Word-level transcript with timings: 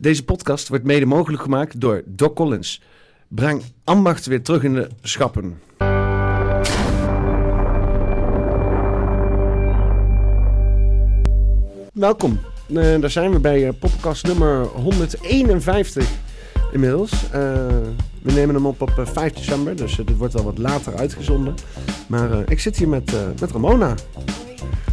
Deze 0.00 0.24
podcast 0.24 0.68
wordt 0.68 0.84
mede 0.84 1.06
mogelijk 1.06 1.42
gemaakt 1.42 1.80
door 1.80 2.02
Doc 2.06 2.32
Collins. 2.32 2.82
Breng 3.28 3.62
ambacht 3.84 4.26
weer 4.26 4.42
terug 4.42 4.62
in 4.62 4.74
de 4.74 4.88
schappen. 5.02 5.60
Welkom. 11.92 12.40
Eh, 12.68 13.00
daar 13.00 13.10
zijn 13.10 13.30
we 13.30 13.40
bij 13.40 13.66
eh, 13.66 13.72
podcast 13.80 14.26
nummer 14.26 14.64
151 14.64 16.10
inmiddels. 16.72 17.12
Eh, 17.30 17.30
we 18.22 18.32
nemen 18.32 18.54
hem 18.54 18.66
op 18.66 18.80
op 18.80 18.98
eh, 18.98 19.06
5 19.06 19.32
december, 19.32 19.76
dus 19.76 19.96
dit 19.96 20.16
wordt 20.16 20.34
wel 20.34 20.44
wat 20.44 20.58
later 20.58 20.96
uitgezonden. 20.96 21.54
Maar 22.06 22.50
ik 22.50 22.60
zit 22.60 22.76
hier 22.76 22.88
met, 22.88 23.12
met 23.40 23.50
Ramona. 23.50 23.94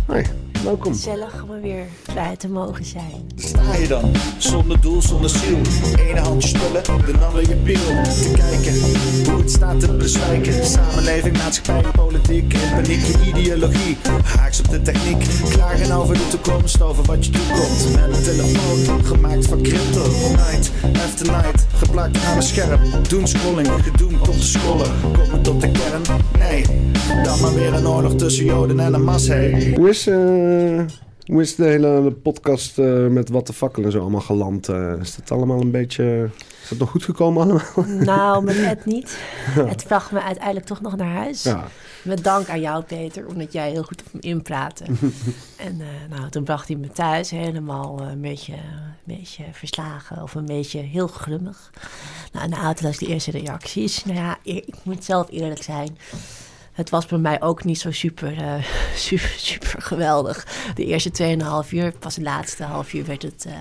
Hoi, 0.06 0.26
welkom. 0.64 0.94
Gezellig 0.94 1.44
om 1.44 1.52
er 1.52 1.62
weer 1.62 1.86
bij 2.14 2.36
te 2.36 2.50
mogen 2.50 2.86
zijn. 2.86 3.30
Sta 3.36 3.76
je 3.76 3.88
dan, 3.88 4.12
zonder 4.38 4.82
doel, 4.82 5.02
zonder 5.02 5.30
ziel. 5.30 5.58
Ene 6.08 6.20
handje 6.20 6.48
spullen, 6.48 6.84
de 6.84 7.26
andere 7.26 7.48
je 7.48 7.56
piel. 7.56 8.04
Te 8.04 8.32
kijken 8.36 8.74
hoe 9.32 9.42
het 9.42 9.52
staat 9.52 9.80
te 9.80 9.94
bezwijken. 9.94 10.66
Samenleving, 10.66 11.38
maatschappij, 11.38 11.92
politiek. 11.92 12.54
In 12.54 12.70
paniek, 12.72 13.06
je 13.06 13.18
ideologie. 13.26 13.98
Haaks 14.24 14.60
op 14.60 14.70
de 14.70 14.82
techniek. 14.82 15.26
Klagen 15.50 15.92
over 15.92 16.14
de 16.14 16.28
toekomst, 16.28 16.82
over 16.82 17.04
wat 17.04 17.26
je 17.26 17.32
toekomt. 17.32 17.96
Met 17.96 18.18
een 18.18 18.24
telefoon, 18.24 19.06
gemaakt 19.06 19.46
van 19.46 19.62
crypto. 19.62 20.04
Night 20.30 20.72
after 21.04 21.26
night, 21.26 21.66
geplakt 21.76 22.26
aan 22.26 22.36
een 22.36 22.44
scherm. 22.44 22.80
Doen 23.08 23.28
scrolling, 23.28 23.68
gedoemd 23.84 24.24
tot 24.24 24.40
te 24.40 24.48
scrollen. 24.48 24.92
Komen 25.02 25.42
tot 25.42 25.62
de 25.62 25.72
kern? 25.72 26.02
Nee. 26.40 26.66
Dan 27.24 27.40
maar 27.42 27.54
weer 27.54 27.74
een 27.74 27.88
oorlog 27.88 28.16
tussen 28.16 28.46
Joden 28.46 28.80
en 28.80 28.94
een 28.94 29.04
mas, 29.04 29.28
hey. 29.28 29.74
Hoe 29.76 29.90
is, 29.90 30.08
eh, 30.08 30.16
hoe 31.26 31.42
is 31.42 31.56
de 31.56 31.66
hele 31.66 32.12
podcast 32.12 32.80
eh, 32.80 33.08
met 33.08 33.30
wat 33.30 33.48
de 33.48 33.54
fakkel 33.54 33.84
en 33.84 33.92
zo 33.92 34.00
allemaal 34.02 34.22
geland? 34.22 34.70
Eh, 34.70 34.94
is 35.00 35.16
het 35.16 35.32
allemaal 35.32 35.62
een 35.62 35.72
beetje... 35.72 36.30
Is 36.64 36.70
het 36.70 36.80
nog 36.80 36.90
goed 36.90 37.04
gekomen 37.04 37.44
allemaal? 37.44 37.86
Nou, 38.16 38.44
met 38.44 38.58
Ed 38.58 38.86
niet. 38.86 39.18
Het 39.50 39.84
bracht 39.88 40.12
me 40.12 40.22
uiteindelijk 40.22 40.66
toch 40.66 40.82
nog 40.82 40.96
naar 40.96 41.14
huis. 41.14 41.44
Ja. 41.44 41.68
Met 42.08 42.24
dank 42.24 42.50
aan 42.50 42.60
jou, 42.60 42.84
Peter, 42.84 43.28
omdat 43.28 43.54
jij 43.54 43.70
heel 43.70 43.84
goed 43.84 44.04
op 44.06 44.14
me 44.14 44.20
inpraatte. 44.20 44.84
en 45.68 45.82
eh, 45.82 46.18
nou, 46.18 46.30
toen 46.30 46.44
bracht 46.44 46.68
hij 46.68 46.78
me 46.78 46.88
thuis 46.88 47.30
helemaal 47.30 48.00
eh, 48.00 48.10
een, 48.12 48.22
beetje, 48.22 48.54
een 48.54 48.94
beetje 49.04 49.44
verslagen 49.52 50.24
of 50.24 50.36
een 50.36 50.46
beetje 50.46 50.80
heel 50.80 51.08
grimmig. 51.08 51.72
Nou, 52.32 52.46
en 52.46 52.52
de 52.52 52.58
auto 52.58 52.84
was 52.84 52.98
de 52.98 53.08
eerste 53.08 53.32
reacties. 53.32 54.06
Nou 54.06 54.18
ja, 54.18 54.38
ik 54.44 54.76
moet 54.84 55.04
zelf 55.04 55.28
eerlijk 55.30 55.64
zijn. 55.64 55.98
Het 56.78 56.90
was 56.90 57.06
bij 57.06 57.18
mij 57.18 57.42
ook 57.42 57.64
niet 57.64 57.80
zo 57.80 57.92
super, 57.92 58.38
eh, 58.38 58.64
super, 58.96 59.34
super 59.38 59.82
geweldig. 59.82 60.48
De 60.76 60.86
eerste 60.86 61.38
2,5 61.66 61.70
uur, 61.72 61.92
pas 62.00 62.16
de 62.16 62.22
laatste 62.22 62.64
half 62.64 62.94
uur 62.94 63.06
werd 63.06 63.22
het, 63.22 63.46
eh, 63.46 63.54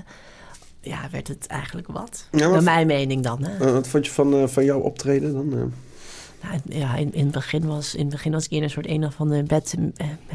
ja, 0.81 1.09
werd 1.11 1.29
het 1.29 1.47
eigenlijk 1.47 1.87
wat. 1.87 2.29
Ja, 2.31 2.49
Naar 2.49 2.63
mijn 2.63 2.87
mening 2.87 3.23
dan. 3.23 3.45
Hè? 3.45 3.67
Eh, 3.67 3.73
wat 3.73 3.89
vond 3.89 4.07
je 4.07 4.13
van, 4.13 4.49
van 4.51 4.65
jouw 4.65 4.81
optreden 4.81 5.33
dan? 5.33 5.49
Nou, 5.49 6.61
ja, 6.65 6.95
in, 6.97 7.15
in, 7.15 7.25
het 7.25 7.33
begin 7.33 7.67
was, 7.67 7.95
in 7.95 8.01
het 8.01 8.11
begin 8.11 8.33
was 8.33 8.45
ik 8.45 8.51
in 8.51 8.63
een 8.63 8.71
soort 8.71 8.89
een 8.89 9.05
of 9.05 9.21
andere 9.21 9.43
bed, 9.43 9.75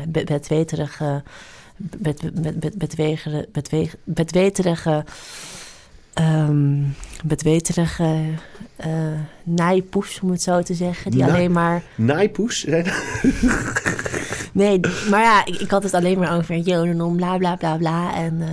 bed, 0.07 0.25
bedweterige, 0.25 1.23
bed, 1.77 2.21
bed, 2.33 2.59
bed, 2.59 2.77
bedwegere, 2.77 3.47
bedweg- 3.51 3.95
bedweterige, 6.13 6.43
ehm, 6.43 6.83
bedweterige 7.23 8.23
eh 8.75 8.89
naaipoes, 9.43 10.19
om 10.21 10.31
het 10.31 10.41
zo 10.41 10.61
te 10.61 10.73
zeggen. 10.73 11.11
Die 11.11 11.25
alleen 11.25 11.51
maar... 11.51 11.83
Naaipoes? 11.95 12.65
Nee, 14.53 14.79
maar 15.09 15.21
ja, 15.21 15.45
ik, 15.45 15.55
ik 15.55 15.71
had 15.71 15.83
het 15.83 15.93
alleen 15.93 16.19
maar 16.19 16.37
over 16.37 16.57
Jodenom, 16.57 17.15
bla 17.15 17.37
bla 17.37 17.55
bla 17.55 17.77
bla. 17.77 18.15
En 18.15 18.41
eh, 18.41 18.47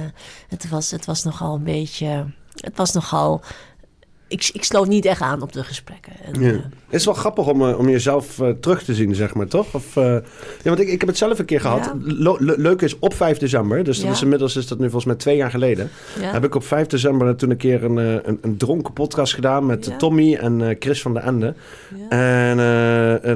het, 0.49 0.69
was, 0.69 0.91
het 0.91 1.05
was 1.05 1.25
nogal 1.25 1.55
een 1.55 1.63
beetje... 1.63 2.27
Het 2.55 2.77
was 2.77 2.93
nogal... 2.93 3.43
Ik, 4.29 4.51
ik 4.53 4.65
sloot 4.65 4.89
niet 4.89 5.05
echt 5.05 5.21
aan 5.21 5.43
op 5.43 5.53
de 5.53 5.65
gesprekken. 5.65 6.13
En, 6.25 6.41
Ja. 6.41 6.49
eh, 6.51 6.55
Het 6.89 7.01
is 7.01 7.05
wel 7.05 7.15
grappig 7.15 7.47
om, 7.47 7.69
eh, 7.69 7.79
om 7.79 7.89
jezelf 7.89 8.41
eh, 8.41 8.49
terug 8.61 8.83
te 8.83 8.95
zien, 8.95 9.15
zeg 9.15 9.35
maar, 9.35 9.47
toch? 9.47 9.75
Of, 9.75 9.95
ja, 9.95 10.23
want 10.63 10.81
ik, 10.81 10.89
ik 10.89 10.99
heb 11.01 11.09
het 11.09 11.19
zelf 11.19 11.39
een 11.39 11.45
keer 11.45 11.61
gehad. 11.61 11.85
Ja. 11.85 11.95
Lo- 12.03 12.37
le- 12.41 12.55
leuk 12.57 12.83
is, 12.83 12.99
op 12.99 13.15
5 13.15 13.39
december, 13.39 13.85
dus 13.85 14.01
dat 14.03 14.13
is 14.13 14.23
inmiddels 14.23 14.57
is 14.57 14.67
dat 14.67 14.79
nu 14.79 14.85
volgens 14.85 15.05
mij 15.05 15.15
twee 15.15 15.37
jaar 15.37 15.51
geleden... 15.51 15.91
heb 16.21 16.45
ik 16.45 16.55
op 16.55 16.65
5 16.65 16.87
december 16.87 17.37
toen 17.37 17.51
een 17.51 17.57
keer 17.57 17.85
een, 17.85 17.97
een, 17.97 18.39
een 18.41 18.57
dronken 18.57 18.93
podcast 18.93 19.35
gedaan... 19.35 19.67
met. 19.67 19.99
Tommy 19.99 20.35
en 20.35 20.77
Chris 20.79 21.03
van 21.03 21.15
der 21.15 21.23
Ende. 21.23 21.55
En 22.09 22.57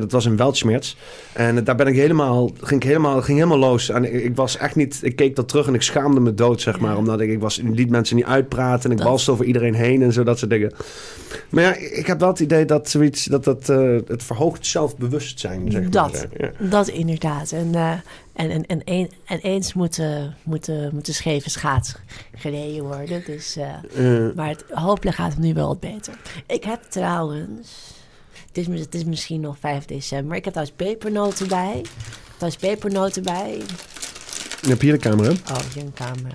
dat 0.01 0.13
was 0.13 0.25
in 0.27 0.37
Weltschmerz. 0.37 0.95
En 1.33 1.65
daar 1.65 1.77
ben 1.77 1.87
ik 1.87 1.95
helemaal, 1.95 2.51
ging 2.61 2.81
ik 2.83 2.87
helemaal, 2.87 3.23
ging 3.23 3.39
helemaal 3.39 3.59
los. 3.71 3.89
En 3.89 4.05
ik, 4.15 4.25
ik 4.25 4.37
was 4.37 4.57
echt 4.57 4.77
niet, 4.77 4.99
ik 5.03 5.17
keek 5.17 5.37
dat 5.37 5.49
terug 5.49 5.67
en 5.67 5.75
ik 5.75 5.83
schaamde 5.83 6.21
me 6.21 6.35
dood, 6.35 6.61
zeg 6.61 6.81
maar. 6.81 6.97
Omdat 6.97 7.21
ik, 7.21 7.31
ik 7.31 7.41
was, 7.41 7.61
liet 7.65 7.91
mensen 7.91 8.17
niet 8.17 8.25
uitpraten 8.25 8.85
en 8.85 8.91
ik 8.91 8.97
Dat- 9.03 9.07
walste 9.07 9.31
over 9.31 9.45
iedereen 9.45 9.75
heen 9.75 10.03
en 10.03 10.13
zo, 10.13 10.23
dat 10.23 10.39
soort 10.39 10.51
dingen. 10.51 10.73
Maar 11.49 11.63
ja, 11.65 11.75
ik 11.75 12.07
heb 12.07 12.21
wel 12.21 12.29
het 12.29 12.41
idee 12.41 12.65
dat 12.65 12.91
zoiets, 12.91 13.25
dat 13.25 13.45
dat 13.45 13.69
eh, 13.69 13.97
het 14.07 14.23
verhoogt 14.23 14.67
zelfbewustzijn, 14.67 15.71
zeg 15.71 15.81
maar. 15.83 15.91
Dat. 15.91 16.27
Ja. 16.37 16.51
Dat 16.59 16.89
inderdaad. 16.89 17.53
En, 17.53 17.75
eh, 17.75 17.91
en, 18.33 18.51
en, 18.51 18.67
en, 18.67 18.83
een- 18.85 19.11
en 19.27 19.39
eens 19.39 19.73
moeten, 19.73 20.37
moeten, 20.43 20.91
moeten 20.93 21.15
scheve 21.15 21.51
schaats 21.51 21.95
gereden 22.35 22.83
worden. 22.85 23.23
Dus, 23.27 23.57
eh, 23.57 24.35
maar 24.35 24.49
het, 24.49 24.65
hopelijk 24.71 25.17
gaat 25.17 25.31
het 25.33 25.41
nu 25.41 25.55
wel 25.55 25.67
wat 25.67 25.81
beter. 25.81 26.15
Ik 26.47 26.65
heb 26.65 26.83
trouwens... 26.89 27.69
Het 28.53 28.69
is, 28.69 28.81
het 28.81 28.95
is 28.95 29.05
misschien 29.05 29.41
nog 29.41 29.57
5 29.61 29.85
december. 29.85 30.37
Ik 30.37 30.45
heb 30.45 30.53
trouwens 30.55 30.77
pepernoten 30.85 31.49
bij. 31.49 31.83
Trouwens 32.37 32.63
pepernoten 32.63 33.23
bij. 33.23 33.61
je 34.61 34.69
hebt 34.69 34.83
hier 34.83 34.93
de 34.93 34.99
camera. 34.99 35.31
Oh, 35.31 35.59
hier 35.75 35.83
een 35.83 35.93
camera. 35.95 36.35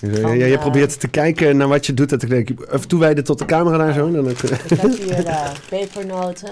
Ja, 0.00 0.20
Van, 0.20 0.38
ja, 0.38 0.46
je 0.46 0.54
eh, 0.54 0.60
probeert 0.60 1.00
te 1.00 1.08
kijken 1.08 1.56
naar 1.56 1.68
wat 1.68 1.86
je 1.86 1.94
doet. 1.94 2.08
Dat 2.08 2.22
ik 2.22 2.28
denk, 2.28 2.48
even 2.72 2.88
toewijden 2.88 3.24
tot 3.24 3.38
de 3.38 3.44
camera 3.44 3.76
daar 3.76 3.92
zo. 3.92 4.10
Dan, 4.10 4.28
Ik 4.28 4.38
heb 4.76 4.98
hier 4.98 5.26
eh, 5.26 5.50
pepernoten. 5.68 6.50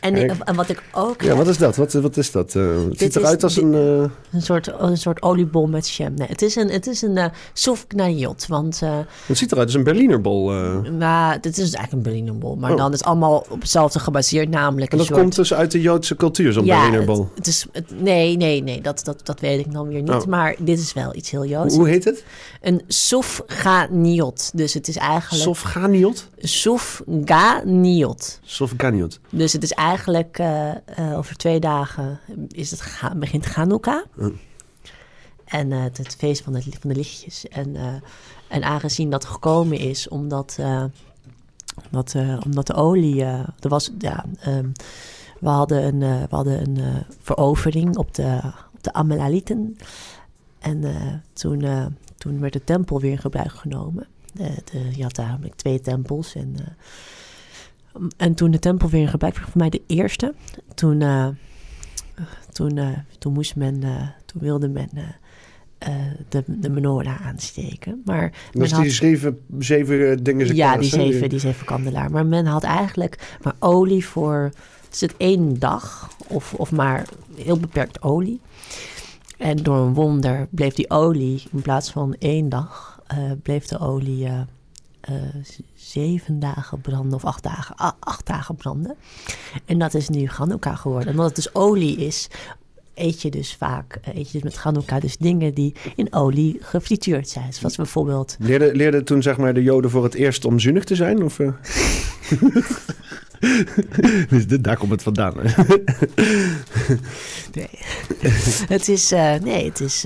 En, 0.00 0.14
en 0.44 0.54
wat 0.54 0.68
ik 0.68 0.82
ook 0.92 1.22
ja, 1.22 1.28
heb, 1.28 1.36
wat 1.36 1.48
is 1.48 1.58
dat? 1.58 1.76
Wat, 1.76 1.92
wat 1.92 2.16
is 2.16 2.30
dat? 2.30 2.54
Eh, 2.54 2.62
het 2.88 2.98
ziet 2.98 3.16
eruit 3.16 3.42
als 3.42 3.54
dit- 3.54 3.64
een... 3.64 3.74
eh, 3.74 4.10
een 4.32 4.42
soort, 4.42 4.72
een 4.78 4.96
soort 4.96 5.22
oliebol 5.22 5.66
met 5.66 5.90
jam. 5.90 6.14
Nee, 6.14 6.28
het 6.28 6.42
is 6.42 6.56
een, 6.56 6.70
het 6.70 6.86
is 6.86 7.02
een 7.02 7.16
uh, 7.16 7.24
soufgnayot. 7.52 8.46
Want 8.46 8.80
eh, 8.82 8.98
het 9.26 9.38
ziet 9.38 9.52
eruit 9.52 9.66
als 9.66 9.76
een 9.76 9.84
Berlinerbol. 9.84 10.52
eh. 10.52 10.78
Nou, 10.90 11.40
dit 11.40 11.52
is 11.58 11.62
eigenlijk 11.62 11.92
een 11.92 12.02
Berlinerbol. 12.02 12.56
Maar 12.56 12.70
Oh. 12.70 12.76
dan 12.76 12.92
is 12.92 12.98
het 12.98 13.06
allemaal 13.08 13.46
op 13.48 13.60
hetzelfde 13.60 13.98
gebaseerd. 13.98 14.48
Namelijk 14.48 14.92
En 14.92 14.98
dat 14.98 15.06
soort... 15.06 15.20
komt 15.20 15.36
dus 15.36 15.54
uit 15.54 15.70
de 15.70 15.80
Joodse 15.80 16.16
cultuur, 16.16 16.52
zo'n 16.52 16.64
ja, 16.64 16.80
Berlinerbol. 16.80 17.18
het, 17.20 17.28
het 17.36 17.46
is, 17.46 17.66
het- 17.72 18.00
nee, 18.00 18.36
nee, 18.36 18.62
nee. 18.62 18.80
Dat, 18.80 19.00
dat, 19.04 19.20
dat 19.26 19.40
weet 19.40 19.58
ik 19.66 19.72
dan 19.72 19.88
weer 19.88 20.00
niet. 20.02 20.10
Oh. 20.10 20.24
Maar 20.24 20.54
dit 20.58 20.78
is 20.78 20.92
wel 20.92 21.14
iets 21.14 21.30
heel 21.30 21.44
Joods. 21.44 21.74
Hoe 21.76 21.88
heet 21.88 22.04
het? 22.04 22.24
Een 22.60 22.82
soufganiot. 22.88 24.50
Dus 24.54 24.74
het 24.74 24.88
is 24.88 24.96
eigenlijk... 24.96 25.42
Sofganiot? 25.42 26.28
Soufganiot. 26.38 28.40
Dus 29.30 29.52
het 29.52 29.62
is 29.62 29.72
eigenlijk... 29.72 30.38
eh, 30.38 30.70
eh, 30.70 31.18
over 31.18 31.36
twee 31.36 31.60
dagen 31.60 32.20
is 32.48 32.70
het 32.70 32.80
ga, 32.80 33.14
begint 33.14 33.46
Hanukkah. 33.46 34.04
Oh. 34.18 34.34
En 35.44 35.72
eh, 35.72 35.82
het, 35.82 35.96
het 35.96 36.16
feest 36.16 36.42
van 36.42 36.52
de, 36.52 36.62
van 36.62 36.90
de 36.90 36.96
lichtjes. 36.96 37.48
En, 37.48 37.76
en 38.48 38.62
aangezien 38.62 39.10
dat 39.10 39.24
gekomen 39.24 39.78
is 39.78 40.08
omdat... 40.08 40.58
omdat, 41.90 42.14
omdat 42.44 42.66
de 42.66 42.74
olie, 42.74 43.22
er 43.24 43.68
was, 43.68 43.90
ja, 43.98 44.24
ehm, 44.40 44.68
we 45.40 45.48
hadden 45.48 45.84
een, 45.84 45.98
we 45.98 46.36
hadden 46.36 46.60
een 46.60 47.04
verovering 47.20 47.96
op 47.96 48.14
de, 48.14 48.40
op 48.74 48.82
de 48.82 48.92
Amalalieten. 48.92 49.76
En 50.58 50.84
toen, 51.32 51.64
toen 52.16 52.40
werd 52.40 52.52
de 52.52 52.64
tempel 52.64 53.00
weer 53.00 53.10
in 53.10 53.18
gebruik 53.18 53.52
genomen. 53.52 54.06
De, 54.32 54.54
de, 54.64 54.96
je 54.96 55.02
had 55.02 55.16
namelijk 55.16 55.54
twee 55.54 55.80
tempels. 55.80 56.34
En, 56.34 56.56
en 58.16 58.34
toen 58.34 58.50
de 58.50 58.58
tempel 58.58 58.88
weer 58.88 59.00
in 59.00 59.08
gebruik 59.08 59.34
werd, 59.34 59.48
voor 59.48 59.60
mij 59.60 59.70
de 59.70 59.82
eerste, 59.86 60.34
toen, 60.74 61.00
eh, 61.02 61.28
toen, 62.52 62.78
eh, 62.78 62.88
toen 63.18 63.32
moest 63.32 63.56
men, 63.56 63.82
eh, 63.82 64.08
toen 64.26 64.40
wilde 64.40 64.68
men 64.68 64.88
de, 66.28 66.44
de 66.46 66.70
menorah 66.70 67.26
aansteken. 67.26 68.02
Maar 68.04 68.32
had- 68.52 68.82
die 68.82 68.90
zeven, 68.90 69.38
zeven 69.58 70.10
eh, 70.10 70.16
dingen. 70.22 70.54
ja, 70.54 70.76
die 70.76 70.88
zeven, 70.88 71.28
die 71.28 71.38
zeven 71.38 71.66
kandelaar. 71.66 72.10
Maar 72.10 72.26
men 72.26 72.46
had 72.46 72.62
eigenlijk 72.62 73.36
maar 73.42 73.54
olie 73.58 74.06
voor... 74.06 74.50
Is 74.92 75.00
het 75.00 75.14
één 75.16 75.58
dag? 75.58 76.10
Of, 76.26 76.54
of 76.54 76.72
maar 76.72 77.06
heel 77.34 77.58
beperkt 77.58 78.02
olie. 78.02 78.40
En 79.38 79.56
door 79.56 79.76
een 79.76 79.94
wonder 79.94 80.46
bleef 80.50 80.74
die 80.74 80.90
olie 80.90 81.42
in 81.52 81.62
plaats 81.62 81.90
van 81.90 82.14
één 82.18 82.48
dag... 82.48 83.00
bleef 83.42 83.66
de 83.66 83.78
olie 83.78 84.28
eh, 85.06 85.14
zeven 85.74 86.38
dagen 86.40 86.80
branden 86.80 87.14
of 87.14 87.24
acht 87.24 87.42
dagen, 87.42 87.76
acht 87.98 88.26
dagen 88.26 88.54
branden. 88.56 88.96
En 89.64 89.78
dat 89.78 89.94
is 89.94 90.08
nu 90.08 90.26
Hanukkah 90.26 90.78
geworden. 90.78 91.06
En 91.08 91.12
omdat 91.14 91.26
het 91.26 91.36
dus 91.36 91.54
olie 91.54 91.96
is, 91.96 92.28
eet 92.94 93.22
je 93.22 93.30
dus 93.30 93.54
vaak 93.54 93.98
eh, 94.02 94.14
eet 94.16 94.26
je 94.26 94.32
dus 94.32 94.42
met 94.42 94.56
Hanukkah 94.56 95.00
dus 95.00 95.16
dingen 95.16 95.54
die 95.54 95.74
in 95.96 96.12
olie 96.12 96.58
gefrituurd 96.60 97.28
zijn. 97.28 97.52
Zoals 97.52 97.76
bijvoorbeeld 97.76 98.36
Leerde, 98.38 98.74
leerde 98.74 99.02
toen 99.02 99.22
zeg 99.22 99.36
maar 99.36 99.54
de 99.54 99.62
Joden 99.62 99.90
voor 99.90 100.04
het 100.04 100.14
eerst 100.14 100.44
om 100.44 100.58
zuinig 100.58 100.84
te 100.84 100.94
zijn? 100.94 101.22
Of, 101.24 101.38
eh? 101.38 101.48
Dus 104.28 104.46
dit- 104.46 104.64
Daar 104.64 104.76
komt 104.76 104.90
het 104.90 105.02
vandaan. 105.02 105.34
hè? 105.38 105.64
Nee. 107.52 107.68
het 108.74 108.88
is, 108.88 109.10
nee, 109.42 109.64
het 109.64 109.80
is, 109.80 110.04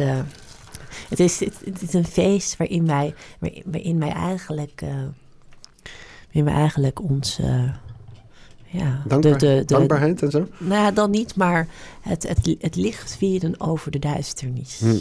Het 1.11 1.21
is, 1.21 1.41
het, 1.41 1.61
het 1.65 1.83
is 1.83 1.93
een 1.93 2.05
feest 2.05 2.57
waarin 2.57 2.87
wij, 2.87 3.15
waarin, 3.65 3.99
wij 3.99 4.13
eigenlijk, 4.13 4.83
eh, 4.83 4.89
waarin 6.25 6.45
wij 6.45 6.55
eigenlijk 6.55 7.03
ons, 7.03 7.39
eh, 7.39 7.73
ja, 8.67 9.03
Dankbaar, 9.07 9.39
de, 9.39 9.47
de, 9.47 9.55
de, 9.55 9.65
dankbaarheid 9.65 10.23
en 10.23 10.31
zo. 10.31 10.47
nou 10.59 10.83
ja, 10.83 10.91
dan 10.91 11.11
niet, 11.11 11.37
maar 11.37 11.69
het, 12.01 12.29
het, 12.29 12.57
het 12.61 12.77
licht 12.77 13.17
vieren 13.17 13.61
over 13.61 13.91
de 13.91 13.99
duisternis. 13.99 14.79
Hm. 14.79 14.99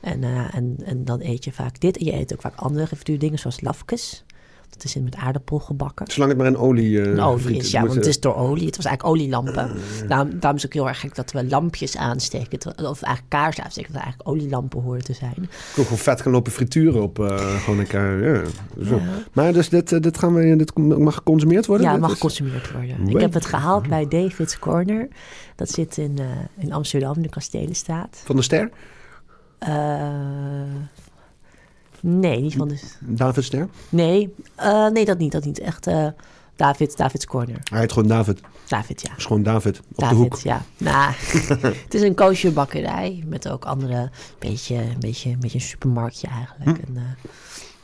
En, 0.00 0.24
eh, 0.24 0.54
en, 0.54 0.76
en 0.84 1.04
dan 1.04 1.20
eet 1.20 1.44
je 1.44 1.52
vaak 1.52 1.80
dit. 1.80 1.96
En 1.96 2.04
je 2.04 2.14
eet 2.14 2.32
ook 2.32 2.40
vaak 2.40 2.56
andere 2.56 2.96
frituurdingen, 2.96 3.38
zoals 3.38 3.60
lafkes. 3.60 4.24
Dat 4.70 4.84
is 4.84 4.96
in 4.96 5.04
met 5.04 5.16
aardappel 5.16 5.58
gebakken. 5.58 6.06
Zolang 6.10 6.30
het 6.32 6.40
maar 6.40 6.50
in 6.50 6.56
olie, 6.56 7.00
eh 7.00 7.06
Een 7.06 7.20
olie 7.20 7.42
friet 7.44 7.62
is, 7.62 7.70
ja, 7.70 7.80
want 7.80 7.94
het 7.94 8.02
eh, 8.04 8.08
is 8.08 8.20
door 8.20 8.34
olie. 8.34 8.66
Het 8.66 8.76
was 8.76 8.86
eigenlijk 8.86 9.16
olielampen. 9.16 9.70
Daarom, 10.08 10.30
daarom 10.30 10.56
is 10.56 10.62
het 10.62 10.64
ook 10.66 10.72
heel 10.72 10.88
erg 10.88 11.00
gek 11.00 11.14
dat 11.14 11.32
we 11.32 11.44
lampjes 11.46 11.96
aansteken. 11.96 12.58
Of 12.76 13.02
eigenlijk 13.02 13.24
kaarsen 13.28 13.64
aansteken, 13.64 13.92
dat 13.92 14.02
eigenlijk 14.02 14.30
olielampen 14.30 14.80
horen 14.82 15.04
te 15.04 15.12
zijn. 15.12 15.34
Ik 15.36 15.72
wil 15.74 15.84
gewoon 15.84 15.98
vet 15.98 16.20
gaan 16.20 16.32
lopen 16.32 16.52
frituren 16.52 17.02
op 17.02 17.18
eh, 17.18 17.60
gewoon 17.62 17.78
een 17.78 17.86
keer. 17.86 18.34
Ja, 18.34 18.42
zo. 18.84 18.94
Ja. 18.94 19.02
Maar 19.32 19.52
dus 19.52 19.68
dit, 19.68 20.02
dit, 20.02 20.18
gaan 20.18 20.34
we, 20.34 20.56
dit 20.56 20.76
mag 20.78 21.14
geconsumeerd 21.14 21.66
worden? 21.66 21.86
Ja, 21.86 21.92
Dit 21.92 22.00
mag 22.00 22.10
is- 22.10 22.16
geconsumeerd 22.16 22.72
worden. 22.72 22.96
Wait. 22.98 23.14
Ik 23.14 23.20
heb 23.20 23.32
het 23.34 23.46
gehaald 23.46 23.88
bij 23.88 24.08
David's 24.08 24.58
Corner. 24.58 25.08
Dat 25.56 25.70
zit 25.70 25.96
in, 25.96 26.18
in 26.58 26.72
Amsterdam, 26.72 27.14
in 27.16 27.22
de 27.22 27.28
Kastelenstraat. 27.28 28.22
Van 28.24 28.36
de 28.36 28.42
ster? 28.42 28.70
Nee, 32.06 32.40
niet 32.40 32.54
van 32.54 32.68
de... 32.68 32.80
David 33.00 33.44
Ster? 33.44 33.68
Nee, 33.88 34.34
eh, 34.54 34.88
nee, 34.88 35.04
dat 35.04 35.18
niet. 35.18 35.32
Dat 35.32 35.44
niet. 35.44 35.58
Echt 35.58 35.86
eh, 35.86 36.06
David, 36.56 36.96
David's 36.96 37.26
Corner. 37.26 37.60
Hij 37.70 37.80
heet 37.80 37.92
gewoon 37.92 38.08
David. 38.08 38.40
David, 38.68 39.02
ja. 39.02 39.08
Het 39.08 39.18
is 39.18 39.24
gewoon 39.24 39.42
David. 39.42 39.78
Op 39.78 39.84
David, 39.88 40.16
de 40.16 40.22
hoek. 40.22 40.36
ja. 40.36 40.64
Nou, 40.76 41.12
het 41.84 41.94
is 41.94 42.02
een 42.02 42.14
koosje 42.14 42.50
bakkerij 42.50 43.24
met 43.26 43.48
ook 43.48 43.64
andere, 43.64 44.10
beetje, 44.38 44.74
een 44.74 45.00
beetje, 45.00 45.30
een 45.30 45.38
beetje 45.40 45.58
een 45.58 45.64
supermarktje 45.64 46.26
eigenlijk. 46.26 46.78
Hm. 46.78 46.86
En 46.86 46.96
eh, 46.96 47.30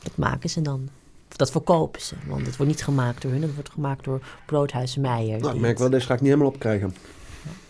dat 0.03 0.17
maken 0.17 0.49
ze 0.49 0.61
dan. 0.61 0.89
Dat 1.35 1.51
verkopen 1.51 2.01
ze, 2.01 2.15
want 2.27 2.45
het 2.45 2.57
wordt 2.57 2.71
niet 2.71 2.83
gemaakt 2.83 3.21
door 3.21 3.31
hun, 3.31 3.41
het 3.41 3.53
wordt 3.53 3.69
gemaakt 3.69 4.03
door 4.03 4.21
Broodhuizen 4.45 5.01
Meijer. 5.01 5.39
Nou, 5.39 5.55
ik 5.55 5.61
merk 5.61 5.77
wel, 5.77 5.89
deze 5.89 6.05
ga 6.05 6.13
ik 6.13 6.21
niet 6.21 6.29
helemaal 6.29 6.51
opkrijgen. 6.51 6.95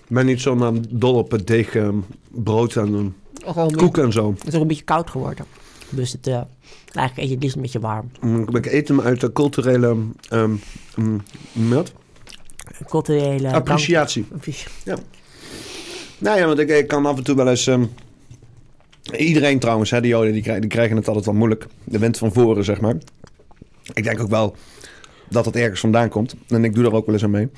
Ik 0.07 0.15
ben 0.15 0.25
niet 0.25 0.41
zo 0.41 0.57
eh, 0.57 0.71
dol 0.89 1.15
op 1.15 1.31
het 1.31 1.47
deeg, 1.47 1.75
eh, 1.75 1.89
brood 2.29 2.75
en 2.75 2.93
een 2.93 3.75
koek 3.75 3.97
en 3.97 4.11
zo. 4.11 4.33
Het 4.37 4.47
is 4.47 4.55
ook 4.55 4.61
een 4.61 4.67
beetje 4.67 4.83
koud 4.83 5.09
geworden. 5.09 5.45
Dus 5.95 6.11
het, 6.11 6.27
eh, 6.27 6.33
eigenlijk 6.93 7.17
eet 7.17 7.27
je 7.27 7.33
het 7.33 7.41
liefst 7.41 7.55
een 7.55 7.61
beetje 7.61 7.79
warm. 7.79 8.11
Mm, 8.21 8.55
Ik 8.55 8.65
eet 8.65 8.87
hem 8.87 9.01
uit 9.01 9.21
de 9.21 9.31
culturele 9.33 9.95
ehm 10.29 10.51
mm, 10.95 11.21
wat? 11.53 11.93
Culturele... 12.87 13.51
appreciatie. 13.53 14.21
dank- 14.29 14.33
Appreci- 14.33 14.67
Nou 16.17 16.37
ja, 16.39 16.45
want 16.45 16.59
ik, 16.59 16.69
ik 16.69 16.87
kan 16.87 17.05
af 17.05 17.17
en 17.17 17.23
toe 17.23 17.35
wel 17.35 17.47
eens... 17.49 17.67
ehm, 17.67 17.85
iedereen 19.17 19.59
trouwens, 19.59 19.89
hè, 19.91 20.01
de 20.01 20.07
Joden, 20.07 20.31
die, 20.33 20.41
krijgen, 20.41 20.61
die 20.61 20.71
krijgen 20.71 20.95
het 20.95 21.07
altijd 21.07 21.25
wel 21.25 21.33
moeilijk. 21.35 21.65
De 21.83 21.99
wind 21.99 22.17
van 22.17 22.33
voren, 22.33 22.63
zeg 22.63 22.81
maar. 22.81 22.95
Ik 23.93 24.03
denk 24.03 24.19
ook 24.21 24.29
wel 24.29 24.55
dat 25.29 25.45
het 25.45 25.55
ergens 25.55 25.79
vandaan 25.79 26.09
komt. 26.09 26.35
En 26.47 26.63
ik 26.63 26.73
doe 26.73 26.85
er 26.85 26.93
ook 26.93 27.05
wel 27.05 27.15
eens 27.15 27.23
aan 27.23 27.29
mee. 27.31 27.49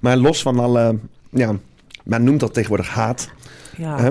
Maar 0.00 0.16
los 0.16 0.42
van 0.42 0.58
alle... 0.58 0.98
Ja, 1.30 1.56
men 2.04 2.24
noemt 2.24 2.40
dat 2.40 2.52
tegenwoordig 2.54 2.88
haat. 2.88 3.28
Ja. 3.76 4.00
Hè? 4.00 4.10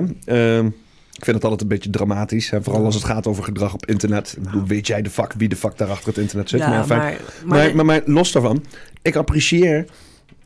Ehm, 0.58 0.70
ik 1.18 1.24
vind 1.24 1.36
het 1.36 1.44
altijd 1.44 1.62
een 1.62 1.68
beetje 1.68 1.90
dramatisch. 1.90 2.50
Hè? 2.50 2.62
Vooral 2.62 2.84
als 2.84 2.94
het 2.94 3.04
gaat 3.04 3.26
over 3.26 3.44
gedrag 3.44 3.74
op 3.74 3.86
internet. 3.86 4.36
Bedoel, 4.40 4.66
weet 4.66 4.86
jij 4.86 5.02
de 5.02 5.10
fuck 5.10 5.32
wie 5.32 5.48
de 5.48 5.56
fuck 5.56 5.76
daar 5.76 5.90
achter 5.90 6.08
het 6.08 6.18
internet 6.18 6.48
zit? 6.48 6.60
ja, 6.60 6.68
maar, 6.68 6.86
maar, 6.86 7.18
Maar, 7.44 7.74
maar, 7.76 7.84
maar, 7.84 8.02
los 8.04 8.32
daarvan, 8.32 8.64
ik 9.02 9.16
apprecieer 9.16 9.86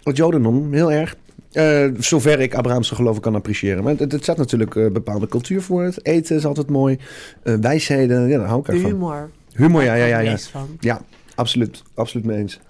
het 0.02 0.16
Jodendom 0.16 0.72
heel 0.72 0.92
erg. 0.92 1.16
Eh, 1.52 1.88
zover 1.98 2.40
ik 2.40 2.54
Abrahamse 2.54 2.94
geloven 2.94 3.22
kan 3.22 3.34
appreciëren. 3.34 3.82
Maar 3.84 3.94
het, 3.96 4.12
het 4.12 4.24
zet 4.24 4.36
natuurlijk 4.36 4.76
eh, 4.76 4.90
bepaalde 4.90 5.26
cultuur 5.26 5.62
voor. 5.62 5.82
Het 5.82 6.06
eten 6.06 6.36
is 6.36 6.46
altijd 6.46 6.70
mooi. 6.70 6.98
Eh, 7.42 7.54
wijsheden, 7.54 8.28
ja, 8.28 8.38
daar 8.38 8.46
hou 8.46 8.60
ik 8.60 8.66
de 8.66 8.72
erg 8.72 8.80
van. 8.80 8.90
humor. 8.90 9.30
Humor, 9.52 9.82
ja, 9.82 9.94
ja, 9.94 10.06
ja. 10.06 10.20
Ja, 10.20 10.38
ja 10.80 11.02
absoluut. 11.34 11.82
Absoluut 11.94 12.26
mee 12.26 12.38
eens. 12.38 12.60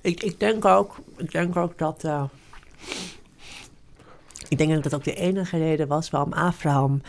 Ik, 0.00 0.22
ik, 0.22 0.40
denk 0.40 0.64
ook, 0.64 0.96
ik 1.16 1.32
denk 1.32 1.56
ook 1.56 1.78
dat. 1.78 2.06
ik 4.48 4.58
denk 4.58 4.72
dat 4.72 4.82
dat 4.82 4.94
ook 4.94 5.04
de 5.04 5.14
enige 5.14 5.58
reden 5.58 5.88
was 5.88 6.10
waarom 6.10 6.32
Abraham 6.32 7.00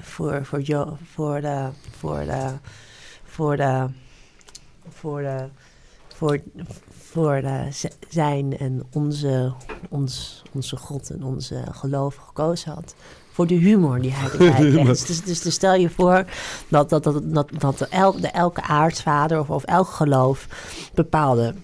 voor, 0.00 0.44
voor, 0.44 0.60
Jo- 0.60 0.96
voor, 1.12 1.40
de, 1.40 1.68
voor, 1.96 2.18
de, 2.18 2.52
voor, 3.24 3.56
de, 3.56 3.86
voor, 4.88 5.20
de, 5.20 5.48
voor, 6.08 6.40
voor 7.02 7.40
de, 7.40 7.68
zijn 8.08 8.58
en 8.58 8.82
onze, 8.92 9.52
ons, 9.88 10.42
onze 10.52 10.76
God 10.76 11.10
en 11.10 11.24
onze 11.24 11.64
geloof 11.70 12.14
gekozen 12.14 12.72
had. 12.72 12.94
Voor 13.32 13.46
de 13.46 13.54
humor 13.54 14.00
die 14.00 14.12
hij 14.12 14.30
erbij. 14.48 14.84
Dus, 14.84 15.04
dus, 15.04 15.40
dus 15.42 15.54
stel 15.54 15.74
je 15.74 15.90
voor 15.90 16.24
dat, 16.68 16.88
dat, 16.88 17.04
dat, 17.04 17.20
dat, 17.24 17.48
dat 17.58 17.78
de 17.78 17.88
el, 17.88 18.20
de 18.20 18.28
elke 18.28 18.62
aartsvader 18.62 19.40
of, 19.40 19.50
of 19.50 19.64
elk 19.64 19.88
geloof 19.88 20.46
bepaalde 20.94 21.54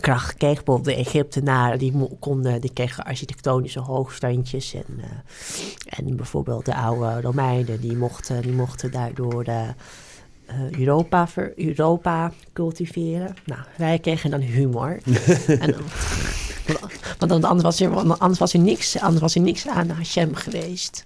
kracht 0.00 0.34
kreeg. 0.36 0.54
Bijvoorbeeld 0.54 0.84
de 0.84 0.94
Egyptenaren, 0.94 1.78
die, 1.78 1.92
mo- 1.92 2.16
konden, 2.20 2.60
die 2.60 2.72
kregen 2.72 3.04
architectonische 3.04 3.80
hoogstandjes. 3.80 4.74
En, 4.74 4.84
eh, 5.00 5.98
en 5.98 6.16
bijvoorbeeld 6.16 6.64
de 6.64 6.74
oude 6.74 7.20
Romeinen, 7.20 7.80
die 7.80 7.96
mochten, 7.96 8.42
die 8.42 8.52
mochten 8.52 8.90
daardoor 8.90 9.44
eh, 9.44 9.68
Europa, 10.70 11.28
ver, 11.28 11.52
Europa 11.56 12.32
cultiveren. 12.52 13.34
Nou, 13.44 13.60
wij 13.76 13.98
kregen 13.98 14.30
dan 14.30 14.40
humor. 14.40 14.98
en, 15.46 15.74
want 17.18 17.44
anders 17.44 17.62
was, 17.62 17.80
er, 17.80 17.90
anders, 18.18 18.38
was 18.38 18.54
er 18.54 18.60
niks, 18.60 19.00
anders 19.00 19.20
was 19.20 19.34
er 19.34 19.40
niks 19.40 19.68
aan 19.68 19.88
Hashem 19.88 20.34
geweest. 20.34 21.04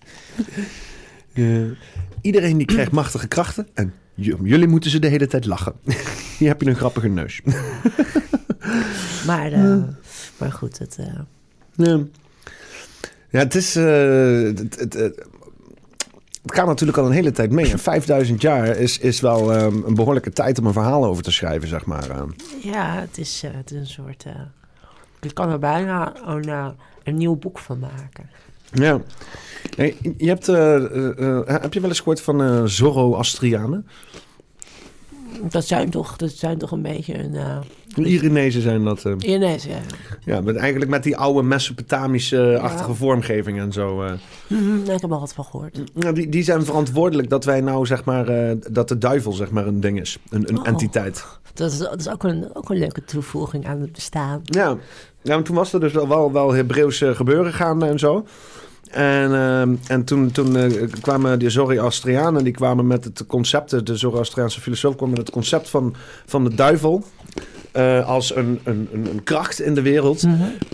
Iedereen 2.20 2.56
die 2.56 2.66
krijgt 2.66 2.92
machtige 2.92 3.28
krachten. 3.28 3.68
En 3.74 3.94
jullie 4.18 4.68
moeten 4.68 4.90
ze 4.90 4.98
de 4.98 5.08
hele 5.08 5.26
tijd 5.26 5.44
lachen. 5.46 5.72
Hier 6.38 6.48
heb 6.48 6.60
je 6.60 6.68
een 6.68 6.76
grappige 6.76 7.08
neus. 7.08 7.40
Maar, 9.26 9.52
eh, 9.52 9.76
maar 10.38 10.52
goed, 10.52 10.78
het, 10.78 10.96
eh, 10.98 11.06
Ja, 11.72 12.00
ja 13.30 13.38
het 13.38 13.54
is... 13.54 13.76
eh, 13.76 13.84
het, 14.42 14.58
het, 14.58 14.78
het, 14.78 14.94
het 16.42 16.54
gaat 16.54 16.66
natuurlijk 16.66 16.98
al 16.98 17.06
een 17.06 17.12
hele 17.12 17.30
tijd 17.30 17.50
mee. 17.50 17.70
En 17.70 17.78
5000 17.78 18.40
jaar 18.42 18.66
is, 18.66 18.98
is 18.98 19.20
wel 19.20 19.52
ehm, 19.52 19.82
een 19.84 19.94
behoorlijke 19.94 20.30
tijd 20.32 20.58
om 20.58 20.66
een 20.66 20.72
verhaal 20.72 21.04
over 21.04 21.22
te 21.22 21.30
schrijven, 21.30 21.68
zeg 21.68 21.84
maar. 21.84 22.06
ja, 22.62 22.94
het 23.00 23.18
is, 23.18 23.42
het 23.46 23.70
is 23.70 23.78
een 23.78 23.86
soort... 23.86 24.24
eh 24.26 24.32
je 25.20 25.32
kan 25.32 25.50
er 25.50 25.58
bijna 25.58 26.12
een, 26.24 26.74
een 27.02 27.16
nieuw 27.16 27.36
boek 27.36 27.58
van 27.58 27.78
maken. 27.78 28.30
Ja. 28.72 29.00
Hey, 29.76 29.96
je 30.16 30.28
hebt, 30.28 30.48
eh, 30.48 30.74
eh, 30.76 31.38
eh, 31.38 31.60
heb 31.62 31.74
je 31.74 31.80
wel 31.80 31.88
eens 31.88 31.98
gehoord 31.98 32.20
van 32.20 32.68
Zoroastrianen? 32.68 33.86
Dat 35.42 35.64
zijn 35.66 35.90
toch, 35.90 36.16
dat 36.16 36.30
zijn 36.30 36.58
toch 36.58 36.70
een 36.70 36.82
beetje 36.82 37.18
een... 37.18 37.34
eh 37.34 37.56
Irinezen 37.96 38.62
zijn 38.62 38.84
dat. 38.84 39.04
eh. 39.04 39.12
Ineens, 39.18 39.64
ja. 39.64 39.78
ja, 40.24 40.40
met, 40.40 40.56
eigenlijk 40.56 40.90
met 40.90 41.02
die 41.02 41.16
oude 41.16 41.42
Mesopotamische-achtige 41.42 42.88
Ja. 42.88 42.94
vormgeving 42.94 43.58
en 43.58 43.72
zo. 43.72 43.94
Mhm, 44.46 44.74
ik 44.80 44.86
heb 44.86 45.02
er 45.02 45.08
wat 45.08 45.32
van 45.32 45.44
gehoord. 45.44 45.78
Nou, 45.94 46.14
die, 46.14 46.28
die 46.28 46.42
zijn 46.42 46.64
verantwoordelijk 46.64 47.28
dat 47.30 47.44
wij 47.44 47.60
nou, 47.60 47.86
zeg 47.86 48.04
maar, 48.04 48.54
dat 48.70 48.88
de 48.88 48.98
duivel, 48.98 49.32
zeg 49.32 49.50
maar, 49.50 49.66
een 49.66 49.80
ding 49.80 50.00
is. 50.00 50.18
Een, 50.30 50.48
een 50.48 50.58
Oh. 50.58 50.66
entiteit. 50.66 51.24
Dat 51.54 51.72
is, 51.72 51.78
dat 51.78 52.00
is 52.00 52.08
ook, 52.08 52.22
een, 52.22 52.50
ook 52.52 52.70
een 52.70 52.78
leuke 52.78 53.04
toevoeging 53.04 53.66
aan 53.66 53.80
het 53.80 53.92
bestaan. 53.92 54.40
Ja, 54.44 54.76
ja 55.22 55.34
maar 55.34 55.42
toen 55.42 55.56
was 55.56 55.72
er 55.72 55.80
dus 55.80 55.92
wel, 55.92 56.08
wel, 56.08 56.32
wel 56.32 56.52
Hebreeuws 56.52 57.00
eh, 57.00 57.10
gebeuren 57.14 57.52
gaande 57.52 57.86
en 57.86 57.98
zo. 57.98 58.26
En, 58.90 59.34
ehm, 59.34 59.74
en 59.86 60.04
toen, 60.04 60.30
toen 60.30 60.56
eh, 60.56 60.82
kwamen 61.00 61.38
de 61.38 61.50
Zoroastrianen, 61.50 62.44
die 62.44 62.52
kwamen 62.52 62.86
met 62.86 63.04
het 63.04 63.24
concept, 63.26 63.86
de 63.86 63.96
Zoroastriaanse 63.96 64.60
filosoof 64.60 64.96
kwam 64.96 65.08
met 65.08 65.18
het 65.18 65.30
concept 65.30 65.68
van, 65.70 65.94
van 66.26 66.44
de 66.44 66.54
duivel 66.54 67.04
eh, 67.72 68.08
als 68.08 68.36
een, 68.36 68.60
een, 68.64 68.88
een, 68.92 69.20
kracht 69.24 69.60
in 69.60 69.74
de 69.74 69.82
wereld. 69.82 70.24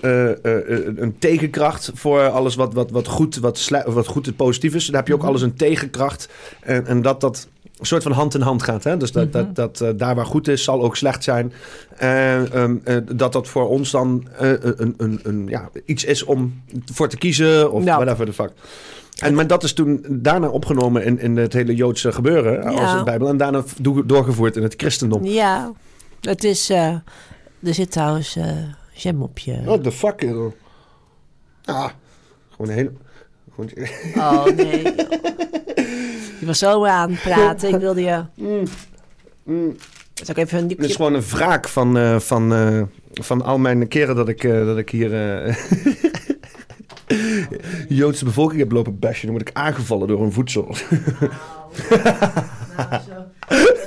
eh, 0.02 0.30
eh, 0.30 0.36
een- 0.42 1.02
een 1.02 1.18
tegenkracht 1.18 1.90
voor 1.94 2.28
alles 2.28 2.54
wat, 2.54 2.74
wat, 2.74 2.90
wat, 2.90 3.06
goed, 3.08 3.36
wat, 3.36 3.68
wat 3.86 4.06
goed 4.06 4.26
en 4.26 4.34
positief 4.34 4.74
is. 4.74 4.86
Dan 4.86 4.94
heb 4.94 5.06
je 5.06 5.12
ook 5.14 5.18
Mhm. 5.20 5.28
alles 5.28 5.42
een 5.42 5.54
tegenkracht. 5.56 6.28
En, 6.60 6.86
en 6.86 7.02
dat 7.02 7.20
dat 7.20 7.48
een 7.78 7.86
soort 7.86 8.02
van 8.02 8.12
hand 8.12 8.34
in 8.34 8.40
hand 8.40 8.62
gaat. 8.62 8.84
Hè? 8.84 8.96
Dus 8.96 9.12
dat, 9.12 9.24
Mhm. 9.24 9.32
dat, 9.32 9.54
dat 9.54 9.80
eh, 9.80 9.88
daar 9.96 10.14
waar 10.14 10.26
goed 10.26 10.48
is, 10.48 10.64
zal 10.64 10.82
ook 10.82 10.96
slecht 10.96 11.24
zijn. 11.24 11.52
En 11.96 12.52
ehm, 12.52 12.76
eh, 12.84 12.96
dat 13.12 13.32
dat 13.32 13.48
voor 13.48 13.68
ons 13.68 13.90
dan 13.90 14.28
eh, 14.38 14.50
een, 14.60 14.94
een, 14.96 15.20
een, 15.22 15.46
ja, 15.48 15.70
iets 15.84 16.04
is 16.04 16.22
om 16.24 16.62
voor 16.92 17.08
te 17.08 17.16
kiezen 17.16 17.72
of 17.72 17.84
Ja. 17.84 17.96
whatever 17.96 18.26
the 18.26 18.32
fuck. 18.32 18.50
En 19.18 19.34
maar 19.34 19.46
dat 19.46 19.62
is 19.62 19.72
toen 19.72 20.04
daarna 20.08 20.48
opgenomen 20.48 21.04
in, 21.04 21.18
in 21.18 21.36
het 21.36 21.52
hele 21.52 21.74
Joodse 21.74 22.12
gebeuren 22.12 22.62
als 22.64 22.92
een 22.92 23.04
Bijbel. 23.04 23.28
En 23.28 23.36
daarna 23.36 23.62
do- 23.80 24.06
doorgevoerd 24.06 24.56
in 24.56 24.62
het 24.62 24.74
christendom. 24.76 25.24
Ja, 25.24 25.72
het 26.20 26.44
is... 26.44 26.70
eh, 26.70 26.88
er 27.62 27.74
zit 27.74 27.90
trouwens 27.90 28.36
eh 28.36 28.46
jam 28.92 29.22
op 29.22 29.38
je... 29.38 29.62
What 29.64 29.82
the 29.82 29.92
fuck? 29.92 30.20
joh? 30.20 30.52
Ah, 31.64 31.88
gewoon 32.50 32.70
een 32.70 32.76
hele... 32.76 32.92
Gewoon... 33.54 33.70
Oh, 34.16 34.44
nee. 34.44 34.82
Je 36.44 36.50
was 36.50 36.58
zo 36.58 36.84
aan 36.86 37.10
het 37.10 37.20
praten. 37.20 37.68
Ik 37.68 37.80
wilde 37.80 38.02
je... 38.02 38.24
Mm, 38.34 38.64
mm. 39.42 39.76
Zal 40.14 40.34
ik 40.36 40.36
even 40.36 40.58
een 40.58 40.68
Dit 40.68 40.84
is 40.84 40.94
gewoon 40.96 41.14
een 41.14 41.22
wraak 41.22 41.68
van, 41.68 41.98
eh, 41.98 42.18
van, 42.18 42.54
eh, 42.54 42.82
van 43.12 43.42
al 43.42 43.58
mijn 43.58 43.88
keren 43.88 44.16
dat 44.16 44.28
ik, 44.28 44.44
eh, 44.44 44.66
dat 44.66 44.78
ik 44.78 44.90
hier... 44.90 45.42
eh, 45.46 45.56
Joodse 47.98 48.24
bevolking 48.24 48.60
heb 48.60 48.72
lopen 48.72 48.98
bashen, 48.98 49.26
dan 49.26 49.36
word 49.36 49.48
ik 49.48 49.56
aangevallen 49.56 50.08
door 50.08 50.22
een 50.22 50.32
voedsel. 50.32 50.76
Nou, 52.76 53.02
zo, 53.06 53.24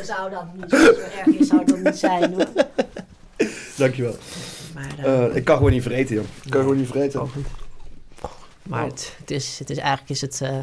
zou 0.03 0.29
dat 0.29 0.45
niet 0.55 0.69
zo 0.69 0.93
erg 1.25 1.25
is, 1.39 1.47
zou 1.47 1.65
dat 1.65 1.79
niet 1.83 1.97
zijn 1.97 2.33
hoor. 2.33 2.47
Dankjewel. 3.75 4.15
Maar, 4.73 5.35
ik 5.35 5.43
kan 5.43 5.57
gewoon 5.57 5.71
niet 5.71 5.83
vreten, 5.83 6.15
joh. 6.15 6.25
Ik 6.43 6.51
kan 6.51 6.61
gewoon 6.61 6.77
niet 6.77 6.87
vreten. 6.87 7.29
maar 8.63 8.85
het, 8.85 9.15
het, 9.19 9.31
is, 9.31 9.59
het 9.59 9.69
is 9.69 9.77
eigenlijk 9.77 10.09
is 10.09 10.21
het. 10.21 10.41
eh, 10.41 10.57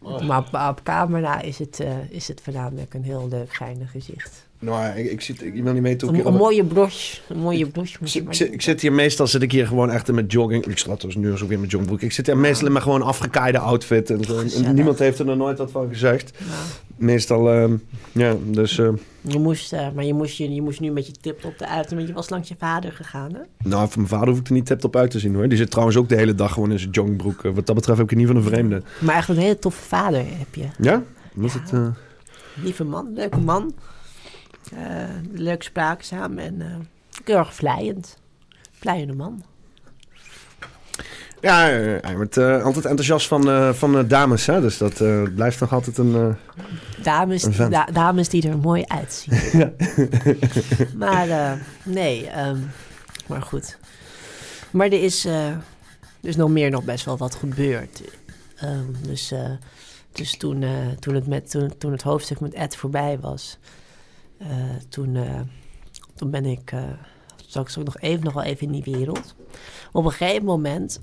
maar 0.00 0.68
op, 0.68 0.80
camera 0.82 1.40
is 1.40 1.58
het, 1.58 1.80
eh, 1.80 2.10
is 2.10 2.28
het 2.28 2.40
voornamelijk 2.40 2.94
een 2.94 3.04
heel 3.04 3.28
leuk, 3.28 3.52
geinig 3.54 3.90
gezicht. 3.90 4.48
Nou, 4.62 4.98
ik, 4.98 5.10
ik, 5.10 5.20
zit, 5.20 5.42
ik 5.42 5.62
wil 5.62 5.72
niet 5.72 5.82
weten 5.82 6.06
hoe 6.08 6.16
Een, 6.16 6.22
ik 6.22 6.28
een 6.28 6.36
mooie 6.38 6.64
broche. 6.64 7.18
Een 7.28 7.38
mooie 7.38 7.66
broche 7.66 7.96
Ik 8.00 8.08
zit, 8.08 8.22
ik, 8.26 8.34
zit, 8.34 8.52
ik 8.52 8.62
zit 8.62 8.80
hier 8.80 8.92
meestal, 8.92 9.26
zit 9.26 9.42
ik 9.42 9.52
hier 9.52 9.66
gewoon 9.66 9.90
echt 9.90 10.12
met 10.12 10.32
jogging. 10.32 10.66
Ik 10.66 10.78
sta 10.78 10.94
dus 10.94 11.16
nu 11.16 11.36
zo 11.36 11.46
weer 11.46 11.58
met 11.60 11.70
joggingbroek. 11.70 12.02
Ik 12.02 12.12
zit 12.12 12.26
hier 12.26 12.36
meestal 12.36 12.66
in 12.66 12.72
mijn 12.72 12.84
gewoon 12.84 13.02
afgekaaide 13.02 13.58
outfit. 13.58 14.10
En, 14.10 14.74
niemand 14.74 14.98
heeft 14.98 15.18
er 15.18 15.24
nog 15.24 15.36
nooit 15.36 15.58
wat 15.58 15.70
van 15.70 15.88
gezegd. 15.88 16.32
Nou, 16.38 16.52
Meestal, 16.96 17.50
ehm, 17.50 17.76
ja, 18.12 18.36
dus... 18.44 18.78
eh, 18.78 18.88
je 19.20 19.38
moest, 19.38 19.72
eh, 19.72 19.86
maar 19.94 20.04
je 20.04 20.14
moest, 20.14 20.36
je, 20.36 20.54
je 20.54 20.62
moest 20.62 20.80
nu 20.80 20.90
met 20.90 21.06
je 21.06 21.12
tip 21.20 21.44
op 21.44 21.58
de 21.58 21.66
uit, 21.68 21.90
want 21.94 22.06
je 22.08 22.12
was 22.12 22.30
langs 22.30 22.48
je 22.48 22.54
vader 22.58 22.92
gegaan, 22.92 23.32
hè? 23.34 23.68
nou, 23.68 23.88
van 23.88 23.96
mijn 23.96 24.08
vader 24.08 24.28
hoef 24.28 24.38
ik 24.38 24.46
er 24.46 24.52
niet 24.52 24.66
tip-top 24.66 24.96
uit 24.96 25.10
te 25.10 25.18
zien, 25.18 25.34
hoor. 25.34 25.48
Die 25.48 25.58
zit 25.58 25.70
trouwens 25.70 25.96
ook 25.98 26.08
de 26.08 26.16
hele 26.16 26.34
dag 26.34 26.52
gewoon 26.52 26.70
in 26.72 26.78
zijn 26.78 26.90
joggingbroek. 26.90 27.44
Eh, 27.44 27.52
Wat 27.52 27.66
dat 27.66 27.74
betreft 27.74 27.98
heb 27.98 28.10
ik 28.10 28.16
niet 28.16 28.26
van 28.26 28.36
een 28.36 28.42
vreemde. 28.42 28.82
Maar 28.98 29.16
echt 29.16 29.28
een 29.28 29.36
hele 29.36 29.58
toffe 29.58 29.82
vader 29.82 30.18
heb 30.26 30.54
je. 30.54 30.64
Ja? 30.78 31.02
Was 31.34 31.52
Ja. 31.54 31.60
het... 31.60 31.72
eh, 31.72 31.86
Lieve 32.62 32.84
man, 32.84 33.12
leuke 33.14 33.38
man. 33.38 33.74
Eh, 34.76 35.04
leuk 35.32 35.62
spraakzaam 35.62 36.38
en 36.38 36.60
eh 36.62 36.66
heel 37.24 37.36
erg 37.36 37.54
vlijend. 37.54 38.16
Vlijende 38.72 39.12
man. 39.14 39.42
Ja, 41.40 41.70
eh, 41.70 41.96
hij 42.00 42.16
wordt 42.16 42.36
eh, 42.36 42.62
altijd 42.64 42.84
enthousiast 42.84 43.26
van, 43.28 43.48
eh, 43.50 43.72
van 43.72 44.08
dames, 44.08 44.46
hè. 44.46 44.60
Dus 44.60 44.78
dat 44.78 45.00
eh, 45.00 45.22
blijft 45.34 45.60
nog 45.60 45.72
altijd 45.72 45.98
een... 45.98 46.14
eh, 46.14 46.62
Dames, 47.02 47.42
Een 47.42 47.52
vent. 47.52 47.72
da- 47.72 47.84
dames 47.92 48.28
die 48.28 48.48
er 48.48 48.58
mooi 48.58 48.84
uitzien. 48.86 49.72
maar 50.96 51.28
eh, 51.28 51.52
nee, 51.84 52.26
ehm, 52.26 52.58
maar 53.26 53.42
goed. 53.42 53.78
Maar 54.70 54.86
er 54.86 55.02
is, 55.02 55.24
er 55.24 55.58
is 56.20 56.36
nog 56.36 56.48
meer 56.50 56.70
nog 56.70 56.84
best 56.84 57.04
wel 57.04 57.16
wat 57.16 57.34
gebeurd. 57.34 58.00
Ehm, 58.56 58.84
dus 59.02 59.30
eh, 59.32 59.50
dus 60.12 60.36
toen, 60.36 60.62
eh, 60.62 60.70
toen, 60.98 61.14
het 61.14 61.26
met, 61.26 61.50
toen, 61.50 61.72
toen 61.78 61.92
het 61.92 62.02
hoofdstuk 62.02 62.40
met 62.40 62.54
Ed 62.54 62.76
voorbij 62.76 63.18
was, 63.20 63.58
toen, 64.88 65.16
eh, 65.16 65.40
toen 66.14 66.30
ben 66.30 66.44
ik, 66.44 66.72
eh 66.72 66.82
ik 67.76 67.84
nog 67.84 67.98
even, 67.98 68.24
nog 68.24 68.32
wel 68.32 68.42
even 68.42 68.66
in 68.66 68.82
die 68.82 68.94
wereld. 68.94 69.34
Op 69.92 70.04
een 70.04 70.10
gegeven 70.10 70.44
moment, 70.44 71.00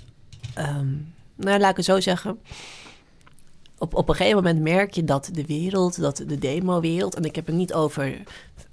ehm, 0.53 0.93
nou 1.35 1.59
laat 1.59 1.69
ik 1.69 1.75
het 1.75 1.85
zo 1.85 1.99
zeggen, 1.99 2.39
op, 3.77 3.95
op 3.95 4.09
een 4.09 4.15
gegeven 4.15 4.35
moment 4.35 4.61
merk 4.61 4.93
je 4.93 5.03
dat 5.03 5.29
de 5.33 5.45
wereld, 5.45 6.01
dat 6.01 6.23
de 6.27 6.37
demo-wereld, 6.37 7.15
en 7.15 7.23
ik 7.23 7.35
heb 7.35 7.45
het 7.45 7.55
niet 7.55 7.73
over 7.73 8.21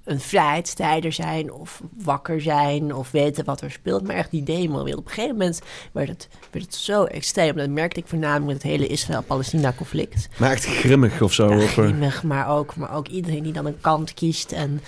een 0.03 0.19
vrijheidstijder 0.19 1.13
zijn 1.13 1.51
of 1.51 1.81
wakker 2.03 2.41
zijn 2.41 2.95
of 2.95 3.11
weten 3.11 3.45
wat 3.45 3.61
er 3.61 3.71
speelt, 3.71 4.07
maar 4.07 4.15
echt 4.15 4.31
die 4.31 4.43
demo-wereld. 4.43 4.99
Op 4.99 5.05
een 5.05 5.13
gegeven 5.13 5.37
moment 5.37 5.61
werd 5.91 6.07
het, 6.07 6.27
werd 6.51 6.65
het 6.65 6.75
zo 6.75 7.03
extreem. 7.03 7.55
Dat 7.55 7.69
merkte 7.69 7.99
ik 7.99 8.07
voornamelijk 8.07 8.45
met 8.45 8.55
het 8.55 8.71
hele 8.71 8.87
Israël-Palestina-conflict. 8.87 10.27
maar 10.37 10.51
echt 10.51 10.65
grimmig 10.65 11.21
of 11.21 11.33
zo. 11.33 11.49
Ja, 11.49 11.59
eh, 11.59 11.67
grimmig, 11.67 12.23
maar 12.23 12.49
ook, 12.49 12.75
maar 12.75 12.95
ook 12.95 13.07
iedereen 13.07 13.43
die 13.43 13.53
dan 13.53 13.65
een 13.65 13.81
kant 13.81 14.13
kiest. 14.13 14.51
En, 14.51 14.81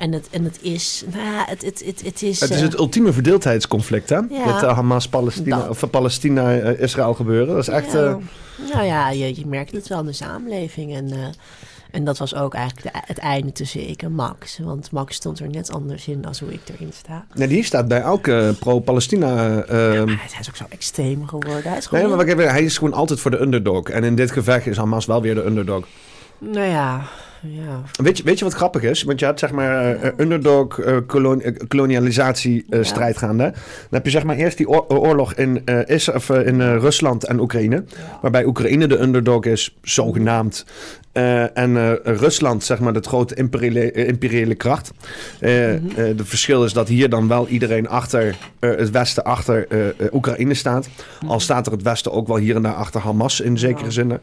en, 0.00 0.12
het, 0.12 0.28
en 0.30 0.44
het 0.44 0.58
is, 0.62 1.04
nou 1.12 1.24
ja, 1.24 1.44
het, 1.48 1.62
het, 1.64 1.82
het, 1.86 2.02
het 2.04 2.22
is... 2.22 2.40
het 2.40 2.50
is 2.50 2.56
eh, 2.56 2.62
het 2.62 2.78
ultieme 2.78 3.12
verdeeldheidsconflict, 3.12 4.08
hè? 4.08 4.16
Ja. 4.16 4.54
Het 4.54 4.62
uh, 4.62 4.74
Hamas-Palestina, 4.74 5.56
Dat. 5.58 5.68
of 5.68 5.90
Palestina-Israël 5.90 7.14
gebeuren. 7.14 7.46
Dat 7.54 7.58
is 7.58 7.68
echt... 7.68 7.92
Ja, 7.92 7.98
eh, 7.98 8.16
nou 8.72 8.84
ja, 8.86 9.10
je, 9.10 9.36
je 9.38 9.46
merkt 9.46 9.72
het 9.72 9.88
wel 9.88 10.00
in 10.00 10.06
de 10.06 10.12
samenleving. 10.12 10.94
En, 10.94 11.10
eh, 11.12 11.18
en 11.90 12.04
dat 12.04 12.18
was 12.18 12.34
ook 12.34 12.54
eigenlijk 12.54 12.92
de- 12.94 13.00
het 13.06 13.18
einde 13.18 13.52
tussen 13.52 13.88
ik 13.88 14.02
en 14.02 14.12
Max. 14.12 14.58
Want 14.62 14.90
Max 14.90 15.16
stond 15.16 15.38
er 15.40 15.48
net 15.48 15.72
anders 15.72 16.08
in 16.08 16.24
als 16.26 16.40
hoe 16.40 16.52
ik 16.52 16.60
erin 16.74 16.92
sta. 16.92 17.26
nee, 17.34 17.48
die 17.48 17.64
staat 17.64 17.88
bij 17.88 18.00
elke 18.00 18.54
pro-Palestina... 18.58 19.60
eh, 19.62 19.94
Ja, 19.94 20.04
maar 20.04 20.28
hij 20.30 20.40
is 20.40 20.48
ook 20.48 20.56
zo 20.56 20.64
extreem 20.68 21.26
geworden. 21.26 21.62
Hij 21.70 21.78
is 21.78 21.86
gewoon 21.86 22.26
Nee, 22.26 22.34
maar 22.36 22.52
hij 22.52 22.62
is 22.64 22.78
gewoon 22.78 22.94
altijd 22.94 23.20
voor 23.20 23.30
de 23.30 23.40
underdog. 23.40 23.88
En 23.88 24.04
in 24.04 24.14
dit 24.14 24.30
gevecht 24.30 24.66
is 24.66 24.76
Hamas 24.76 25.06
wel 25.06 25.22
weer 25.22 25.34
de 25.34 25.44
underdog. 25.44 25.86
Nou 26.38 26.66
ja, 26.66 27.02
ja. 27.42 27.82
Weet 28.02 28.16
je, 28.16 28.22
weet 28.22 28.38
je 28.38 28.44
wat 28.44 28.54
grappig 28.54 28.82
is? 28.82 29.02
Want 29.02 29.20
je 29.20 29.26
had 29.26 29.38
zeg 29.38 29.50
maar 29.52 29.94
eh, 29.96 30.10
underdog 30.16 30.80
kolon- 31.06 31.42
kolonialisatie 31.68 32.64
Ja. 32.68 32.82
strijd 32.82 33.16
gaande. 33.18 33.42
Dan 33.44 33.54
heb 33.90 34.04
je 34.04 34.10
zeg 34.10 34.24
maar 34.24 34.36
eerst 34.36 34.56
die 34.56 34.68
oor- 34.68 34.86
oorlog 34.88 35.34
in, 35.34 35.64
is, 35.86 36.08
of, 36.08 36.30
in 36.30 36.60
Rusland 36.78 37.24
en 37.24 37.40
Oekraïne. 37.40 37.84
Waarbij 38.22 38.44
Oekraïne 38.44 38.86
de 38.86 39.00
underdog 39.00 39.44
is, 39.44 39.76
zogenaamd. 39.82 40.64
En 41.54 41.94
Rusland, 42.04 42.64
zeg 42.64 42.78
maar, 42.78 42.92
de 42.92 43.00
grote 43.02 43.34
imperiële, 43.34 43.92
imperiële 43.92 44.54
kracht. 44.54 44.90
Eh, 45.40 45.50
de 45.96 46.24
verschil 46.24 46.64
is 46.64 46.72
dat 46.72 46.88
hier 46.88 47.08
dan 47.08 47.28
wel 47.28 47.48
iedereen 47.48 47.88
achter 47.88 48.36
het 48.60 48.90
Westen, 48.90 49.24
achter 49.24 49.66
Oekraïne 50.12 50.54
staat. 50.54 50.88
Al 51.26 51.40
staat 51.40 51.66
er 51.66 51.72
het 51.72 51.82
Westen 51.82 52.12
ook 52.12 52.26
wel 52.26 52.36
hier 52.36 52.56
en 52.56 52.62
daar 52.62 52.74
achter 52.74 53.00
Hamas 53.00 53.40
in 53.40 53.58
zekere 53.58 53.90
zin. 53.90 54.18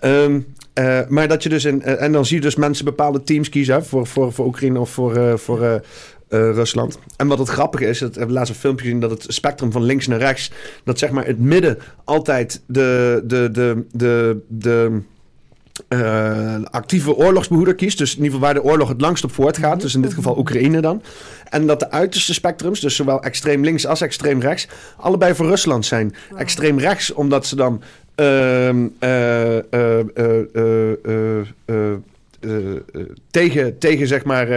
Ehm, 0.00 0.40
eh, 0.76 1.00
maar 1.08 1.28
dat 1.28 1.42
je 1.42 1.48
dus 1.48 1.64
in, 1.64 1.82
eh, 1.82 2.02
en 2.02 2.12
dan 2.12 2.26
zie 2.26 2.36
je 2.36 2.42
dus 2.42 2.54
mensen 2.54 2.84
bepaalde 2.84 3.22
teams 3.22 3.48
kiezen 3.48 3.74
hè, 3.74 3.82
voor, 3.82 4.06
voor, 4.06 4.32
voor 4.32 4.46
Oekraïne 4.46 4.80
of 4.80 4.90
voor, 4.90 5.16
eh, 5.16 5.36
voor 5.36 5.82
Rusland. 6.28 6.98
En 7.16 7.26
wat 7.26 7.38
het 7.38 7.48
grappige 7.48 7.86
is, 7.86 7.98
dat 7.98 8.12
we 8.12 8.18
hebben 8.18 8.36
laatst 8.36 8.52
een 8.52 8.58
filmpje 8.58 8.84
gezien 8.84 9.00
dat 9.00 9.10
het 9.10 9.24
spectrum 9.28 9.72
van 9.72 9.82
links 9.82 10.06
naar 10.06 10.18
rechts, 10.18 10.50
dat 10.84 10.98
zeg 10.98 11.10
maar 11.10 11.26
het 11.26 11.38
midden 11.38 11.78
altijd 12.04 12.62
de, 12.66 13.22
de, 13.24 13.50
de, 13.52 13.84
de, 13.92 14.40
de 14.48 15.00
actieve 16.70 17.14
oorlogsbehoeder 17.14 17.74
kiest. 17.74 17.98
Dus 17.98 18.16
in 18.16 18.22
ieder 18.22 18.32
geval 18.32 18.46
waar 18.52 18.62
de 18.62 18.70
oorlog 18.70 18.88
het 18.88 19.00
langst 19.00 19.24
op 19.24 19.32
voortgaat. 19.32 19.80
Dus 19.80 19.94
in 19.94 20.02
dit 20.02 20.14
geval 20.14 20.38
Oekraïne 20.38 20.80
dan. 20.80 21.02
En 21.48 21.66
dat 21.66 21.80
de 21.80 21.90
uiterste 21.90 22.34
spectrums, 22.34 22.80
dus 22.80 22.96
zowel 22.96 23.22
extreem 23.22 23.64
links 23.64 23.86
als 23.86 24.00
extreem 24.00 24.40
rechts, 24.40 24.68
allebei 24.96 25.34
voor 25.34 25.46
Rusland 25.46 25.86
zijn. 25.86 26.14
Extreem 26.36 26.78
rechts, 26.78 27.12
omdat 27.12 27.46
ze 27.46 27.56
dan 27.56 27.82
Ehm, 28.16 28.86
eh, 28.98 29.56
eh, 29.56 30.00
eh, 31.64 31.96
tegen, 33.30 33.78
tegen 33.78 34.06
zeg 34.06 34.24
maar 34.24 34.48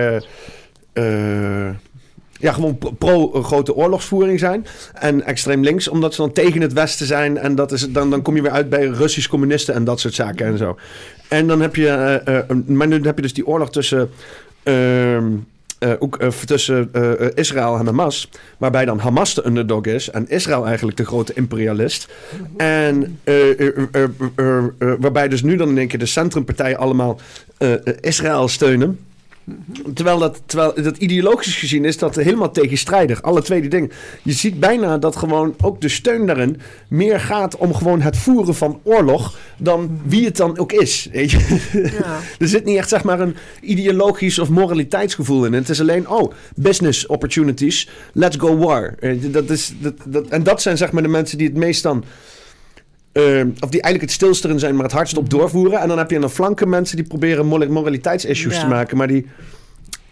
ja, 2.39 2.53
gewoon 2.53 2.77
pro-grote 2.97 3.75
oorlogsvoering 3.75 4.39
zijn. 4.39 4.65
En 4.93 5.23
extreem 5.23 5.63
links, 5.63 5.87
omdat 5.87 6.13
ze 6.13 6.21
dan 6.21 6.31
tegen 6.31 6.61
het 6.61 6.73
Westen 6.73 7.05
zijn. 7.05 7.37
En 7.37 7.55
dat 7.55 7.71
is, 7.71 7.91
dan, 7.91 8.09
dan 8.09 8.21
kom 8.21 8.35
je 8.35 8.41
weer 8.41 8.51
uit 8.51 8.69
bij 8.69 8.85
Russisch 8.85 9.29
communisten 9.29 9.73
en 9.75 9.83
dat 9.83 9.99
soort 9.99 10.13
zaken 10.13 10.45
en 10.45 10.57
zo. 10.57 10.77
En 11.27 11.47
dan 11.47 11.61
heb 11.61 11.75
je, 11.75 12.21
maar 12.65 12.87
nu 12.87 13.01
heb 13.01 13.15
je 13.15 13.21
dus 13.21 13.33
die 13.33 13.47
oorlog 13.47 13.71
tussen. 13.71 14.09
Ehm, 14.63 15.25
eh, 15.79 15.91
ook, 15.99 16.17
eh, 16.17 16.27
tussen 16.27 16.89
eh, 16.91 17.27
Israël 17.35 17.77
en 17.77 17.85
Hamas. 17.85 18.29
Waarbij 18.57 18.85
dan 18.85 18.99
Hamas 18.99 19.33
de 19.33 19.45
underdog 19.45 19.85
is 19.85 20.09
en 20.09 20.29
Israël 20.29 20.67
eigenlijk 20.67 20.97
de 20.97 21.05
grote 21.05 21.33
imperialist. 21.33 22.07
En 22.57 23.19
waarbij 24.99 25.27
dus 25.27 25.43
nu 25.43 25.55
dan 25.55 25.69
in 25.69 25.77
één 25.77 25.87
keer 25.87 25.99
de 25.99 26.05
centrumpartijen 26.05 26.77
allemaal 26.77 27.19
Israël 28.01 28.47
steunen. 28.47 28.99
Terwijl 29.93 30.19
dat, 30.19 30.41
terwijl 30.45 30.73
dat 30.83 30.97
ideologisch 30.97 31.55
gezien 31.55 31.85
is 31.85 31.97
dat 31.97 32.15
helemaal 32.15 32.51
tegenstrijdig. 32.51 33.21
Alle 33.21 33.41
twee 33.41 33.61
die 33.61 33.69
dingen. 33.69 33.91
Je 34.23 34.33
ziet 34.33 34.59
bijna 34.59 34.97
dat 34.97 35.15
gewoon 35.15 35.55
ook 35.61 35.81
de 35.81 35.89
steun 35.89 36.25
daarin 36.25 36.61
meer 36.87 37.19
gaat 37.19 37.57
om 37.57 37.73
gewoon 37.73 38.01
het 38.01 38.17
voeren 38.17 38.55
van 38.55 38.79
oorlog 38.83 39.37
dan 39.59 39.99
wie 40.05 40.25
het 40.25 40.37
dan 40.37 40.57
ook 40.57 40.71
is. 40.71 41.09
Weet 41.11 41.31
je? 41.31 41.59
Ja. 41.73 42.19
er 42.39 42.47
zit 42.47 42.65
niet 42.65 42.77
echt 42.77 42.89
zeg 42.89 43.03
maar 43.03 43.19
een 43.19 43.35
ideologisch 43.61 44.39
of 44.39 44.49
moraliteitsgevoel 44.49 45.45
in. 45.45 45.53
Het 45.53 45.69
is 45.69 45.81
alleen, 45.81 46.09
oh, 46.09 46.31
business 46.55 47.05
opportunities, 47.07 47.89
let's 48.13 48.37
go 48.37 48.57
war. 48.57 48.95
Je, 49.01 49.29
Dat 49.31 49.49
is, 49.49 49.73
dat, 49.79 49.93
dat, 50.05 50.27
en 50.27 50.43
dat 50.43 50.61
zijn 50.61 50.77
zeg 50.77 50.91
maar 50.91 51.03
de 51.03 51.09
mensen 51.09 51.37
die 51.37 51.47
het 51.47 51.57
meest 51.57 51.83
dan... 51.83 52.03
eh, 53.11 53.23
of 53.59 53.69
die 53.69 53.81
eigenlijk 53.81 54.01
het 54.01 54.11
stilste 54.11 54.47
erin 54.47 54.59
zijn, 54.59 54.75
maar 54.75 54.83
het 54.83 54.93
hardst 54.93 55.17
op 55.17 55.29
doorvoeren. 55.29 55.79
En 55.79 55.87
dan 55.87 55.97
heb 55.97 56.09
je 56.09 56.15
aan 56.15 56.21
de 56.21 56.29
flanken 56.29 56.69
mensen 56.69 56.95
die 56.97 57.05
proberen 57.07 57.45
mor- 57.45 57.71
moraliteitsissues 57.71 58.55
Ja. 58.55 58.61
te 58.61 58.67
maken. 58.67 58.97
Maar 58.97 59.07
die, 59.07 59.25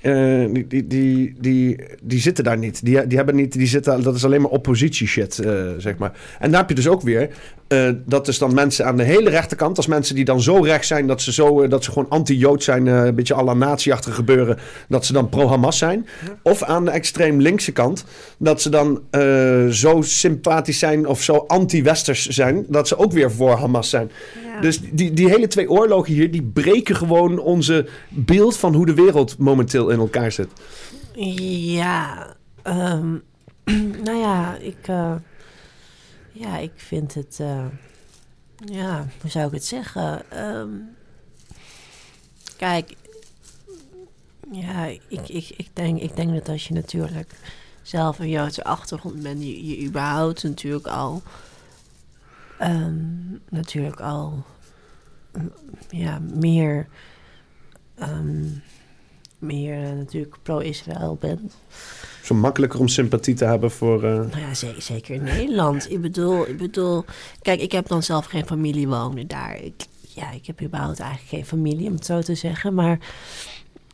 eh, 0.02 0.46
die, 0.52 0.68
die, 0.68 0.88
die, 0.88 1.36
die, 1.40 1.80
die 2.02 2.20
zitten 2.20 2.44
daar 2.44 2.58
niet. 2.58 2.86
Die, 2.86 3.08
die 3.08 3.18
hebben 3.18 3.36
niet, 3.36 3.54
die 3.54 3.68
zitten, 3.68 4.04
dat 4.04 4.16
is 4.16 4.26
alleen 4.26 4.42
maar 4.42 4.52
oppositie 4.52 5.08
shit, 5.08 5.40
eh, 5.40 5.72
zeg 5.78 5.98
maar. 5.98 6.12
En 6.40 6.52
daar 6.52 6.60
heb 6.60 6.70
je 6.70 6.76
dus 6.76 6.88
ook 6.88 7.02
weer, 7.02 7.30
eh, 7.68 7.90
dat 8.06 8.26
dus 8.26 8.38
dan 8.38 8.54
mensen 8.54 8.86
aan 8.86 8.98
de 8.98 9.04
hele 9.04 9.30
rechterkant, 9.30 9.78
als 9.78 9.88
mensen 9.88 10.16
die 10.16 10.26
dan 10.26 10.42
zo 10.42 10.60
rechts 10.60 10.88
zijn, 10.88 11.08
dat 11.08 11.22
ze, 11.22 11.34
zo, 11.34 11.62
eh, 11.62 11.70
dat 11.70 11.84
ze 11.84 11.92
gewoon 11.92 12.10
anti-Jood 12.10 12.64
zijn, 12.64 12.88
eh, 12.88 13.06
een 13.06 13.16
beetje 13.16 13.34
alle 13.34 13.56
natieachtige 13.56 14.16
gebeuren, 14.16 14.58
dat 14.90 15.06
ze 15.06 15.14
dan 15.14 15.30
pro-Hamas 15.30 15.78
zijn. 15.78 16.08
Of 16.42 16.64
aan 16.64 16.86
de 16.86 16.92
extreem 16.92 17.42
linkse 17.42 17.72
kant, 17.72 18.06
dat 18.38 18.62
ze 18.62 18.70
dan 18.70 19.02
zo 19.74 20.02
sympathisch 20.02 20.80
zijn 20.80 21.08
of 21.08 21.22
zo 21.22 21.44
anti-westers 21.48 22.28
zijn, 22.28 22.66
dat 22.68 22.88
ze 22.88 22.98
ook 22.98 23.12
weer 23.12 23.32
voor 23.32 23.52
Hamas 23.52 23.90
zijn. 23.90 24.12
Ja. 24.46 24.62
Dus 24.62 24.80
die, 24.92 25.14
die 25.14 25.30
hele 25.30 25.48
twee 25.48 25.70
oorlogen 25.70 26.14
hier, 26.14 26.32
die 26.32 26.44
breken 26.54 26.96
gewoon 26.96 27.40
onze 27.40 27.88
beeld 28.10 28.58
van 28.58 28.74
hoe 28.74 28.86
de 28.86 28.94
wereld 28.94 29.38
momenteel 29.38 29.90
in 29.90 30.00
elkaar 30.00 30.32
zit. 30.32 30.50
Ja, 31.14 32.28
ehm, 32.64 33.08
nou 34.06 34.18
ja, 34.18 34.58
ik. 34.62 34.90
Ja, 36.40 36.58
ik 36.58 36.72
vind 36.76 37.14
het. 37.14 37.40
eh, 37.40 37.66
ja, 38.66 39.08
hoe 39.22 39.30
zou 39.30 39.48
ik 39.48 39.54
het 39.54 39.66
zeggen? 39.66 40.32
Ehm, 40.32 40.70
kijk, 42.58 42.96
ja, 44.52 44.86
ik, 44.86 45.30
ik, 45.30 45.50
ik, 45.58 45.68
denk, 45.74 46.02
ik 46.02 46.16
denk 46.16 46.34
dat 46.34 46.50
als 46.50 46.68
je 46.68 46.74
natuurlijk 46.74 47.34
zelf 47.82 48.20
een 48.20 48.30
Joodse 48.30 48.64
achtergrond 48.64 49.24
bent, 49.24 49.44
je, 49.44 49.66
je 49.68 49.88
überhaupt 49.88 50.44
natuurlijk 50.44 50.88
al. 50.88 51.22
ehm, 52.60 52.96
natuurlijk 53.50 54.00
al. 54.02 54.46
ja, 55.90 56.20
meer. 56.20 56.88
ehm, 57.96 58.46
meer 59.40 59.96
natuurlijk 59.96 60.38
pro-Israël 60.44 61.16
bent. 61.20 61.54
Zo 62.28 62.36
makkelijker 62.36 62.80
om 62.80 62.88
sympathie 62.88 63.34
te 63.36 63.46
hebben 63.46 63.72
voor... 63.72 64.04
eh, 64.04 64.12
Nou 64.14 64.40
ja, 64.40 64.54
ze- 64.54 64.76
zeker 64.78 65.16
in 65.16 65.24
Nederland. 65.24 65.92
Ik 65.92 66.02
bedoel, 66.02 66.48
ik 66.48 66.58
bedoel, 66.58 67.06
kijk, 67.42 67.62
ik 67.62 67.72
heb 67.72 67.88
dan 67.88 68.04
zelf 68.04 68.26
geen 68.26 68.46
familie 68.46 68.88
wonen 68.88 69.28
daar. 69.28 69.64
Ik, 69.64 69.74
ja, 70.16 70.32
ik 70.32 70.46
heb 70.48 70.62
überhaupt 70.62 71.00
eigenlijk 71.00 71.30
geen 71.30 71.46
familie, 71.46 71.88
om 71.88 71.94
het 71.94 72.06
zo 72.06 72.22
te 72.22 72.36
zeggen. 72.36 72.74
Maar 72.74 73.00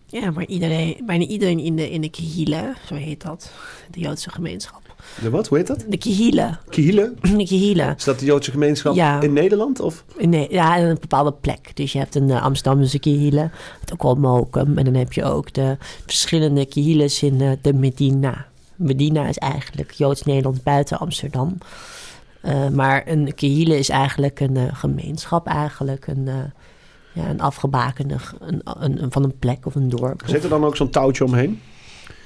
ja, 0.08 0.32
maar 0.32 0.46
iedereen, 0.46 0.98
bijna 1.06 1.26
iedereen 1.26 1.60
in 1.60 1.76
de, 1.76 1.92
in 1.92 2.02
de 2.02 2.10
Kihile, 2.10 2.74
zo 2.88 2.96
heet 2.96 3.22
dat, 3.24 3.52
de 3.92 4.00
Joodse 4.00 4.30
gemeenschap. 4.30 4.82
De 5.22 5.30
wat? 5.30 5.48
Hoe 5.48 5.58
heet 5.58 5.68
dat? 5.68 5.86
De 5.88 5.98
Kihile, 5.98 6.58
Kihile? 6.70 7.14
de 7.22 7.46
Kihile. 7.46 7.94
Is 7.98 8.04
dat 8.04 8.20
de 8.20 8.26
Joodse 8.26 8.52
gemeenschap 8.52 8.96
Ja. 8.96 9.22
in 9.22 9.34
Nederland? 9.34 9.80
Of? 9.80 10.04
Nee, 10.20 10.48
ja, 10.52 10.76
in 10.76 10.86
een 10.86 10.98
bepaalde 11.02 11.34
plek. 11.42 11.72
Dus 11.76 11.92
je 11.92 11.98
hebt 12.00 12.16
een 12.16 12.30
uh, 12.30 12.44
Amsterdamse 12.44 13.00
Kihile, 13.00 13.50
het 13.80 13.94
ook 13.94 14.04
wel 14.04 14.16
Mokum. 14.16 14.78
En 14.78 14.86
dan 14.86 14.94
heb 14.94 15.14
je 15.14 15.24
ook 15.24 15.54
de 15.54 15.78
verschillende 16.06 16.66
Kihiles 16.66 17.24
in 17.24 17.42
eh, 17.42 17.52
de 17.62 17.74
Medina. 17.74 18.46
Medina 18.76 19.28
is 19.28 19.38
eigenlijk 19.38 19.92
Joods-Nederland 19.92 20.64
buiten 20.64 21.00
Amsterdam. 21.00 21.58
Eh, 22.42 22.68
maar 22.70 23.04
een 23.08 23.34
Kihile 23.36 23.78
is 23.78 23.90
eigenlijk 23.90 24.40
een 24.40 24.58
eh, 24.58 24.64
gemeenschap, 24.74 25.48
eigenlijk 25.48 26.08
een, 26.08 26.28
eh, 26.28 26.34
ja, 27.14 27.30
een 27.30 27.42
afgebakende 27.42 28.16
een, 28.40 28.62
een, 28.64 29.04
een- 29.04 29.12
van 29.12 29.24
een 29.24 29.38
plek 29.40 29.66
of 29.66 29.76
een 29.76 29.90
dorp. 29.90 30.22
Zit 30.26 30.44
er 30.44 30.50
dan 30.50 30.66
ook 30.66 30.76
zo'n 30.76 30.90
touwtje 30.90 31.24
omheen? 31.26 31.62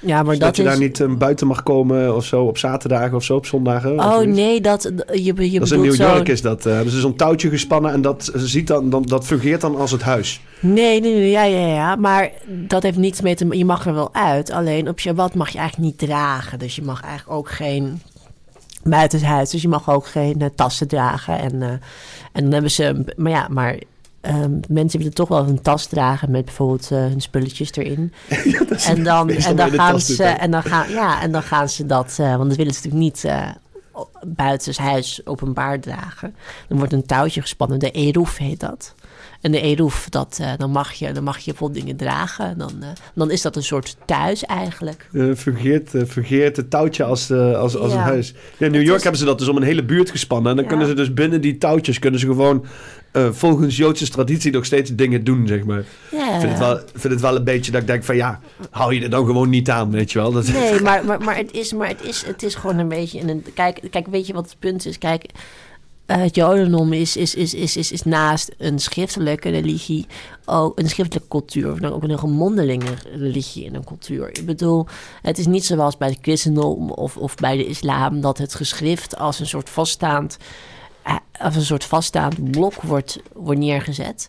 Ja, 0.00 0.22
maar 0.22 0.34
Zodat 0.34 0.48
dat 0.48 0.56
je 0.56 0.62
is... 0.62 0.68
daar 0.68 0.78
niet 0.78 1.00
eh, 1.00 1.14
buiten 1.14 1.46
mag 1.46 1.62
komen 1.62 2.16
of 2.16 2.24
zo 2.24 2.44
op 2.44 2.58
zaterdagen 2.58 3.16
of 3.16 3.24
zo, 3.24 3.36
op 3.36 3.46
zondagen? 3.46 3.98
Oh 3.98 4.18
nee, 4.20 4.60
dat, 4.60 4.92
je, 5.12 5.50
je 5.50 5.58
Dat 5.58 5.68
is 5.68 5.70
in 5.70 5.80
New 5.80 5.94
York 5.94 6.28
is 6.28 6.42
dat. 6.42 6.66
eh 6.66 6.78
dus 6.78 6.86
er 6.90 6.94
is 6.96 7.00
zo'n 7.00 7.16
touwtje 7.16 7.48
gespannen 7.48 7.92
en 7.92 8.02
dat, 8.02 8.30
ziet 8.34 8.66
dan, 8.66 8.90
dan, 8.90 9.02
dat 9.02 9.26
fungeert 9.26 9.60
dan 9.60 9.76
als 9.76 9.90
het 9.90 10.02
huis. 10.02 10.40
Nee, 10.60 11.00
nee, 11.00 11.14
nee, 11.14 11.30
ja, 11.30 11.42
ja, 11.42 11.66
ja. 11.66 11.96
Maar 11.96 12.30
dat 12.46 12.82
heeft 12.82 12.96
niets 12.96 13.20
mee 13.20 13.34
te 13.34 13.46
Je 13.56 13.64
mag 13.64 13.86
er 13.86 13.94
wel 13.94 14.14
uit. 14.14 14.50
Alleen 14.50 14.88
op 14.88 15.00
Shabbat 15.00 15.34
mag 15.34 15.48
je 15.50 15.58
eigenlijk 15.58 15.88
niet 15.90 16.08
dragen. 16.08 16.58
Dus 16.58 16.76
je 16.76 16.82
mag 16.82 17.02
eigenlijk 17.02 17.38
ook 17.38 17.50
geen 17.50 18.00
buitenshuis. 18.82 19.50
Dus 19.50 19.62
je 19.62 19.68
mag 19.68 19.90
ook 19.90 20.06
geen 20.06 20.40
eh, 20.40 20.48
tassen 20.54 20.88
dragen. 20.88 21.38
En, 21.38 21.62
eh, 21.62 21.68
en 22.32 22.42
dan 22.42 22.52
hebben 22.52 22.70
ze... 22.70 23.04
Maar 23.16 23.32
ja, 23.32 23.46
maar... 23.50 23.78
ehm, 24.20 24.52
mensen 24.68 24.98
willen 24.98 25.14
toch 25.14 25.28
wel 25.28 25.44
hun 25.44 25.60
tas 25.62 25.86
dragen 25.86 26.30
met 26.30 26.44
bijvoorbeeld 26.44 26.90
eh, 26.90 26.98
hun 26.98 27.20
spulletjes 27.20 27.72
erin. 27.74 28.12
Ja, 28.44 28.58
dat 28.58 28.70
is 28.70 28.84
En 28.86 29.04
dan, 29.04 29.28
en 29.30 29.56
dan 29.56 29.70
gaan 29.70 30.00
ze, 30.00 30.24
en 30.24 30.50
dan 30.50 30.62
gaan, 30.62 30.90
ja, 30.90 31.22
en 31.22 31.32
dan 31.32 31.42
gaan 31.42 31.68
ze 31.68 31.86
dat, 31.86 32.16
eh, 32.20 32.36
want 32.36 32.48
dat 32.48 32.56
willen 32.56 32.74
ze 32.74 32.80
natuurlijk 32.84 33.02
niet 33.12 33.24
eh 33.24 33.48
buitenshuis 34.26 35.20
openbaar 35.24 35.80
dragen. 35.80 36.34
Dan 36.68 36.78
wordt 36.78 36.92
een 36.92 37.06
touwtje 37.06 37.40
gespannen, 37.40 37.78
de 37.78 37.90
eroef 37.90 38.36
heet 38.36 38.60
dat. 38.60 38.94
En 39.40 39.52
de 39.52 39.60
eroef, 39.60 40.08
dat, 40.08 40.40
dan, 40.56 40.70
mag 40.70 40.92
je, 40.92 41.12
dan 41.12 41.22
mag 41.24 41.38
je 41.38 41.44
bijvoorbeeld 41.50 41.80
dingen 41.80 41.96
dragen. 41.96 42.58
Dan, 42.58 42.72
dan 43.14 43.30
is 43.30 43.42
dat 43.42 43.56
een 43.56 43.62
soort 43.62 43.96
thuis 44.04 44.44
eigenlijk. 44.44 45.08
Eh, 45.12 45.34
fungeert, 45.36 45.90
fungeert 46.08 46.56
het 46.56 46.70
touwtje 46.70 47.04
als, 47.04 47.30
als, 47.32 47.76
als 47.76 47.92
een 47.92 47.98
huis. 47.98 48.34
Ja, 48.58 48.66
in 48.66 48.72
New 48.72 48.82
York 48.82 48.96
is- 48.96 49.02
hebben 49.02 49.20
ze 49.20 49.26
dat 49.26 49.38
dus 49.38 49.48
om 49.48 49.56
een 49.56 49.62
hele 49.62 49.84
buurt 49.84 50.10
gespannen. 50.10 50.50
En 50.50 50.56
dan 50.56 50.64
Ja. 50.64 50.70
kunnen 50.70 50.88
ze 50.88 50.94
dus 50.94 51.14
binnen 51.14 51.40
die 51.40 51.58
touwtjes... 51.58 51.98
kunnen 51.98 52.20
ze 52.20 52.26
gewoon 52.26 52.64
eh, 53.26 53.32
volgens 53.32 53.76
Joodse 53.76 54.08
traditie 54.08 54.52
nog 54.52 54.64
steeds 54.64 54.94
dingen 54.94 55.24
doen, 55.24 55.46
zeg 55.46 55.64
maar. 55.64 55.84
Ja. 56.10 56.34
Ik 56.34 56.40
vind 56.40 56.50
het, 56.50 56.58
wel, 56.58 56.80
vind 56.94 57.12
het 57.12 57.22
wel 57.22 57.36
een 57.36 57.44
beetje 57.44 57.70
dat 57.70 57.80
ik 57.80 57.86
denk 57.86 58.04
van... 58.04 58.16
ja, 58.16 58.40
hou 58.70 58.94
je 58.94 59.02
er 59.02 59.10
dan 59.10 59.26
gewoon 59.26 59.48
niet 59.48 59.70
aan, 59.70 59.90
weet 59.90 60.12
je 60.12 60.18
wel. 60.18 60.32
Dat, 60.32 60.46
Nee, 60.46 60.80
maar, 60.80 61.04
maar, 61.04 61.20
maar, 61.20 61.36
het, 61.36 61.52
is, 61.52 61.72
maar 61.72 61.88
het, 61.88 62.04
is, 62.04 62.24
het 62.26 62.42
is 62.42 62.54
gewoon 62.54 62.78
een 62.78 62.88
beetje... 62.88 63.18
In 63.18 63.28
een, 63.28 63.44
kijk, 63.54 63.80
kijk, 63.90 64.06
weet 64.06 64.26
je 64.26 64.32
wat 64.32 64.44
het 64.44 64.58
punt 64.58 64.86
is? 64.86 64.98
Kijk, 64.98 65.24
eh, 66.06 66.16
het 66.16 66.34
Jodendom 66.34 66.92
is, 66.92 67.16
is, 67.16 67.34
is, 67.34 67.54
is, 67.54 67.76
is, 67.76 67.92
is 67.92 68.02
naast 68.02 68.54
een 68.58 68.78
schriftelijke 68.78 69.48
religie 69.48 70.06
ook 70.44 70.78
een 70.78 70.88
schriftelijke 70.88 71.28
cultuur. 71.28 71.72
Of 71.72 71.78
dan 71.78 71.92
ook 71.92 72.22
een 72.22 72.30
mondelinge 72.30 72.94
religie 73.16 73.66
en 73.66 73.74
een 73.74 73.84
cultuur. 73.84 74.28
Ik 74.28 74.46
bedoel, 74.46 74.86
het 75.22 75.38
is 75.38 75.46
niet 75.46 75.64
zoals 75.64 75.96
bij 75.96 76.08
het 76.08 76.18
christendom 76.20 76.90
of, 76.90 77.16
of 77.16 77.34
bij 77.34 77.56
de 77.56 77.66
islam... 77.66 78.20
dat 78.20 78.38
het 78.38 78.54
geschrift 78.54 79.16
als 79.16 79.40
een 79.40 79.46
soort 79.46 79.70
vaststaand, 79.70 80.36
als 81.40 81.56
een 81.56 81.62
soort 81.62 81.84
vaststaand 81.84 82.50
blok 82.50 82.82
wordt, 82.82 83.18
wordt 83.32 83.60
neergezet... 83.60 84.28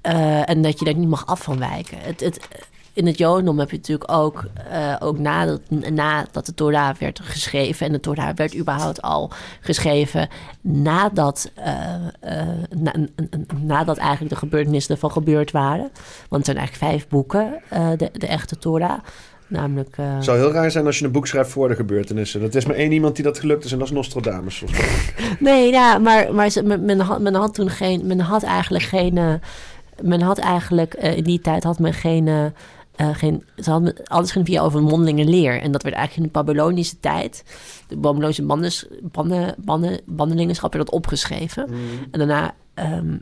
Eh, 0.00 0.48
en 0.48 0.62
dat 0.62 0.78
je 0.78 0.84
daar 0.84 0.94
niet 0.94 1.08
mag 1.08 1.26
af 1.26 1.42
van 1.42 1.58
wijken. 1.58 1.98
Het, 2.00 2.20
het, 2.20 2.48
in 2.92 3.06
het 3.06 3.18
Jodendom 3.18 3.58
heb 3.58 3.70
je 3.70 3.76
natuurlijk 3.76 4.12
ook, 4.12 4.44
eh, 4.70 4.96
ook 4.98 5.18
nadat, 5.18 5.60
nadat 5.70 6.46
de 6.46 6.54
Torah 6.54 6.96
werd 6.96 7.20
geschreven... 7.20 7.86
en 7.86 7.92
de 7.92 8.00
Torah 8.00 8.36
werd 8.36 8.56
überhaupt 8.56 9.02
al 9.02 9.30
geschreven 9.60 10.28
nadat, 10.60 11.50
eh, 11.54 11.94
eh, 12.20 12.48
na- 12.76 12.94
nadat 13.60 13.96
eigenlijk 13.96 14.30
de 14.30 14.38
gebeurtenissen 14.38 14.94
ervan 14.94 15.10
gebeurd 15.10 15.50
waren. 15.50 15.90
Want 16.28 16.30
het 16.30 16.44
zijn 16.44 16.56
eigenlijk 16.56 16.92
vijf 16.92 17.08
boeken, 17.08 17.62
eh, 17.68 17.88
de, 17.96 18.10
de 18.12 18.26
echte 18.26 18.58
Torah. 18.58 18.98
Namelijk... 19.48 19.96
eh, 19.96 20.14
Het 20.14 20.24
zou 20.24 20.38
heel 20.38 20.52
raar 20.52 20.70
zijn 20.70 20.86
als 20.86 20.98
je 20.98 21.04
een 21.04 21.10
boek 21.12 21.26
schrijft 21.26 21.50
voor 21.50 21.68
de 21.68 21.74
gebeurtenissen. 21.74 22.40
Dat 22.40 22.54
is 22.54 22.66
maar 22.66 22.76
één 22.76 22.92
iemand 22.92 23.14
die 23.14 23.24
dat 23.24 23.38
gelukt 23.38 23.64
is 23.64 23.72
en 23.72 23.78
dat 23.78 23.86
is 23.86 23.92
Nostradamus. 23.92 24.62
Nee, 25.38 25.70
ja, 25.70 25.98
maar, 25.98 26.34
maar 26.34 26.50
ze- 26.50 26.62
men, 26.62 27.00
had, 27.00 27.20
men 27.20 27.34
had 27.34 27.54
toen 27.54 27.70
geen... 27.70 28.06
Men 28.06 28.20
had 28.20 28.42
eigenlijk 28.42 28.84
geen... 28.84 29.18
eh, 29.18 29.34
men 30.02 30.20
had 30.20 30.38
eigenlijk... 30.38 30.94
eh, 30.94 31.16
in 31.16 31.24
die 31.24 31.40
tijd 31.40 31.64
had 31.64 31.78
men 31.78 31.92
geen... 31.94 32.52
geen 33.12 33.44
ze 33.56 33.70
hadden, 33.70 33.94
alles 34.04 34.30
ging 34.30 34.46
via 34.46 34.60
over 34.62 34.82
mondelinge 34.82 35.24
leer. 35.24 35.60
En 35.60 35.72
dat 35.72 35.82
werd 35.82 35.94
eigenlijk 35.94 36.26
in 36.26 36.32
de 36.32 36.44
Babylonische 36.44 37.00
tijd... 37.00 37.44
De 37.88 37.96
Babylonische 37.96 38.42
bandes, 38.46 38.86
banden, 39.02 39.54
banden, 39.58 40.00
bandelingenschap 40.04 40.72
werd 40.72 40.86
dat 40.86 40.94
opgeschreven. 40.94 41.68
En 42.10 42.18
daarna... 42.18 42.54
ehm, 42.74 43.16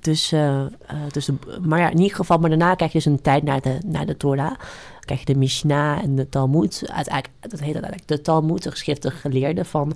dus, 0.00 0.32
eh, 0.32 0.60
eh, 0.60 0.68
dus 1.12 1.24
de, 1.24 1.34
maar 1.62 1.78
ja, 1.78 1.90
in 1.90 2.00
ieder 2.00 2.16
geval, 2.16 2.38
maar 2.38 2.48
daarna 2.48 2.74
krijg 2.74 2.92
je 2.92 2.98
dus 2.98 3.06
een 3.06 3.20
tijd 3.20 3.42
naar 3.42 3.60
de, 3.60 3.78
naar 3.86 4.06
de 4.06 4.16
Torah. 4.16 4.52
Krijg 5.00 5.20
je 5.20 5.32
de 5.32 5.38
Mishnah 5.38 6.02
en 6.02 6.16
de 6.16 6.28
Talmud. 6.28 6.82
Uiteindelijk, 6.86 7.34
dat 7.40 7.50
heet 7.60 7.62
uiteindelijk 7.62 8.08
de 8.08 8.20
Talmud, 8.20 8.62
de 8.62 8.70
geschriften 8.70 9.12
geleerden 9.12 9.66
van 9.66 9.92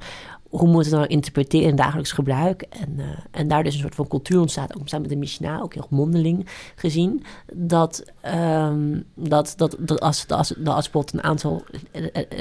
hoe 0.58 0.68
moet 0.68 0.84
het 0.84 0.94
nou 0.94 1.06
interpreteren 1.06 1.68
in 1.68 1.76
dagelijks 1.76 2.12
gebruik. 2.12 2.62
En, 2.62 2.94
eh, 2.98 3.04
en 3.30 3.48
daar 3.48 3.62
dus 3.62 3.74
een 3.74 3.80
soort 3.80 3.94
van 3.94 4.08
cultuur 4.08 4.40
ontstaat, 4.40 4.76
ook 4.76 4.88
samen 4.88 5.06
met 5.06 5.14
de 5.14 5.18
Mishnah, 5.20 5.62
ook 5.62 5.74
heel 5.74 5.86
mondeling 5.90 6.46
gezien. 6.74 7.24
Dat, 7.52 8.04
ehm, 8.20 9.00
dat, 9.14 9.54
dat, 9.56 9.76
dat 9.78 10.00
als, 10.00 10.24
als, 10.28 10.54
dat 10.56 10.74
als 10.74 10.90
bijvoorbeeld 10.90 11.14
een 11.14 11.30
aantal 11.30 11.64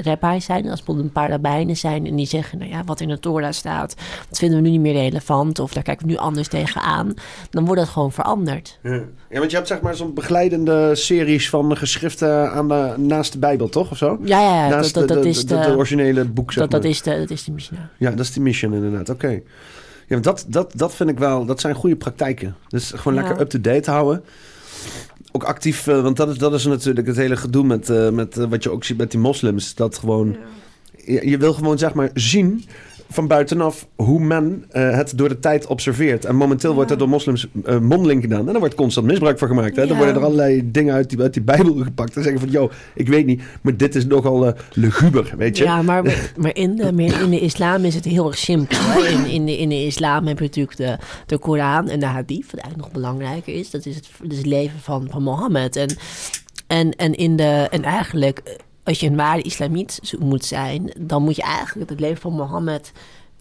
rabbis 0.02 0.44
zijn, 0.44 0.68
als 0.68 0.76
bijvoorbeeld 0.76 1.06
een 1.06 1.12
paar 1.12 1.30
rabbijnen 1.30 1.76
zijn 1.76 2.06
en 2.06 2.16
die 2.16 2.26
zeggen, 2.26 2.58
nou 2.58 2.70
ja, 2.70 2.84
wat 2.84 3.00
in 3.00 3.08
de 3.08 3.18
Torah 3.18 3.52
staat, 3.52 3.96
dat 4.28 4.38
vinden 4.38 4.58
we 4.58 4.64
nu 4.64 4.70
niet 4.70 4.80
meer 4.80 4.92
relevant 4.92 5.58
of 5.58 5.72
daar 5.72 5.82
kijken 5.82 6.06
we 6.06 6.12
nu 6.12 6.18
anders 6.18 6.48
tegenaan, 6.48 7.14
dan 7.50 7.64
wordt 7.64 7.80
dat 7.80 7.90
gewoon 7.90 8.12
veranderd. 8.12 8.78
Ja. 8.82 9.02
ja, 9.30 9.38
want 9.38 9.50
je 9.50 9.56
hebt 9.56 9.68
zeg 9.68 9.80
maar 9.80 9.94
zo'n 9.94 10.14
begeleidende 10.14 10.94
series 10.94 11.50
van 11.50 11.76
geschriften 11.76 12.52
aan 12.52 12.68
de, 12.68 12.94
naast 12.96 13.32
de 13.32 13.38
Bijbel, 13.38 13.68
toch? 13.68 13.90
Of 13.90 13.96
zo? 13.96 14.18
Ja, 14.22 14.40
ja, 14.40 14.54
ja, 14.54 14.68
dat, 14.68 14.76
Naast 14.76 14.94
dat, 14.94 15.08
de, 15.08 15.14
dat 15.14 15.22
de, 15.22 15.28
is 15.28 15.46
de, 15.46 15.58
de, 15.58 15.66
de 15.66 15.76
originele 15.76 16.24
boek, 16.24 16.52
zeg 16.52 16.62
dat, 16.62 16.70
dat 16.70 16.84
is 16.84 17.02
de, 17.02 17.18
dat 17.18 17.30
is 17.30 17.44
de 17.44 17.52
Mishnah. 17.52 17.80
Ja, 18.04 18.10
dat 18.10 18.20
is 18.20 18.32
die 18.32 18.42
mission 18.42 18.74
inderdaad. 18.74 19.08
Oké. 19.08 19.40
Ja, 20.08 20.18
dat, 20.18 20.44
dat, 20.48 20.72
dat 20.76 20.94
vind 20.94 21.10
ik 21.10 21.18
wel, 21.18 21.44
dat 21.44 21.60
zijn 21.60 21.74
goede 21.74 21.96
praktijken. 21.96 22.56
Dus 22.68 22.90
gewoon 22.90 23.14
lekker 23.14 23.40
up-to-date 23.40 23.90
houden. 23.90 24.24
Ook 25.32 25.44
actief, 25.44 25.86
eh, 25.86 26.02
want 26.02 26.16
dat 26.16 26.28
is, 26.28 26.38
dat 26.38 26.54
is 26.54 26.64
natuurlijk 26.64 27.06
het 27.06 27.16
hele 27.16 27.36
gedoe 27.36 27.64
met, 27.64 27.90
eh, 27.90 28.10
met 28.10 28.36
eh, 28.36 28.44
wat 28.48 28.62
je 28.62 28.70
ook 28.70 28.84
ziet 28.84 28.96
met 28.96 29.10
die 29.10 29.20
moslims. 29.20 29.74
Dat 29.74 29.98
gewoon, 29.98 30.36
je, 31.04 31.28
je 31.28 31.38
wil 31.38 31.52
gewoon 31.52 31.78
zeg 31.78 31.94
maar 31.94 32.10
zien 32.14 32.64
van 33.08 33.26
buitenaf 33.26 33.88
hoe 33.96 34.20
men 34.20 34.64
eh, 34.70 34.90
het 34.90 35.12
door 35.16 35.28
de 35.28 35.38
tijd 35.38 35.66
observeert. 35.66 36.24
En 36.24 36.36
momenteel 36.36 36.74
wordt 36.74 36.90
er 36.90 36.98
door 36.98 37.08
moslims 37.08 37.46
eh, 37.64 37.78
mondeling 37.78 38.22
gedaan. 38.22 38.46
En 38.46 38.46
daar 38.46 38.58
wordt 38.58 38.74
constant 38.74 39.06
misbruik 39.06 39.38
van 39.38 39.48
gemaakt. 39.48 39.76
Hè? 39.76 39.86
Dan 39.86 39.96
worden 39.96 40.14
er 40.14 40.24
allerlei 40.24 40.70
dingen 40.70 40.94
uit 40.94 41.10
die, 41.10 41.20
uit 41.20 41.32
die 41.32 41.42
Bijbel 41.42 41.74
gepakt. 41.74 42.16
En 42.16 42.22
zeggen 42.22 42.40
van, 42.40 42.50
yo, 42.50 42.70
ik 42.94 43.08
weet 43.08 43.26
niet, 43.26 43.42
maar 43.62 43.76
dit 43.76 43.94
is 43.94 44.06
nogal 44.06 44.46
eh 44.46 44.52
luguber, 44.72 45.34
weet 45.36 45.58
je? 45.58 45.64
Ja, 45.64 45.82
maar, 45.82 46.32
maar, 46.36 46.56
in, 46.56 46.76
de, 46.76 46.92
maar 46.92 47.22
in 47.22 47.30
de 47.30 47.40
islam 47.40 47.84
is 47.84 47.94
het 47.94 48.04
heel 48.04 48.26
erg 48.26 48.38
simpel. 48.38 49.04
In, 49.04 49.26
in, 49.26 49.46
de, 49.46 49.58
in 49.58 49.68
de 49.68 49.84
islam 49.86 50.26
heb 50.26 50.38
je 50.38 50.44
natuurlijk 50.44 50.76
de, 50.76 50.98
de 51.26 51.38
Koran 51.38 51.88
en 51.88 52.00
de 52.00 52.06
hadith, 52.06 52.50
wat 52.50 52.60
eigenlijk 52.60 52.82
nog 52.82 52.92
belangrijker 52.92 53.54
is. 53.54 53.70
Dat 53.70 53.86
is 53.86 53.94
het, 53.94 54.08
dat 54.22 54.32
is 54.32 54.38
het 54.38 54.46
leven 54.46 54.80
van, 54.80 55.06
van 55.10 55.22
Mohammed. 55.22 55.76
En, 55.76 55.96
en, 56.66 56.90
en, 56.90 57.14
in 57.14 57.36
de, 57.36 57.66
en 57.70 57.82
eigenlijk, 57.82 58.58
als 58.84 59.00
je 59.00 59.06
een 59.06 59.16
ware 59.16 59.42
islamiet 59.42 60.00
moet 60.18 60.44
zijn, 60.44 60.92
dan 60.98 61.22
moet 61.22 61.36
je 61.36 61.42
eigenlijk 61.42 61.90
het 61.90 62.00
leven 62.00 62.20
van 62.20 62.32
Mohammed 62.32 62.92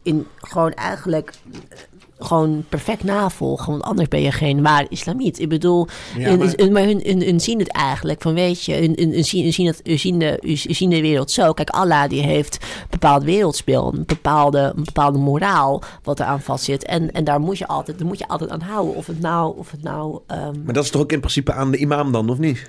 in 0.04 0.28
gewoon 0.38 0.72
eigenlijk 0.72 1.34
eh, 1.70 1.78
gewoon 2.20 2.66
perfect 2.70 3.04
navolgen. 3.04 3.72
Want 3.72 3.84
anders 3.84 4.08
ben 4.08 4.22
je 4.22 4.32
geen 4.32 4.62
waar 4.62 4.86
islamiet. 4.90 5.40
Ik 5.40 5.50
bedoel, 5.50 5.88
Ja, 6.18 6.36
maar- 6.36 6.54
hun, 6.56 6.72
maar 6.72 6.84
hun, 6.84 7.02
hun, 7.04 7.22
hun 7.22 7.40
zien 7.40 7.60
het 7.60 7.72
eigenlijk 7.72 8.22
van 8.22 8.34
weet 8.34 8.64
je, 8.64 8.74
hun, 8.76 9.24
zien, 9.24 9.44
hun 9.44 9.54
zien, 9.54 9.68
het, 9.68 9.80
hun, 9.84 10.00
zien 10.00 10.20
de, 10.20 10.38
hun 10.42 10.58
zien 10.76 10.90
de 10.90 11.02
wereld 11.02 11.32
zo. 11.32 11.54
Kijk, 11.54 11.70
Allah 11.70 12.10
die 12.10 12.22
heeft 12.22 12.58
een 12.62 12.88
bepaald 12.90 13.24
wereldspel, 13.24 13.94
een 13.94 14.04
bepaalde, 14.06 14.72
een 14.76 14.84
bepaalde 14.84 15.18
moraal 15.18 15.82
wat 16.04 16.20
er 16.20 16.26
aan 16.26 16.42
vast 16.42 16.64
zit. 16.64 16.86
En, 16.86 17.12
en 17.12 17.24
daar 17.24 17.40
moet 17.40 17.58
je 17.58 17.68
altijd, 17.68 17.98
daar 17.98 18.08
moet 18.08 18.20
je 18.20 18.28
altijd 18.28 18.50
aan 18.50 18.62
houden. 18.62 18.96
Of 18.96 19.08
het 19.08 19.20
nou, 19.20 19.58
of 19.58 19.72
het 19.72 19.84
nou. 19.84 20.20
ehm, 20.28 20.64
Maar 20.64 20.74
dat 20.74 20.84
is 20.84 20.90
toch 20.90 21.02
ook 21.02 21.12
in 21.12 21.20
principe 21.20 21.54
aan 21.54 21.72
de 21.72 21.78
imam 21.78 22.12
dan, 22.12 22.30
of 22.30 22.38
niet? 22.38 22.66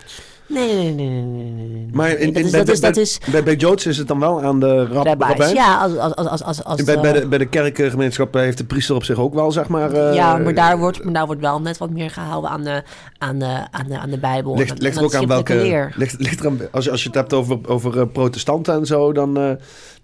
Nee, 0.47 0.75
nee, 0.75 0.93
nee, 0.95 1.23
nee, 1.23 1.67
nee. 1.69 1.89
Maar 1.93 2.11
in, 2.11 2.33
dat 2.33 2.37
in- 2.43 2.45
is, 2.45 2.51
bij, 2.51 2.65
dat 2.65 2.75
is, 2.75 2.81
bij, 2.81 2.91
dat 2.91 2.99
is 3.03 3.19
bij, 3.31 3.43
bij 3.43 3.55
Joods 3.57 3.87
is 3.87 3.97
het 3.99 4.09
dan 4.09 4.21
wel 4.21 4.43
aan 4.43 4.61
de 4.61 4.87
rab? 4.87 5.05
Ja, 5.55 5.77
als, 5.79 5.97
als, 5.97 6.15
als, 6.29 6.43
als, 6.43 6.65
als, 6.65 6.83
bij, 6.85 7.01
bij, 7.01 7.15
eh, 7.15 7.21
de, 7.21 7.29
bij 7.29 7.39
de 7.39 7.47
kerkgemeenschap 7.47 8.35
heeft 8.35 8.59
de 8.59 8.65
priester 8.65 8.95
op 8.95 9.05
zich 9.05 9.19
ook 9.19 9.35
wel, 9.35 9.53
zeg 9.53 9.69
maar... 9.69 9.93
eh, 9.93 10.15
ja, 10.15 10.37
maar 10.39 10.55
daar, 10.55 10.79
wordt, 10.79 11.05
maar 11.05 11.13
daar 11.13 11.27
wordt 11.27 11.41
wel 11.41 11.61
net 11.61 11.79
wat 11.79 11.91
meer 11.91 12.11
gehouden 12.11 12.51
aan 12.51 12.63
de, 12.65 12.83
aan 13.19 13.39
de, 13.39 13.67
aan 13.71 13.87
de, 13.89 13.99
aan 13.99 14.11
de 14.11 14.19
Bijbel. 14.19 14.57
Ligt, 14.57 14.83
ligt 14.83 14.97
er 14.97 15.03
ook 15.05 15.15
aan 15.15 15.27
welke... 15.27 15.91
Ligt, 15.97 16.15
ligt 16.19 16.41
er 16.41 16.47
aan, 16.47 16.59
als, 16.71 16.85
je- 16.85 16.91
als 16.91 17.01
je 17.03 17.07
het 17.09 17.17
hebt 17.17 17.33
over, 17.33 17.59
over 17.67 18.01
eh, 18.01 18.07
protestanten 18.13 18.75
en 18.75 18.87
zo, 18.87 19.13
dan... 19.13 19.37
eh 19.37 19.51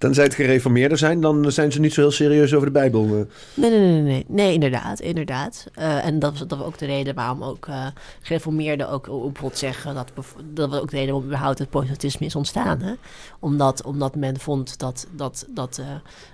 tenzij 0.01 0.25
het 0.25 0.35
gereformeerder 0.35 0.99
zijn, 0.99 1.21
dan 1.21 1.53
zijn 1.53 1.73
ze 1.73 1.81
niet 1.81 1.93
zo 1.95 2.01
heel 2.01 2.11
serieus 2.11 2.55
over 2.55 2.67
de 2.67 2.73
Bijbel. 2.73 3.05
eh. 3.05 3.11
Nee, 3.55 3.71
nee, 3.71 3.79
nee, 3.81 4.03
nee, 4.03 4.25
nee, 4.29 4.53
inderdaad, 4.53 5.01
inderdaad. 5.01 5.67
Eh, 5.75 6.05
en 6.07 6.19
dat 6.19 6.31
was, 6.39 6.47
dat 6.49 6.59
was 6.59 6.67
ook 6.67 6.79
de 6.79 6.87
reden 6.87 7.15
waarom 7.15 7.43
ook 7.45 7.67
eh 7.67 7.87
gereformeerden 8.21 8.89
ook 8.91 9.05
bijvoorbeeld 9.07 9.59
zeggen 9.59 9.95
dat, 9.95 10.13
dat 10.45 10.71
was 10.71 10.81
ook 10.81 10.91
de 10.91 10.97
reden 10.97 11.11
waarom 11.11 11.25
überhaupt 11.31 11.59
het 11.59 11.71
protestantisme 11.71 12.27
is 12.27 12.35
ontstaan. 12.35 12.81
Hè? 12.83 12.93
Omdat, 13.39 13.83
omdat 13.83 14.15
men 14.17 14.41
vond 14.41 14.79
dat, 14.79 15.07
dat, 15.17 15.47
dat, 15.55 15.81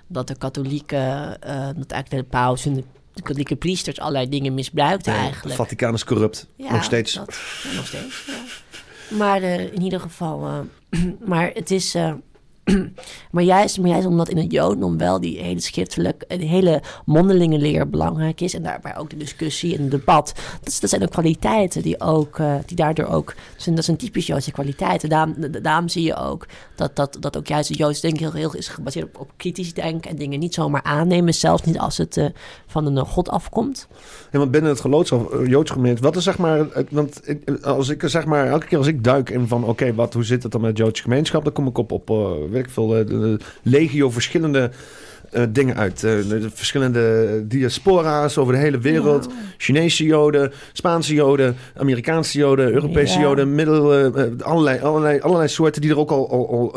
dat 0.07 0.29
de 0.29 0.37
katholieke, 0.39 0.97
eh, 1.41 1.67
dat 1.77 1.91
eigenlijk 1.91 2.11
de 2.11 2.23
paus 2.37 2.67
en 2.67 2.75
de, 2.75 2.85
de 3.13 3.23
katholieke 3.23 3.57
priesters 3.57 3.99
allerlei 4.01 4.29
dingen 4.29 4.55
misbruikten 4.55 5.13
Nee, 5.13 5.21
eigenlijk. 5.21 5.57
Het 5.59 5.67
Vaticaan 5.67 5.95
is 5.95 6.05
corrupt. 6.05 6.47
Ja, 6.57 6.73
nog 6.73 6.85
steeds. 6.85 7.15
dat- 7.15 7.39
ja, 7.63 7.77
nog 7.77 7.87
steeds, 7.87 8.25
ja. 8.27 9.17
Maar 9.17 9.43
in 9.43 9.83
ieder 9.83 10.01
geval, 10.01 10.67
maar 11.25 11.51
het 11.55 11.71
is. 11.71 11.97
maar, 13.33 13.43
juist, 13.43 13.79
maar 13.79 13.91
juist 13.91 14.07
omdat 14.07 14.29
in 14.29 14.37
het 14.37 14.53
Jodendom 14.53 14.99
wel 14.99 15.21
die 15.21 15.39
hele 15.39 15.61
schriftelijk, 15.61 16.23
en 16.29 16.39
die 16.39 16.49
hele 16.49 16.83
mondelinge 17.05 17.59
leer 17.59 17.91
belangrijk 17.91 18.41
is. 18.41 18.55
En 18.55 18.63
daarbij 18.63 18.97
ook 18.97 19.11
de 19.11 19.17
discussie 19.17 19.77
en 19.77 19.83
het 19.83 19.91
debat. 19.91 20.33
Dat, 20.63 20.79
dat 20.81 20.91
zijn 20.91 21.03
ook 21.03 21.11
kwaliteiten 21.11 21.83
die, 21.83 22.01
ook, 22.01 22.39
eh, 22.39 22.55
die 22.67 22.77
daardoor 22.77 23.07
ook. 23.07 23.35
Zijn, 23.57 23.75
dat 23.75 23.85
zijn 23.85 23.97
typisch 23.97 24.27
Joodse 24.27 24.53
kwaliteiten. 24.53 25.09
Daarom, 25.09 25.35
da- 25.39 25.61
daarom 25.61 25.89
zie 25.89 26.03
je 26.03 26.17
ook 26.17 26.47
dat, 26.75 26.97
dat, 26.97 27.17
dat 27.21 27.37
ook 27.37 27.47
juist 27.47 27.69
het 27.69 27.79
Joods 27.79 28.01
denken 28.01 28.23
heel, 28.23 28.33
heel 28.33 28.55
is 28.55 28.69
gebaseerd 28.69 29.07
op, 29.07 29.21
op 29.21 29.31
kritisch 29.37 29.75
denken. 29.75 30.11
En 30.11 30.17
dingen 30.17 30.39
niet 30.39 30.55
zomaar 30.55 30.83
aannemen. 30.83 31.35
Zelfs 31.35 31.63
niet 31.63 31.79
als 31.79 31.97
het 31.99 32.17
eh, 32.17 32.27
van 32.67 32.87
een 32.87 32.97
eh, 32.97 33.05
God 33.05 33.29
afkomt. 33.29 33.89
Ja, 34.33 34.39
want 34.39 34.51
binnen 34.51 34.71
het 34.71 34.81
geloofs 34.81 35.13
of 35.13 35.31
eh, 35.33 35.47
Joods 35.47 35.71
gemeenschap, 35.71 36.05
wat 36.05 36.17
is 36.17 36.25
zeg 36.25 36.39
maar, 36.39 36.71
eh, 36.71 36.85
want 36.91 37.21
als 37.63 37.89
ik 37.89 38.03
zeg 38.07 38.25
maar, 38.27 38.47
elke 38.47 38.67
keer 38.67 38.79
als 38.79 38.87
ik 38.87 39.05
duik 39.05 39.31
in 39.31 39.49
van, 39.49 39.65
oké, 39.65 39.95
wat, 39.95 40.15
hoe 40.15 40.25
zit 40.25 40.43
het 40.43 40.53
dan 40.53 40.61
met 40.61 40.77
de 40.77 40.83
Joodse 40.83 41.03
gemeenschap, 41.03 41.45
dan 41.45 41.53
kom 41.53 41.67
ik 41.67 41.79
op, 41.79 41.93
op 41.93 42.11
eh, 42.11 42.17
ik 42.59 42.71
veel, 42.71 42.97
eh, 42.97 43.35
legio 43.63 44.11
verschillende 44.11 44.71
eh, 45.31 45.43
dingen 45.49 45.77
uit. 45.77 46.05
Eh, 46.05 46.11
de, 46.29 46.39
de 46.41 46.51
verschillende 46.51 47.45
diaspora's 47.47 48.37
over 48.39 48.53
de 48.53 48.59
hele 48.59 48.79
wereld. 48.79 49.29
Chinese 49.57 50.05
Joden, 50.05 50.53
Spaanse 50.73 51.15
Joden, 51.15 51.57
Amerikaanse 51.77 52.39
Joden, 52.39 52.73
Europese. 52.73 53.19
Joden, 53.19 53.55
middel, 53.55 53.93
eh, 53.93 54.07
eh, 54.07 54.41
allerlei, 54.41 54.81
allerlei, 54.81 55.21
allerlei 55.21 55.49
soorten 55.49 55.83
die 55.83 55.91
er 55.91 55.99
ook 55.99 56.11
al, 56.11 56.31
al, 56.31 56.75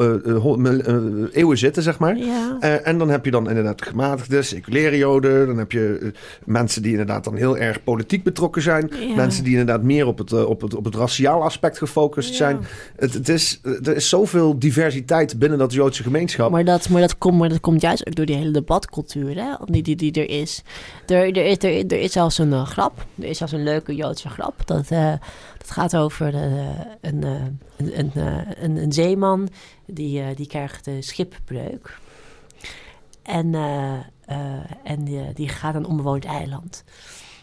eeuwen 1.32 1.58
zitten, 1.58 1.84
zeg 1.84 2.00
maar. 2.00 2.18
Eh, 2.60 2.88
en 2.88 2.98
dan 2.98 3.10
heb 3.10 3.26
je 3.26 3.32
dan 3.32 3.50
inderdaad 3.50 3.82
gematigde, 3.82 4.42
seculiere 4.42 4.98
joden. 4.98 5.48
Dan 5.48 5.58
heb 5.58 5.72
je 5.72 6.12
mensen 6.46 6.82
die 6.82 6.92
inderdaad 6.92 7.24
dan 7.24 7.36
heel 7.36 7.58
erg 7.58 7.84
politiek 7.84 8.24
betrokken 8.24 8.62
zijn. 8.62 8.92
Mensen 9.16 9.44
die 9.44 9.52
inderdaad 9.52 9.84
meer 9.84 10.08
op 10.08 10.18
het, 10.18 10.46
op 10.46 10.62
het, 10.62 10.76
op 10.76 10.86
het 10.86 10.96
raciaal 10.96 11.44
aspect 11.44 11.78
gefocust 11.78 12.36
zijn. 12.36 12.60
Het, 12.96 13.14
het 13.14 13.30
is, 13.30 13.62
er 13.84 13.96
is 13.96 14.10
zoveel 14.10 14.60
diversiteit 14.60 15.40
binnen 15.40 15.58
dat 15.58 15.74
Joodse 15.74 16.04
gemeenschap. 16.04 16.52
Maar 16.52 16.66
dat, 16.66 16.90
maar, 16.90 17.02
dat 17.02 17.18
komt, 17.18 17.38
maar 17.38 17.50
dat 17.50 17.60
komt 17.60 17.82
juist 17.82 18.08
ook 18.08 18.16
door 18.16 18.26
die 18.26 18.36
hele 18.36 18.49
debatcultuur 18.52 19.36
hè? 19.36 19.54
Die, 19.66 19.84
die, 19.84 19.96
die 19.96 20.12
er 20.12 20.30
is. 20.30 20.64
Er, 21.06 21.38
er, 21.38 21.46
is 21.46 21.58
er, 21.58 21.86
er 21.86 22.00
is 22.00 22.12
zelfs 22.12 22.38
een 22.38 22.54
eh, 22.54 22.66
grap. 22.66 23.06
Er 23.16 23.26
is 23.26 23.38
zelfs 23.38 23.54
een 23.54 23.64
leuke 23.64 23.96
Joodse 23.96 24.30
grap. 24.30 24.62
Dat, 24.66 24.92
eh, 24.92 25.14
dat 25.58 25.72
gaat 25.72 25.96
over 25.96 26.36
eh, 26.36 26.80
een, 27.02 27.24
een, 27.24 27.60
een, 27.78 28.12
een, 28.64 28.78
een 28.78 28.94
zeeman 28.94 29.50
die, 29.86 30.34
die 30.34 30.48
krijgt 30.48 30.88
uh, 30.88 31.02
schipbreuk. 31.02 32.00
En, 33.24 33.56
en 34.84 35.04
die, 35.04 35.34
die 35.34 35.50
gaat 35.50 35.74
naar 35.74 35.82
een 35.82 35.90
onbewoond 35.90 36.26
eiland. 36.26 36.84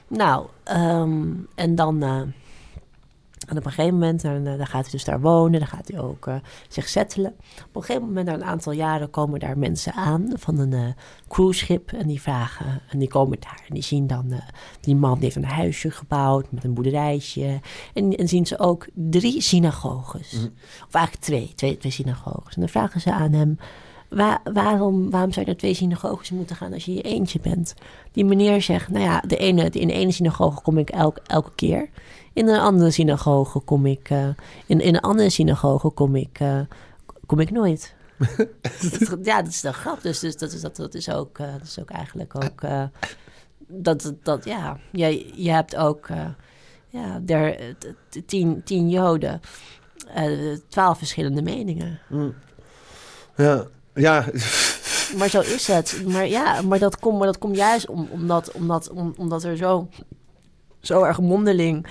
Nou, 0.08 0.46
ehm, 0.64 1.24
en 1.54 1.74
dan... 1.74 2.04
eh, 3.46 3.50
en 3.50 3.58
op 3.58 3.64
een 3.64 3.72
gegeven 3.72 3.98
moment, 3.98 4.22
dan, 4.22 4.44
dan 4.44 4.66
gaat 4.66 4.82
hij 4.82 4.90
dus 4.90 5.04
daar 5.04 5.20
wonen, 5.20 5.58
dan 5.58 5.68
gaat 5.68 5.88
hij 5.88 6.00
ook 6.00 6.26
uh, 6.26 6.34
zich 6.68 6.88
settelen. 6.88 7.34
Op 7.68 7.76
een 7.76 7.82
gegeven 7.82 8.06
moment, 8.06 8.26
na 8.26 8.34
een 8.34 8.44
aantal 8.44 8.72
jaren, 8.72 9.10
komen 9.10 9.40
daar 9.40 9.58
mensen 9.58 9.92
aan 9.92 10.30
van 10.34 10.58
een 10.58 10.72
uh, 10.72 10.88
cruiseschip. 11.28 11.92
En 11.92 12.06
die 12.06 12.20
vragen, 12.20 12.82
en 12.88 12.98
die 12.98 13.08
komen 13.08 13.40
daar 13.40 13.62
en 13.68 13.74
die 13.74 13.82
zien 13.82 14.06
dan, 14.06 14.26
uh, 14.30 14.38
die 14.80 14.96
man 14.96 15.14
die 15.14 15.22
heeft 15.22 15.36
een 15.36 15.44
huisje 15.44 15.90
gebouwd 15.90 16.52
met 16.52 16.64
een 16.64 16.74
boerderijtje. 16.74 17.60
En, 17.94 18.16
en 18.16 18.28
zien 18.28 18.46
ze 18.46 18.58
ook 18.58 18.86
drie 18.94 19.40
synagoges. 19.40 20.32
Mm 20.32 20.40
-hmm. 20.40 20.52
Of 20.86 20.94
eigenlijk 20.94 21.24
twee, 21.24 21.52
twee, 21.54 21.76
twee 21.76 21.92
synagoges. 21.92 22.54
En 22.54 22.60
dan 22.60 22.68
vragen 22.68 23.00
ze 23.00 23.12
aan 23.12 23.32
hem, 23.32 23.58
Waar, 24.08 24.40
waarom, 24.52 25.10
waarom 25.10 25.32
zou 25.32 25.44
je 25.44 25.50
naar 25.50 25.60
twee 25.60 25.74
synagoges 25.74 26.30
moeten 26.30 26.56
gaan 26.56 26.72
als 26.72 26.84
je 26.84 26.94
je 26.94 27.02
eentje 27.02 27.40
bent? 27.40 27.74
Die 28.12 28.24
meneer 28.24 28.62
zegt, 28.62 28.90
nou 28.90 29.04
ja, 29.04 29.20
de 29.26 29.36
ene, 29.36 29.70
in 29.70 29.88
de 29.88 29.94
ene 29.94 30.10
synagoge 30.10 30.62
kom 30.62 30.78
ik 30.78 30.90
elk, 30.90 31.18
elke 31.26 31.54
keer. 31.54 31.88
In 32.36 32.48
een 32.48 32.60
andere 32.60 32.90
synagoge 32.90 33.60
kom 33.60 33.86
ik, 33.86 34.10
uh, 34.10 34.28
in, 34.66 34.80
in 34.80 34.94
een 34.94 35.00
andere 35.00 35.30
synagoge 35.30 35.90
kom 35.90 36.16
ik, 36.16 36.40
uh, 36.40 36.60
kom 37.26 37.40
ik 37.40 37.50
nooit. 37.50 37.94
ja, 39.22 39.42
dat 39.42 39.46
is 39.46 39.60
de 39.60 39.72
grap. 39.72 40.02
Dus, 40.02 40.18
dus 40.18 40.36
dat, 40.36 40.52
is, 40.52 40.60
dat, 40.60 40.76
dat, 40.76 40.94
is 40.94 41.10
ook, 41.10 41.38
uh, 41.38 41.52
dat 41.52 41.62
is 41.62 41.80
ook 41.80 41.90
eigenlijk 41.90 42.34
ook, 42.44 42.60
dat, 43.66 44.12
dat, 44.22 44.44
ja, 44.44 44.78
je, 44.92 45.42
je 45.42 45.50
hebt 45.50 45.76
ook, 45.76 46.08
ja, 46.88 47.20
der, 47.22 47.76
tien, 48.26 48.62
tien 48.64 48.90
joden, 48.90 49.40
twaalf 50.68 50.98
verschillende 50.98 51.42
meningen. 51.42 52.00
Mm. 52.08 52.34
Ja, 53.36 53.66
ja. 53.94 54.24
Maar 55.16 55.28
zo 55.28 55.40
is 55.40 55.66
het. 55.66 56.02
Maar 56.06 56.26
ja, 56.28 56.62
maar 56.62 56.78
dat 56.78 56.98
komt, 56.98 57.18
maar 57.18 57.26
dat 57.26 57.38
komt 57.38 57.56
juist 57.56 57.88
om, 57.88 58.08
omdat, 58.10 58.52
omdat, 58.52 58.90
om, 58.90 59.14
omdat 59.16 59.44
er 59.44 59.56
zo, 59.56 59.88
zo 60.86 61.02
erg 61.02 61.20
mondeling 61.20 61.86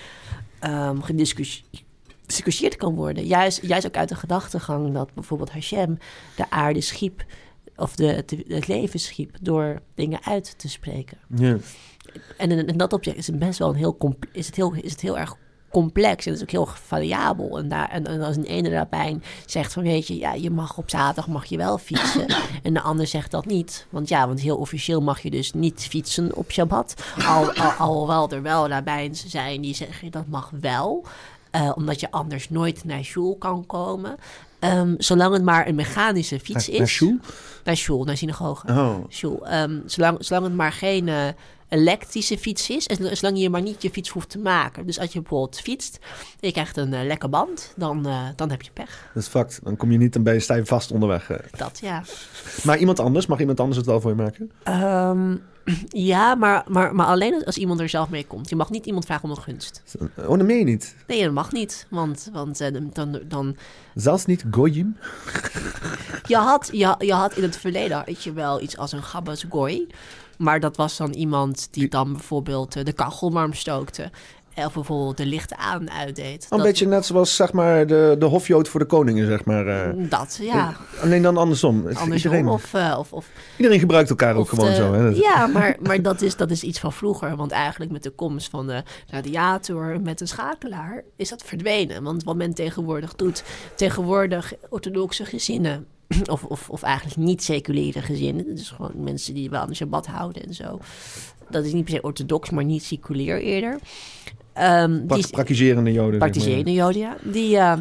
um, 0.63 1.03
gediscussieerd 1.03 2.75
kan 2.77 2.95
worden. 2.95 3.25
Juist, 3.25 3.65
juist 3.65 3.85
ook 3.85 3.97
uit 3.97 4.09
de 4.09 4.15
gedachtegang 4.15 4.93
dat 4.93 5.13
bijvoorbeeld 5.13 5.51
Hashem 5.51 5.97
de 6.35 6.49
aarde 6.49 6.81
schiep, 6.81 7.25
of 7.75 7.95
de, 7.95 8.05
het, 8.05 8.35
het 8.47 8.67
leven 8.67 8.99
schiep, 8.99 9.37
door 9.41 9.81
dingen 9.95 10.23
uit 10.23 10.57
te 10.57 10.69
spreken. 10.69 11.17
Ja. 11.35 11.57
En 12.37 12.51
in, 12.51 12.67
in 12.67 12.77
dat 12.77 12.93
opzicht 12.93 13.17
is 13.17 13.27
het 13.27 13.39
best 13.39 13.59
wel 13.59 13.69
een 13.69 13.75
heel, 13.75 13.97
is 14.31 14.45
het 14.45 14.55
heel, 14.55 14.73
is 14.73 14.91
het 14.91 15.01
heel 15.01 15.17
erg 15.17 15.37
complex 15.81 16.25
en 16.25 16.31
het 16.31 16.41
is 16.41 16.41
ook 16.41 16.51
heel 16.51 16.75
variabel. 16.85 17.57
En, 17.57 17.69
daar, 17.69 17.89
en, 17.89 18.07
en 18.07 18.21
als 18.21 18.35
een 18.35 18.43
ene 18.43 18.69
rabbijn 18.69 19.23
zegt 19.45 19.73
van 19.73 19.83
weet 19.83 20.07
je, 20.07 20.17
ja, 20.17 20.33
je 20.33 20.49
mag 20.49 20.77
op 20.77 20.89
zaterdag 20.89 21.27
mag 21.27 21.45
je 21.45 21.57
wel 21.57 21.77
fietsen. 21.77 22.25
en 22.63 22.73
de 22.73 22.81
ander 22.81 23.07
zegt 23.07 23.31
dat 23.31 23.45
niet. 23.45 23.85
Want 23.89 24.09
ja, 24.09 24.27
want 24.27 24.39
heel 24.39 24.57
officieel 24.57 25.01
mag 25.01 25.19
je 25.19 25.29
dus 25.29 25.53
niet 25.53 25.87
fietsen 25.89 26.35
op 26.35 26.51
Shabbat. 26.51 26.93
Al, 27.25 27.53
al, 27.53 27.71
alhoewel 27.71 28.29
er 28.29 28.41
wel 28.41 28.67
rabbijns 28.67 29.25
zijn 29.25 29.61
die 29.61 29.75
zeggen 29.75 30.11
dat 30.11 30.27
mag 30.27 30.51
wel. 30.61 31.05
Uh, 31.51 31.71
omdat 31.75 31.99
je 31.99 32.11
anders 32.11 32.49
nooit 32.49 32.83
naar 32.83 33.03
shul 33.03 33.35
kan 33.39 33.65
komen. 33.65 34.15
Um, 34.59 34.95
zolang 34.97 35.33
het 35.33 35.43
maar 35.43 35.67
een 35.67 35.75
mechanische 35.75 36.39
fiets 36.39 36.69
is. 36.69 36.77
Naar 36.77 36.87
shul? 36.87 37.17
Naar 37.63 37.75
shul, 37.75 38.03
naar 38.03 38.17
synagoge. 38.17 38.67
Oh. 38.67 38.97
Um, 39.63 39.83
zolang, 39.85 40.17
zolang 40.19 40.45
het 40.45 40.55
maar 40.55 40.71
geen... 40.71 41.07
Uh, 41.07 41.27
elektrische 41.69 42.37
fiets 42.37 42.69
is. 42.69 42.87
En 42.87 43.17
zolang 43.17 43.39
je 43.39 43.49
maar 43.49 43.61
niet 43.61 43.81
je 43.81 43.89
fiets 43.89 44.09
hoeft 44.09 44.29
te 44.29 44.39
maken. 44.39 44.85
Dus 44.85 44.99
als 44.99 45.13
je 45.13 45.19
bijvoorbeeld 45.19 45.59
fietst 45.59 45.99
en 46.39 46.47
je 46.47 46.51
krijgt 46.51 46.77
een 46.77 46.93
uh, 46.93 47.03
lekke 47.03 47.27
band, 47.27 47.73
dan, 47.75 48.07
uh, 48.07 48.27
dan 48.35 48.49
heb 48.49 48.61
je 48.61 48.71
pech. 48.73 49.09
Dat 49.13 49.23
is 49.23 49.29
fact. 49.29 49.59
Dan 49.63 49.77
kom 49.77 49.91
je 49.91 49.97
niet 49.97 50.15
en 50.15 50.23
ben 50.23 50.33
je 50.33 50.39
stijf 50.39 50.67
vast 50.67 50.91
onderweg. 50.91 51.29
Uh. 51.29 51.37
Dat, 51.57 51.79
ja. 51.81 52.03
Maar 52.63 52.77
iemand 52.77 52.99
anders, 52.99 53.25
mag 53.25 53.39
iemand 53.39 53.59
anders 53.59 53.77
het 53.77 53.85
wel 53.85 54.01
voor 54.01 54.11
je 54.11 54.17
maken? 54.17 54.51
Um, 55.09 55.41
ja, 56.11 56.35
maar, 56.35 56.63
maar, 56.67 56.95
maar 56.95 57.05
alleen 57.05 57.45
als 57.45 57.57
iemand 57.57 57.79
er 57.79 57.89
zelf 57.89 58.09
mee 58.09 58.25
komt. 58.25 58.49
Je 58.49 58.55
mag 58.55 58.69
niet 58.69 58.85
iemand 58.85 59.05
vragen 59.05 59.23
om 59.23 59.29
een 59.29 59.41
gunst. 59.41 59.83
Oh, 59.99 60.37
dat 60.37 60.43
meen 60.43 60.57
je 60.57 60.63
niet? 60.63 60.95
Nee, 61.07 61.23
dat 61.23 61.33
mag 61.33 61.51
niet. 61.51 61.87
Want, 61.89 62.29
want 62.33 62.57
dan, 62.93 63.21
dan... 63.27 63.55
Zelfs 63.95 64.25
niet 64.25 64.45
Goyim? 64.51 64.97
je, 66.27 66.35
had, 66.35 66.69
je, 66.71 66.95
je 66.97 67.13
had 67.13 67.37
in 67.37 67.43
het 67.43 67.57
verleden 67.57 67.97
had 67.97 68.23
je 68.23 68.33
wel 68.33 68.61
iets 68.61 68.77
als 68.77 68.91
een 68.91 69.03
Gabbas 69.03 69.45
Goy. 69.49 69.87
Maar 70.37 70.59
dat 70.59 70.77
was 70.77 70.97
dan 70.97 71.11
iemand 71.13 71.67
die 71.71 71.87
dan 71.89 72.11
bijvoorbeeld 72.11 72.75
uh, 72.77 72.83
de 72.83 72.93
kachel 72.93 73.31
warm 73.31 73.53
stookte. 73.53 74.09
Of 74.65 74.73
bijvoorbeeld 74.73 75.17
de 75.17 75.25
lichten 75.25 75.57
aan 75.57 75.91
uitdeed. 75.91 76.47
Een 76.49 76.57
Dat- 76.57 76.65
beetje 76.67 76.87
net 76.87 77.05
zoals 77.05 77.35
zeg 77.35 77.53
maar, 77.53 77.87
de, 77.87 78.15
de 78.19 78.25
hofjood 78.25 78.67
voor 78.67 78.79
de 78.79 78.85
koningen, 78.85 79.27
zeg 79.27 79.45
maar. 79.45 79.67
eh. 79.67 80.09
Dat, 80.09 80.37
ja. 80.41 80.75
Alleen 81.01 81.21
dan 81.21 81.37
andersom. 81.37 81.77
Andersom. 81.77 82.11
Iedereen, 82.11 82.47
Of, 82.47 82.73
eh, 82.73 82.95
of, 82.99 83.13
of, 83.13 83.27
iedereen 83.57 83.79
gebruikt 83.79 84.09
elkaar 84.09 84.35
ook 84.35 84.49
gewoon 84.49 84.69
de- 84.69 84.75
zo. 84.75 84.93
Hè? 84.93 85.07
Ja, 85.07 85.47
maar, 85.47 85.77
maar 85.81 86.01
dat, 86.01 86.21
is, 86.21 86.35
dat 86.35 86.51
is 86.51 86.63
iets 86.63 86.79
van 86.79 86.93
vroeger. 86.93 87.35
Want 87.35 87.51
eigenlijk 87.51 87.91
met 87.91 88.03
de 88.03 88.09
komst 88.09 88.49
van 88.49 88.67
de 88.67 88.83
radiator 89.07 90.01
met 90.01 90.21
een 90.21 90.27
schakelaar 90.27 91.03
is 91.15 91.29
dat 91.29 91.43
verdwenen. 91.45 92.03
Want 92.03 92.23
wat 92.23 92.35
men 92.35 92.53
tegenwoordig 92.53 93.15
doet, 93.15 93.43
tegenwoordig 93.75 94.53
orthodoxe 94.69 95.25
gezinnen. 95.25 95.85
Of, 96.31 96.43
of, 96.43 96.69
of 96.69 96.81
eigenlijk 96.83 97.17
niet-seculiere 97.17 98.01
gezinnen. 98.01 98.55
Dus 98.55 98.69
gewoon 98.69 98.91
mensen 98.95 99.33
die 99.33 99.49
wel 99.49 99.61
aan 99.61 99.67
de 99.67 99.75
Shabbat 99.75 100.07
houden 100.07 100.43
en 100.45 100.53
zo. 100.53 100.79
Dat 101.49 101.65
is 101.65 101.73
niet 101.73 101.83
per 101.85 101.93
se 101.93 102.01
orthodox, 102.01 102.49
maar 102.49 102.63
niet 102.63 102.83
seculier 102.83 103.41
eerder. 103.41 103.79
Ehm, 104.53 105.05
Pra- 105.05 105.15
die, 105.15 105.27
praktiserende 105.27 105.91
joden. 105.91 106.11
zeg 106.11 106.19
maar. 106.19 106.29
Praktiserende 106.29 106.73
joden, 106.73 107.01
ja. 107.01 107.17
Die, 107.23 107.57
eh, 107.57 107.77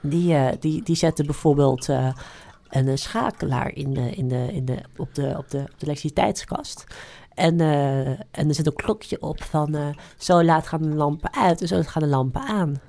die, 0.00 0.34
eh, 0.34 0.52
die, 0.60 0.82
die 0.82 0.96
zetten 0.96 1.26
bijvoorbeeld 1.26 1.88
eh, 1.88 2.12
een 2.70 2.98
schakelaar 2.98 3.74
in 3.74 3.94
de, 3.94 4.10
in 4.10 4.28
de, 4.28 4.48
in 4.52 4.64
de, 4.64 4.78
op, 4.96 5.14
de, 5.14 5.34
op, 5.38 5.50
de, 5.50 5.58
op 5.58 5.74
de 5.78 5.84
elektriciteitskast. 5.84 6.84
En, 7.34 7.60
en 8.30 8.48
er 8.48 8.54
zit 8.54 8.66
een 8.66 8.74
klokje 8.74 9.20
op 9.20 9.42
van 9.42 9.94
zo 10.18 10.42
laat 10.42 10.66
gaan 10.66 10.82
de 10.82 10.88
lampen 10.88 11.34
uit 11.34 11.60
en 11.60 11.68
zo 11.68 11.82
gaan 11.82 12.02
de 12.02 12.08
lampen 12.08 12.40
aan. 12.40 12.80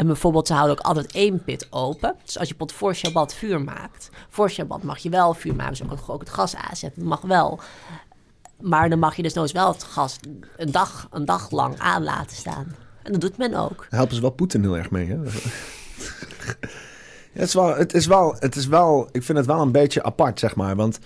En 0.00 0.06
bijvoorbeeld, 0.06 0.46
ze 0.46 0.52
houden 0.52 0.78
ook 0.78 0.84
altijd 0.84 1.12
één 1.12 1.44
pit 1.44 1.66
open. 1.70 2.14
Dus 2.24 2.38
als 2.38 2.48
je 2.48 2.54
pot 2.54 2.72
voor 2.72 2.94
Shabbat 2.94 3.34
vuur 3.34 3.60
maakt. 3.60 4.10
Voor 4.28 4.50
Shabbat 4.50 4.82
mag 4.82 4.98
je 4.98 5.08
wel 5.08 5.34
vuur 5.34 5.54
maken. 5.54 5.72
Dus 5.72 5.82
ook, 5.82 6.08
ook 6.08 6.20
het 6.20 6.30
gas 6.30 6.56
aanzetten. 6.56 7.00
Dat 7.00 7.08
mag 7.08 7.20
wel. 7.20 7.60
Maar 8.60 8.88
dan 8.90 8.98
mag 8.98 9.16
je 9.16 9.22
dus 9.22 9.34
eens 9.34 9.52
wel 9.52 9.72
het 9.72 9.84
gas 9.84 10.18
een 10.56 10.70
dag, 10.70 11.08
een 11.10 11.24
dag 11.24 11.50
lang 11.50 11.78
aan 11.78 12.02
laten 12.04 12.36
staan. 12.36 12.74
En 13.02 13.12
dat 13.12 13.20
doet 13.20 13.36
men 13.36 13.54
ook. 13.54 13.86
Helpen 13.90 14.14
ze 14.14 14.20
wel 14.20 14.30
Poetin 14.30 14.62
heel 14.62 14.76
erg 14.76 14.90
mee. 14.90 15.06
Hè? 15.08 15.16
Ja, 17.32 17.40
het, 17.40 17.48
is 17.48 17.54
wel, 17.54 17.76
het, 17.76 17.94
is 17.94 18.06
wel, 18.06 18.36
het 18.38 18.56
is 18.56 18.66
wel, 18.66 19.08
ik 19.12 19.22
vind 19.22 19.38
het 19.38 19.46
wel 19.46 19.60
een 19.60 19.72
beetje 19.72 20.02
apart, 20.02 20.38
zeg 20.38 20.56
maar. 20.56 20.76
Want 20.76 20.98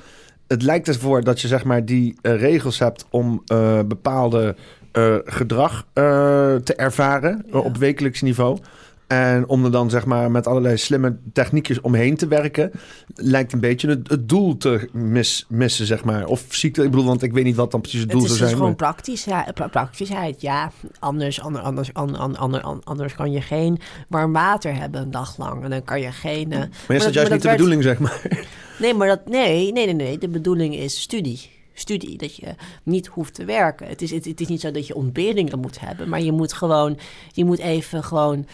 het 0.47 0.63
lijkt 0.63 0.89
ervoor 0.89 1.25
dat 1.25 1.41
je 1.41 1.49
zeg 1.49 1.65
maar, 1.65 1.85
die 1.85 2.19
eh, 2.23 2.39
regels 2.39 2.79
hebt 2.79 3.07
om 3.11 3.43
eh, 3.47 3.81
bepaalde 3.87 4.57
eh, 4.93 5.17
gedrag 5.25 5.87
te 5.93 6.75
ervaren 6.77 7.45
Ja. 7.51 7.59
op 7.59 7.77
wekelijks 7.77 8.23
niveau. 8.23 8.59
En 9.07 9.49
om 9.49 9.65
er 9.65 9.71
dan 9.71 9.91
zeg 9.91 10.05
maar 10.07 10.31
met 10.31 10.47
allerlei 10.47 10.77
slimme 10.77 11.17
techniekjes 11.33 11.81
omheen 11.81 12.17
te 12.17 12.27
werken, 12.27 12.71
lijkt 13.15 13.53
een 13.53 13.61
beetje 13.61 13.89
het, 13.89 14.09
het 14.09 14.29
doel 14.29 14.57
te 14.57 14.89
mis, 14.93 15.45
missen, 15.49 15.87
zeg 15.87 16.05
maar. 16.05 16.27
Of 16.27 16.45
ziekte, 16.49 16.83
ik 16.85 16.91
bedoel, 16.91 17.07
want 17.07 17.23
ik 17.23 17.33
weet 17.33 17.45
niet 17.45 17.57
wat 17.57 17.71
dan 17.71 17.81
precies 17.81 18.01
het 18.01 18.11
doel 18.11 18.23
het 18.23 18.31
is 18.31 18.37
zou 18.37 18.49
dus 18.51 18.59
zijn. 18.59 18.69
gewoon 18.71 18.79
maar- 18.87 18.93
praktisch, 18.93 19.25
ja, 19.25 19.47
pra- 19.55 19.69
praktischheid. 19.69 20.41
Ja, 20.41 20.71
anders, 20.99 21.41
ander, 21.41 21.61
anders, 21.61 21.95
ander, 21.95 22.19
ander, 22.19 22.39
ander- 22.61 22.81
anders 22.85 23.15
kan 23.15 23.33
je 23.33 23.41
geen 23.41 23.79
warm 24.09 24.33
water 24.33 24.75
hebben 24.77 25.01
een 25.01 25.11
dag 25.11 25.39
lang. 25.39 25.65
En 25.65 25.71
dan 25.71 25.85
kan 25.85 26.01
je 26.01 26.13
geen... 26.13 26.53
eh, 26.53 26.59
Maar 26.59 26.69
is 26.69 26.87
maar 26.87 26.99
dat 26.99 27.15
juist 27.15 27.31
niet 27.33 27.43
de 27.43 27.49
werd- 27.49 27.57
bedoeling, 27.61 27.83
zeg 27.83 27.99
maar? 27.99 28.47
Nee, 28.79 28.95
maar 28.95 29.09
dat, 29.09 29.29
nee, 29.29 29.73
nee, 29.73 29.85
nee, 29.85 29.95
nee. 29.95 30.19
De 30.19 30.29
bedoeling 30.29 30.75
is 30.75 31.01
studie. 31.01 31.51
Studie, 31.77 32.19
dat 32.19 32.37
je 32.37 32.47
niet 32.83 33.07
hoeft 33.07 33.35
te 33.35 33.45
werken. 33.45 33.87
Het 33.89 34.03
is, 34.03 34.11
het, 34.11 34.25
het 34.25 34.41
is 34.41 34.47
niet 34.49 34.61
zo 34.61 34.71
dat 34.71 34.87
je 34.87 34.95
ontberingen 34.95 35.59
moet 35.59 35.81
hebben, 35.81 36.09
maar 36.09 36.21
je 36.23 36.33
moet 36.33 36.53
gewoon, 36.53 36.99
je 37.33 37.45
moet 37.45 37.59
even 37.59 38.05
gewoon, 38.05 38.47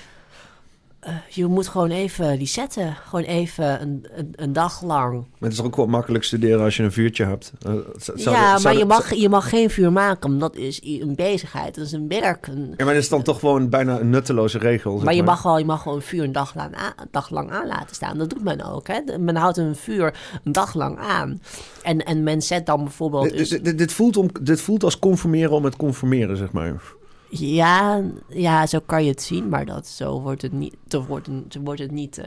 eh, 1.00 1.14
je 1.28 1.46
moet 1.46 1.68
gewoon 1.68 1.90
even 1.90 2.36
resetten. 2.36 2.96
Gewoon 3.08 3.24
even 3.24 3.80
een, 3.82 4.06
een, 4.14 4.32
een 4.36 4.52
dag 4.52 4.82
lang. 4.82 5.12
Maar 5.14 5.48
het 5.50 5.52
is 5.58 5.62
ook 5.62 5.76
wel 5.76 5.86
makkelijk 5.86 6.24
studeren 6.24 6.64
als 6.64 6.76
je 6.76 6.82
een 6.82 6.92
vuurtje 6.92 7.24
hebt. 7.24 7.52
Eh, 7.66 7.72
ja, 8.16 8.58
maar 8.62 8.72
je 8.72 8.78
dat- 8.78 8.88
mag, 8.88 9.14
je 9.14 9.28
mag 9.28 9.48
geen 9.48 9.70
vuur 9.70 9.92
maken, 9.92 10.30
omdat 10.30 10.56
is 10.56 10.80
een 10.82 11.14
bezigheid, 11.14 11.74
dat 11.74 11.84
is 11.84 11.92
een 11.92 12.08
werk. 12.08 12.46
Een, 12.46 12.74
Ja, 12.76 12.84
maar 12.84 12.94
dat 12.94 13.02
is 13.02 13.08
dan 13.08 13.22
toch 13.22 13.38
gewoon 13.38 13.68
bijna 13.68 14.00
een 14.00 14.10
nutteloze 14.10 14.58
regel. 14.58 14.98
maar 14.98 15.14
je 15.14 15.22
mag, 15.22 15.42
wel, 15.42 15.58
je 15.58 15.64
mag 15.64 15.84
wel 15.84 15.94
een 15.94 16.02
vuur 16.02 16.22
een 16.24 16.32
dag 16.32 16.54
lang, 16.54 16.74
aan, 16.74 16.92
een 16.96 17.08
dag 17.10 17.30
lang 17.30 17.50
aan 17.50 17.66
laten 17.66 17.94
staan. 17.94 18.18
Dat 18.18 18.30
doet 18.30 18.44
men 18.44 18.64
ook. 18.72 18.86
Hè? 18.88 19.18
Men 19.18 19.36
houdt 19.36 19.56
een 19.56 19.76
vuur 19.76 20.14
een 20.44 20.52
dag 20.52 20.74
lang 20.74 20.98
aan. 20.98 21.40
En, 21.82 22.04
en 22.04 22.22
men 22.22 22.42
zet 22.42 22.66
dan 22.66 22.82
bijvoorbeeld... 22.84 23.36
Dit, 23.36 23.64
dit- 23.64 23.78
dit 23.78 23.92
voelt 23.92 24.16
om, 24.16 24.28
dit 24.42 24.60
voelt 24.60 24.84
als 24.84 24.98
conformeren 24.98 25.50
om 25.52 25.64
het 25.64 25.76
conformeren, 25.76 26.36
zeg 26.36 26.52
maar. 26.52 26.82
Ja, 27.30 28.02
ja, 28.28 28.66
zo 28.66 28.78
kan 28.86 29.04
je 29.04 29.10
het 29.10 29.22
zien, 29.22 29.48
maar 29.48 29.66
dat, 29.66 29.86
zo 29.86 30.20
wordt 30.20 30.42
het 30.42 30.52
niet. 30.52 30.76
Zo 30.88 31.04
wordt, 31.04 31.28
zo 31.48 31.60
wordt 31.60 31.80
het 31.80 31.90
niet. 31.90 32.18
eh, 32.18 32.26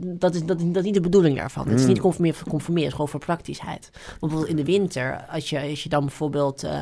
dat, 0.00 0.34
is, 0.34 0.44
dat, 0.44 0.60
is, 0.60 0.66
dat 0.66 0.76
is 0.76 0.82
niet 0.82 0.94
de 0.94 1.00
bedoeling 1.00 1.36
daarvan. 1.36 1.68
Het 1.68 1.80
is 1.80 1.86
niet 1.86 2.00
conformeren 2.00 2.38
voor 2.38 2.48
conformeren, 2.48 2.82
het 2.90 2.92
is 2.92 2.94
gewoon 3.04 3.10
voor 3.20 3.34
praktischheid. 3.34 3.90
Want 3.92 4.18
bijvoorbeeld 4.20 4.48
in 4.50 4.56
de 4.56 4.64
winter, 4.72 5.24
als 5.30 5.50
je, 5.50 5.60
als 5.60 5.82
je 5.82 5.88
dan 5.88 6.00
bijvoorbeeld. 6.04 6.62
eh, 6.64 6.80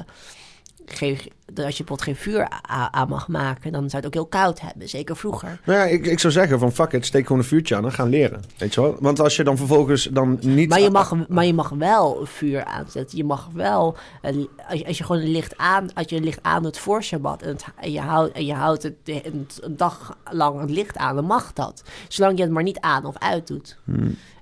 geen, 0.93 1.19
als 1.47 1.77
je 1.77 1.85
bijvoorbeeld 1.85 2.03
geen 2.03 2.17
vuur 2.17 2.49
aan 2.91 3.09
mag 3.09 3.29
maken, 3.29 3.73
dan 3.73 3.91
zou 3.91 3.97
het 3.97 4.07
ook 4.07 4.15
heel 4.15 4.41
koud 4.41 4.61
hebben. 4.61 4.89
Zeker 4.89 5.17
vroeger. 5.17 5.61
Nou 5.65 5.79
ja, 5.79 5.85
ik, 5.85 6.07
ik 6.07 6.19
zou 6.19 6.33
zeggen 6.33 6.59
van 6.59 6.73
fuck 6.73 6.93
it, 6.93 7.07
steek 7.07 7.27
gewoon 7.27 7.39
een 7.39 7.49
vuurtje 7.49 7.77
aan 7.77 7.85
en 7.85 7.93
gaan 7.93 8.09
leren. 8.09 8.43
Weet 8.57 8.75
je 8.75 8.81
wel? 8.81 8.97
Want 9.01 9.21
als 9.21 9.37
je 9.37 9.45
dan 9.45 9.57
vervolgens 9.57 10.05
dan 10.05 10.39
niet... 10.41 10.69
Maar 10.69 10.81
je, 10.81 10.91
mag, 10.91 11.29
maar 11.29 11.45
je 11.45 11.55
mag 11.55 11.69
wel 11.69 12.21
vuur 12.25 12.65
aanzetten. 12.65 13.17
Je 13.17 13.25
mag 13.25 13.49
wel, 13.53 13.97
als 14.23 14.37
je, 14.79 14.87
als 14.87 14.99
je 14.99 15.05
gewoon 15.05 15.23
een 15.23 15.31
licht 15.31 15.57
aan, 15.57 15.95
als 15.95 16.07
je 16.09 16.17
een 16.17 16.25
licht 16.25 16.43
aan 16.43 16.63
doet 16.63 16.79
voor 16.79 17.03
Shabbat 17.03 17.43
en, 17.43 17.49
het, 17.49 17.65
en 17.77 17.93
je 17.93 18.01
houdt, 18.01 18.33
en 18.33 18.47
je 18.47 18.55
houdt 18.55 18.83
het 18.83 18.95
een, 19.05 19.47
een 19.61 19.77
dag 19.77 20.17
lang 20.31 20.61
het 20.61 20.71
licht 20.71 20.97
aan, 20.97 21.15
dan 21.15 21.25
mag 21.25 21.53
dat. 21.53 21.83
Zolang 22.09 22.37
je 22.37 22.43
het 22.43 22.53
maar 22.53 22.63
niet 22.63 22.81
aan 22.81 23.05
of 23.05 23.19
uit 23.19 23.47
doet. 23.47 23.79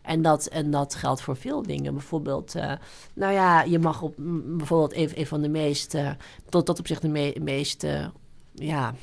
En 0.09 0.23
dat, 0.23 0.47
en 0.47 0.71
dat 0.71 0.95
geldt 0.95 1.21
voor 1.21 1.37
veel 1.37 1.63
dingen. 1.63 1.93
Bijvoorbeeld, 1.93 2.55
eh, 2.55 2.73
nou 3.15 3.33
ja, 3.33 3.63
je 3.63 3.79
mag 3.79 4.03
op 4.03 4.15
bijvoorbeeld 4.45 5.17
een, 5.17 5.27
van 5.27 5.41
de 5.41 5.49
meest, 5.49 5.95
eh, 5.95 6.11
tot, 6.49 6.67
tot 6.67 6.79
op 6.79 6.87
zich 6.87 7.01
de 7.01 7.09
me- 7.09 7.37
meest, 7.43 7.85
eh, 7.85 8.07
ja, 8.55 8.95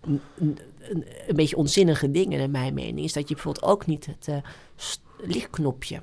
een, 0.00 0.20
een, 0.38 1.36
beetje 1.36 1.56
onzinnige 1.56 2.10
dingen, 2.10 2.38
naar 2.38 2.50
mijn 2.50 2.74
mening, 2.74 3.06
is 3.06 3.12
dat 3.12 3.28
je 3.28 3.34
bijvoorbeeld 3.34 3.64
ook 3.64 3.86
niet 3.86 4.06
het 4.06 4.42
lichtknopje 5.18 6.00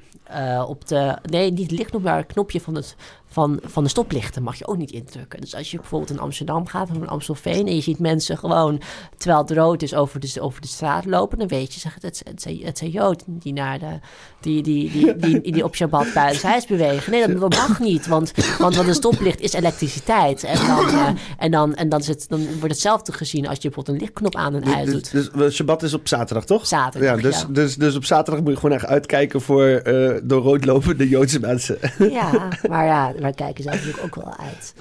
op 0.67 0.87
de. 0.87 1.17
Nee, 1.29 1.51
niet 1.51 1.69
het 1.69 1.79
lichtknopje, 1.79 2.09
maar 2.09 2.17
het 2.17 2.33
knopje 2.33 2.61
van, 2.61 2.75
het, 2.75 2.95
van, 3.31 3.59
van 3.63 3.83
de 3.83 3.89
stoplichten 3.89 4.43
mag 4.43 4.57
je 4.57 4.67
ook 4.67 4.77
niet 4.77 4.91
indrukken. 4.91 5.41
Dus 5.41 5.55
als 5.55 5.71
je 5.71 5.77
bijvoorbeeld 5.77 6.11
in 6.11 6.19
Amsterdam 6.19 6.67
gaat 6.67 6.89
of 6.89 6.95
in 6.95 7.07
Amstelveen 7.07 7.67
en 7.67 7.75
je 7.75 7.81
ziet 7.81 7.99
mensen 7.99 8.37
gewoon, 8.37 8.81
terwijl 9.17 9.41
het 9.41 9.51
rood 9.51 9.81
is, 9.81 9.93
over 9.93 10.19
de, 10.19 10.41
over 10.41 10.61
de 10.61 10.67
straat 10.67 11.05
lopen, 11.05 11.37
dan 11.37 11.47
weet 11.47 11.73
je, 11.73 11.79
zeg, 11.79 11.93
het, 11.93 12.03
het, 12.03 12.21
het, 12.23 12.41
zijn, 12.41 12.59
het 12.63 12.77
zijn 12.77 12.89
Joden 12.89 13.39
die, 13.39 13.53
naar 13.53 13.79
de, 13.79 13.99
die, 14.41 14.63
die, 14.63 14.91
die, 14.91 15.15
die, 15.15 15.51
die, 15.51 15.63
op 15.63 15.75
Shabbat 15.75 16.13
buiten 16.13 16.49
huis 16.49 16.65
bewegen. 16.65 17.11
Nee, 17.11 17.37
dat, 17.37 17.49
mag 17.49 17.79
niet, 17.79 18.07
want, 18.07 18.31
want 18.59 18.75
wat 18.75 18.87
een 18.87 18.93
stoplicht 18.93 19.39
is 19.39 19.53
elektriciteit. 19.53 20.43
En 20.43 20.67
dan, 20.67 20.87
eh, 20.87 21.09
en 21.37 21.51
dan, 21.51 21.75
en 21.75 21.89
dan, 21.89 21.99
is 21.99 22.07
het, 22.07 22.25
dan 22.29 22.45
wordt 22.45 22.61
hetzelfde 22.61 23.11
gezien 23.11 23.47
als 23.47 23.57
je 23.61 23.69
bijvoorbeeld 23.69 23.97
een 23.97 24.03
lichtknop 24.03 24.35
aan 24.35 24.55
en 24.55 24.75
uit 24.75 24.91
doet. 24.91 25.33
dus, 25.33 25.55
Shabbat 25.55 25.83
is 25.83 25.93
op 25.93 26.07
zaterdag, 26.07 26.45
toch? 26.45 26.67
Zaterdag, 26.67 27.15
Ja, 27.15 27.21
dus, 27.21 27.41
ja. 27.41 27.47
Dus, 27.49 27.75
dus 27.75 27.95
op 27.95 28.05
zaterdag 28.05 28.43
moet 28.43 28.53
je 28.53 28.59
gewoon 28.59 28.75
echt 28.75 28.85
uitkijken 28.85 29.41
voor 29.41 29.65
eh 29.65 30.19
door 30.23 30.41
rood 30.41 30.65
lopende 30.65 31.09
Joodse 31.09 31.39
mensen. 31.39 31.77
Ja, 31.97 32.47
maar 32.69 32.85
ja, 32.85 33.13
wij 33.21 33.33
kijken 33.33 33.63
zelf 33.63 33.75
natuurlijk 33.75 34.03
ook 34.03 34.23
wel 34.23 34.35
uit. 34.37 34.73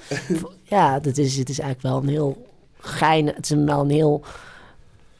Ja, 0.63 0.99
dat 0.99 1.17
is, 1.17 1.37
het 1.37 1.49
is 1.49 1.59
eigenlijk 1.59 1.93
wel 1.93 2.03
een 2.03 2.09
heel 2.15 2.47
gein. 2.79 3.27
Het 3.27 3.43
is 3.45 3.49
een- 3.49 3.65
wel 3.65 3.79
een 3.81 3.89
heel, 3.89 4.23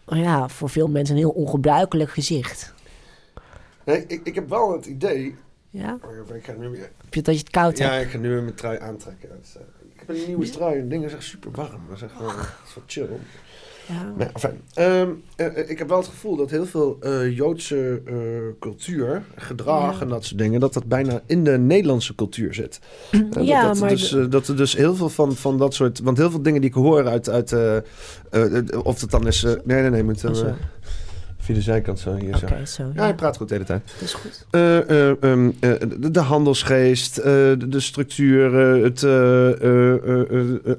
ja, 0.06 0.48
voor 0.50 0.70
veel 0.70 0.88
mensen 0.88 1.16
een 1.16 1.22
heel 1.22 1.30
ongebruikelijk 1.32 2.10
gezicht. 2.12 2.74
Nee, 3.86 4.06
ik, 4.08 4.22
ik 4.24 4.36
heb 4.36 4.50
wel 4.50 4.74
het 4.74 4.86
idee... 4.86 5.36
Ja, 5.70 5.98
Oh, 6.06 6.18
even, 6.24 6.36
ik 6.36 6.44
ga 6.46 6.54
nu 6.54 6.70
weer... 6.70 6.90
Heb 7.04 7.14
je 7.14 7.22
dat 7.22 7.34
je 7.34 7.40
het 7.40 7.50
koud 7.50 7.78
Ja, 7.78 7.92
hebt. 7.92 8.06
ik 8.06 8.12
ga 8.12 8.18
nu 8.18 8.30
weer 8.30 8.44
mijn 8.44 8.56
trui 8.56 8.80
aantrekken. 8.80 9.30
Eh, 9.30 9.62
ik 9.94 10.00
heb 10.00 10.10
een 10.10 10.24
nieuwe 10.28 10.50
trui 10.50 10.80
en 10.80 10.90
dingen 10.90 11.10
zijn 11.10 11.22
super 11.22 11.52
warm. 11.52 11.82
Dat 11.88 11.96
is 11.98 12.02
echt 12.04 12.20
wel 12.20 12.32
chill. 12.88 13.08
Ja. 13.88 14.14
Nee, 14.18 14.28
enfin, 14.34 14.50
ehm, 14.74 15.10
eh, 15.36 15.46
eh, 15.46 15.70
ik 15.70 15.78
heb 15.78 15.88
wel 15.90 15.98
het 15.98 16.08
gevoel 16.08 16.36
dat 16.36 16.50
heel 16.50 16.66
veel 16.66 16.98
eh, 17.02 17.36
Joodse 17.36 18.02
cultuur, 18.60 19.22
gedrag 19.36 19.96
Ja. 19.96 20.02
en 20.02 20.08
dat 20.08 20.26
soort 20.26 20.40
dingen, 20.40 20.60
dat 20.60 20.74
dat 20.74 20.86
bijna 20.86 21.22
in 21.26 21.44
de 21.44 21.58
Nederlandse 21.58 22.16
cultuur 22.16 22.54
zit. 22.54 22.80
Dat- 23.30 23.46
Ja, 23.46 23.68
dat, 23.68 23.80
maar 23.80 23.90
dus, 23.90 24.16
dat 24.30 24.48
er 24.48 24.58
dus 24.58 24.76
heel 24.76 24.96
veel 24.96 25.10
van, 25.10 25.36
van 25.36 25.58
dat 25.58 25.74
soort. 25.74 26.00
Want 26.00 26.18
heel 26.18 26.30
veel 26.32 26.42
dingen 26.42 26.62
die 26.62 26.70
ik 26.70 26.76
hoor 26.76 27.08
uit. 27.08 27.30
uit 27.30 27.54
of 28.84 29.02
het 29.02 29.12
dan 29.12 29.28
is. 29.28 29.44
nee, 29.64 29.82
nee, 29.90 30.04
nee. 30.04 30.16
Eh, 30.24 30.54
via 31.42 31.56
de 31.56 31.62
zijkant 31.62 32.00
zo. 32.00 32.16
Hier 32.16 32.38
zo. 32.38 32.48
zo. 32.66 32.92
Ja, 32.96 33.02
hij 33.04 33.16
praat 33.16 33.38
goed 33.38 33.48
de 33.48 33.54
hele 33.54 33.66
tijd. 33.66 33.82
dat 33.94 34.02
is 34.02 34.14
goed. 34.14 34.46
Eh, 34.52 34.78
eh, 35.10 35.24
ehm, 35.24 35.52
eh, 35.60 35.72
de, 36.00 36.12
de 36.12 36.20
handelsgeest, 36.20 37.16
de, 37.16 37.66
de 37.70 37.80
structuur, 37.80 38.54
het, 38.84 39.04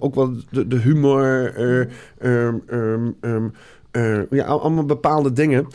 ook 0.00 0.14
wel 0.14 0.34
de, 0.50 0.66
de 0.68 0.76
humor. 0.76 1.54
eh, 1.54 1.80
ehm, 2.18 2.54
ehm, 2.66 3.10
ehm, 3.20 3.48
eh, 3.90 4.20
ja, 4.30 4.44
al- 4.44 4.60
allemaal 4.60 4.84
bepaalde 4.84 5.32
dingen 5.32 5.66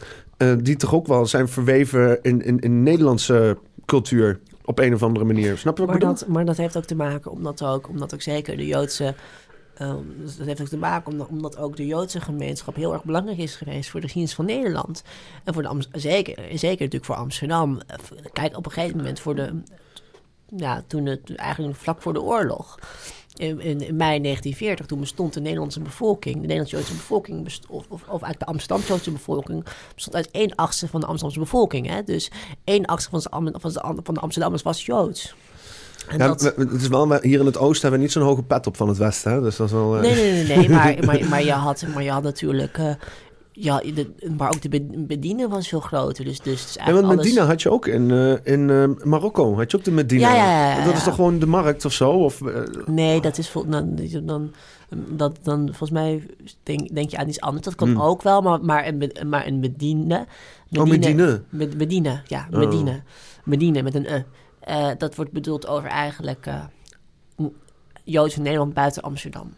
die 0.61 0.75
toch 0.75 0.93
ook 0.93 1.07
wel 1.07 1.25
zijn 1.25 1.47
verweven 1.47 2.19
in, 2.21 2.41
in, 2.41 2.59
in 2.59 2.83
Nederlandse 2.83 3.57
cultuur 3.85 4.39
op 4.65 4.79
een 4.79 4.93
of 4.93 5.03
andere 5.03 5.25
manier. 5.25 5.57
Snap 5.57 5.77
je 5.77 5.85
wat 5.85 5.95
ik 5.95 6.01
Maar 6.01 6.11
bedoel? 6.13 6.27
dat, 6.27 6.27
maar 6.27 6.45
dat 6.45 6.57
heeft 6.57 6.77
ook 6.77 6.83
te 6.85 6.95
maken 6.95 7.31
omdat 7.31 7.63
ook, 7.63 7.89
omdat 7.89 8.13
ook 8.13 8.21
zeker 8.21 8.57
de 8.57 8.65
Joodse. 8.65 9.13
Ehm, 9.77 10.03
dus 10.17 10.37
dat 10.37 10.47
heeft 10.47 10.61
ook 10.61 10.67
te 10.67 10.77
maken 10.77 11.11
omdat, 11.11 11.27
omdat 11.27 11.57
ook 11.57 11.75
de 11.75 11.85
Joodse 11.85 12.21
gemeenschap 12.21 12.75
heel 12.75 12.93
erg 12.93 13.03
belangrijk 13.03 13.37
is 13.37 13.55
geweest 13.55 13.89
voor 13.89 13.99
de 13.99 14.05
geschiedenis 14.05 14.35
van 14.35 14.45
Nederland. 14.45 15.03
En 15.43 15.53
voor 15.53 15.63
de 15.63 15.83
zeker, 15.91 16.35
zeker 16.35 16.59
natuurlijk 16.59 17.05
voor 17.05 17.15
Amsterdam. 17.15 17.79
Kijk, 18.33 18.57
op 18.57 18.65
een 18.65 18.71
gegeven 18.71 18.97
moment 18.97 19.19
voor 19.19 19.35
de. 19.35 19.61
Ja, 20.55 20.83
toen 20.87 21.05
het 21.05 21.35
eigenlijk 21.35 21.75
vlak 21.75 22.01
voor 22.01 22.13
de 22.13 22.21
oorlog. 22.21 22.79
in, 23.35 23.59
in, 23.59 23.77
mei 23.77 24.21
1940, 24.21 24.85
toen 24.85 24.99
bestond 24.99 25.33
de 25.33 25.41
Nederlandse 25.41 25.79
bevolking, 25.79 26.35
de 26.35 26.41
Nederlandse-Joodse 26.41 26.93
bevolking, 26.93 27.43
bestond, 27.43 27.71
of, 27.71 27.91
of, 27.91 28.01
eigenlijk 28.07 28.39
de 28.39 28.45
Amsterdam-Joodse 28.45 29.11
bevolking, 29.11 29.65
bestond 29.93 30.15
uit 30.15 30.31
één 30.31 30.55
achtste 30.55 30.87
van 30.87 30.99
de 30.99 31.05
Amsterdamse 31.05 31.51
bevolking. 31.51 31.87
Hè? 31.87 32.03
Dus 32.03 32.31
één 32.63 32.85
achtste 32.85 33.09
van 33.09 33.19
de, 33.45 33.59
van 33.59 33.71
de, 33.71 34.01
van 34.03 34.13
de 34.13 34.19
Amsterdammers 34.19 34.63
was 34.63 34.85
Joods. 34.85 35.35
En 36.07 36.17
Ja, 36.17 36.27
dat- 36.27 36.41
het 36.57 36.71
is 36.81 36.87
wel, 36.87 37.13
hier 37.21 37.39
in 37.39 37.45
het 37.45 37.57
oosten 37.57 37.81
hebben 37.81 37.99
we 37.99 38.05
niet 38.05 38.11
zo'n 38.11 38.23
hoge 38.23 38.43
pet 38.43 38.67
op 38.67 38.77
van 38.77 38.87
het 38.87 38.97
westen. 38.97 39.31
Hè? 39.31 39.41
Dus 39.41 39.55
dat 39.55 39.67
is 39.67 39.73
wel... 39.73 39.95
eh, 39.95 40.01
Nee, 40.01 40.15
nee, 40.15 40.43
nee, 40.43 40.57
nee 40.57 40.69
maar, 40.69 40.95
maar, 41.05 41.25
maar, 41.29 41.43
je 41.43 41.51
had, 41.51 41.83
maar 41.93 42.03
je 42.03 42.11
had 42.11 42.23
natuurlijk. 42.23 42.77
eh, 42.77 42.93
ja, 43.51 43.77
de, 43.93 44.11
maar 44.37 44.47
ook 44.53 44.61
de 44.61 44.69
be- 44.69 44.87
bediening 45.07 45.49
was 45.49 45.67
veel 45.67 45.79
groter. 45.79 46.25
Dus, 46.25 46.39
dus 46.39 46.77
eigenlijk 46.77 47.07
want 47.07 47.19
alles- 47.19 47.25
Medina 47.33 47.45
had 47.51 47.61
je 47.61 47.71
ook 47.71 47.87
in, 47.87 48.11
eh, 48.11 48.53
in 48.53 48.69
eh, 48.69 49.05
Marokko. 49.05 49.55
Had 49.55 49.71
je 49.71 49.77
ook 49.77 49.83
de 49.83 49.91
Medina? 49.91 50.29
Ja, 50.29 50.35
ja, 50.35 50.69
ja, 50.71 50.77
ja, 50.79 50.85
Dat 50.85 50.93
is 50.93 51.03
toch 51.03 51.15
gewoon 51.15 51.39
de 51.39 51.45
markt 51.47 51.85
of 51.85 51.93
zo? 51.93 52.09
Of, 52.11 52.41
Nee, 52.85 53.21
dat 53.21 53.37
is 53.37 53.49
vol, 53.49 53.65
dan, 53.69 53.99
dan, 54.23 54.51
dat, 55.09 55.37
dan 55.43 55.65
volgens 55.65 55.89
mij 55.91 56.25
denk, 56.63 56.95
denk 56.95 57.09
je 57.09 57.17
aan 57.17 57.27
iets 57.27 57.39
anders. 57.41 57.65
Dat 57.65 57.75
kan 57.75 57.87
Hmm. 57.89 58.01
ook 58.01 58.21
wel, 58.21 58.41
maar, 58.41 58.61
maar, 58.61 58.87
een, 58.87 59.11
maar 59.29 59.47
een 59.47 59.59
bediende. 59.61 60.25
oh, 60.73 60.83
Medina. 60.83 61.39
Med- 61.49 61.77
Medina, 61.77 62.21
ja, 62.27 62.47
Oh. 62.51 62.59
Medina. 62.59 63.01
Medina 63.43 63.81
met 63.81 63.95
een 63.95 64.05
e. 64.05 64.23
Eh, 64.67 64.89
dat 64.97 65.15
wordt 65.15 65.31
bedoeld 65.31 65.67
over 65.67 65.89
eigenlijk 65.89 66.45
eh 66.45 66.63
Joods 68.03 68.35
in 68.37 68.41
Nederland 68.41 68.73
buiten 68.73 69.01
Amsterdam. 69.01 69.53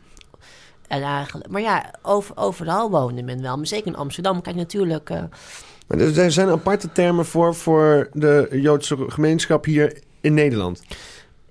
En 0.88 1.02
eigenlijk, 1.02 1.50
maar 1.50 1.62
ja, 1.62 1.94
over, 2.02 2.38
overal 2.38 2.90
woonde 2.90 3.24
men 3.24 3.42
wel. 3.42 3.58
Maar 3.58 3.68
zeker 3.68 3.88
in 3.88 3.96
Amsterdam. 3.96 4.42
Kijk, 4.42 4.56
natuurlijk. 4.56 5.10
eh, 5.10 5.24
Maar 5.88 6.00
er 6.00 6.32
zijn- 6.32 6.50
aparte 6.50 6.92
termen 6.92 7.26
voor, 7.26 7.56
voor 7.56 8.10
de 8.14 8.48
Joodse 8.62 8.98
gemeenschap 9.08 9.66
hier 9.66 10.02
in 10.22 10.34
Nederland. 10.34 10.82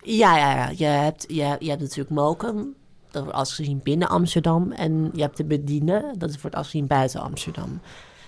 ja, 0.03 0.37
ja, 0.37 0.55
ja. 0.55 0.71
Je 0.77 0.85
hebt, 0.85 1.25
je, 1.29 1.57
je 1.59 1.69
hebt 1.69 1.81
natuurlijk 1.81 2.11
Mokum. 2.11 2.75
Dat 3.11 3.23
wordt 3.23 3.39
als 3.39 3.55
gezien 3.55 3.81
binnen 3.83 4.09
Amsterdam. 4.09 4.73
En 4.73 5.11
je 5.13 5.21
hebt 5.23 5.37
de 5.37 5.45
Bedienen. 5.45 6.19
Dat 6.19 6.41
wordt 6.41 6.57
als 6.57 6.67
gezien 6.67 6.87
buiten 6.87 7.21
Amsterdam. 7.21 7.81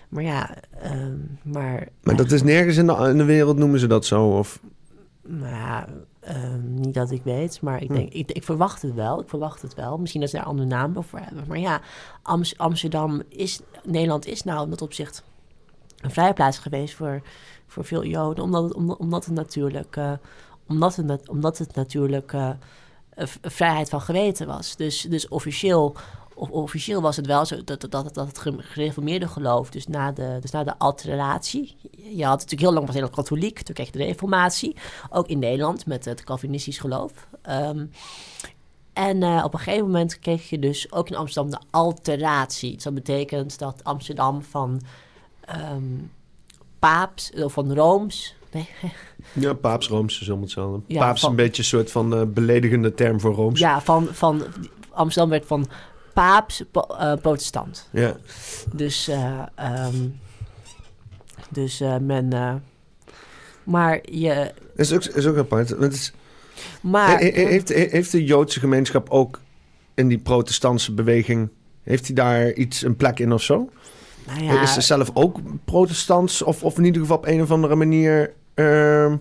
Maar 0.09 0.23
ja, 0.23 0.55
ehm, 0.83 1.17
maar... 1.43 1.89
Maar 2.03 2.17
dat 2.17 2.31
is 2.33 2.43
nergens 2.43 2.77
in 2.77 2.87
de, 2.87 2.93
in 3.09 3.19
de 3.19 3.25
wereld 3.25 3.57
noemen 3.57 3.79
ze 3.81 3.87
dat 3.87 4.07
zo. 4.07 4.27
Of, 4.29 4.61
Nou 5.33 5.55
ja, 5.55 5.87
ehm, 6.21 6.75
niet 6.75 6.95
dat 6.95 7.11
ik 7.11 7.23
weet, 7.23 7.61
maar 7.63 7.83
ik, 7.83 7.89
Hm. 7.89 7.95
denk, 7.95 8.13
ik, 8.13 8.31
ik 8.31 8.45
verwacht 8.45 8.83
het 8.83 8.95
wel. 8.95 9.21
Ik 9.21 9.29
verwacht 9.29 9.63
het 9.63 9.75
wel. 9.75 9.99
Misschien 9.99 10.21
dat 10.21 10.31
ze 10.31 10.37
daar 10.37 10.45
een 10.45 10.51
andere 10.51 10.69
naam 10.69 11.03
voor 11.05 11.19
hebben. 11.19 11.45
Maar 11.49 11.59
ja, 11.59 11.81
Ams- 12.23 12.59
Amsterdam 12.59 13.23
is... 13.29 13.61
Nederland 13.85 14.27
is 14.27 14.43
nou 14.43 14.65
in 14.65 14.71
dat 14.71 14.83
opzicht 14.83 15.23
een 16.01 16.11
vrijplaats 16.11 16.59
geweest 16.59 16.95
voor, 16.95 17.23
voor 17.67 17.85
veel 17.85 18.05
Joden. 18.05 18.45
Omdat 18.45 18.63
het, 18.65 18.75
omdat, 18.75 18.97
omdat 18.99 19.25
het 19.25 19.35
natuurlijk... 19.35 19.97
eh, 19.97 20.13
omdat, 20.69 20.97
het, 20.97 21.29
omdat 21.29 21.59
het 21.59 21.75
natuurlijk 21.75 22.33
eh, 22.33 22.51
vrijheid 23.43 23.89
van 23.89 24.01
geweten 24.01 24.47
was. 24.47 24.77
Dus, 24.77 25.01
dus 25.03 25.29
officieel... 25.29 25.97
Of 26.41 26.51
officieel 26.51 27.01
was 27.01 27.17
het 27.17 27.27
wel 27.27 27.45
zo 27.45 27.65
dat, 27.65 27.81
dat, 27.81 27.91
dat, 27.91 28.15
dat 28.15 28.27
het 28.27 28.39
ge- 28.39 28.55
gereformeerde 28.59 29.29
geloof, 29.29 29.71
dus 29.71 29.87
na 29.87 30.13
de, 30.13 30.39
dus 30.41 30.51
na 30.51 30.65
de 30.65 30.79
alteratie. 30.79 31.77
Je 31.91 32.25
had 32.25 32.33
natuurlijk 32.39 32.61
heel 32.61 32.73
lang 32.73 32.87
was 32.87 32.95
Nederland 32.95 33.15
katholiek, 33.15 33.63
toen 33.63 33.75
kreeg 33.75 33.87
je 33.93 33.99
de 33.99 34.05
reformatie. 34.05 34.77
Ook 35.11 35.27
in 35.27 35.39
Nederland 35.39 35.87
met 35.87 36.05
het 36.05 36.25
Calvinistisch 36.25 36.79
geloof. 36.79 37.13
Ehm, 37.43 37.87
en 38.93 39.23
eh, 39.23 39.43
op 39.45 39.53
een 39.55 39.59
gegeven 39.61 39.87
moment 39.87 40.19
kreeg 40.19 40.49
je 40.51 40.59
dus 40.59 40.93
ook 40.93 41.09
in 41.09 41.17
Amsterdam 41.17 41.51
de 41.51 41.67
alteratie. 41.71 42.75
Dus 42.75 42.83
dat 42.83 42.95
betekent 42.95 43.59
dat 43.59 43.85
Amsterdam 43.85 44.43
van 44.43 44.81
ehm 45.45 45.83
paaps, 46.79 47.33
of 47.33 47.53
van 47.53 47.75
rooms. 47.75 48.35
Nee, 48.53 48.69
ja, 49.47 49.53
paaps 49.53 49.89
Rooms 49.89 50.21
is 50.21 50.27
allemaal 50.27 50.45
hetzelfde. 50.45 50.81
Ja, 50.87 50.99
paaps 51.01 51.23
is 51.23 51.29
een 51.29 51.37
beetje 51.37 51.63
een 51.63 51.69
soort 51.69 51.91
van 51.91 52.15
eh, 52.15 52.23
beledigende 52.27 52.95
term 52.95 53.21
voor 53.21 53.35
Rooms. 53.35 53.61
ja, 53.61 53.81
van, 53.81 54.09
van 54.11 54.43
Amsterdam 54.91 55.31
werd 55.31 55.47
van 55.47 55.67
paaps 56.13 56.65
po- 56.71 56.95
eh, 56.99 57.13
protestant. 57.23 57.89
Ja. 57.91 58.17
Dus, 58.75 59.09
eh, 59.09 59.43
ehm, 59.55 60.09
dus 61.51 61.81
eh, 61.81 61.97
men. 61.97 62.63
maar 63.65 63.99
je. 64.11 64.53
Is 64.77 64.93
ook, 64.93 65.05
is 65.05 65.27
ook 65.27 65.37
apart. 65.37 65.71
Is, 65.81 66.13
Maar. 66.81 67.19
he- 67.19 67.31
he- 67.31 67.47
heeft, 67.47 67.69
he- 67.69 67.89
heeft 67.91 68.13
de 68.13 68.25
Joodse 68.25 68.61
gemeenschap 68.61 69.09
ook 69.11 69.41
in 69.95 70.09
die 70.09 70.19
protestantse 70.19 70.93
beweging... 70.95 71.49
Heeft 71.83 72.07
hij 72.07 72.15
daar 72.15 72.53
iets, 72.53 72.83
een 72.83 72.97
plek 72.97 73.19
in 73.21 73.33
of 73.33 73.43
zo? 73.43 73.71
nou 74.27 74.45
ja, 74.45 74.63
Is 74.63 74.73
ze 74.75 74.81
zelf 74.81 75.11
ook 75.15 75.39
protestants? 75.65 76.43
Of, 76.43 76.63
of 76.65 76.79
in 76.79 76.85
ieder 76.85 77.01
geval 77.01 77.17
op 77.17 77.27
een 77.27 77.43
of 77.43 77.51
andere 77.51 77.75
manier... 77.75 78.33
ehm, 78.55 79.17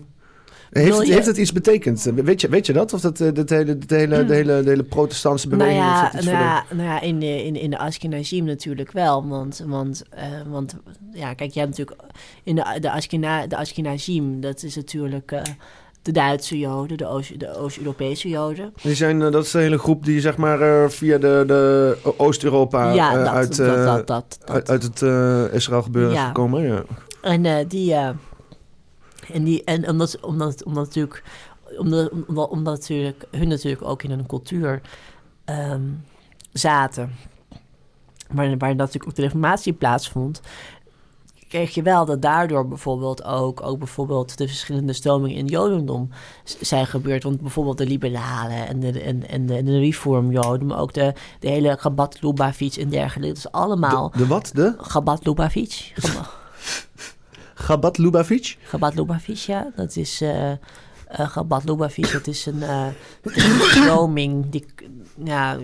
heeft, 0.70 0.98
het, 0.98 1.06
je- 1.06 1.12
heeft 1.12 1.36
iets 1.36 1.52
betekend? 1.52 2.02
Weet 2.14 2.40
je, 2.40 2.48
weet 2.48 2.66
je 2.66 2.72
dat? 2.72 2.92
Of 2.92 3.00
dat, 3.00 3.20
eh, 3.20 3.28
dat 3.34 3.48
hele, 3.50 3.78
dat 3.78 3.90
hele, 3.90 4.24
de, 4.24 4.34
hele, 4.34 4.62
de 4.62 4.68
hele 4.70 4.82
protestantse 4.84 5.46
nou 5.46 5.58
beweging... 5.58 5.84
ja, 5.84 6.02
dat 6.02 6.14
iets 6.14 6.24
nou 6.24 6.38
ja, 6.38 6.64
nou 6.70 6.88
ja, 6.88 7.00
in 7.00 7.20
de, 7.20 7.44
in, 7.44 7.56
in 7.56 7.70
de 7.70 7.78
Ashkenazim 7.78 8.44
natuurlijk 8.44 8.92
wel. 8.92 9.28
Want, 9.28 9.64
want, 9.66 10.02
eh, 10.10 10.24
want 10.50 10.76
ja, 11.12 11.34
kijk, 11.34 11.50
je 11.52 11.58
hebt 11.60 11.70
natuurlijk 11.78 12.00
in 12.44 12.54
de, 12.54 12.76
de, 12.80 12.90
Ashkena, 12.90 13.46
de 13.46 13.56
Ashkenazim, 13.56 14.40
dat 14.40 14.62
is 14.62 14.76
natuurlijk 14.76 15.32
eh, 15.32 15.42
de 16.02 16.12
Duitse 16.12 16.58
Joden, 16.58 16.96
de 16.96 17.06
Oost- 17.06 17.40
de 17.40 17.56
Oost-Europese 17.56 18.28
Joden. 18.28 18.72
Die 18.82 18.94
zijn, 18.94 19.22
eh, 19.22 19.30
dat 19.30 19.44
is 19.44 19.50
de 19.50 19.58
hele 19.58 19.78
groep 19.78 20.04
die 20.04 20.20
zeg 20.20 20.36
maar 20.36 20.60
eh, 20.60 20.88
via 20.88 21.18
de, 21.18 21.44
de 21.46 21.96
Oost-Europa 22.16 22.92
ja, 22.92 23.12
eh, 23.24 23.32
uit, 23.34 23.58
eh, 23.58 23.84
uit, 23.94 24.30
uit 24.70 24.82
het 24.82 25.02
eh 25.02 25.44
Israël 25.52 25.82
gebeuren 25.82 26.12
Ja. 26.12 26.20
is 26.20 26.26
gekomen. 26.26 26.62
Ja. 26.62 26.82
En 27.22 27.44
eh, 27.46 27.54
die. 27.68 27.94
En, 29.32 29.44
die, 29.44 29.64
en 29.64 29.88
omdat, 29.88 30.20
omdat, 30.20 30.64
omdat 30.64 30.84
natuurlijk. 30.84 31.22
Omdat, 31.78 32.10
omdat, 32.26 32.48
omdat 32.48 32.78
natuurlijk, 32.78 33.24
hun 33.30 33.48
natuurlijk 33.48 33.82
ook 33.82 34.02
in 34.02 34.10
een 34.10 34.26
cultuur 34.26 34.80
ehm, 35.44 35.82
zaten. 36.52 37.14
Waar, 38.30 38.58
waar 38.58 38.74
natuurlijk 38.74 39.08
ook 39.08 39.14
de 39.14 39.22
reformatie 39.22 39.72
plaatsvond. 39.72 40.40
Kreeg 41.48 41.74
je 41.74 41.82
wel 41.82 42.04
dat 42.04 42.22
daardoor 42.22 42.68
bijvoorbeeld 42.68 43.24
ook, 43.24 43.62
ook 43.62 43.78
bijvoorbeeld 43.78 44.38
de 44.38 44.46
verschillende 44.46 44.92
stromingen 44.92 45.36
in 45.36 45.42
het 45.44 45.52
Jodendom 45.52 46.10
zijn 46.60 46.86
gebeurd. 46.86 47.22
Want 47.22 47.40
bijvoorbeeld 47.40 47.78
de 47.78 47.86
liberalen 47.86 48.68
en 48.68 48.80
de, 48.80 49.00
en, 49.00 49.28
en 49.28 49.46
de, 49.46 49.56
en 49.56 49.64
de 49.64 49.78
reformjoden, 49.78 50.66
maar 50.66 50.78
ook 50.78 50.92
de, 50.92 51.12
de 51.40 51.48
hele 51.48 51.76
Gabat 51.78 52.22
Lubavitch 52.22 52.78
en 52.78 52.88
dergelijke. 52.88 53.34
Dat 53.34 53.44
is 53.44 53.52
allemaal 53.52 54.10
De, 54.10 54.18
de 54.18 54.26
wat? 54.26 54.50
De? 54.54 54.74
Gabat 54.76 55.26
Lubavitch. 55.26 55.92
Gaba- 57.60 57.66
Gabat 57.66 57.98
Lubavitch? 57.98 58.56
Gabat 58.62 58.94
Lubavitch, 58.94 59.46
ja. 59.46 59.70
Dat 59.76 59.96
is... 59.96 60.20
eh 60.20 60.50
eh 60.50 60.56
Gabat 61.08 61.64
Lubavitch, 61.64 62.12
dat 62.12 62.26
is 62.26 62.46
een, 62.46 62.62
eh, 62.62 62.86
stroming 63.60 64.50
die... 64.50 64.64
Ja, 65.24 65.58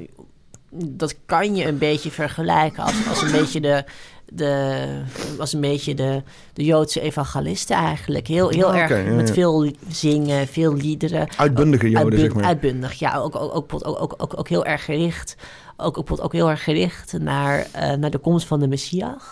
dat 0.71 1.15
kan 1.27 1.55
je 1.57 1.65
een 1.67 1.79
beetje 1.79 2.11
vergelijken 2.11 2.83
als, 2.83 2.95
als 3.09 3.23
een 3.23 3.33
beetje 3.33 3.61
de... 3.61 3.85
De, 4.33 5.03
was 5.37 5.53
een 5.53 5.61
beetje 5.61 5.95
de, 5.95 6.23
de 6.53 6.65
Joodse 6.65 7.01
evangelisten 7.01 7.77
eigenlijk. 7.77 8.27
Heel, 8.27 8.49
heel 8.49 8.69
Ah, 8.73 8.77
erg 8.79 9.07
ja, 9.07 9.13
met 9.15 9.29
ja. 9.29 9.35
veel 9.35 9.71
zingen, 9.89 10.47
veel 10.49 10.75
liederen. 10.75 11.29
Uitbundige 11.37 11.91
Joden, 11.91 12.19
zeg 12.19 12.35
maar. 12.35 12.45
Uitbundig, 12.45 12.93
ja. 12.93 13.17
Ook, 13.17 13.37
ook, 13.37 13.55
ook, 13.55 13.73
ook, 13.73 14.03
ook, 14.03 14.15
ook, 14.17 14.39
ook 14.39 14.49
heel 14.49 14.65
erg 14.65 14.85
gericht. 14.85 15.37
Ook, 15.77 15.99
ook, 15.99 16.25
ook 16.25 16.33
heel 16.33 16.51
erg 16.51 16.65
gericht 16.65 17.19
naar, 17.19 17.67
naar 17.99 18.11
de 18.11 18.19
komst 18.19 18.47
van 18.47 18.61
de 18.61 18.69
Messias. 18.69 19.23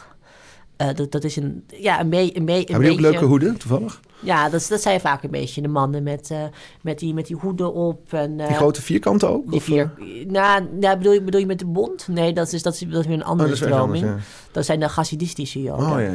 Eh, 0.89 0.95
dat, 0.95 1.11
dat 1.13 1.25
is 1.25 1.37
een, 1.37 1.65
ja, 1.67 2.01
een, 2.01 2.09
be, 2.09 2.37
een, 2.37 2.45
be, 2.45 2.53
een 2.53 2.57
Hebben 2.59 2.65
die 2.67 2.77
ook 2.77 2.81
beetje... 2.97 3.01
leuke 3.11 3.25
hoeden, 3.25 3.57
toevallig? 3.59 4.01
Ja, 4.21 4.49
dat, 4.49 4.67
dat 4.69 4.83
zijn 4.83 5.01
vaak 5.01 5.23
een 5.23 5.31
beetje 5.31 5.63
de 5.63 5.69
mannen 5.69 6.03
met, 6.03 6.31
eh, 6.31 6.43
met, 6.83 6.99
die, 6.99 7.15
met 7.15 7.27
die 7.27 7.37
hoeden 7.37 7.73
op. 7.75 8.13
En, 8.13 8.41
eh, 8.41 8.47
Die 8.47 8.57
grote 8.57 8.83
vierkanten 8.83 9.29
ook? 9.29 9.51
die 9.51 9.61
vier, 9.61 9.93
eh? 9.99 10.27
nou, 10.27 10.67
nou, 10.81 10.97
bedoel, 10.97 11.13
je, 11.13 11.23
bedoel 11.23 11.41
je 11.41 11.47
met 11.47 11.59
de 11.59 11.67
bond? 11.67 12.09
Nee, 12.09 12.33
dat 12.33 12.53
is, 12.53 12.63
dat 12.63 12.75
is, 12.75 12.81
dat 12.81 13.01
is 13.01 13.07
weer 13.07 13.17
een 13.17 13.23
Oh, 13.23 13.29
andere 13.29 13.49
dat 13.49 13.59
is 13.59 13.65
weer 13.65 13.75
anders, 13.75 13.99
stroming. 13.99 14.23
ja. 14.23 14.27
Dat 14.53 14.65
zijn 14.65 14.81
de 14.81 14.89
Chassidistische 14.89 15.63
joden. 15.63 15.85
Oh, 15.87 15.91
ja, 15.91 15.99
ja, 15.99 16.11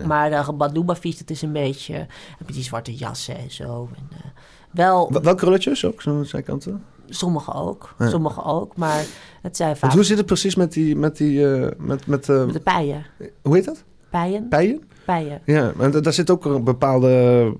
ja. 0.00 0.06
Maar 0.06 0.30
de 0.46 0.52
Badoubafies, 0.52 1.18
dat 1.18 1.30
is 1.30 1.42
een 1.42 1.52
beetje... 1.52 1.94
Heb 2.38 2.46
je 2.46 2.52
die 2.52 2.62
zwarte 2.62 2.94
jassen 2.94 3.36
en 3.38 3.50
zo. 3.50 3.88
En, 3.96 4.08
eh, 4.16 4.24
wel, 4.70 5.10
Wel- 5.12 5.22
Welke 5.22 5.38
krulletjes 5.40 5.84
ook, 5.84 6.02
zo'n 6.02 6.24
zijkanten? 6.24 6.84
sommige 7.10 7.52
ook. 7.54 7.94
Sommige 7.98 8.44
ook, 8.44 8.76
maar 8.76 9.04
het 9.42 9.56
zijn 9.56 9.70
vaak 9.72 9.80
Want 9.80 9.92
hoe 9.92 10.02
zit 10.04 10.16
het 10.16 10.26
precies 10.26 10.54
met 10.54 10.72
die, 10.72 10.96
met 10.96 11.16
die, 11.16 11.54
eh, 11.54 11.70
met, 11.78 12.06
met, 12.06 12.28
eh, 12.28 12.44
met 12.44 12.52
de 12.54 12.60
pijen. 12.60 13.06
hoe 13.42 13.54
heet 13.54 13.64
dat? 13.64 13.84
Pijen? 14.10 14.48
Pijen? 14.48 14.82
Pijen. 15.04 15.40
Ja, 15.44 15.72
maar 15.76 15.90
da- 15.90 16.00
daar 16.00 16.12
zit 16.12 16.30
ook 16.30 16.44
een 16.44 16.64
bepaalde, 16.64 17.08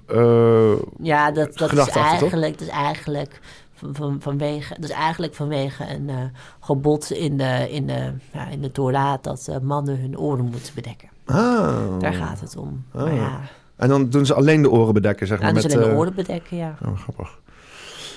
eh, 0.06 0.72
Ja, 1.02 1.30
dat, 1.30 1.58
dat, 1.58 1.72
is 1.72 1.88
eigenlijk, 1.88 2.58
dat 2.58 2.66
is 2.68 2.74
eigenlijk 2.74 3.40
van, 3.74 3.94
van, 3.94 4.16
vanwege, 4.20 4.74
dat 4.80 4.90
is 4.90 4.96
eigenlijk 4.96 5.34
vanwege 5.34 5.84
een 5.94 6.08
eh, 6.08 6.16
gebod 6.61 7.11
in 7.11 7.37
de, 7.37 7.66
in, 7.70 7.87
de, 7.87 8.12
ja, 8.32 8.46
in 8.48 8.61
de 8.62 8.72
Torah 8.72 9.14
dat 9.22 9.48
eh, 9.48 9.58
mannen 9.58 10.00
hun 10.00 10.18
oren 10.18 10.44
moeten 10.44 10.74
bedekken. 10.74 11.08
ah. 11.26 11.98
Daar 11.98 12.14
gaat 12.14 12.40
het 12.40 12.56
om. 12.56 12.84
Oh. 12.94 13.02
Maar 13.02 13.14
ja, 13.14 13.40
En 13.76 13.88
dan 13.88 14.08
doen 14.11 14.26
ze 14.26 14.34
alleen 14.34 14.62
de 14.62 14.70
oren 14.70 14.94
bedekken, 14.94 15.26
zeg 15.26 15.38
maar. 15.38 15.48
en 15.48 15.54
dus 15.54 15.62
met, 15.62 15.76
alleen 15.76 15.88
de 15.88 15.94
oren 15.96 16.14
bedekken, 16.14 16.56
ja. 16.56 16.74
Oh, 16.87 16.98
grappig. 16.98 17.38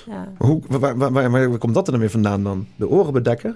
ja. 0.05 0.27
Hoe, 0.37 0.61
waar, 0.67 0.79
waar, 0.97 1.11
waar, 1.11 1.29
waar- 1.31 1.49
waar 1.49 1.57
komt 1.57 1.73
dat 1.73 1.85
er 1.85 1.91
dan 1.91 2.01
weer 2.01 2.09
vandaan 2.09 2.43
dan? 2.43 2.67
De 2.75 2.89
oren 2.89 3.13
bedekken? 3.13 3.55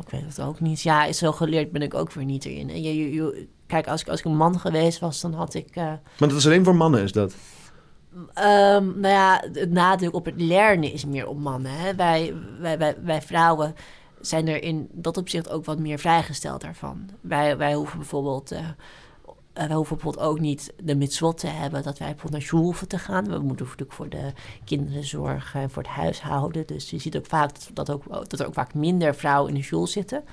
Ik 0.00 0.10
weet 0.10 0.24
het 0.26 0.40
ook 0.40 0.60
niet. 0.60 0.80
Ja, 0.82 1.12
zo 1.12 1.32
geleerd 1.32 1.70
ben 1.72 1.82
ik 1.82 1.94
ook 1.94 2.12
weer 2.12 2.24
niet 2.24 2.44
erin. 2.44 2.70
En 2.70 2.82
je, 2.82 2.96
je, 2.96 3.12
je- 3.12 3.48
kijk, 3.66 3.88
als 3.88 4.00
ik, 4.00 4.08
als 4.08 4.18
ik 4.18 4.24
een 4.24 4.36
man 4.36 4.60
geweest 4.60 4.98
was, 4.98 5.20
dan 5.20 5.32
had 5.32 5.54
ik... 5.54 5.68
eh, 5.76 5.84
Maar 5.84 6.28
dat 6.28 6.32
is 6.32 6.46
alleen 6.46 6.64
voor 6.64 6.76
mannen, 6.76 7.02
is 7.02 7.12
dat? 7.12 7.34
Ehm, 8.34 8.84
nou 9.00 9.14
ja, 9.14 9.44
het 9.52 9.70
nadruk 9.70 10.14
op 10.14 10.24
het 10.24 10.40
lernen 10.40 10.92
is 10.92 11.04
meer 11.04 11.26
op 11.26 11.38
mannen. 11.38 11.70
Hè? 11.72 11.94
Wij, 11.94 12.34
wij, 12.60 12.78
wij, 12.78 12.96
wij 13.02 13.22
vrouwen 13.22 13.74
zijn 14.20 14.48
er 14.48 14.62
in 14.62 14.88
dat 14.92 15.16
opzicht 15.16 15.50
ook 15.50 15.64
wat 15.64 15.78
meer 15.78 15.98
vrijgesteld 15.98 16.60
daarvan. 16.60 17.08
Wij, 17.20 17.56
wij 17.56 17.74
hoeven 17.74 17.98
bijvoorbeeld... 17.98 18.52
Uh, 18.52 18.58
wij 19.66 19.76
hoeven 19.76 19.96
bijvoorbeeld 19.96 20.26
ook 20.26 20.40
niet 20.40 20.72
de 20.82 20.94
mitzvot 20.94 21.38
te 21.38 21.46
hebben 21.46 21.82
dat 21.82 21.98
wij 21.98 22.08
bijvoorbeeld 22.08 22.32
naar 22.32 22.48
school 22.48 22.62
hoeven 22.62 22.88
te 22.88 22.98
gaan. 22.98 23.24
We 23.24 23.38
moeten 23.38 23.66
natuurlijk 23.66 23.92
voor 23.92 24.08
de 24.08 24.32
kinderen 24.64 25.04
zorgen 25.04 25.60
en 25.60 25.70
voor 25.70 25.82
het 25.82 25.92
huishouden. 25.92 26.66
Dus 26.66 26.90
je 26.90 26.98
ziet 26.98 27.16
ook 27.16 27.26
vaak 27.26 27.50
dat, 27.54 27.70
dat, 27.72 27.90
ook, 27.90 28.30
dat 28.30 28.40
er 28.40 28.46
ook 28.46 28.54
vaak 28.54 28.74
minder 28.74 29.14
vrouwen 29.14 29.48
in 29.52 29.58
de 29.58 29.66
school 29.66 29.86
zitten. 29.86 30.24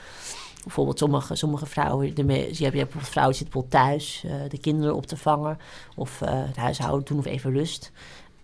Bijvoorbeeld 0.64 1.00
sommige, 1.00 1.36
sommige 1.36 1.66
vrouwen, 1.66 2.16
de, 2.16 2.24
je 2.24 2.72
bijvoorbeeld 2.72 3.10
vrouwen 3.10 3.36
zitten 3.36 3.54
bijvoorbeeld 3.54 3.84
thuis 3.84 4.24
uh, 4.26 4.32
de 4.50 4.58
kinderen 4.58 4.96
op 4.96 5.06
te 5.06 5.18
vangen. 5.18 5.58
Of 5.96 6.22
uh, 6.22 6.30
het 6.32 6.56
huishouden 6.56 7.06
doen 7.06 7.18
of 7.18 7.26
even 7.26 7.52
rust. 7.52 7.92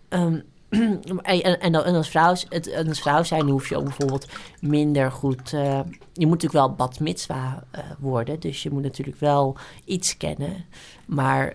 Um, 0.10 0.44
en, 1.22 1.60
en, 1.60 1.76
als 1.76 2.10
vrouw, 2.10 2.36
het, 2.50 3.00
vrouw 3.00 3.24
zijn 3.24 3.50
hoef 3.50 3.70
je 3.70 3.78
ook 3.78 3.84
bijvoorbeeld 3.84 4.28
minder 4.60 5.12
goed... 5.12 5.54
Uh, 5.54 5.80
je 6.14 6.28
moet 6.28 6.42
natuurlijk 6.42 6.66
wel 6.66 6.74
bad 6.74 7.00
mitzwa 7.00 7.64
worden. 8.00 8.40
Dus 8.40 8.64
je 8.64 8.72
moet 8.72 8.84
natuurlijk 8.84 9.20
wel 9.20 9.58
iets 9.86 10.18
kennen. 10.18 10.66
Maar 11.06 11.54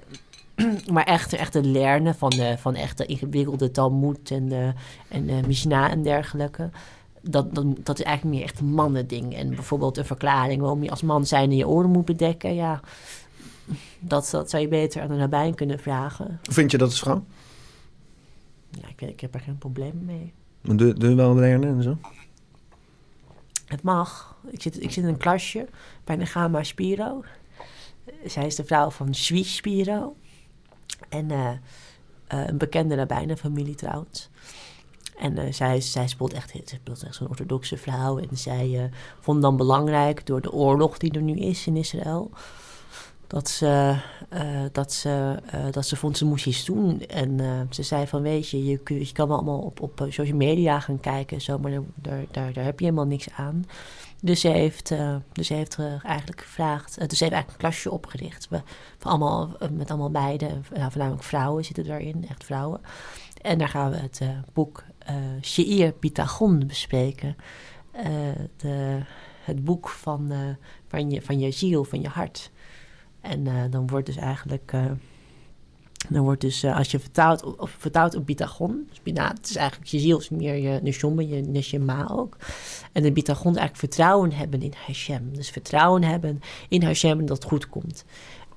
maar 0.93 1.05
echt, 1.05 1.33
echt 1.33 1.55
het 1.55 1.64
leren 1.64 2.14
van, 2.14 2.31
de, 2.31 2.55
van 2.59 2.77
ingewikkelde 3.07 3.71
Talmud 3.71 4.31
en 4.31 4.49
de, 4.49 4.73
en 5.09 5.47
Mishnah 5.47 5.91
en 5.91 6.03
dergelijke 6.03 6.71
dat, 7.31 7.55
dat, 7.55 7.64
dat 7.83 7.99
is 7.99 8.05
eigenlijk 8.05 8.37
meer 8.37 8.47
echt 8.47 8.61
een 8.61 8.73
mannending. 8.73 9.35
En 9.37 9.49
bijvoorbeeld 9.49 9.97
een 9.97 10.05
verklaring 10.05 10.61
waarom 10.61 10.83
je 10.83 10.91
als 10.91 11.03
man 11.03 11.27
zijn 11.27 11.51
je 11.51 11.69
oren 11.69 11.91
moet 11.91 12.05
bedekken. 12.05 12.55
Ja, 12.55 12.81
dat, 13.99 14.29
dat 14.31 14.51
zou 14.51 14.62
je 14.62 14.69
beter 14.69 15.03
aan 15.03 15.09
de 15.09 15.14
nabijn 15.14 15.55
kunnen 15.55 15.79
vragen. 15.79 16.41
Vind 16.43 16.71
je 16.71 16.79
dat 16.79 16.89
als 16.89 16.99
vrouw? 16.99 17.25
Ja, 18.83 18.89
ik, 18.89 19.01
ik 19.01 19.20
heb 19.20 19.35
er 19.35 19.41
geen 19.41 19.59
probleem 19.59 20.05
mee. 20.05 20.33
Maar 20.61 20.77
doe, 20.77 20.95
doe 20.95 21.09
je 21.09 21.14
wel 21.14 21.35
leren 21.35 21.62
en 21.62 21.83
zo? 21.83 21.99
Het 23.66 23.83
mag. 23.83 24.37
Ik 24.51 24.62
zit, 24.62 24.83
ik 24.83 24.91
zit 24.91 25.05
in 25.05 25.09
een 25.09 25.16
klasje 25.16 25.68
bij 26.05 26.16
Nagama 26.16 26.62
Spiro. 26.62 27.24
Zij 28.24 28.47
is 28.47 28.55
de 28.55 28.64
vrouw 28.64 28.91
van 28.91 29.14
Swi 29.14 29.45
Spiro. 29.45 30.16
En 31.09 31.33
uh, 31.33 31.39
uh, 31.39 32.47
een 32.47 32.59
bekende 32.59 32.95
nabijne 32.95 33.37
familie 33.37 33.74
trouwens. 33.74 34.31
En 35.18 35.39
uh, 35.39 35.53
zij, 35.53 35.81
zij 35.81 36.09
speelt 36.09 36.33
echt, 36.33 36.53
speelt 36.64 37.03
echt 37.03 37.14
zo'n 37.14 37.29
orthodoxe 37.29 37.77
vrouw. 37.77 38.18
En 38.18 38.37
zij 38.37 38.91
vond 39.20 39.43
dan 39.43 39.57
belangrijk 39.57 40.27
door 40.27 40.41
de 40.41 40.53
oorlog 40.53 40.99
die 40.99 41.12
er 41.12 41.22
nu 41.22 41.35
is 41.35 41.66
in 41.66 41.77
Israël. 41.77 42.31
Dat 43.27 43.49
ze, 43.49 43.97
uh, 44.33 44.41
dat 44.72 44.93
ze, 44.93 45.37
dat 45.70 45.87
ze 45.87 45.97
vond 45.97 46.16
ze 46.16 46.24
moest 46.24 46.47
iets 46.47 46.64
doen. 46.64 47.01
En 47.01 47.41
ze 47.70 47.83
zei 47.83 48.07
van 48.07 48.22
weet 48.22 48.49
je, 48.49 48.64
je, 48.64 48.81
je 48.85 49.12
kan 49.12 49.29
wel 49.29 49.37
allemaal 49.37 49.59
op, 49.59 49.81
op 49.81 50.07
social 50.09 50.37
media 50.37 50.81
gaan 50.81 51.01
kijken. 51.01 51.41
Zo, 51.41 51.59
maar 51.59 51.70
daar, 51.95 52.24
daar, 52.31 52.53
daar 52.53 52.64
heb 52.64 52.79
je 52.79 52.85
helemaal 52.85 53.07
niks 53.07 53.29
aan. 53.37 53.64
Dus 54.22 54.41
ze 54.41 54.49
heeft, 54.49 54.95
dus 55.33 55.47
ze 55.47 55.55
heeft 55.55 55.79
eigenlijk 56.03 56.41
gevraagd. 56.41 57.09
dus 57.09 57.18
ze 57.18 57.24
heeft 57.24 57.35
eigenlijk 57.35 57.51
een 57.51 57.68
klasje 57.68 57.91
opgericht. 57.91 58.49
We, 58.49 58.62
van 58.99 59.11
allemaal, 59.11 59.57
met 59.70 59.91
allemaal 59.91 60.11
meiden, 60.11 60.64
nou, 60.74 60.91
voornamelijk 60.91 61.24
vrouwen 61.24 61.64
zitten 61.64 61.85
daarin, 61.85 62.27
echt 62.29 62.45
vrouwen. 62.45 62.81
En 63.43 63.59
daar 63.59 63.68
gaan 63.68 63.91
we 63.91 63.97
het 63.97 64.20
boek 64.53 64.85
uh, 65.11 65.16
Sheir 65.43 65.93
Pitagon 65.93 66.66
bespreken. 66.66 67.37
Uh, 67.97 68.03
de, 68.57 69.01
het 69.45 69.64
boek 69.64 69.89
van, 69.89 70.33
uh, 70.33 70.39
van, 70.89 71.11
je, 71.11 71.22
van 71.22 71.39
je 71.39 71.51
ziel, 71.51 71.85
van 71.85 72.01
je 72.01 72.09
hart. 72.09 72.51
En 73.29 73.70
dan 73.70 73.87
wordt 73.87 74.07
dus 74.07 74.16
eigenlijk... 74.16 74.72
dan 76.09 76.22
wordt 76.22 76.41
dus, 76.41 76.64
als 76.64 76.91
je 76.91 76.99
vertaalt, 76.99 77.57
of 77.59 77.70
vertaalt 77.79 78.14
op 78.14 78.24
Pitagon... 78.24 78.89
Dus, 78.89 79.14
nou, 79.14 79.29
het 79.29 79.49
is 79.49 79.57
eigenlijk 79.57 79.91
je 79.91 79.99
ziel, 79.99 80.18
is 80.18 80.29
meer 80.29 80.57
je 80.57 80.81
neshome, 80.83 81.29
je 81.29 81.43
neshama 81.43 82.09
ook. 82.11 82.37
En 82.93 83.03
de 83.03 83.12
Pitagon 83.12 83.53
is 83.53 83.59
eigenlijk 83.59 83.77
vertrouwen 83.77 84.33
hebben 84.33 84.62
in 84.62 84.72
Hashem. 84.87 85.31
Dus 85.33 85.51
vertrouwen 85.51 86.03
hebben 86.03 86.41
in 86.68 86.83
Hashem 86.83 87.27
dat 87.27 87.37
het 87.37 87.47
goed 87.47 87.68
komt. 87.68 88.05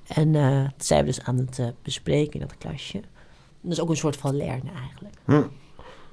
En 0.06 0.32
dat 0.32 0.86
zijn 0.86 1.00
we 1.00 1.06
dus 1.06 1.20
aan 1.20 1.36
het 1.36 1.72
bespreken 1.82 2.40
in 2.40 2.46
dat 2.46 2.58
klasje. 2.58 3.00
Dat 3.60 3.72
is 3.72 3.80
ook 3.80 3.88
een 3.88 3.96
soort 3.96 4.16
van 4.16 4.36
leren 4.36 4.70
eigenlijk. 4.76 5.14
Hm. 5.24 5.42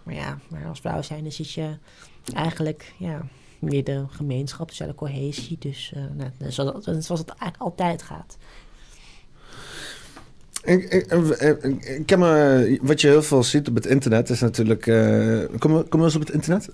Maar 0.04 0.16
ja, 0.16 0.40
maar 0.50 0.66
als 0.68 0.80
vrouw 0.80 1.02
zijn, 1.02 1.24
dan 1.24 1.32
zit 1.32 1.52
je 1.52 1.78
eigenlijk 2.34 2.94
ja, 2.98 3.22
meer 3.60 3.84
de 3.84 4.06
gemeenschap, 4.10 4.70
sociale 4.70 4.96
cohesie. 4.96 5.58
Dus 5.60 5.94
uh, 5.98 6.04
nou, 6.16 6.52
zoals, 6.52 6.84
zoals 6.84 7.20
het 7.20 7.30
eigenlijk 7.30 7.62
altijd 7.62 8.02
gaat. 8.02 8.38
Ik, 10.64 10.84
ik, 10.84 11.12
ik, 11.82 12.10
heb 12.10 12.20
me, 12.20 12.80
wat 12.82 13.02
je 13.02 13.08
heel 13.08 13.24
veel 13.24 13.44
ziet 13.44 13.68
op 13.68 13.76
het 13.76 13.86
internet 13.86 14.30
is 14.30 14.40
natuurlijk. 14.40 14.86
Uh, 14.86 15.44
kom, 15.60 15.88
kom 15.88 16.04
eens 16.04 16.16
op 16.16 16.22
het 16.22 16.32
internet? 16.32 16.70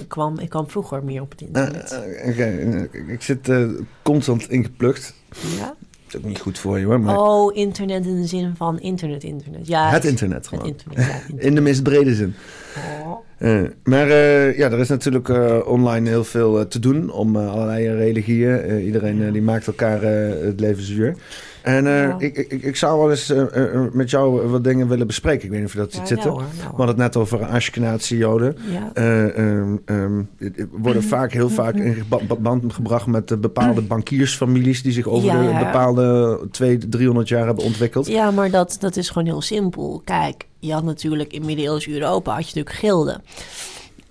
ik, 0.00 0.08
kwam, 0.08 0.38
ik 0.38 0.48
kwam 0.48 0.70
vroeger 0.70 1.04
meer 1.04 1.22
op 1.22 1.30
het 1.30 1.40
internet. 1.40 1.92
Uh, 1.92 2.28
okay. 2.28 2.88
Ik 3.06 3.22
zit 3.22 3.48
uh, 3.48 3.70
constant 4.02 4.50
ingeplukt. 4.50 5.14
Ja 5.58 5.76
is 6.14 6.20
ook 6.20 6.26
niet 6.26 6.40
goed 6.40 6.58
voor 6.58 6.78
je 6.78 6.84
hoor. 6.84 7.00
Maar... 7.00 7.18
Oh, 7.18 7.56
internet 7.56 8.06
in 8.06 8.20
de 8.20 8.26
zin 8.26 8.56
van 8.56 8.80
internet, 8.80 9.24
internet. 9.24 9.66
Ja, 9.66 9.90
het, 9.90 10.04
internet 10.04 10.48
gewoon. 10.48 10.64
Het 10.64 10.72
internet, 10.72 11.06
ja, 11.06 11.14
internet. 11.14 11.44
In 11.44 11.54
de 11.54 11.60
meest 11.60 11.82
brede 11.82 12.14
zin. 12.14 12.34
Oh. 12.76 13.16
Uh, 13.42 13.62
maar 13.84 14.08
uh, 14.08 14.56
ja, 14.56 14.70
er 14.70 14.78
is 14.78 14.88
natuurlijk 14.88 15.28
uh, 15.28 15.58
online 15.64 16.08
heel 16.08 16.24
veel 16.24 16.68
te 16.68 16.78
doen 16.78 17.10
om 17.10 17.36
allerlei 17.36 17.94
religieën. 17.94 18.80
iedereen 18.80 19.32
die 19.32 19.42
maakt 19.42 19.66
elkaar 19.66 20.02
het 20.02 20.60
leven 20.60 20.82
zuur. 20.82 21.14
En 21.62 21.86
uh, 21.86 22.14
ik, 22.18 22.36
ik, 22.36 22.62
ik 22.62 22.76
zou 22.76 22.98
wel 22.98 23.10
eens 23.10 23.30
uh, 23.30 23.84
met 23.92 24.10
jou 24.10 24.48
wat 24.48 24.64
dingen 24.64 24.88
willen 24.88 25.06
bespreken. 25.06 25.44
Ik 25.44 25.50
weet 25.50 25.58
niet 25.58 25.68
of 25.68 25.74
je 25.74 25.78
dat 25.78 25.92
ziet 25.92 26.08
zitten. 26.08 26.30
Nou, 26.30 26.42
nou, 26.42 26.52
we 26.56 26.66
hadden 26.66 26.86
het 26.86 26.96
net 26.96 27.16
over 27.16 27.44
Ashkenazi 27.44 28.16
joden. 28.16 28.56
Ja. 28.70 28.90
Um, 29.36 29.82
um, 29.86 30.28
worden 30.70 31.02
vaak, 31.02 31.32
heel 31.32 31.48
vaak 31.48 31.74
in 31.74 32.04
band 32.38 32.72
gebracht 32.72 33.06
met 33.06 33.40
bepaalde 33.40 33.82
bankiersfamilies... 33.82 34.82
die 34.82 34.92
zich 34.92 35.06
over 35.06 35.28
ja, 35.28 35.58
de 35.58 35.64
bepaalde 35.64 36.40
200, 36.50 36.90
300 36.92 37.28
jaar 37.28 37.46
hebben 37.46 37.64
ontwikkeld. 37.64 38.06
Ja, 38.06 38.30
maar 38.30 38.50
dat, 38.50 38.76
dat 38.80 38.96
is 38.96 39.08
gewoon 39.08 39.28
heel 39.28 39.42
simpel. 39.42 40.02
Kijk, 40.04 40.46
je 40.58 40.72
had 40.72 40.84
natuurlijk 40.84 41.32
in 41.32 41.44
middeleeuws 41.44 41.88
Europa 41.88 42.34
had 42.34 42.50
je 42.50 42.54
natuurlijk 42.56 42.76
gilden. 42.76 43.22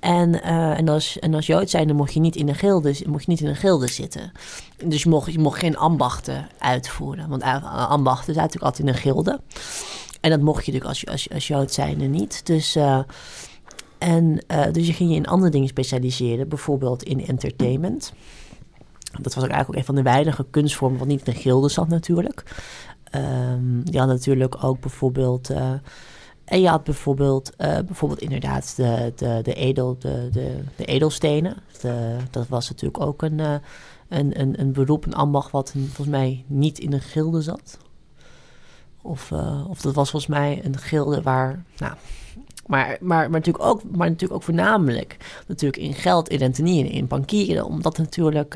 En, 0.02 0.34
uh, 0.34 0.78
en, 0.78 0.89
als, 0.89 1.20
en 1.20 1.34
als 1.34 1.45
Jood 1.45 1.70
zijn, 1.70 1.88
dan 1.88 1.95
mocht 1.95 2.14
je 2.14 2.20
niet 2.20 2.36
in 2.36 2.47
een 2.47 2.56
gilde, 2.56 2.95
mocht 3.06 3.24
je 3.24 3.30
niet 3.30 3.41
in 3.41 3.47
een 3.47 3.56
gilde 3.56 3.88
zitten. 3.88 4.32
Dus 4.86 5.04
je 5.04 5.10
mocht, 5.10 5.32
je 5.32 5.39
mocht 5.39 5.60
geen 5.60 5.78
ambachten 5.78 6.47
uitvoeren. 6.60 7.30
Want 7.30 7.43
ambachten 7.43 8.34
zijn 8.34 8.45
natuurlijk 8.45 8.64
altijd 8.64 8.88
in 8.88 8.93
een 8.93 8.99
gilde. 8.99 9.41
En 10.22 10.30
dat 10.30 10.41
mocht 10.41 10.66
je 10.66 10.72
natuurlijk 10.72 10.99
als, 10.99 11.12
als, 11.12 11.30
als 11.34 11.47
Jood 11.47 11.74
zijn 11.74 12.12
niet. 12.12 12.45
Dus, 12.45 12.76
uh, 12.76 12.99
en, 13.97 14.43
dus 14.72 14.88
je 14.88 14.93
ging 14.93 15.10
je 15.10 15.16
in 15.16 15.28
andere 15.28 15.52
dingen 15.52 15.68
specialiseren. 15.68 16.49
Bijvoorbeeld 16.49 17.04
in 17.04 17.26
entertainment. 17.26 18.14
Dat 19.22 19.34
was 19.34 19.43
ook 19.43 19.49
eigenlijk 19.49 19.70
ook 19.70 19.76
een 19.76 19.86
van 19.86 19.95
de 19.95 20.02
weinige 20.02 20.45
kunstvormen 20.49 20.99
wat 20.99 21.08
niet 21.08 21.28
in 21.28 21.34
een 21.34 21.39
gilde 21.39 21.70
zat 21.70 21.88
natuurlijk. 21.88 22.43
Um, 23.16 23.82
je 23.86 23.99
had 23.99 24.08
natuurlijk 24.08 24.64
ook 24.64 24.80
bijvoorbeeld... 24.80 25.49
En 26.52 26.62
je 26.62 26.68
had 26.68 26.84
bijvoorbeeld, 26.84 27.52
uh, 27.58 27.80
bijvoorbeeld 27.80 28.22
inderdaad 28.22 28.74
de, 28.76 29.14
de, 29.16 29.39
de, 29.43 29.54
edel, 29.54 29.95
de, 29.99 30.30
de, 30.32 30.64
de 30.76 30.86
edelstenen. 30.86 31.58
De, 31.82 32.18
dat 32.32 32.47
was 32.47 32.70
natuurlijk 32.70 33.04
ook 33.04 33.22
een, 33.22 33.38
uh, 33.39 33.54
een, 34.08 34.39
een, 34.39 34.60
een 34.60 34.72
beroep, 34.72 35.06
een 35.06 35.14
ambacht 35.14 35.52
wat 35.52 35.72
volgens 35.72 36.08
mij 36.08 36.43
niet 36.47 36.80
in 36.80 36.93
een 36.93 37.02
gilde 37.02 37.41
zat. 37.41 37.78
Of, 39.02 39.32
uh, 39.32 39.66
of 39.70 39.82
dat 39.82 39.95
was 39.95 40.10
volgens 40.10 40.32
mij 40.32 40.62
een 40.64 40.78
gilde 40.78 41.22
waar, 41.22 41.64
nou, 41.78 41.93
maar, 42.66 42.88
maar, 42.88 43.30
maar, 43.30 43.30
natuurlijk 43.30 43.66
ook, 43.66 43.82
maar 43.91 44.08
natuurlijk 44.08 44.34
ook 44.34 44.43
voornamelijk 44.43 45.18
natuurlijk 45.47 45.82
in 45.82 45.93
geld, 45.93 46.30
in 46.30 46.38
rentenieren, 46.38 46.91
in 46.91 47.08
bankieren. 47.08 47.66
Omdat 47.66 47.97
natuurlijk 47.97 48.56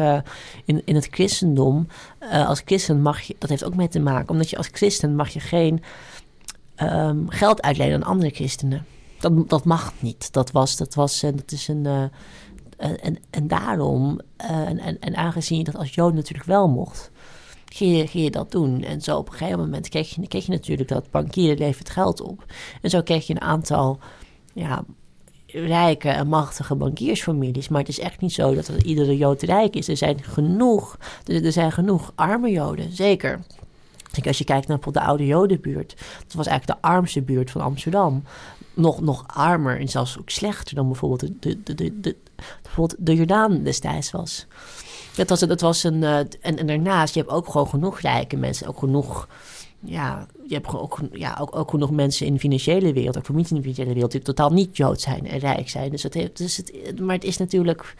in, 0.65 0.81
in 0.85 0.95
het 0.95 1.07
christendom, 1.11 1.87
als 2.31 2.61
christen 2.65 3.01
mag 3.01 3.21
je, 3.21 3.35
dat 3.39 3.49
heeft 3.49 3.65
ook 3.65 3.75
mee 3.75 3.87
te 3.87 3.99
maken. 3.99 4.29
Omdat 4.29 4.49
je 4.49 4.57
als 4.57 4.69
christen 4.71 5.15
mag 5.15 5.29
je 5.29 5.39
geen 5.39 5.83
um, 6.81 7.29
geld 7.29 7.61
uitlenen 7.61 7.95
aan 7.95 8.09
andere 8.09 8.29
christenen. 8.29 8.85
Dat, 9.19 9.49
dat 9.49 9.65
mag 9.65 9.93
niet. 9.99 10.33
Dat 10.33 10.51
was, 10.51 10.77
dat 10.77 10.93
was, 10.93 11.23
eh, 11.23 11.31
dat 11.35 11.51
is 11.51 11.67
een. 11.67 11.85
Uh, 11.85 12.03
en, 12.77 13.17
en 13.29 13.47
daarom, 13.47 14.19
en, 14.37 14.79
en, 14.79 14.99
en, 14.99 15.15
aangezien 15.15 15.57
je 15.57 15.63
dat 15.63 15.75
als 15.75 15.95
Jood 15.95 16.13
natuurlijk 16.13 16.47
wel 16.47 16.67
mocht, 16.67 17.11
ging 17.65 18.11
je, 18.11 18.21
je 18.21 18.31
dat 18.31 18.51
doen. 18.51 18.83
En 18.83 19.01
zo 19.01 19.17
op 19.17 19.27
een 19.27 19.33
gegeven 19.33 19.59
moment 19.59 19.89
kreeg 19.89 20.15
je, 20.15 20.27
kreeg 20.27 20.45
je 20.45 20.51
natuurlijk 20.51 20.89
dat 20.89 21.11
bankieren 21.11 21.57
levert 21.57 21.89
geld 21.89 22.21
op. 22.21 22.45
En 22.81 22.89
zo 22.89 23.01
kreeg 23.01 23.27
je 23.27 23.33
een 23.33 23.41
aantal 23.41 23.99
ja, 24.53 24.83
rijke 25.45 26.09
en 26.09 26.27
machtige 26.27 26.75
bankiersfamilies. 26.75 27.67
Maar 27.67 27.79
het 27.79 27.89
is 27.89 27.99
echt 27.99 28.21
niet 28.21 28.33
zo 28.33 28.53
dat 28.53 28.67
iedere 28.67 29.17
Jood 29.17 29.41
rijk 29.41 29.75
is. 29.75 29.87
Er 29.87 29.97
zijn 29.97 30.23
genoeg, 30.23 30.97
er 31.25 31.51
zijn 31.51 31.71
genoeg 31.71 32.11
arme 32.15 32.49
Joden, 32.49 32.91
zeker 32.91 33.39
als 34.23 34.37
je 34.37 34.43
kijkt 34.43 34.67
naar 34.67 34.77
bijvoorbeeld 34.77 35.05
de 35.05 35.11
oude 35.11 35.25
Jodenbuurt, 35.25 35.95
dat 36.23 36.33
was 36.33 36.47
eigenlijk 36.47 36.81
de 36.81 36.87
armste 36.87 37.21
buurt 37.21 37.51
van 37.51 37.61
Amsterdam. 37.61 38.23
Nog, 38.73 39.01
nog 39.01 39.23
armer 39.27 39.79
en 39.79 39.89
zelfs 39.89 40.19
ook 40.19 40.29
slechter 40.29 40.75
dan 40.75 40.87
bijvoorbeeld 40.87 41.19
de, 41.19 41.63
de, 41.63 41.75
de, 41.75 41.99
de, 41.99 42.15
bijvoorbeeld 42.61 43.05
de 43.05 43.15
Jordaan 43.15 43.63
destijds 43.63 44.11
was. 44.11 44.45
Dat 45.15 45.29
was, 45.29 45.39
dat 45.39 45.61
was 45.61 45.83
een, 45.83 46.01
uh, 46.01 46.17
en, 46.17 46.29
en 46.41 46.67
daarnaast, 46.67 47.13
je 47.13 47.19
hebt 47.19 47.31
ook 47.31 47.49
gewoon 47.49 47.67
genoeg 47.67 47.99
rijke 47.99 48.37
mensen, 48.37 48.67
ook 48.67 48.79
genoeg 48.79 49.27
ja, 49.85 50.27
je 50.47 50.53
hebt 50.53 50.73
ook, 50.73 50.99
ja, 51.11 51.37
ook, 51.41 51.55
ook 51.55 51.69
genoeg 51.69 51.91
mensen 51.91 52.25
in 52.25 52.33
de 52.33 52.39
financiële 52.39 52.93
wereld, 52.93 53.17
ook 53.17 53.25
families 53.25 53.49
in 53.49 53.55
de 53.55 53.61
financiële 53.61 53.93
wereld, 53.93 54.11
die 54.11 54.21
totaal 54.21 54.49
niet 54.49 54.77
Jood 54.77 55.01
zijn 55.01 55.27
en 55.27 55.39
rijk 55.39 55.69
zijn. 55.69 55.91
Dus 55.91 56.03
het 56.03 56.13
heeft, 56.13 56.37
dus 56.37 56.57
het, 56.57 56.99
maar 56.99 57.15
het 57.15 57.23
is 57.23 57.37
natuurlijk, 57.37 57.95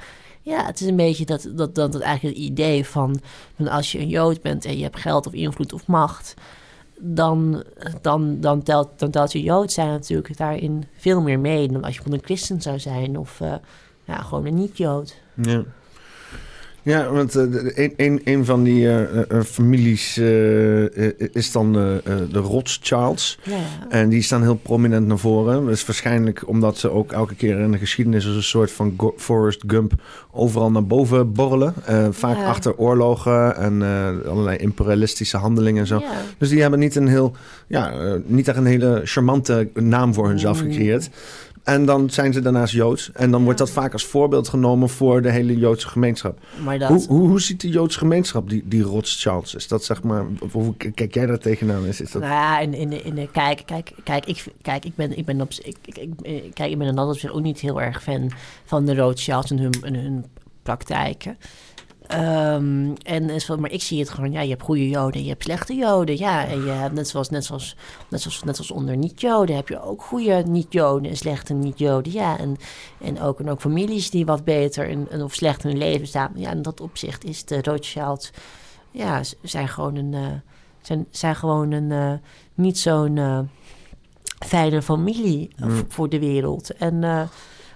ja, 0.46 0.66
het 0.66 0.82
is 0.82 0.88
een 0.88 0.96
beetje 0.96 1.26
dat, 1.26 1.48
dat, 1.56 1.76
dat, 1.76 2.00
eigenlijk 2.00 2.38
het 2.38 2.46
idee 2.46 2.86
van, 2.86 3.20
van 3.56 3.68
als 3.68 3.92
je 3.92 4.00
een 4.00 4.08
Jood 4.08 4.42
bent 4.42 4.66
en 4.66 4.78
je 4.78 4.84
hebt 4.84 5.00
geld 5.00 5.28
of 5.28 5.34
invloed 5.34 5.74
of 5.74 5.88
macht, 5.88 6.34
dan, 7.00 7.64
dan, 8.02 8.40
dan, 8.40 8.64
telt, 8.64 8.90
dan 9.00 9.12
telt 9.12 9.32
je 9.32 9.42
Jood 9.42 9.72
zijn 9.72 9.88
natuurlijk 9.88 10.38
daarin 10.38 10.84
veel 10.98 11.22
meer 11.22 11.40
mee 11.40 11.68
dan 11.68 11.84
als 11.84 11.96
je 11.96 12.02
een 12.06 12.24
christen 12.24 12.62
zou 12.62 12.80
zijn 12.80 13.18
of 13.18 13.40
uh, 13.40 13.54
ja, 14.04 14.18
gewoon 14.18 14.46
een 14.46 14.54
niet-Jood. 14.54 15.16
Ja. 15.34 15.64
Ja, 16.86 17.12
want 17.12 17.36
uh, 17.36 17.44
een, 17.76 17.94
een, 17.98 18.22
een 18.24 18.46
van 18.46 18.64
die 18.64 18.84
uh, 18.86 19.02
uh, 19.32 19.42
families 19.42 20.18
is 21.32 21.52
dan 21.52 21.74
de 21.74 22.40
Rothschilds. 22.40 23.40
Ja. 23.44 23.56
En 23.90 24.10
die 24.10 24.22
staan 24.22 24.42
heel 24.42 24.56
prominent 24.56 25.08
naar 25.08 25.18
voren. 25.18 25.66
Dus 25.66 25.86
waarschijnlijk 25.86 26.48
omdat 26.48 26.78
ze 26.78 26.90
ook 26.90 27.12
elke 27.12 27.36
keer 27.36 27.60
in 27.60 27.72
de 27.72 27.78
geschiedenis 27.78 28.26
als 28.26 28.36
een 28.36 28.44
soort 28.44 28.72
van 28.72 28.94
Go 28.98 29.14
Forrest 29.18 29.64
Gump 29.68 29.94
overal 30.32 30.72
naar 30.72 30.86
boven 30.86 31.32
borrelen. 31.32 31.74
vaak 32.12 32.38
ja. 32.38 32.46
achter 32.46 32.78
oorlogen 32.78 33.56
en 33.56 33.82
allerlei 34.28 34.58
imperialistische 34.58 35.38
handelingen 35.38 35.82
en 35.82 35.88
zo. 35.88 36.00
Ja. 36.00 36.12
Dus 36.38 36.50
die 36.50 36.62
hebben 36.62 36.80
niet 36.80 36.96
een 36.96 37.08
heel, 37.08 37.36
ja, 37.68 37.94
niet 38.26 38.48
echt 38.48 38.58
een 38.58 38.66
hele 38.66 39.02
charmante 39.04 39.70
naam 39.74 40.14
voor 40.14 40.28
hunzelf 40.28 40.64
mm. 40.64 40.70
gecreëerd. 40.70 41.10
En 41.66 41.86
dan 41.86 42.10
zijn 42.10 42.34
ze 42.34 42.42
daarnaast 42.42 42.74
Joods. 42.74 43.12
En 43.12 43.32
dan 43.32 43.44
wordt 43.44 43.60
dat 43.60 43.70
vaak 43.70 43.94
als 43.94 44.06
voorbeeld 44.06 44.48
genomen 44.48 44.90
voor 44.90 45.22
de 45.22 45.32
hele 45.32 45.58
Joodse 45.58 45.88
gemeenschap. 45.88 46.40
Maar 46.64 46.80
dat... 46.80 46.90
hoe, 46.90 47.06
hoe, 47.08 47.28
hoe 47.28 47.42
ziet 47.42 47.62
de 47.62 47.70
Joodse 47.70 47.98
gemeenschap 47.98 48.50
die, 48.50 48.64
die 48.66 48.82
Rothschilds? 48.84 49.56
Is 49.56 49.68
dat 49.68 49.84
zeg 49.84 50.04
maar, 50.04 50.26
hoe 50.52 50.76
kijk 50.76 51.14
jij 51.14 51.26
daar 51.26 51.38
tegenaan? 51.38 51.86
Is, 51.86 52.02
is 52.02 52.12
dat... 52.12 52.22
Nou 52.22 52.34
ja, 52.34 52.60
in, 52.60 52.74
in, 52.74 52.90
de, 52.90 53.02
in 53.02 53.16
de, 53.16 53.30
kijk, 53.32 53.62
kijk, 53.66 53.92
kijk, 54.04 54.26
ik, 54.26 54.46
kijk, 54.62 54.86
ik 54.86 54.96
ben, 54.96 55.18
ik 55.18 55.26
ben 55.26 55.42
op, 55.42 55.52
ik, 55.52 55.78
ik, 55.86 55.98
ik, 56.22 56.54
kijk, 56.54 56.72
ik 56.72 56.78
ben 56.78 56.96
dan 56.96 56.98
altijd 56.98 57.32
ook 57.32 57.42
niet 57.42 57.60
heel 57.60 57.82
erg 57.82 58.04
fan 58.04 58.32
van 58.66 58.86
de 58.86 58.96
Rothschilds 58.96 59.52
en 59.52 59.58
hun, 59.58 59.74
en 59.82 59.96
hun 59.96 60.26
praktijken. 60.64 61.38
Um, 62.14 62.94
en 63.04 63.32
maar 63.60 63.72
ik 63.72 63.82
zie 63.82 64.00
het 64.00 64.10
gewoon, 64.10 64.32
ja, 64.32 64.42
je 64.42 64.50
hebt 64.50 64.62
goede 64.62 64.90
joden, 64.90 65.24
je 65.24 65.30
hebt 65.30 65.44
slechte 65.44 65.74
joden. 65.74 66.18
Ja, 66.18 66.48
en 66.48 66.66
je 66.66 66.70
hebt 66.70 66.94
net 66.94 67.08
zoals, 67.08 67.30
net 67.30 67.46
zoals, 67.46 67.76
net 68.10 68.22
zoals, 68.22 68.44
net 68.44 68.56
zoals 68.56 68.72
onder 68.72 68.98
niet-joden 68.98 69.56
heb 69.56 69.68
je 69.68 69.82
ook 69.82 70.02
goede 70.02 70.44
niet-joden 70.48 71.10
en 71.10 71.18
slechte 71.18 71.54
niet-joden. 71.54 72.12
Ja, 72.12 72.38
en, 72.38 72.58
en, 73.02 73.22
ook, 73.22 73.40
en 73.40 73.50
ook 73.50 73.62
families 73.62 74.10
die 74.10 74.26
wat 74.26 74.44
beter 74.44 74.90
en, 74.90 75.24
of 75.24 75.34
slecht 75.34 75.64
in 75.64 75.70
hun 75.70 75.80
leven 75.80 76.08
staan. 76.08 76.32
Ja, 76.36 76.52
in 76.52 76.62
dat 76.62 76.82
opzicht 76.82 77.24
is 77.24 77.46
de 77.46 77.62
Rothschilds, 77.62 78.32
ja, 78.92 79.22
zijn 79.42 79.68
gewoon 79.68 79.96
een, 79.96 80.12
uh, 80.12 80.28
zijn, 80.82 81.06
zijn 81.10 81.36
gewoon 81.36 81.72
een, 81.72 81.92
uh, 81.92 82.14
niet 82.54 82.80
zo'n 82.80 83.16
uh, 83.16 83.40
fijne 84.46 84.82
familie 84.82 85.50
mm. 85.58 85.86
voor 85.88 86.10
de 86.10 86.20
wereld. 86.20 86.74
En... 86.74 87.30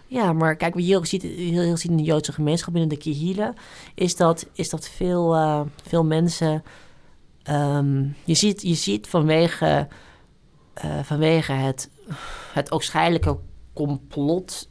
Ja, 0.10 0.34
maar 0.34 0.55
kijk, 0.55 0.74
wat 0.74 0.84
je 0.84 0.89
heel 0.89 1.05
ziet, 1.05 1.22
heel, 1.22 1.62
heel 1.62 1.78
ziet 1.78 1.91
in 1.91 1.97
de 1.97 2.03
Joodse 2.03 2.32
gemeenschap 2.32 2.74
binnen 2.74 2.89
de 2.89 2.97
Kihila, 2.97 3.53
is 3.95 4.16
dat, 4.16 4.45
is 4.53 4.70
dat 4.70 4.89
veel, 4.89 5.36
uh, 5.36 5.62
veel 5.88 6.03
mensen. 6.03 6.64
Um, 7.49 8.16
je, 8.24 8.34
ziet, 8.34 8.62
je 8.62 8.74
ziet 8.74 9.07
vanwege, 9.07 9.88
uh, 10.86 10.99
vanwege 11.03 11.51
het, 11.51 11.89
het 12.53 12.72
oogschijnlijke 12.72 13.38
complot. 13.74 14.70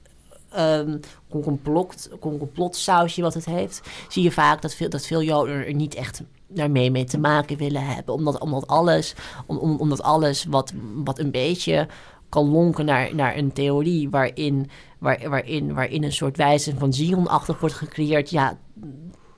Um, 0.59 1.01
complot, 1.31 2.11
complotsausje 2.21 3.23
wat 3.23 3.35
het 3.35 3.45
heeft, 3.45 3.89
zie 4.09 4.23
je 4.23 4.33
vaak 4.33 4.63
dat 4.63 4.75
veel, 4.75 4.89
dat 4.89 5.07
veel 5.07 5.23
Joden 5.23 5.67
er 5.67 5.75
niet 5.75 5.95
echt 5.95 6.23
daarmee 6.47 6.91
mee 6.91 7.05
te 7.05 7.19
maken 7.19 7.57
willen 7.57 7.87
hebben. 7.87 8.15
Omdat, 8.15 8.41
omdat 8.41 8.67
alles, 8.67 9.15
om, 9.47 9.59
omdat 9.59 10.03
alles 10.03 10.45
wat, 10.45 10.73
wat 10.95 11.19
een 11.19 11.31
beetje 11.31 11.89
kan 12.29 12.51
lonken 12.51 12.85
naar, 12.85 13.15
naar 13.15 13.37
een 13.37 13.53
theorie 13.53 14.11
waarin, 14.11 14.71
waar, 14.99 15.29
waarin, 15.29 15.75
waarin 15.75 16.05
een 16.05 16.13
soort 16.13 16.37
wijze 16.37 16.75
van 16.79 16.93
Zion-achtig 16.93 17.61
wordt 17.61 17.75
gecreëerd. 17.75 18.31
Ja, 18.31 18.59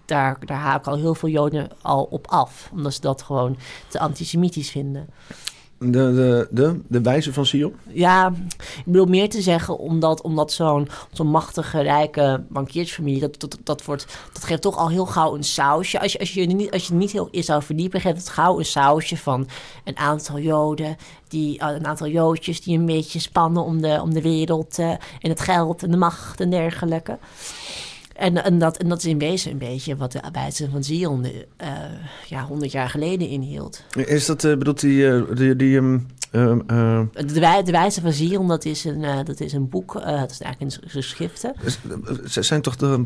daar, 0.05 0.47
daar 0.47 0.59
haken 0.59 0.93
al 0.93 0.99
heel 0.99 1.15
veel 1.15 1.29
Joden 1.29 1.71
al 1.83 2.05
op 2.05 2.27
af. 2.27 2.71
Omdat 2.73 2.95
ze 2.95 3.01
dat 3.01 3.23
gewoon 3.23 3.57
te 3.89 3.99
antisemitisch 3.99 4.71
vinden. 4.71 5.09
De, 5.85 5.89
de, 5.89 6.49
de, 6.51 6.81
de 6.87 7.01
wijze 7.01 7.33
van 7.33 7.47
Sion? 7.47 7.75
Ja, 7.87 8.33
ik 8.59 8.83
bedoel 8.85 9.07
meer 9.07 9.29
te 9.29 9.43
zeggen 9.43 9.79
omdat, 9.79 10.21
omdat 10.21 10.53
zo'n 10.53 10.89
zo'n 11.13 11.27
machtige, 11.27 11.81
rijke 11.81 12.45
bankiersfamilie... 12.49 13.21
Dat, 13.21 13.41
dat, 13.41 13.59
dat, 13.65 13.85
wordt, 13.85 14.07
dat 14.33 14.45
geeft 14.45 14.63
toch 14.63 14.77
al 14.77 14.91
heel 14.91 15.07
gauw 15.07 15.35
een 15.35 15.45
sausje. 15.45 16.01
Als 16.01 16.13
je, 16.13 16.19
als 16.19 16.35
je, 16.35 16.47
niet, 16.47 16.71
als 16.71 16.87
je 16.87 16.95
niet 16.95 17.13
heel 17.13 17.29
in 17.31 17.45
zou 17.45 17.63
verdiepen... 17.63 18.01
geeft 18.01 18.19
het 18.19 18.29
gauw 18.29 18.59
een 18.59 18.65
sausje 18.65 19.17
van 19.17 19.49
een 19.85 19.97
aantal 19.97 20.39
joden... 20.39 20.97
Die, 21.29 21.63
een 21.63 21.87
aantal 21.87 22.09
joodjes 22.09 22.61
die 22.61 22.79
een 22.79 22.87
beetje 22.87 23.19
spannen 23.19 23.65
om 23.65 23.81
de, 23.81 24.01
om 24.03 24.15
de 24.15 24.23
wereld... 24.23 24.79
Uh, 24.79 24.91
en 24.91 25.31
het 25.31 25.41
geld 25.41 25.83
en 25.83 25.91
de 25.91 25.97
macht 25.97 26.41
en 26.41 26.51
dergelijke. 26.51 27.19
En, 28.21 28.45
en, 28.45 28.59
dat, 28.59 28.77
en 28.77 28.89
dat 28.89 28.99
is 28.99 29.05
in 29.05 29.19
wezen 29.19 29.51
een 29.51 29.59
beetje 29.59 29.97
wat 29.97 30.13
de 30.13 30.21
wijze 30.33 30.71
van 30.71 30.85
Zion 30.85 31.25
uh, 31.25 31.69
ja, 32.27 32.45
100 32.45 32.73
jaar 32.73 32.89
geleden 32.89 33.29
inhield. 33.29 33.83
Is 33.95 34.27
dat, 34.27 34.45
uh, 34.45 34.57
bedoelt 34.57 34.81
die... 34.81 34.97
Uh, 34.97 35.23
die, 35.35 35.57
die 35.57 35.77
um, 35.77 36.07
de, 36.31 37.41
wij, 37.41 37.63
de 37.63 37.73
wijze 37.73 38.01
van 38.01 38.13
Zion, 38.13 38.49
dat 38.49 38.65
is 38.65 38.85
een, 38.85 39.25
dat 39.25 39.41
is 39.41 39.53
een 39.53 39.69
boek, 39.69 39.93
dat 39.93 40.31
is 40.31 40.41
eigenlijk 40.41 40.61
een 40.83 40.89
geschriften. 40.91 41.55
Ze 42.29 42.43
zijn 42.43 42.63
toch 42.63 42.77
de, 42.77 43.03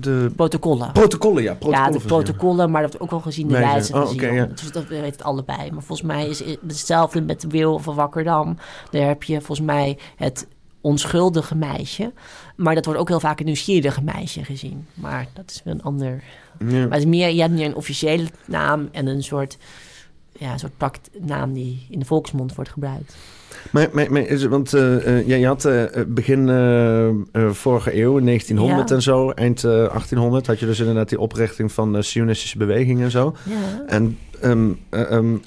de... 0.00 0.30
Protocollen. 0.36 0.92
Protocollen, 0.92 1.42
ja. 1.42 1.54
Protocollen 1.54 1.92
ja, 1.92 1.98
de 1.98 2.06
protocollen, 2.06 2.70
maar 2.70 2.82
dat 2.82 2.90
wordt 2.90 3.04
ook 3.04 3.10
wel 3.10 3.32
gezien 3.32 3.48
de 3.48 3.58
wijze 3.58 3.92
van 3.92 4.02
oh, 4.02 4.10
okay, 4.10 4.28
Zion. 4.28 4.34
Ja. 4.34 4.46
Dus 4.46 4.72
dat 4.72 4.86
weet 4.86 5.12
het 5.12 5.22
allebei. 5.22 5.70
Maar 5.72 5.82
volgens 5.82 6.08
mij 6.08 6.28
is 6.28 6.38
het 6.38 6.58
hetzelfde 6.66 7.20
met 7.20 7.40
de 7.40 7.48
wil 7.48 7.78
van 7.78 7.94
Wakkerdam. 7.94 8.56
Daar 8.90 9.06
heb 9.06 9.22
je 9.22 9.36
volgens 9.36 9.66
mij 9.66 9.98
het 10.16 10.46
onschuldige 10.86 11.54
meisje. 11.54 12.12
Maar 12.56 12.74
dat 12.74 12.84
wordt 12.84 13.00
ook 13.00 13.08
heel 13.08 13.20
vaak 13.20 13.38
een 13.38 13.46
nieuwsgierige 13.46 14.02
meisje 14.02 14.44
gezien. 14.44 14.86
Maar 14.94 15.26
dat 15.32 15.50
is 15.50 15.60
wel 15.64 15.74
een 15.74 15.82
ander. 15.82 16.22
Ja. 16.58 16.66
Maar 16.66 16.90
het 16.90 16.98
is 16.98 17.04
meer, 17.04 17.28
je 17.28 17.40
hebt 17.40 17.52
meer 17.52 17.66
een 17.66 17.74
officiële 17.74 18.26
naam 18.44 18.88
en 18.92 19.06
een 19.06 19.22
soort, 19.22 19.58
ja, 20.32 20.52
een 20.52 20.58
soort 20.58 20.76
praktnaam 20.76 21.52
die 21.52 21.86
in 21.90 21.98
de 21.98 22.04
volksmond 22.04 22.54
wordt 22.54 22.70
gebruikt. 22.70 23.16
Maar, 23.70 23.88
maar, 23.92 24.12
maar 24.12 24.22
is, 24.22 24.44
want 24.44 24.74
uh, 24.74 25.26
je 25.26 25.46
had 25.46 25.64
uh, 25.64 25.84
begin 26.06 26.46
vorige 27.50 28.00
eeuw, 28.00 28.20
1900 28.20 28.90
en 28.90 29.02
zo, 29.02 29.30
eind 29.30 29.60
1800, 29.60 30.46
had 30.46 30.58
je 30.58 30.66
dus 30.66 30.78
inderdaad 30.78 31.08
die 31.08 31.20
oprichting 31.20 31.72
van 31.72 31.92
de 31.92 32.02
Sionistische 32.02 32.58
beweging 32.58 33.02
en 33.02 33.10
zo. 33.10 33.36
Ja. 33.42 33.84
En, 33.86 34.18
um, 34.44 34.78
um, 34.90 35.42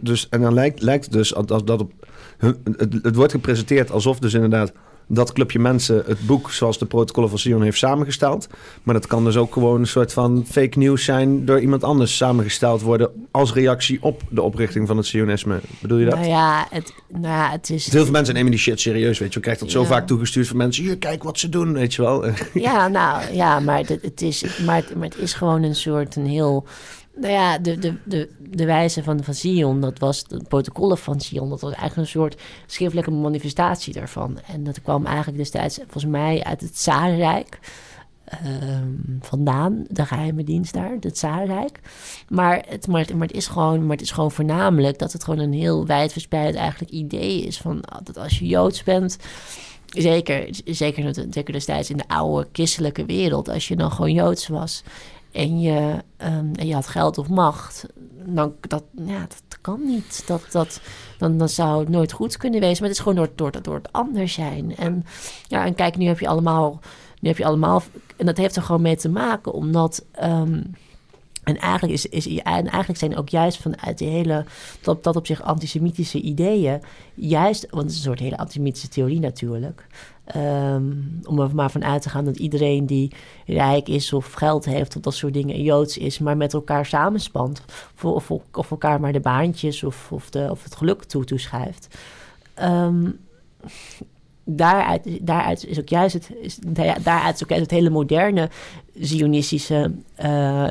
dus, 0.00 0.28
en 0.28 0.40
dan 0.40 0.54
lijkt, 0.54 0.82
lijkt 0.82 1.12
dus 1.12 1.34
dat, 1.46 1.66
dat 1.66 1.80
op. 1.80 1.92
Het, 2.38 2.98
het 3.02 3.14
wordt 3.14 3.32
gepresenteerd 3.32 3.90
alsof 3.90 4.18
dus 4.18 4.34
inderdaad 4.34 4.72
dat 5.08 5.32
clubje 5.32 5.58
mensen 5.58 6.02
het 6.06 6.26
boek 6.26 6.50
zoals 6.50 6.78
de 6.78 6.86
protocollen 6.86 7.28
van 7.28 7.38
Sion 7.38 7.62
heeft 7.62 7.78
samengesteld. 7.78 8.48
Maar 8.82 8.94
dat 8.94 9.06
kan 9.06 9.24
dus 9.24 9.36
ook 9.36 9.52
gewoon 9.52 9.80
een 9.80 9.86
soort 9.86 10.12
van 10.12 10.44
fake 10.50 10.78
news 10.78 11.04
zijn 11.04 11.44
door 11.44 11.60
iemand 11.60 11.84
anders 11.84 12.16
samengesteld 12.16 12.82
worden 12.82 13.10
als 13.30 13.52
reactie 13.52 13.98
op 14.02 14.22
de 14.30 14.42
oprichting 14.42 14.86
van 14.86 14.96
het 14.96 15.06
Sionisme. 15.06 15.60
Bedoel 15.80 15.98
je 15.98 16.04
dat? 16.04 16.14
Nou 16.14 16.28
ja, 16.28 16.66
het, 16.70 16.92
nou 17.08 17.24
ja, 17.24 17.50
het 17.50 17.70
is... 17.70 17.92
Heel 17.92 18.02
veel 18.02 18.12
mensen 18.12 18.34
nemen 18.34 18.50
die 18.50 18.60
shit 18.60 18.80
serieus, 18.80 19.18
weet 19.18 19.28
je. 19.28 19.34
Je 19.34 19.40
krijgt 19.40 19.60
dat 19.60 19.70
zo 19.70 19.84
vaak 19.84 20.06
toegestuurd 20.06 20.48
van 20.48 20.56
mensen. 20.56 20.84
Hier, 20.84 20.98
kijk 20.98 21.22
wat 21.22 21.38
ze 21.38 21.48
doen, 21.48 21.72
weet 21.72 21.94
je 21.94 22.02
wel. 22.02 22.24
Ja, 22.54 22.88
nou 22.88 23.34
ja, 23.34 23.60
maar 23.60 23.78
het, 23.78 23.98
het 24.02 24.22
is, 24.22 24.44
maar, 24.66 24.84
maar 24.96 25.08
het 25.08 25.18
is 25.18 25.34
gewoon 25.34 25.62
een 25.62 25.74
soort 25.76 26.16
een 26.16 26.26
heel 26.26 26.66
nou 27.20 27.32
ja, 27.32 27.58
de, 27.58 27.78
de, 27.78 27.94
de, 28.04 28.28
de 28.38 28.64
wijze 28.64 29.02
van, 29.02 29.24
van 29.24 29.34
Sion, 29.34 29.80
dat 29.80 29.98
was 29.98 30.24
de 30.24 30.42
protocollen 30.48 30.98
van 30.98 31.20
Sion, 31.20 31.48
dat 31.48 31.60
was 31.60 31.72
eigenlijk 31.72 32.00
een 32.00 32.20
soort 32.20 32.40
schriftelijke 32.66 33.10
manifestatie 33.10 33.92
daarvan. 33.92 34.38
En 34.46 34.64
dat 34.64 34.82
kwam 34.82 35.06
eigenlijk 35.06 35.38
destijds 35.38 35.76
volgens 35.76 36.04
mij 36.04 36.44
uit 36.44 36.60
het 36.60 36.78
Zarenrijk. 36.78 37.58
Ehm, 38.24 38.92
vandaan, 39.20 39.84
de 39.88 40.06
geheime 40.06 40.44
dienst 40.44 40.72
daar, 40.72 40.96
het 41.00 41.18
Zarenrijk. 41.18 41.80
Maar 42.28 42.64
het, 42.68 42.86
maar, 42.86 43.00
het, 43.00 43.14
maar, 43.14 43.26
het 43.26 43.36
is 43.36 43.46
gewoon, 43.46 43.80
maar 43.80 43.96
het 43.96 44.04
is 44.04 44.10
gewoon 44.10 44.30
voornamelijk 44.30 44.98
dat 44.98 45.12
het 45.12 45.24
gewoon 45.24 45.40
een 45.40 45.52
heel 45.52 45.86
wijdverspreid 45.86 46.54
eigenlijk 46.54 46.92
idee 46.92 47.42
is 47.42 47.58
van 47.58 47.84
dat 48.02 48.18
als 48.18 48.38
je 48.38 48.46
Joods 48.46 48.82
bent, 48.82 49.18
zeker, 49.86 50.48
zeker, 50.64 51.14
zeker 51.30 51.52
destijds 51.52 51.90
in 51.90 51.96
de 51.96 52.08
oude 52.08 52.48
christelijke 52.52 53.04
wereld, 53.04 53.48
als 53.48 53.68
je 53.68 53.76
dan 53.76 53.90
gewoon 53.90 54.12
Joods 54.12 54.48
was 54.48 54.82
en 55.32 55.60
je, 55.60 56.02
um, 56.18 56.50
en 56.54 56.66
je 56.66 56.74
had 56.74 56.86
geld 56.86 57.18
of 57.18 57.28
macht, 57.28 57.86
dan 58.24 58.54
dat, 58.60 58.84
ja, 59.04 59.20
dat 59.20 59.58
kan 59.60 59.80
niet. 59.84 60.22
Dat, 60.26 60.46
dat, 60.50 60.80
dan, 61.18 61.38
dan 61.38 61.48
zou 61.48 61.80
het 61.80 61.88
nooit 61.88 62.12
goed 62.12 62.36
kunnen 62.36 62.60
wezen. 62.60 62.78
Maar 62.78 62.88
het 62.88 62.98
is 62.98 63.04
gewoon 63.04 63.18
door, 63.18 63.30
door, 63.34 63.62
door 63.62 63.74
het 63.74 63.92
anders 63.92 64.32
zijn. 64.32 64.76
En, 64.76 65.04
ja, 65.46 65.64
en 65.64 65.74
kijk, 65.74 65.96
nu 65.96 66.06
heb 66.06 66.18
je 66.18 66.28
allemaal, 66.28 66.80
nu 67.20 67.28
heb 67.28 67.38
je 67.38 67.44
allemaal, 67.44 67.82
en 68.16 68.26
dat 68.26 68.36
heeft 68.36 68.56
er 68.56 68.62
gewoon 68.62 68.82
mee 68.82 68.96
te 68.96 69.08
maken, 69.08 69.52
omdat. 69.52 70.04
Um, 70.22 70.74
En 71.48 71.58
eigenlijk, 71.58 71.92
is, 71.92 72.06
is, 72.06 72.26
en 72.26 72.66
eigenlijk 72.66 72.98
zijn 72.98 73.16
ook 73.16 73.28
juist 73.28 73.60
vanuit 73.60 73.98
de 73.98 74.04
hele, 74.04 74.44
dat, 74.82 75.04
dat 75.04 75.16
op 75.16 75.26
zich 75.26 75.42
antisemitische 75.42 76.20
ideeën, 76.20 76.80
juist, 77.14 77.66
want 77.70 77.82
het 77.82 77.90
is 77.90 77.96
een 77.96 78.02
soort 78.02 78.18
hele 78.18 78.38
antisemitische 78.38 78.88
theorie 78.88 79.20
natuurlijk, 79.20 79.86
ehm, 80.28 80.92
om 81.22 81.38
er 81.40 81.54
maar 81.54 81.70
van 81.70 81.84
uit 81.84 82.02
te 82.02 82.08
gaan 82.08 82.24
dat 82.24 82.38
iedereen 82.38 82.86
die 82.86 83.12
rijk 83.46 83.88
is 83.88 84.12
of 84.12 84.32
geld 84.32 84.64
heeft 84.64 84.96
of 84.96 85.02
dat 85.02 85.14
soort 85.14 85.32
dingen 85.32 85.62
joods 85.62 85.98
is, 85.98 86.18
maar 86.18 86.36
met 86.36 86.54
elkaar 86.54 86.86
samenspant, 86.86 87.62
of, 88.02 88.30
of, 88.52 88.70
elkaar 88.70 89.00
maar 89.00 89.12
de 89.12 89.20
baantjes 89.20 89.82
of, 89.84 90.12
of, 90.12 90.30
de, 90.30 90.46
of 90.50 90.64
het 90.64 90.76
geluk 90.76 91.04
toe 91.04 91.24
toeschrijft. 91.24 91.98
Um, 92.62 93.18
daaruit, 94.44 95.26
daaruit 95.26 95.66
is 95.66 95.78
ook 95.78 95.88
juist 95.88 96.14
het, 96.14 96.58
daaruit 97.04 97.34
is 97.34 97.42
ook 97.42 97.48
juist 97.48 97.64
het 97.64 97.70
hele 97.70 97.90
moderne 97.90 98.48
Zionistische 98.94 99.92
uh, 100.22 100.70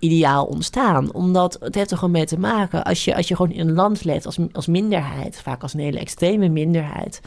ideaal 0.00 0.44
ontstaan. 0.44 1.12
Omdat 1.12 1.56
het 1.60 1.74
heeft 1.74 1.90
er 1.90 1.96
gewoon 1.96 2.12
mee 2.12 2.26
te 2.26 2.38
maken. 2.38 2.84
Als 2.84 3.04
je, 3.04 3.16
als 3.16 3.28
je 3.28 3.36
gewoon 3.36 3.52
in 3.52 3.68
een 3.68 3.74
land 3.74 4.04
leeft 4.04 4.26
als, 4.26 4.38
als 4.52 4.66
minderheid, 4.66 5.40
vaak 5.42 5.62
als 5.62 5.74
een 5.74 5.80
hele 5.80 5.98
extreme 5.98 6.48
minderheid, 6.48 7.20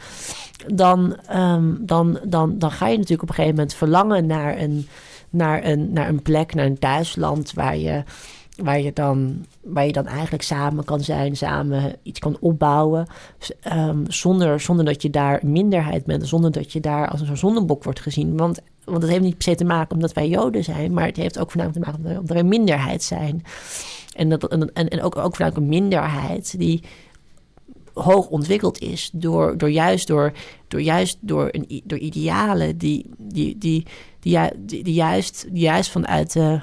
dan, 0.66 1.16
um, 1.34 1.78
dan, 1.80 2.18
dan, 2.24 2.58
dan 2.58 2.70
ga 2.70 2.86
je 2.86 2.96
natuurlijk 2.96 3.22
op 3.22 3.28
een 3.28 3.34
gegeven 3.34 3.56
moment 3.56 3.74
verlangen 3.74 4.26
naar 4.26 4.58
een, 4.58 4.88
naar 5.30 5.64
een, 5.64 5.92
naar 5.92 6.08
een 6.08 6.22
plek, 6.22 6.54
naar 6.54 6.66
een 6.66 6.78
thuisland 6.78 7.52
waar 7.52 7.76
je 7.76 8.02
waar 8.62 8.80
je, 8.80 8.92
dan, 8.92 9.46
waar 9.62 9.86
je 9.86 9.92
dan 9.92 10.06
eigenlijk 10.06 10.42
samen 10.42 10.84
kan 10.84 11.00
zijn, 11.00 11.36
samen 11.36 11.96
iets 12.02 12.18
kan 12.18 12.36
opbouwen. 12.40 13.06
Um, 13.72 14.04
zonder, 14.08 14.60
zonder 14.60 14.84
dat 14.84 15.02
je 15.02 15.10
daar 15.10 15.40
minderheid 15.42 16.04
bent, 16.04 16.28
zonder 16.28 16.50
dat 16.50 16.72
je 16.72 16.80
daar 16.80 17.08
als 17.08 17.20
een 17.20 17.36
zondebok 17.36 17.84
wordt 17.84 18.00
gezien. 18.00 18.36
Want, 18.36 18.60
want 18.84 19.02
het 19.02 19.10
heeft 19.10 19.22
niet 19.22 19.36
per 19.36 19.42
se 19.42 19.54
te 19.54 19.64
maken 19.64 19.94
omdat 19.94 20.12
wij 20.12 20.28
Joden 20.28 20.64
zijn, 20.64 20.92
maar 20.92 21.06
het 21.06 21.16
heeft 21.16 21.38
ook 21.38 21.50
voornamelijk 21.50 21.84
te 21.84 21.92
maken 21.92 22.10
omdat 22.10 22.28
wij 22.28 22.38
een 22.38 22.48
minderheid 22.48 23.02
zijn. 23.02 23.42
En, 24.14 24.28
dat, 24.28 24.48
en, 24.48 24.88
en 24.88 25.02
ook, 25.02 25.16
ook 25.16 25.36
voornamelijk 25.36 25.56
een 25.56 25.80
minderheid 25.80 26.58
die 26.58 26.82
hoog 27.94 28.28
ontwikkeld 28.28 28.78
is 28.78 29.10
door, 29.12 29.58
door 29.58 29.70
juist 29.70 30.06
door, 30.06 30.32
door, 30.68 30.80
juist 30.82 31.18
door, 31.20 31.48
een, 31.50 31.82
door 31.84 31.98
idealen 31.98 32.78
die, 32.78 33.10
die, 33.18 33.58
die, 33.58 33.86
die, 34.20 34.92
juist, 34.92 35.46
juist 35.52 35.90
vanuit 35.90 36.32
de 36.32 36.60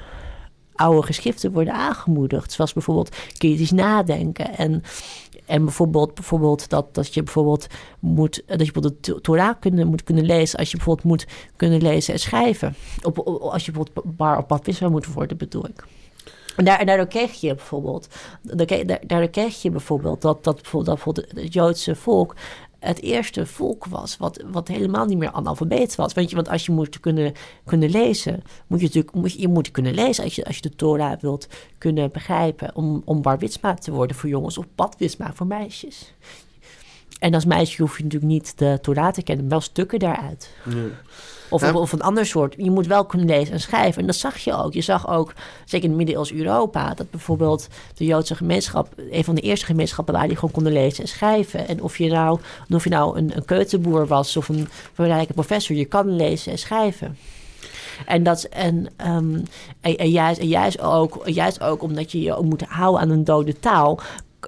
oude 0.74 1.06
geschriften 1.06 1.52
worden 1.52 1.74
aangemoedigd. 1.74 2.52
Zoals 2.52 2.72
bijvoorbeeld 2.72 3.16
kritisch 3.38 3.70
nadenken. 3.70 4.56
En, 4.56 4.82
en 5.46 5.64
bijvoorbeeld, 5.64 6.14
bijvoorbeeld 6.14 6.68
dat, 6.68 6.94
dat 6.94 7.14
je 7.14 7.22
bijvoorbeeld 7.22 7.66
moet, 7.98 8.42
dat 8.46 8.66
je 8.66 8.72
bijvoorbeeld 8.72 9.04
de 9.04 9.20
Torah 9.20 9.54
kunnen, 9.60 9.86
moet 9.86 10.04
kunnen 10.04 10.24
lezen. 10.24 10.58
Als 10.58 10.70
je 10.70 10.76
bijvoorbeeld 10.76 11.06
moet 11.06 11.26
kunnen 11.56 11.82
lezen 11.82 12.14
en 12.14 12.20
schrijven. 12.20 12.74
Op, 13.02 13.18
als 13.18 13.64
je 13.66 13.72
bijvoorbeeld 13.72 14.16
bar 14.16 14.38
op 14.38 14.48
baptisma 14.48 14.88
moet 14.88 15.06
worden, 15.06 15.36
bedoel 15.36 15.66
ik. 15.66 15.84
En, 16.56 16.64
daar, 16.64 16.78
en 16.78 16.86
daardoor 16.86 17.06
kreeg 17.06 17.40
je 17.40 17.54
bijvoorbeeld, 17.54 18.08
daardoor 19.06 19.28
kreeg 19.28 19.62
je 19.62 19.70
bijvoorbeeld 19.70 20.22
dat, 20.22 20.44
dat, 20.44 20.54
bijvoorbeeld, 20.54 20.86
dat 20.86 20.94
bijvoorbeeld 20.94 21.44
het 21.44 21.52
Joodse 21.52 21.94
volk 21.94 22.34
het 22.82 23.00
eerste 23.02 23.46
volk 23.46 23.84
was 23.84 24.16
wat, 24.16 24.44
wat 24.50 24.68
helemaal 24.68 25.06
niet 25.06 25.18
meer 25.18 25.32
analfabeet 25.32 25.94
was. 25.94 26.12
Want, 26.12 26.30
je, 26.30 26.36
want 26.36 26.48
als 26.48 26.66
je 26.66 26.72
moet 26.72 27.00
kunnen, 27.00 27.32
kunnen 27.64 27.90
lezen, 27.90 28.42
moet 28.66 28.80
je 28.80 28.86
natuurlijk 28.86 29.14
moet 29.14 29.32
je, 29.32 29.48
moet 29.48 29.70
kunnen 29.70 29.94
lezen 29.94 30.24
als 30.24 30.34
je, 30.34 30.44
als 30.44 30.56
je 30.56 30.62
de 30.62 30.76
Torah 30.76 31.20
wilt 31.20 31.48
kunnen 31.78 32.10
begrijpen. 32.12 32.76
Om, 32.76 33.02
om 33.04 33.22
bar 33.22 33.38
te 33.78 33.90
worden 33.92 34.16
voor 34.16 34.28
jongens 34.28 34.58
of 34.58 34.66
bad 34.74 34.96
voor 35.34 35.46
meisjes. 35.46 36.14
En 37.18 37.34
als 37.34 37.44
meisje 37.44 37.82
hoef 37.82 37.96
je 37.96 38.02
natuurlijk 38.02 38.32
niet 38.32 38.58
de 38.58 38.78
Torah 38.82 39.12
te 39.12 39.22
kennen, 39.22 39.44
maar 39.44 39.52
wel 39.52 39.60
stukken 39.60 39.98
daaruit. 39.98 40.50
Of, 41.52 41.74
of, 41.74 41.92
een 41.92 42.02
ander 42.02 42.26
soort. 42.26 42.54
Je 42.56 42.70
moet 42.70 42.86
wel 42.86 43.04
kunnen 43.04 43.26
lezen 43.26 43.52
en 43.52 43.60
schrijven. 43.60 44.00
En 44.00 44.06
dat 44.06 44.16
zag 44.16 44.38
je 44.38 44.54
ook. 44.54 44.72
Je 44.72 44.80
zag 44.80 45.08
ook, 45.08 45.32
zeker 45.64 45.88
in 45.88 45.96
middeleeuws 45.96 46.32
Europa, 46.32 46.94
dat 46.94 47.10
bijvoorbeeld 47.10 47.68
de 47.94 48.04
Joodse 48.04 48.34
gemeenschap 48.34 48.88
een 49.10 49.24
van 49.24 49.34
de 49.34 49.40
eerste 49.40 49.66
gemeenschappen 49.66 50.14
waren 50.14 50.28
die 50.28 50.38
gewoon 50.38 50.54
konden 50.54 50.72
lezen 50.72 51.02
en 51.02 51.08
schrijven. 51.08 51.68
En 51.68 51.82
of 51.82 51.98
je 51.98 52.08
nou, 52.08 52.40
of 52.70 52.84
je 52.84 52.90
nou 52.90 53.18
een, 53.18 53.36
een 53.36 53.44
keutenboer 53.44 54.06
was 54.06 54.36
of 54.36 54.48
een 54.48 54.68
belangrijke 54.94 55.32
professor, 55.32 55.76
je 55.76 55.84
kan 55.84 56.16
lezen 56.16 56.52
en 56.52 56.58
schrijven. 56.58 57.16
En, 58.06 58.22
dat, 58.22 58.42
en, 58.42 58.86
um, 59.06 59.42
en, 59.80 59.96
en, 59.96 60.10
juist, 60.10 60.40
en 60.40 60.48
juist, 60.48 60.80
ook, 60.80 61.22
juist 61.24 61.60
ook 61.60 61.82
omdat 61.82 62.12
je 62.12 62.20
je 62.20 62.34
ook 62.34 62.44
moet 62.44 62.62
houden 62.62 63.00
aan 63.00 63.10
een 63.10 63.24
dode 63.24 63.58
taal, 63.58 64.00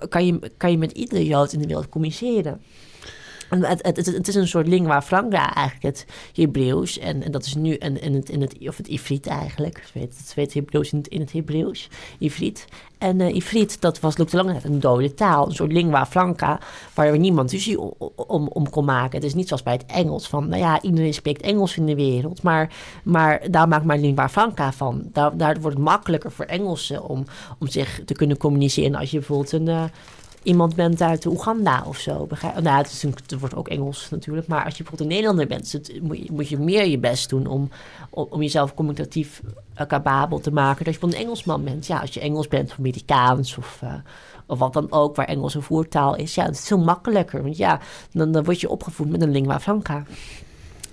kan 0.08 0.26
je, 0.26 0.50
kan 0.56 0.70
je 0.70 0.78
met 0.78 0.92
iedere 0.92 1.24
Jood 1.24 1.52
in 1.52 1.58
de 1.58 1.66
wereld 1.66 1.88
communiceren. 1.88 2.60
Het, 3.62 3.96
het, 3.96 4.28
is 4.28 4.34
een 4.34 4.48
soort 4.48 4.66
lingua 4.66 5.02
franca 5.02 5.54
eigenlijk, 5.54 5.96
het 5.96 6.06
Hebreeuws. 6.32 6.98
En, 6.98 7.22
en 7.22 7.30
dat 7.30 7.44
is 7.44 7.54
nu 7.54 7.74
in, 7.74 8.00
in, 8.00 8.14
het, 8.14 8.28
in 8.28 8.40
het, 8.40 8.56
of 8.60 8.76
het 8.76 8.88
Ifrit 8.88 9.26
eigenlijk. 9.26 9.80
Het 9.80 9.92
weet 9.94 10.16
het, 10.16 10.34
het 10.34 10.54
Hebreeuws 10.54 10.92
in 10.92 10.98
het, 10.98 11.08
in 11.08 11.20
het 11.20 11.32
Hebreeuws, 11.32 11.88
Ifrit. 12.18 12.64
En 12.98 13.20
uh, 13.20 13.34
Ifrit, 13.34 13.80
dat 13.80 14.00
was 14.00 14.16
lange 14.16 14.52
tijd 14.52 14.64
een 14.64 14.80
dode 14.80 15.14
taal. 15.14 15.46
Een 15.46 15.54
soort 15.54 15.72
lingua 15.72 16.06
franca, 16.06 16.60
waar 16.94 17.18
niemand 17.18 17.52
ruzie 17.52 17.80
om, 17.80 18.10
om, 18.16 18.48
om 18.48 18.70
kon 18.70 18.84
maken. 18.84 19.16
Het 19.16 19.26
is 19.26 19.34
niet 19.34 19.48
zoals 19.48 19.62
bij 19.62 19.72
het 19.72 19.86
Engels, 19.86 20.28
van 20.28 20.48
nou 20.48 20.60
ja, 20.60 20.82
iedereen 20.82 21.14
spreekt 21.14 21.42
Engels 21.42 21.76
in 21.76 21.86
de 21.86 21.94
wereld. 21.94 22.42
Maar, 22.42 22.72
maar 23.02 23.50
daar 23.50 23.68
maakt 23.68 23.84
maar 23.84 23.98
lingua 23.98 24.28
franca 24.28 24.72
van. 24.72 25.02
Daar, 25.12 25.36
daar 25.36 25.60
wordt 25.60 25.76
het 25.76 25.86
makkelijker 25.86 26.32
voor 26.32 26.44
Engelsen 26.44 27.08
om, 27.08 27.24
om 27.58 27.68
zich 27.68 28.00
te 28.04 28.14
kunnen 28.14 28.36
communiceren. 28.36 28.94
Als 28.94 29.10
je 29.10 29.18
bijvoorbeeld 29.18 29.52
een... 29.52 29.66
Uh, 29.66 29.84
iemand 30.44 30.74
bent 30.74 31.02
uit 31.02 31.26
Oeganda 31.26 31.84
of 31.86 31.98
zo. 31.98 32.28
Nou, 32.62 32.76
het, 32.76 32.90
is 32.90 33.02
een, 33.02 33.14
het 33.26 33.38
wordt 33.38 33.54
ook 33.54 33.68
Engels 33.68 34.10
natuurlijk. 34.10 34.46
Maar 34.46 34.64
als 34.64 34.76
je 34.76 34.82
bijvoorbeeld 34.82 35.10
een 35.10 35.16
Nederlander 35.16 35.46
bent, 35.46 36.00
moet, 36.02 36.18
je, 36.18 36.32
moet 36.32 36.48
je 36.48 36.58
meer 36.58 36.86
je 36.86 36.98
best 36.98 37.28
doen 37.28 37.46
om, 37.46 37.70
om, 38.10 38.42
jezelf 38.42 38.74
communicatief 38.74 39.40
uh, 39.80 40.32
te 40.40 40.50
maken. 40.52 40.84
Dat 40.84 40.94
je 40.94 41.06
een 41.06 41.14
Engelsman 41.14 41.64
bent. 41.64 41.86
Ja, 41.86 41.98
als 41.98 42.14
je 42.14 42.20
Engels 42.20 42.48
bent 42.48 42.70
of 42.70 42.78
Amerikaans 42.78 43.58
of, 43.58 43.80
uh, 43.84 43.94
of 44.46 44.58
wat 44.58 44.72
dan 44.72 44.92
ook, 44.92 45.16
waar 45.16 45.26
Engels 45.26 45.54
een 45.54 45.62
voertaal 45.62 46.16
is. 46.16 46.34
Ja, 46.34 46.44
het 46.44 46.54
is 46.54 46.66
veel 46.66 46.84
makkelijker. 46.84 47.42
Want 47.42 47.56
ja, 47.56 47.80
dan, 48.12 48.32
dan 48.32 48.44
word 48.44 48.60
je 48.60 48.68
opgevoed 48.68 49.10
met 49.10 49.22
een 49.22 49.30
lingua 49.30 49.60
franca. 49.60 50.04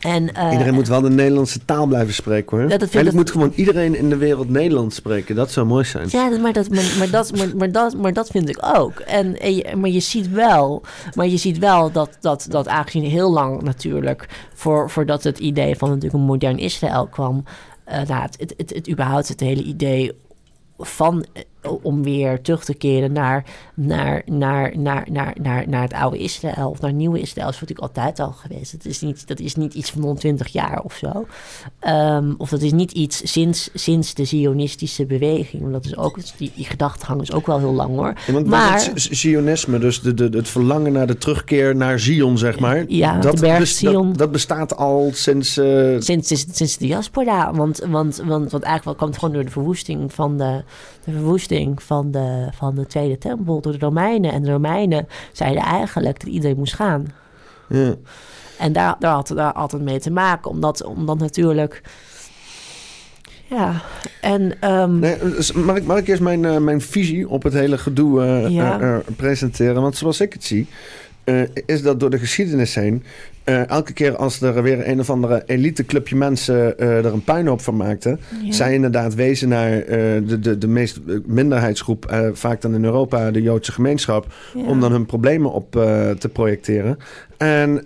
En, 0.02 0.30
uh, 0.38 0.52
iedereen 0.52 0.74
moet 0.74 0.88
wel 0.88 1.02
de 1.02 1.10
Nederlandse 1.10 1.66
taal 1.66 1.86
blijven 1.86 2.14
spreken 2.14 2.58
hoor. 2.58 2.70
Dat 2.70 2.82
Eigenlijk 2.82 3.16
moet 3.16 3.32
gewoon 3.32 3.52
iedereen 3.56 3.96
in 3.96 4.10
de 4.10 4.18
wereld 4.18 4.50
Nederlands 4.50 4.96
spreken. 4.96 5.36
Dat 5.36 5.52
zou 5.52 5.66
mooi 5.66 5.86
zijn. 5.86 6.08
Ja, 6.10 6.30
maar 6.40 6.54
dat, 6.54 6.70
maar, 6.70 6.96
maar 6.98 7.10
dat, 7.10 7.38
maar, 7.38 7.56
maar, 7.56 7.72
dat, 7.72 7.98
maar 7.98 8.14
dat 8.14 8.30
vind 8.30 8.50
ik 8.50 8.60
ook. 8.76 9.00
En, 9.00 9.40
en 9.40 9.80
maar 9.80 9.90
je 9.90 10.00
ziet 10.00 10.30
wel, 10.30 10.82
maar 11.16 11.28
je 11.28 11.38
ziet 11.38 11.58
wel 11.58 11.92
dat, 11.92 12.18
dat, 12.22 12.46
dat 12.50 12.68
aangezien 12.68 13.04
heel 13.04 13.32
lang 13.32 13.62
natuurlijk... 13.62 14.28
Voor, 14.54 14.90
voordat 14.90 15.24
het 15.24 15.40
idee 15.40 15.76
van 15.76 15.88
natuurlijk 15.88 16.16
een 16.16 16.28
modern 16.28 16.58
Israël 16.58 17.08
kwam... 17.08 17.44
Uh, 17.88 18.02
nou, 18.02 18.22
het, 18.22 18.36
het, 18.40 18.54
het, 18.58 18.74
het, 18.74 18.90
überhaupt 18.90 19.28
het 19.28 19.40
hele 19.40 19.64
idee 19.64 20.12
van 20.78 21.26
om 21.82 22.04
weer 22.04 22.42
terug 22.42 22.64
te 22.64 22.74
keren 22.74 23.12
naar, 23.12 23.46
naar, 23.84 24.22
naar, 24.26 24.74
naar, 24.78 25.08
naar, 25.12 25.36
naar, 25.42 25.70
naar 25.70 25.82
het 25.82 25.94
oude 25.94 26.18
Israël 26.18 26.70
of 26.70 26.82
naar 26.82 26.90
het 26.90 27.00
nieuwe 27.00 27.20
Israël. 27.20 27.46
Dat 27.46 27.56
is 27.56 27.62
natuurlijk 27.62 27.88
altijd 27.88 28.20
al 28.20 28.32
geweest. 28.32 28.72
Dat 28.72 28.86
is 28.86 29.02
niet, 29.02 29.28
dat 29.28 29.40
is 29.40 29.56
niet 29.56 29.74
iets 29.74 29.92
van 29.92 30.02
120 30.02 30.48
jaar 30.48 30.82
of 30.82 30.94
zo. 30.94 31.28
Um, 31.88 32.36
of 32.38 32.50
dat 32.50 32.62
is 32.62 32.72
niet 32.72 32.92
iets 32.92 33.32
sinds, 33.32 33.70
sinds 33.74 34.14
de 34.14 34.26
Zionistische 34.26 35.06
beweging. 35.06 35.62
Want 35.62 35.74
dat 35.74 35.86
is 35.86 35.98
ook, 35.98 36.18
die, 36.38 36.52
die 36.56 36.66
gedachtegang 36.66 37.22
is 37.22 37.32
ook 37.32 37.48
wel 37.48 37.60
heel 37.60 37.74
lang 37.74 37.96
hoor. 37.96 38.14
Ja, 38.28 38.40
maar 38.40 38.74
het 38.74 38.92
Zionisme, 38.96 39.80
dus 39.80 40.02
de, 40.02 40.14
de, 40.14 40.30
het 40.32 40.50
verlangen 40.50 40.92
naar 40.92 41.08
de 41.08 41.18
terugkeer 41.18 41.76
naar 41.76 42.00
Zion, 42.00 42.38
zeg 42.38 42.60
maar. 42.60 42.84
Ja, 42.88 43.20
dat, 43.20 43.36
de 43.36 43.42
berg 43.42 43.68
Zion. 43.68 44.08
Dat, 44.08 44.18
dat, 44.18 44.32
bestaat 44.32 44.78
al 44.78 45.10
sinds... 45.14 45.58
Uh... 45.58 45.96
Sinds, 46.00 46.28
sinds, 46.28 46.46
sinds 46.52 46.78
de 46.78 46.86
diaspora. 46.86 47.54
Want, 47.54 47.80
want, 47.88 48.22
want, 48.26 48.52
want 48.52 48.64
eigenlijk 48.64 48.84
wel 48.84 48.96
komt 48.96 49.18
gewoon 49.18 49.34
door 49.34 49.46
de 49.46 49.52
verwoesting 49.52 50.14
van 50.14 50.38
de, 50.38 50.64
de 51.04 51.12
verwoesting 51.12 51.84
van 51.84 52.12
de, 52.12 52.48
van 52.52 52.76
de 52.76 52.86
Tweede 52.86 53.18
Tempel 53.18 53.62
door 53.72 53.80
de 53.80 53.86
Romeinen. 53.86 54.32
En 54.32 54.44
de 54.44 54.52
Romeinen 54.52 55.08
zeiden 55.32 55.64
eigenlijk 55.64 56.20
dat 56.20 56.30
iedereen 56.30 56.58
moest 56.58 56.76
gaan. 56.76 57.14
Ja. 57.70 57.96
En 58.60 58.74
daar, 58.74 58.96
daar 59.00 59.14
had 59.14 59.28
daar 59.28 59.54
altijd 59.54 59.82
mee 59.82 60.00
te 60.00 60.12
maken, 60.12 60.52
omdat, 60.52 60.84
omdat 60.84 61.18
natuurlijk. 61.18 61.82
Ja, 63.48 63.82
en... 64.22 64.72
Um, 64.72 65.00
nee, 65.00 65.18
dus 65.18 65.52
mag, 65.52 65.76
ik, 65.76 65.86
mag 65.86 65.98
ik 65.98 66.08
eerst 66.08 66.22
mijn, 66.22 66.44
uh, 66.44 66.58
mijn 66.58 66.82
visie 66.82 67.30
op 67.30 67.44
het 67.44 67.54
hele 67.54 67.78
gedoe 67.78 68.22
uh, 68.22 68.50
ja. 68.50 68.82
uh, 68.82 68.98
presenteren? 69.16 69.82
Want 69.82 69.98
zoals 69.98 70.22
ik 70.22 70.34
het 70.34 70.44
zie, 70.44 70.68
is 71.66 71.82
dat 71.82 72.00
door 72.00 72.10
de 72.10 72.20
geschiedenis 72.20 72.76
heen 72.76 73.04
uh, 73.46 73.70
elke 73.70 73.94
keer 73.94 74.16
als 74.16 74.42
er 74.42 74.64
weer 74.64 74.88
een 74.88 75.00
of 75.00 75.10
andere 75.10 75.44
eliteclubje 75.46 76.16
mensen 76.16 76.74
uh, 76.80 76.98
er 76.98 77.14
een 77.14 77.24
puinhoop 77.24 77.62
van 77.62 77.76
maakten, 77.76 78.20
ja. 78.44 78.52
zij 78.52 78.74
inderdaad 78.74 79.16
wezen 79.16 79.50
naar 79.50 79.86
de, 80.26 80.40
de, 80.40 80.58
de 80.58 80.68
meest 80.68 81.00
minderheidsgroep, 81.26 82.30
vaak 82.34 82.62
dan 82.62 82.74
in 82.74 82.84
Europa 82.84 83.32
de 83.32 83.42
Joodse 83.42 83.72
gemeenschap, 83.72 84.34
ja. 84.54 84.64
om 84.64 84.80
dan 84.80 84.92
hun 84.92 85.06
problemen 85.06 85.52
op 85.52 85.72
te 86.20 86.30
projecteren. 86.34 86.98
En 87.38 87.86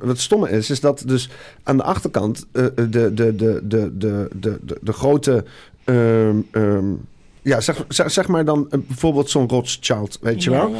wat 0.00 0.18
stomme 0.18 0.50
is, 0.50 0.70
is 0.70 0.80
dat 0.80 1.02
dus 1.06 1.30
aan 1.62 1.76
de 1.76 1.82
achterkant 1.82 2.46
de, 2.52 2.72
de, 2.74 2.90
de, 2.90 3.14
de, 3.14 3.60
de, 3.62 3.92
de, 3.98 4.28
de, 4.38 4.58
de 4.80 4.92
grote. 4.92 5.44
Um, 5.84 6.46
um, 6.52 7.00
ja, 7.42 7.60
zeg, 7.60 7.84
zeg, 7.88 8.28
maar 8.28 8.44
dan 8.44 8.68
bijvoorbeeld 8.70 9.30
zo'n 9.30 9.48
Rothschild, 9.48 10.18
weet 10.20 10.44
je 10.44 10.50
wel. 10.50 10.68
Ja, 10.68 10.76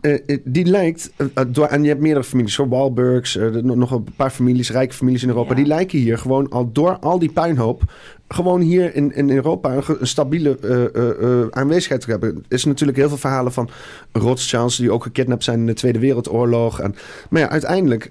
ja, 0.00 0.18
uh, 0.26 0.36
die 0.44 0.64
lijkt, 0.64 1.12
uh, 1.16 1.44
door, 1.48 1.66
en 1.66 1.82
je 1.82 1.88
hebt 1.88 2.00
meerdere 2.00 2.24
families, 2.24 2.54
zo 2.54 2.68
Walburgs, 2.68 3.38
nog 3.62 3.90
een 3.90 4.06
paar 4.16 4.30
families, 4.30 4.70
rijke 4.70 4.94
families 4.94 5.22
in 5.22 5.28
Europa, 5.28 5.54
die 5.54 5.66
lijken 5.66 5.98
hier 5.98 6.18
gewoon 6.18 6.48
al 6.48 6.72
door 6.72 6.98
al 6.98 7.18
die 7.18 7.32
puinhoop 7.32 7.82
gewoon 8.28 8.60
hier 8.60 8.94
in, 8.94 9.14
in 9.14 9.30
Europa 9.30 9.74
een, 9.74 10.06
stabiele 10.06 10.58
eh, 10.58 11.58
aanwezigheid 11.60 12.00
te 12.00 12.10
hebben. 12.10 12.28
Er 12.28 12.44
is 12.48 12.64
natuurlijk 12.64 12.98
heel 12.98 13.08
veel 13.08 13.16
verhalen 13.16 13.52
van 13.52 13.68
Rothschilds 14.12 14.76
die 14.76 14.90
ook 14.90 15.02
gekidnapt 15.02 15.44
zijn 15.44 15.58
in 15.58 15.66
de 15.66 15.74
Tweede 15.74 15.98
Wereldoorlog. 15.98 16.80
En, 16.80 16.94
maar 17.30 17.40
ja, 17.40 17.48
uiteindelijk 17.48 18.10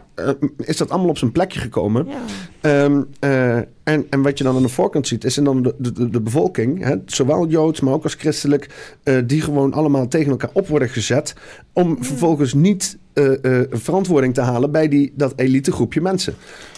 is 0.58 0.78
dat 0.78 0.90
allemaal 0.90 1.10
op 1.10 1.18
zijn 1.18 1.32
plekje 1.32 1.60
gekomen. 1.60 2.08
Ja. 2.08 2.16
Ehm, 2.62 3.02
eh, 3.20 3.56
en, 3.84 4.06
en 4.10 4.22
wat 4.22 4.38
je 4.38 4.44
dan 4.44 4.56
aan 4.56 4.62
de 4.62 4.70
voorkant 4.70 5.08
ziet, 5.08 5.24
is 5.24 5.36
dan 5.36 5.62
de, 5.62 5.76
de, 5.78 6.10
de 6.10 6.22
bevolking, 6.22 6.84
hè, 6.84 6.96
zowel 7.06 7.48
joods, 7.48 7.80
maar 7.80 7.94
ook 7.94 8.04
als 8.04 8.14
christelijk, 8.14 8.94
die 9.26 9.42
gewoon 9.42 9.74
allemaal 9.74 10.08
tegen 10.08 10.32
elkaar 10.32 10.50
op 10.54 10.68
worden 10.68 10.90
gezet. 10.90 11.36
Om 11.74 12.04
vervolgens 12.04 12.54
niet 12.54 12.98
eh, 13.16 13.60
eh, 13.62 13.68
verantwoording 13.72 14.34
te 14.34 14.42
halen 14.42 14.72
bij 14.72 14.88
die, 14.88 15.14
dat 15.16 15.34
elite 15.36 15.72
groepje 15.72 16.02
mensen. 16.02 16.34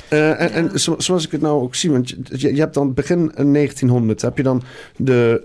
Eh, 0.10 0.42
en, 0.42 0.52
en 0.72 0.80
zo- 0.80 0.96
zoals 0.98 1.26
ik 1.26 1.32
het 1.32 1.42
nou 1.42 1.62
ook 1.62 1.76
zie, 1.76 1.92
want 1.92 2.10
je, 2.10 2.54
je 2.56 2.60
hebt 2.60 2.74
dan 2.74 2.94
begin 2.94 3.32
1900, 3.36 4.22
heb 4.22 4.38
je 4.38 4.44
dan 4.44 4.62
de, 4.98 5.42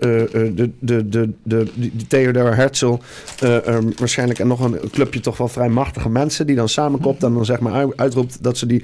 de, 0.55 0.69
de, 0.79 1.09
de, 1.09 1.29
de, 1.43 1.65
die 1.75 2.07
Theodor 2.07 2.55
Herzl, 2.55 2.97
eh, 3.39 3.67
ehm, 3.67 3.89
waarschijnlijk 3.97 4.39
en 4.39 4.47
nog 4.47 4.59
een 4.59 4.79
clubje 4.91 5.19
toch 5.19 5.37
wel 5.37 5.47
vrij 5.47 5.69
machtige 5.69 6.09
mensen, 6.09 6.47
die 6.47 6.55
dan 6.55 6.69
samenkomt 6.69 7.23
en 7.23 7.33
dan 7.33 7.45
zeg 7.45 7.59
maar 7.59 7.73
uit- 7.73 7.97
uitroept 7.97 8.43
dat 8.43 8.57
ze 8.57 8.65
die, 8.65 8.83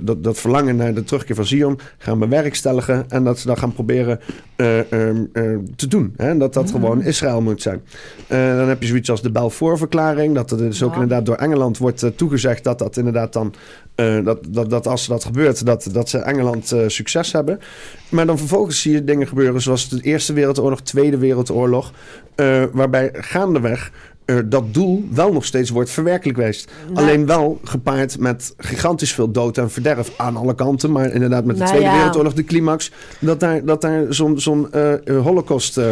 dat, 0.00 0.24
dat 0.24 0.38
verlangen 0.38 0.76
naar 0.76 0.94
de 0.94 1.04
terugkeer 1.04 1.36
van 1.36 1.46
Zion 1.46 1.78
gaan 1.98 2.18
bewerkstelligen 2.18 3.04
en 3.08 3.24
dat 3.24 3.38
ze 3.38 3.46
dat 3.46 3.58
gaan 3.58 3.72
proberen 3.72 4.20
eh, 4.56 4.92
ehm, 4.92 5.24
eh, 5.32 5.42
te 5.76 5.86
doen. 5.88 6.14
Hè? 6.16 6.28
En 6.28 6.38
dat 6.38 6.54
dat 6.54 6.70
gewoon 6.70 7.02
Israël 7.02 7.40
moet 7.40 7.62
zijn. 7.62 7.80
Dan 8.28 8.68
heb 8.68 8.82
je 8.82 8.88
zoiets 8.88 9.10
als 9.10 9.22
de 9.22 9.30
Balfour-verklaring, 9.30 10.34
dat 10.34 10.50
er 10.50 10.56
dus 10.58 10.82
ook 10.88 10.94
inderdaad 11.02 11.26
door 11.26 11.36
Engeland 11.36 11.78
wordt 11.78 12.02
eh, 12.02 12.10
toegezegd 12.10 12.64
dat 12.64 12.78
dat 12.78 12.96
inderdaad 12.96 13.32
dan, 13.32 13.54
eh, 13.94 14.24
dat, 14.24 14.38
dat, 14.48 14.70
dat 14.70 14.86
als 14.86 15.06
dat 15.06 15.24
gebeurt, 15.24 15.66
dat, 15.66 15.88
dat 15.92 16.08
ze 16.08 16.18
Engeland 16.18 16.72
eh, 16.72 16.80
succes 16.86 17.32
hebben. 17.32 17.60
Maar 18.08 18.26
dan 18.26 18.38
vervolgens 18.38 18.80
zie 18.80 18.92
je 18.92 19.04
dingen 19.04 19.26
gebeuren 19.26 19.60
zoals 19.60 19.88
de 19.88 20.00
Eerste 20.00 20.32
Wereldoorlog, 20.32 20.80
Tweede 20.80 21.18
Wereldoorlog, 21.18 21.92
waarbij 22.72 23.10
gaandeweg 23.12 23.90
dat 24.44 24.74
doel 24.74 25.04
wel 25.12 25.32
nog 25.32 25.44
steeds 25.44 25.70
wordt 25.70 25.90
verwerkelijk 25.90 26.38
geweest. 26.38 26.70
Nou- 26.92 27.06
Alleen 27.06 27.26
wel 27.26 27.60
gepaard 27.64 28.18
met 28.18 28.54
gigantisch 28.56 29.12
veel 29.14 29.30
dood 29.30 29.58
en 29.58 29.70
verderf 29.70 30.12
aan 30.16 30.36
alle 30.36 30.54
kanten. 30.54 30.92
Maar 30.92 31.12
inderdaad 31.12 31.44
met 31.44 31.56
de 31.56 31.62
Nou 31.62 31.74
Tweede 31.74 31.90
ja. 31.90 31.96
Wereldoorlog, 31.96 32.32
de 32.34 32.44
climax, 32.44 32.92
dat 33.20 33.40
daar, 33.40 33.64
dat 33.64 33.80
daar 33.80 34.04
zo'n 34.08 34.40
zo'n 34.40 34.72
eh, 34.72 34.92
eh, 34.92 35.22
holocaust 35.22 35.76
eh, 35.78 35.84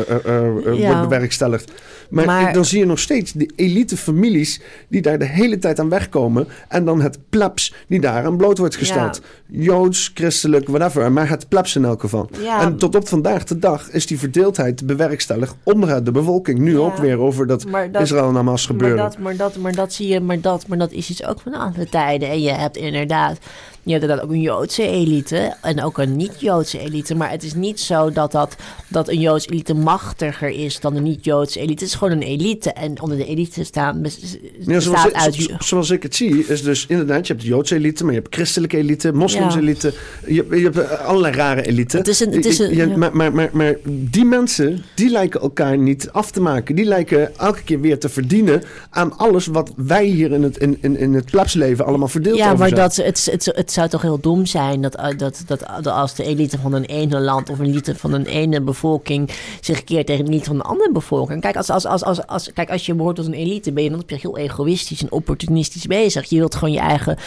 Ja. 0.64 0.86
wordt 0.86 1.08
bewerkstelligd. 1.08 1.72
Maar, 2.10 2.26
Maar- 2.26 2.52
dan 2.52 2.64
zie 2.64 2.78
je 2.78 2.86
nog 2.86 2.98
steeds 2.98 3.32
die 3.32 3.52
elite 3.56 3.96
families 3.96 4.60
die 4.88 5.02
daar 5.02 5.18
de 5.18 5.24
hele 5.24 5.58
tijd 5.58 5.80
aan 5.80 5.88
wegkomen. 5.88 6.46
En 6.68 6.84
dan 6.84 7.00
het 7.00 7.18
plebs 7.28 7.74
die 7.88 8.00
daar 8.00 8.24
aan 8.24 8.36
bloot 8.36 8.58
wordt 8.58 8.76
gesteld. 8.76 9.20
Joods, 9.46 10.10
christelijk, 10.14 10.68
whatever. 10.68 11.12
Maar 11.12 11.28
het 11.28 11.48
plebs 11.48 11.76
in 11.76 11.84
elk 11.84 12.00
geval. 12.00 12.30
En 12.60 12.76
tot 12.76 12.94
op 12.94 13.08
vandaag 13.08 13.44
de 13.44 13.58
dag 13.58 13.90
is 13.90 14.06
die 14.06 14.18
verdeeldheid 14.18 14.86
bewerkstelligd 14.86 15.54
onder 15.62 16.04
de 16.04 16.10
bevolking. 16.10 16.58
Nu 16.58 16.78
ook 16.78 16.96
weer 16.96 17.18
over 17.18 17.46
dat, 17.46 17.66
dat- 17.92 18.02
Israël 18.02 18.25
gebeuren. 18.66 18.96
Maar 18.96 19.10
dat, 19.10 19.18
maar, 19.18 19.36
dat, 19.36 19.56
maar 19.56 19.74
dat 19.74 19.92
zie 19.92 20.08
je, 20.08 20.20
maar 20.20 20.40
dat, 20.40 20.66
maar 20.66 20.78
dat 20.78 20.92
is 20.92 21.10
iets 21.10 21.24
ook 21.24 21.40
van 21.40 21.54
andere 21.54 21.88
tijden. 21.88 22.28
En 22.28 22.40
je 22.40 22.52
hebt 22.52 22.76
inderdaad, 22.76 23.38
je 23.86 23.92
hebt 23.92 24.02
inderdaad 24.02 24.24
ook 24.24 24.30
een 24.32 24.40
Joodse 24.40 24.86
elite 24.88 25.54
en 25.62 25.82
ook 25.82 25.98
een 25.98 26.16
niet-Joodse 26.16 26.78
elite. 26.78 27.14
Maar 27.14 27.30
het 27.30 27.42
is 27.42 27.54
niet 27.54 27.80
zo 27.80 28.10
dat, 28.10 28.32
dat, 28.32 28.56
dat 28.88 29.08
een 29.08 29.20
Joodse 29.20 29.48
elite 29.50 29.74
machtiger 29.74 30.48
is 30.48 30.80
dan 30.80 30.96
een 30.96 31.02
niet-Joodse 31.02 31.58
elite. 31.58 31.72
Het 31.72 31.82
is 31.82 31.94
gewoon 31.94 32.12
een 32.12 32.22
elite. 32.22 32.72
En 32.72 33.00
onder 33.02 33.16
de 33.16 33.26
elite 33.26 33.64
staan, 33.64 34.00
Ja, 34.02 34.80
zoals, 34.80 35.02
bestaat 35.02 35.06
ik, 35.06 35.14
uit... 35.14 35.34
zo- 35.34 35.54
zoals 35.58 35.90
ik 35.90 36.02
het 36.02 36.14
zie, 36.16 36.46
is 36.46 36.62
dus 36.62 36.86
inderdaad, 36.86 37.26
je 37.26 37.32
hebt 37.32 37.44
de 37.44 37.50
Joodse 37.52 37.74
elite, 37.74 38.04
maar 38.04 38.12
je 38.14 38.20
hebt 38.20 38.34
christelijke 38.34 38.76
elite, 38.76 39.12
moslims 39.12 39.54
Ja. 39.54 39.60
elite, 39.60 39.92
je, 40.26 40.34
hebt- 40.34 40.54
je 40.54 40.62
hebt 40.62 40.78
eh, 40.78 41.06
allerlei 41.06 41.34
rare 41.34 41.62
elite. 41.62 41.96
Het 41.96 42.08
is 42.08 42.20
een- 42.20 42.32
het 42.32 42.44
is 42.44 42.58
een- 42.58 42.70
Je- 42.76 42.88
ja. 42.88 42.96
maar, 42.96 43.16
maar, 43.16 43.32
maar, 43.32 43.50
maar 43.52 43.76
die 43.84 44.24
mensen, 44.24 44.84
die 44.94 45.10
lijken 45.10 45.40
elkaar 45.40 45.78
niet 45.78 46.08
af 46.12 46.30
te 46.30 46.40
maken. 46.40 46.74
Die 46.74 46.84
lijken 46.84 47.36
elke 47.38 47.62
keer 47.62 47.80
weer 47.80 47.98
te 47.98 48.08
verdienen 48.08 48.62
aan 48.90 49.18
alles 49.18 49.46
wat 49.46 49.72
wij 49.76 50.04
hier 50.04 50.32
in 50.32 50.42
het, 50.42 50.56
in, 50.56 50.78
in, 50.80 50.96
in 50.98 51.14
het 51.14 51.24
plebsleven 51.30 51.84
allemaal 51.86 52.08
verdeeld 52.08 52.36
Ja, 52.38 52.46
over 52.46 52.58
maar 52.58 52.70
dat, 52.74 52.96
het, 52.96 53.28
het, 53.30 53.44
het 53.54 53.70
zou 53.76 53.88
toch 53.88 54.02
heel 54.02 54.20
dom 54.20 54.46
zijn 54.46 54.80
dat, 54.80 54.92
dat, 55.16 55.42
dat, 55.46 55.64
dat 55.82 55.86
als 55.86 56.14
de 56.14 56.24
elite 56.24 56.58
van 56.58 56.72
een 56.72 56.84
ene 56.84 57.20
land 57.20 57.50
of 57.50 57.58
een 57.58 57.66
elite 57.66 57.96
van 57.96 58.12
een 58.12 58.26
ene 58.26 58.60
bevolking 58.60 59.30
zich 59.60 59.84
keert 59.84 60.06
tegen 60.06 60.24
de 60.24 60.30
elite 60.30 60.46
van 60.46 60.54
een 60.54 60.62
andere 60.62 60.92
bevolking. 60.92 61.40
Kijk, 61.40 61.56
als, 61.56 61.70
als, 61.70 61.86
als, 61.86 62.04
als, 62.04 62.26
als, 62.26 62.52
kijk, 62.52 62.70
als 62.70 62.86
je 62.86 62.94
behoort 62.94 63.16
tot 63.16 63.26
een 63.26 63.32
elite, 63.32 63.72
ben 63.72 63.82
je 63.82 63.90
dan 63.90 64.00
op 64.00 64.10
heel 64.10 64.36
egoïstisch 64.36 65.02
en 65.02 65.12
opportunistisch 65.12 65.86
bezig. 65.86 66.28
Je 66.28 66.36
wilt 66.36 66.54
gewoon 66.54 66.74
je 66.74 66.80
eigen 66.80 67.18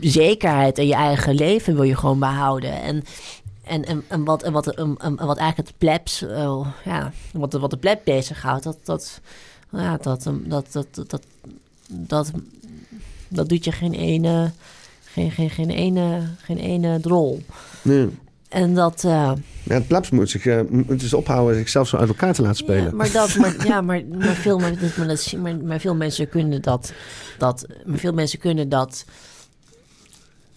zekerheid 0.00 0.78
en 0.78 0.86
je 0.86 0.94
eigen 0.94 1.34
leven 1.34 1.74
wil 1.74 1.82
je 1.82 1.96
gewoon 1.96 2.18
behouden. 2.18 2.82
En 2.82 3.04
en, 3.68 3.84
en, 3.84 4.04
en, 4.08 4.24
wat, 4.24 4.42
en, 4.42 4.52
wat, 4.52 4.74
en, 4.74 5.16
wat 5.16 5.36
eigenlijk 5.36 5.68
het 5.68 5.78
plebs, 5.78 6.22
eh, 6.22 6.66
ja, 6.84 7.12
wat, 7.32 7.52
wat 7.52 7.70
de 7.70 7.76
pleb 7.76 8.00
bezighoudt, 8.04 8.62
dat, 8.62 8.78
dat, 8.84 9.20
ja, 9.72 9.96
dat, 10.02 10.22
dat, 10.22 10.72
dat, 10.72 10.72
dat, 10.72 11.08
dat, 11.08 11.22
dat, 11.86 12.32
dat 13.28 13.48
doet 13.48 13.64
je 13.64 13.72
geen 13.72 13.94
ene, 13.94 14.52
geen, 15.18 15.30
geen, 15.30 15.50
geen 15.50 15.70
ene, 15.70 16.20
geen 16.42 16.58
ene 16.58 17.00
drol. 17.00 17.42
Nee. 17.82 18.08
En 18.48 18.74
dat, 18.74 19.04
eh, 19.04 19.32
Ja, 19.62 19.74
het 19.74 19.86
plebs 19.86 20.10
moet 20.10 20.30
zich 20.30 20.46
eh, 20.46 20.60
moet 20.68 21.00
dus 21.00 21.14
ophouden 21.14 21.56
zichzelf 21.56 21.88
zo 21.88 21.96
uit 21.96 22.08
elkaar 22.08 22.34
te 22.34 22.42
laten 22.42 22.56
spelen. 22.56 22.84
Ja, 22.84 22.90
maar, 22.92 23.12
dat, 23.12 23.34
maar, 23.36 23.66
ja, 23.66 23.80
maar, 23.80 24.02
maar, 24.18 24.34
veel, 24.34 24.58
maar, 24.58 24.74
dat- 25.06 25.62
maar, 25.62 25.80
veel 25.80 25.94
mensen 25.94 26.28
kunnen 26.28 26.62
dat, 26.62 26.92
dat, 27.38 27.66
maar 27.86 27.98
veel 27.98 28.12
mensen 28.12 28.38
kunnen 28.38 28.68
dat. 28.68 29.04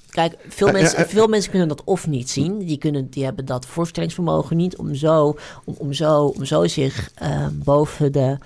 Kijk, 0.10 0.36
veel, 0.48 0.72
mensen, 0.72 1.00
ja. 1.00 1.08
veel 1.08 1.28
mensen 1.28 1.50
kunnen 1.52 1.68
dat 1.68 1.84
of 1.84 2.08
niet 2.08 2.30
zien. 2.30 2.58
Die, 2.58 2.78
kunnen, 2.78 3.10
die 3.10 3.24
hebben 3.24 3.46
dat 3.46 3.66
voorstellingsvermogen 3.66 4.58
niet 4.58 4.76
om 4.78 4.96
zo, 4.96 5.36
om, 5.64 5.76
om 5.78 5.94
zo, 5.94 6.24
om 6.26 6.46
zo 6.46 6.68
zich 6.68 7.12
eh, 7.16 7.48
boven, 7.52 8.12
de, 8.12 8.38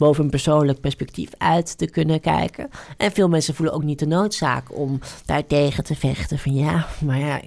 boven 0.00 0.24
een 0.24 0.30
persoonlijk 0.30 0.80
perspectief 0.80 1.30
uit 1.38 1.78
te 1.78 1.86
kunnen 1.90 2.20
kijken. 2.20 2.68
En 2.96 3.12
veel 3.12 3.28
mensen 3.28 3.54
voelen 3.54 3.74
ook 3.74 3.82
niet 3.82 3.98
de 3.98 4.06
noodzaak 4.06 4.78
om 4.78 4.98
daartegen 5.24 5.84
te 5.84 5.94
vechten. 5.94 6.38
Van 6.38 6.54
ja, 6.54 6.86
maar 7.04 7.18
ja, 7.18 7.40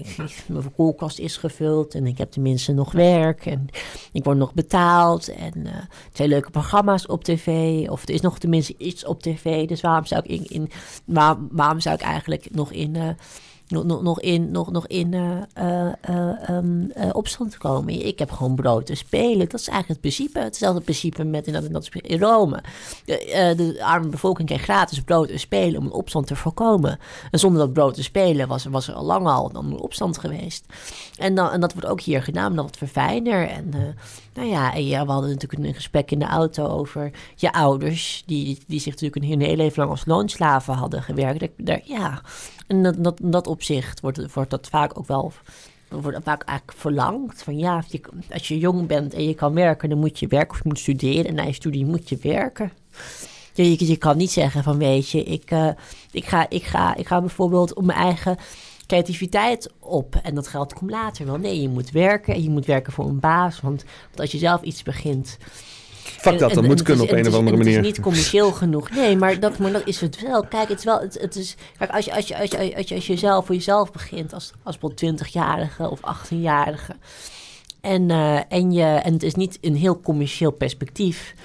mijn 0.48 0.74
koelkast 0.76 1.20
is 1.20 1.38
gevuld 1.38 1.96
en 1.96 2.08
ik 2.08 2.18
heb 2.18 2.32
tenminste 2.32 2.74
nog 2.74 2.92
werk. 2.92 3.46
En 3.46 3.68
ik 4.12 4.24
word 4.24 4.38
nog 4.38 4.54
betaald 4.54 5.28
en 5.28 5.54
eh, 5.66 5.74
er 5.74 5.88
zijn 6.14 6.30
leuke 6.30 6.50
programma's 6.50 7.06
op 7.08 7.24
tv. 7.24 7.48
Of 7.90 8.04
er 8.04 8.14
is 8.14 8.22
nog 8.22 8.40
tenminste 8.40 8.76
iets 8.78 9.06
op 9.06 9.22
tv. 9.22 9.68
Dus 9.68 9.82
waarom 9.82 10.06
zou 10.06 10.22
ik, 10.26 10.30
in, 10.30 10.46
in, 10.48 10.70
waar- 11.06 11.38
waarom 11.52 11.80
zou 11.80 11.96
ik 11.96 12.02
eigenlijk 12.02 12.48
nog 12.52 12.72
in... 12.72 12.96
eh, 12.96 13.08
nog, 13.74 14.02
nog, 14.02 14.22
in, 14.22 14.52
nog, 14.52 14.72
nog 14.72 14.88
in 14.88 15.14
ehm, 15.14 16.90
eh, 16.90 17.10
opstand 17.12 17.58
komen. 17.58 18.06
Ik 18.06 18.20
heb 18.20 18.32
gewoon 18.32 18.56
brood 18.56 18.86
te 18.86 18.96
spelen. 18.96 19.50
Dat 19.50 19.60
is 19.60 19.68
eigenlijk 19.68 19.88
het 19.88 20.00
principe. 20.00 20.40
Hetzelfde 20.40 20.82
principe 20.82 21.24
met 21.24 21.48
in, 21.48 21.72
dat, 21.72 21.90
in 21.92 22.20
Rome. 22.20 22.64
De, 23.06 23.54
de 23.58 23.84
arme 23.84 24.08
bevolking 24.08 24.48
kreeg 24.48 24.62
gratis 24.62 25.02
brood 25.02 25.28
te 25.28 25.38
spelen 25.38 25.80
om 25.80 25.86
een 25.86 25.92
opstand 25.92 26.28
te 26.28 26.36
voorkomen. 26.36 27.00
En 27.32 27.40
zonder 27.40 27.60
dat 27.62 27.74
brood 27.74 27.94
te 27.94 28.04
spelen 28.04 28.48
was, 28.48 28.66
was 28.66 28.88
er 28.88 28.94
al 28.94 29.06
lang 29.06 29.28
al 29.28 29.50
een 29.54 29.80
opstand 29.80 30.18
geweest. 30.18 30.66
En, 31.18 31.36
dan, 31.36 31.50
en 31.50 31.60
dat 31.60 31.74
wordt 31.74 31.88
ook 31.88 32.02
hier 32.02 32.24
gedaan, 32.24 32.56
dat 32.56 32.66
wat 32.66 32.78
verfijner. 32.78 33.48
En 33.48 33.96
nou 34.34 34.48
ja, 34.48 34.74
en 34.74 34.84
we 35.06 35.12
hadden 35.12 35.30
natuurlijk 35.30 35.64
een 35.64 35.74
gesprek 35.74 36.12
in 36.12 36.20
de 36.20 36.26
auto 36.26 36.68
over 36.68 37.12
je 37.36 37.54
ouders, 37.54 38.24
die, 38.26 38.60
die 38.68 38.80
zich 38.80 38.94
natuurlijk 38.94 39.16
een 39.22 39.40
hele 39.40 39.56
leven 39.56 39.80
lang 39.80 39.92
als 39.92 40.06
loonslaven 40.06 40.74
hadden 40.74 41.04
gewerkt. 41.04 41.48
Daar- 41.58 41.82
ja, 41.84 42.22
en 42.74 42.84
dat, 42.84 43.04
dat, 43.04 43.20
in 43.20 43.32
dat 43.32 43.48
opzicht 43.48 44.00
wordt, 44.00 44.34
wordt 44.34 44.50
dat 44.50 44.68
vaak 44.68 44.98
ook 44.98 45.08
wel 45.08 45.34
wordt 46.02 46.18
vaak 46.24 46.44
eigenlijk 46.44 46.78
verlangd. 46.80 47.44
Van 47.44 47.58
ja, 47.58 47.84
als 48.32 48.48
je 48.48 48.58
jong 48.58 48.88
bent 48.88 49.14
en 49.14 49.24
je 49.24 49.34
kan 49.34 49.54
werken, 49.54 49.90
dan 49.90 49.98
moet 50.00 50.20
je 50.20 50.28
werken 50.28 50.52
of 50.52 50.58
je 50.58 50.68
moet 50.68 50.80
studeren. 50.80 51.26
En 51.26 51.36
na 51.36 51.44
je 51.44 51.54
studie 51.54 51.86
moet 51.86 52.10
je 52.10 52.18
werken. 52.22 52.72
Je, 53.54 53.70
je, 53.70 53.88
je 53.88 53.98
kan 53.98 54.18
niet 54.18 54.32
zeggen 54.32 54.64
van 54.64 54.78
weet 54.78 55.10
je, 55.10 55.24
ik, 55.24 55.52
eh, 55.52 55.70
ik, 56.12 56.26
ga, 56.26 56.50
ik, 56.50 56.64
ga, 56.64 56.96
ik 56.96 57.08
ga 57.08 57.20
bijvoorbeeld 57.20 57.74
op 57.74 57.86
mijn 57.86 58.00
eigen 58.00 58.38
creativiteit 58.88 59.72
op. 59.80 60.16
En 60.24 60.36
dat 60.36 60.48
geld 60.48 60.74
komt 60.74 60.92
later 60.92 61.26
wel. 61.26 61.38
Nee, 61.38 61.62
je 61.62 61.70
moet 61.70 61.92
werken 61.92 62.34
en 62.34 62.44
je 62.44 62.50
moet 62.50 62.66
werken 62.66 62.94
voor 62.94 63.06
een 63.06 63.20
baas. 63.20 63.62
Want, 63.62 63.84
want 64.06 64.20
als 64.20 64.32
je 64.32 64.38
zelf 64.38 64.62
iets 64.62 64.84
begint. 64.84 65.38
Fuck 66.04 66.40
dat, 66.40 66.50
en- 66.50 66.56
dat 66.56 66.66
moet 66.66 66.82
kunnen 66.82 67.04
is- 67.06 67.10
op 67.12 67.16
en 67.18 67.24
een 67.26 67.32
of 67.32 67.38
andere 67.38 67.58
manier. 67.58 67.76
Het 67.76 67.86
is 67.86 67.92
niet 67.92 68.00
commercieel 68.00 68.52
genoeg. 68.62 68.90
Nee, 68.90 69.16
maar 69.18 69.40
dat, 69.40 69.58
maar 69.58 69.72
dat 69.72 69.88
is 69.88 70.02
het 70.02 70.22
wel. 70.22 70.44
Kijk, 70.48 70.70
het 70.70 70.78
is 70.78 70.84
wel. 70.86 71.00
Het, 71.00 71.18
het 71.22 71.36
is, 71.36 71.56
kijk, 71.78 71.92
als 71.92 72.06
je, 72.06 72.16
als 72.16 72.28
je, 72.28 72.40
als 72.40 72.50
je, 72.52 72.76
als 72.76 72.88
je, 72.90 72.96
als 72.96 73.08
je 73.08 73.18
zelf 73.18 73.46
voor 73.46 73.56
jezelf 73.56 73.92
begint, 73.92 74.34
als, 74.34 74.52
als 74.64 74.78
bijvoorbeeld 74.78 75.22
20-jarige 75.26 75.90
of 75.90 76.00
18-jarige. 76.00 76.96
En, 77.82 78.10
eh, 78.12 78.40
en, 78.50 78.72
je, 78.72 78.84
en 78.84 79.14
het 79.14 79.24
is 79.24 79.36
niet 79.36 79.58
een 79.62 79.76
heel 79.76 80.00
commercieel 80.00 80.52
perspectief. 80.52 81.36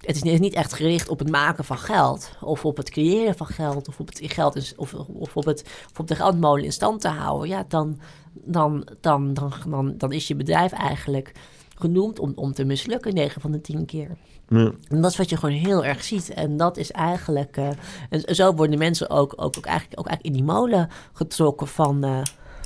Het 0.00 0.16
is 0.16 0.22
niet- 0.22 0.40
niet 0.40 0.54
echt 0.54 0.72
gericht 0.72 1.08
op 1.08 1.18
het 1.18 1.30
maken 1.30 1.64
van 1.64 1.78
geld. 1.78 2.30
Of 2.40 2.64
op 2.64 2.76
het 2.76 2.90
creëren 2.90 3.36
van 3.36 3.46
geld. 3.46 3.88
Of 3.88 3.98
op 4.00 4.06
het 4.08 4.20
geld 4.22 4.56
is- 4.56 4.74
of, 4.76 4.94
of 4.94 5.36
op, 5.36 5.44
het, 5.44 5.62
of 5.92 5.98
op 5.98 6.08
de 6.08 6.14
geldmolen 6.14 6.64
in 6.64 6.72
stand 6.72 7.00
te 7.00 7.08
houden. 7.08 7.48
Ja, 7.48 7.64
dan, 7.68 8.00
dan, 8.32 8.86
dan, 9.00 9.34
dan, 9.34 9.52
dan, 9.68 9.94
dan 9.98 10.12
is 10.12 10.26
je 10.28 10.34
bedrijf 10.34 10.72
eigenlijk 10.72 11.32
genoemd 11.74 12.18
om, 12.18 12.32
om 12.34 12.52
te 12.52 12.64
mislukken 12.64 13.14
9 13.14 13.40
van 13.40 13.52
de 13.52 13.60
10 13.60 13.84
keer. 13.86 14.16
Ja. 14.48 14.72
En 14.88 15.00
dat 15.00 15.10
is 15.10 15.16
wat 15.16 15.28
je 15.30 15.36
gewoon 15.36 15.54
heel 15.54 15.84
erg 15.84 16.04
ziet. 16.04 16.28
En 16.30 16.56
dat 16.56 16.76
is 16.76 16.90
eigenlijk. 16.90 17.56
eh, 17.56 17.68
en 18.08 18.34
zo 18.34 18.54
worden 18.54 18.78
mensen 18.78 19.10
ook, 19.10 19.32
ook, 19.36 19.56
ook, 19.56 19.66
eigenlijk, 19.66 20.00
ook 20.00 20.06
eigenlijk 20.06 20.36
in 20.36 20.44
die 20.44 20.52
molen 20.54 20.88
getrokken 21.12 21.68
van. 21.68 22.04
eh, 22.04 22.22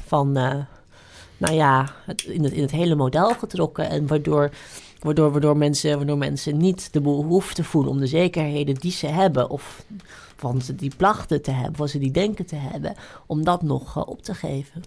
van 0.08 0.36
eh, 0.36 0.54
nou 1.36 1.54
ja, 1.54 1.88
het, 2.06 2.22
in, 2.22 2.44
het, 2.44 2.52
in 2.52 2.62
het 2.62 2.70
hele 2.70 2.94
model 2.94 3.34
getrokken. 3.34 3.88
En 3.90 4.06
waardoor, 4.06 4.50
waardoor, 5.00 5.30
waardoor, 5.32 5.56
mensen, 5.56 5.96
waardoor 5.96 6.18
mensen 6.18 6.56
niet 6.56 6.92
de 6.92 7.00
behoefte 7.00 7.64
voelen 7.64 7.90
om 7.90 7.98
de 7.98 8.06
zekerheden 8.06 8.74
die 8.74 8.92
ze 8.92 9.06
hebben, 9.06 9.50
of 9.50 9.84
van 10.36 10.62
ze 10.62 10.74
die 10.74 10.92
plachten 10.96 11.42
te 11.42 11.50
hebben, 11.50 11.76
van 11.76 11.88
ze 11.88 11.98
die 11.98 12.10
denken 12.10 12.46
te 12.46 12.56
hebben, 12.56 12.94
om 13.26 13.44
dat 13.44 13.62
nog 13.62 14.06
op 14.06 14.22
te 14.22 14.34
geven. 14.34 14.82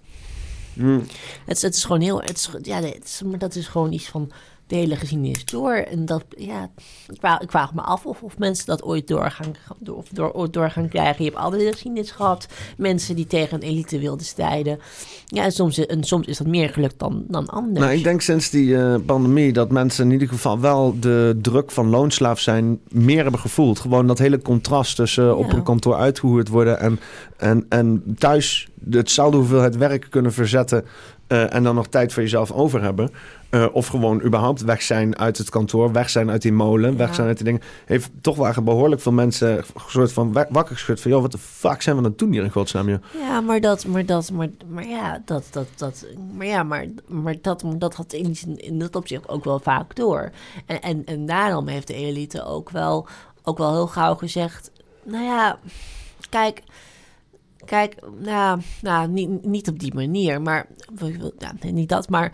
Hmm. 0.73 1.05
Het, 1.45 1.61
het 1.61 1.75
is 1.75 1.83
gewoon 1.83 2.01
heel, 2.01 2.23
ja, 2.61 2.81
maar 3.25 3.37
dat 3.37 3.55
is 3.55 3.67
gewoon 3.67 3.91
iets 3.91 4.07
van 4.07 4.31
de 4.71 4.77
hele 4.77 4.95
geschiedenis 4.95 5.45
door. 5.45 5.73
En 5.73 6.05
dat, 6.05 6.23
ja, 6.37 6.69
ik 7.07 7.17
vraag, 7.19 7.39
ik 7.41 7.51
vraag 7.51 7.73
me 7.73 7.81
af 7.81 8.05
of, 8.05 8.21
of 8.23 8.37
mensen 8.37 8.65
dat 8.65 8.83
ooit 8.83 9.07
door 9.07 9.31
gaan, 9.31 9.53
door, 9.79 9.95
of 9.95 10.07
door, 10.09 10.51
door 10.51 10.69
gaan 10.69 10.87
krijgen. 10.89 11.23
Je 11.23 11.29
hebt 11.29 11.43
altijd 11.43 11.61
de 11.61 11.71
geschiedenis 11.71 12.11
gehad. 12.11 12.47
Mensen 12.77 13.15
die 13.15 13.27
tegen 13.27 13.57
een 13.57 13.69
elite 13.69 13.99
wilden 13.99 14.25
strijden. 14.25 14.79
Ja, 15.25 15.43
en 15.43 15.51
soms, 15.51 15.85
en 15.85 16.03
soms 16.03 16.27
is 16.27 16.37
dat 16.37 16.47
meer 16.47 16.69
gelukt 16.69 16.99
dan, 16.99 17.23
dan 17.27 17.47
anders. 17.47 17.79
Nou, 17.85 17.97
ik 17.97 18.03
denk 18.03 18.21
sinds 18.21 18.49
die 18.49 18.77
eh, 18.77 18.95
pandemie 19.05 19.53
dat 19.53 19.71
mensen 19.71 20.05
in 20.05 20.11
ieder 20.11 20.27
geval 20.27 20.59
wel 20.59 20.95
de 20.99 21.39
druk 21.41 21.71
van 21.71 21.89
loonslaaf 21.89 22.39
zijn 22.39 22.79
meer 22.87 23.21
hebben 23.21 23.39
gevoeld. 23.41 23.79
Gewoon 23.79 24.07
dat 24.07 24.17
hele 24.19 24.41
contrast 24.41 24.95
tussen 24.95 25.37
op 25.37 25.49
Ja. 25.51 25.53
een 25.57 25.63
kantoor 25.63 25.95
uitgehoerd 25.95 26.47
worden 26.47 26.79
en, 26.79 26.99
en, 27.37 27.65
en 27.69 28.15
thuis 28.17 28.67
hetzelfde 28.89 29.37
hoeveelheid 29.37 29.77
werk 29.77 30.07
kunnen 30.09 30.33
verzetten 30.33 30.85
eh, 31.27 31.53
en 31.53 31.63
dan 31.63 31.75
nog 31.75 31.87
tijd 31.87 32.13
voor 32.13 32.23
jezelf 32.23 32.51
over 32.51 32.81
hebben. 32.81 33.09
Eh, 33.51 33.65
of 33.71 33.87
gewoon 33.87 34.21
überhaupt 34.21 34.61
weg 34.61 34.81
zijn 34.81 35.17
uit 35.17 35.37
het 35.37 35.49
kantoor, 35.49 35.91
weg 35.91 36.09
zijn 36.09 36.29
uit 36.29 36.41
die 36.41 36.53
molen, 36.53 36.97
weg 36.97 37.15
zijn 37.15 37.27
uit 37.27 37.35
die 37.37 37.45
dingen. 37.45 37.61
Heeft 37.85 38.09
toch 38.21 38.35
wel 38.35 38.47
echt 38.47 38.63
behoorlijk 38.63 39.01
veel 39.01 39.11
mensen 39.11 39.57
een 39.57 39.63
soort 39.87 40.13
van 40.13 40.33
wa- 40.33 40.47
wakker 40.49 40.75
geschud 40.75 41.01
van... 41.01 41.11
joh, 41.11 41.21
wat 41.21 41.31
de 41.31 41.37
fuck 41.37 41.81
zijn 41.81 41.95
we 41.95 42.01
aan 42.01 42.09
het 42.09 42.17
doen 42.19 42.31
hier 42.31 42.43
in 42.43 42.49
godsnaam, 42.51 42.89
joh? 42.89 43.03
Ja, 43.19 43.41
maar 43.41 43.61
dat, 43.61 43.85
maar 43.85 44.05
dat, 44.05 44.31
maar, 44.31 44.49
maar 44.67 44.87
ja, 44.87 45.21
dat, 45.25 45.47
dat, 45.51 45.67
dat, 45.75 46.05
maar 46.37 46.45
ja, 46.45 46.63
maar, 46.63 46.85
maar 47.07 47.35
dat, 47.41 47.63
dat 47.77 47.95
had 47.95 48.13
in, 48.13 48.35
in 48.55 48.79
dat 48.79 48.95
opzicht 48.95 49.29
ook 49.29 49.43
wel 49.43 49.59
vaak 49.59 49.95
door. 49.95 50.31
En, 50.65 50.81
en, 50.81 51.05
en 51.05 51.25
daarom 51.25 51.67
heeft 51.67 51.87
de 51.87 51.95
elite 51.95 52.43
ook 52.45 52.69
wel, 52.69 53.07
ook 53.43 53.57
wel 53.57 53.71
heel 53.73 53.87
gauw 53.87 54.15
gezegd, 54.15 54.71
nou 55.03 55.23
ja, 55.23 55.59
kijk, 56.29 56.63
kijk, 57.65 57.95
nou, 58.19 58.59
nou 58.81 59.07
niet, 59.07 59.45
niet 59.45 59.69
op 59.69 59.79
die 59.79 59.93
manier, 59.93 60.41
maar, 60.41 60.67
nee, 61.61 61.71
niet 61.71 61.89
dat, 61.89 62.09
maar 62.09 62.31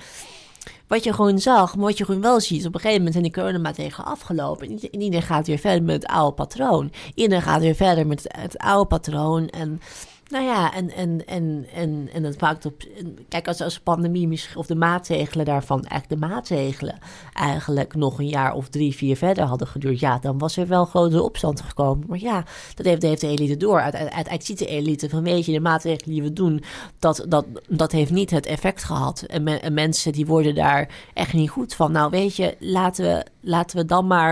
wat 0.87 1.03
je 1.03 1.13
gewoon 1.13 1.39
zag, 1.39 1.75
maar 1.75 1.85
wat 1.85 1.97
je 1.97 2.05
gewoon 2.05 2.21
wel 2.21 2.39
ziet, 2.39 2.65
op 2.65 2.73
een 2.73 2.79
gegeven 2.79 2.97
moment 2.97 3.11
zijn 3.11 3.23
die 3.23 3.33
coronamaatregelen 3.33 4.07
afgelopen. 4.07 4.67
En 4.67 5.01
iedereen 5.01 5.21
gaat 5.27 5.47
weer 5.47 5.57
verder 5.57 5.83
met 5.83 6.01
het 6.01 6.11
oude 6.11 6.35
patroon. 6.35 6.91
Iedereen 7.15 7.43
gaat 7.43 7.61
weer 7.61 7.75
verder 7.75 8.07
met 8.07 8.23
het, 8.23 8.41
het 8.41 8.57
oude 8.57 8.87
patroon. 8.87 9.47
En 9.47 9.81
nou 10.29 10.45
ja, 10.45 10.73
en, 10.73 10.91
en, 10.91 11.25
en, 11.27 11.65
en, 11.73 12.09
en 12.13 12.23
het 12.23 12.41
maakt 12.41 12.65
op. 12.65 12.83
Kijk, 13.27 13.47
als, 13.47 13.61
als 13.61 13.73
de 13.73 13.81
pandemie 13.81 14.41
of 14.55 14.65
de 14.65 14.75
maatregelen 14.75 15.45
daarvan, 15.45 15.83
eigenlijk 15.85 16.21
de 16.21 16.27
maatregelen, 16.27 16.99
eigenlijk 17.33 17.95
nog 17.95 18.19
een 18.19 18.27
jaar 18.27 18.53
of 18.53 18.69
drie, 18.69 18.95
vier 18.95 19.17
verder 19.17 19.43
hadden 19.43 19.67
geduurd, 19.67 19.99
ja, 19.99 20.19
dan 20.19 20.37
was 20.37 20.57
er 20.57 20.67
wel 20.67 20.85
grote 20.85 21.23
opstand 21.23 21.61
gekomen. 21.61 22.07
Maar 22.07 22.19
ja, 22.19 22.43
dat 22.75 22.85
heeft, 22.85 23.01
heeft 23.01 23.21
de 23.21 23.27
elite 23.27 23.57
door. 23.57 23.81
Uite- 23.81 23.97
Uiteindelijk 23.97 24.45
ziet 24.45 24.59
de 24.59 24.67
elite 24.67 25.09
van, 25.09 25.23
weet 25.23 25.45
je, 25.45 25.51
de 25.51 25.59
maatregelen 25.59 26.13
die 26.13 26.23
we 26.23 26.33
doen, 26.33 26.63
dat, 26.99 27.25
dat, 27.27 27.45
dat 27.69 27.91
heeft 27.91 28.11
niet 28.11 28.31
het 28.31 28.45
effect 28.45 28.83
gehad. 28.83 29.21
En, 29.21 29.61
en 29.61 29.73
mensen 29.73 30.11
die 30.11 30.25
worden 30.25 30.55
daar 30.55 30.89
echt 31.13 31.33
niet 31.33 31.49
goed 31.49 31.73
van. 31.73 31.91
Nou, 31.91 32.09
weet 32.09 32.35
je, 32.35 32.55
laten 32.59 33.05
we, 33.05 33.25
laten 33.41 33.77
we 33.77 33.85
dan 33.85 34.07
maar 34.07 34.31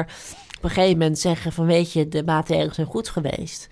op 0.57 0.63
een 0.63 0.69
gegeven 0.69 0.97
moment 0.97 1.19
zeggen 1.19 1.51
van, 1.51 1.65
weet 1.65 1.91
je, 1.91 2.07
de 2.07 2.23
maatregelen 2.23 2.73
zijn 2.75 2.87
goed 2.87 3.09
geweest. 3.09 3.67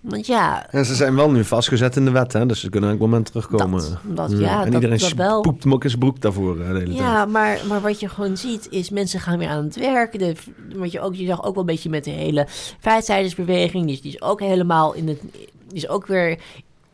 Want 0.00 0.26
ja, 0.26 0.66
En 0.70 0.84
ze 0.84 0.94
zijn 0.94 1.14
wel 1.14 1.30
nu 1.30 1.44
vastgezet 1.44 1.96
in 1.96 2.04
de 2.04 2.10
wet, 2.10 2.32
hè? 2.32 2.46
dus 2.46 2.60
ze 2.60 2.70
kunnen 2.70 2.90
elk 2.90 2.98
moment 2.98 3.26
terugkomen. 3.26 3.80
Dat- 3.80 4.30
dat- 4.30 4.38
ja, 4.38 4.58
en 4.58 4.64
dat- 4.64 4.74
iedereen 4.74 4.98
dat 4.98 5.12
wel. 5.12 5.40
poept 5.40 5.62
hem 5.62 5.72
ook 5.72 5.82
in 5.82 5.88
zijn 5.88 6.00
broek 6.02 6.20
daarvoor 6.20 6.56
de 6.56 6.64
hele 6.64 6.82
tijd. 6.84 6.96
Ja, 6.96 7.24
maar, 7.24 7.58
maar 7.68 7.80
wat 7.80 8.00
je 8.00 8.08
gewoon 8.08 8.36
ziet 8.36 8.66
is 8.70 8.90
mensen 8.90 9.20
gaan 9.20 9.38
weer 9.38 9.48
aan 9.48 9.64
het 9.64 9.76
werk. 9.76 10.18
De, 10.18 10.34
wat 10.74 10.92
je, 10.92 11.00
ook, 11.00 11.14
je 11.14 11.26
zag 11.26 11.38
ook 11.44 11.54
wel 11.54 11.60
een 11.60 11.66
beetje 11.66 11.90
met 11.90 12.04
de 12.04 12.10
hele 12.10 12.46
vrijheidsbeweging. 12.80 13.84
Die, 13.86 13.94
is- 13.94 14.00
die 14.00 14.12
is 14.12 14.22
ook 14.22 14.40
helemaal 14.40 14.92
in 14.94 15.08
het. 15.08 15.20
Die 15.66 15.76
is 15.76 15.88
ook 15.88 16.06
weer 16.06 16.38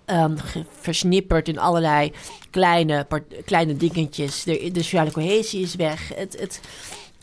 ehm, 0.05 0.37
versnipperd 0.81 1.49
in 1.49 1.59
allerlei 1.59 2.13
kleine, 2.51 3.05
part- 3.05 3.35
kleine 3.45 3.77
dingetjes. 3.77 4.43
De, 4.45 4.71
de 4.73 4.83
sociale 4.83 5.11
cohesie 5.13 5.61
is 5.63 5.75
weg. 5.75 6.11
Het, 6.15 6.37
het, 6.41 6.61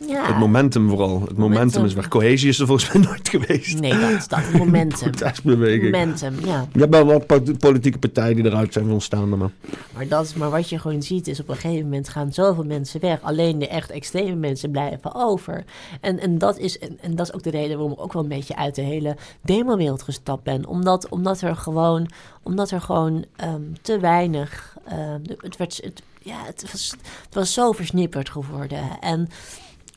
ja. 0.07 0.27
Het 0.27 0.37
momentum 0.37 0.89
vooral. 0.89 1.09
Het 1.09 1.37
momentum, 1.37 1.49
Momentum. 1.49 1.85
is 1.85 1.93
weg. 1.93 2.07
Cohesie 2.07 2.49
is 2.49 2.59
er 2.59 2.65
volgens 2.67 2.93
mij 2.93 3.01
nooit 3.01 3.29
geweest. 3.29 3.79
Nee, 3.79 3.99
dat 3.99 4.09
is 4.09 4.27
dat. 4.27 4.53
Momentum. 4.57 5.11
Momentum, 5.43 6.35
ja. 6.45 6.67
Je 6.73 6.79
hebt 6.79 6.91
wel 6.91 7.05
wat 7.05 7.25
po- 7.25 7.43
politieke 7.59 7.97
partijen 7.97 8.35
die 8.35 8.45
eruit 8.45 8.73
zijn 8.73 8.89
ontstaan. 8.89 9.29
Maar... 9.29 9.49
Maar, 9.93 10.07
dat 10.07 10.25
is, 10.25 10.33
maar 10.33 10.49
wat 10.49 10.69
je 10.69 10.79
gewoon 10.79 11.01
ziet 11.01 11.27
is 11.27 11.39
op 11.39 11.49
een 11.49 11.55
gegeven 11.55 11.83
moment 11.83 12.09
gaan 12.09 12.33
zoveel 12.33 12.63
mensen 12.63 12.99
weg. 12.99 13.21
Alleen 13.21 13.59
de 13.59 13.67
echt 13.67 13.89
extreme 13.89 14.35
mensen 14.35 14.71
blijven 14.71 15.15
over. 15.15 15.63
En, 16.01 16.19
en, 16.19 16.37
dat, 16.37 16.57
is, 16.57 16.79
en, 16.79 16.97
en 17.01 17.15
dat 17.15 17.27
is 17.27 17.33
ook 17.33 17.43
de 17.43 17.49
reden 17.49 17.77
waarom 17.77 17.91
ik 17.93 18.01
ook 18.01 18.13
wel 18.13 18.23
een 18.23 18.27
beetje 18.27 18.55
uit 18.55 18.75
de 18.75 18.81
hele 18.81 19.17
demowereld 19.41 20.01
gestapt 20.01 20.43
ben. 20.43 20.65
Omdat, 20.65 21.09
omdat 21.09 21.41
er 21.41 21.55
gewoon, 21.55 22.09
omdat 22.43 22.71
er 22.71 22.81
gewoon 22.81 23.25
ehm, 23.35 23.61
te 23.81 23.99
weinig... 23.99 24.77
ehm, 24.85 25.19
het, 25.37 25.57
werd, 25.57 25.79
het, 25.83 26.01
ja, 26.21 26.37
het, 26.45 26.65
was, 26.71 26.95
het 27.25 27.35
was 27.35 27.53
zo 27.53 27.71
versnipperd 27.71 28.29
geworden. 28.29 28.99
En... 28.99 29.29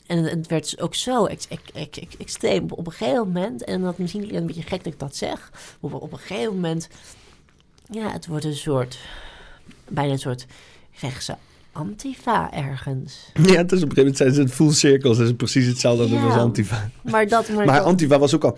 En 0.07 0.23
het 0.23 0.47
werd 0.47 0.81
ook 0.81 0.95
zo 0.95 1.25
ex- 1.25 1.47
ex- 1.47 1.71
ex- 1.73 1.99
ex- 1.99 2.17
extreem 2.17 2.65
op 2.69 2.85
een 2.85 2.91
gegeven 2.93 3.25
moment. 3.31 3.63
En 3.63 3.81
dat 3.81 3.97
misschien 3.97 4.21
klinkt 4.21 4.39
een 4.39 4.47
beetje 4.47 4.61
gek 4.61 4.83
dat 4.83 4.93
ik 4.93 4.99
dat 4.99 5.15
zeg. 5.15 5.51
Maar 5.79 5.91
op 5.93 6.11
een 6.11 6.17
gegeven 6.19 6.53
moment. 6.53 6.87
Ja, 7.91 8.11
het 8.11 8.27
wordt 8.27 8.45
een 8.45 8.55
soort. 8.55 8.97
Bijna 9.87 10.11
een 10.11 10.19
soort 10.19 10.45
rechtse 10.99 11.37
antifa 11.71 12.53
ergens. 12.53 13.31
Ja, 13.33 13.55
het 13.55 13.71
is 13.71 13.83
op 13.83 13.89
een 13.89 13.95
gegeven 13.95 13.95
moment 13.97 14.17
zijn 14.17 14.33
ze 14.33 14.41
het 14.41 14.51
full 14.51 14.71
circles. 14.71 15.17
Het 15.17 15.27
is 15.27 15.33
precies 15.35 15.65
hetzelfde 15.65 16.03
als 16.03 16.11
Ja. 16.11 16.23
als 16.25 16.35
Antifa. 16.35 16.89
Maar 17.03 17.27
dat. 17.27 17.49
Maar, 17.49 17.65
Maar 17.65 17.77
dat, 17.77 17.85
Antifa 17.85 18.19
was 18.19 18.35
ook 18.35 18.43
al... 18.43 18.57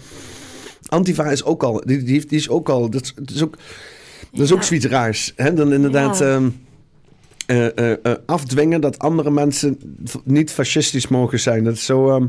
Antifa 0.87 1.31
is 1.31 1.43
ook 1.43 1.63
al... 1.63 1.81
Die, 1.85 2.03
die, 2.03 2.25
is 2.29 2.49
ook 2.49 2.69
al... 2.69 2.89
Dat 2.89 3.01
is, 3.03 3.13
dat 3.15 3.29
is 3.29 3.43
ook, 3.43 3.57
dat 4.31 4.41
is 4.45 4.51
ook 4.53 4.63
zoiets 4.63 4.85
raars. 4.85 5.33
Hè? 5.35 5.53
Dan 5.53 5.73
inderdaad... 5.73 6.19
Ja. 6.19 6.25
ehm, 6.35 6.49
eh, 7.47 7.77
eh, 7.77 7.97
eh, 8.03 8.13
afdwingen 8.25 8.81
dat 8.81 8.99
andere 8.99 9.31
mensen 9.31 9.79
niet 10.23 10.51
fascistisch 10.51 11.07
mogen 11.07 11.39
zijn. 11.39 11.63
Dat 11.63 11.73
is 11.73 11.85
zo... 11.85 12.09
ehm, 12.09 12.27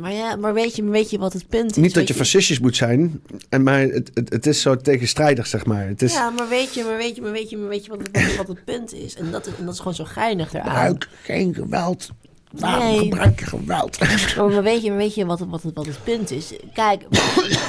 maar 0.00 0.12
ja, 0.12 0.36
maar 0.36 0.54
weet 0.54 0.76
je, 0.76 0.84
weet 0.84 1.10
je 1.10 1.18
wat 1.18 1.32
het 1.32 1.48
punt 1.48 1.70
is? 1.70 1.76
niet 1.76 1.94
dat 1.94 2.08
je 2.08 2.14
fascistisch 2.14 2.58
moet 2.58 2.76
zijn, 2.76 3.22
en 3.48 3.62
maar 3.62 3.80
het, 3.80 4.10
het, 4.14 4.32
het 4.32 4.46
is 4.46 4.60
zo 4.60 4.76
tegenstrijdig, 4.76 5.46
zeg 5.46 5.66
maar. 5.66 5.86
Het 5.86 6.02
is... 6.02 6.12
Ja, 6.12 6.30
maar 6.30 6.48
weet 6.48 6.74
je, 6.74 6.84
maar 6.84 6.96
weet 6.96 7.16
je, 7.16 7.22
maar 7.22 7.32
weet 7.32 7.50
je, 7.50 7.56
maar 7.56 7.68
weet 7.68 7.84
je 7.84 7.90
wat, 7.90 8.00
het, 8.12 8.36
wat 8.36 8.48
het 8.48 8.64
punt 8.64 8.94
is? 8.94 9.14
En 9.14 9.30
dat 9.30 9.46
is, 9.46 9.52
en 9.58 9.64
dat 9.64 9.74
is 9.74 9.78
gewoon 9.78 9.94
zo 9.94 10.04
geinig 10.04 10.52
eraan. 10.52 10.66
Gebruik 10.66 11.08
geen 11.22 11.54
geweld. 11.54 12.10
Waarom 12.58 12.84
Nee. 12.86 12.98
gebruik 12.98 13.38
je 13.40 13.46
geweld? 13.46 14.00
Maar, 14.00 14.34
maar 14.50 14.62
weet 14.62 14.82
je, 14.82 14.88
maar 14.88 14.98
weet 14.98 15.14
je 15.14 15.26
wat, 15.26 15.38
het- 15.38 15.48
wat, 15.50 15.62
het, 15.62 15.74
wat 15.74 15.86
het 15.86 15.98
punt 16.04 16.30
is? 16.30 16.52
Kijk, 16.72 17.02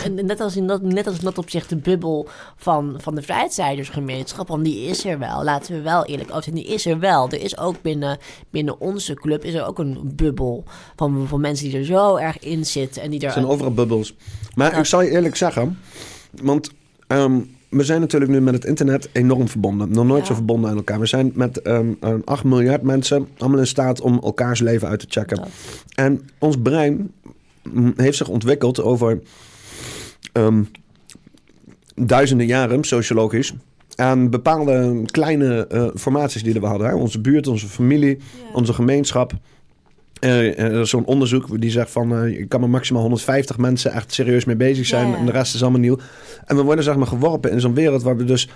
en 0.03 0.15
net 0.25 0.39
als 0.39 0.55
in 0.55 0.67
dat, 0.67 0.81
net 0.81 1.07
als 1.07 1.17
in 1.17 1.23
dat 1.23 1.37
opzicht 1.37 1.69
de 1.69 1.75
bubbel 1.75 2.27
van, 2.57 2.95
van 3.01 3.15
de 3.15 3.21
vrijheidsstrijdersgemeenschap, 3.21 4.47
want 4.47 4.63
die 4.63 4.85
is 4.85 5.05
er 5.05 5.19
wel. 5.19 5.43
Laten 5.43 5.73
we 5.75 5.81
wel 5.81 6.05
eerlijk 6.05 6.29
over 6.29 6.43
zijn, 6.43 6.55
die 6.55 6.65
is 6.65 6.85
er 6.85 6.99
wel. 6.99 7.29
Er 7.29 7.41
is 7.41 7.57
ook 7.57 7.81
binnen, 7.81 8.17
binnen 8.49 8.79
onze 8.79 9.13
club 9.13 9.43
is 9.43 9.53
er 9.53 9.65
ook 9.65 9.79
een 9.79 10.11
bubbel 10.15 10.63
van, 10.95 11.25
van 11.27 11.41
mensen 11.41 11.69
die 11.69 11.77
er 11.77 11.85
zo 11.85 12.15
erg 12.15 12.39
in 12.39 12.65
zitten 12.65 13.01
en 13.01 13.09
die 13.09 13.19
er... 13.19 13.25
Er 13.25 13.31
zijn 13.33 13.47
overal 13.47 13.73
bubbels. 13.73 14.15
Maar 14.55 14.71
Ja. 14.71 14.77
ik 14.77 14.85
zal 14.85 15.01
je 15.01 15.09
eerlijk 15.09 15.35
zeggen, 15.35 15.79
want 16.41 16.69
ehm, 17.07 17.39
we 17.75 17.83
zijn 17.83 17.99
natuurlijk 17.99 18.31
nu 18.31 18.41
met 18.41 18.53
het 18.53 18.65
internet 18.65 19.09
enorm 19.11 19.47
verbonden. 19.47 19.91
Nog 19.91 20.05
nooit 20.05 20.21
Ja. 20.21 20.27
zo 20.27 20.33
verbonden 20.33 20.69
aan 20.69 20.75
elkaar. 20.75 20.99
We 20.99 21.05
zijn 21.05 21.31
met 21.33 21.61
ehm, 21.61 21.93
ehm, 21.99 22.19
8 22.25 22.43
miljard 22.43 22.81
mensen 22.81 23.27
allemaal 23.37 23.59
in 23.59 23.67
staat 23.67 24.01
om 24.01 24.19
elkaars 24.23 24.59
leven 24.59 24.87
uit 24.87 24.99
te 24.99 25.05
checken. 25.09 25.37
Dat. 25.37 25.49
En 25.95 26.21
ons 26.39 26.55
brein 26.63 27.11
mm, 27.71 27.93
heeft 27.95 28.17
zich 28.17 28.27
ontwikkeld 28.27 28.81
over 28.81 29.21
ehm, 30.31 30.63
duizenden 31.95 32.47
jaren, 32.47 32.83
sociologisch. 32.83 33.53
Aan 33.95 34.29
bepaalde 34.29 35.01
kleine 35.05 35.67
eh, 35.67 35.87
formaties 35.95 36.43
die 36.43 36.53
we 36.53 36.65
hadden. 36.65 36.87
Hè? 36.87 36.95
Onze 36.95 37.21
buurt, 37.21 37.47
onze 37.47 37.67
familie, 37.67 38.17
onze 38.53 38.73
gemeenschap. 38.73 39.33
Eh, 40.25 40.79
eh, 40.79 40.83
zo'n 40.83 41.05
onderzoek 41.05 41.61
die 41.61 41.71
zegt 41.71 41.91
van... 41.91 42.15
eh, 42.15 42.37
je 42.37 42.45
kan 42.45 42.59
maar 42.59 42.69
maximaal 42.69 43.01
150 43.01 43.57
mensen 43.57 43.91
echt 43.91 44.13
serieus 44.13 44.45
mee 44.45 44.55
bezig 44.55 44.85
zijn. 44.85 45.15
En 45.15 45.25
de 45.25 45.31
rest 45.31 45.55
is 45.55 45.61
allemaal 45.61 45.79
nieuw. 45.79 45.97
En 46.45 46.55
we 46.55 46.61
worden 46.61 46.83
zeg 46.83 46.95
maar 46.95 47.07
geworpen 47.07 47.51
in 47.51 47.59
zo'n 47.59 47.73
wereld 47.73 48.03
waar 48.03 48.17
we 48.17 48.23
dus... 48.23 48.49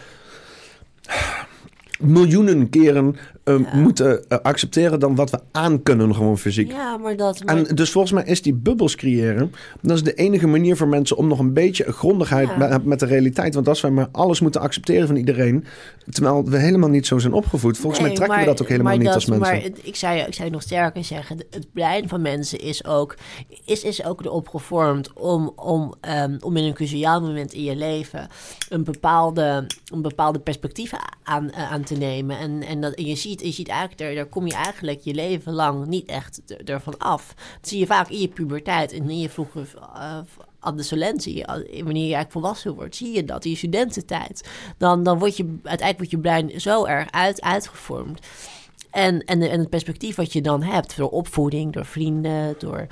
miljoenen 1.99 2.69
keren 2.69 3.15
Ja. 3.57 3.75
moeten 3.75 4.29
eh, 4.29 4.37
accepteren 4.41 4.99
dan 4.99 5.15
wat 5.15 5.29
we 5.29 5.39
aan 5.51 5.83
kunnen 5.83 6.15
gewoon 6.15 6.37
fysiek. 6.37 6.71
Ja, 6.71 6.97
maar 6.97 7.15
dat... 7.17 7.43
Maar, 7.45 7.57
En 7.57 7.75
dus 7.75 7.91
volgens 7.91 8.13
mij 8.13 8.23
is 8.23 8.41
die 8.41 8.53
bubbels 8.53 8.95
creëren... 8.95 9.51
dat 9.81 9.95
is 9.95 10.03
de 10.03 10.13
enige 10.13 10.47
manier 10.47 10.77
voor 10.77 10.87
mensen 10.87 11.17
om 11.17 11.27
nog 11.27 11.39
een 11.39 11.53
beetje 11.53 11.91
grondigheid 11.91 12.49
Ja. 12.59 12.79
met, 12.83 12.99
de 12.99 13.05
realiteit. 13.05 13.53
Want 13.53 13.67
als 13.67 13.81
wij 13.81 13.91
maar 13.91 14.07
alles 14.11 14.39
moeten 14.39 14.61
accepteren 14.61 15.07
van 15.07 15.15
iedereen... 15.15 15.65
terwijl 16.09 16.43
we 16.45 16.57
helemaal 16.57 16.89
niet 16.89 17.07
zo 17.07 17.17
zijn 17.17 17.33
opgevoed. 17.33 17.77
Volgens 17.77 18.01
mij 18.01 18.13
trekken 18.15 18.39
we 18.39 18.45
dat 18.45 18.61
ook 18.61 18.67
helemaal 18.69 18.95
niet 18.97 19.05
dat- 19.05 19.13
als 19.15 19.25
mensen. 19.25 19.47
Maar 19.55 19.65
ik, 19.83 19.95
zou, 19.95 20.15
je- 20.17 20.23
ik 20.23 20.33
zou 20.33 20.49
nog 20.49 20.61
sterker 20.61 21.03
zeggen, 21.03 21.37
het 21.49 21.67
brein 21.73 22.07
van 22.09 22.21
mensen 22.21 22.59
is 22.59 22.85
ook, 22.85 23.15
is, 23.65 23.83
is 23.83 24.03
ook 24.05 24.25
erop 24.25 24.47
gevormd 24.47 25.13
om, 25.13 25.51
om, 25.55 25.93
ehm, 26.01 26.37
om 26.39 26.57
in 26.57 26.63
een 26.63 26.73
cruciaal 26.73 27.21
moment 27.21 27.53
in 27.53 27.63
je 27.63 27.75
leven 27.75 28.27
een 28.69 28.83
bepaalde, 28.83 29.67
een 29.93 30.01
bepaalde 30.01 30.39
perspectief 30.39 30.91
aan, 31.23 31.49
eh, 31.51 31.71
aan 31.71 31.83
te 31.83 31.95
nemen. 31.95 32.37
En, 32.37 32.63
en, 32.63 32.81
dat, 32.81 32.93
en 32.93 33.05
je 33.05 33.15
ziet, 33.15 33.38
je 33.41 33.51
ziet 33.51 33.67
eigenlijk, 33.67 33.99
daar, 33.99 34.15
daar 34.15 34.25
kom 34.25 34.47
je 34.47 34.53
eigenlijk 34.53 34.99
je 34.99 35.13
leven 35.13 35.53
lang 35.53 35.85
niet 35.85 36.05
echt 36.05 36.41
er- 36.47 36.69
ervan 36.69 36.97
af. 36.97 37.33
Dat 37.61 37.69
zie 37.69 37.79
je 37.79 37.85
vaak 37.85 38.09
in 38.09 38.19
je 38.19 38.27
puberteit 38.27 38.91
en 38.91 39.09
in 39.09 39.19
je 39.19 39.29
vroege 39.29 39.59
uh, 39.95 40.17
adolescentie. 40.59 41.47
Al- 41.47 41.55
Wanneer 41.63 41.83
je 42.07 42.13
eigenlijk 42.13 42.31
volwassen 42.31 42.75
wordt, 42.75 42.95
zie 42.95 43.11
je 43.15 43.23
dat 43.25 43.45
in 43.45 43.51
je 43.51 43.57
studententijd. 43.57 44.49
Dan, 44.77 45.03
dan 45.03 45.19
word 45.19 45.37
je 45.37 45.43
uiteindelijk 45.63 45.97
wordt 45.97 46.11
je 46.11 46.19
brein 46.19 46.61
zo 46.61 46.85
erg 46.85 47.11
uit, 47.11 47.41
uitgevormd. 47.41 48.27
En, 48.91 49.23
en, 49.23 49.41
en 49.41 49.59
het 49.59 49.69
perspectief 49.69 50.15
wat 50.15 50.33
je 50.33 50.41
dan 50.41 50.63
hebt 50.63 50.97
door 50.97 51.09
opvoeding, 51.09 51.73
door 51.73 51.85
vrienden, 51.85 52.55
door, 52.59 52.87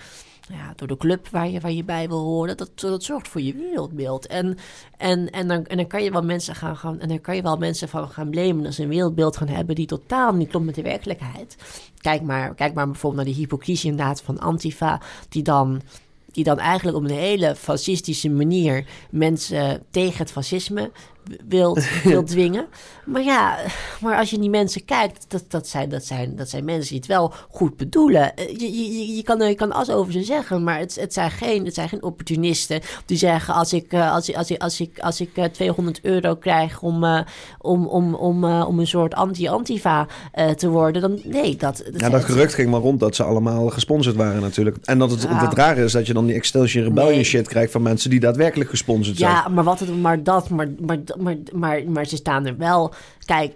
ja, 0.49 0.73
door 0.75 0.87
de 0.87 0.97
club 0.97 1.27
waar 1.27 1.49
je, 1.49 1.59
waar 1.59 1.71
je 1.71 1.83
bij 1.83 2.07
wil 2.07 2.23
horen, 2.23 2.57
dat, 2.57 2.71
dat 2.75 3.03
zorgt 3.03 3.27
voor 3.27 3.41
je 3.41 3.53
wereldbeeld. 3.53 4.27
En, 4.27 4.57
en, 4.97 5.29
en, 5.29 5.47
dan, 5.47 5.65
en 5.65 5.77
dan 5.77 5.87
kan 5.87 6.03
je 6.03 6.11
wel 6.11 6.23
mensen 6.23 6.55
gaan, 6.55 6.77
gaan 6.77 6.99
en 6.99 7.07
dan 7.07 7.21
kan 7.21 7.35
je 7.35 7.41
wel 7.41 7.57
mensen 7.57 7.89
van 7.89 8.09
gaan 8.09 8.29
blamen 8.29 8.65
als 8.65 8.75
ze 8.75 8.83
een 8.83 8.89
wereldbeeld 8.89 9.37
gaan 9.37 9.47
hebben 9.47 9.75
die 9.75 9.85
totaal 9.85 10.33
niet 10.33 10.49
klopt 10.49 10.65
met 10.65 10.75
de 10.75 10.81
werkelijkheid. 10.81 11.57
Kijk 12.01 12.21
maar, 12.21 12.55
kijk 12.55 12.73
maar 12.73 12.85
bijvoorbeeld 12.85 13.25
naar 13.25 13.33
de 13.33 13.39
hypocrisie 13.39 13.89
inderdaad 13.89 14.21
van 14.21 14.39
Antifa, 14.39 15.01
die 15.29 15.43
dan 15.43 15.81
die 16.31 16.45
dan 16.45 16.59
eigenlijk 16.59 16.97
op 16.97 17.03
een 17.03 17.09
hele 17.09 17.55
fascistische 17.55 18.29
manier 18.29 18.85
mensen 19.09 19.83
tegen 19.89 20.17
het 20.17 20.31
fascisme 20.31 20.91
wil, 21.47 21.77
wil 22.03 22.23
dwingen. 22.23 22.65
Maar 23.05 23.23
ja, 23.23 23.57
maar 24.01 24.17
als 24.17 24.29
je 24.29 24.39
die 24.39 24.49
mensen 24.49 24.85
kijkt, 24.85 25.25
dat, 25.27 25.43
dat, 25.47 25.67
zijn, 25.67 25.89
dat, 25.89 26.05
zijn, 26.05 26.35
dat 26.35 26.49
zijn 26.49 26.65
mensen 26.65 26.89
die 26.89 26.97
het 26.97 27.07
wel 27.07 27.33
goed 27.49 27.77
bedoelen. 27.77 28.35
Eh, 28.35 28.47
Je, 28.47 28.71
je, 28.71 29.15
je, 29.15 29.23
kan, 29.23 29.47
je 29.47 29.55
kan 29.55 29.71
alles 29.71 29.89
over 29.89 30.11
ze 30.13 30.23
zeggen, 30.23 30.63
maar 30.63 30.79
het, 30.79 30.95
het, 30.99 31.13
zijn, 31.13 31.31
geen, 31.31 31.65
het 31.65 31.73
zijn 31.73 31.89
geen 31.89 32.03
opportunisten 32.03 32.81
die 33.05 33.17
zeggen: 33.17 33.53
als 33.53 33.73
ik, 33.73 33.91
eh, 33.93 34.13
als 34.13 34.29
ik, 34.29 34.35
als 34.35 34.49
ik, 34.51 34.61
als 34.61 34.79
ik, 34.81 34.99
als 34.99 35.21
ik 35.21 35.29
eh, 35.37 35.43
200 35.45 35.99
euro 36.01 36.35
krijg 36.35 36.81
om, 36.81 37.03
eh, 37.03 37.19
om, 37.59 37.87
om, 37.87 38.13
om, 38.15 38.43
om 38.43 38.79
een 38.79 38.87
soort 38.87 39.13
anti-antifa 39.13 40.07
te 40.55 40.69
worden, 40.69 41.01
dan 41.01 41.19
nee, 41.23 41.55
dat. 41.55 41.83
dat 41.91 41.99
Ja, 42.01 42.09
dat 42.09 42.23
gerucht 42.23 42.53
ging 42.53 42.69
maar 42.71 42.79
rond 42.81 42.99
dat 42.99 43.15
ze 43.15 43.23
allemaal 43.23 43.69
gesponsord 43.69 44.15
waren 44.15 44.41
natuurlijk. 44.41 44.77
En 44.83 44.99
dat 44.99 45.11
het, 45.11 45.21
Ja. 45.21 45.45
het 45.45 45.53
rare 45.53 45.83
is 45.83 45.91
dat 45.91 46.07
je 46.07 46.13
dan 46.13 46.25
die 46.25 46.35
Extinction 46.35 46.83
Rebellion 46.83 47.13
Nee. 47.13 47.23
shit 47.23 47.47
krijgt 47.47 47.71
van 47.71 47.81
mensen 47.81 48.09
die 48.09 48.19
daadwerkelijk 48.19 48.69
gesponsord 48.69 49.17
zijn. 49.17 49.31
Ja, 49.31 49.47
maar 49.47 49.63
wat 49.63 49.79
het, 49.79 50.01
maar 50.01 50.23
dat, 50.23 50.49
maar, 50.49 50.67
maar, 50.79 50.97
maar, 51.19 51.35
maar, 51.53 51.81
maar 51.87 52.05
ze 52.05 52.15
staan 52.15 52.45
er 52.45 52.57
wel. 52.57 52.93
Kijk, 53.25 53.51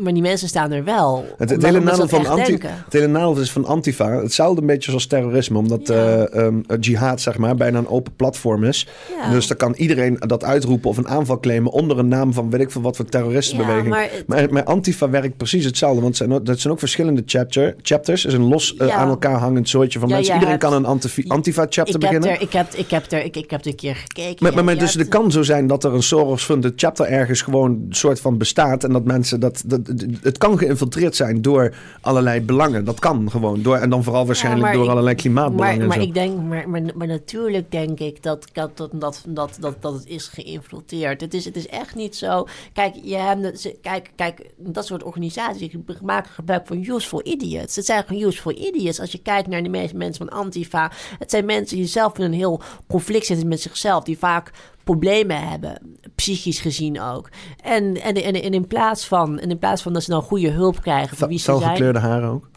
maar 0.00 0.12
die 0.12 0.22
mensen 0.22 0.48
staan 0.48 0.72
er 0.72 0.84
wel. 0.84 1.24
Het, 1.36 1.62
hele 1.62 1.80
nadeel 1.80 2.08
van 2.08 2.26
anti, 2.26 2.52
het 2.62 2.92
hele 2.92 3.06
nadeel 3.06 3.42
is 3.42 3.50
van 3.52 3.64
Antifa 3.64 4.10
hetzelfde 4.22 4.60
een 4.60 4.66
beetje 4.66 4.90
zoals 4.90 5.06
terrorisme. 5.06 5.58
Omdat 5.58 5.88
Ja. 5.88 5.94
eh, 5.94 6.44
ehm, 6.46 6.60
jihad 6.80 7.20
zeg 7.20 7.38
maar, 7.38 7.54
bijna 7.54 7.78
een 7.78 7.88
open 7.88 8.12
platform 8.16 8.64
is. 8.64 8.86
Ja. 9.20 9.30
Dus 9.30 9.46
dan 9.46 9.56
kan 9.56 9.74
iedereen 9.74 10.16
dat 10.26 10.44
uitroepen 10.44 10.90
of 10.90 10.96
een 10.96 11.08
aanval 11.08 11.40
claimen 11.40 11.72
onder 11.72 11.98
een 11.98 12.08
naam 12.08 12.32
van 12.32 12.50
weet 12.50 12.60
ik 12.60 12.70
veel 12.70 12.80
wat 12.82 12.96
voor 12.96 13.04
terroristenbeweging. 13.04 13.94
Ja, 13.94 14.06
maar, 14.26 14.46
maar 14.52 14.64
Antifa 14.64 15.10
werkt 15.10 15.36
precies 15.36 15.64
hetzelfde. 15.64 16.00
Want 16.00 16.08
het 16.08 16.16
zijn, 16.28 16.32
ook- 16.40 16.46
dat 16.46 16.60
zijn 16.60 16.72
ook 16.72 16.78
verschillende 16.78 17.22
chapter, 17.26 17.74
chapters. 17.82 18.22
Het 18.22 18.32
is 18.32 18.38
een 18.38 18.48
los 18.48 18.76
eh, 18.76 18.96
aan 18.98 19.08
elkaar 19.08 19.38
hangend 19.38 19.68
soortje 19.68 19.98
van 19.98 20.08
mensen. 20.08 20.34
Iedereen 20.34 20.54
hebt- 20.58 20.64
kan 20.64 20.72
een 20.72 20.84
antifi- 20.86 21.24
Antifa-chapter 21.28 21.94
ik 21.94 22.02
heb, 22.02 22.10
beginnen. 22.10 22.30
er, 22.30 22.40
ik, 22.40 22.52
heb, 22.52 22.74
ik, 22.74 22.90
heb 22.90 23.12
er, 23.12 23.24
ik, 23.24 23.36
ik 23.36 23.50
heb 23.50 23.60
er 23.60 23.66
een 23.66 23.74
keer 23.76 23.96
gekeken. 23.96 24.64
Maar, 24.64 24.78
dus 24.78 24.94
het 24.94 25.08
kan 25.08 25.30
zo 25.32 25.42
zijn 25.42 25.66
dat 25.66 25.84
er 25.84 25.94
een 25.94 26.02
Soros-funded 26.02 26.72
chapter 26.76 26.97
ergens 27.06 27.42
gewoon 27.42 27.70
een 27.70 27.86
soort 27.94 28.20
van 28.20 28.38
bestaat. 28.38 28.84
En 28.84 28.92
dat 28.92 29.04
mensen 29.04 29.40
dat, 29.40 29.62
dat. 29.66 29.80
Het 30.22 30.38
kan 30.38 30.58
geïnfiltreerd 30.58 31.16
zijn 31.16 31.42
door 31.42 31.74
allerlei 32.00 32.40
belangen. 32.40 32.84
Dat 32.84 32.98
kan 32.98 33.30
gewoon. 33.30 33.62
Door, 33.62 33.76
en 33.76 33.90
dan 33.90 34.04
vooral 34.04 34.26
waarschijnlijk 34.26 34.72
door 34.72 34.84
ik- 34.84 34.90
allerlei 34.90 35.14
klimaatbelangen. 35.16 35.78
Maar, 35.78 35.86
maar 35.88 36.00
ik 36.00 36.14
denk, 36.14 36.42
maar, 36.42 36.68
maar, 36.68 36.82
maar 36.94 37.06
natuurlijk 37.06 37.70
denk 37.70 37.98
ik 37.98 38.22
dat, 38.22 38.46
dat, 38.52 38.76
dat, 38.76 38.90
dat, 38.92 39.24
dat, 39.26 39.56
dat, 39.60 39.76
dat 39.82 39.92
het 39.94 40.06
is 40.06 40.26
geïnfiltreerd. 40.26 41.20
Het 41.20 41.34
is, 41.34 41.44
het 41.44 41.56
is 41.56 41.66
echt 41.66 41.94
niet 41.94 42.16
zo. 42.16 42.46
Kijk, 42.72 42.94
je 43.02 43.16
hebt, 43.16 43.60
ze- 43.60 43.76
kijk, 43.82 44.10
kijk, 44.16 44.50
dat 44.56 44.86
soort 44.86 45.02
organisaties 45.02 45.76
maken 46.02 46.30
gebruik 46.30 46.66
van 46.66 46.84
useful 46.84 47.20
idiots. 47.26 47.76
Het 47.76 47.84
zijn 47.84 48.04
gewoon 48.06 48.22
useful 48.22 48.52
idiots. 48.52 49.00
Als 49.00 49.12
je 49.12 49.18
kijkt 49.22 49.48
naar 49.48 49.62
de 49.62 49.68
meeste 49.68 49.96
mensen 49.96 50.26
van 50.28 50.38
Antifa, 50.38 50.92
het 51.18 51.30
zijn 51.30 51.44
mensen 51.44 51.76
die 51.76 51.86
zelf 51.86 52.18
in 52.18 52.24
een 52.24 52.32
heel 52.32 52.60
conflict 52.88 53.26
zitten 53.26 53.48
met 53.48 53.60
zichzelf, 53.60 54.04
die 54.04 54.18
vaak 54.18 54.50
problemen 54.94 55.48
hebben, 55.48 55.98
psychisch 56.14 56.60
gezien 56.60 57.00
ook. 57.00 57.28
En, 57.62 58.02
en, 58.02 58.14
en, 58.14 58.34
en 58.42 58.52
in, 58.52 58.66
plaats 58.66 59.06
van, 59.06 59.38
en 59.38 59.50
in 59.50 59.58
plaats 59.58 59.82
van 59.82 59.92
dat 59.92 60.02
ze 60.02 60.10
dan 60.10 60.22
goede 60.22 60.50
hulp 60.50 60.80
krijgen 60.82 61.16
voor 61.16 61.28
wie 61.28 61.38
ze 61.38 61.44
zijn. 61.44 61.58
Felgekleurde 61.58 61.98
haren 61.98 62.28
ook. 62.28 62.48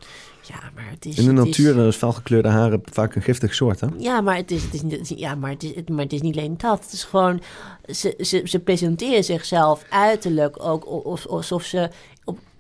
Ja, 0.42 0.56
maar 0.76 0.90
het 0.90 1.06
is, 1.06 1.18
In 1.18 1.24
de 1.36 1.42
het 1.42 1.48
is- 1.50 1.58
natuur 1.66 1.88
is 1.88 1.96
felgekleurde 1.96 2.48
haren 2.50 2.82
vaak 2.92 3.16
een 3.16 3.22
giftig 3.22 3.54
soort. 3.56 3.80
Hè? 3.80 3.88
Ja, 3.98 4.22
maar 4.22 4.36
het 4.36 4.52
is, 4.52 4.64
het 4.64 4.74
is, 4.74 4.82
niet, 4.82 5.14
ja, 5.20 5.36
maar 5.36 5.50
het 5.50 5.64
is, 5.64 5.76
het, 5.76 5.90
maar 5.90 6.04
het 6.04 6.14
is 6.14 6.22
niet 6.22 6.38
alleen 6.38 6.58
dat. 6.58 6.84
Het 6.84 6.94
is 6.94 7.04
gewoon, 7.04 7.42
ze, 7.86 8.14
ze, 8.20 8.42
ze 8.46 8.60
presenteren 8.60 9.24
zichzelf 9.24 9.86
uiterlijk 9.90 10.64
ook 10.64 10.88
of- 11.06 11.28
alsof 11.28 11.64
ze, 11.64 11.90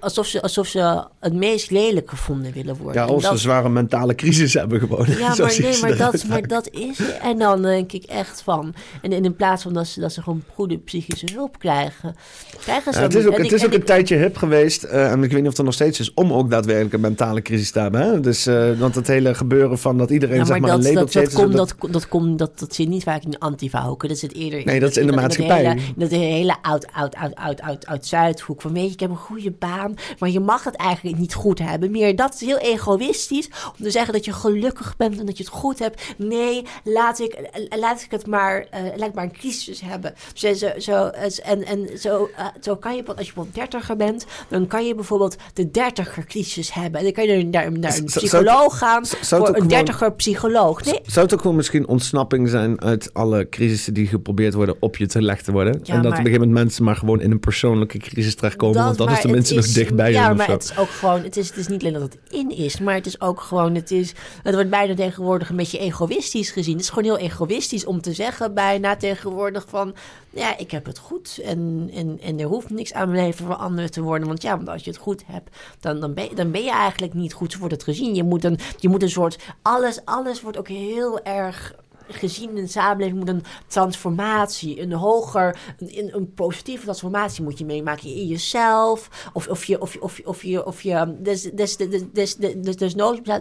alsof 0.01 0.25
ze, 0.27 0.41
alsof 0.41 0.67
ze 0.67 1.03
het 1.19 1.33
meest 1.33 1.71
lelijk 1.71 2.09
gevonden 2.09 2.51
willen 2.53 2.75
worden. 2.77 3.01
Ja, 3.01 3.07
als 3.07 3.15
ze 3.15 3.21
dat- 3.21 3.31
een 3.31 3.37
zware 3.41 3.69
mentale 3.69 4.15
crisis 4.15 4.53
hebben 4.53 4.79
gewoon. 4.79 5.05
ja, 5.07 5.27
maar, 5.37 5.55
nee, 5.61 5.79
maar, 5.81 5.97
dat, 5.97 6.25
maar 6.27 6.47
dat 6.47 6.69
is. 6.71 6.99
En 7.21 7.37
dan 7.37 7.61
denk 7.61 7.91
ik 7.91 8.03
echt 8.03 8.41
van... 8.41 8.73
En, 9.01 9.11
in 9.11 9.35
plaats 9.35 9.63
van 9.63 9.73
dat 9.73 9.87
ze, 9.87 9.99
dat 9.99 10.13
ze 10.13 10.21
gewoon 10.21 10.43
goede 10.53 10.77
psychische 10.77 11.25
hulp 11.33 11.59
krijgen... 11.59 12.15
krijgen 12.59 12.93
ze 12.93 12.99
Ja, 12.99 13.05
het 13.05 13.15
is 13.15 13.25
ook, 13.25 13.37
het 13.37 13.45
ik- 13.45 13.51
is 13.51 13.59
ook 13.61 13.67
en 13.67 13.73
een 13.73 13.79
ik- 13.79 13.85
tijdje 13.85 14.15
hip 14.15 14.37
geweest, 14.37 14.83
eh, 14.83 15.11
en 15.11 15.23
ik 15.23 15.31
weet 15.31 15.39
niet 15.41 15.49
of 15.51 15.57
het 15.57 15.65
nog 15.65 15.73
steeds 15.75 15.99
is, 15.99 16.13
om 16.13 16.33
ook 16.33 16.49
daadwerkelijk 16.49 16.93
een 16.93 17.01
mentale 17.01 17.41
crisis 17.41 17.71
te 17.71 17.79
hebben. 17.79 18.01
Hè? 18.01 18.19
Dus, 18.19 18.45
eh, 18.45 18.79
want 18.79 18.95
het 18.95 19.07
hele 19.07 19.33
gebeuren 19.35 19.79
van 19.79 19.97
dat 19.97 20.09
iedereen 20.09 20.37
Ja, 20.37 20.45
zeg 20.45 20.59
maar 20.59 20.61
maar 20.61 20.69
dat, 20.69 20.79
een 20.79 20.83
dat, 20.85 20.93
labeltje 20.93 21.19
dat, 21.19 21.29
heeft, 21.31 21.43
komt, 21.43 21.57
dat- 21.57 21.75
dat, 21.79 21.91
dat, 21.93 22.07
komt, 22.07 22.39
dat, 22.39 22.59
dat 22.59 22.75
zit 22.75 22.87
niet 22.87 23.03
vaak 23.03 23.23
in 23.23 23.31
de 23.31 23.39
antifa-hoeken. 23.39 24.09
Dat 24.09 24.17
zit 24.17 24.33
eerder 24.33 24.65
Nee, 24.65 24.79
dat 24.79 24.89
is 24.89 24.97
in 24.97 25.05
de 25.05 25.11
dat 25.11 25.21
maatschappij. 25.21 25.57
hele, 25.57 25.69
in 25.69 25.93
dat 25.97 26.09
hele 26.09 26.55
oud, 26.61 26.85
oud, 26.93 27.15
oud, 27.15 27.35
oud, 27.35 27.61
oud, 27.61 27.85
oud 27.85 28.05
Zuidhoek. 28.05 28.61
Van 28.61 28.73
weet 28.73 28.85
je, 28.85 28.91
ik 28.91 28.99
heb 28.99 29.09
een 29.09 29.15
goede 29.15 29.51
baan, 29.51 29.90
maar 30.19 30.29
je 30.29 30.39
mag 30.39 30.63
het 30.63 30.75
eigenlijk 30.75 31.17
niet 31.17 31.33
goed 31.33 31.59
hebben. 31.59 31.91
Meer, 31.91 32.15
dat 32.15 32.33
is 32.33 32.39
heel 32.39 32.57
egoïstisch 32.57 33.49
om 33.77 33.83
te 33.83 33.91
zeggen 33.91 34.13
dat 34.13 34.25
je 34.25 34.33
gelukkig 34.33 34.97
bent 34.97 35.19
en 35.19 35.25
dat 35.25 35.37
je 35.37 35.43
het 35.43 35.53
goed 35.53 35.79
hebt. 35.79 36.01
Nee, 36.17 36.65
laat 36.83 37.19
ik, 37.19 37.49
laat 37.69 38.01
ik 38.01 38.11
het 38.11 38.27
maar, 38.27 38.65
eh, 38.69 38.81
laat 38.95 39.09
ik 39.09 39.13
maar 39.13 39.23
een 39.23 39.31
crisis 39.31 39.81
hebben. 39.81 40.13
Zo, 40.33 40.53
zo, 40.53 40.69
zo, 40.77 41.07
en 41.43 41.65
en 41.65 41.99
zo, 41.99 42.29
eh, 42.35 42.45
zo 42.61 42.75
kan 42.75 42.95
je, 42.95 43.05
als 43.05 43.15
je 43.15 43.33
bijvoorbeeld 43.33 43.55
dertiger 43.55 43.95
bent, 43.95 44.25
dan 44.49 44.67
kan 44.67 44.85
je 44.85 44.95
bijvoorbeeld 44.95 45.35
de 45.53 45.71
dertiger 45.71 46.25
crisis 46.25 46.73
hebben. 46.73 46.99
En 46.99 47.03
dan 47.03 47.13
kan 47.13 47.27
je 47.27 47.43
naar, 47.43 47.71
naar 47.71 47.97
een 47.97 48.05
psycholoog 48.05 48.77
gaan 48.77 49.05
voor 49.05 49.55
een 49.55 49.67
dertiger 49.67 50.13
psycholoog. 50.13 50.85
Nee, 50.85 50.99
Zou 51.05 51.25
het 51.25 51.33
ook 51.33 51.41
gewoon 51.41 51.55
misschien 51.55 51.87
ontsnapping 51.87 52.49
zijn 52.49 52.81
uit 52.81 53.13
alle 53.13 53.49
crisissen 53.49 53.93
die 53.93 54.07
geprobeerd 54.07 54.53
worden 54.53 54.75
op 54.79 54.97
je 54.97 55.07
te 55.07 55.17
gelegd 55.17 55.45
te 55.45 55.51
worden? 55.51 55.73
En 55.73 55.81
dat 55.81 55.95
op 55.95 56.03
een 56.03 56.15
gegeven 56.15 56.31
moment 56.31 56.51
mensen 56.51 56.83
maar 56.83 56.95
gewoon 56.95 57.21
in 57.21 57.31
een 57.31 57.39
persoonlijke 57.39 57.97
crisis 57.97 58.35
terechtkomen, 58.35 58.83
want 58.83 58.97
dat 58.97 59.11
is 59.11 59.21
tenminste 59.21 59.55
het 59.55 59.65
nog 59.65 59.73
dichtbij 59.83 60.11
Ja, 60.11 60.33
maar 60.33 60.47
het 60.49 60.63
is 60.63 60.77
ook 60.77 60.89
gewoon, 60.89 61.23
het 61.23 61.37
is, 61.37 61.47
het 61.47 61.57
is 61.57 61.67
niet 61.67 61.81
alleen 61.81 61.93
dat 61.93 62.01
het 62.01 62.17
in 62.29 62.49
is, 62.57 62.79
maar 62.79 62.93
het 62.95 63.05
is 63.05 63.21
ook 63.21 63.41
gewoon, 63.41 63.75
het 63.75 63.91
is, 63.91 64.13
het 64.43 64.53
wordt 64.53 64.69
bijna 64.69 64.93
tegenwoordig 64.95 65.49
een 65.49 65.55
beetje 65.55 65.77
egoïstisch 65.79 66.51
gezien. 66.51 66.73
Het 66.73 66.81
is 66.83 66.89
gewoon 66.89 67.03
heel 67.03 67.17
egoïstisch 67.17 67.85
om 67.85 68.01
te 68.01 68.13
zeggen 68.13 68.53
bijna 68.53 68.95
tegenwoordig 68.95 69.65
van, 69.67 69.95
ja, 70.29 70.57
ik 70.57 70.71
heb 70.71 70.85
het 70.85 70.97
goed 70.97 71.39
en, 71.43 71.89
en, 71.93 72.19
en 72.23 72.39
er 72.39 72.45
hoeft 72.47 72.69
niks 72.69 72.93
aan 72.93 73.09
mijn 73.11 73.25
leven 73.25 73.45
veranderd 73.45 73.91
te 73.93 74.01
worden, 74.01 74.27
want 74.27 74.41
ja, 74.41 74.55
want 74.55 74.69
als 74.69 74.83
je 74.83 74.89
het 74.89 74.99
goed 74.99 75.23
hebt, 75.25 75.55
dan, 75.79 75.99
dan, 75.99 76.13
ben, 76.13 76.23
je- 76.23 76.35
dan 76.35 76.51
ben 76.51 76.63
je 76.63 76.71
eigenlijk 76.71 77.13
niet 77.13 77.33
goed, 77.33 77.57
wordt 77.57 77.73
het 77.73 77.83
gezien. 77.83 78.15
Je 78.15 78.23
moet 78.23 78.43
een, 78.43 78.59
je 78.77 78.89
moet 78.89 79.01
een 79.03 79.09
soort, 79.09 79.37
alles, 79.61 79.99
alles 80.05 80.41
wordt 80.41 80.57
ook 80.57 80.67
heel 80.67 81.23
erg 81.23 81.73
gezien 82.13 82.49
in 82.49 82.63
de 82.63 82.67
samenleving 82.67 83.19
moet 83.19 83.29
een 83.29 83.43
transformatie, 83.67 84.81
een 84.81 84.93
hoger, 84.93 85.59
een, 85.77 86.15
een 86.15 86.33
positieve 86.33 86.83
transformatie 86.83 87.43
moet 87.43 87.57
je 87.57 87.65
meemaken 87.65 88.15
in 88.15 88.27
jezelf. 88.27 89.29
Of, 89.33 89.47
of 89.47 89.65
je, 89.65 89.81
of 89.81 89.93
je, 89.93 90.01
of 90.01 90.17
je, 90.17 90.25
of 90.25 90.43
je, 90.43 90.65
of 90.65 90.81
je 90.81 91.15
dus, 91.19 91.41
dus, 91.41 91.77
dus, 91.77 92.03
dus, 92.11 92.35
dus, 92.75 92.95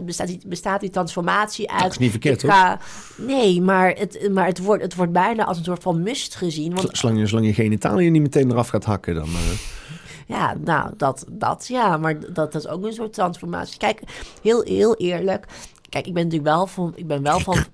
bestaat, 0.05 0.27
die, 0.27 0.41
bestaat 0.47 0.81
die 0.81 0.91
transformatie 0.91 1.71
uit. 1.71 1.83
Dat 1.83 1.91
is 1.91 1.99
niet 1.99 2.11
verkeerd, 2.11 2.45
Nee, 3.17 3.63
maar, 3.63 3.95
het, 3.99 4.29
maar 4.33 4.47
het, 4.47 4.59
wordt, 4.59 4.83
het 4.83 4.95
wordt 4.95 5.13
bijna 5.13 5.45
als 5.45 5.59
een 5.59 5.65
soort 5.65 5.83
van 5.83 6.03
must 6.03 6.35
gezien. 6.35 6.75
Want 6.75 6.99
Zolang 6.99 7.19
je, 7.19 7.27
zolang 7.27 7.47
je 7.47 7.55
genitaliën 7.55 8.13
niet 8.13 8.23
meteen 8.23 8.51
eraf 8.51 8.69
gaat 8.69 8.85
hakken, 8.85 9.15
dan... 9.15 9.29
Ja, 10.27 10.55
nou, 10.65 10.91
dat, 10.97 11.25
dat 11.31 11.67
ja, 11.69 11.97
maar 11.97 12.21
dat, 12.21 12.35
dat 12.35 12.55
is 12.55 12.67
ook 12.67 12.85
een 12.85 12.93
soort 12.93 13.13
transformatie. 13.13 13.79
Kijk, 13.79 14.03
heel, 14.43 14.63
heel 14.63 14.97
eerlijk. 14.97 15.47
Kijk, 15.89 16.07
ik 16.07 16.15
ben 16.15 16.25
natuurlijk 16.25 16.51
wel 16.51 16.67
van. 16.67 16.93
Ik 16.97 17.07
ben 17.07 17.23
wel 17.23 17.41
van. 17.41 17.65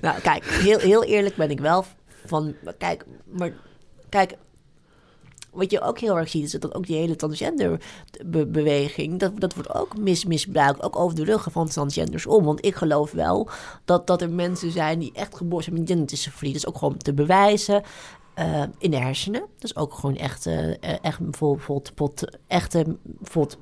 Nou, 0.00 0.20
kijk, 0.20 0.44
heel, 0.44 0.78
heel 0.78 1.04
eerlijk 1.04 1.36
ben 1.36 1.50
ik 1.50 1.60
wel 1.60 1.84
van. 2.26 2.54
Kijk, 2.78 3.04
maar. 3.24 3.52
Kijk. 4.08 4.36
Wat 5.50 5.70
je 5.70 5.80
ook 5.80 5.98
heel 5.98 6.18
erg 6.18 6.28
ziet, 6.28 6.44
is 6.44 6.50
dat 6.50 6.74
ook 6.74 6.86
die 6.86 6.96
hele 6.96 7.16
transgender-beweging, 7.16 9.18
dat, 9.18 9.40
dat 9.40 9.54
wordt 9.54 9.74
ook 9.74 9.98
mis, 9.98 10.24
misbruikt, 10.24 10.82
ook 10.82 10.96
over 10.96 11.16
de 11.16 11.24
ruggen 11.24 11.52
van 11.52 11.68
transgenders 11.68 12.26
om. 12.26 12.44
Want 12.44 12.64
ik 12.64 12.74
geloof 12.74 13.10
wel 13.10 13.48
dat, 13.84 14.06
dat 14.06 14.22
er 14.22 14.30
mensen 14.30 14.70
zijn 14.70 14.98
die 14.98 15.12
echt 15.12 15.36
geboren 15.36 15.64
zijn 15.64 15.78
met 15.78 15.88
genderdysphorie. 15.88 16.52
Dat 16.52 16.62
is 16.62 16.66
ook 16.66 16.78
gewoon 16.78 16.96
te 16.96 17.14
bewijzen 17.14 17.82
eh, 18.34 18.62
in 18.78 18.90
de 18.90 18.96
hersenen. 18.96 19.46
Is 19.58 19.76
ook 19.76 19.94
gewoon 19.94 20.16
echt, 20.16 20.46
eh, 20.46 20.70
eh, 20.70 20.98
echt 21.02 21.20
bijvoorbeeld, 21.20 21.94
bijvoorbeeld 21.94 22.38
echt, 22.46 22.74
eh, 22.74 22.82
bijvoorbeeld 23.02 23.58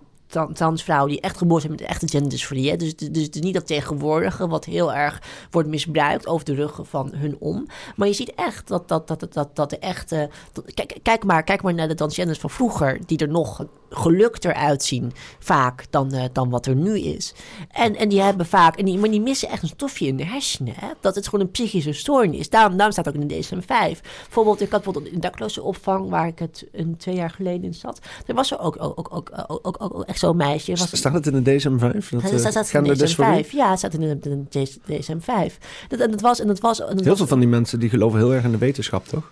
transvrouwen 0.53 1.11
die 1.11 1.21
echt 1.21 1.37
geboren 1.37 1.61
zijn 1.61 1.73
met 1.73 1.83
echte 1.83 2.09
genderdysforie. 2.09 2.71
Hè? 2.71 2.77
Dus, 2.77 2.97
dus, 2.97 3.31
dus 3.31 3.43
niet 3.43 3.55
dat 3.55 3.67
tegenwoordige, 3.67 4.49
wat 4.49 4.65
heel 4.65 4.95
erg 4.95 5.23
wordt 5.51 5.69
misbruikt 5.69 6.27
over 6.27 6.45
de 6.45 6.55
ruggen 6.55 6.87
van 6.87 7.13
hun 7.15 7.37
om. 7.39 7.67
Maar 7.97 8.09
je 8.09 8.15
ziet 8.15 8.35
echt 8.35 8.69
dat, 8.69 8.89
dat, 8.89 9.09
dat, 9.09 9.27
dat, 9.33 9.57
dat, 9.57 9.71
de 9.71 9.79
echte. 9.79 10.31
kijk, 10.75 10.99
kijk, 11.03 11.25
maar, 11.25 11.43
kijk 11.43 11.63
maar 11.63 11.75
naar 11.75 11.89
de 11.89 11.95
transgenders 11.95 12.39
van 12.39 12.51
vroeger, 12.51 12.99
die 13.07 13.19
er 13.19 13.29
nog 13.29 13.65
gelukter 13.91 14.55
uitzien, 14.55 15.13
vaak 15.39 15.85
dan, 15.91 16.13
eh, 16.13 16.25
dan 16.33 16.51
wat 16.51 16.67
er 16.67 16.75
nu 16.75 16.99
is. 16.99 17.35
En, 17.71 17.97
en 17.97 18.09
die 18.09 18.21
hebben 18.21 18.47
vaak, 18.47 18.77
en 18.77 18.85
die, 18.85 18.99
maar 18.99 19.11
die 19.11 19.21
missen 19.21 19.49
echt 19.49 19.63
een 19.63 19.69
stofje 19.69 20.07
in 20.07 20.17
de 20.17 20.25
hersenen. 20.25 20.75
Hè? 20.77 20.89
Dat 21.01 21.15
het 21.15 21.25
gewoon 21.29 21.45
een 21.45 21.51
psychische 21.51 21.93
stoornis. 21.93 22.51
Daarom, 22.51 22.73
daarom 22.73 22.93
staat 22.93 23.09
ook 23.09 23.15
in 23.15 23.29
de 23.29 23.39
DSM-5. 23.41 24.01
Bijvoorbeeld, 24.25 24.61
ik 24.61 24.71
had 24.71 24.83
bijvoorbeeld 24.83 25.15
in 25.15 25.21
dakloze 25.21 25.63
opvang, 25.63 26.09
waar 26.11 26.27
ik 26.27 26.39
het 26.39 26.67
een 26.73 26.97
twee 26.97 27.15
jaar 27.15 27.31
geleden 27.31 27.65
in 27.65 27.75
zat. 27.75 28.01
Er 28.27 28.35
was 28.35 28.51
er 28.51 28.59
ook, 28.59 28.77
ook, 28.83 28.99
ook, 28.99 29.31
ook, 29.47 29.59
ook, 29.63 29.77
ook, 29.79 30.05
echt 30.05 30.19
zo'n 30.19 30.37
meisje. 30.37 30.71
Was, 30.71 30.97
Staat 30.97 31.13
het 31.13 31.27
in 31.27 31.43
de 31.43 31.59
DSM-5? 31.59 31.79
Dat, 31.79 32.23
dat 32.23 32.33
eh, 32.33 32.39
staat 32.39 32.55
in 32.55 32.61
de 32.61 32.65
genderdysforie? 32.65 33.45
DSM-5. 33.45 33.51
Ja, 33.51 33.71
het 33.71 33.79
staat 33.79 33.95
in 33.95 34.01
de, 34.01 34.19
de, 34.19 34.45
de 34.49 34.69
DSM-5. 34.87 35.55
Dat, 35.89 36.01
en 36.01 36.11
dat 36.11 36.21
was... 36.21 36.41
En 36.41 36.47
dat 36.47 36.61
was, 36.61 36.81
en 36.81 36.87
dat 36.87 36.99
Heel 36.99 37.09
was 37.09 37.17
veel 37.17 37.27
van 37.27 37.39
die 37.39 37.49
mensen 37.49 37.81
die 37.81 37.89
geloven 37.89 38.19
heel 38.19 38.35
erg 38.35 38.45
in 38.45 38.51
de 38.51 38.59
wetenschap, 38.59 39.07
toch? 39.07 39.31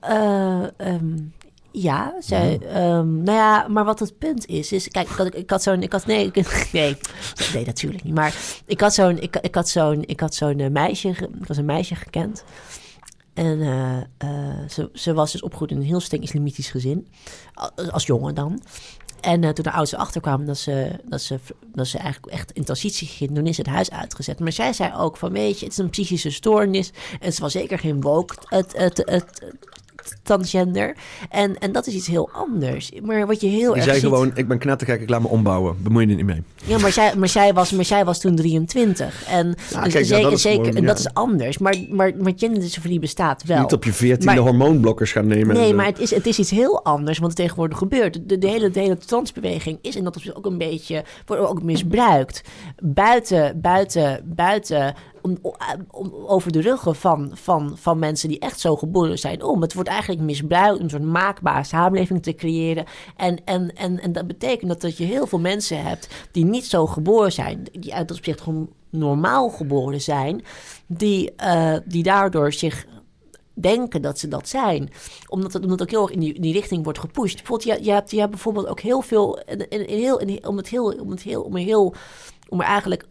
eh, 0.00 0.62
ehm, 0.76 1.16
ja, 1.72 2.14
zij, 2.18 2.58
ehm, 2.68 3.22
nou 3.22 3.36
ja, 3.38 3.68
maar 3.68 3.84
wat 3.84 3.98
het 3.98 4.18
punt 4.18 4.46
is, 4.46 4.72
is, 4.72 4.88
kijk, 4.88 5.08
ik 5.08 5.16
had, 5.16 5.34
ik 5.34 5.50
had 5.50 5.62
zo'n, 5.62 5.82
ik 5.82 5.92
had, 5.92 6.06
nee, 6.06 6.26
ik- 6.32 6.70
nee, 6.72 6.96
nee, 7.54 7.64
natuurlijk 7.64 8.04
niet, 8.04 8.14
maar 8.14 8.34
ik 8.66 8.80
had 8.80 8.94
zo'n, 8.94 9.18
ik, 9.18 9.36
ik 9.36 9.54
had 9.54 9.68
zo'n, 9.68 10.02
ik 10.06 10.20
had 10.20 10.34
zo'n 10.34 10.58
eh, 10.58 10.70
meisje, 10.70 11.08
ik 11.08 11.46
was 11.46 11.56
een 11.56 11.64
meisje 11.64 11.94
gekend 11.94 12.44
en 13.34 13.60
eh, 13.60 13.96
eh, 14.18 14.68
ze, 14.68 14.90
ze 14.92 15.12
was 15.14 15.32
dus 15.32 15.42
opgegroeid 15.42 15.70
in 15.70 15.76
een 15.76 15.82
heel 15.82 16.00
streng 16.00 16.22
islamitisch 16.22 16.70
gezin, 16.70 17.08
als 17.90 18.06
jongen 18.06 18.34
dan. 18.34 18.62
En 19.20 19.40
toen 19.40 19.64
de 19.64 19.70
ouders 19.70 19.92
erachter 19.92 20.20
kwamen 20.20 20.46
dat 20.46 20.58
ze, 20.58 20.90
dat, 21.04 21.20
ze, 21.22 21.38
dat 21.74 21.86
ze 21.86 21.98
eigenlijk 21.98 22.32
echt 22.32 22.52
in 22.52 22.64
transitie 22.64 23.06
ging, 23.08 23.34
toen 23.34 23.46
is 23.46 23.56
het 23.56 23.66
huis 23.66 23.90
uitgezet. 23.90 24.38
Maar 24.40 24.52
zij 24.52 24.72
zei 24.72 24.92
ook 24.96 25.16
van, 25.16 25.32
weet 25.32 25.58
je, 25.58 25.64
het 25.64 25.72
is 25.74 25.78
een 25.78 25.90
psychische 25.90 26.30
stoornis. 26.30 26.92
En 27.20 27.32
ze 27.32 27.40
was 27.40 27.52
zeker 27.52 27.78
geen 27.78 28.00
woke, 28.00 28.34
transgender. 30.22 30.96
En, 31.30 31.58
en 31.58 31.72
dat 31.72 31.86
is 31.86 31.94
iets 31.94 32.06
heel 32.06 32.30
anders. 32.32 32.90
Maar 33.02 33.26
wat 33.26 33.40
je 33.40 33.46
heel 33.46 33.74
erg 33.74 33.84
zei 33.84 33.98
ziet... 33.98 34.08
gewoon, 34.08 34.30
ik 34.34 34.48
ben 34.48 34.58
knettergek, 34.58 35.00
ik 35.00 35.08
laat 35.08 35.20
me 35.20 35.28
ombouwen. 35.28 35.76
Bemoei 35.82 36.04
je 36.04 36.10
er 36.10 36.16
niet 36.16 36.26
mee. 36.26 36.42
Ja, 36.64 36.78
maar 36.78 36.92
zij, 36.92 37.16
maar, 37.16 37.28
zij 37.28 37.52
was, 37.52 37.70
maar 37.70 37.84
zij 37.84 38.04
was 38.04 38.20
toen 38.20 38.36
23. 38.36 39.24
En, 39.28 39.46
Ja, 39.70 39.82
dus 39.82 39.92
kijk, 39.92 39.92
nou, 39.92 40.04
zeker, 40.04 40.22
dat 40.22 40.32
is 40.32 40.42
zeker, 40.42 40.64
gewoon, 40.64 40.76
en 40.76 40.86
dat 40.86 40.98
is 40.98 41.14
anders. 41.14 41.58
Maar, 41.58 41.76
maar, 41.90 42.12
maar 42.18 42.32
genderdysforie 42.36 42.98
bestaat 42.98 43.44
wel. 43.44 43.60
Niet 43.60 43.72
op 43.72 43.84
je 43.84 43.92
veertiende 43.92 44.40
hormoonblokkers 44.40 45.12
gaan 45.12 45.26
nemen. 45.26 45.56
en 45.56 45.60
Nee, 45.60 45.74
maar 45.74 45.86
het 45.86 45.98
is, 45.98 46.10
het 46.10 46.26
is 46.26 46.38
iets 46.38 46.50
heel 46.50 46.84
anders 46.84 47.18
wat 47.18 47.30
er 47.30 47.36
tegenwoordig 47.36 47.78
gebeurt. 47.78 48.28
De, 48.28 48.38
de, 48.38 48.48
hele, 48.48 48.70
de 48.70 48.80
hele 48.80 48.96
transbeweging 48.96 49.78
is 49.82 49.96
in 49.96 50.04
dat 50.04 50.16
opzicht 50.16 50.36
ook 50.36 50.46
een 50.46 50.58
beetje, 50.58 51.04
wordt 51.26 51.42
ook 51.42 51.62
misbruikt. 51.62 52.42
Buiten, 52.82 53.60
buiten, 53.60 54.20
buiten, 54.24 54.94
om, 55.22 55.38
over 56.26 56.52
de 56.52 56.60
ruggen 56.60 56.96
van, 56.96 57.30
van, 57.34 57.72
van 57.76 57.98
mensen 57.98 58.28
die 58.28 58.38
echt 58.38 58.60
zo 58.60 58.76
geboren 58.76 59.18
zijn 59.18 59.42
om. 59.42 59.62
Het 59.62 59.74
wordt 59.74 59.88
eigenlijk 59.88 60.20
misbruikt 60.20 60.78
om 60.78 60.84
een 60.84 60.90
soort 60.90 61.02
maakbare 61.02 61.64
samenleving 61.64 62.22
te 62.22 62.34
creëren. 62.34 62.84
En, 63.16 63.44
en, 63.44 63.74
en, 63.74 64.00
en 64.00 64.12
dat 64.12 64.26
betekent 64.26 64.70
dat, 64.70 64.80
dat 64.80 64.96
je 64.96 65.04
heel 65.04 65.26
veel 65.26 65.40
mensen 65.40 65.82
hebt 65.82 66.08
die 66.30 66.44
niet 66.44 66.66
zo 66.66 66.86
geboren 66.86 67.32
zijn. 67.32 67.66
Die 67.72 67.94
uit 67.94 68.08
dat 68.08 68.16
opzicht 68.16 68.40
gewoon 68.40 68.68
normaal 68.90 69.48
geboren 69.48 70.00
zijn. 70.00 70.42
Die, 70.86 71.34
eh, 71.34 71.76
die 71.84 72.02
daardoor 72.02 72.52
zich 72.52 72.86
denken 73.54 74.02
dat 74.02 74.18
ze 74.18 74.28
dat 74.28 74.48
zijn. 74.48 74.90
Omdat 75.28 75.52
het, 75.52 75.62
omdat 75.62 75.78
het 75.78 75.88
ook 75.88 75.94
heel 75.94 76.02
erg 76.02 76.14
in 76.14 76.20
die, 76.20 76.34
in 76.34 76.42
die 76.42 76.52
richting 76.52 76.84
wordt 76.84 76.98
gepusht. 76.98 77.36
Bijvoorbeeld, 77.36 77.78
je, 77.78 77.84
je, 77.84 77.92
hebt, 77.92 78.10
je 78.10 78.18
hebt 78.18 78.30
bijvoorbeeld 78.30 78.66
ook 78.66 78.80
heel 78.80 79.00
veel... 79.00 79.38
En, 79.38 79.68
en 79.68 79.80
heel, 79.88 80.20
en 80.20 80.46
om 80.46 80.56
het 80.56 80.68
heel... 80.68 80.84
Om 80.84 81.10
het 81.10 81.22
heel... 81.22 81.42
Om 81.42 81.56
er 81.56 81.62
heel... 81.62 81.94
Om 82.48 82.60
er 82.60 82.66
eigenlijk... 82.66 83.06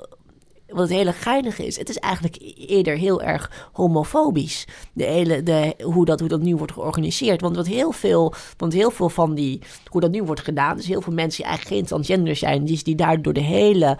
Wat 0.70 0.80
het 0.80 0.97
hele 0.97 1.13
geinige 1.13 1.65
is, 1.65 1.78
het 1.78 1.89
is 1.89 1.97
eigenlijk 1.97 2.38
eerder 2.57 2.97
heel 2.97 3.22
erg 3.22 3.70
homofobisch. 3.74 4.67
De 4.93 5.03
hele, 5.03 5.43
de, 5.43 5.76
hoe, 5.84 6.05
dat, 6.05 6.20
hoe 6.20 6.30
dat 6.30 6.41
nu 6.41 6.55
wordt 6.55 6.74
georganiseerd. 6.74 7.41
Want, 7.41 7.55
wat 7.55 7.67
heel 7.67 7.91
veel, 7.91 8.34
want 8.57 8.74
heel 8.74 8.91
veel 8.91 9.09
van 9.09 9.36
die, 9.36 9.61
hoe 9.86 10.01
dat 10.01 10.11
nu 10.11 10.24
wordt 10.24 10.41
gedaan, 10.41 10.76
dus 10.76 10.88
heel 10.88 11.01
veel 11.01 11.13
mensen 11.13 11.41
die 11.41 11.51
eigenlijk 11.51 11.76
geen 11.76 11.88
transgender 11.88 12.36
zijn, 12.36 12.65
die, 12.65 12.84
die 12.84 12.95
daardoor 12.95 13.34
de 13.34 13.39
hele 13.39 13.97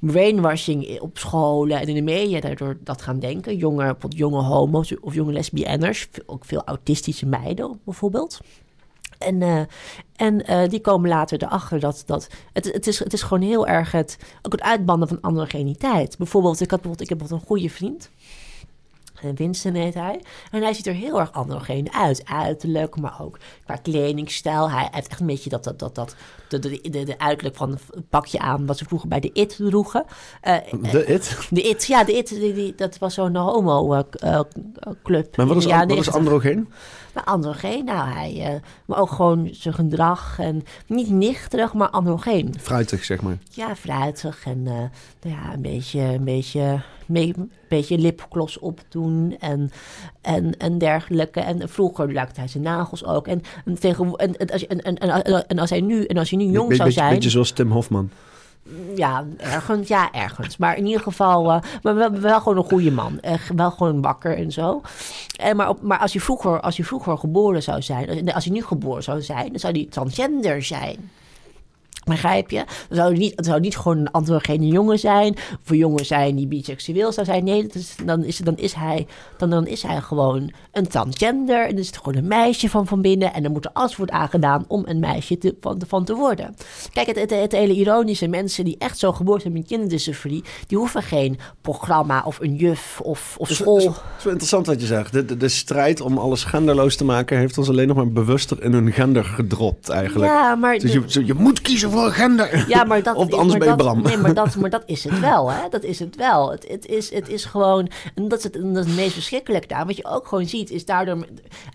brainwashing 0.00 1.00
op 1.00 1.18
scholen 1.18 1.80
en 1.80 1.88
in 1.88 1.94
de 1.94 2.02
media 2.02 2.40
daardoor 2.40 2.76
dat 2.80 3.02
gaan 3.02 3.18
denken. 3.18 3.56
Jonge, 3.56 3.96
jonge 4.08 4.42
homo's 4.42 4.94
of 5.00 5.14
jonge 5.14 5.32
lesbiennes, 5.32 6.08
ook 6.26 6.44
veel 6.44 6.62
autistische 6.64 7.26
meiden 7.26 7.80
bijvoorbeeld. 7.84 8.40
En, 9.24 9.42
eh, 9.42 9.60
en 10.16 10.46
eh, 10.46 10.68
die 10.68 10.80
komen 10.80 11.08
later 11.08 11.42
erachter 11.42 11.80
dat, 11.80 12.02
dat 12.06 12.28
het, 12.52 12.64
het, 12.72 12.86
is, 12.86 12.98
het 12.98 13.12
is 13.12 13.22
gewoon 13.22 13.42
heel 13.42 13.66
erg 13.66 13.92
het, 13.92 14.16
ook 14.42 14.52
het 14.52 14.62
uitbanden 14.62 15.08
van 15.08 15.20
androgeniteit. 15.20 16.18
Bijvoorbeeld, 16.18 16.60
ik, 16.60 16.70
had 16.70 16.80
bijvoorbeeld, 16.80 17.00
ik 17.00 17.08
heb 17.08 17.18
bijvoorbeeld 17.18 17.50
een 17.50 17.56
goede 17.56 17.74
vriend. 17.74 18.10
En 19.22 19.34
Winston 19.34 19.74
heet 19.74 19.94
hij. 19.94 20.20
En 20.50 20.62
hij 20.62 20.72
ziet 20.72 20.86
er 20.86 20.94
heel 20.94 21.20
erg 21.20 21.32
androgeen 21.32 21.92
uit. 21.92 22.22
Uiterlijk, 22.24 23.00
maar 23.00 23.16
ook 23.20 23.38
qua 23.64 23.76
kledingstijl. 23.76 24.70
Hij 24.70 24.88
heeft 24.90 25.08
echt 25.08 25.20
een 25.20 25.26
beetje 25.26 25.50
dat, 25.50 25.64
dat, 25.64 25.78
dat, 25.78 25.94
dat 25.94 26.16
de, 26.48 26.58
de, 26.58 26.80
de, 26.90 27.04
de 27.04 27.18
uiterlijk 27.18 27.56
van 27.56 27.70
het 27.70 28.08
pakje 28.08 28.38
aan... 28.38 28.66
wat 28.66 28.78
ze 28.78 28.84
vroeger 28.84 29.08
bij 29.08 29.20
de 29.20 29.30
IT 29.32 29.56
droegen. 29.56 30.04
Eh, 30.40 30.56
De 30.92 31.06
it? 31.06 31.46
de 31.50 31.62
IT, 31.62 31.84
ja, 31.84 32.04
de 32.04 32.12
IT, 32.12 32.28
die, 32.28 32.52
die- 32.52 32.74
dat 32.74 32.98
was 32.98 33.14
zo'n 33.14 33.36
homo-club. 33.36 35.36
Maar 35.36 35.46
wat 35.46 35.56
is, 35.56 35.66
an- 35.66 35.88
wat 35.88 35.98
is 35.98 36.10
androgeen? 36.12 36.68
Nou, 37.14 37.26
androgeen, 37.26 37.84
nou, 37.84 38.08
hij... 38.10 38.44
eh, 38.54 38.60
maar 38.84 38.98
ook 38.98 39.10
gewoon 39.10 39.48
zijn 39.52 39.74
gedrag 39.74 40.38
en... 40.38 40.64
Niet 40.86 41.10
nichterig, 41.10 41.72
maar 41.74 41.88
androgeen. 41.90 42.54
Fruitig, 42.60 43.04
zeg 43.04 43.22
maar. 43.22 43.38
Ja, 43.50 43.76
fruitig 43.76 44.44
en 44.46 44.62
eh, 44.66 44.72
nou 45.22 45.36
ja, 45.42 45.52
een 45.54 45.62
beetje, 45.62 46.00
een 46.00 46.24
beetje, 46.24 46.82
een 47.08 47.50
beetje 47.68 47.98
lipgloss 47.98 48.58
opdoen 48.58 49.36
en, 49.40 49.70
en, 50.20 50.56
en 50.56 50.78
dergelijke. 50.78 51.40
En 51.40 51.68
vroeger 51.68 52.12
lakte 52.12 52.40
hij 52.40 52.48
zijn 52.48 52.62
nagels 52.62 53.04
ook. 53.04 53.26
En, 53.26 53.42
en, 53.64 53.78
tegen, 53.80 54.14
en, 54.16 54.36
en, 54.36 54.50
als, 54.50 54.60
je- 54.60 54.66
en, 54.66 54.82
en, 54.82 54.98
en, 55.24 55.46
en 55.48 55.58
als 55.58 55.70
hij 55.70 55.80
nu, 55.80 56.04
en 56.04 56.16
als 56.18 56.30
hij 56.30 56.38
nu 56.38 56.44
jong 56.50 56.68
Be- 56.68 56.74
zou 56.74 56.86
beetje, 56.88 57.00
zijn... 57.02 57.14
beetje 57.14 57.30
zoals 57.30 57.50
Tim 57.50 57.70
Hofman. 57.70 58.10
Ja, 58.94 59.26
ergens, 59.36 59.88
ja, 59.88 60.12
ergens. 60.12 60.56
Maar 60.56 60.76
in 60.76 60.86
ieder 60.86 61.02
geval, 61.02 61.52
eh, 61.52 61.62
maar 61.82 61.94
wel, 61.94 62.10
wel 62.10 62.40
gewoon 62.40 62.58
een 62.58 62.64
goede 62.64 62.90
man. 62.90 63.20
Echt 63.20 63.50
wel 63.54 63.70
gewoon 63.70 64.02
wakker 64.02 64.36
en 64.36 64.52
zo. 64.52 64.80
En 65.36 65.56
maar, 65.56 65.68
op, 65.68 65.82
maar 65.82 65.98
als, 65.98 66.12
je 66.12 66.20
vroeger, 66.20 66.60
als 66.60 66.76
je 66.76 66.84
vroeger 66.84 67.18
geboren 67.18 67.62
zou 67.62 67.82
zijn, 67.82 68.32
als, 68.32 68.44
je 68.44 68.52
nu 68.52 68.62
geboren 68.62 69.02
zou 69.02 69.22
zijn, 69.22 69.48
dan 69.48 69.58
zou 69.58 69.72
hij 69.72 69.86
transgender 69.90 70.62
zijn. 70.62 71.10
Begrijp 72.04 72.50
je? 72.50 72.64
Dan 72.88 72.96
zou 72.98 73.10
het 73.10 73.18
niet, 73.18 73.32
het 73.36 73.46
zou 73.46 73.60
niet 73.60 73.76
gewoon 73.76 73.98
een 73.98 74.10
androgene 74.10 74.66
jongen 74.66 74.98
zijn. 74.98 75.36
Een 75.66 75.76
jongen 75.76 76.06
zijn 76.06 76.36
die 76.36 76.46
biseksueel 76.46 77.12
zou 77.12 77.26
zijn. 77.26 77.44
Nee, 77.44 77.66
is, 77.66 77.94
dan, 78.04 78.24
is, 78.24 78.36
dan, 78.38 78.56
is 78.56 78.72
hij, 78.74 79.06
dan, 79.38 79.50
dan 79.50 79.66
is 79.66 79.82
hij 79.82 80.00
gewoon 80.00 80.52
een 80.72 80.86
transgender. 80.88 81.60
En 81.62 81.68
dan 81.70 81.78
is 81.78 81.86
het 81.86 81.96
gewoon 81.96 82.14
een 82.16 82.28
meisje 82.28 82.68
van 82.68 82.86
van 82.86 83.00
binnen. 83.02 83.32
En 83.34 83.42
dan 83.42 83.52
moet 83.52 83.64
er 83.64 83.70
alles 83.72 83.96
worden 83.96 84.14
aangedaan 84.14 84.64
om 84.68 84.82
een 84.86 84.98
meisje 85.00 85.38
te, 85.38 85.54
van, 85.60 85.80
van 85.88 86.04
te 86.04 86.14
worden. 86.14 86.54
Kijk, 86.92 87.06
het, 87.06 87.18
het, 87.18 87.30
het 87.30 87.52
hele 87.52 87.74
ironische. 87.74 88.28
Mensen 88.28 88.64
die 88.64 88.76
echt 88.78 88.98
zo 88.98 89.12
geboren 89.12 89.40
zijn 89.40 89.52
met 89.52 89.66
kinderdysforie... 89.66 90.44
die 90.66 90.78
hoeven 90.78 91.02
geen 91.02 91.38
programma 91.60 92.22
of 92.26 92.40
een 92.40 92.54
juf 92.56 93.00
of, 93.00 93.34
of 93.38 93.48
Het 93.48 93.50
is, 93.50 93.56
school... 93.62 93.76
het 93.76 93.84
is- 93.84 93.90
het 93.94 94.18
is 94.18 94.22
wel 94.24 94.32
interessant 94.32 94.66
wat 94.66 94.80
je 94.80 94.86
zegt. 94.86 95.12
De, 95.12 95.24
de, 95.24 95.36
de 95.36 95.48
strijd 95.48 96.00
om 96.00 96.18
alles 96.18 96.44
genderloos 96.44 96.96
te 96.96 97.04
maken... 97.04 97.38
heeft 97.38 97.58
ons 97.58 97.68
alleen 97.68 97.86
nog 97.88 97.96
maar 97.96 98.08
bewuster 98.12 98.62
in 98.62 98.72
hun 98.72 98.92
gender 98.92 99.24
gedropt, 99.24 99.88
eigenlijk. 99.88 100.30
Ja, 100.32 100.54
maar... 100.54 100.78
Dus 100.78 100.92
de- 100.92 101.02
je, 101.20 101.26
je 101.26 101.34
moet 101.34 101.60
kiezen 101.60 101.90
voor. 101.92 102.14
Ja, 102.68 102.84
maar 102.84 103.02
dat, 103.02 103.16
of 103.22 103.32
anders 103.32 103.48
maar 103.48 103.58
ben 103.58 103.68
je 103.68 103.76
dat, 103.76 103.76
Bram. 103.76 104.02
Nee, 104.02 104.16
maar 104.16 104.34
dat, 104.34 104.56
maar 104.56 104.70
dat 104.70 104.82
is 104.86 105.04
het 105.04 105.20
wel, 105.30 105.50
hè? 105.50 105.68
Dat 105.70 105.82
is 105.82 105.98
het 105.98 106.16
wel. 106.16 106.50
Het, 106.50 106.68
het, 106.68 106.86
is, 106.86 107.10
het 107.10 107.28
is 107.28 107.44
gewoon... 107.44 107.90
En 108.14 108.28
dat 108.28 108.38
is 108.38 108.44
het, 108.44 108.52
dat 108.52 108.84
is 108.84 108.86
het 108.86 108.96
meest 108.96 109.12
verschrikkelijk 109.12 109.68
daar. 109.68 109.86
Wat 109.86 109.96
je 109.96 110.04
ook 110.04 110.26
gewoon 110.26 110.46
ziet, 110.46 110.70
is 110.70 110.84
daardoor... 110.84 111.26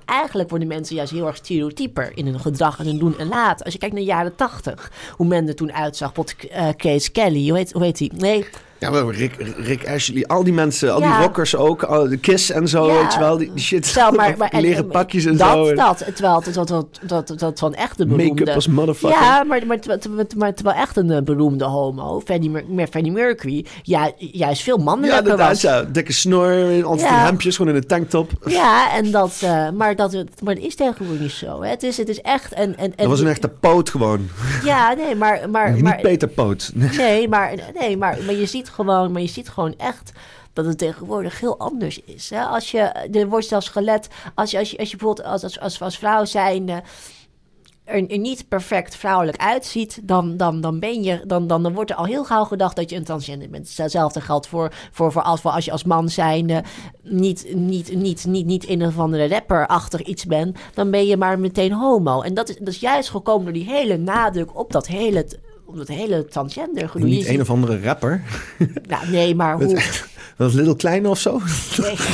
Eigenlijk 0.05 0.49
worden 0.49 0.68
mensen 0.68 0.95
juist 0.95 1.11
heel 1.11 1.28
erg 1.28 1.36
stereotyper 1.36 2.11
in 2.15 2.26
hun 2.26 2.39
gedrag 2.39 2.80
en 2.80 2.86
hun 2.86 2.99
doen 2.99 3.18
en 3.20 3.28
laten. 3.28 3.65
Als 3.65 3.74
je 3.74 3.80
kijkt 3.80 3.95
naar 3.95 4.03
de 4.03 4.09
jaren 4.09 4.36
tachtig, 4.36 4.91
hoe 5.15 5.28
men 5.28 5.47
er 5.47 5.55
toen 5.55 5.74
uitzag. 5.74 6.13
Bijvoorbeeld 6.13 6.51
eh 6.51 6.68
Kees 6.76 7.11
Kelly, 7.11 7.49
hoe 7.49 7.57
heet, 7.57 7.72
hoe 7.72 7.84
heet 7.84 7.97
die? 7.97 8.11
Nee, 8.15 8.45
Ja, 8.80 8.90
maar 8.90 9.06
Rick, 9.10 9.36
Rick 9.58 9.88
Ashley, 9.90 10.26
al 10.26 10.44
die 10.44 10.54
mensen, 10.54 10.94
al 10.94 11.02
Ja. 11.02 11.16
die 11.18 11.26
rockers 11.26 11.56
ook, 11.56 11.84
al, 11.84 12.10
de 12.10 12.18
Kiss 12.18 12.50
en 12.52 12.68
zo, 12.68 12.88
Ja. 12.88 13.02
weet 13.02 13.14
je 13.14 13.20
wel, 13.20 13.38
die, 13.38 13.52
die 13.54 13.64
shit. 13.64 13.86
Stel 13.86 14.12
maar, 14.12 14.36
maar 14.38 14.50
en- 14.50 14.62
leren 14.62 14.78
en- 14.84 14.88
pakjes 14.88 15.26
en 15.26 15.38
dat, 15.38 15.50
zo. 15.52 15.68
en 15.68 15.76
Dat, 15.76 15.98
terwijl 16.14 16.42
dat, 16.44 16.54
dat, 16.54 16.68
dat, 17.02 17.28
dat, 17.28 17.40
dat 17.40 17.60
van 17.60 17.74
echt 17.74 18.00
een 18.00 18.08
beroemde... 18.08 18.34
Make-up 18.34 18.56
als 18.56 18.68
motherfucker. 18.68 19.20
Ja, 19.22 19.44
maar, 19.44 19.66
maar, 19.66 19.80
maar 20.38 20.54
terwijl 20.56 20.78
echt 20.78 20.98
een 20.98 21.12
eh, 21.12 21.22
beroemde 21.22 21.66
homo, 21.66 22.22
Freddie 22.26 23.12
Mercury, 23.12 23.66
ja, 23.84 24.12
juist 24.18 24.62
veel 24.64 24.78
Ja, 24.78 24.84
mannelijker 24.84 25.20
inderdaad, 25.24 25.49
was. 25.49 25.62
ja. 25.62 25.84
Dikke 25.84 26.14
snor, 26.14 26.84
altijd 26.84 27.10
Ja. 27.10 27.26
hemdjes, 27.26 27.56
gewoon 27.56 27.72
in 27.72 27.78
een 27.78 27.88
tanktop. 27.88 28.32
Ja, 28.45 28.94
en 28.95 29.12
dat, 29.12 29.40
eh, 29.44 29.70
maar, 29.70 29.95
dat, 29.95 30.14
maar 30.44 30.56
dat 30.56 30.64
is 30.64 30.76
tegenwoordig 30.76 31.22
niet 31.22 31.32
zo. 31.32 31.62
Hè. 31.62 31.70
Het, 31.70 31.84
is, 31.84 31.98
het 31.98 32.10
is 32.10 32.22
echt... 32.22 32.54
En, 32.54 32.78
en, 32.78 32.86
en, 32.86 32.91
Dat 32.95 33.08
was 33.08 33.20
een 33.20 33.28
echte 33.28 33.48
poot 33.49 33.90
gewoon. 33.90 34.28
Ja, 34.64 34.94
nee, 34.94 35.16
maar... 35.16 35.49
maar, 35.49 35.72
Niet 35.78 35.84
maar 35.84 35.99
Peter 36.02 36.28
Poot. 36.28 36.72
Nee, 36.98 37.28
maar, 37.30 37.54
nee 37.80 37.98
maar, 37.98 38.18
maar, 38.26 38.36
je 38.36 38.45
ziet 38.45 38.66
gewoon, 38.69 39.11
maar 39.11 39.22
je 39.22 39.27
ziet 39.27 39.49
gewoon 39.49 39.73
echt 39.77 40.11
dat 40.57 40.65
het 40.65 40.77
tegenwoordig 40.77 41.39
heel 41.39 41.57
anders 41.57 42.02
is. 42.03 42.30
Hè? 42.30 42.44
Als 42.44 42.72
je, 42.72 42.80
er 42.80 43.30
wordt 43.30 43.48
zelfs 43.48 43.69
gelet, 43.69 44.07
als 44.35 44.52
je, 44.52 44.57
als 44.57 44.72
je, 44.72 44.77
als 44.77 44.91
je 44.91 44.98
bijvoorbeeld 44.98 45.27
als, 45.27 45.60
als, 45.60 45.81
als, 45.81 45.98
vrouw 45.98 46.26
zijnde... 46.26 46.84
er, 47.84 48.10
er 48.10 48.18
niet 48.18 48.48
perfect 48.48 48.95
vrouwelijk 48.95 49.38
uitziet, 49.38 49.99
dan, 50.03 50.38
dan, 50.38 50.61
dan, 50.61 50.80
ben 50.80 51.03
je, 51.03 51.22
dan, 51.26 51.48
dan, 51.48 51.64
dan 51.64 51.73
wordt 51.73 51.89
er 51.89 51.95
al 51.95 52.06
heel 52.06 52.26
gauw 52.26 52.44
gedacht 52.44 52.76
dat 52.76 52.89
je 52.89 52.95
een 52.95 53.03
transgender 53.03 53.49
bent. 53.49 53.77
Hetzelfde 53.77 54.22
geldt 54.22 54.48
voor, 54.48 54.73
voor, 54.91 55.11
voor, 55.11 55.22
als, 55.22 55.41
voor 55.41 55.52
als 55.52 55.65
je 55.65 55.72
als 55.72 55.84
man 55.84 56.10
zijnde 56.10 56.64
niet, 57.02 57.56
niet, 57.56 57.95
niet, 57.95 58.26
niet, 58.26 58.45
niet 58.45 58.69
een 58.69 58.85
of 58.85 58.99
andere 58.99 59.27
rapper-achtig 59.27 60.02
iets 60.02 60.26
bent, 60.26 60.57
dan 60.73 60.91
ben 60.91 61.06
je 61.06 61.18
maar 61.18 61.39
meteen 61.39 61.73
homo. 61.73 62.22
En 62.22 62.34
dat 62.34 62.49
is, 62.49 62.57
dat 62.57 62.68
is 62.68 62.80
juist 62.80 63.10
gekomen 63.10 63.44
door 63.44 63.53
die 63.53 63.72
hele 63.72 63.98
nadruk 63.98 64.57
op 64.57 64.72
dat 64.72 64.88
hele, 64.88 65.26
op 65.68 65.77
dat 65.77 65.88
hele 65.88 66.26
transgender 66.26 66.89
gedoe. 66.89 67.07
Niet 67.10 67.27
een 67.27 67.41
of 67.41 67.49
andere 67.49 67.81
rapper. 67.81 68.23
Nou, 68.88 69.10
nee, 69.10 69.35
maar 69.35 69.56
hoe... 69.56 69.81
Dat 70.38 70.49
is 70.49 70.56
Little 70.56 70.76
Kleine 70.76 71.10
of 71.10 71.19
zo. 71.19 71.41
Nee. 71.81 71.95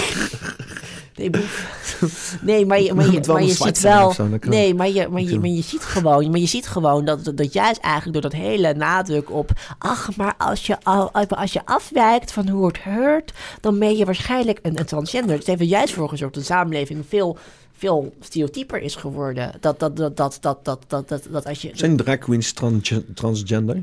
Nee, 1.15 1.29
boef. 1.29 2.37
nee, 2.41 2.65
maar 2.65 2.81
je, 2.81 2.93
maar 2.93 3.11
je, 3.11 3.19
maar 3.27 3.43
je 3.43 3.53
ziet 3.53 3.79
wel. 3.81 4.11
zo, 4.11 4.27
Nee, 4.41 4.73
maar 4.75 4.89
je, 4.89 5.07
maar, 5.07 5.21
je, 5.21 5.39
maar 5.39 5.49
je 5.49 5.61
ziet 5.61 5.83
gewoon, 5.83 6.29
maar 6.31 6.39
je 6.39 6.45
ziet 6.45 6.67
gewoon 6.67 7.05
dat, 7.05 7.31
dat, 7.35 7.53
juist 7.53 7.79
eigenlijk 7.81 8.13
door 8.21 8.31
dat 8.31 8.41
hele 8.41 8.73
nadruk 8.73 9.31
op. 9.31 9.51
Ach, 9.77 10.15
maar 10.15 10.33
als 10.37 10.65
je, 10.67 10.77
al- 10.83 11.11
als 11.11 11.53
je 11.53 11.65
afwijkt 11.65 12.31
van 12.31 12.49
hoe 12.49 12.67
het 12.67 12.77
hoort, 12.83 13.33
dan 13.61 13.79
ben 13.79 13.97
je 13.97 14.05
waarschijnlijk 14.05 14.59
een, 14.61 14.79
een 14.79 14.85
transgender. 14.85 15.37
Het 15.37 15.47
heeft 15.47 15.61
er 15.61 15.67
juist 15.67 15.93
voor 15.93 16.09
gezorgd 16.09 16.33
dat 16.33 16.43
de 16.43 16.49
samenleving 16.53 17.05
veel, 17.09 17.37
veel 17.77 18.13
stereotyper 18.19 18.81
is 18.81 18.95
geworden. 18.95 19.51
Dat, 19.59 19.79
dat, 19.79 19.97
dat, 19.97 20.17
dat, 20.17 20.37
dat, 20.41 20.57
dat, 20.63 20.79
dat, 20.87 21.07
dat, 21.09 21.27
dat 21.31 21.45
als 21.45 21.61
je. 21.61 21.69
Zijn 21.73 21.97
drag 21.97 22.17
queens 22.17 22.51
trans- 22.51 22.93
transgender? 23.15 23.81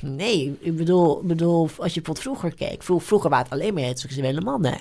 Nee, 0.00 0.56
ik 0.60 0.76
bedoel, 0.76 1.22
bedoel, 1.24 1.60
als 1.62 1.94
je 1.94 2.00
bijvoorbeeld 2.00 2.18
vroeger 2.20 2.54
keek. 2.54 2.82
Vro- 2.82 2.98
Vroeger 2.98 3.30
waren 3.30 3.44
het 3.44 3.54
alleen 3.54 3.74
maar 3.74 3.82
heteroseksuele 3.82 4.40
mannen. 4.40 4.78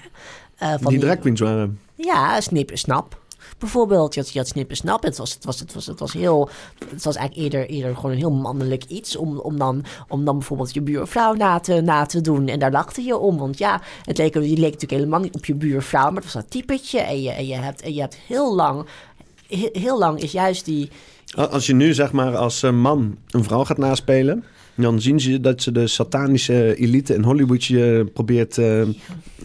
eh, 0.57 0.73
van 0.81 0.91
Die 0.91 0.99
drag 0.99 1.19
queens 1.19 1.39
waren. 1.39 1.80
Ja, 1.95 2.41
snip 2.41 2.71
en 2.71 2.77
snap. 2.77 3.21
Bijvoorbeeld, 3.60 4.14
je 4.14 4.19
had, 4.19 4.30
je 4.30 4.40
had. 4.40 5.03
Het 5.03 5.18
was, 5.18 5.34
het, 5.34 5.45
was, 5.45 5.60
het, 5.60 5.73
was, 5.73 5.86
het 5.86 5.99
was 5.99 6.14
heel. 6.14 6.49
Het 6.90 7.03
was 7.03 7.15
eigenlijk 7.15 7.53
eerder, 7.53 7.69
eerder 7.69 7.95
gewoon 7.95 8.11
een 8.11 8.18
heel 8.18 8.31
mannelijk 8.31 8.84
iets. 8.84 9.15
Om, 9.15 9.40
om, 9.40 9.57
dan, 9.57 9.86
om 10.07 10.26
dan 10.26 10.38
bijvoorbeeld 10.38 10.73
je 10.73 10.81
buurvrouw 10.81 11.34
na 11.34 11.60
te, 11.60 11.81
na 11.81 12.06
te 12.06 12.22
doen. 12.22 12.48
En 12.48 12.60
daar 12.60 12.72
lachte 12.72 13.02
je 13.02 13.18
om. 13.18 13.38
Want 13.38 13.57
ja, 13.57 13.81
het 14.03 14.18
leek, 14.18 14.34
je 14.34 14.40
leek 14.40 14.57
natuurlijk 14.57 14.91
helemaal 14.91 15.19
niet 15.19 15.36
op 15.36 15.45
je 15.45 15.56
buurvrouw. 15.56 16.06
Maar 16.06 16.22
het 16.22 16.23
was 16.23 16.34
dat 16.34 16.52
typetje. 16.52 16.99
En 16.99 17.22
je, 17.22 17.31
en 17.31 17.48
je, 17.48 17.56
hebt, 17.56 17.81
en 17.81 17.94
je 17.94 18.02
hebt 18.02 18.18
heel 18.27 18.56
lang. 18.56 18.86
Heel, 19.48 19.69
heel 19.72 19.99
lang 19.99 20.19
is 20.19 20.31
juist 20.31 20.65
die. 20.65 20.90
Als 21.36 21.65
je 21.65 21.73
nu 21.73 21.94
zeg 21.94 22.11
maar 22.11 22.38
als 22.38 22.64
eh, 22.64 22.72
man 22.72 23.18
een 23.30 23.44
vrouw 23.44 23.65
gaat 23.65 23.77
naspelen, 23.77 24.44
dan 24.81 25.01
zien 25.01 25.19
ze 25.19 25.39
dat 25.39 25.61
ze 25.61 25.72
de 25.72 25.88
satanische 25.88 26.76
elite 26.76 27.14
in 27.14 27.23
Hollywood 27.23 27.64
je 27.64 28.10
probeert 28.14 28.57
eh, 28.57 28.81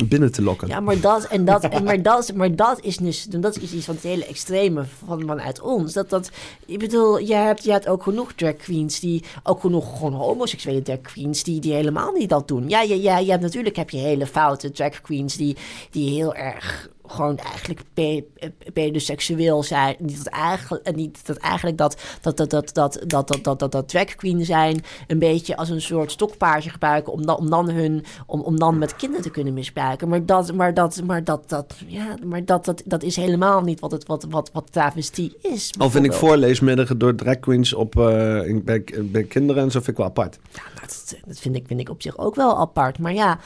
binnen 0.04 0.32
te 0.32 0.42
lokken. 0.42 0.68
Ja, 0.68 0.80
maar 0.80 1.00
dat, 1.00 1.24
en 1.24 1.44
dat, 1.44 1.64
en 1.64 1.84
maar 1.88 2.02
dat, 2.02 2.32
maar 2.34 2.56
dat 2.56 2.80
is 2.82 2.96
dus, 2.96 3.24
dat 3.24 3.56
is 3.56 3.72
iets 3.72 3.84
van 3.84 3.94
het 3.94 4.04
hele 4.04 4.26
extreme 4.26 4.84
van, 5.06 5.22
vanuit 5.26 5.60
ons. 5.60 5.92
Dat, 5.92 6.10
dat, 6.10 6.30
ik 6.66 6.78
bedoel, 6.78 7.18
je 7.18 7.34
hebt, 7.34 7.64
je 7.64 7.70
hebt 7.70 7.88
ook 7.88 8.02
genoeg 8.02 8.32
drag 8.32 8.56
queens 8.56 9.00
die, 9.00 9.22
ook 9.42 9.60
genoeg 9.60 9.98
gewoon 9.98 10.12
homoseksuele 10.12 10.82
drag 10.82 11.00
queens 11.00 11.42
die, 11.42 11.60
die 11.60 11.72
helemaal 11.72 12.12
niet 12.12 12.28
dat 12.28 12.48
doen. 12.48 12.68
Ja, 12.68 12.82
ja, 12.82 12.94
ja, 12.94 13.18
je 13.18 13.30
hebt, 13.30 13.42
natuurlijk 13.42 13.76
heb 13.76 13.90
je 13.90 13.98
hele 13.98 14.26
foute 14.26 14.70
drag 14.70 15.00
queens 15.00 15.36
die, 15.36 15.56
die 15.90 16.10
heel 16.10 16.34
erg 16.34 16.92
gewoon 17.06 17.36
eigenlijk 17.38 17.80
pe- 17.94 18.24
pedoseksueel 18.72 19.62
zijn. 19.62 19.96
Niet 19.98 20.16
dat 20.16 20.26
eigenlijk, 20.26 20.96
niet 20.96 21.26
dat, 21.26 21.36
eigenlijk 21.36 21.78
dat, 21.78 22.02
dat, 22.20 22.36
dat, 22.36 22.50
dat, 22.50 22.70
dat, 22.74 23.00
dat, 23.06 23.28
dat, 23.28 23.44
dat, 23.44 23.58
dat, 23.58 23.72
dat 23.72 23.88
drag 23.88 24.14
queen 24.14 24.44
zijn 24.44 24.80
een 25.06 25.18
beetje 25.18 25.56
als 25.56 25.68
een 25.68 25.80
soort 25.80 26.10
stokpaardje 26.10 26.70
gebruiken 26.70 27.12
om 27.12 27.26
dan, 27.26 27.36
om 27.36 27.50
dan 27.50 27.70
hun, 27.70 28.04
om, 28.26 28.40
om 28.40 28.58
dan 28.58 28.78
met 28.78 28.96
kinderen 28.96 29.22
te 29.22 29.30
kunnen 29.30 29.54
misbruiken. 29.54 30.08
Maar 30.08 30.26
dat, 30.26 30.52
maar 30.52 30.74
dat, 30.74 31.02
maar 31.04 31.24
dat, 31.24 31.48
dat, 31.48 31.74
ja, 31.86 32.14
maar 32.24 32.44
dat, 32.44 32.64
dat, 32.64 32.82
dat 32.84 33.02
is 33.02 33.16
helemaal 33.16 33.60
niet 33.62 33.80
wat 33.80 33.90
het, 33.90 34.06
wat, 34.06 34.26
wat, 34.30 34.50
wat 34.52 34.72
travestie 34.72 35.36
is. 35.40 35.70
Al 35.78 35.90
vind 35.90 36.04
ik 36.04 36.12
voorleesmiddagen 36.12 36.98
door 36.98 37.14
drag 37.14 37.40
queens 37.40 37.72
op, 37.74 37.98
eh, 37.98 38.46
in- 38.46 38.64
bij, 38.64 38.84
bij 39.02 39.24
kinderen 39.24 39.62
en 39.62 39.70
zo 39.70 39.78
vind 39.78 39.90
ik 39.90 39.96
wel 39.96 40.06
apart. 40.06 40.38
Ja, 40.52 40.62
nou, 40.74 40.80
dat, 40.80 41.14
dat 41.26 41.38
vind, 41.38 41.56
ik, 41.56 41.64
vind 41.66 41.80
ik 41.80 41.88
op 41.90 42.02
zich 42.02 42.18
ook 42.18 42.34
wel 42.34 42.58
apart. 42.58 42.98
Maar 42.98 43.14
ja, 43.14 43.38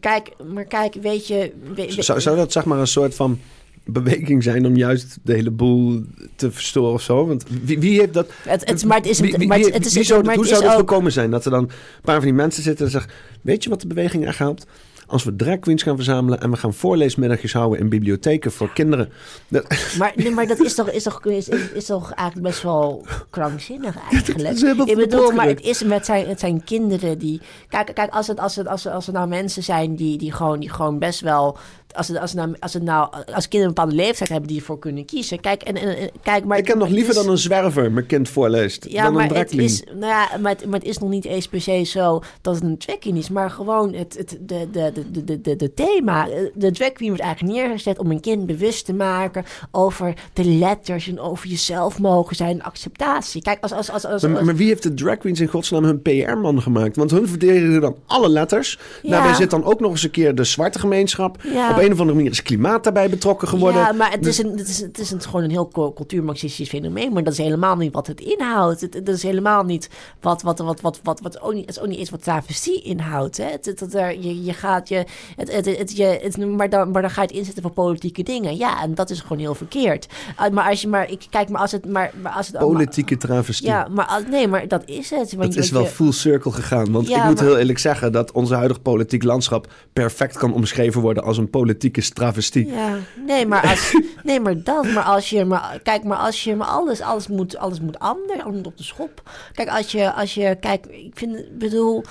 kijk, 0.00 0.30
maar 0.52 0.64
kijk, 0.64 0.94
weet 0.94 1.26
je... 1.26 1.52
Zou, 1.88 2.20
zou 2.20 2.36
dat 2.36 2.52
zeg 2.52 2.64
maar 2.64 2.78
een 2.78 2.86
soort 2.86 3.14
van 3.14 3.38
beweging 3.84 4.42
zijn 4.42 4.66
om 4.66 4.76
juist 4.76 5.18
de 5.22 5.32
hele 5.32 5.50
boel 5.50 6.02
te 6.36 6.50
verstoren 6.52 6.92
of 6.92 7.02
zo? 7.02 7.26
Want 7.26 7.44
wie, 7.62 7.78
wie 7.78 7.98
heeft 7.98 8.14
dat... 8.14 8.30
Het, 8.42 8.68
het, 8.68 8.84
maar 8.84 8.96
het 8.96 9.06
is, 9.06 9.20
Wie- 9.20 9.34
wie- 9.36 9.46
maar 9.46 9.56
het, 9.56 9.66
wie- 9.66 9.74
het 9.74 9.86
is, 9.86 9.94
wie 9.94 10.02
zou, 10.04 10.24
maar 10.24 10.34
hoe 10.34 10.42
het 10.44 10.52
zou 10.52 10.64
dat 10.64 10.72
ook... 10.72 10.78
gekomen 10.78 11.12
zijn? 11.12 11.30
Dat 11.30 11.44
er 11.44 11.50
dan 11.50 11.62
een 11.62 11.70
paar 12.02 12.14
van 12.16 12.24
die 12.24 12.32
mensen 12.32 12.62
zitten 12.62 12.84
en 12.84 12.90
zeggen... 12.90 13.10
Weet 13.42 13.64
je 13.64 13.70
wat 13.70 13.80
de 13.80 13.86
beweging 13.86 14.26
echt 14.26 14.38
helpt? 14.38 14.66
Als 15.06 15.24
we 15.24 15.36
drag 15.36 15.58
queens 15.58 15.82
gaan 15.82 15.96
verzamelen 15.96 16.40
en 16.40 16.50
we 16.50 16.56
gaan 16.56 16.74
voorleesmiddagjes 16.74 17.52
houden 17.52 17.78
in 17.78 17.88
bibliotheken 17.88 18.52
voor 18.52 18.72
kinderen. 18.72 19.12
Dat, 19.48 19.66
Maar, 19.98 20.12
nee, 20.16 20.30
maar 20.30 20.46
dat 20.46 20.60
is 20.60 20.74
toch, 20.74 20.90
is, 20.90 21.02
toch, 21.02 21.24
is, 21.24 21.48
is, 21.48 21.84
toch 21.84 22.12
eigenlijk 22.12 22.48
best 22.48 22.62
wel 22.62 23.06
krankzinnig 23.30 23.96
eigenlijk. 24.10 24.58
Ik 24.88 24.96
bedoel, 24.96 25.30
maar 25.30 25.46
het, 25.46 25.60
is 25.60 25.82
met 25.82 26.06
zijn, 26.06 26.26
het 26.26 26.40
zijn 26.40 26.64
kinderen 26.64 27.18
die... 27.18 27.40
Kijk, 27.68 27.94
kijk 27.94 28.12
als, 28.12 28.26
het, 28.26 28.38
als, 28.40 28.56
het, 28.56 28.68
als, 28.68 28.84
het, 28.84 28.92
als 28.92 29.06
er 29.06 29.12
nou 29.12 29.28
mensen 29.28 29.62
zijn 29.62 29.96
die, 29.96 30.18
die, 30.18 30.32
gewoon, 30.32 30.60
die 30.60 30.70
gewoon 30.70 30.98
best 30.98 31.20
wel... 31.20 31.58
Als, 31.94 32.08
het, 32.08 32.18
als, 32.18 32.32
het 32.32 32.40
nou, 32.40 32.54
als, 32.60 32.72
het 32.72 32.82
nou, 32.82 33.08
als 33.34 33.48
kinderen 33.48 33.68
een 33.68 33.74
bepaalde 33.74 33.94
leeftijd 33.94 34.28
hebben 34.30 34.48
die 34.48 34.58
ervoor 34.58 34.78
kunnen 34.78 35.04
kiezen. 35.04 35.40
Kijk, 35.40 35.62
en, 35.62 35.76
en, 35.76 35.96
en- 35.96 36.10
kijk 36.22 36.44
maar... 36.44 36.58
ik 36.58 36.66
heb 36.66 36.78
nog 36.78 36.88
liever 36.88 37.16
is- 37.16 37.22
dan 37.22 37.30
een 37.30 37.38
zwerver 37.38 37.92
mijn 37.92 38.06
kind 38.06 38.28
voorleest. 38.28 38.86
Ja, 38.88 39.02
dan 39.02 39.06
een 39.06 39.28
maar 39.28 39.36
het, 39.38 39.52
is, 39.52 39.82
nou 39.84 40.06
ja, 40.06 40.28
maar, 40.40 40.52
het, 40.52 40.66
maar 40.66 40.78
het 40.78 40.88
is 40.88 40.98
nog 40.98 41.10
niet 41.10 41.24
eens 41.24 41.48
per 41.48 41.60
se 41.60 41.82
zo 41.82 42.22
dat 42.40 42.54
het 42.54 42.64
een 42.64 42.78
drag 42.78 42.98
queen 42.98 43.16
is. 43.16 43.28
Maar 43.28 43.50
gewoon 43.50 43.94
het, 43.94 44.16
het, 44.18 44.38
de, 44.40 44.68
de, 44.72 44.92
de, 45.12 45.24
de, 45.24 45.40
de, 45.40 45.56
de 45.56 45.74
thema. 45.74 46.28
De 46.54 46.70
drag 46.70 46.92
queen 46.92 47.08
wordt 47.08 47.22
eigenlijk 47.24 47.54
neergezet 47.54 47.98
om 47.98 48.10
een 48.10 48.20
kind 48.20 48.46
bewust 48.46 48.84
te 48.84 48.94
maken 48.94 49.44
over 49.70 50.14
de 50.32 50.44
letters 50.44 51.08
en 51.08 51.20
over 51.20 51.48
jezelf 51.48 51.98
mogen 51.98 52.36
zijn, 52.36 52.62
acceptatie. 52.62 53.42
Kijk, 53.42 53.62
als... 53.62 53.72
als, 53.72 53.90
als, 53.90 54.04
als, 54.04 54.22
Maar, 54.22 54.56
wie 54.56 54.66
heeft 54.66 54.82
de 54.82 54.94
drag 54.94 55.16
queens 55.16 55.40
in 55.40 55.48
godsnaam 55.48 55.84
hun 55.84 56.02
PR-man 56.02 56.62
gemaakt? 56.62 56.96
Want 56.96 57.10
hun 57.10 57.28
verdedigen 57.28 57.80
dan 57.80 57.96
alle 58.06 58.28
letters. 58.28 58.78
Ja. 59.02 59.10
Daarbij 59.10 59.34
zit 59.34 59.50
dan 59.50 59.64
ook 59.64 59.80
nog 59.80 59.90
eens 59.90 60.02
een 60.02 60.10
keer 60.10 60.34
de 60.34 60.44
zwarte 60.44 60.78
gemeenschap. 60.78 61.36
Ja. 61.42 61.70
Op 61.70 61.78
een 61.84 61.92
of 61.92 61.98
andere 61.98 62.16
manier 62.16 62.30
is 62.30 62.42
klimaat 62.42 62.84
daarbij 62.84 63.10
betrokken 63.10 63.48
geworden. 63.48 63.80
Ja, 63.80 63.92
maar 63.92 64.10
het 64.10 64.22
Dus- 64.22 64.38
is, 64.38 64.44
een, 64.44 64.58
het 64.58 64.68
is, 64.68 64.80
het 64.80 64.98
is 64.98 65.10
een, 65.10 65.20
gewoon 65.22 65.42
een 65.42 65.50
heel 65.50 65.68
cu- 65.68 65.92
cultuurmarxistisch 65.92 66.68
fenomeen. 66.68 67.12
Maar 67.12 67.22
dat 67.24 67.32
is 67.32 67.38
helemaal 67.38 67.76
niet 67.76 67.92
wat 67.92 68.06
het 68.06 68.20
inhoudt. 68.20 68.80
Het, 68.80 68.92
dat 68.92 69.08
is 69.14 69.22
helemaal 69.22 69.62
niet 69.64 69.88
wat, 70.20 70.42
wat, 70.42 70.58
wat, 70.58 70.80
wat, 70.80 71.00
wat, 71.02 71.20
wat 71.20 71.40
ook 71.40 71.52
niet, 71.54 71.66
het 71.66 71.76
is 71.76 71.80
ook 71.82 71.88
niet 71.88 71.98
eens 71.98 72.10
wat 72.10 72.22
travestie 72.22 72.82
inhoudt. 72.82 73.36
Hè? 73.36 73.44
Het, 73.50 73.64
het, 73.66 73.80
het, 73.80 73.94
er- 73.94 74.20
je, 74.20 74.44
je 74.44 74.52
gaat 74.52 74.88
je, 74.88 75.04
het, 75.36 75.52
het, 75.52 75.78
het, 75.78 75.96
je 75.96 76.18
het, 76.22 76.36
maar, 76.36 76.68
dan, 76.70 76.90
maar 76.90 77.02
dan 77.02 77.10
ga 77.10 77.20
je 77.22 77.26
het 77.26 77.36
inzetten 77.36 77.62
voor 77.62 77.72
politieke 77.72 78.22
dingen. 78.22 78.56
Ja, 78.56 78.82
en 78.82 78.94
dat 78.94 79.10
is 79.10 79.20
gewoon 79.20 79.38
heel 79.38 79.54
verkeerd. 79.54 80.06
Uh, 80.40 80.48
maar 80.48 80.68
als 80.68 80.80
je 80.82 80.88
maar, 80.88 81.10
ik 81.10 81.26
kijk, 81.30 81.48
maar 81.48 81.60
als 81.60 81.72
het, 81.72 81.86
maar, 81.86 82.12
maar 82.22 82.32
als 82.32 82.46
het 82.46 82.58
Politieke 82.58 83.16
travestie. 83.16 83.66
ja, 83.66 83.88
maar 83.90 84.22
nee, 84.30 84.48
maar 84.48 84.68
dat 84.68 84.82
is 84.86 85.10
het. 85.10 85.32
Want 85.34 85.54
Dat 85.54 85.62
is 85.62 85.68
je- 85.68 85.74
wel 85.74 85.84
full 85.86 86.12
circle 86.12 86.52
gegaan. 86.52 86.92
Want 86.92 87.08
Ja, 87.08 87.18
ik 87.20 87.24
moet 87.24 87.34
maar- 87.34 87.44
heel 87.44 87.58
eerlijk 87.58 87.78
zeggen 87.78 88.12
dat 88.12 88.32
onze 88.32 88.54
huidige 88.54 88.80
politiek 88.80 89.22
landschap 89.22 89.72
perfect 89.92 90.36
kan 90.38 90.52
omschreven 90.54 91.00
worden 91.00 91.22
als 91.22 91.38
een 91.38 91.50
politieke 91.78 92.12
travestie. 92.12 92.66
Ja, 92.66 92.98
nee, 93.26 93.46
maar 93.46 93.68
als, 93.68 93.92
nee, 94.22 94.40
maar 94.40 94.62
dat, 94.62 94.84
maar 94.86 95.02
als 95.02 95.30
je, 95.30 95.44
maar 95.44 95.80
kijk, 95.82 96.04
maar 96.04 96.18
als 96.18 96.44
je, 96.44 96.56
maar 96.56 96.66
alles, 96.66 97.00
alles 97.00 97.28
moet, 97.28 97.56
alles 97.56 97.80
moet 97.80 97.98
anders, 97.98 98.42
alles 98.42 98.56
moet 98.56 98.66
op 98.66 98.76
de 98.76 98.82
schop. 98.82 99.22
Kijk, 99.52 99.68
als 99.68 99.92
je, 99.92 100.12
als 100.12 100.34
je, 100.34 100.56
kijk, 100.60 100.86
ik 100.86 101.12
vind, 101.14 101.38
ik 101.38 101.58
bedoel, 101.58 102.04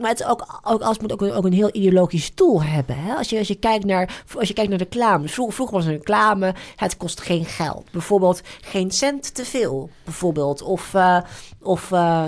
maar 0.00 0.10
het 0.10 0.24
ook, 0.24 0.60
ook 0.62 0.80
als 0.80 0.98
moet 0.98 1.12
ook 1.12 1.20
een, 1.20 1.32
ook 1.32 1.44
een 1.44 1.52
heel 1.52 1.70
ideologisch 1.72 2.34
doel 2.34 2.62
hebben. 2.62 2.96
Hè? 2.96 3.14
Als, 3.14 3.30
je, 3.30 3.38
als, 3.38 3.48
je 3.48 3.54
kijkt 3.54 3.84
naar, 3.84 4.24
als 4.34 4.48
je 4.48 4.54
kijkt 4.54 4.70
naar 4.70 4.78
reclame. 4.78 5.28
Vroeger, 5.28 5.54
vroeger 5.54 5.76
was 5.76 5.84
een 5.84 5.92
reclame, 5.92 6.54
het 6.76 6.96
kost 6.96 7.20
geen 7.20 7.44
geld. 7.44 7.90
Bijvoorbeeld 7.90 8.40
geen 8.60 8.90
cent 8.90 9.34
te 9.34 9.44
veel. 9.44 9.90
Bijvoorbeeld. 10.04 10.62
Of, 10.62 10.94
uh, 10.94 11.18
of 11.62 11.92
eh, 11.92 11.98
uh, 11.98 12.24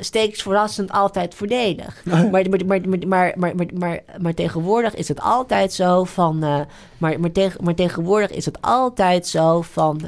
steeks 0.00 0.42
verrassend 0.42 0.92
altijd 0.92 1.34
voordelig. 1.34 2.02
Maar, 2.08 2.30
maar, 2.30 2.44
maar, 2.66 2.80
maar, 2.88 3.08
maar, 3.08 3.34
maar, 3.36 3.66
maar, 3.74 4.00
maar, 4.20 4.34
tegenwoordig 4.34 4.94
is 4.94 5.08
het 5.08 5.20
altijd 5.20 5.72
zo 5.72 6.04
van. 6.04 6.44
Uh, 6.44 6.60
maar, 6.98 7.20
maar, 7.20 7.32
tegen, 7.32 7.64
maar 7.64 7.74
tegenwoordig 7.74 8.30
is 8.30 8.44
het 8.44 8.58
altijd 8.60 9.26
zo 9.26 9.62
van 9.62 10.00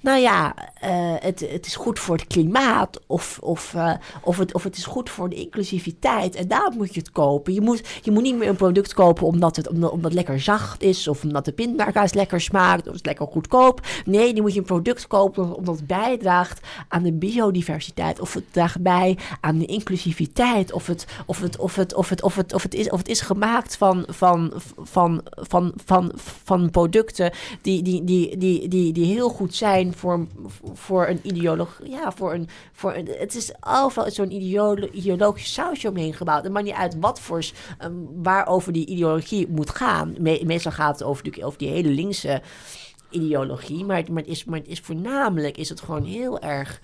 nou 0.00 0.20
ja, 0.20 0.54
eh, 0.80 1.14
het, 1.18 1.40
het 1.50 1.66
is 1.66 1.76
goed 1.76 1.98
voor 1.98 2.16
het 2.16 2.26
klimaat. 2.26 3.00
Of, 3.06 3.38
of, 3.42 3.74
eh, 3.74 3.92
of, 4.22 4.38
het, 4.38 4.54
of 4.54 4.62
het 4.62 4.76
is 4.76 4.84
goed 4.84 5.10
voor 5.10 5.28
de 5.28 5.36
inclusiviteit. 5.36 6.34
En 6.34 6.48
daar 6.48 6.72
moet 6.76 6.94
je 6.94 7.00
het 7.00 7.12
kopen. 7.12 7.54
Je 7.54 7.60
moet, 7.60 7.88
je 8.02 8.10
moet 8.10 8.22
niet 8.22 8.36
meer 8.36 8.48
een 8.48 8.56
product 8.56 8.94
kopen 8.94 9.26
omdat 9.26 9.56
het, 9.56 9.68
omdat, 9.68 9.90
omdat 9.90 10.04
het 10.04 10.14
lekker 10.14 10.40
zacht 10.40 10.82
is. 10.82 11.08
Of 11.08 11.22
omdat 11.22 11.44
de 11.44 11.52
pindakaas 11.52 12.12
lekker 12.12 12.40
smaakt. 12.40 12.88
Of 12.88 12.94
het 12.94 13.06
lekker 13.06 13.26
goedkoop. 13.26 13.80
Nee, 14.04 14.34
dan 14.34 14.42
moet 14.42 14.52
je 14.52 14.58
een 14.58 14.64
product 14.64 15.06
kopen 15.06 15.56
omdat 15.56 15.76
het 15.76 15.86
bijdraagt 15.86 16.60
aan 16.88 17.02
de 17.02 17.12
biodiversiteit. 17.12 18.20
Of 18.20 18.34
het 18.34 18.52
draagt 18.52 18.80
bij 18.80 19.18
aan 19.40 19.58
de 19.58 19.66
inclusiviteit. 19.66 20.72
Of 20.72 20.86
het, 20.86 21.06
of 21.26 21.40
het, 21.40 21.58
of 21.58 21.76
het, 21.76 21.94
of 21.94 22.08
het, 22.08 22.22
of 22.22 22.36
het, 22.36 22.54
of 22.54 22.62
het, 22.62 22.74
is, 22.74 22.90
of 22.90 22.98
het 22.98 23.08
is 23.08 23.20
gemaakt 23.20 23.76
van, 23.76 24.04
van, 24.08 24.52
van, 24.76 25.20
van, 25.34 25.72
van, 25.84 26.12
van 26.44 26.70
producten 26.70 27.32
die, 27.62 27.82
die, 27.82 28.04
die, 28.04 28.36
die, 28.36 28.68
die, 28.68 28.92
die 28.92 29.06
heel 29.06 29.28
goed 29.28 29.54
zijn 29.54 29.86
voor, 29.98 30.26
voor 30.74 31.06
een 31.06 31.20
ideologie. 31.22 31.90
Ja, 31.90 32.12
voor 32.12 32.34
een, 32.34 32.48
voor 32.72 32.94
een, 32.94 33.08
het 33.18 33.34
is 33.34 33.52
overal 33.60 34.10
zo'n 34.10 34.30
ideolo, 34.32 34.88
ideologisch 34.92 35.52
sausje 35.52 35.88
omheen 35.88 36.14
gebouwd. 36.14 36.42
Het 36.44 36.52
maakt 36.52 36.64
niet 36.66 36.74
uit 36.74 36.96
wat 37.00 37.20
voor, 37.20 37.44
um, 37.84 38.08
waarover 38.22 38.72
die 38.72 38.86
ideologie 38.86 39.48
moet 39.48 39.70
gaan. 39.70 40.14
Me- 40.18 40.42
meestal 40.44 40.72
gaat 40.72 40.98
het 40.98 41.08
over, 41.08 41.24
die- 41.24 41.44
over 41.44 41.58
die 41.58 41.68
hele 41.68 41.88
linkse 41.88 42.42
ideologie, 43.10 43.84
maar, 43.84 43.96
het- 43.96 44.08
maar, 44.08 44.22
het 44.22 44.30
is, 44.30 44.44
maar 44.44 44.58
het 44.58 44.68
is 44.68 44.80
voornamelijk 44.80 45.56
is 45.56 45.68
het 45.68 45.80
gewoon 45.80 46.04
heel 46.04 46.40
erg 46.40 46.80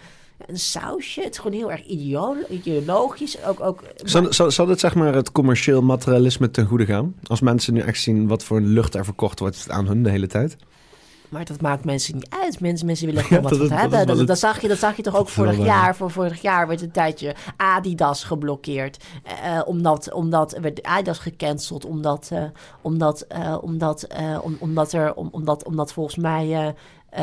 een 0.46 0.58
sausje. 0.58 1.20
Het 1.20 1.30
is 1.32 1.38
gewoon 1.38 1.56
heel 1.56 1.70
erg 1.70 1.84
ideolo- 1.84 2.46
ideologisch. 2.48 3.44
Ook, 3.44 3.60
ook, 3.60 3.82
Zal, 3.96 4.32
zal, 4.32 4.50
zal 4.50 4.66
dit 4.66 4.80
zeg 4.80 4.94
maar 4.94 5.14
het 5.14 5.32
commercieel 5.32 5.82
materialisme 5.82 6.50
ten 6.50 6.66
goede 6.66 6.86
gaan? 6.86 7.14
Als 7.22 7.40
mensen 7.40 7.74
nu 7.74 7.80
echt 7.80 8.00
zien 8.00 8.26
wat 8.28 8.44
voor 8.44 8.60
lucht 8.60 8.94
er 8.94 9.04
verkocht 9.04 9.38
wordt 9.38 9.66
aan 9.70 9.86
hun 9.86 10.02
de 10.02 10.10
hele 10.10 10.26
tijd? 10.26 10.56
Maar 11.34 11.44
dat 11.44 11.60
maakt 11.60 11.84
mensen 11.84 12.14
niet 12.14 12.26
uit. 12.42 12.60
Mensen, 12.60 12.86
mensen 12.86 13.06
willen 13.06 13.22
gewoon 13.24 13.42
Ja, 13.42 13.48
wat 13.48 13.58
dat- 13.58 13.68
dat 13.68 13.78
hebben. 13.78 14.06
Dat, 14.06 14.18
het- 14.18 14.26
dat, 14.26 14.38
zag 14.38 14.60
je, 14.60 14.68
dat 14.68 14.78
zag 14.78 14.96
je 14.96 15.02
toch 15.02 15.14
ook 15.16 15.28
wel 15.30 15.44
vorig 15.46 15.64
jaar. 15.64 15.96
Voor 15.96 16.10
vorig 16.10 16.42
jaar 16.42 16.66
werd 16.68 16.82
een 16.82 16.90
tijdje 16.90 17.34
Adidas 17.56 18.24
geblokkeerd. 18.24 19.04
eh, 19.42 19.60
omdat, 19.64 20.12
omdat 20.12 20.58
werd 20.60 20.82
Adidas 20.82 21.18
gecanceld. 21.18 21.84
Omdat, 21.84 22.28
eh, 22.32 22.42
omdat, 22.82 23.20
eh, 23.20 23.56
omdat, 23.60 24.02
eh, 24.02 24.38
om- 24.42 24.56
omdat, 24.60 24.92
er, 24.92 25.14
om, 25.14 25.28
omdat, 25.32 25.64
omdat 25.64 25.92
volgens 25.92 26.16
mij 26.16 26.52
eh, 26.52 26.66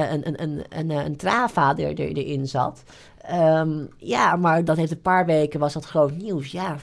eh, 0.03 0.11
een, 0.11 0.27
een, 0.27 0.41
een, 0.43 0.63
een, 0.69 0.89
een 1.05 1.15
Trava 1.17 1.77
er, 1.77 1.99
er, 1.99 2.11
erin 2.11 2.47
zat. 2.47 2.83
Ehm, 3.21 3.85
ja, 3.97 4.35
maar 4.35 4.65
dat 4.65 4.77
heeft 4.77 4.91
een 4.91 5.01
paar 5.01 5.25
weken 5.25 5.59
was 5.59 5.73
dat 5.73 5.85
groot 5.85 6.17
nieuws. 6.17 6.51
Ja, 6.51 6.77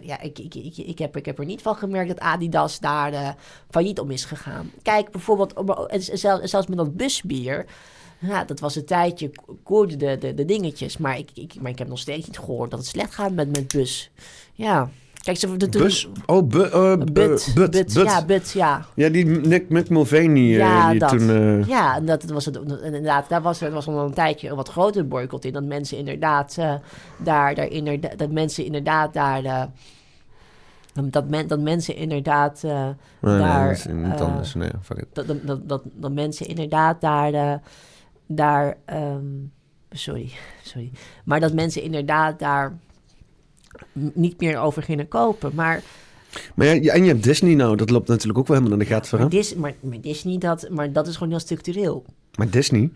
ja 0.00 0.20
ik, 0.20 0.38
ik, 0.38 0.54
ik, 0.54 0.76
ik, 0.76 0.98
heb, 0.98 1.16
ik 1.16 1.26
heb 1.26 1.38
er 1.38 1.44
niet 1.44 1.62
van 1.62 1.76
gemerkt 1.76 2.08
dat 2.08 2.18
Adidas 2.18 2.78
daar 2.78 3.12
eh, 3.12 3.28
failliet 3.70 4.00
om 4.00 4.10
is 4.10 4.24
gegaan. 4.24 4.70
Kijk, 4.82 5.10
bijvoorbeeld, 5.10 5.52
en 5.86 6.18
zelfs, 6.18 6.66
met 6.66 6.76
dat 6.76 6.96
busbier. 6.96 7.66
Ja, 8.18 8.44
dat 8.44 8.60
was 8.60 8.76
een 8.76 8.84
tijdje, 8.84 9.30
koerde 9.62 9.96
de, 9.96 10.18
de, 10.18 10.34
de 10.34 10.44
dingetjes. 10.44 10.96
Maar 10.96 11.18
ik, 11.18 11.30
ik, 11.34 11.54
maar 11.60 11.70
ik 11.70 11.78
heb 11.78 11.88
nog 11.88 11.98
steeds 11.98 12.26
niet 12.26 12.38
gehoord 12.38 12.70
dat 12.70 12.78
het 12.78 12.88
slecht 12.88 13.14
gaat 13.14 13.32
met, 13.32 13.50
met 13.50 13.68
bus. 13.68 14.10
Ja, 14.52 14.90
kijk, 15.22 15.36
ze... 15.36 15.56
De, 15.56 15.68
de- 15.68 15.78
Bus? 15.78 16.08
Oh, 16.26 16.48
bu, 16.48 16.62
eh, 16.62 16.70
bu- 16.96 16.96
But, 16.96 17.52
but, 17.54 17.54
but, 17.54 17.70
but. 17.70 17.92
ja, 18.04 18.24
but, 18.24 18.50
ja. 18.52 18.84
Ja, 18.94 19.08
die 19.08 19.24
Nick, 19.24 19.68
Mick 19.68 19.88
Mulvaney, 19.88 20.36
eh, 20.36 20.56
Ja, 20.56 20.90
die 20.90 20.98
dat. 20.98 21.08
toen... 21.08 21.30
eh, 21.30 21.66
Ja, 21.68 21.96
en 21.96 22.06
dat 22.06 22.24
was 22.24 22.44
het, 22.44 22.58
inderdaad, 22.82 23.28
daar 23.28 23.42
was 23.42 23.60
er 23.60 23.70
was 23.70 23.86
al 23.86 24.04
een 24.04 24.14
tijdje 24.14 24.48
een 24.48 24.56
wat 24.56 24.68
groter 24.68 25.08
boycott 25.08 25.44
in. 25.44 25.52
Dat 25.52 25.64
mensen 25.64 25.98
inderdaad 25.98 26.56
eh, 26.58 26.74
daar, 27.16 27.54
daar 27.54 27.68
inderdaad, 27.68 28.18
dat 28.18 28.30
mensen 28.30 28.64
inderdaad 28.64 29.12
daar, 29.12 29.44
eh, 29.44 29.62
dat, 31.10 31.28
men, 31.28 31.48
dat 31.48 31.60
mensen 31.60 31.94
inderdaad, 31.96 32.64
eh, 32.64 32.72
nee, 33.20 33.32
nee, 33.34 33.38
daar, 33.38 33.68
dat 33.68 33.76
is 33.76 33.84
niet 33.86 34.14
eh, 34.14 34.20
anders. 34.20 34.54
Nee, 34.54 34.70
dat, 35.12 35.26
dat, 35.26 35.46
dat, 35.46 35.68
dat, 35.68 35.82
dat 35.92 36.12
mensen 36.12 36.46
inderdaad 36.46 37.00
daar, 37.00 37.32
eh, 37.32 37.54
daar, 38.26 38.76
ehm, 38.84 39.24
sorry, 39.90 40.30
sorry, 40.62 40.90
maar 41.24 41.40
dat 41.40 41.52
mensen 41.52 41.82
inderdaad 41.82 42.38
daar 42.38 42.78
niet 43.92 44.40
meer 44.40 44.58
over 44.58 44.82
gingen 44.82 45.08
kopen. 45.08 45.52
Maar 45.54 45.82
Maar 46.54 46.66
ja, 46.66 46.92
en 46.92 47.02
je 47.02 47.08
hebt 47.08 47.22
Disney 47.22 47.54
nou. 47.54 47.76
Dat 47.76 47.90
loopt 47.90 48.08
natuurlijk 48.08 48.38
ook 48.38 48.46
wel 48.46 48.56
helemaal 48.56 48.78
in 48.78 48.84
de 48.84 48.90
gaten 48.90 49.08
voor 49.08 49.18
Maar, 49.18 49.28
hem. 49.28 49.38
Dis, 49.38 49.54
maar, 49.54 49.74
maar 49.80 50.00
Disney, 50.00 50.38
dat, 50.38 50.68
maar 50.70 50.92
dat 50.92 51.06
is 51.06 51.14
gewoon 51.14 51.28
heel 51.28 51.40
structureel. 51.40 52.04
Maar 52.34 52.50
Disney... 52.50 52.90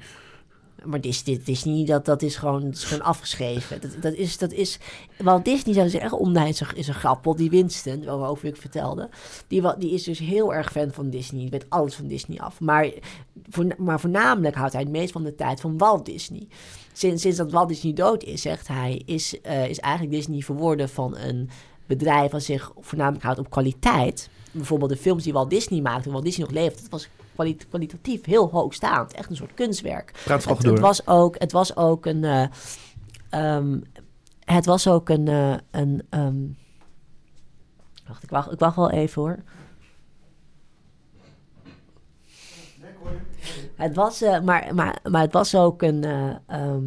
Maar 0.85 1.01
Dis, 1.01 1.25
dit 1.25 1.47
Disney, 1.47 1.85
dat, 1.85 2.05
dat, 2.05 2.23
is 2.23 2.37
gewoon, 2.37 2.63
dat 2.63 2.75
is 2.75 2.85
gewoon 2.85 3.05
afgeschreven. 3.05 3.81
Dat, 3.81 3.91
dat 4.01 4.15
is, 4.15 4.39
dat 4.39 4.53
is, 4.53 4.79
Walt 5.19 5.45
Disney 5.45 5.75
zou 5.75 5.89
zeggen, 5.89 6.47
is 6.47 6.61
een, 6.61 6.67
is 6.75 6.89
een 6.89 6.95
grappel, 6.95 7.37
die 7.37 7.51
Winston, 7.51 8.05
waarover 8.05 8.49
ik 8.49 8.57
vertelde. 8.57 9.09
Die, 9.47 9.63
die 9.79 9.93
is 9.93 10.03
dus 10.03 10.19
heel 10.19 10.55
erg 10.55 10.73
fan 10.73 10.93
van 10.93 11.11
Disney. 11.11 11.41
Die 11.41 11.51
weet 11.51 11.67
alles 11.69 11.95
van 11.95 12.07
Disney 12.07 12.39
af. 12.39 12.61
Maar, 12.61 12.91
voor, 13.49 13.67
maar 13.79 14.01
voornamelijk 14.01 14.55
houdt 14.55 14.73
hij 14.73 14.83
het 14.83 14.91
meest 14.91 15.13
van 15.13 15.25
de 15.25 15.35
tijd 15.35 15.61
van 15.61 15.79
Walt 15.79 16.07
Disney. 16.07 16.49
Sinds, 16.97 17.23
sinds 17.23 17.37
dat 17.39 17.53
Walt 17.53 17.69
Disney 17.69 17.93
dood 17.93 18.23
is, 18.23 18.43
zegt 18.43 18.69
hij, 18.69 19.03
is, 19.05 19.41
eh, 19.41 19.69
is 19.69 19.79
eigenlijk 19.79 20.15
Disney 20.15 20.41
verworden 20.41 20.89
van 20.89 21.17
een 21.17 21.51
bedrijf 21.87 22.31
dat 22.31 22.43
zich 22.43 22.73
voornamelijk 22.81 23.25
houdt 23.25 23.39
op 23.39 23.51
kwaliteit. 23.51 24.29
Bijvoorbeeld 24.53 24.91
de 24.91 24.97
films 24.97 25.23
die 25.25 25.33
Walt 25.33 25.51
Disney 25.51 25.81
maakte, 25.81 26.03
toen 26.03 26.13
Walt 26.13 26.25
Disney 26.25 26.47
nog 26.47 26.55
leefde, 26.55 26.81
dat 26.83 26.91
was 26.91 27.09
kwali- 27.35 27.57
kwalitatief 27.69 28.25
heel 28.25 28.51
hoogstaand. 28.51 29.13
Echt 29.13 29.31
een 29.31 29.37
soort 29.37 29.55
kunstwerk. 29.55 30.21
Praat 30.25 30.45
Het, 30.45 30.61
door. 30.61 30.73
het, 30.73 30.81
was 30.81 31.07
ook, 31.07 31.35
het 31.39 31.53
was 31.53 31.77
ook 31.77 32.07
een. 32.07 32.25
eh, 32.25 32.47
ehm, 33.31 33.79
het 34.45 34.67
was 34.67 34.89
ook 34.89 35.09
een. 35.09 35.29
eh, 35.29 35.55
een 35.71 36.03
ehm, 36.11 36.37
wacht, 38.07 38.23
ik 38.23 38.31
wacht, 38.31 38.53
ik 38.53 38.59
wacht 38.59 38.77
wel 38.77 38.91
even 38.91 39.23
hoor. 39.23 39.39
Het 43.77 43.95
was, 43.95 44.23
eh, 44.23 44.41
maar, 44.41 44.75
maar, 44.75 44.99
maar 45.11 45.23
het 45.23 45.33
was 45.33 45.55
ook 45.55 45.83
een. 45.83 46.05
eh, 46.05 46.29
ehm, 46.47 46.83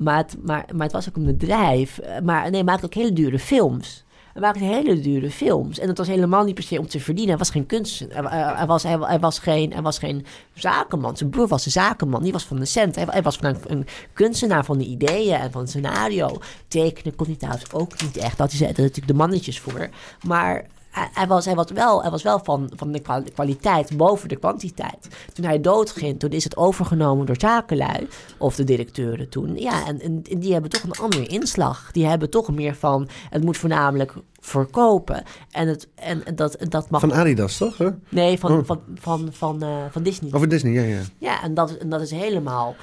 maar, 0.00 0.16
het, 0.16 0.36
maar, 0.42 0.64
maar 0.74 0.82
het 0.82 0.92
was 0.92 1.08
ook 1.08 1.16
een 1.16 1.24
bedrijf. 1.24 1.98
eh, 1.98 2.20
Maar 2.20 2.50
nee, 2.50 2.64
maakte 2.64 2.84
ook 2.86 2.94
hele 2.94 3.12
dure 3.12 3.38
films. 3.38 4.04
Hij 4.32 4.42
maakte 4.42 4.64
hele 4.64 5.00
dure 5.00 5.30
films. 5.30 5.78
En 5.78 5.88
het 5.88 5.98
was 5.98 6.06
helemaal 6.06 6.44
niet 6.44 6.54
per 6.54 6.62
se 6.64 6.78
om 6.78 6.86
te 6.86 7.00
verdienen. 7.00 7.28
Hij 7.30 7.38
was 7.38 7.50
geen 7.50 7.66
kunstenaar. 7.66 8.30
Hij, 8.30 8.54
hij, 8.56 8.66
was, 8.66 8.82
hij, 8.82 9.18
was, 9.18 9.38
geen, 9.38 9.72
hij 9.72 9.82
was 9.82 9.98
geen 9.98 10.26
zakenman. 10.54 11.16
Zijn 11.16 11.30
broer 11.30 11.46
was 11.48 11.64
een 11.66 11.70
zakenman. 11.72 12.22
Die 12.22 12.32
was 12.32 12.44
van 12.44 12.56
de 12.58 12.64
cent. 12.64 12.94
Hij, 12.94 13.22
was 13.22 13.36
van 13.36 13.56
een, 13.66 13.86
kunstenaar 14.12 14.64
van 14.64 14.78
de 14.78 14.84
ideeën 14.84 15.34
en 15.34 15.50
van 15.52 15.60
het 15.60 15.70
scenario. 15.70 16.38
Tekenen 16.68 17.14
kon 17.14 17.26
hij 17.26 17.36
trouwens 17.36 17.72
ook 17.72 18.02
niet 18.02 18.16
echt. 18.16 18.38
Dat 18.38 18.52
is 18.52 18.60
natuurlijk 18.60 19.06
de 19.06 19.14
mannetjes 19.14 19.60
voor. 19.60 19.88
Maar 20.26 20.64
hij, 20.94 21.26
was, 21.26 21.44
hij 21.44 21.54
was 21.54 21.70
wel, 21.70 22.02
hij 22.02 22.10
was 22.10 22.22
wel 22.22 22.38
van, 22.42 22.70
van 22.76 22.92
de 22.92 23.00
kwa- 23.00 23.22
kwaliteit 23.34 23.96
boven 23.96 24.28
de 24.28 24.36
kwantiteit. 24.36 25.08
Toen 25.32 25.44
hij 25.44 25.60
doodging, 25.60 26.18
toen 26.18 26.30
is 26.30 26.44
het 26.44 26.56
overgenomen 26.56 27.26
door 27.26 27.36
zakenlui. 27.38 28.08
Of 28.38 28.54
de 28.56 28.64
directeuren 28.64 29.28
toen. 29.28 29.56
Ja, 29.58 29.86
en, 29.86 30.22
die 30.22 30.52
hebben 30.52 30.70
toch 30.70 30.82
een 30.82 30.92
andere 31.02 31.26
inslag. 31.26 31.92
Die 31.92 32.06
hebben 32.06 32.30
toch 32.30 32.52
meer 32.52 32.74
van, 32.74 33.08
het 33.30 33.44
moet 33.44 33.56
voornamelijk 33.56 34.14
verkopen. 34.40 35.22
En, 35.50 35.68
het, 35.68 35.88
en, 35.94 36.26
en 36.26 36.36
dat, 36.36 36.54
en 36.54 36.68
dat 36.68 36.90
mag... 36.90 37.00
Van 37.00 37.12
Adidas, 37.14 37.56
toch? 37.56 37.78
hè? 37.78 37.88
nee, 38.08 38.38
van, 38.38 38.52
Oh. 38.52 38.64
van, 38.64 38.80
van, 38.94 39.28
van, 39.32 39.62
eh, 39.62 39.68
van 39.90 40.02
Disney. 40.02 40.30
Over 40.32 40.48
Disney, 40.48 40.72
ja, 40.72 40.82
ja. 40.82 41.00
Ja, 41.18 41.42
en 41.42 41.54
dat, 41.54 41.76
en 41.76 41.88
dat 41.88 42.00
is 42.00 42.10
helemaal 42.10 42.74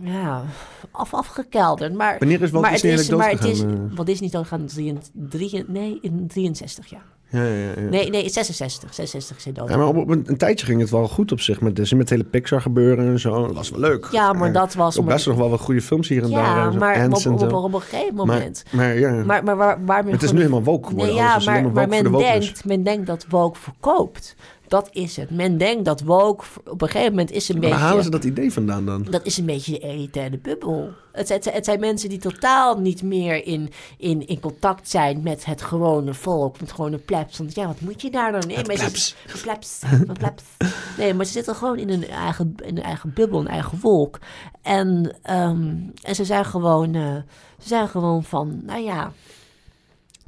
ja, 0.00 0.44
af, 0.90 1.14
afgekelderd. 1.14 1.94
Maar, 1.94 2.16
Wanneer 2.18 2.42
is 2.42 2.50
Walt 2.50 2.64
maar 2.64 2.72
Disney 2.72 2.90
het 2.90 3.00
is, 3.00 3.08
maar 3.08 3.30
het 3.30 3.44
is, 3.44 3.62
eh? 3.62 3.68
Walt 3.94 4.06
Disney 4.06 4.30
doodgegaan 4.30 4.68
in 4.76 4.98
33, 5.12 5.68
nee, 5.74 5.98
in 6.02 6.24
63, 6.28 6.86
ja. 6.86 6.98
Ja, 7.30 7.42
ja, 7.44 7.72
ja. 7.76 7.88
Nee, 7.90 8.10
nee, 8.10 8.28
66. 8.28 8.94
66 8.94 9.36
is 9.36 9.44
hij 9.44 9.52
dood. 9.52 9.68
Ja, 9.68 9.76
maar 9.76 9.86
op, 9.86 9.96
op 9.96 10.08
een, 10.08 10.22
een 10.26 10.36
tijdje 10.36 10.66
ging 10.66 10.80
het 10.80 10.90
wel 10.90 11.08
goed 11.08 11.32
op 11.32 11.40
zich 11.40 11.60
met 11.60 11.76
Disney, 11.76 11.98
met 11.98 12.08
het 12.08 12.18
hele 12.18 12.30
Pixar 12.30 12.60
gebeuren 12.60 13.06
en 13.06 13.20
zo. 13.20 13.46
Dat 13.46 13.54
was 13.56 13.70
wel 13.70 13.80
leuk. 13.80 14.08
Ja, 14.12 14.32
maar 14.32 14.48
Eh, 14.48 14.54
dat 14.54 14.74
was... 14.74 14.98
Ook 14.98 15.04
maar- 15.04 15.14
best 15.14 15.26
nog 15.26 15.36
wel 15.36 15.50
wat 15.50 15.60
goede 15.60 15.82
films 15.82 16.08
hier 16.08 16.22
en 16.22 16.30
daar. 16.30 16.40
ja, 16.40 16.70
en 16.70 16.78
maar 16.78 16.94
op, 16.94 17.00
en 17.24 17.32
op, 17.32 17.52
op, 17.52 17.74
een 17.74 17.80
gegeven 17.80 18.14
Maar, 18.14 18.26
moment... 18.26 18.64
maar 18.70 18.98
ja, 18.98 19.24
Maar, 19.24 19.44
maar 19.44 19.56
waar, 19.56 19.84
waar 19.84 20.04
men 20.04 20.12
het 20.12 20.22
is 20.22 20.32
nu 20.32 20.38
helemaal 20.38 20.62
woke 20.62 20.88
geworden. 20.88 21.14
Nee, 21.14 21.24
ja, 21.24 21.38
maar, 21.44 21.62
maar 21.62 21.72
maar 21.72 21.88
men, 21.88 22.12
denkt, 22.12 22.64
men 22.64 22.82
denkt 22.82 23.06
dat 23.06 23.26
woke 23.28 23.58
verkoopt. 23.58 24.36
Dat 24.68 24.88
is 24.92 25.16
het. 25.16 25.30
Men 25.30 25.58
denkt 25.58 25.84
dat 25.84 26.00
woke... 26.00 26.44
Op 26.64 26.82
een 26.82 26.88
gegeven 26.88 27.10
moment 27.10 27.30
is 27.30 27.48
een 27.48 27.60
Waar 27.60 27.70
beetje... 27.70 27.84
halen 27.84 28.04
ze 28.04 28.10
dat 28.10 28.24
idee 28.24 28.52
vandaan 28.52 28.86
dan? 28.86 29.06
Dat 29.10 29.26
is 29.26 29.38
een 29.38 29.46
beetje 29.46 29.72
de 29.72 29.78
elitaire 29.80 30.38
bubbel. 30.38 30.90
Het, 31.12 31.26
zijn- 31.26 31.34
het, 31.38 31.42
zijn- 31.44 31.54
het 31.56 31.64
zijn 31.64 31.80
mensen 31.80 32.08
die 32.08 32.18
totaal 32.18 32.78
niet 32.80 33.02
meer 33.02 33.46
in, 33.46 33.70
in, 33.98 34.26
in 34.26 34.40
contact 34.40 34.88
zijn 34.90 35.22
met 35.22 35.44
het 35.44 35.62
gewone 35.62 36.14
volk, 36.14 36.60
met 36.60 36.72
gewone 36.72 36.98
plebs. 36.98 37.38
Want 37.38 37.54
ja, 37.54 37.66
wat 37.66 37.80
moet 37.80 38.02
je 38.02 38.10
daar 38.10 38.32
dan? 38.32 38.42
Maar 38.46 38.56
ze- 38.56 38.62
plebs. 38.62 39.16
plebs, 39.42 39.78
plebs. 40.12 40.42
Nee, 40.98 41.14
maar 41.14 41.26
ze 41.26 41.32
zitten 41.32 41.54
gewoon 41.54 41.78
in 41.78 41.88
hun 41.88 42.08
eigen, 42.08 42.54
in 42.64 42.74
hun 42.74 42.84
eigen 42.84 43.12
bubbel, 43.14 43.40
een 43.40 43.48
eigen 43.48 43.78
wolk. 43.80 44.18
En, 44.62 45.16
ehm, 45.22 45.74
en 46.02 46.14
ze 46.14 46.24
zijn 46.24 46.44
gewoon, 46.44 46.94
eh, 46.94 47.14
ze 47.58 47.68
zijn 47.68 47.88
gewoon 47.88 48.24
van, 48.24 48.60
nou 48.64 48.80
ja, 48.82 49.12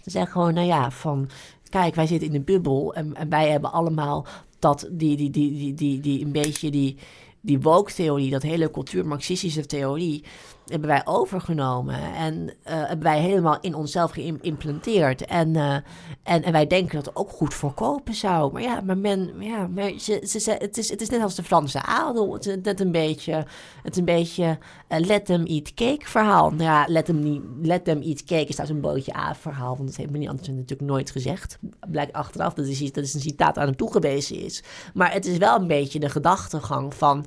ze 0.05 0.11
zijn 0.11 0.27
gewoon, 0.27 0.55
nou 0.55 0.67
ja, 0.67 0.91
van, 0.91 1.29
kijk, 1.71 1.95
wij 1.95 2.07
zitten 2.07 2.29
in 2.29 2.35
een 2.35 2.45
bubbel 2.45 2.95
en, 2.95 3.15
en 3.15 3.29
wij 3.29 3.51
hebben 3.51 3.73
allemaal 3.73 4.27
dat, 4.59 4.89
die, 4.91 5.17
die, 5.17 5.31
die, 5.31 5.53
die, 5.53 5.75
die, 5.75 6.01
die 6.01 6.25
een 6.25 6.33
beetje 6.33 6.71
die, 6.71 6.97
die 7.41 7.61
woke-theorie, 7.61 8.31
dat 8.31 8.43
hele 8.43 8.71
cultuur-marxistische 8.71 9.67
theorie, 9.67 10.25
hebben 10.71 10.89
wij 10.89 11.03
overgenomen 11.05 12.15
en 12.15 12.51
eh, 12.63 12.75
hebben 12.79 13.03
wij 13.03 13.21
helemaal 13.21 13.59
in 13.61 13.75
onszelf 13.75 14.11
geïmplanteerd. 14.11 15.25
En, 15.25 15.57
eh, 15.57 15.75
en, 16.23 16.43
en 16.43 16.53
wij 16.53 16.67
denken 16.67 16.95
dat 16.97 17.07
het 17.07 17.17
ook 17.17 17.31
goed 17.31 17.55
verkopen 17.55 18.15
zou. 18.15 18.53
Maar 18.53 18.63
ja, 18.63 18.81
maar 18.81 18.99
men, 18.99 19.33
ja, 19.39 19.67
maar 19.67 19.93
ze, 19.99 20.21
ze, 20.27 20.57
het, 20.59 20.79
is, 20.79 20.91
het 20.91 21.01
is 21.01 21.09
net 21.09 21.23
als 21.23 21.35
de 21.35 21.43
Franse 21.43 21.83
adel. 21.83 22.33
Het 22.33 22.47
is 22.47 22.57
net 22.63 22.81
een 22.81 22.93
beetje, 22.93 23.45
het 23.83 23.97
een 23.97 24.05
beetje 24.05 24.59
eh, 24.89 25.01
let 25.01 25.27
them 25.27 25.47
eat 25.47 25.75
cake 25.75 26.07
verhaal. 26.09 26.51
Nou 26.51 26.63
ja, 26.63 26.85
let 26.89 27.05
them, 27.05 27.43
let 27.63 27.85
them 27.85 28.03
eat 28.03 28.25
cake 28.25 28.47
is 28.47 28.55
trouwens 28.55 28.71
een 28.71 28.93
bootje 28.93 29.17
A 29.17 29.35
verhaal, 29.35 29.77
want 29.77 29.89
dat 29.89 29.97
heeft 29.97 30.11
meneer 30.11 30.29
Andersen 30.29 30.55
natuurlijk 30.55 30.91
nooit 30.91 31.11
gezegd. 31.11 31.59
Blijkt 31.91 32.13
achteraf 32.13 32.55
dat 32.55 32.67
is, 32.67 32.93
dat 32.93 33.05
is 33.05 33.15
een 33.15 33.21
citaat 33.21 33.59
aan 33.59 33.67
hem 33.67 33.77
toegewezen 33.77 34.37
is. 34.37 34.63
Maar 34.95 35.13
het 35.13 35.27
is 35.27 35.37
wel 35.37 35.61
een 35.61 35.67
beetje 35.67 36.01
de 36.01 36.09
gedachtegang 36.09 36.95
van... 36.95 37.27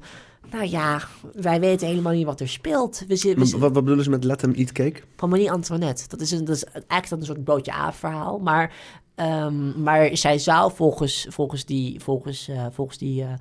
Nou 0.51 0.65
ja, 0.65 1.01
wij 1.33 1.59
weten 1.59 1.87
helemaal 1.87 2.13
niet 2.13 2.25
wat 2.25 2.39
er 2.39 2.49
speelt. 2.49 3.03
We 3.07 3.35
Wat, 3.37 3.51
wat 3.51 3.73
bedoelen 3.73 4.03
ze 4.03 4.09
met 4.09 4.23
Let 4.23 4.39
Them 4.39 4.53
Eat 4.53 4.71
Cake? 4.71 5.01
van 5.15 5.29
Marie 5.29 5.51
Antoinette. 5.51 6.03
Dat 6.07 6.21
is, 6.21 6.31
een, 6.31 6.45
dat 6.45 6.55
is 6.55 6.63
eigenlijk 6.63 7.09
dat 7.09 7.19
een 7.19 7.25
soort 7.25 7.43
broodje 7.43 7.73
A-verhaal. 7.73 8.39
Maar, 8.39 8.73
ehm, 9.15 9.83
maar 9.83 10.17
zij 10.17 10.37
zou 10.37 10.71
volgens, 10.75 11.27
volgens 11.29 11.65
die, 11.65 11.99
volgens, 11.99 12.47
eh, 12.47 12.65
volgens 12.71 12.97
die 12.97 13.23
eh, 13.23 13.33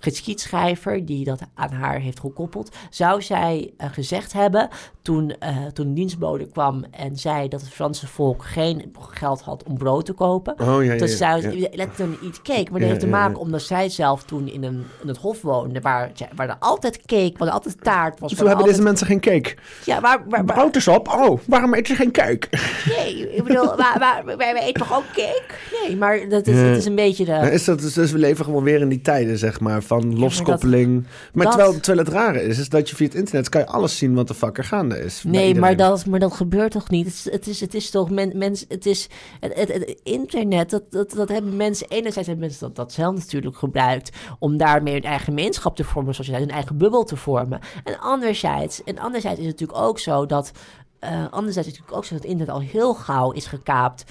geschiedschrijver 0.00 1.06
die 1.06 1.24
dat 1.24 1.40
aan 1.54 1.72
haar 1.72 1.98
heeft 1.98 2.20
gekoppeld, 2.20 2.76
zou 2.90 3.22
zij 3.22 3.70
uh, 3.78 3.86
gezegd 3.92 4.32
hebben 4.32 4.68
toen, 5.02 5.32
uh, 5.42 5.66
toen 5.72 5.86
een 5.86 5.94
dienstbode 5.94 6.46
kwam 6.46 6.84
en 6.90 7.16
zei 7.16 7.48
dat 7.48 7.60
het 7.60 7.70
Franse 7.70 8.06
volk 8.06 8.44
geen 8.44 8.92
geld 9.10 9.40
had 9.40 9.62
om 9.62 9.78
brood 9.78 10.04
te 10.04 10.12
kopen. 10.12 10.60
Oh, 10.60 10.84
ja, 10.84 10.92
ja, 10.92 10.98
dat 10.98 11.10
zij 11.10 11.40
ja. 11.40 11.68
letterlijk 11.72 12.22
niet 12.22 12.42
keek. 12.42 12.70
Maar 12.70 12.80
dat 12.80 12.88
heeft 12.88 13.00
te 13.00 13.06
maken 13.06 13.36
omdat 13.36 13.62
zij 13.62 13.88
zelf 13.88 14.22
toen 14.22 14.48
in, 14.48 14.64
een, 14.64 14.84
in 15.02 15.08
het 15.08 15.16
hof 15.16 15.42
woonde, 15.42 15.80
waar, 15.80 16.10
waar 16.34 16.48
er 16.48 16.56
altijd 16.58 17.00
cake, 17.06 17.32
waar 17.36 17.48
er 17.48 17.54
altijd 17.54 17.84
taart 17.84 18.20
was. 18.20 18.30
Toen 18.30 18.40
er 18.40 18.46
hebben 18.46 18.66
deze 18.66 18.82
mensen 18.82 19.06
geen 19.06 19.20
cake. 19.20 19.54
ja, 19.84 20.00
waar, 20.00 20.24
waar, 20.28 20.44
waar- 20.44 20.56
Brood 20.56 20.76
is 20.76 20.88
op. 20.88 21.08
Oh, 21.08 21.40
waarom 21.46 21.74
eet 21.74 21.88
je 21.88 21.94
geen 21.94 22.10
cake? 22.10 22.48
nee, 22.96 23.34
ik 23.34 23.44
bedoel, 23.44 23.76
waar, 23.82 23.96
waar, 23.98 24.22
wij, 24.24 24.36
wij 24.36 24.62
eten 24.62 24.82
toch 24.86 24.96
ook 24.96 25.06
cake? 25.06 25.42
Nee, 25.86 25.96
maar 25.96 26.28
dat 26.28 26.46
is, 26.46 26.58
het 26.60 26.76
is 26.76 26.84
een 26.84 26.94
beetje 26.94 27.24
de... 27.24 27.52
Is 27.52 27.64
dat, 27.64 27.80
dus 27.80 28.12
we 28.12 28.18
leven 28.18 28.44
gewoon 28.44 28.64
weer 28.64 28.80
in 28.80 28.88
die 28.88 29.00
tijden, 29.00 29.38
zeg 29.38 29.60
maar, 29.60 29.82
van 29.90 30.18
loskoppeling. 30.18 31.06
Maar, 31.32 31.44
dat- 31.44 31.54
terwijl, 31.54 31.80
terwijl 31.80 32.06
het 32.06 32.14
rare 32.14 32.42
is, 32.42 32.58
is 32.58 32.68
dat 32.68 32.88
je 32.90 32.96
via 32.96 33.06
het 33.06 33.14
internet 33.14 33.48
kan 33.48 33.60
je 33.60 33.66
alles 33.66 33.98
zien 33.98 34.14
wat 34.14 34.28
de 34.28 34.34
fuck 34.34 34.58
er 34.58 34.64
gaande 34.64 34.98
is. 34.98 35.22
Nee, 35.26 35.54
maar 35.54 35.76
dat, 35.76 36.06
maar 36.06 36.18
dat 36.18 36.32
gebeurt 36.32 36.70
toch 36.72 36.90
niet? 36.90 37.06
Het 37.06 37.14
is, 37.14 37.32
het 37.32 37.46
is, 37.46 37.60
het 37.60 37.74
is 37.74 37.90
toch 37.90 38.10
men, 38.10 38.38
mens, 38.38 38.64
het 38.68 38.86
is 38.86 39.08
het, 39.40 39.54
het, 39.54 39.68
het 39.72 40.00
internet, 40.02 40.70
dat, 40.70 40.82
dat, 40.90 41.10
dat 41.10 41.28
hebben 41.28 41.56
mensen, 41.56 41.88
enerzijds 41.88 42.28
hebben 42.28 42.46
mensen 42.46 42.66
dat, 42.66 42.76
dat 42.76 42.92
zelf 42.92 43.14
natuurlijk 43.14 43.56
gebruikt 43.56 44.16
om 44.38 44.56
daarmee 44.56 44.92
hun 44.94 45.02
eigen 45.02 45.24
gemeenschap 45.24 45.76
te 45.76 45.84
vormen, 45.84 46.14
zoals 46.14 46.26
je 46.28 46.32
zei, 46.34 46.44
hun 46.46 46.54
eigen 46.54 46.76
bubbel 46.76 47.04
te 47.04 47.16
vormen. 47.16 47.60
En 47.84 47.98
anderzijds, 48.00 48.84
en 48.84 48.98
anderzijds 48.98 49.38
is 49.40 49.46
het 49.46 49.60
natuurlijk 49.60 49.88
ook 49.88 49.98
zo 49.98 50.26
dat, 50.26 50.50
eh, 50.98 51.10
anderzijds 51.30 51.46
is 51.46 51.56
het 51.56 51.66
natuurlijk 51.66 51.96
ook 51.96 52.04
zo 52.04 52.14
dat 52.14 52.22
het 52.22 52.32
internet 52.32 52.54
al 52.54 52.60
heel 52.60 52.94
gauw 52.94 53.30
is 53.30 53.46
gekaapt. 53.46 54.04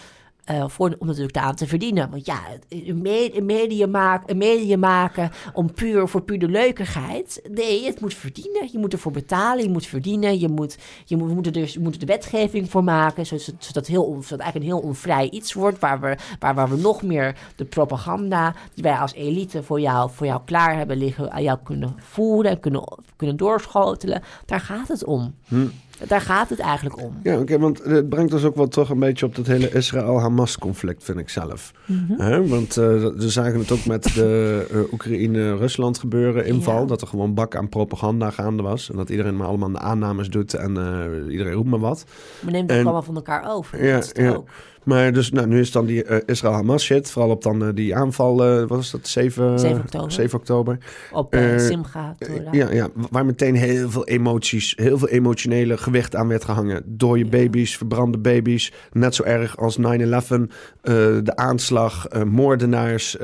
Eh, 0.49 0.67
voor, 0.67 0.95
om 0.99 1.07
natuurlijk 1.07 1.33
daaraan 1.33 1.55
te 1.55 1.67
verdienen. 1.67 2.09
Want 2.09 2.25
ja, 2.25 2.39
een, 2.69 3.01
me- 3.01 3.37
een, 3.37 3.45
media 3.45 3.87
maak, 3.87 4.29
een 4.29 4.37
media 4.37 4.77
maken 4.77 5.31
om 5.53 5.73
puur 5.73 6.07
voor 6.07 6.21
puur 6.21 6.39
de 6.39 6.49
leukigheid. 6.49 7.41
Nee, 7.51 7.85
het 7.85 8.01
moet 8.01 8.13
verdienen. 8.13 8.69
Je 8.71 8.77
moet 8.77 8.93
ervoor 8.93 9.11
betalen, 9.11 9.63
je 9.63 9.69
moet 9.69 9.85
verdienen. 9.85 10.39
Je 10.39 10.47
moet, 10.47 10.77
je 11.05 11.17
moet, 11.17 11.27
we 11.27 11.33
moeten 11.33 11.53
dus, 11.53 11.77
moeten 11.77 11.99
de 11.99 12.05
wetgeving 12.05 12.69
voor 12.69 12.83
maken. 12.83 13.25
Zodat, 13.25 13.53
zodat, 13.59 13.87
heel, 13.87 14.13
eigenlijk 14.13 14.55
een 14.55 14.61
heel 14.61 14.79
onvrij 14.79 15.29
iets 15.29 15.53
wordt. 15.53 15.79
Waar 15.79 15.99
we, 15.99 16.17
waar, 16.39 16.55
waar 16.55 16.69
we 16.69 16.77
nog 16.77 17.01
meer 17.01 17.35
de 17.55 17.65
propaganda 17.65 18.55
die 18.73 18.83
wij 18.83 18.95
als 18.95 19.13
elite 19.13 19.63
voor 19.63 19.79
jou, 19.81 20.09
voor 20.13 20.25
jou 20.25 20.41
klaar 20.45 20.77
hebben 20.77 20.97
liggen. 20.97 21.31
aan 21.31 21.43
jou 21.43 21.59
kunnen 21.63 21.95
voeren 21.97 22.51
en 22.51 22.59
kunnen, 22.59 22.83
kunnen 23.15 23.37
doorschotelen. 23.37 24.21
Daar 24.45 24.59
gaat 24.59 24.87
het 24.87 25.03
om. 25.03 25.35
Hm. 25.47 25.67
Daar 26.07 26.21
gaat 26.21 26.49
het 26.49 26.59
eigenlijk 26.59 26.97
om. 27.01 27.19
Ja, 27.23 27.39
oké, 27.39 27.59
want 27.59 27.83
het 27.83 28.09
brengt 28.09 28.33
ons 28.33 28.43
ook 28.43 28.55
wel 28.55 28.67
terug 28.67 28.89
een 28.89 28.99
beetje 28.99 29.25
op 29.25 29.35
dat 29.35 29.47
hele 29.47 29.69
Israël-Hamas-conflict, 29.71 31.03
vind 31.03 31.17
ik 31.19 31.29
zelf. 31.29 31.71
Mhm. 31.85 32.47
Want 32.47 32.77
eh, 32.77 32.85
we 33.15 33.29
zagen 33.29 33.59
het 33.59 33.71
ook 33.71 33.85
met 33.85 34.03
de 34.03 34.65
eh, 34.71 34.93
Oekraïne-Rusland 34.93 35.97
gebeuren, 35.99 36.45
inval. 36.45 36.79
Ja. 36.79 36.85
Dat 36.85 37.01
er 37.01 37.07
gewoon 37.07 37.33
bak 37.33 37.55
aan 37.55 37.69
propaganda 37.69 38.29
gaande 38.29 38.63
was. 38.63 38.89
En 38.91 38.97
dat 38.97 39.09
iedereen 39.09 39.35
maar 39.37 39.47
allemaal 39.47 39.71
de 39.71 39.79
aannames 39.79 40.29
doet 40.29 40.53
en 40.53 40.77
eh, 40.77 41.31
iedereen 41.31 41.53
roept 41.53 41.69
maar 41.69 41.79
wat. 41.79 42.05
We 42.39 42.51
nemen 42.51 42.67
het 42.69 42.77
En- 42.77 42.83
allemaal 42.83 43.01
van 43.03 43.15
elkaar 43.15 43.51
over. 43.51 43.85
Ja, 43.85 43.93
Dat 43.93 44.01
is 44.03 44.07
het 44.07 44.17
ja. 44.17 44.29
ook. 44.33 44.49
Maar 44.83 45.13
dus, 45.13 45.31
nou, 45.31 45.47
nu 45.47 45.59
is 45.59 45.71
dan 45.71 45.85
die 45.85 46.03
eh, 46.03 46.17
Israël-Hamas 46.25 46.83
shit. 46.83 47.11
Vooral 47.11 47.31
op 47.31 47.43
dan 47.43 47.63
eh, 47.65 47.69
die 47.73 47.95
aanval, 47.95 48.43
eh, 48.45 48.57
wat 48.59 48.69
was 48.69 48.91
dat, 48.91 49.07
7, 49.07 49.59
7 49.59 49.79
oktober. 49.79 50.11
7 50.11 50.39
oktober. 50.39 50.77
Op 51.11 51.35
Simcha. 51.57 52.15
Torah. 52.19 52.53
Ja, 52.53 52.71
ja, 52.71 52.87
waar 53.09 53.25
meteen 53.25 53.55
heel 53.55 53.89
veel 53.89 54.05
emoties, 54.07 54.73
heel 54.75 54.97
veel 54.97 55.07
emotionele 55.07 55.77
gewicht 55.77 56.15
aan 56.15 56.27
werd 56.27 56.43
gehangen. 56.45 56.83
Dode 56.85 57.19
Ja. 57.19 57.25
baby's, 57.29 57.77
verbrande 57.77 58.17
baby's. 58.17 58.73
Net 58.91 59.15
zo 59.15 59.23
erg 59.23 59.57
als 59.57 59.77
9-11, 59.77 60.47
eh, 60.81 60.93
de 61.23 61.35
aanslag, 61.35 62.07
moordenaars, 62.25 63.17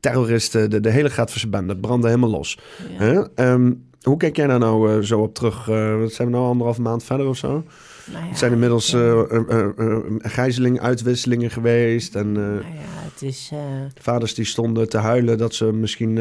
terroristen. 0.00 0.70
De, 0.70 0.80
de 0.80 0.90
hele 0.90 1.10
Gatverse 1.10 1.48
Het 1.50 1.80
brandde 1.80 2.08
helemaal 2.08 2.30
los. 2.30 2.58
Ja. 2.98 3.28
Ehm, 3.34 3.72
hoe 4.02 4.16
kijk 4.16 4.36
jij 4.36 4.46
daar 4.46 4.58
nou 4.58 5.02
zo 5.02 5.20
op 5.20 5.34
terug? 5.34 5.64
Wat 6.00 6.12
zijn 6.12 6.28
we 6.28 6.34
nou 6.34 6.46
anderhalf 6.46 6.78
maand 6.78 7.04
verder 7.04 7.26
of 7.26 7.36
zo? 7.36 7.64
Nou 8.12 8.24
ja, 8.24 8.28
Het 8.28 8.38
zijn 8.38 8.52
inmiddels 8.52 8.90
ja. 8.90 8.98
eh 8.98 9.36
eh, 9.48 9.68
eh, 9.76 9.98
gijzeling, 10.18 10.80
uitwisselingen 10.80 11.50
geweest. 11.50 12.14
En 12.14 12.32
Nou 12.32 12.54
ja, 12.56 13.02
het 13.12 13.22
is... 13.22 13.52
vaders 14.00 14.34
die 14.34 14.44
stonden 14.44 14.88
te 14.88 14.98
huilen 14.98 15.38
dat 15.38 15.54
ze 15.54 15.64
misschien 15.64 16.16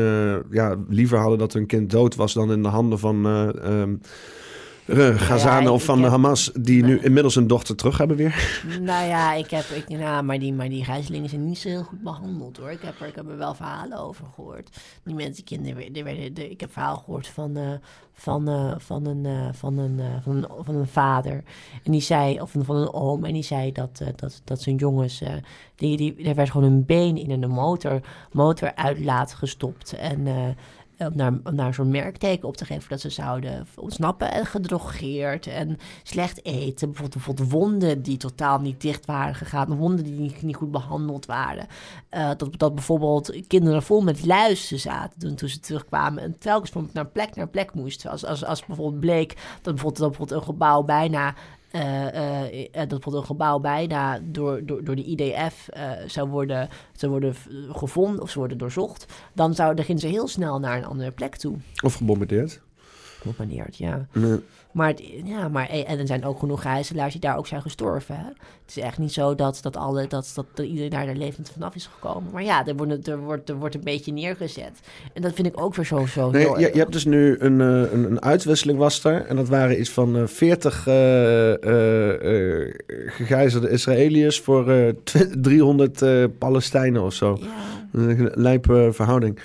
ja, 0.51 0.75
liever 0.89 1.17
hadden 1.17 1.39
dat 1.39 1.53
hun 1.53 1.65
kind 1.65 1.89
dood 1.89 2.15
was 2.15 2.33
dan 2.33 2.51
in 2.51 2.63
de 2.63 2.69
handen 2.69 2.99
van 2.99 3.25
eh 3.25 3.83
ik- 4.89 5.69
of 5.69 5.83
van 5.83 6.01
heb- 6.01 6.11
Hamas, 6.11 6.51
die 6.59 6.83
nu 6.83 6.99
inmiddels 6.99 7.35
een 7.35 7.47
dochter 7.47 7.75
terug 7.75 7.97
hebben 7.97 8.17
weer. 8.17 8.61
nou 8.81 9.07
ja, 9.07 9.33
ik 9.33 9.49
heb... 9.49 9.63
Ik, 9.65 9.89
nou, 9.89 10.23
maar, 10.23 10.39
die, 10.39 10.53
maar 10.53 10.69
die 10.69 10.83
gijzelingen 10.83 11.29
zijn 11.29 11.45
niet 11.45 11.57
zo 11.57 11.69
heel 11.69 11.83
goed 11.83 12.01
behandeld, 12.03 12.57
hoor. 12.57 12.71
Ik 12.71 12.81
heb 12.81 12.99
er, 12.99 13.07
ik 13.07 13.15
heb 13.15 13.29
er 13.29 13.37
wel 13.37 13.53
verhalen 13.53 13.97
over 13.99 14.25
gehoord. 14.35 14.77
Die 15.03 15.15
mensen, 15.15 15.43
kinderen... 15.43 15.93
Die 15.93 16.03
werden, 16.03 16.33
de, 16.33 16.49
ik 16.49 16.59
heb 16.59 16.71
verhaal 16.71 16.97
gehoord 16.97 17.27
van... 17.27 17.57
eh, 17.57 17.63
van, 18.13 18.47
eh, 18.47 18.73
van, 18.77 19.05
een, 19.05 19.25
eh, 19.25 19.47
van, 19.51 19.77
een, 19.77 19.99
van, 20.23 20.35
een, 20.35 20.45
van 20.63 20.75
een 20.75 20.87
vader. 20.87 21.43
En 21.83 21.91
die 21.91 22.01
zei, 22.01 22.41
of 22.41 22.51
van, 22.51 22.75
een 22.75 22.93
oom, 22.93 23.25
en 23.25 23.33
die 23.33 23.43
zei 23.43 23.71
dat, 23.71 24.01
dat, 24.15 24.41
dat 24.43 24.61
zijn 24.61 24.75
jongens, 24.75 25.23
die, 25.75 25.97
die, 25.97 26.23
er 26.23 26.35
werd 26.35 26.51
gewoon 26.51 26.71
een 26.71 26.85
been 26.85 27.17
in 27.17 27.43
een 27.43 27.49
motor, 27.49 27.99
motoruitlaat 28.31 29.33
gestopt. 29.33 29.93
En 29.93 30.27
om 30.99 31.15
naar, 31.15 31.33
om 31.43 31.55
naar 31.55 31.73
zo'n 31.73 31.89
merkteken 31.89 32.47
op 32.47 32.57
te 32.57 32.65
geven 32.65 32.89
dat 32.89 32.99
ze 32.99 33.09
zouden 33.09 33.67
ontsnappen 33.75 34.31
en 34.31 34.45
gedrogeerd 34.45 35.47
en 35.47 35.77
slecht 36.03 36.45
eten. 36.45 36.87
Bijvoorbeeld, 36.87 37.13
bijvoorbeeld 37.13 37.51
wonden 37.51 38.01
die 38.01 38.17
totaal 38.17 38.59
niet 38.59 38.81
dicht 38.81 39.05
waren 39.05 39.35
gegaan, 39.35 39.75
wonden 39.75 40.03
die 40.03 40.33
niet, 40.41 40.55
goed 40.55 40.71
behandeld 40.71 41.25
waren. 41.25 41.67
Eh, 42.09 42.29
dat, 42.37 42.59
dat 42.59 42.75
bijvoorbeeld 42.75 43.47
kinderen 43.47 43.83
vol 43.83 44.01
met 44.01 44.25
luizen 44.25 44.79
zaten 44.79 45.19
toen, 45.19 45.35
toen 45.35 45.49
ze 45.49 45.59
terugkwamen 45.59 46.23
en 46.23 46.37
telkens 46.37 46.71
van 46.71 46.89
naar 46.93 47.07
plek 47.07 47.35
naar 47.35 47.49
plek 47.49 47.73
moesten. 47.73 48.11
Als, 48.11 48.25
als, 48.25 48.45
als 48.45 48.65
bijvoorbeeld 48.65 48.99
bleek 48.99 49.37
dat 49.61 49.73
bijvoorbeeld, 49.73 49.97
dat 49.97 50.09
bijvoorbeeld 50.09 50.39
een 50.39 50.45
gebouw 50.45 50.83
bijna 50.83 51.27
eh, 51.27 51.33
eh, 51.33 51.35
eh, 51.35 51.58
dat 51.71 52.87
bijvoorbeeld 52.87 53.15
een 53.15 53.25
gebouw 53.25 53.59
bijna 53.59 54.19
door, 54.23 54.65
door, 54.65 54.83
door 54.83 54.95
de 54.95 55.03
IDF 55.03 55.67
eh, 55.67 55.91
zou 56.07 56.29
worden, 56.29 56.69
zou 56.95 57.11
worden 57.11 57.35
gevonden 57.71 58.21
of 58.21 58.27
zou 58.27 58.39
worden 58.39 58.57
doorzocht, 58.57 59.05
dan 59.33 59.55
zou, 59.55 59.75
dan 59.75 59.85
gingen 59.85 60.01
ze 60.01 60.07
heel 60.07 60.27
snel 60.27 60.59
naar 60.59 60.77
een 60.77 60.85
andere 60.85 61.11
plek 61.11 61.35
toe. 61.35 61.55
Of 61.83 61.93
gebombardeerd. 61.93 62.61
Gepaneerd, 63.19 63.77
ja. 63.77 64.07
Nee. 64.13 64.39
Maar, 64.71 64.87
het- 64.87 65.03
ja, 65.25 65.47
maar 65.47 65.69
eh, 65.69 65.89
en 65.91 65.99
er 65.99 66.07
zijn 66.07 66.25
ook 66.25 66.39
genoeg 66.39 66.61
gijzelaars 66.61 67.11
die 67.11 67.21
daar 67.21 67.37
ook 67.37 67.47
zijn 67.47 67.61
gestorven. 67.61 68.15
Hè? 68.15 68.23
Het 68.25 68.77
is 68.77 68.77
echt 68.77 68.97
niet 68.97 69.13
zo 69.13 69.35
dat, 69.35 69.59
dat, 69.61 69.77
alle, 69.77 70.07
dat, 70.07 70.31
dat, 70.35 70.65
iedereen 70.65 70.89
daar 70.89 71.15
levend 71.15 71.49
vanaf 71.53 71.75
is 71.75 71.89
gekomen. 71.93 72.29
Maar 72.33 72.43
ja, 72.43 72.65
er 72.65 72.75
wordt, 72.75 73.07
er, 73.07 73.17
wordt, 73.19 73.49
er 73.49 73.55
wordt 73.55 73.75
een 73.75 73.83
beetje 73.83 74.11
neergezet. 74.13 74.79
En 75.13 75.21
dat 75.21 75.33
vind 75.33 75.47
ik 75.47 75.61
ook 75.61 75.75
weer 75.75 75.85
zo, 75.85 76.05
zo 76.05 76.29
Nee, 76.31 76.59
je, 76.59 76.69
hebt 76.73 76.91
dus 76.91 77.05
nu 77.05 77.35
een, 77.39 77.61
eh, 77.61 77.91
een, 77.91 78.03
een 78.11 78.21
uitwisseling 78.21 78.77
was 78.79 79.03
er. 79.03 79.25
En 79.25 79.35
dat 79.35 79.49
waren 79.49 79.79
iets 79.79 79.89
van 79.89 80.17
eh 80.17 80.27
40 80.27 80.87
eh, 80.87 81.51
eh, 82.63 82.73
gegijzelde 83.07 83.69
Israëliërs 83.69 84.39
voor 84.39 84.69
eh, 84.71 84.87
tw- 85.03 85.33
300 85.41 86.01
eh, 86.01 86.23
Palestijnen 86.37 87.03
of 87.03 87.13
zo. 87.13 87.37
Ja. 87.41 87.47
Een 87.99 88.31
lijpe 88.33 88.89
verhouding. 88.93 89.39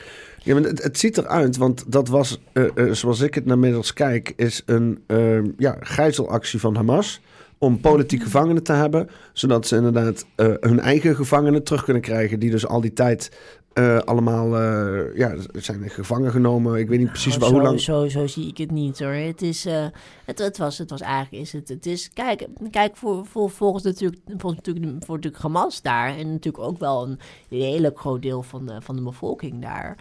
Ja, 0.45 0.55
maar 0.55 0.63
het, 0.63 0.99
ziet 0.99 1.19
eruit, 1.19 1.57
want 1.57 1.85
dat 1.87 2.09
was, 2.09 2.41
eh, 2.53 2.65
eh, 2.75 2.93
zoals 2.93 3.21
ik 3.21 3.35
het 3.35 3.45
naar 3.45 3.59
middels 3.59 3.93
kijk, 3.93 4.33
is 4.37 4.63
een 4.67 5.03
eh, 5.07 5.45
ja, 5.57 5.77
gijzelactie 5.81 6.61
van 6.61 6.77
Hamas. 6.77 7.21
Om 7.59 7.81
politieke 7.81 8.25
gevangenen 8.25 8.63
te 8.63 8.73
hebben, 8.73 9.09
zodat 9.33 9.67
ze 9.67 9.77
inderdaad 9.77 10.27
eh, 10.35 10.53
hun 10.61 10.81
eigen 10.81 11.17
gevangenen 11.17 11.63
terug 11.63 11.85
kunnen 11.85 12.03
krijgen. 12.03 12.39
Die 12.39 12.51
dus 12.51 12.67
al 12.67 12.81
die 12.81 12.93
tijd 12.93 13.31
eh, 13.75 13.99
allemaal 13.99 14.57
eh, 14.57 15.17
ja, 15.17 15.35
zijn 15.53 15.91
gevangen 15.91 16.31
genomen. 16.31 16.79
Ik 16.79 16.89
weet 16.89 16.99
niet 16.99 17.09
precies 17.09 17.39
Nou, 17.39 17.41
wel 17.41 17.49
zo, 17.49 17.55
hoe 17.55 17.65
lang. 17.65 17.81
Zo, 17.81 18.09
zo 18.09 18.27
zie 18.27 18.49
ik 18.49 18.59
het 18.59 18.71
niet 18.71 18.99
hoor. 18.99 19.13
Het 19.13 19.43
is, 19.43 19.67
eh, 19.67 19.87
het, 20.25 20.39
het 20.39 20.59
was, 20.59 20.79
het 20.79 20.91
was 20.91 21.01
eigenlijk, 21.01 21.43
is 21.43 21.53
het, 21.53 21.69
het 21.69 21.87
is, 21.87 22.11
kijk, 22.13 22.47
kijk 22.71 22.97
voor, 22.97 23.27
voor, 23.27 23.51
volgens 23.51 23.83
natuurlijk, 23.83 24.21
volgens 24.27 24.63
natuurlijk, 24.67 25.05
voor 25.05 25.15
natuurlijk 25.15 25.43
Hamas 25.43 25.83
daar 25.83 26.17
en 26.17 26.33
natuurlijk 26.33 26.65
ook 26.65 26.79
wel 26.79 27.07
een 27.07 27.19
redelijk 27.49 27.99
groot 27.99 28.23
deel 28.23 28.43
van 28.43 28.67
de, 28.67 28.81
van 28.81 28.97
de 28.97 29.03
bevolking 29.03 29.63
daar. 29.63 29.97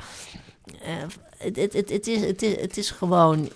Het, 1.38 1.56
het, 1.56 1.74
het, 1.74 1.90
het, 1.90 2.08
is, 2.08 2.22
het, 2.22 2.42
is, 2.42 2.62
het 2.62 2.78
is 2.78 2.92
gewoon, 2.92 3.50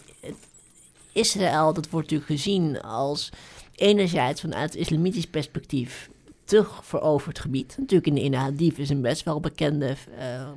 Israël, 1.12 1.74
dat 1.74 1.90
wordt 1.90 2.12
natuurlijk 2.12 2.42
gezien 2.42 2.82
als 2.82 3.30
enerzijds 3.76 4.42
vanuit 4.42 4.72
het 4.72 4.80
islamitisch 4.80 5.28
perspectief 5.28 6.10
terug 6.48 6.86
veroverd 6.86 7.40
gebied. 7.40 7.76
Natuurlijk 7.78 8.08
in 8.08 8.16
de, 8.16 8.24
in 8.24 8.32
de 8.32 8.38
Hadith 8.38 8.80
is 8.80 8.90
een 8.90 9.02
best 9.02 9.24
wel 9.24 9.40
bekende, 9.40 9.96
eh, 10.18 10.50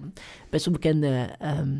best 0.50 0.64
wel 0.64 0.74
bekende 0.74 1.28
ehm, 1.38 1.76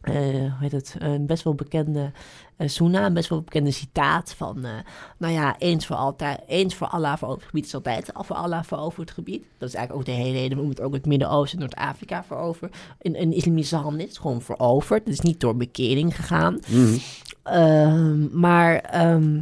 eh, 0.00 0.14
hoe 0.14 0.52
heet 0.58 0.72
het, 0.72 0.94
een 0.98 1.26
best 1.26 1.44
wel 1.44 1.54
bekende 1.54 2.12
uh, 2.58 2.68
Soena, 2.68 3.06
een 3.06 3.14
best 3.14 3.28
wel 3.28 3.42
bekende 3.42 3.70
citaat 3.70 4.34
van, 4.34 4.64
eh, 4.64 4.70
nou 5.18 5.32
ja, 5.32 5.58
eens 5.58 5.86
voor 5.86 5.96
altijd, 5.96 6.40
eens 6.46 6.74
voor 6.74 6.86
Allah 6.86 7.16
veroverd 7.16 7.44
gebied 7.44 7.64
is 7.64 7.74
altijd 7.74 8.14
al 8.14 8.24
voor 8.24 8.36
Allah 8.36 8.64
veroverd 8.64 9.10
gebied. 9.10 9.44
Dat 9.58 9.68
is 9.68 9.74
eigenlijk 9.74 10.08
ook 10.08 10.16
de 10.16 10.22
hele 10.22 10.38
reden 10.38 10.50
waarom 10.50 10.68
het 10.68 10.80
ook 10.80 10.92
het 10.92 11.06
Midden-Oosten 11.06 11.58
en 11.58 11.64
Noord-Afrika 11.64 12.24
veroverd. 12.24 12.76
In, 13.00 13.14
in 13.14 13.32
islamische 13.32 13.76
handen 13.76 14.00
is 14.00 14.08
het 14.08 14.18
gewoon 14.18 14.42
veroverd. 14.42 15.04
Het 15.04 15.12
is 15.12 15.20
niet 15.20 15.40
door 15.40 15.56
bekering 15.56 16.16
gegaan. 16.16 16.60
Mhm. 16.68 16.96
Ehm, 17.42 18.38
maar, 18.40 18.76
ehm, 18.76 19.40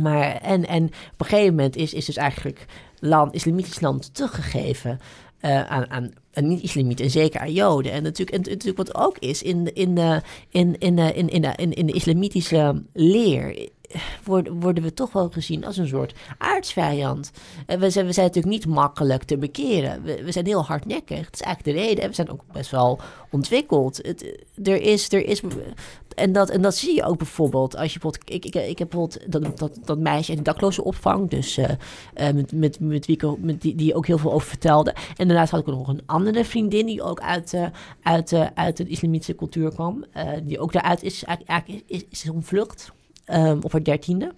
maar 0.00 0.36
en, 0.36 0.66
en 0.66 0.84
op 0.84 1.20
een 1.20 1.26
gegeven 1.26 1.54
moment 1.54 1.76
is, 1.76 1.94
is 1.94 2.04
dus 2.04 2.16
eigenlijk 2.16 2.66
land, 2.98 3.34
islamitisch 3.34 3.80
land 3.80 4.14
teruggegeven 4.14 5.00
uh, 5.40 5.70
aan, 5.70 5.90
aan, 5.90 6.12
niet-islamieten 6.34 7.04
en 7.04 7.10
zeker 7.10 7.40
aan 7.40 7.52
Joden. 7.52 7.92
En 7.92 8.02
natuurlijk, 8.02 8.36
en 8.36 8.52
natuurlijk 8.52 8.76
wat 8.76 8.94
ook 8.94 9.18
is 9.18 9.42
in, 9.42 9.74
in, 9.74 9.94
de, 9.94 10.22
in, 10.48 10.78
in, 10.78 10.98
in, 10.98 11.28
in, 11.28 11.54
in, 11.56 11.72
in 11.72 11.86
de 11.86 11.92
islamitische 11.92 12.82
leer 12.92 13.68
worden, 14.24 14.60
worden 14.60 14.82
we 14.82 14.94
toch 14.94 15.12
wel 15.12 15.28
gezien 15.28 15.64
als 15.64 15.76
een 15.76 15.88
soort 15.88 16.14
aardsvijand. 16.38 17.30
En 17.66 17.80
we 17.80 17.90
zijn, 17.90 18.06
we 18.06 18.12
zijn 18.12 18.26
natuurlijk 18.26 18.54
niet 18.54 18.66
makkelijk 18.66 19.22
te 19.22 19.38
bekeren. 19.38 20.02
We, 20.02 20.24
we 20.24 20.32
zijn 20.32 20.46
heel 20.46 20.64
hardnekkig. 20.64 21.24
Dat 21.24 21.34
is 21.34 21.40
eigenlijk 21.40 21.76
de 21.76 21.84
reden. 21.84 22.02
En 22.02 22.08
we 22.08 22.14
zijn 22.14 22.30
ook 22.30 22.44
best 22.52 22.70
wel 22.70 23.00
ontwikkeld. 23.30 23.96
Het, 23.96 24.44
er 24.62 24.82
is, 24.82 25.12
er 25.12 25.24
is, 25.24 25.40
en, 26.18 26.32
dat, 26.32 26.50
en 26.50 26.62
dat 26.62 26.74
zie 26.74 26.94
je 26.94 27.04
ook 27.04 27.18
bijvoorbeeld 27.18 27.76
als 27.76 27.92
je 27.92 27.98
bijvoorbeeld... 27.98 28.34
Ik, 28.34 28.44
ik, 28.44 28.68
ik 28.68 28.78
heb 28.78 28.88
bijvoorbeeld 28.90 29.32
dat, 29.32 29.58
dat, 29.58 29.78
dat 29.84 29.98
meisje 29.98 30.30
in 30.30 30.36
de 30.36 30.44
dakloze 30.44 30.84
opvang. 30.84 31.30
Dus 31.30 31.58
uh, 31.58 31.66
met, 32.14 32.52
met, 32.52 32.80
met 32.80 33.06
wie 33.06 33.16
ik 33.16 33.38
met 33.38 33.62
die, 33.62 33.74
die 33.74 33.94
ook 33.94 34.06
heel 34.06 34.18
veel 34.18 34.32
over 34.32 34.48
vertelde. 34.48 34.94
En 35.16 35.28
daarnaast 35.28 35.50
had 35.50 35.60
ik 35.60 35.66
nog 35.66 35.88
een 35.88 36.02
andere 36.06 36.44
vriendin 36.44 36.86
die 36.86 37.02
ook 37.02 37.20
uit, 37.20 37.52
uh, 37.52 37.66
uit, 38.02 38.34
uit 38.54 38.76
de 38.76 38.86
islamitische 38.86 39.34
cultuur 39.34 39.70
kwam. 39.70 40.04
die 40.42 40.58
ook 40.58 40.72
daaruit 40.72 41.02
is, 41.02 41.24
eigenlijk, 41.24 41.82
is, 41.86 42.04
is, 42.10 42.22
is 42.22 42.30
ontvlucht 42.30 42.92
um, 43.26 43.58
op 43.62 43.72
haar 43.72 43.82
dertiende. 43.82 44.34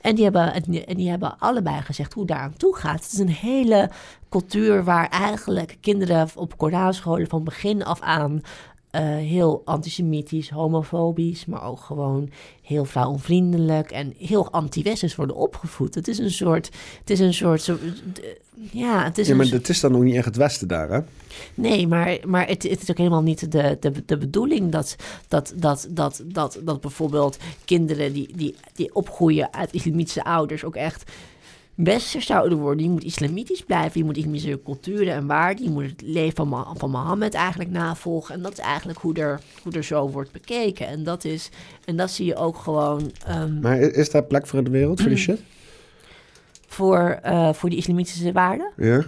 En 0.00 0.14
die, 0.14 0.24
hebben, 0.24 0.52
en 0.86 0.96
die 0.96 1.10
hebben 1.10 1.38
allebei 1.38 1.80
gezegd 1.80 2.12
hoe 2.12 2.26
daar 2.26 2.38
aan 2.38 2.56
toe 2.56 2.76
gaat. 2.76 3.02
Het 3.02 3.12
is 3.12 3.18
een 3.18 3.28
hele 3.28 3.90
cultuur 4.28 4.84
waar 4.84 5.08
eigenlijk 5.08 5.76
kinderen 5.80 6.28
op 6.34 6.58
Koranscholen 6.58 7.28
van 7.28 7.44
begin 7.44 7.84
af 7.84 8.00
aan 8.00 8.40
uh, 8.92 9.00
heel 9.16 9.62
antisemitisch, 9.64 10.50
homofobisch, 10.50 11.46
maar 11.46 11.64
ook 11.64 11.80
gewoon 11.80 12.30
heel 12.62 12.84
vrouwonvriendelijk 12.84 13.90
en 13.90 14.14
heel 14.18 14.50
anti-westers 14.50 15.16
worden 15.16 15.36
opgevoed. 15.36 15.94
Het 15.94 16.08
is 16.08 16.18
een 16.18 16.30
soort, 16.30 16.70
het 16.98 17.10
is 17.10 17.20
een 17.20 17.34
soort, 17.34 17.62
zo, 17.62 17.76
ja, 18.72 19.04
het 19.04 19.18
is. 19.18 19.28
Ja, 19.28 19.34
maar 19.34 19.46
het 19.46 19.68
is 19.68 19.80
dan 19.80 19.92
nog 19.92 20.02
niet 20.02 20.14
echt 20.14 20.24
het 20.24 20.36
Westen 20.36 20.68
daar, 20.68 20.90
hè? 20.90 21.00
Nee, 21.54 21.86
maar, 21.86 22.18
maar 22.26 22.46
het, 22.46 22.62
het 22.62 22.82
is 22.82 22.90
ook 22.90 22.98
helemaal 22.98 23.22
niet 23.22 23.52
de, 23.52 23.76
de, 23.80 23.92
de 24.06 24.18
bedoeling 24.18 24.72
dat, 24.72 24.96
dat, 25.28 25.52
dat, 25.56 25.86
dat, 25.90 26.22
dat, 26.24 26.60
dat 26.62 26.80
bijvoorbeeld 26.80 27.38
kinderen 27.64 28.12
die, 28.12 28.36
die, 28.36 28.54
die 28.74 28.94
opgroeien 28.94 29.52
uit 29.52 29.72
islamitische 29.72 30.24
ouders 30.24 30.64
ook 30.64 30.76
echt 30.76 31.10
westers 31.74 32.26
zouden 32.26 32.58
worden. 32.58 32.84
Je 32.84 32.90
moet 32.90 33.04
islamitisch 33.04 33.62
blijven, 33.62 34.00
je 34.00 34.04
moet 34.04 34.16
islamitische 34.16 34.60
culturen 34.64 35.14
en 35.14 35.26
waarden, 35.26 35.64
je 35.64 35.70
moet 35.70 35.84
het 35.84 36.02
leven 36.02 36.48
van, 36.48 36.76
van 36.78 36.90
Mohammed 36.90 37.34
eigenlijk 37.34 37.70
navolgen. 37.70 38.34
En 38.34 38.42
dat 38.42 38.52
is 38.52 38.58
eigenlijk 38.58 38.98
hoe 38.98 39.14
er, 39.14 39.40
hoe 39.62 39.72
er 39.72 39.84
zo 39.84 40.10
wordt 40.10 40.32
bekeken. 40.32 40.86
En 40.86 41.04
dat, 41.04 41.24
is, 41.24 41.50
en 41.84 41.96
dat 41.96 42.10
zie 42.10 42.26
je 42.26 42.36
ook 42.36 42.56
gewoon. 42.56 43.12
Um, 43.28 43.60
maar 43.60 43.78
is 43.78 44.10
daar 44.10 44.24
plek 44.24 44.46
voor 44.46 44.58
in 44.58 44.64
de 44.64 44.70
wereld, 44.70 45.00
voor 45.00 45.08
die 45.08 45.18
shit? 45.28 45.40
Voor, 46.66 47.20
uh, 47.26 47.52
voor 47.52 47.68
die 47.68 47.78
islamitische 47.78 48.32
waarden? 48.32 48.70
Ja 48.76 49.04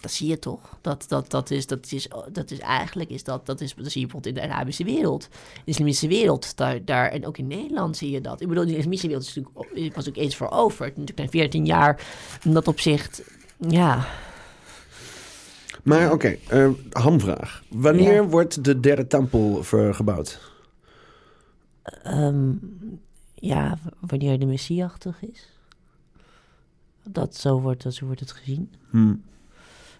dat 0.00 0.10
zie 0.10 0.28
je 0.28 0.38
toch. 0.38 0.78
Dat, 0.80 1.04
dat, 1.08 1.30
dat, 1.30 1.50
is, 1.50 1.66
dat, 1.66 1.92
is, 1.92 2.08
dat 2.32 2.50
is 2.50 2.58
eigenlijk, 2.58 3.10
is 3.10 3.24
dat, 3.24 3.46
dat, 3.46 3.60
is, 3.60 3.74
dat 3.74 3.90
zie 3.90 4.00
je 4.00 4.06
bijvoorbeeld 4.06 4.36
in 4.36 4.42
de 4.42 4.54
Arabische 4.54 4.84
wereld. 4.84 5.28
In 5.32 5.62
de 5.64 5.70
islamische 5.70 6.08
wereld, 6.08 6.56
daar, 6.56 6.84
daar, 6.84 7.10
en 7.10 7.26
ook 7.26 7.38
in 7.38 7.46
Nederland 7.46 7.96
zie 7.96 8.10
je 8.10 8.20
dat. 8.20 8.40
Ik 8.40 8.48
bedoel, 8.48 8.66
de 8.66 8.76
islamische 8.76 9.06
wereld 9.06 9.26
is 9.26 9.34
natuurlijk, 9.34 9.94
was 9.94 10.08
ook 10.08 10.16
eens 10.16 10.36
voor 10.36 10.50
over. 10.50 10.86
Natuurlijk 10.86 11.18
na 11.18 11.28
14 11.28 11.66
jaar, 11.66 12.06
in 12.42 12.52
dat 12.52 12.68
opzicht, 12.68 13.22
ja... 13.68 14.06
Maar 15.82 16.12
oké, 16.12 16.14
okay, 16.14 16.66
uh, 16.66 16.74
hamvraag. 16.90 17.62
Wanneer 17.68 18.28
wordt 18.28 18.64
de 18.64 18.80
derde 18.80 19.06
tempel 19.06 19.62
gebouwd? 19.92 20.40
Um, 22.06 22.60
ja, 23.34 23.78
wanneer 24.00 24.38
de 24.38 24.46
Messias 24.46 24.92
terug 24.98 25.22
is. 25.22 25.48
Dat, 27.02 27.36
zo, 27.36 27.60
wordt, 27.60 27.82
dat, 27.82 27.94
zo 27.94 28.04
wordt 28.06 28.20
het 28.20 28.32
gezien. 28.32 28.72
Hmm. 28.90 29.22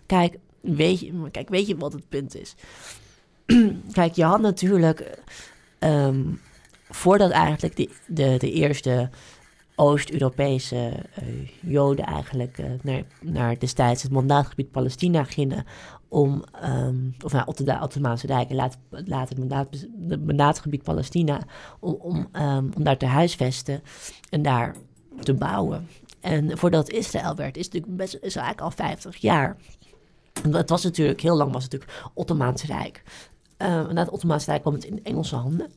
Kijk, 0.08 0.38
weet 0.60 1.00
je, 1.00 1.30
kijk, 1.30 1.48
weet 1.48 1.66
je 1.66 1.76
wat 1.76 1.92
het 1.92 2.08
punt 2.08 2.36
is? 2.36 2.54
kijk, 3.92 4.14
je 4.14 4.24
had 4.24 4.40
natuurlijk, 4.40 5.22
um, 5.78 6.40
voordat 6.88 7.30
eigenlijk 7.30 7.76
de, 7.76 7.90
de, 8.06 8.34
de 8.38 8.52
eerste 8.52 9.10
Oost-Europese 9.74 10.92
uh, 11.22 11.48
Joden 11.60 12.04
eigenlijk 12.04 12.58
uh, 12.58 12.66
naar, 12.82 13.02
naar 13.20 13.58
destijds 13.58 14.02
het 14.02 14.12
mandaatgebied 14.12 14.70
Palestina 14.70 15.24
gingen 15.24 15.64
om, 16.08 16.44
um, 16.64 17.14
of 17.24 17.32
nou, 17.32 17.64
de 17.64 17.78
Ottomaanse 17.80 18.26
Rijk 18.26 18.50
en 18.50 18.56
later, 18.56 18.78
later 18.90 19.28
het, 19.28 19.38
mandaat, 19.38 19.86
mandaatgebied 20.24 20.82
Palestina, 20.82 21.40
om, 21.80 21.92
om, 21.92 22.28
um, 22.32 22.70
om 22.76 22.82
daar 22.82 22.96
te 22.96 23.06
huisvesten 23.06 23.82
en 24.30 24.42
daar 24.42 24.74
te 25.20 25.34
bouwen. 25.34 25.88
En 26.20 26.58
voordat 26.58 26.90
Israël 26.90 27.34
werd, 27.34 27.56
is 27.56 27.64
het 27.64 27.74
natuurlijk 27.74 28.02
best, 28.02 28.14
is 28.14 28.36
eigenlijk 28.36 28.60
al 28.60 28.84
50 28.84 29.16
jaar. 29.16 29.56
Het 30.50 30.70
was 30.70 30.82
natuurlijk, 30.82 31.20
heel 31.20 31.36
lang 31.36 31.52
was 31.52 31.62
het 31.62 31.72
natuurlijk 31.72 32.00
Ottomaanse 32.14 32.66
Rijk. 32.66 33.02
Uh, 33.58 33.88
na 33.88 34.00
het 34.00 34.10
Ottomaanse 34.10 34.50
Rijk 34.50 34.60
kwam 34.60 34.74
het 34.74 34.84
in 34.84 35.04
Engelse 35.04 35.36
handen. 35.36 35.70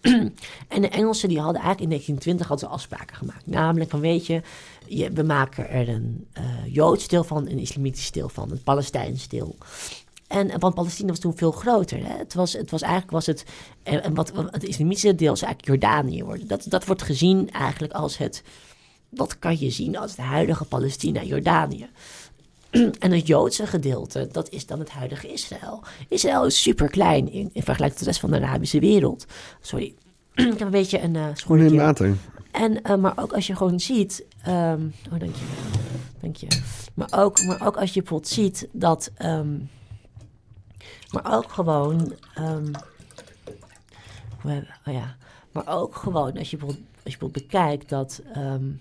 en 0.68 0.80
de 0.80 0.88
Engelsen 0.88 1.28
die 1.28 1.40
hadden 1.40 1.62
eigenlijk 1.62 1.80
in 1.80 1.88
1920 1.88 2.48
hadden 2.48 2.68
ze 2.68 2.74
afspraken 2.74 3.16
gemaakt. 3.16 3.46
Namelijk 3.46 3.90
van 3.90 4.00
weet 4.00 4.26
je, 4.26 4.42
we 5.14 5.22
maken 5.22 5.68
er 5.68 5.88
een 5.88 6.26
uh, 6.38 6.74
Joods 6.74 7.08
deel 7.08 7.24
van, 7.24 7.48
een 7.48 7.58
islamitisch 7.58 8.10
deel 8.10 8.28
van, 8.28 8.50
een 8.50 8.62
Palestijns 8.62 9.28
deel. 9.28 9.56
En, 10.26 10.58
want 10.58 10.74
Palestina 10.74 11.08
was 11.08 11.18
toen 11.18 11.36
veel 11.36 11.52
groter. 11.52 11.98
Hè? 12.06 12.16
Het, 12.16 12.34
was, 12.34 12.52
het 12.52 12.70
was 12.70 12.82
eigenlijk 12.82 13.12
was 13.12 13.26
het. 13.26 13.44
En 13.82 14.14
wat, 14.14 14.32
het 14.50 14.64
islamitische 14.64 15.14
deel 15.14 15.32
is 15.32 15.42
eigenlijk 15.42 15.82
Jordanië 15.82 16.24
worden. 16.24 16.46
Dat, 16.46 16.64
dat 16.68 16.84
wordt 16.84 17.02
gezien 17.02 17.50
eigenlijk 17.50 17.92
als 17.92 18.16
het. 18.16 18.42
Dat 19.10 19.38
kan 19.38 19.58
je 19.58 19.70
zien 19.70 19.96
als 19.96 20.10
het 20.10 20.20
huidige 20.20 20.64
Palestina, 20.64 21.22
Jordanië. 21.22 21.88
En 22.98 23.12
het 23.12 23.26
Joodse 23.26 23.66
gedeelte, 23.66 24.28
dat 24.32 24.48
is 24.48 24.66
dan 24.66 24.78
het 24.78 24.90
huidige 24.90 25.32
Israël. 25.32 25.82
Israël 26.08 26.46
is 26.46 26.62
super 26.62 26.90
klein 26.90 27.32
in, 27.32 27.50
in 27.52 27.62
vergelijking 27.62 27.90
tot 27.90 27.98
de 27.98 28.04
rest 28.04 28.20
van 28.20 28.30
de 28.30 28.40
Arabische 28.40 28.80
wereld. 28.80 29.26
Sorry, 29.60 29.94
ik 30.34 30.44
heb 30.44 30.60
een 30.60 30.70
beetje 30.70 31.02
een 31.02 31.14
uh, 31.14 31.26
Gewoon 31.34 31.60
in 31.60 31.76
water. 31.76 32.16
En, 32.50 32.80
uh, 32.82 32.96
maar 32.96 33.12
ook 33.16 33.32
als 33.32 33.46
je 33.46 33.56
gewoon 33.56 33.80
ziet... 33.80 34.24
Um, 34.48 34.92
oh, 35.12 35.18
dank 35.18 35.34
je. 35.34 35.44
Dank 36.20 36.36
je. 36.36 36.46
Maar 36.94 37.08
ook, 37.10 37.42
maar 37.42 37.66
ook 37.66 37.76
als 37.76 37.94
je 37.94 38.00
bijvoorbeeld 38.00 38.32
ziet 38.32 38.68
dat... 38.72 39.10
Um, 39.24 39.70
maar 41.10 41.36
ook 41.36 41.52
gewoon... 41.52 42.12
Um, 42.38 42.70
oh 44.44 44.92
ja. 44.94 45.16
Maar 45.52 45.68
ook 45.68 45.96
gewoon 45.96 46.38
als 46.38 46.50
je 46.50 46.56
bijvoorbeeld, 46.56 46.86
als 47.04 47.12
je 47.12 47.18
bijvoorbeeld 47.18 47.46
bekijkt 47.46 47.88
dat... 47.88 48.22
Um, 48.36 48.80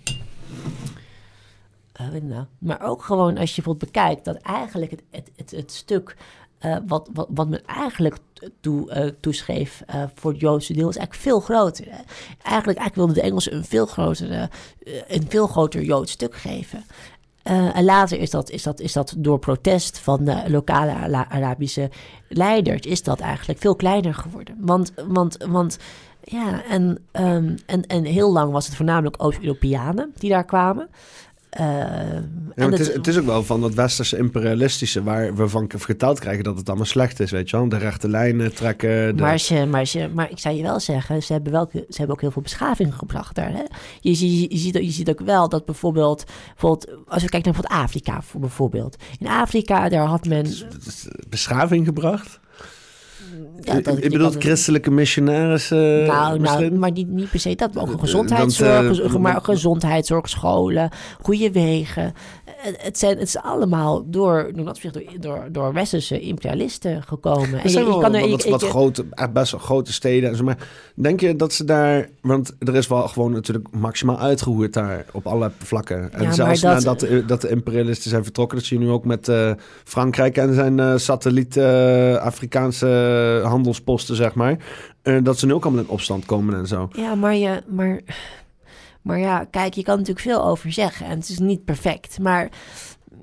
uh, 2.01 2.21
nou, 2.21 2.45
maar 2.57 2.81
ook 2.81 3.03
gewoon 3.03 3.37
als 3.37 3.49
je 3.49 3.61
bijvoorbeeld 3.61 3.91
bekijkt 3.91 4.25
dat 4.25 4.35
eigenlijk 4.35 4.91
het, 4.91 5.03
het, 5.11 5.31
het, 5.35 5.51
het 5.51 5.71
stuk 5.71 6.15
uh, 6.61 6.77
wat, 6.87 7.09
wat, 7.13 7.27
wat 7.29 7.47
men 7.47 7.65
eigenlijk 7.65 8.17
toe, 8.61 8.95
uh, 8.95 9.11
toeschreef 9.19 9.83
voor 10.15 10.31
het 10.31 10.39
Joodse 10.39 10.73
deel 10.73 10.89
is 10.89 10.97
eigenlijk 10.97 11.27
veel 11.27 11.39
groter. 11.39 11.85
Eigenlijk, 11.87 12.79
eigenlijk 12.79 12.95
wilden 12.95 13.15
de 13.15 13.21
Engelsen 13.21 13.55
een 13.55 13.65
veel, 13.65 13.85
grotere, 13.85 14.49
een 15.07 15.25
veel 15.29 15.47
groter 15.47 15.83
Joods 15.83 16.11
stuk 16.11 16.35
geven. 16.35 16.83
en 17.43 17.83
later 17.83 18.19
is 18.19 18.29
dat, 18.29 18.49
is, 18.49 18.63
dat, 18.63 18.79
is 18.79 18.93
dat 18.93 19.13
door 19.17 19.39
protest 19.39 19.99
van 19.99 20.23
de 20.23 20.43
lokale 20.47 21.27
Arabische 21.29 21.89
leiders, 22.29 22.81
is 22.81 23.03
dat 23.03 23.19
eigenlijk 23.19 23.59
veel 23.59 23.75
kleiner 23.75 24.13
geworden. 24.13 24.55
Want, 24.59 24.93
want, 25.07 25.37
want 25.47 25.77
ja, 26.25 26.63
en, 26.63 26.83
um, 27.11 27.55
en, 27.65 27.85
en 27.87 28.03
heel 28.03 28.31
lang 28.31 28.51
was 28.51 28.65
het 28.65 28.75
voornamelijk 28.75 29.23
Oost-Europeanen 29.23 30.11
die 30.17 30.29
daar 30.29 30.45
kwamen. 30.45 30.89
Ja, 31.57 32.69
het, 32.69 32.79
is, 32.79 32.93
het 32.93 33.07
is 33.07 33.17
ook 33.17 33.25
wel 33.25 33.43
van 33.43 33.61
dat 33.61 33.73
westerse 33.73 34.17
imperialistische 34.17 35.03
waar 35.03 35.35
we 35.35 35.49
van 35.49 35.71
verteld 35.75 36.19
krijgen 36.19 36.43
dat 36.43 36.57
het 36.57 36.67
allemaal 36.67 36.85
slecht 36.85 37.19
is, 37.19 37.31
weet 37.31 37.49
je 37.49 37.57
wel. 37.57 37.69
De 37.69 37.77
rechte 37.77 38.09
lijnen 38.09 38.53
trekken. 38.53 39.15
De... 39.15 39.21
Maar, 39.21 39.39
ze, 39.39 39.65
maar, 39.65 39.85
ze, 39.85 40.09
maar 40.13 40.31
ik 40.31 40.39
zou 40.39 40.55
je 40.55 40.61
wel 40.61 40.79
zeggen, 40.79 41.23
ze 41.23 41.33
hebben, 41.33 41.51
wel, 41.51 41.69
ze 41.71 41.83
hebben 41.87 42.15
ook 42.15 42.21
heel 42.21 42.31
veel 42.31 42.41
beschaving 42.41 42.95
gebracht 42.95 43.35
daar. 43.35 43.51
Hè? 43.51 43.63
Je, 43.99 44.09
je, 44.09 44.41
je, 44.49 44.57
ziet, 44.57 44.73
je 44.73 44.91
ziet 44.91 45.09
ook 45.09 45.19
wel 45.19 45.49
dat 45.49 45.65
bijvoorbeeld, 45.65 46.23
bijvoorbeeld 46.47 46.89
als 47.07 47.23
we 47.23 47.29
kijken 47.29 47.51
naar 47.51 47.61
bijvoorbeeld 47.61 47.83
Afrika 47.83 48.21
bijvoorbeeld. 48.39 48.95
In 49.19 49.27
Afrika, 49.27 49.89
daar 49.89 50.05
had 50.05 50.25
men... 50.25 50.45
Beschaving 51.29 51.85
gebracht? 51.85 52.39
Ja, 53.59 53.79
dat, 53.81 54.03
ik 54.03 54.11
bedoel, 54.11 54.31
christelijke 54.31 54.91
missionarissen. 54.91 56.01
Uh, 56.01 56.07
nou, 56.07 56.39
nou, 56.39 56.71
maar 56.71 56.91
niet, 56.91 57.07
niet 57.07 57.29
per 57.29 57.39
se 57.39 57.55
dat, 57.55 57.73
maar 57.73 57.83
ook 57.83 57.93
eh, 57.93 57.99
gezondheidszorg, 57.99 58.99
uh, 58.99 59.15
maar 59.15 59.41
gezondheidszorg, 59.41 60.29
scholen, 60.29 60.89
goede 61.21 61.51
wegen. 61.51 62.13
Het, 62.77 62.99
zijn, 62.99 63.17
het 63.17 63.27
is 63.27 63.37
allemaal 63.37 64.09
door, 64.09 64.51
door, 64.55 64.73
door, 65.19 65.47
door 65.51 65.73
westerse 65.73 66.19
imperialisten 66.19 67.03
gekomen. 67.03 67.63
Er 67.63 67.69
zijn 67.69 67.85
je, 67.85 67.91
je 67.91 67.99
kan 67.99 68.13
er, 68.13 68.29
wat, 68.29 68.45
wat 68.45 68.63
grote, 68.63 69.05
best 69.33 69.51
wel 69.51 69.59
grote 69.59 69.93
steden. 69.93 70.29
En 70.29 70.35
zo, 70.35 70.43
maar 70.43 70.57
denk 70.95 71.19
je 71.19 71.35
dat 71.35 71.53
ze 71.53 71.63
daar... 71.63 72.09
Want 72.21 72.55
er 72.59 72.75
is 72.75 72.87
wel 72.87 73.07
gewoon 73.07 73.31
natuurlijk 73.31 73.67
maximaal 73.71 74.19
uitgehoerd 74.19 74.73
daar 74.73 75.05
op 75.11 75.27
alle 75.27 75.51
vlakken. 75.57 76.13
En 76.13 76.23
ja, 76.23 76.31
zelfs 76.31 76.61
dat, 76.61 76.73
nadat 76.73 76.99
de, 76.99 77.25
dat 77.25 77.41
de 77.41 77.49
imperialisten 77.49 78.09
zijn 78.09 78.23
vertrokken... 78.23 78.57
dat 78.57 78.65
zie 78.65 78.79
je 78.79 78.85
nu 78.85 78.91
ook 78.91 79.05
met 79.05 79.27
uh, 79.27 79.51
Frankrijk 79.83 80.37
en 80.37 80.53
zijn 80.53 80.77
uh, 80.77 80.97
satelliet 80.97 81.57
Afrikaanse 82.19 83.41
handelsposten, 83.43 84.15
zeg 84.15 84.33
maar. 84.33 84.57
Dat 85.23 85.39
ze 85.39 85.45
nu 85.45 85.53
ook 85.53 85.63
allemaal 85.63 85.83
in 85.83 85.89
opstand 85.89 86.25
komen 86.25 86.55
en 86.55 86.67
zo. 86.67 86.87
Ja, 86.91 87.15
maar, 87.15 87.35
je, 87.35 87.61
maar, 87.67 88.01
maar 89.05 89.19
ja, 89.19 89.47
kijk, 89.51 89.73
je 89.73 89.83
kan 89.83 89.97
natuurlijk 89.97 90.25
veel 90.25 90.45
over 90.45 90.71
zeggen. 90.71 91.05
En 91.05 91.17
het 91.17 91.29
is 91.29 91.39
niet 91.39 91.65
perfect. 91.65 92.19
Maar 92.19 92.49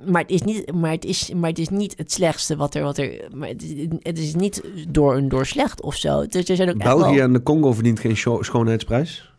maar, 0.07 0.23
het 0.23 0.31
is 0.31 0.43
niet, 0.43 0.73
maar, 0.73 0.91
het 0.91 1.05
is, 1.05 1.33
maar 1.35 1.49
het 1.49 1.59
is 1.59 1.69
niet 1.69 1.95
het 1.97 2.13
slechtste 2.13 2.57
wat 2.57 2.75
er... 2.75 2.83
Wat 2.83 2.99
er 2.99 3.29
maar 3.35 3.49
het, 3.49 3.63
is, 3.63 3.87
het 4.03 4.19
is 4.19 4.35
niet 4.35 4.63
door 4.89 5.17
een 5.17 5.29
door 5.29 5.47
slecht 5.47 5.83
of 5.83 5.95
zo. 5.95 6.27
Dus 6.27 6.49
er 6.49 6.57
zijn 6.57 6.69
ook 6.69 6.79
België 6.79 7.15
wel- 7.15 7.25
en 7.25 7.33
de 7.33 7.43
Congo 7.43 7.73
verdient 7.73 8.01
geen 8.01 8.17
scho- 8.17 8.43
schoonheidsprijs. 8.43 9.32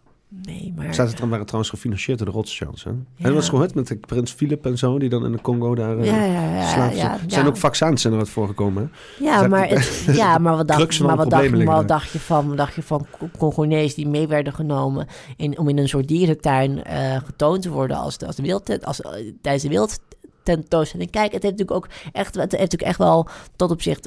Nee, 0.45 0.73
maar... 0.75 0.93
Zaten 0.93 1.15
dan 1.17 1.29
waren 1.29 1.45
trouwens 1.45 1.73
gefinancierd 1.73 2.17
door 2.17 2.27
de 2.27 2.33
Rothschilds. 2.33 2.83
Hè? 2.83 2.89
En 2.89 3.05
dat 3.17 3.33
was 3.33 3.49
gehoord 3.49 3.75
met 3.75 3.87
de 3.87 3.95
prins 3.95 4.31
Philip 4.31 4.65
en 4.65 4.77
zo, 4.77 4.99
die 4.99 5.09
dan 5.09 5.25
in 5.25 5.31
de 5.31 5.41
Congo 5.41 5.75
daar 5.75 5.97
eh 5.97 6.05
ja, 6.05 6.23
ja, 6.23 6.49
ja, 6.49 6.89
ja, 6.91 7.17
zijn. 7.27 7.45
ook 7.45 7.57
vaccins 7.57 8.01
zijn 8.01 8.13
eruit 8.13 8.29
voorgekomen. 8.29 8.91
hè? 9.17 9.23
Ja, 9.23 9.47
maar, 9.47 9.67
het, 9.69 10.03
ja, 10.15 10.37
maar 10.37 10.55
wat 10.55 10.67
dacht, 10.67 10.99
maar 10.99 11.15
wat 11.17 11.29
dacht, 11.29 11.51
maar 11.51 11.65
wat 11.75 11.87
dacht 11.87 12.11
je 12.11 12.19
van, 12.19 12.47
wat 12.47 12.57
dacht 12.57 12.73
je 12.75 12.83
van 12.83 13.05
Co- 13.19 13.29
Congonees 13.37 13.95
die 13.95 14.07
mee 14.07 14.27
werden 14.27 14.53
genomen 14.53 15.07
in, 15.37 15.57
om 15.57 15.69
in 15.69 15.77
een 15.77 15.89
soort 15.89 16.07
dierentuin 16.07 16.83
eh, 16.83 17.17
getoond 17.25 17.61
te 17.61 17.69
worden 17.69 17.97
als, 17.97 18.17
de, 18.17 18.25
als 18.25 18.35
de 18.35 18.41
wereldtent, 18.41 18.85
als, 18.85 19.01
eh, 19.01 19.11
tijdens 19.41 19.63
de 19.63 19.69
wereldtentoonstelling. 19.69 21.11
Kijk, 21.11 21.31
het 21.31 21.43
heeft 21.43 21.57
natuurlijk 21.57 21.85
ook 21.85 21.87
echt, 22.13 22.35
het 22.35 22.51
heeft 22.51 22.51
natuurlijk 22.51 22.81
echt 22.89 22.97
wel 22.97 23.27
tot 23.55 23.71
op 23.71 23.81
zich 23.81 23.99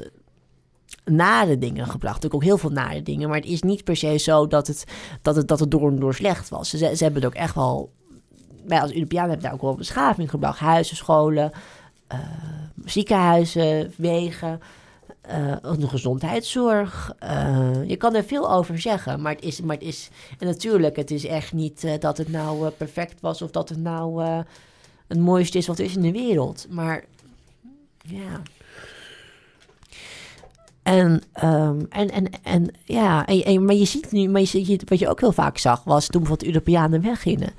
nare 1.05 1.57
dingen 1.57 1.87
gebracht. 1.87 2.33
Ook 2.33 2.43
heel 2.43 2.57
veel 2.57 2.69
nare 2.69 3.03
dingen, 3.03 3.29
maar 3.29 3.37
het 3.37 3.47
is 3.47 3.61
niet 3.61 3.83
per 3.83 3.95
se 3.95 4.17
zo 4.17 4.47
dat 4.47 4.67
het, 4.67 4.83
dat 5.21 5.35
het, 5.35 5.47
dat 5.47 5.59
het 5.59 5.71
door 5.71 5.89
en 5.89 5.99
door 5.99 6.13
slecht 6.13 6.49
was. 6.49 6.69
Ze, 6.69 6.77
ze 6.77 7.03
hebben 7.03 7.21
het 7.21 7.25
ook 7.25 7.41
echt 7.41 7.55
wel, 7.55 7.91
wij 8.65 8.81
als 8.81 8.93
Europeanen 8.93 9.29
hebben 9.29 9.45
daar 9.45 9.55
ook 9.55 9.61
wel 9.61 9.75
beschaving 9.75 10.29
gebracht. 10.29 10.59
Huizen, 10.59 10.95
scholen, 10.95 11.51
eh, 12.07 12.19
ziekenhuizen, 12.85 13.93
wegen, 13.97 14.59
eh, 15.21 15.55
ook 15.61 15.79
de 15.79 15.87
gezondheidszorg. 15.87 17.13
Eh, 17.19 17.87
je 17.87 17.95
kan 17.95 18.15
er 18.15 18.23
veel 18.23 18.53
over 18.53 18.79
zeggen, 18.79 19.21
maar 19.21 19.33
het 19.33 19.43
is, 19.43 19.61
maar 19.61 19.75
het 19.75 19.85
is 19.85 20.09
en 20.39 20.47
natuurlijk, 20.47 20.95
het 20.95 21.11
is 21.11 21.25
echt 21.25 21.53
niet 21.53 21.83
eh, 21.83 21.99
dat 21.99 22.17
het 22.17 22.29
nou 22.29 22.65
eh, 22.65 22.71
perfect 22.77 23.21
was 23.21 23.41
of 23.41 23.51
dat 23.51 23.69
het 23.69 23.79
nou 23.79 24.23
eh, 24.23 24.39
het 25.07 25.19
mooiste 25.19 25.57
is 25.57 25.67
wat 25.67 25.79
er 25.79 25.85
is 25.85 25.95
in 25.95 26.01
de 26.01 26.11
wereld. 26.11 26.67
Maar 26.69 27.03
ja. 28.01 28.41
En, 30.87 31.21
ehm, 31.33 31.79
en, 31.89 32.09
en, 32.11 32.29
en 32.43 32.71
ja, 32.83 33.25
en, 33.25 33.43
en- 33.43 33.65
maar 33.65 33.75
je 33.75 33.85
ziet 33.85 34.11
nu, 34.11 34.27
maar 34.29 34.41
je 34.41 34.47
ziet, 34.47 34.89
wat 34.89 34.99
je 34.99 35.09
ook 35.09 35.19
heel 35.19 35.31
vaak 35.31 35.57
zag, 35.57 35.83
was 35.83 36.07
toen 36.07 36.21
bijvoorbeeld 36.21 36.49
Europeanen 36.53 37.01
weggingen. 37.01 37.49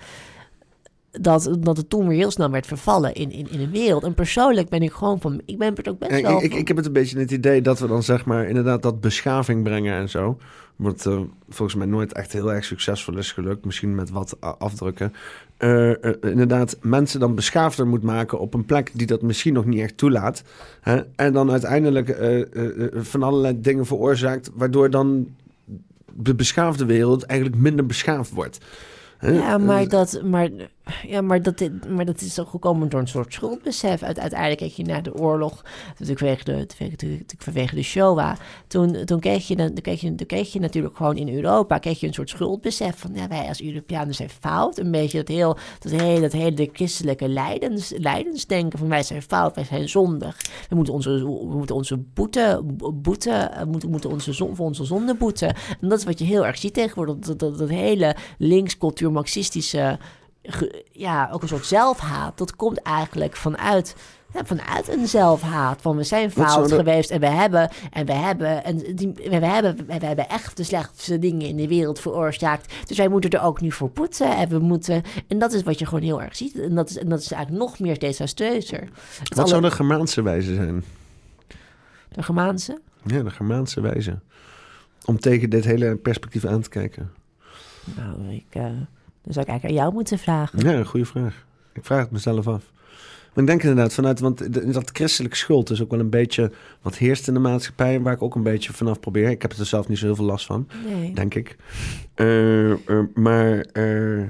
Dat, 1.11 1.57
dat 1.59 1.77
het 1.77 1.91
toen 1.91 2.09
weer 2.09 2.19
heel 2.19 2.31
snel 2.31 2.51
werd 2.51 2.67
vervallen 2.67 3.15
in, 3.15 3.31
in, 3.31 3.51
in 3.51 3.59
de 3.59 3.69
wereld. 3.69 4.03
En 4.05 4.15
persoonlijk 4.15 4.69
ben 4.69 4.83
ik 4.83 4.93
gewoon 4.93 5.21
van, 5.21 5.41
ik 5.45 5.59
ben 5.59 5.75
er 5.77 5.91
ook 5.91 5.99
best 5.99 6.21
wel 6.21 6.37
ik, 6.37 6.43
ik, 6.43 6.55
ik 6.55 6.69
heb 6.69 6.77
het 6.77 6.87
een 6.87 6.93
beetje 6.93 7.19
het 7.19 7.31
idee 7.31 7.63
dat 7.63 7.79
we 7.79 7.87
dan 7.87 8.03
zeg 8.03 8.25
maar 8.25 8.49
inderdaad 8.49 8.83
dat 8.83 9.01
beschaving 9.01 9.63
brengen 9.63 9.95
en 9.95 10.09
zo. 10.09 10.39
Wat 10.79 11.07
eh, 11.07 11.21
volgens 11.49 11.79
mij 11.79 11.87
nooit 11.87 12.13
echt 12.13 12.33
heel 12.33 12.53
erg 12.53 12.65
succesvol 12.65 13.17
is 13.17 13.33
gelukt. 13.33 13.65
Misschien 13.65 13.95
met 13.95 14.11
wat 14.11 14.37
afdrukken. 14.41 15.13
Eh, 15.57 16.05
eh, 16.05 16.15
inderdaad, 16.21 16.77
mensen 16.81 17.21
dan 17.21 17.35
beschaafder 17.35 17.87
moet 17.87 18.03
maken 18.03 18.39
op 18.39 18.55
een 18.55 18.65
plek 18.65 18.91
die 18.95 19.07
dat 19.07 19.23
misschien 19.23 19.53
nog 19.53 19.65
niet 19.65 19.81
echt 19.81 19.97
toelaat. 19.97 20.43
Hè? 20.81 21.01
En 21.17 21.33
dan 21.33 21.51
uiteindelijk 21.51 22.17
van 22.93 23.23
allerlei 23.23 23.61
dingen 23.61 23.87
veroorzaakt, 23.87 24.51
waardoor 24.55 24.91
dan 24.91 25.29
de 26.13 26.35
beschaafde 26.35 26.85
wereld 26.85 27.23
eigenlijk 27.23 27.61
minder 27.61 27.87
beschaafd 27.87 28.31
wordt. 28.31 28.59
Hè? 29.19 29.31
Ja, 29.31 29.59
maar 29.59 29.89
dat, 29.89 30.23
maar, 30.25 30.51
ja, 31.07 31.21
maar 31.21 31.43
dat, 31.43 31.71
maar 31.89 32.05
dat 32.05 32.21
is 32.21 32.35
toch 32.35 32.51
gekomen 32.51 32.89
door 32.89 33.01
een 33.01 33.09
soort 33.09 33.33
schuldbesef. 33.33 34.03
Uit, 34.03 34.19
uiteindelijk 34.19 34.61
keek 34.61 34.73
je 34.73 34.85
naar 34.85 35.03
de 35.03 35.15
oorlog, 35.15 35.65
natuurlijk 35.89 36.19
vanwege 36.19 36.45
de, 36.45 36.67
de, 36.97 37.21
vanwege 37.39 37.75
de 37.75 37.83
Shoah. 37.83 38.37
Toen, 38.67 39.05
toen, 39.05 39.21
keek 39.21 39.41
je, 39.41 39.57
dan, 39.57 39.67
toen, 39.67 39.83
keek 39.83 39.99
je, 39.99 40.15
toen 40.15 40.27
keek 40.27 40.45
je 40.47 40.61
natuurlijk 40.61 40.97
gewoon 40.97 41.17
in 41.17 41.35
Europa, 41.35 41.79
keek 41.79 41.97
je 41.97 42.07
een 42.07 42.15
soort 42.15 42.31
schuldbesef 42.31 42.99
van, 42.99 43.11
ja, 43.15 43.29
wij 43.29 43.49
als 43.49 43.63
Europeanen 43.63 44.15
zijn 44.15 44.31
fout. 44.31 44.79
Een 44.79 44.91
beetje 44.91 45.19
dat, 45.19 45.29
heel, 45.29 45.57
dat, 45.79 45.93
hele, 45.93 46.21
dat 46.21 46.33
hele 46.33 46.69
christelijke 46.73 47.29
lijdens, 47.29 47.93
lijdensdenken 47.97 48.79
van 48.79 48.89
wij 48.89 49.03
zijn 49.03 49.23
fout, 49.23 49.55
wij 49.55 49.65
zijn 49.65 49.89
zondig. 49.89 50.37
We 50.69 50.75
moeten 50.75 50.95
onze, 50.95 51.11
we 51.25 51.57
moeten 51.57 51.77
onze 51.77 51.97
boete, 51.97 52.61
boete 52.95 53.31
eh, 53.31 53.65
moeten, 53.65 53.91
moeten 53.91 54.11
onze 54.11 54.35
voor 54.35 54.67
onze 54.67 54.85
zonde 54.85 55.15
boeten. 55.15 55.49
En 55.81 55.89
dat 55.89 55.99
is 55.99 56.05
wat 56.05 56.19
je 56.19 56.25
heel 56.25 56.47
erg 56.47 56.59
ziet 56.59 56.75
tegenwoordig, 56.75 57.17
dat, 57.19 57.59
dat, 57.59 57.69
hele 57.69 58.17
linkscultuur, 58.39 59.13
marxistische 59.13 59.99
ge- 59.99 59.99
ja, 60.93 61.29
ook 61.33 61.43
een 61.43 61.49
soort 61.49 61.67
zelfhaat. 61.67 62.39
Dat 62.39 62.57
komt 62.57 62.83
eigenlijk 62.83 63.37
vanuit, 63.37 63.97
ja, 64.35 64.45
vanuit 64.45 64.89
een 64.89 65.07
zelfhaat. 65.09 65.83
Van 65.83 65.97
we 65.97 66.03
zijn 66.05 66.31
fout 66.31 66.73
geweest 66.73 67.11
en 67.11 67.21
we 67.21 67.27
hebben, 67.27 67.71
en 67.91 68.07
we 68.07 68.13
hebben, 68.13 68.65
en 68.65 68.79
die, 68.95 69.13
we, 69.15 69.47
hebben, 69.47 69.87
we 69.87 70.07
hebben 70.07 70.29
echt 70.29 70.57
de 70.57 70.63
slechtste 70.63 71.19
dingen 71.19 71.47
in 71.47 71.57
de 71.57 71.69
wereld 71.69 72.01
veroorzaakt. 72.01 72.75
Dus 72.87 72.97
wij 72.97 73.09
moeten 73.09 73.31
er 73.31 73.43
ook 73.43 73.61
nu 73.61 73.73
voor 73.73 73.91
poetsen. 73.91 74.37
En 74.37 74.49
we 74.49 74.59
moeten, 74.59 75.03
en 75.29 75.39
dat 75.39 75.53
is 75.53 75.63
wat 75.63 75.79
je 75.79 75.87
gewoon 75.87 76.03
heel 76.03 76.23
erg 76.23 76.37
ziet. 76.37 76.59
En 76.59 76.75
dat 76.75 76.91
is, 76.91 76.99
en 76.99 77.09
dat 77.09 77.21
is 77.21 77.33
eigenlijk 77.33 77.65
nog 77.65 77.79
meer 77.79 77.99
desastreuzer. 77.99 78.89
Wat 79.29 79.39
alle- 79.39 79.49
zou 79.49 79.63
de 79.63 79.71
Germaanse 79.71 80.23
wijze 80.23 80.55
zijn? 80.55 80.85
de 82.09 82.23
Germaanse? 82.23 82.81
Ja, 83.05 83.23
de 83.23 83.31
Germaanse 83.31 83.81
wijze. 83.81 84.19
Om 85.05 85.19
tegen 85.21 85.51
dit 85.51 85.65
hele 85.65 85.97
perspectief 85.97 86.45
aan 86.45 86.61
te 86.61 86.69
kijken. 86.69 87.11
Nou, 87.97 88.35
ik, 88.35 88.45
eh, 88.51 88.65
dan 89.29 89.37
zou 89.37 89.47
ik 89.47 89.53
eigenlijk 89.53 89.65
aan 89.65 89.85
jou 89.85 89.93
moeten 89.93 90.19
vragen. 90.19 90.59
Ja, 90.59 90.73
een 90.73 90.87
goede 90.87 91.07
vraag. 91.07 91.47
Ik 91.73 91.85
vraag 91.85 92.01
het 92.01 92.11
mezelf 92.11 92.47
af. 92.49 92.73
Maar 93.35 93.45
ik 93.45 93.47
denk 93.47 93.63
inderdaad 93.63 93.95
vanuit, 93.95 94.21
want 94.21 94.73
dat 94.73 94.91
christelijke 94.93 95.37
schuld 95.37 95.71
is 95.71 95.83
ook 95.83 95.91
wel 95.91 96.01
een 96.01 96.11
beetje 96.11 96.51
wat 96.83 96.97
heerst 96.97 97.29
in 97.29 97.35
de 97.35 97.41
maatschappij, 97.41 98.01
waar 98.01 98.13
ik 98.13 98.23
ook 98.23 98.35
een 98.35 98.43
beetje 98.43 98.73
vanaf 98.73 99.01
probeer. 99.01 99.29
Ik 99.31 99.43
heb 99.43 99.53
er 99.53 99.67
zelf 99.67 99.89
niet 99.89 99.99
zo 99.99 100.05
heel 100.05 100.17
veel 100.17 100.25
last 100.25 100.47
van, 100.47 100.69
Nee. 100.87 101.15
denk 101.15 101.35
ik. 101.35 101.57
Eh, 102.15 102.71
eh, 102.73 102.79
maar 103.15 103.59
eh, 103.59 104.23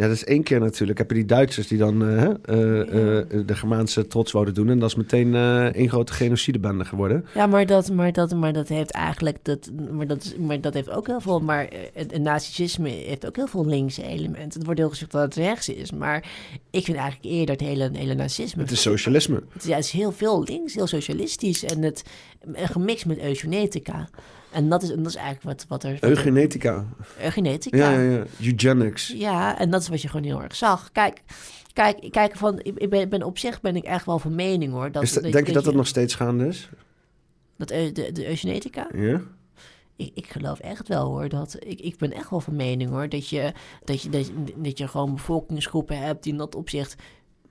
ja, 0.00 0.06
dat 0.06 0.16
is 0.16 0.24
één 0.24 0.42
keer 0.42 0.60
natuurlijk. 0.60 0.98
Heb 0.98 1.08
je 1.08 1.14
die 1.14 1.24
Duitsers 1.24 1.66
die 1.68 1.78
dan 1.78 2.02
eh, 2.08 2.22
eh, 2.24 2.80
eh, 2.80 3.46
de 3.46 3.54
Germaanse 3.54 4.06
trots 4.06 4.32
wouden 4.32 4.54
doen 4.54 4.68
en 4.68 4.78
dat 4.78 4.88
is 4.88 4.94
meteen 4.94 5.34
één 5.74 5.88
grote 5.88 6.12
genocidebende 6.12 6.84
geworden. 6.84 7.26
Ja, 7.34 7.46
maar 7.46 7.66
dat, 7.66 7.92
maar 7.92 8.12
dat, 8.12 8.34
maar 8.34 8.52
dat 8.52 8.68
heeft 8.68 8.90
eigenlijk, 8.90 9.38
dat, 9.42 9.70
maar 9.92 10.06
dat, 10.06 10.24
is- 10.24 10.36
maar 10.36 10.60
dat 10.60 10.74
heeft 10.74 10.90
ook 10.90 11.06
heel 11.06 11.20
veel, 11.20 11.40
maar 11.40 11.68
het, 11.92 12.12
het 12.12 12.22
nazisme 12.22 12.88
heeft 12.88 13.26
ook 13.26 13.36
heel 13.36 13.46
veel 13.46 13.66
linkse 13.66 14.02
elementen. 14.02 14.52
Het 14.58 14.64
wordt 14.64 14.80
heel 14.80 14.88
gezegd 14.88 15.10
dat 15.12 15.22
het 15.22 15.34
rechts 15.34 15.68
is, 15.68 15.90
maar 15.92 16.18
ik 16.70 16.84
vind 16.84 16.96
eigenlijk 16.96 17.34
eerder 17.34 17.54
het 17.54 17.64
hele, 17.64 17.90
hele 17.92 18.14
nazisme. 18.14 18.62
Het 18.62 18.70
is 18.70 18.80
socialisme. 18.82 19.42
Het 19.52 19.66
is 19.78 19.90
heel 19.90 20.12
veel 20.12 20.42
links, 20.44 20.74
heel 20.74 20.86
socialistisch 20.86 21.64
en 21.64 21.82
het 21.82 22.02
gemixt 22.54 23.06
met 23.06 23.18
eugenetica. 23.18 24.08
En 24.52 24.68
dat 24.68 24.82
is, 24.82 24.90
en 24.90 24.96
dat 24.96 25.06
is 25.06 25.14
eigenlijk 25.14 25.44
wat, 25.46 25.66
wat 25.68 25.84
er... 25.84 26.04
Eugenetica. 26.04 26.86
eugenetica. 27.20 27.76
Ja, 27.76 28.00
ja, 28.00 28.10
ja. 28.10 28.24
Eugenics. 28.40 29.08
Ja, 29.08 29.58
en 29.58 29.70
dat 29.70 29.80
is 29.80 29.88
wat 29.88 30.02
je 30.02 30.08
gewoon 30.08 30.26
heel 30.26 30.42
erg 30.42 30.56
zag. 30.56 30.92
Kijk, 30.92 31.22
kijk, 31.72 32.10
kijk 32.10 32.36
van, 32.36 32.60
ik 32.62 32.90
ben, 32.90 33.08
ben 33.08 33.22
op 33.22 33.38
zich 33.38 33.60
ben 33.60 33.76
ik 33.76 33.84
echt 33.84 34.06
wel 34.06 34.18
van 34.18 34.34
mening 34.34 34.72
hoor. 34.72 34.92
Dat, 34.92 35.02
Is 35.02 35.12
dat- 35.12 35.22
denk 35.32 35.46
je 35.46 35.52
dat 35.52 35.64
dat 35.64 35.74
nog 35.74 35.86
steeds 35.86 36.14
gaande 36.14 36.46
is? 36.46 36.68
Dat, 37.56 37.68
de, 37.68 37.92
de 38.12 38.28
eugenetica? 38.28 38.88
Ja? 38.94 39.20
Ik, 39.96 40.10
ik 40.14 40.26
geloof 40.26 40.58
echt 40.58 40.88
wel 40.88 41.04
hoor. 41.06 41.28
Dat, 41.28 41.56
ik, 41.58 41.80
ik 41.80 41.96
ben 41.96 42.12
echt 42.12 42.30
wel 42.30 42.40
van 42.40 42.56
mening 42.56 42.90
hoor. 42.90 43.08
Dat 43.08 43.28
je, 43.28 43.52
dat, 43.84 44.02
je, 44.02 44.08
dat, 44.08 44.26
je, 44.26 44.32
dat 44.56 44.78
je 44.78 44.88
gewoon 44.88 45.14
bevolkingsgroepen 45.14 45.98
hebt 45.98 46.22
die 46.22 46.32
in 46.32 46.38
dat 46.38 46.54
opzicht 46.54 46.94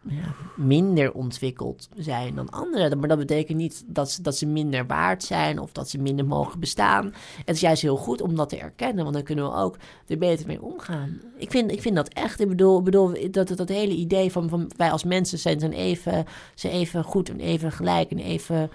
ja, 0.07 0.35
minder 0.55 1.13
ontwikkeld 1.13 1.89
zijn 1.95 2.35
dan 2.35 2.49
anderen. 2.49 2.99
Maar 2.99 3.07
dat 3.07 3.17
betekent 3.17 3.57
niet 3.57 3.83
dat 3.87 4.11
ze, 4.11 4.21
dat 4.21 4.37
ze 4.37 4.45
minder 4.45 4.85
waard 4.85 5.23
zijn 5.23 5.59
of 5.59 5.71
dat 5.71 5.89
ze 5.89 5.97
minder 5.97 6.25
mogen 6.25 6.59
bestaan. 6.59 7.13
Het 7.45 7.55
is 7.55 7.61
juist 7.61 7.81
heel 7.81 7.97
goed 7.97 8.21
om 8.21 8.35
dat 8.35 8.49
te 8.49 8.57
erkennen, 8.57 9.03
want 9.03 9.15
dan 9.15 9.23
kunnen 9.23 9.45
we 9.45 9.55
ook 9.55 9.77
er 10.07 10.17
beter 10.17 10.47
mee 10.47 10.61
omgaan. 10.61 11.21
Ik 11.37 11.51
vind, 11.51 11.71
ik 11.71 11.81
vind 11.81 11.95
dat 11.95 12.07
echt. 12.07 12.39
Ik 12.39 12.47
bedoel, 12.47 12.81
bedoel 12.81 13.13
dat, 13.31 13.47
dat, 13.47 13.57
dat 13.57 13.69
hele 13.69 13.95
idee 13.95 14.31
van, 14.31 14.49
van 14.49 14.71
wij 14.77 14.91
als 14.91 15.03
mensen 15.03 15.39
zijn, 15.39 15.59
zijn, 15.59 15.73
even, 15.73 16.25
zijn 16.55 16.73
even 16.73 17.03
goed 17.03 17.29
en 17.29 17.39
even 17.39 17.71
gelijk 17.71 18.11
en 18.11 18.19
even 18.19 18.69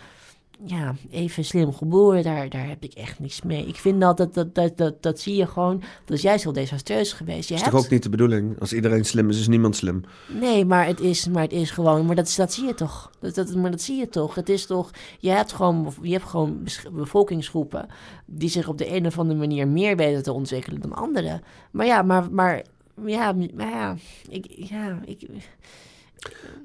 ja, 0.65 0.95
even 1.11 1.45
slim 1.45 1.73
geboren, 1.73 2.23
daar, 2.23 2.49
daar 2.49 2.69
heb 2.69 2.83
ik 2.83 2.93
echt 2.93 3.19
niks 3.19 3.43
mee. 3.43 3.67
Ik 3.67 3.77
vind 3.77 4.01
dat, 4.01 4.17
dat, 4.17 4.35
dat, 4.35 4.55
dat, 4.55 4.77
dat, 4.77 5.03
dat 5.03 5.21
zie 5.21 5.37
je 5.37 5.47
gewoon, 5.47 5.83
dat 6.05 6.17
is 6.17 6.23
juist 6.23 6.45
heel 6.45 6.53
desastreus 6.53 7.13
geweest. 7.13 7.49
Je 7.49 7.55
is 7.55 7.61
hebt, 7.61 7.73
toch 7.73 7.85
ook 7.85 7.91
niet 7.91 8.03
de 8.03 8.09
bedoeling? 8.09 8.61
Als 8.61 8.73
iedereen 8.73 9.05
slim 9.05 9.29
is, 9.29 9.41
is 9.41 9.49
niemand 9.49 9.77
slim. 9.77 10.03
Nee, 10.41 10.65
maar 10.65 10.87
het 10.87 11.01
is, 11.01 11.29
maar 11.29 11.43
het 11.43 11.53
is 11.53 11.71
gewoon, 11.71 12.07
maar 12.07 12.15
dat, 12.15 12.35
dat 12.37 12.53
zie 12.53 12.67
je 12.67 12.75
toch. 12.75 13.11
Dat, 13.21 13.35
dat, 13.35 13.55
maar 13.55 13.71
dat 13.71 13.83
zie 13.83 13.97
je 13.97 14.09
toch. 14.09 14.35
Het 14.35 14.49
is 14.49 14.67
toch, 14.67 14.91
je 15.19 15.31
hebt 15.31 15.53
gewoon, 15.53 15.95
je 16.03 16.13
hebt 16.13 16.25
gewoon 16.25 16.67
bevolkingsgroepen 16.93 17.87
die 18.27 18.49
zich 18.49 18.69
op 18.69 18.79
de 18.79 18.95
een 18.97 19.07
of 19.07 19.19
andere 19.19 19.39
manier 19.39 19.69
meer 19.69 19.97
weten 19.97 20.23
te 20.23 20.33
ontwikkelen 20.33 20.81
dan 20.81 20.93
anderen. 20.93 21.43
Maar 21.71 21.87
ja, 21.87 22.03
maar, 22.03 22.31
maar, 22.31 22.63
ja, 23.07 23.33
maar 23.55 23.71
ja, 23.71 23.97
ik, 24.29 24.47
ja, 24.51 25.01
ik, 25.05 25.27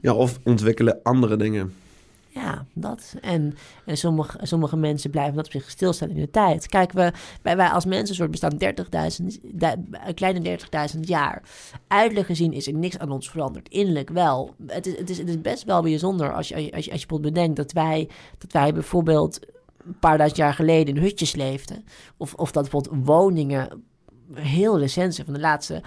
Ja, 0.02 0.14
of 0.14 0.40
ontwikkelen 0.44 1.00
andere 1.04 1.38
dingen. 1.38 1.74
Ja, 2.40 2.66
dat. 2.74 3.16
En, 3.22 3.56
en 3.86 3.98
sommige, 3.98 4.38
sommige 4.42 4.78
mensen 4.78 5.10
blijven 5.10 5.36
dat 5.36 5.46
op 5.46 5.52
zich 5.52 5.70
stilstaan 5.70 6.10
in 6.10 6.20
de 6.20 6.30
tijd. 6.30 6.68
Kijk, 6.68 6.92
we, 6.92 7.12
wij, 7.42 7.58
wij 7.58 7.70
als 7.70 7.86
mensensoort 7.86 8.32
bestaan 8.32 8.54
30.000, 8.54 9.26
du- 9.42 9.68
een 10.06 10.14
kleine 10.14 10.58
30.000 10.94 11.00
jaar. 11.00 11.42
Uiterlijk 11.88 12.28
gezien 12.28 12.54
is 12.54 12.68
er 12.68 12.74
niks 12.74 12.98
aan 12.98 13.12
ons 13.12 13.30
veranderd. 13.30 13.70
Innerlijk 13.70 14.10
wel. 14.10 14.56
Het 14.68 14.86
is, 14.86 14.98
het 14.98 15.10
is, 15.10 15.18
het 15.18 15.30
is 15.30 15.42
best 15.42 15.64
wel 15.64 15.82
bijzonder 15.82 16.34
als 16.34 16.48
je, 16.48 16.56
als 16.56 16.64
je, 16.66 16.74
als 16.74 16.86
je 16.86 16.90
bijvoorbeeld 16.92 17.34
bedenkt 17.34 17.56
dat 17.56 17.72
wij, 17.72 18.10
dat 18.38 18.52
wij 18.52 18.74
bijvoorbeeld 18.74 19.40
een 19.86 20.00
paar 20.00 20.18
duizend 20.18 20.40
jaar 20.40 20.54
geleden 20.54 20.96
in 20.96 21.02
hutjes 21.02 21.36
leefden. 21.36 21.86
Of, 22.18 22.34
of 22.34 22.52
dat 22.52 22.70
bijvoorbeeld 22.70 23.06
woningen 23.06 23.84
heel 24.34 24.80
recent 24.80 25.16
zijn 25.16 25.26
van 25.26 25.36
de 25.36 25.42
laatste 25.42 25.82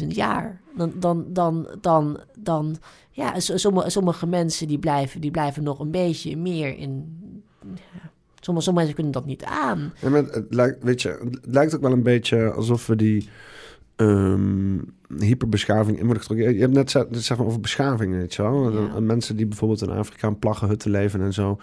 10.000 0.00 0.06
jaar. 0.06 0.60
Dan, 0.76 0.92
dan, 0.96 1.24
dan, 1.32 1.68
dan, 1.80 2.20
dan 2.38 2.76
ja, 3.18 3.40
sommige, 3.40 3.90
sommige 3.90 4.26
mensen 4.26 4.68
die 4.68 4.78
blijven, 4.78 5.20
die 5.20 5.30
blijven 5.30 5.62
nog 5.62 5.78
een 5.78 5.90
beetje 5.90 6.36
meer 6.36 6.76
in. 6.76 7.16
Ja, 7.74 8.10
sommige, 8.40 8.72
mensen 8.72 8.94
kunnen 8.94 9.12
dat 9.12 9.26
niet 9.26 9.44
aan. 9.44 9.92
Het, 10.00 10.44
lijkt, 10.48 10.82
weet 10.82 11.02
je, 11.02 11.08
het 11.08 11.54
lijkt 11.54 11.74
ook 11.74 11.80
wel 11.80 11.92
een 11.92 12.02
beetje 12.02 12.50
alsof 12.50 12.86
we 12.86 12.96
die 12.96 13.28
um, 14.00 14.96
hyperbeschaving 15.18 15.98
in 15.98 16.04
worden 16.04 16.22
getrokken. 16.22 16.54
Je 16.54 16.60
hebt 16.60 16.72
net 16.72 16.90
zeg 17.10 17.38
maar 17.38 17.46
over 17.46 17.60
beschaving, 17.60 18.14
weet 18.14 18.34
je 18.34 18.42
wel. 18.42 18.72
Ja. 18.72 19.00
Mensen 19.00 19.36
die 19.36 19.46
bijvoorbeeld 19.46 19.82
in 19.82 19.90
Afrika 19.90 20.28
in 20.28 20.38
plaggenhutten 20.38 20.90
leven 20.90 21.20
en 21.20 21.32
zo. 21.32 21.58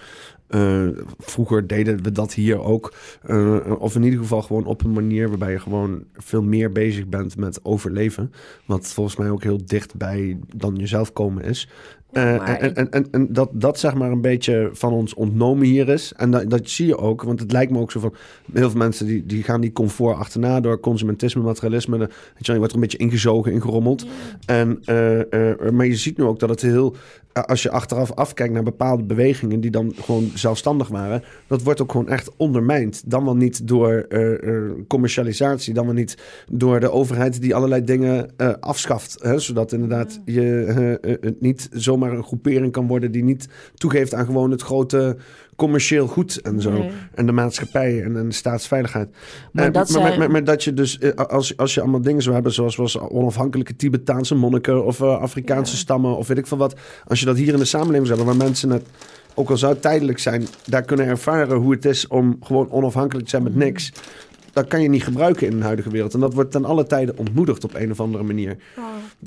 Uh, 0.50 0.88
vroeger 1.18 1.68
deden 1.68 2.04
we 2.04 2.12
dat 2.12 2.34
hier 2.34 2.60
ook. 2.60 2.94
Uh, 3.26 3.60
of 3.80 3.96
in 3.96 4.04
ieder 4.04 4.20
geval 4.20 4.42
gewoon 4.42 4.66
op 4.66 4.84
een 4.84 4.94
manier 4.94 5.30
waarbij 5.30 5.52
je 5.52 5.60
gewoon 5.60 6.04
veel 6.14 6.44
meer 6.44 6.72
bezig 6.72 7.08
bent 7.08 7.38
met 7.38 7.60
overleven. 7.64 8.32
Wat 8.66 8.88
volgens 8.88 9.16
mij 9.16 9.30
ook 9.30 9.44
heel 9.44 9.66
dicht 9.66 9.96
bij 9.96 10.40
dan 10.56 10.76
jezelf 10.76 11.14
komen 11.14 11.44
is. 11.44 11.70
Uh, 12.18 12.50
en, 12.50 12.76
en, 12.76 12.92
en, 12.92 13.08
en, 13.12 13.34
dat 13.34 13.50
dat 13.54 13.80
zeg 13.80 13.94
maar 13.94 14.12
een 14.12 14.22
beetje 14.22 14.70
van 14.72 14.94
ons 14.94 15.14
ontnomen 15.14 15.66
hier 15.66 15.90
is. 15.90 16.14
En 16.16 16.32
dat, 16.32 16.50
dat 16.50 16.70
zie 16.70 16.88
je 16.88 16.98
ook, 16.98 17.24
want 17.24 17.40
het 17.40 17.52
lijkt 17.52 17.72
me 17.72 17.80
ook 17.80 17.92
zo 17.92 18.00
van... 18.00 18.14
Heel 18.54 18.70
veel 18.70 18.80
mensen 18.80 19.06
die, 19.06 19.26
die 19.26 19.44
gaan 19.44 19.62
die 19.62 19.72
comfort 19.72 20.18
achterna 20.18 20.60
door 20.60 20.80
consumentisme, 20.80 21.42
materialisme. 21.42 21.98
De, 21.98 22.06
weet 22.06 22.46
je, 22.46 22.52
je 22.52 22.58
wordt 22.58 22.72
er 22.72 22.78
een 22.78 22.84
beetje 22.84 22.98
ingezogen, 22.98 23.52
ingerommeld. 23.52 24.06
En, 24.46 24.82
uh, 24.90 25.18
uh, 25.18 25.70
maar 25.72 25.86
je 25.86 25.96
ziet 25.96 26.18
nu 26.18 26.24
ook 26.24 26.40
dat 26.40 26.50
het 26.50 26.62
heel 26.62 26.96
als 27.44 27.64
je 27.64 27.72
achteraf 27.72 28.12
afkijkt 28.12 28.54
naar 28.54 28.64
bepaalde 28.64 29.04
bewegingen 29.04 29.60
die 29.60 29.72
dan 29.72 29.94
gewoon 30.02 30.32
zelfstandig 30.34 30.88
waren, 30.88 31.24
dat 31.48 31.62
wordt 31.62 31.82
ook 31.82 31.92
gewoon 31.92 32.10
echt 32.10 32.32
ondermijnd. 32.38 33.04
Dan 33.06 33.26
wel 33.26 33.36
niet 33.36 33.68
door 33.68 34.08
commercialisatie, 34.88 35.74
dan 35.74 35.86
wel 35.86 35.94
niet 35.94 36.18
door 36.52 36.80
de 36.80 36.92
overheid 36.92 37.42
die 37.42 37.56
allerlei 37.56 37.84
dingen 37.84 38.36
afschaft. 38.60 39.18
Hè, 39.22 39.40
zodat 39.40 39.72
inderdaad 39.72 40.22
je 40.26 40.42
het 41.22 41.42
niet 41.42 41.70
zomaar 41.72 42.05
een 42.12 42.24
groepering 42.24 42.72
kan 42.72 42.88
worden 42.88 43.12
die 43.12 43.24
niet 43.24 43.48
toegeeft 43.76 44.14
aan 44.14 44.26
gewoon 44.26 44.52
het 44.52 44.62
grote 44.62 45.18
commercieel 45.56 46.08
goed 46.08 46.42
en 46.42 46.62
zo. 46.62 46.86
En 47.14 47.26
de 47.26 47.32
maatschappij 47.32 48.04
en, 48.04 48.18
en 48.18 48.28
de 48.28 48.34
staatsveiligheid. 48.34 49.10
Maar, 49.52 49.72
dat 49.72 49.90
maar, 49.90 50.32
maar, 50.32 50.44
dat 50.44 50.64
je 50.64 50.74
dus, 50.74 51.16
als, 51.16 51.58
als 51.58 51.74
je 51.74 51.82
allemaal 51.82 52.02
dingen 52.02 52.22
zou 52.22 52.34
hebben, 52.34 52.54
zoals 52.54 52.76
was 52.76 53.00
onafhankelijke 53.00 53.76
Tibetaanse 53.76 54.36
monniken 54.36 54.86
of 54.86 55.02
Afrikaanse 55.02 55.78
stammen 55.78 56.18
of 56.18 56.28
weet 56.28 56.38
ik 56.38 56.48
veel 56.48 56.58
wat. 56.58 56.76
Als 57.08 57.20
je 57.20 57.26
dat 57.26 57.38
hier 57.38 57.54
in 57.54 57.60
de 57.60 57.66
samenleving 57.66 58.08
zou 58.08 58.24
waar 58.24 58.36
mensen 58.36 58.70
het, 58.70 58.86
ook 59.36 59.50
al 59.50 59.58
zou 59.58 59.74
het 59.74 59.82
tijdelijk 59.82 60.20
zijn, 60.20 60.46
daar 60.66 60.82
kunnen 60.82 61.06
ervaren 61.06 61.58
hoe 61.58 61.72
het 61.72 61.86
is 61.86 62.08
om 62.08 62.38
gewoon 62.42 62.72
onafhankelijk 62.72 63.24
te 63.26 63.30
zijn 63.30 63.44
met 63.44 63.56
niks. 63.56 63.92
Dat 64.54 64.68
kan 64.68 64.82
je 64.82 64.90
niet 64.90 65.04
gebruiken 65.04 65.48
in 65.48 65.58
de 65.58 65.64
huidige 65.64 65.90
wereld. 65.90 66.14
En 66.14 66.20
dat 66.20 66.34
wordt 66.34 66.52
ten 66.52 66.66
alle 66.66 66.86
tijden 66.86 67.18
ontmoedigd 67.18 67.64
op 67.64 67.74
een 67.74 67.92
of 67.92 68.00
andere 68.00 68.24
manier. 68.24 68.58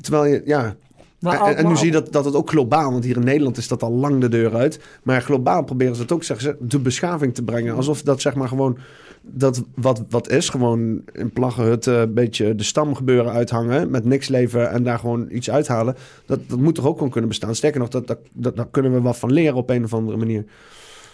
Terwijl 0.01 0.25
je, 0.25 0.41
ja, 0.45 0.75
en, 1.21 1.57
en, 1.57 1.67
nu 1.67 1.75
zie 1.75 1.85
je 1.85 1.91
dat, 1.91 2.11
dat 2.11 2.25
het 2.25 2.35
ook 2.35 2.49
globaal, 2.49 2.91
want 2.91 3.03
hier 3.03 3.17
in 3.17 3.23
Nederland 3.23 3.57
is 3.57 3.67
dat 3.67 3.83
al 3.83 3.91
lang 3.91 4.21
de 4.21 4.29
deur 4.29 4.55
uit. 4.55 4.79
Maar 5.03 5.21
globaal 5.21 5.63
proberen 5.63 5.95
ze 5.95 6.01
het 6.01 6.11
ook 6.11 6.23
zeggen 6.23 6.45
ze, 6.45 6.65
de 6.67 6.79
beschaving 6.79 7.33
te 7.33 7.43
brengen. 7.43 7.75
Alsof 7.75 8.01
dat 8.01 8.21
zeg 8.21 8.35
maar 8.35 8.47
gewoon 8.47 8.77
dat 9.21 9.63
wat, 9.75 10.03
wat 10.09 10.29
is, 10.29 10.49
gewoon 10.49 11.01
in 11.13 11.31
plaggenhutten 11.31 11.99
een 11.99 12.13
beetje 12.13 12.55
de 12.55 12.63
stam 12.63 12.95
gebeuren 12.95 13.31
uithangen, 13.31 13.89
met 13.89 14.05
niks 14.05 14.27
leven 14.27 14.71
en 14.71 14.83
daar 14.83 14.99
gewoon 14.99 15.27
iets 15.31 15.49
uithalen. 15.49 15.95
Dat, 16.25 16.39
dat 16.49 16.59
moet 16.59 16.75
toch 16.75 16.85
ook 16.85 16.95
gewoon 16.95 17.11
kunnen 17.11 17.29
bestaan. 17.29 17.55
Sterker 17.55 17.79
nog, 17.79 17.89
dat, 17.89 18.07
dat, 18.07 18.19
dat, 18.31 18.55
daar 18.55 18.67
kunnen 18.67 18.93
we 18.93 19.01
wat 19.01 19.17
van 19.17 19.31
leren 19.31 19.55
op 19.55 19.69
een 19.69 19.83
of 19.83 19.93
andere 19.93 20.17
manier. 20.17 20.45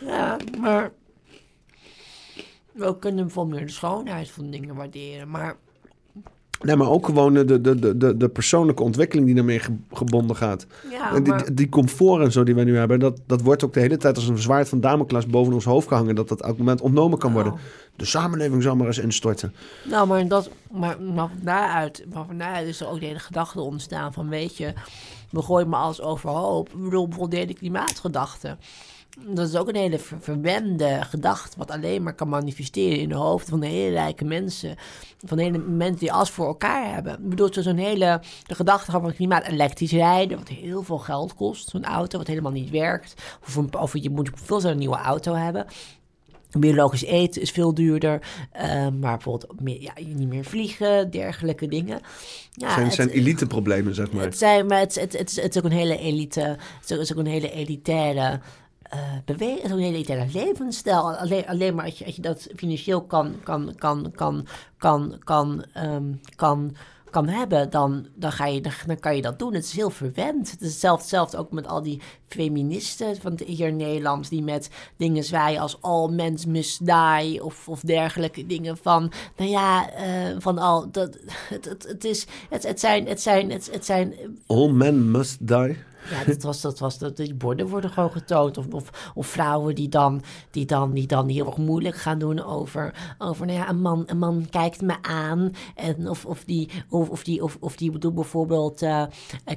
Ja, 0.06 0.38
maar 0.62 0.92
we 2.72 3.00
kunnen 3.00 3.26
bijvoorbeeld 3.26 3.58
meer 3.58 3.68
de 3.68 3.74
schoonheid 3.74 4.30
van 4.30 4.52
dingen 4.52 4.76
waarderen. 4.76 5.30
Maar 5.30 5.56
Nee, 6.66 6.76
maar 6.76 6.90
ook 6.90 7.06
gewoon 7.06 7.34
de, 7.34 7.62
de, 7.62 7.98
de, 7.98 8.18
de 8.18 8.30
persoonlijke 8.30 8.84
ontwikkeling 8.84 9.26
die 9.28 9.36
daarmee 9.36 9.62
gebonden 9.92 10.36
gaat. 10.36 10.66
Ja, 10.92 11.20
die, 11.20 11.54
die 11.54 11.70
comfort 11.70 12.24
en 12.24 12.32
zo 12.32 12.44
die 12.44 12.56
we 12.56 12.64
nu 12.64 12.78
hebben, 12.78 13.00
dat, 13.00 13.20
dat 13.26 13.42
wordt 13.42 13.64
ook 13.64 13.74
de 13.74 13.80
hele 13.80 13.98
tijd 13.98 14.16
als 14.16 14.28
een 14.28 14.38
zwaard 14.38 14.70
van 14.70 14.82
Damocles 14.82 15.26
boven 15.26 15.54
ons 15.54 15.66
hoofd 15.66 15.88
gehangen. 15.88 16.16
Dat 16.16 16.28
dat 16.28 16.42
elk 16.42 16.58
moment 16.58 16.82
ontnomen 16.82 17.18
kan 17.18 17.34
worden. 17.34 17.54
De 17.96 18.06
samenleving 18.06 18.64
zal 18.64 18.76
maar 18.76 18.88
eens 18.88 18.98
instorten. 18.98 19.54
Nou, 19.84 20.08
maar, 20.08 20.28
dat, 20.28 20.50
maar, 20.72 21.02
maar 21.02 21.28
van 21.28 21.40
daaruit, 21.44 22.06
maar 22.14 22.26
van 22.26 22.38
daaruit 22.38 22.68
is 22.68 22.82
er 22.82 22.90
ook 22.90 23.00
de 23.00 23.06
hele 23.06 23.20
gedachte 23.20 23.62
ontstaan 23.62 24.14
van, 24.14 24.30
weet 24.30 24.58
je, 24.58 24.74
we 25.30 25.42
gooien 25.42 25.70
maar 25.70 25.80
alles 25.80 26.02
overhoop. 26.02 26.70
Ik 26.70 26.84
bedoel, 26.84 27.08
bijvoorbeeld 27.08 27.48
de 27.48 27.54
klimaatgedachte. 27.54 28.58
Dat 29.20 29.48
is 29.48 29.56
ook 29.56 29.68
een 29.68 29.76
hele 29.76 30.00
verwende 30.00 31.00
gedachte, 31.02 31.58
wat 31.58 31.72
alleen 31.72 32.04
maar 32.04 32.14
kan 32.14 32.30
manifesteren 32.30 33.00
in 33.00 33.10
de 33.10 33.16
hoofden 33.16 33.50
van 33.50 33.60
de 33.60 33.68
hele 33.68 33.90
rijke 33.90 34.26
mensen. 34.26 34.76
Van 35.26 35.38
hele 35.38 35.58
mensen 35.58 36.00
die 36.00 36.12
alles 36.12 36.30
voor 36.30 36.48
elkaar 36.48 36.94
hebben. 36.94 37.14
Ik 37.14 37.30
bedoel, 37.30 37.50
zo'n 37.52 37.78
hele, 37.78 38.22
de 38.44 38.56
gedachte 38.56 38.92
van 38.92 39.14
klimaat 39.14 39.48
elektrisch 39.48 39.92
rijden, 39.92 40.38
wat 40.38 40.48
heel 40.48 40.84
veel 40.84 40.98
geld 40.98 41.36
kost. 41.36 41.70
Zo'n 41.70 41.86
auto, 41.86 42.18
wat 42.18 42.28
helemaal 42.28 42.52
niet 42.52 42.70
werkt. 42.70 43.14
Of, 43.48 43.56
een, 43.56 43.78
of 43.78 43.98
je 43.98 44.10
moet 44.10 44.30
veel 44.34 44.60
zo'n 44.60 44.78
nieuwe 44.78 44.98
auto 44.98 45.34
hebben. 45.34 45.66
Biologisch 46.60 47.04
eten 47.04 47.42
is 47.42 47.52
veel 47.52 47.74
duurder, 47.74 48.22
uh, 48.56 48.62
maar 48.72 49.16
bijvoorbeeld 49.16 49.62
meer, 49.62 49.82
ja, 49.82 49.94
niet 50.06 50.28
meer 50.28 50.46
vliegen, 50.46 51.12
dergelijke 51.12 51.68
dingen. 51.68 52.02
Ja, 52.52 52.74
zijn, 52.74 52.86
het 52.86 52.94
zijn 52.94 53.10
elite 53.10 53.48
problemen, 53.48 53.96
zeg 53.96 54.12
maar. 54.12 54.24
Het, 54.24 54.38
zijn, 54.38 54.66
maar 54.66 54.80
het, 54.80 54.96
het, 54.96 55.18
het, 55.18 55.30
is, 55.30 55.36
het 55.36 55.56
is 55.56 55.62
ook 55.62 55.68
een 55.72 55.78
hele 55.78 55.98
elite, 55.98 56.58
het 56.82 56.90
is 57.00 57.14
ook 57.14 57.20
een 57.20 57.26
hele 57.26 57.52
elitaire 57.52 58.40
bewegen, 59.26 59.70
zo'n 59.70 59.78
hele 59.78 60.28
levensstijl. 60.34 61.16
Alleen, 61.16 61.48
alleen 61.48 61.76
maar 61.76 61.86
als 61.86 61.98
je, 61.98 62.06
als 62.06 62.16
je 62.16 62.22
dat 62.22 62.48
financieel 62.56 63.02
kan, 63.02 63.36
kan, 63.44 63.74
kan, 63.76 64.12
kan, 64.16 64.48
kan, 64.78 65.16
kan, 65.24 65.66
um, 65.78 66.22
kan, 66.36 66.76
kan 67.16 67.28
hebben, 67.28 67.70
dan, 67.70 68.08
dan, 68.16 68.32
ga 68.32 68.46
je, 68.46 68.62
dan, 68.62 69.00
kan 69.00 69.16
je 69.16 69.22
dat 69.22 69.40
doen. 69.40 69.54
Het 69.54 69.64
is 69.64 69.72
heel 69.72 69.90
verwend. 69.90 70.52
Het 70.52 70.62
is 70.62 70.82
hetzelfde, 70.82 71.38
ook 71.38 71.52
met 71.52 71.68
al 71.68 71.84
die 71.84 72.02
feministen 72.28 73.16
van 73.16 73.40
hier 73.46 73.68
in 73.68 73.76
Nederland... 73.76 74.30
die 74.30 74.44
met 74.44 74.70
dingen 74.98 75.24
zwaaien 75.24 75.62
als 75.62 75.82
all 75.82 76.10
men 76.10 76.38
must 76.48 76.86
die... 76.86 77.44
of, 77.44 77.68
of 77.68 77.82
dergelijke 77.82 78.46
dingen 78.46 78.78
van... 78.78 79.12
nou 79.38 79.50
ja, 79.50 79.90
uh, 79.90 80.36
van 80.38 80.58
al... 80.58 80.92
Dat, 80.92 81.18
het, 81.50 81.66
het, 81.66 81.88
het, 81.88 82.04
is, 82.04 82.26
het, 82.50 82.64
het 82.64 82.80
zijn... 82.80 83.08
Het 83.08 83.22
zijn, 83.22 83.52
het, 83.52 83.70
het 83.72 83.86
zijn 83.86 84.14
all 84.46 84.70
men 84.70 85.12
must 85.12 85.48
die? 85.48 85.78
Ja, 86.10 86.24
dat 86.24 86.44
was, 86.44 86.62
dat 86.62 86.80
was 86.80 86.98
dat, 86.98 87.18
die 87.18 87.34
borden 87.34 87.68
worden 87.68 87.90
gewoon 87.90 88.12
getoond. 88.12 88.58
Of, 88.58 88.66
of, 88.68 89.12
of 89.16 89.28
vrouwen 89.28 89.76
die 89.76 89.90
dan, 89.90 90.22
die, 90.52 90.66
dan, 90.66 90.94
die 90.94 91.08
dan 91.08 91.30
heel 91.30 91.46
erg 91.46 91.58
moeilijk 91.58 91.96
gaan 91.96 92.20
doen 92.20 92.44
over, 92.44 93.16
over 93.18 93.46
nou 93.46 93.60
ja, 93.60 93.70
een 93.70 93.82
man, 93.82 94.04
een 94.06 94.18
man 94.18 94.48
kijkt 94.50 94.82
me 94.82 94.96
aan. 95.02 95.52
En 95.76 96.10
of, 96.10 96.26
of 96.26 96.44
die, 96.44 96.70
of, 96.90 97.10
of 97.10 97.24
die, 97.24 97.44
of, 97.44 97.58
of 97.60 97.76
die 97.76 97.98
doet 98.00 98.16
bijvoorbeeld 98.16 98.82
uh, 98.82 99.04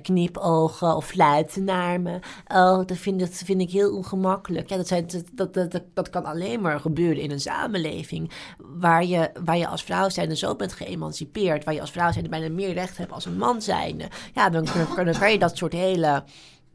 knipogen 0.02 0.96
of 0.96 1.06
fluiten 1.06 1.64
naar 1.64 2.00
me. 2.00 2.18
Oh, 2.46 2.86
dat 2.86 2.96
vind, 2.96 3.20
dat 3.20 3.30
vind 3.44 3.60
ik 3.60 3.70
heel 3.70 3.96
ongemakkelijk. 3.96 4.68
Ja, 4.68 4.76
dat, 4.76 4.88
zijn, 4.88 5.06
dat, 5.34 5.54
dat, 5.54 5.70
dat, 5.72 5.82
dat 5.94 6.10
kan 6.10 6.24
alleen 6.24 6.60
maar 6.60 6.80
gebeuren 6.80 7.22
in 7.22 7.30
een 7.30 7.40
samenleving 7.40 8.30
waar 8.58 9.04
je, 9.04 9.30
waar 9.44 9.58
je 9.58 9.68
als 9.68 9.82
vrouw 9.82 10.08
zijnde 10.08 10.36
zo 10.36 10.56
bent 10.56 10.72
geëmancipeerd. 10.72 11.64
Waar 11.64 11.74
je 11.74 11.80
als 11.80 11.90
vrouw 11.90 12.12
zijnde 12.12 12.28
bijna 12.28 12.48
meer 12.48 12.72
recht 12.72 12.96
hebt 12.96 13.12
als 13.12 13.24
een 13.24 13.38
man 13.38 13.62
zijnde. 13.62 14.08
Ja, 14.34 14.50
dan, 14.50 14.64
dan, 14.64 15.04
dan 15.04 15.18
kan 15.18 15.32
je 15.32 15.38
dat 15.38 15.56
soort 15.56 15.72
hele 15.72 16.24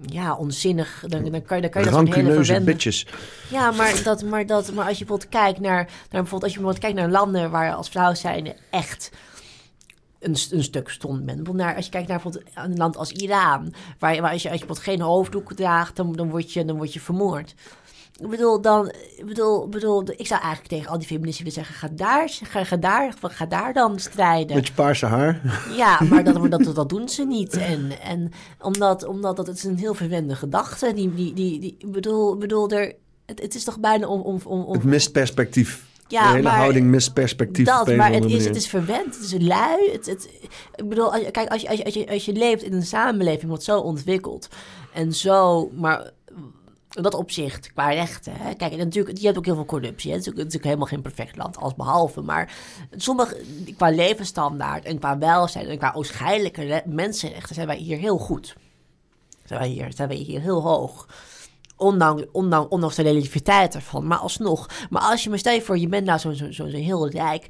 ja, 0.06 0.36
onzinnig. 0.36 1.04
Dan, 1.08 1.24
dan 1.24 1.44
kan 1.44 1.56
je, 1.56 1.62
dan 1.62 1.72
kan 1.72 1.84
je 1.84 1.90
dat 1.90 2.00
een 2.00 2.14
hele 2.14 2.34
verwende... 2.34 2.72
bitches. 2.72 3.08
Ja, 3.50 3.72
maar, 3.72 4.04
dat, 4.04 4.24
maar, 4.24 4.46
dat, 4.46 4.72
maar 4.72 4.88
als 4.88 4.98
je 4.98 5.06
bijvoorbeeld 5.06 5.30
kijkt 5.30 5.60
naar, 5.60 5.84
naar, 5.86 6.08
bijvoorbeeld, 6.10 6.44
als 6.44 6.54
je 6.54 6.60
bijvoorbeeld 6.60 6.80
kijkt 6.80 6.98
naar 6.98 7.10
landen 7.10 7.52
waar 7.52 7.74
als 7.74 7.90
vrouw 7.90 8.14
zijn 8.14 8.54
echt 8.70 9.12
een, 10.20 10.36
een 10.52 10.64
stuk 10.64 10.90
stond 10.90 11.26
bent. 11.26 11.54
Naar, 11.54 11.76
als 11.76 11.86
je 11.86 11.92
kijkt 11.92 12.08
naar 12.08 12.22
bijvoorbeeld 12.22 12.56
een 12.56 12.78
land 12.78 12.98
als 12.98 13.12
Iran, 13.12 13.74
waar, 14.00 14.22
waar 14.22 14.32
als, 14.32 14.42
je, 14.42 14.50
als 14.50 14.60
je 14.60 14.66
bijvoorbeeld 14.66 14.98
geen 14.98 15.02
hoofddoek 15.02 15.54
draagt, 15.54 15.96
dan, 15.96 16.14
dan, 16.14 16.30
word 16.30 16.54
je, 16.54 16.66
dan 16.66 16.76
word 16.76 16.94
je 16.94 17.00
vermoord. 17.00 17.54
Ik 18.19 18.30
bedoel, 18.30 18.61
dan, 18.61 18.91
ik 19.18 19.26
bedoel, 19.26 19.68
bedoel, 19.69 20.03
ik 20.15 20.27
zou 20.27 20.41
eigenlijk 20.41 20.69
tegen 20.73 20.91
al 20.91 20.98
die 20.98 21.07
feministen 21.07 21.45
willen 21.45 21.64
zeggen: 21.64 21.76
ga 21.76 21.95
daar, 21.95 22.30
ga, 22.30 22.64
ga 22.64 22.76
daar, 22.76 23.14
ga 23.22 23.45
daar 23.45 23.73
dan 23.73 23.99
strijden. 23.99 24.56
Met 24.56 24.68
je 24.68 24.73
paarse 24.73 25.06
haar. 25.06 25.41
Ja, 25.76 25.99
maar 26.10 26.23
dat, 26.23 26.52
dat, 26.52 26.76
dat 26.76 26.90
doen 26.90 27.10
ze 27.10 27.26
niet. 27.26 27.57
En, 27.57 27.91
en 28.02 28.31
omdat, 28.61 29.06
omdat 29.06 29.35
dat, 29.35 29.48
het 29.48 29.57
is 29.57 29.64
een 29.64 29.77
heel 29.77 29.94
verwende 29.94 30.35
gedachte. 30.35 30.94
Die, 30.94 31.14
die, 31.14 31.34
die, 31.34 31.60
die, 31.60 31.77
bedoel, 31.85 32.38
bedoel 32.38 32.69
er, 32.69 32.95
het, 33.26 33.41
het 33.41 33.56
is 33.56 33.64
toch 33.64 33.80
bijna 33.80 34.07
om. 34.07 34.22
om, 34.22 34.40
om, 34.45 34.61
om 34.64 34.73
het 34.73 34.84
mist 34.84 35.11
perspectief. 35.11 35.85
Ja, 36.07 36.27
de 36.27 36.30
hele 36.30 36.44
maar, 36.44 36.57
houding 36.57 36.88
mist 36.88 37.14
perspectief. 37.14 37.65
Dat, 37.65 37.95
maar 37.95 38.11
het 38.11 38.26
is, 38.26 38.45
het 38.45 38.56
is 38.56 38.68
verwend, 38.68 39.15
het 39.15 39.23
is 39.23 39.34
lui. 39.40 39.91
Het, 39.91 40.06
het, 40.06 40.30
ik 40.76 40.90
bedoel, 40.90 41.10
kijk, 41.31 41.49
als 41.49 41.61
je, 41.61 41.69
als, 41.69 41.77
je, 41.77 41.85
als, 41.85 41.94
je, 41.94 42.10
als 42.10 42.26
je 42.26 42.34
leeft 42.34 42.64
in 42.64 42.73
een 42.73 42.85
samenleving 42.85 43.52
wat 43.52 43.64
zo 43.64 43.80
ontwikkeld 43.80 44.48
en 44.94 45.14
zo, 45.14 45.69
maar 45.76 46.11
dat 47.02 47.14
opzicht, 47.14 47.74
qua 47.74 47.90
rechten. 47.90 48.34
Hè. 48.36 48.53
Kijk, 48.53 48.78
natuurlijk, 48.78 49.18
je 49.18 49.26
hebt 49.26 49.38
ook 49.38 49.45
heel 49.45 49.56
veel 49.56 49.65
corruptie. 49.65 50.11
Hè. 50.11 50.18
Het, 50.18 50.28
is 50.28 50.34
natuurlijk 50.34 50.64
helemaal 50.64 50.88
geen 50.88 51.02
perfect 51.02 51.38
land, 51.38 51.57
als 51.57 51.76
behalve. 51.76 52.22
Maar 52.22 52.53
sommige, 52.95 53.41
qua 53.78 53.90
levensstandaard 53.90 54.86
en 54.86 54.99
qua 54.99 55.18
welzijn 55.18 55.68
en 55.68 55.78
qua 55.78 55.91
oogschijnlijke 55.95 56.84
mensenrechten 56.86 57.56
zijn 57.56 57.68
wij 57.68 57.78
hier 57.78 57.98
heel 57.98 58.18
goed. 58.18 58.56
Zijn 59.45 59.60
wij 59.60 59.70
hier, 59.70 59.94
zijn 59.94 60.07
wij 60.07 60.18
hier 60.18 60.41
heel 60.41 60.61
hoog. 60.61 61.07
Ondanks, 61.78 62.24
ondanks, 62.32 62.70
ondanks 62.70 62.95
de 62.95 63.02
relativiteit 63.02 63.76
ervan. 63.76 64.08
Maar 64.08 64.18
alsnog. 64.18 64.70
Maar 64.90 65.02
als 65.02 65.24
je 65.24 65.30
me 65.30 65.38
stel 65.38 65.54
je 65.54 65.62
voor, 65.62 65.78
je 65.78 65.88
bent 65.88 66.06
nou 66.06 66.20
zo'n 66.20 66.36
zo, 66.36 66.52
zo, 66.52 66.68
zo 66.70 66.78
heel 66.78 67.10
rijk 67.10 67.45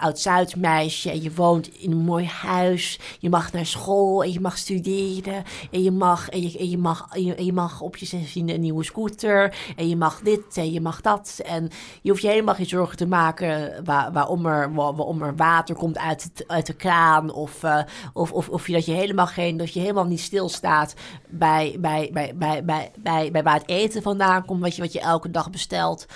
oud-Zuid 0.00 0.56
meisje. 0.56 1.10
En 1.10 1.22
je 1.22 1.34
woont 1.34 1.74
in 1.78 1.90
een 1.90 1.98
mooi 2.04 2.26
huis. 2.26 2.98
Je 3.18 3.28
mag 3.28 3.52
naar 3.52 3.66
school 3.66 4.22
en 4.22 4.32
je 4.32 4.40
mag 4.40 4.58
studeren. 4.58 5.44
En 5.70 5.82
je 5.82 5.90
mag, 5.90 6.28
en 6.28 6.42
je, 6.42 6.58
en 6.58 6.70
je 6.70 6.78
mag, 6.78 7.06
en 7.12 7.24
je, 7.24 7.34
en 7.34 7.44
je 7.44 7.52
mag 7.52 7.80
op 7.80 7.96
je 7.96 8.06
zestiende 8.06 8.54
een 8.54 8.60
nieuwe 8.60 8.84
scooter. 8.84 9.56
En 9.76 9.88
je 9.88 9.96
mag 9.96 10.20
dit 10.20 10.56
en 10.56 10.72
je 10.72 10.80
mag 10.80 11.00
dat. 11.00 11.40
En 11.44 11.68
je 12.02 12.10
hoeft 12.10 12.22
je 12.22 12.28
helemaal 12.28 12.54
geen 12.54 12.66
zorgen 12.66 12.96
te 12.96 13.06
maken 13.06 13.84
waar, 13.84 14.12
waarom, 14.12 14.46
er, 14.46 14.74
waar- 14.74 14.94
waarom 14.94 15.22
er 15.22 15.36
water 15.36 15.74
komt 15.74 15.98
uit, 15.98 16.44
uit 16.46 16.66
de 16.66 16.74
kraan. 16.74 17.32
Of, 17.32 17.62
eh, 17.62 17.78
of, 18.12 18.32
of, 18.32 18.48
of 18.48 18.66
je, 18.66 18.72
dat 18.72 18.84
je 18.86 18.92
helemaal 18.92 19.26
geen, 19.26 19.56
dat 19.56 19.72
je 19.72 19.80
helemaal 19.80 20.06
niet 20.06 20.20
stilstaat 20.20 20.94
bij, 21.28 21.76
bij, 21.78 22.10
bij, 22.12 22.32
bij, 22.36 22.64
bij, 22.64 22.92
bij, 22.96 23.27
bij 23.30 23.42
waar 23.42 23.58
het 23.58 23.68
eten 23.68 24.02
vandaan 24.02 24.44
komt, 24.44 24.60
wat 24.60 24.76
je, 24.76 24.82
wat 24.82 24.92
je 24.92 25.00
elke 25.00 25.30
dag 25.30 25.50
bestelt. 25.50 26.06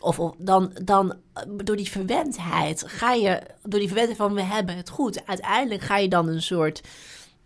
Of, 0.00 0.18
of 0.18 0.34
dan, 0.38 0.72
dan 0.82 1.14
eh, 1.32 1.42
door 1.64 1.76
die 1.76 1.90
verwendheid 1.90 2.84
ga 2.86 3.12
je, 3.12 3.42
door 3.62 3.78
die 3.78 3.88
verwendheid 3.88 4.18
van 4.18 4.34
we 4.34 4.42
hebben 4.42 4.76
het 4.76 4.88
goed, 4.88 5.26
uiteindelijk 5.26 5.82
ga 5.82 5.96
je 5.96 6.08
dan 6.08 6.28
een 6.28 6.42
soort, 6.42 6.80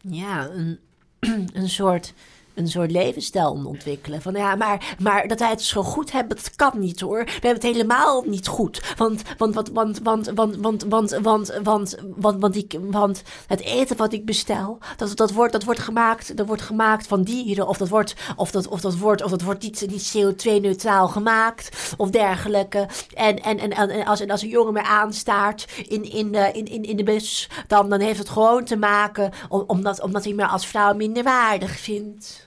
ja, 0.01 0.49
een, 0.49 0.79
een 1.61 1.69
soort 1.69 2.13
een 2.57 2.69
soort 2.69 2.91
levensstijl 2.91 3.61
ontwikkelen. 3.65 4.23
Van 4.23 4.35
ja, 4.35 4.55
maar, 4.55 4.95
maar 4.99 5.29
dat 5.29 5.39
wij 5.39 5.49
het 5.49 5.63
zo 5.63 5.83
goed 5.83 6.13
hebben, 6.13 6.37
dat 6.37 6.55
kan 6.57 6.73
niet 6.75 7.01
hoor. 7.01 7.25
We 7.25 7.31
hebben 7.31 7.53
het 7.53 7.63
helemaal 7.63 8.23
niet 8.27 8.47
goed. 8.47 8.95
Want, 8.97 9.23
want, 9.39 9.55
want, 9.55 9.71
want, 9.73 9.99
want, 10.03 10.31
want, 10.35 10.57
want, 10.57 10.83
want, 10.83 11.11
want, 11.23 11.61
want, 11.63 11.97
want, 12.17 12.41
want, 12.41 12.57
ik, 12.57 12.79
want 12.81 13.23
het 13.47 13.61
eten 13.61 13.97
wat 13.97 14.13
ik 14.13 14.25
bestel, 14.25 14.79
dat, 14.97 15.17
dat, 15.17 15.33
wordt, 15.33 15.53
dat 15.53 15.65
wordt 15.65 15.81
gemaakt, 15.81 16.37
dat 16.37 16.47
wordt 16.47 16.63
gemaakt 16.63 17.07
van 17.07 17.23
dieren. 17.23 17.69
Of 17.69 17.77
dat 17.77 17.89
wordt, 17.89 18.15
of 18.37 18.51
dat, 18.51 18.69
of 18.69 18.81
dat 18.81 18.97
wordt, 18.97 19.23
of 19.23 19.31
dat 19.31 19.43
wordt 19.43 19.63
niet, 19.63 19.87
niet 19.91 20.17
CO2-neutraal 20.17 21.09
gemaakt. 21.09 21.95
Of 21.97 22.11
dergelijke. 22.11 22.89
En, 23.15 23.43
en, 23.43 23.59
en, 23.59 23.71
en 23.73 24.05
als, 24.05 24.21
en 24.21 24.31
als 24.31 24.43
een 24.43 24.49
jongen 24.49 24.73
mij 24.73 24.83
aanstaart 24.83 25.67
in, 25.89 26.13
in, 26.13 26.33
de, 26.33 26.51
in, 26.53 26.65
in, 26.65 26.83
in 26.83 26.97
de 26.97 27.03
bus, 27.03 27.51
dan, 27.67 27.89
dan 27.91 28.01
heeft 28.01 28.19
het 28.19 28.29
gewoon 28.29 28.65
te 28.65 28.77
maken 28.77 29.33
om, 29.49 29.65
omdat, 29.67 30.01
omdat 30.01 30.25
hij 30.25 30.33
me 30.33 30.47
als 30.47 30.67
vrouw 30.67 30.95
minder 30.95 31.23
waardig 31.23 31.79
vindt. 31.79 32.46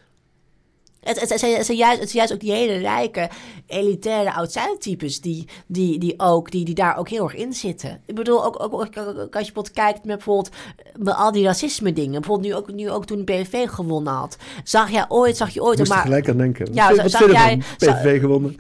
Het, 1.10 1.20
het, 1.20 1.30
het, 1.30 1.40
zijn, 1.40 1.56
het, 1.56 1.66
zijn 1.66 1.78
juist, 1.78 2.00
het 2.00 2.10
zijn 2.10 2.18
juist 2.18 2.34
ook 2.34 2.40
die 2.40 2.52
hele 2.52 2.78
rijke, 2.78 3.30
elitaire 3.68 4.34
oud-Zuid-types 4.34 5.22
die, 5.22 5.48
die, 5.68 6.00
die, 6.00 6.14
ook, 6.18 6.52
die, 6.52 6.66
die 6.66 6.76
daar 6.76 6.98
ook 6.98 7.10
heel 7.10 7.24
erg 7.24 7.36
in 7.36 7.54
zitten. 7.54 8.02
Ik 8.06 8.16
bedoel, 8.16 8.46
ook, 8.46 8.64
ook, 8.64 8.74
ook 8.74 8.96
als 8.96 8.98
je 8.98 9.30
bijvoorbeeld 9.30 9.72
kijkt 9.72 10.06
met 10.06 10.16
bijvoorbeeld 10.16 10.50
met 10.98 11.16
al 11.16 11.32
die 11.32 11.44
racisme 11.44 11.94
dingen. 11.94 12.22
Bijvoorbeeld 12.22 12.48
nu 12.48 12.56
ook, 12.56 12.72
nu 12.72 12.90
ook 12.90 13.06
toen 13.06 13.18
de 13.18 13.24
PVV 13.24 13.70
gewonnen 13.70 14.14
had. 14.14 14.38
Zag 14.64 14.92
jij 14.92 15.06
ooit, 15.08 15.38
zag 15.38 15.50
je 15.50 15.64
ooit... 15.64 15.78
Moest 15.78 15.92
maar, 15.92 16.02
gelijk 16.02 16.30
aan 16.30 16.38
denken. 16.38 16.74
Ja, 16.74 16.96
wat 16.96 17.12
zag 17.12 17.32
jij-? 17.32 17.62
PVV 17.78 18.20
gewonnen. 18.20 18.52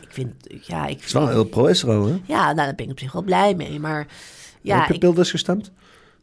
ik 0.00 0.08
vind, 0.08 0.32
ja, 0.60 0.86
ik 0.86 0.96
Het 0.96 1.06
is 1.06 1.12
wel 1.12 1.28
heel 1.28 1.44
pro-Israël, 1.44 2.06
hè? 2.06 2.20
ja, 2.24 2.44
nou, 2.44 2.54
daar 2.54 2.74
ben 2.74 2.84
ik 2.84 2.90
op 2.90 2.98
zich 2.98 3.12
wel 3.12 3.22
blij 3.22 3.54
mee. 3.54 3.80
Maar 3.80 4.06
ja, 4.60 4.78
Heb 4.78 4.88
je 4.88 4.94
ik, 4.94 5.00
Pilders 5.00 5.30
gestemd? 5.30 5.70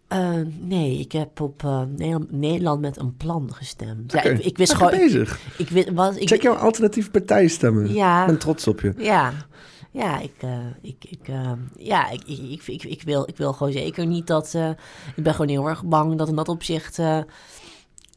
Eh, 0.10 0.30
nee, 0.60 1.00
ik 1.00 1.12
heb 1.12 1.42
op 1.42 1.64
eh, 1.64 1.82
Nederland, 2.30 2.82
met 2.82 2.98
een 2.98 3.18
plan 3.18 3.50
gestemd. 3.54 4.12
Ja, 4.12 4.24
ik, 4.24 4.40
ik 4.40 4.58
wist 4.58 4.74
gewoon... 4.74 4.94
Ik, 4.94 5.00
bezig. 5.00 5.40
ik, 5.58 5.90
was, 5.94 6.16
ik, 6.16 6.28
Check 6.28 6.42
jouw 6.42 6.54
alternatieve 6.54 7.10
partijstemmen. 7.10 7.94
Ja. 7.94 8.22
Ik 8.22 8.28
ben 8.28 8.38
trots 8.38 8.68
op 8.68 8.82
je. 8.82 8.94
Ja, 8.98 9.34
ja, 9.92 10.20
ik, 10.20 10.34
eh, 10.40 10.50
ik, 10.82 11.06
ik, 11.10 11.32
ja 11.78 12.10
ik, 12.10 12.22
ik, 12.28 12.68
ik, 12.68 12.84
ik, 12.84 13.04
wil, 13.04 13.28
ik 13.28 13.38
wil 13.38 13.54
gewoon 13.54 13.74
zeker 13.74 14.06
niet 14.06 14.28
dat. 14.28 14.54
ik 15.16 15.24
ben 15.24 15.34
gewoon 15.34 15.50
heel 15.50 15.68
erg 15.68 15.84
bang 15.84 16.18
dat 16.18 16.28
in 16.28 16.36
dat 16.36 16.50
opzicht. 16.50 17.00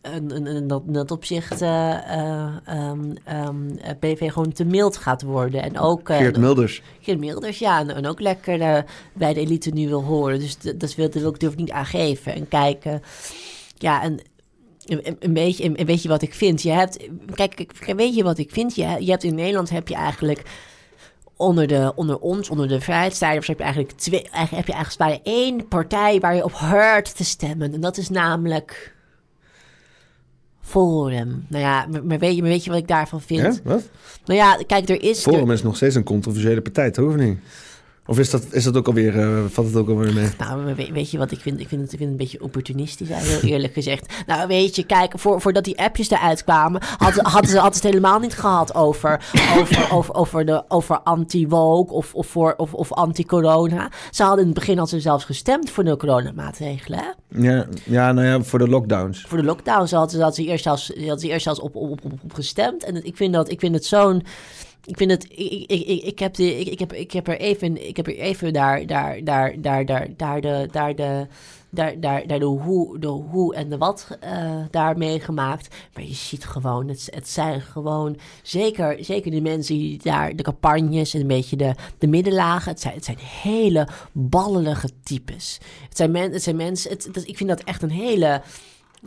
Een, 0.02 0.36
een, 0.36 0.46
een- 0.46 0.66
dat, 0.66 0.82
in 0.86 0.92
dat 0.92 1.10
opzicht 1.10 1.62
eh, 1.62 1.92
eh, 1.92 2.56
ehm, 2.64 3.14
ehm, 3.24 3.76
eh, 3.76 3.90
PV 4.00 4.32
gewoon 4.32 4.52
te 4.52 4.64
mild 4.64 4.96
gaat 4.96 5.22
worden. 5.22 5.62
En 5.62 5.78
ook 5.78 6.08
eh, 6.08 6.16
Geert 6.16 6.36
Milders. 6.38 6.82
Geert 7.00 7.18
Milders, 7.18 7.58
ja, 7.58 7.80
en, 7.80 7.94
en 7.94 8.06
ook 8.06 8.20
lekker 8.20 8.84
bij 9.14 9.34
de 9.34 9.40
elite 9.40 9.70
nu 9.70 9.88
wil 9.88 10.02
horen. 10.02 10.38
Dus 10.38 10.56
dat 10.76 10.94
wil, 10.94 11.06
ik 11.06 11.40
durf 11.40 11.56
niet 11.56 11.70
aangeven. 11.70 12.34
En 12.34 12.48
kijken, 12.48 13.02
ja, 13.78 14.02
en 14.02 14.20
een, 14.86 15.16
een 15.18 15.32
beetje, 15.32 15.64
een, 15.64 15.86
weet 15.86 16.02
je 16.02 16.08
wat 16.08 16.22
ik 16.22 16.34
vind? 16.34 16.62
Je 16.62 16.70
hebt, 16.70 17.08
kijk, 17.34 17.72
weet 17.96 18.14
je 18.14 18.22
wat 18.22 18.38
ik 18.38 18.50
vind? 18.50 18.74
Je, 18.74 18.96
je 18.98 19.10
hebt 19.10 19.24
in 19.24 19.34
Nederland 19.34 19.70
heb 19.70 19.88
je 19.88 19.94
eigenlijk 19.94 20.42
onder, 21.36 21.66
de, 21.66 21.92
onder 21.94 22.18
ons, 22.18 22.50
onder 22.50 22.68
de 22.68 22.80
vrijheidsstrijders, 22.80 23.46
heb 23.46 23.58
je 23.58 23.64
eigenlijk 23.64 23.94
twee, 23.96 24.26
heb 24.30 24.66
je 24.66 24.72
eigenlijk 24.72 24.98
maar 24.98 25.18
één 25.34 25.68
partij 25.68 26.20
waar 26.20 26.34
je 26.34 26.44
op 26.44 26.52
hoort 26.52 27.16
te 27.16 27.24
stemmen. 27.24 27.72
En 27.72 27.80
dat 27.80 27.96
is 27.96 28.08
namelijk 28.08 28.94
Forum. 30.62 31.44
Nou 31.48 31.62
ja, 31.62 31.86
maar, 32.04 32.18
weet, 32.18 32.34
je, 32.34 32.40
maar 32.42 32.50
weet 32.50 32.64
je 32.64 32.70
wat 32.70 32.78
ik 32.78 32.88
daarvan 32.88 33.20
vind? 33.20 33.40
Ja? 33.40 33.52
Wat? 33.64 33.88
Nou 34.24 34.38
ja, 34.38 34.58
kijk, 34.66 34.88
er 34.88 35.02
is... 35.02 35.26
er- 35.26 35.32
Forum 35.32 35.50
is 35.50 35.62
nog 35.62 35.76
steeds 35.76 35.94
een 35.94 36.02
controversiële 36.04 36.60
partij, 36.60 36.90
toch? 36.90 37.08
Of 37.08 37.16
niet? 37.16 37.38
Of 38.06 38.18
is 38.18 38.30
dat, 38.30 38.46
is 38.50 38.64
dat 38.64 38.76
ook 38.76 38.86
alweer, 38.86 39.18
eh 39.20 39.44
valt 39.48 39.66
het 39.66 39.76
ook 39.76 39.88
alweer 39.88 40.12
mee? 40.12 40.28
Nou, 40.38 40.74
weet, 40.92 41.10
je 41.10 41.18
wat 41.18 41.30
ik 41.30 41.40
vind? 41.40 41.60
Ik 41.60 41.68
vind 41.68 41.80
het, 41.82 41.92
ik 41.92 41.98
vind 41.98 42.10
het 42.10 42.20
een 42.20 42.26
beetje 42.26 42.42
opportunistisch, 42.42 43.08
heel 43.10 43.40
eerlijk 43.40 43.72
gezegd. 43.72 44.12
Nou, 44.26 44.48
weet 44.48 44.76
je, 44.76 44.84
kijk, 44.86 45.12
voor, 45.16 45.40
voordat 45.40 45.64
die 45.64 45.78
appjes 45.78 46.10
eruit 46.10 46.44
kwamen, 46.44 46.82
hadden, 46.98 47.24
hadden, 47.26 47.50
ze, 47.50 47.60
het 47.60 47.82
helemaal 47.82 48.18
niet 48.18 48.34
gehad 48.34 48.74
over, 48.74 49.24
over, 49.58 49.88
over, 49.92 50.14
over, 50.14 50.44
de, 50.44 50.64
over 50.68 51.00
anti-woke 51.00 51.92
of, 51.92 52.14
of, 52.14 52.26
voor- 52.26 52.54
of, 52.56 52.74
of 52.74 52.92
anti-corona. 52.92 53.90
Ze 54.10 54.22
hadden 54.22 54.40
in 54.40 54.50
het 54.50 54.58
begin 54.58 54.86
ze 54.86 55.00
zelfs 55.00 55.24
gestemd 55.24 55.70
voor 55.70 55.84
de 55.84 55.96
coronamaatregelen, 55.96 56.98
hè? 56.98 57.40
Ja, 57.42 57.66
ja, 57.84 58.12
nou 58.12 58.26
ja, 58.26 58.42
voor 58.42 58.58
de 58.58 58.68
lockdowns. 58.68 59.24
Voor 59.28 59.38
de 59.38 59.44
lockdown 59.44 59.86
ze 59.86 59.94
hadden, 59.96 60.16
ze- 60.16 60.22
hadden 60.22 60.44
ze 60.44 60.50
eerst 60.50 60.64
zelfs, 60.64 60.86
hadden 60.96 61.18
ze 61.18 61.28
eerst 61.28 61.42
zelfs 61.44 61.60
op, 61.60 61.76
op, 61.76 62.04
op, 62.04 62.12
op 62.22 62.32
gestemd. 62.34 62.84
En 62.84 63.04
ik 63.04 63.16
vind 63.16 63.32
dat, 63.32 63.50
ik 63.50 63.60
vind 63.60 63.74
het 63.74 63.84
zo'n... 63.84 64.22
Ik 64.84 64.96
vind 64.96 65.10
het, 65.10 65.24
ik, 65.24 65.70
ik, 65.70 65.86
ik, 65.86 66.02
ik, 66.02 66.18
heb 66.18 66.34
de, 66.34 66.58
ik, 66.60 66.66
ik, 66.66 66.78
heb, 66.78 66.92
ik 66.92 67.12
heb 67.12 67.28
er 67.28 67.38
even, 67.38 67.88
ik 67.88 67.96
heb 67.96 68.06
er 68.06 68.16
even 68.16 68.52
daar, 68.52 68.86
daar, 68.86 69.24
daar, 69.24 69.60
daar, 69.60 69.86
daar, 69.86 70.08
daar 70.16 70.40
de, 70.40 70.68
daar 70.70 70.94
de, 70.94 71.26
daar, 71.70 72.00
daar, 72.00 72.26
daar 72.26 72.38
de 72.38 72.44
hoe, 72.44 72.98
de 72.98 73.06
hoe 73.06 73.54
en 73.54 73.68
de 73.68 73.78
wat 73.78 74.16
eh 74.20 74.64
daar 74.70 74.98
meegemaakt. 74.98 75.74
Maar 75.94 76.04
je 76.04 76.14
ziet 76.14 76.44
gewoon, 76.44 76.88
het, 76.88 77.08
het 77.14 77.28
zijn 77.28 77.60
gewoon, 77.60 78.16
zeker, 78.42 79.04
zeker 79.04 79.30
de 79.30 79.40
mensen 79.40 79.74
die 79.74 80.00
daar, 80.02 80.36
de 80.36 80.42
campagnes 80.42 81.14
en 81.14 81.20
een 81.20 81.26
beetje 81.26 81.56
de, 81.56 81.74
de 81.98 82.06
middenlagen. 82.06 82.70
Het 82.70 82.80
zijn, 82.80 82.94
het 82.94 83.04
zijn 83.04 83.18
hele 83.18 83.88
ballelige 84.12 84.90
types. 85.02 85.58
Het 85.88 85.96
zijn, 85.96 86.10
men, 86.10 86.32
het 86.32 86.42
zijn 86.42 86.56
mensen, 86.56 86.90
het, 86.90 87.08
dat, 87.12 87.26
ik 87.26 87.36
vind 87.36 87.48
dat 87.48 87.60
echt 87.60 87.82
een 87.82 87.90
hele, 87.90 88.42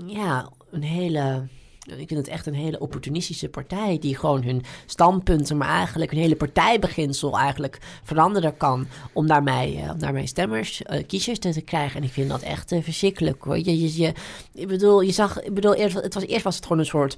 ja, 0.06 0.49
een 0.72 0.84
hele. 0.84 1.47
Ik 1.85 2.07
vind 2.07 2.19
het 2.19 2.27
echt 2.27 2.45
een 2.45 2.53
hele 2.53 2.79
opportunistische 2.79 3.49
partij 3.49 3.97
die 3.99 4.17
gewoon 4.17 4.43
hun 4.43 4.63
standpunten, 4.85 5.57
maar 5.57 5.67
eigenlijk 5.67 6.11
hun 6.11 6.19
hele 6.19 6.35
partijbeginsel 6.35 7.37
eigenlijk 7.37 7.77
veranderen 8.03 8.57
kan 8.57 8.87
om 9.13 9.27
daarmee, 9.27 9.77
eh, 9.77 9.89
om 9.91 9.99
daarmee 9.99 10.27
stemmers, 10.27 10.83
eh, 10.83 11.05
kiezers 11.07 11.39
te, 11.39 11.53
te 11.53 11.61
krijgen. 11.61 11.99
En 11.99 12.05
ik 12.05 12.11
vind 12.11 12.29
dat 12.29 12.41
echt 12.41 12.71
eh, 12.71 12.83
verschrikkelijk 12.83 13.43
hoor. 13.43 13.57
Je, 13.57 13.81
je, 13.81 14.01
je, 14.01 14.13
ik 14.53 14.67
bedoel, 14.67 15.01
je 15.01 15.11
zag, 15.11 15.41
ik 15.41 15.53
bedoel, 15.53 15.73
eerst, 15.73 15.95
het 15.95 16.13
was, 16.13 16.25
eerst 16.25 16.43
was 16.43 16.55
het 16.55 16.63
gewoon 16.63 16.79
een 16.79 16.85
soort 16.85 17.15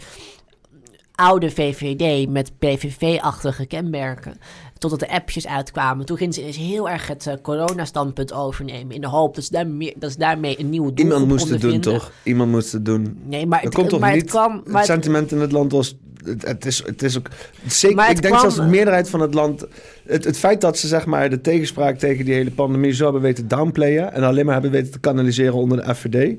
oude 1.16 1.52
VVD 1.52 2.30
met 2.30 2.52
PVV-achtige 2.60 3.66
kenmerken. 3.66 4.40
Totdat 4.78 5.00
de 5.00 5.10
appjes 5.10 5.48
uitkwamen. 5.48 6.06
Toen 6.06 6.18
gingen 6.18 6.34
ze 6.34 6.44
eens 6.44 6.58
heel 6.58 6.90
erg 6.90 7.08
het 7.08 7.28
eh, 7.28 7.34
coronastandpunt 7.42 8.34
overnemen. 8.34 8.96
In 8.96 9.02
de 9.02 9.08
hoop 9.08 9.36
dat 9.36 9.44
ze, 9.44 9.52
daarmee, 9.52 9.94
dat 9.98 10.12
ze 10.12 10.18
daarmee 10.18 10.60
een 10.60 10.70
nieuwe 10.70 10.94
doelgroep 10.94 11.20
Iemand 11.20 11.28
moest 11.28 11.50
het 11.50 11.62
doen, 11.62 11.80
toch? 11.80 12.12
Iemand 12.24 12.52
moest 12.52 12.72
het 12.72 12.86
doen. 12.86 13.18
Nee, 13.24 13.46
maar 13.46 13.62
het, 13.62 13.74
komt 13.74 13.90
toch 13.90 14.00
maar 14.00 14.12
niet? 14.12 14.22
het 14.22 14.30
kwam... 14.30 14.52
Maar 14.52 14.64
het 14.64 14.74
het- 14.74 14.86
sentiment 14.86 15.32
in 15.32 15.40
het 15.40 15.52
land 15.52 15.72
was... 15.72 15.98
Het, 16.24 16.48
het 16.48 16.66
is, 16.66 16.84
het 16.86 17.04
is 17.04 17.18
ook... 17.18 17.28
Zeker, 17.68 18.10
ik 18.10 18.22
denk 18.22 18.40
zelfs 18.40 18.56
de 18.56 18.62
meerderheid 18.62 19.10
van 19.10 19.20
het 19.20 19.34
land... 19.34 19.66
Het, 20.06 20.24
het 20.24 20.38
feit 20.38 20.62
dat 20.62 20.78
ze 20.78 20.88
zeg 20.88 21.06
maar 21.06 21.30
de 21.30 21.42
tegenspraak 21.42 21.98
tegen 21.98 22.26
die 22.26 22.34
hele 22.34 22.52
pandemie 22.52 22.94
zo 22.94 23.04
hebben 23.04 23.22
weten 23.22 23.48
downplayen... 23.48 24.14
en 24.14 24.24
alleen 24.24 24.46
maar 24.46 24.54
hebben 24.54 24.72
weten 24.72 24.92
te 24.92 25.00
kanaliseren 25.00 25.54
onder 25.54 25.86
de 25.86 25.96
FVD... 25.96 26.36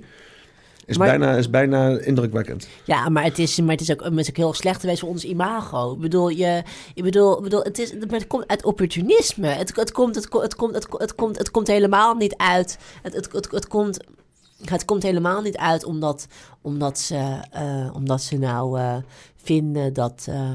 is, 0.89 0.99
Maar- 0.99 1.09
bijna, 1.09 1.37
is 1.37 1.51
bijna 1.51 1.99
indrukwekkend. 1.99 2.69
Ja, 2.85 3.09
maar 3.09 3.25
het 3.25 3.39
is, 3.39 3.61
maar 3.61 3.71
het 3.71 3.81
is, 3.81 3.91
ook, 3.91 4.05
het 4.05 4.19
is 4.19 4.29
ook 4.29 4.37
heel 4.37 4.55
slecht 4.55 4.81
geweest 4.81 5.01
voor 5.01 5.09
ons 5.09 5.25
imago. 5.25 5.93
Ik 5.93 6.01
bedoel, 6.01 6.29
je, 6.29 6.63
ik 6.95 7.03
bedoel, 7.03 7.41
bedoel 7.41 7.63
het, 7.63 7.79
is, 7.79 7.91
het 7.91 8.27
komt 8.27 8.47
uit 8.47 8.65
opportunisme. 8.65 9.47
Het, 9.47 9.77
het, 9.77 9.93
komt, 9.93 10.15
het, 10.15 10.33
het, 10.33 10.55
komt, 10.55 10.75
het, 10.75 10.89
ko- 10.89 10.99
het, 10.99 11.15
komt, 11.15 11.39
het 11.39 11.51
komt 11.51 11.67
helemaal 11.67 12.15
niet 12.15 12.37
uit. 12.37 12.79
Het, 13.03 13.15
het, 13.15 13.33
het, 13.33 13.51
het, 13.51 13.67
komt, 13.69 14.05
het 14.65 14.85
komt 14.85 15.03
helemaal 15.03 15.43
niet 15.43 15.57
uit 15.57 15.85
omdat, 15.85 16.27
omdat, 16.63 16.99
ze, 16.99 17.39
eh, 17.51 17.91
omdat 17.95 18.23
ze 18.23 18.37
nou 18.39 18.79
eh, 18.79 18.97
vinden 19.37 19.93
dat. 19.93 20.27
eh, 20.29 20.51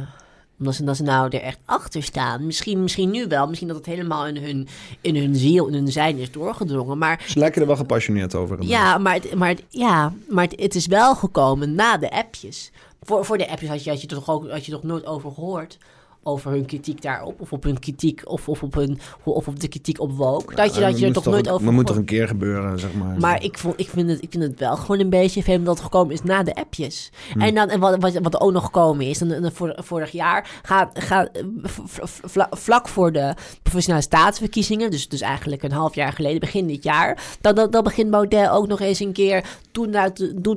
omdat 0.63 0.75
ze, 0.75 0.83
dat 0.83 0.95
ze 0.95 1.03
nou 1.03 1.29
er 1.29 1.41
echt 1.41 1.57
achter 1.65 2.03
staan. 2.03 2.45
Misschien, 2.45 2.81
misschien 2.83 3.09
nu 3.11 3.27
wel. 3.27 3.47
Misschien 3.47 3.67
dat 3.67 3.77
het 3.77 3.85
helemaal 3.85 4.27
in 4.27 4.37
hun, 4.37 4.67
in 5.01 5.15
hun 5.15 5.35
ziel, 5.35 5.67
in 5.67 5.73
hun 5.73 5.87
zijn 5.91 6.17
is 6.17 6.31
doorgedrongen. 6.31 6.97
Maar 6.97 7.23
Ze 7.27 7.39
lijken 7.39 7.61
er 7.61 7.67
wel 7.67 7.75
gepassioneerd 7.75 8.35
over. 8.35 8.57
ja, 8.63 8.97
maar, 8.97 9.13
het, 9.13 9.35
maar, 9.35 9.49
het- 9.49 9.63
ja, 9.69 10.13
maar 10.29 10.43
het, 10.43 10.59
het 10.61 10.75
is 10.75 10.87
wel 10.87 11.15
gekomen 11.15 11.75
na 11.75 11.97
de 11.97 12.11
appjes. 12.11 12.71
Voor, 13.01 13.25
voor 13.25 13.37
de 13.37 13.49
appjes 13.49 13.69
had 13.69 13.83
je, 13.83 13.89
had 13.89 14.01
je 14.01 14.07
toch 14.07 14.29
ook 14.29 14.49
had 14.51 14.65
je 14.65 14.71
toch 14.71 14.83
nooit 14.83 15.05
over 15.05 15.31
gehoord. 15.31 15.77
Over 16.23 16.51
hun 16.51 16.65
kritiek 16.65 17.01
daarop. 17.01 17.41
Of 17.41 17.51
op 17.53 17.63
hun 17.63 17.79
kritiek, 17.79 18.21
of, 18.25 18.49
of, 18.49 18.63
op, 18.63 18.73
hun, 18.73 18.99
of 19.23 19.47
op 19.47 19.59
de 19.59 19.67
kritiek 19.67 19.99
op 19.99 20.11
woke. 20.11 20.55
Dat 20.55 20.75
je, 20.75 20.81
dat 20.81 20.99
je 20.99 21.05
er 21.05 21.13
toch 21.13 21.25
nooit 21.25 21.49
over... 21.49 21.65
Dat 21.65 21.73
moet 21.73 21.87
toch 21.87 21.95
een 21.95 22.05
keer 22.05 22.27
gebeuren, 22.27 22.79
zeg 22.79 22.93
maar. 22.93 23.19
maar 23.19 23.43
ik, 23.43 23.57
vond, 23.57 23.79
ik, 23.79 23.89
vind 23.89 24.09
het, 24.09 24.21
ik 24.21 24.31
vind 24.31 24.43
het 24.43 24.59
wel 24.59 24.75
gewoon 24.75 24.99
een 24.99 25.09
beetje 25.09 25.43
vreemd 25.43 25.65
dat 25.65 25.75
het 25.75 25.83
gekomen 25.83 26.13
is 26.13 26.23
na 26.23 26.43
de 26.43 26.55
appjes. 26.55 27.11
En, 27.37 27.55
dan, 27.55 27.69
en 27.69 27.79
wat, 27.79 27.97
wat, 27.99 28.13
wat 28.21 28.41
ook 28.41 28.51
nog 28.51 28.63
gekomen 28.63 29.05
is, 29.05 29.21
en, 29.21 29.43
en 29.43 29.51
vor- 29.53 29.77
vorig 29.77 30.11
jaar, 30.11 30.59
gaat 30.63 30.99
ga, 30.99 31.29
v- 31.61 31.79
v- 31.83 32.19
vla- 32.23 32.49
vlak 32.51 32.87
voor 32.87 33.11
de 33.11 33.33
provinciale 33.63 34.01
staatsverkiezingen, 34.01 34.91
dus, 34.91 35.07
dus 35.07 35.21
eigenlijk 35.21 35.63
een 35.63 35.71
half 35.71 35.95
jaar 35.95 36.13
geleden, 36.13 36.39
begin 36.39 36.67
dit 36.67 36.83
jaar, 36.83 37.37
dan, 37.41 37.55
dan, 37.55 37.71
dan 37.71 37.83
begint 37.83 38.11
Baudet 38.11 38.49
ook 38.49 38.67
nog 38.67 38.79
eens 38.79 38.99
een 38.99 39.13
keer 39.13 39.45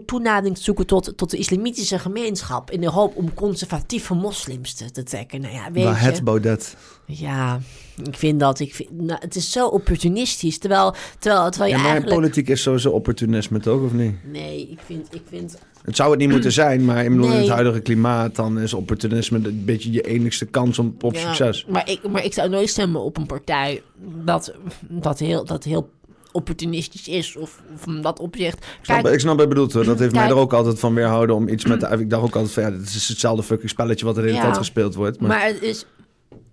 toenadering 0.07 0.57
te 0.57 0.63
zoeken 0.63 0.87
tot, 0.87 1.17
tot 1.17 1.31
de 1.31 1.37
islamitische 1.37 1.99
gemeenschap, 1.99 2.71
in 2.71 2.81
de 2.81 2.91
hoop 2.91 3.17
om 3.17 3.35
conservatieve 3.35 4.15
moslims 4.15 4.75
te, 4.75 4.91
te 4.91 5.03
trekken. 5.03 5.41
Nou 5.41 5.55
ja, 5.57 5.73
weet 5.73 5.85
Waar 5.85 6.01
je. 6.01 6.05
het 6.11 6.25
Baudet. 6.25 6.77
Ja, 7.07 7.61
ik 8.05 8.17
vind 8.17 8.41
dat. 8.41 8.61
Ik 8.61 8.75
vind, 8.75 8.91
nou, 9.01 9.19
het 9.21 9.37
is 9.37 9.53
zo 9.53 9.67
opportunistisch. 9.67 10.59
Terwijl, 10.59 10.95
terwijl, 11.19 11.51
terwijl 11.51 11.71
je 11.71 11.77
Ja, 11.77 11.83
maar 11.83 11.93
eigenlijk. 11.93 12.21
politiek 12.21 12.49
is 12.49 12.63
sowieso 12.63 12.91
opportunisme, 12.91 13.61
toch? 13.61 13.83
Of 13.83 13.93
niet? 13.93 14.15
Nee, 14.33 14.69
ik 14.71 14.79
vind. 14.85 15.15
Ik 15.15 15.23
vind 15.29 15.59
Het 15.83 15.97
zou 15.97 16.11
het 16.11 16.19
niet 16.19 16.31
moeten 16.31 16.53
zijn, 16.53 16.85
maar 16.85 17.05
in 17.05 17.19
Nee. 17.19 17.31
het 17.31 17.49
huidige 17.49 17.81
klimaat... 17.81 18.35
dan 18.37 18.59
is 18.59 18.75
opportunisme 18.75 19.39
een 19.43 19.65
beetje 19.65 19.93
je 19.93 20.01
enigste 20.01 20.47
kans 20.47 20.79
op, 20.79 21.03
op 21.03 21.15
ja, 21.15 21.21
succes. 21.21 21.67
Maar 21.69 21.91
ik, 21.91 22.09
maar 22.09 22.25
ik 22.25 22.33
zou 22.33 22.49
nooit 22.49 22.69
stemmen 22.69 23.01
op 23.01 23.17
een 23.17 23.27
partij 23.27 23.83
dat, 24.25 24.55
dat, 24.81 25.19
heel, 25.19 25.45
dat 25.45 25.65
heel 25.65 25.91
opportunistisch 26.37 27.09
is. 27.09 27.37
Of, 27.37 27.63
of 27.75 27.87
om 27.87 28.03
dat 28.03 28.19
opzicht. 28.21 28.57
Ik 28.59 28.79
snap, 28.83 29.03
Kijk, 29.03 29.15
ik 29.15 29.21
snap 29.21 29.33
wat 29.35 29.43
je 29.43 29.49
bedoelt 29.49 29.73
hoor. 29.73 29.85
Dat 29.85 29.99
heeft 29.99 30.13
mij 30.13 30.21
Kijk. 30.23 30.35
er 30.35 30.41
ook 30.41 30.53
altijd 30.53 30.79
van 30.79 30.95
weerhouden 30.95 31.37
om 31.37 31.49
iets 31.49 31.65
met... 31.65 31.81
de- 31.81 31.87
Ik 31.99 32.11
dacht 32.11 32.23
ook 32.23 32.35
altijd 32.37 32.53
van 32.55 32.63
ja, 32.63 32.71
dit 32.71 32.89
is 32.95 33.09
hetzelfde 33.09 33.43
fucking 33.43 33.71
spelletje 33.71 34.05
wat 34.05 34.17
er 34.17 34.23
de 34.23 34.29
hele 34.29 34.41
Ja. 34.41 34.47
tijd 34.47 34.57
gespeeld 34.59 34.95
wordt. 34.95 35.21
Maar, 35.21 35.29
maar 35.29 35.47
het 35.47 35.63
is. 35.63 35.87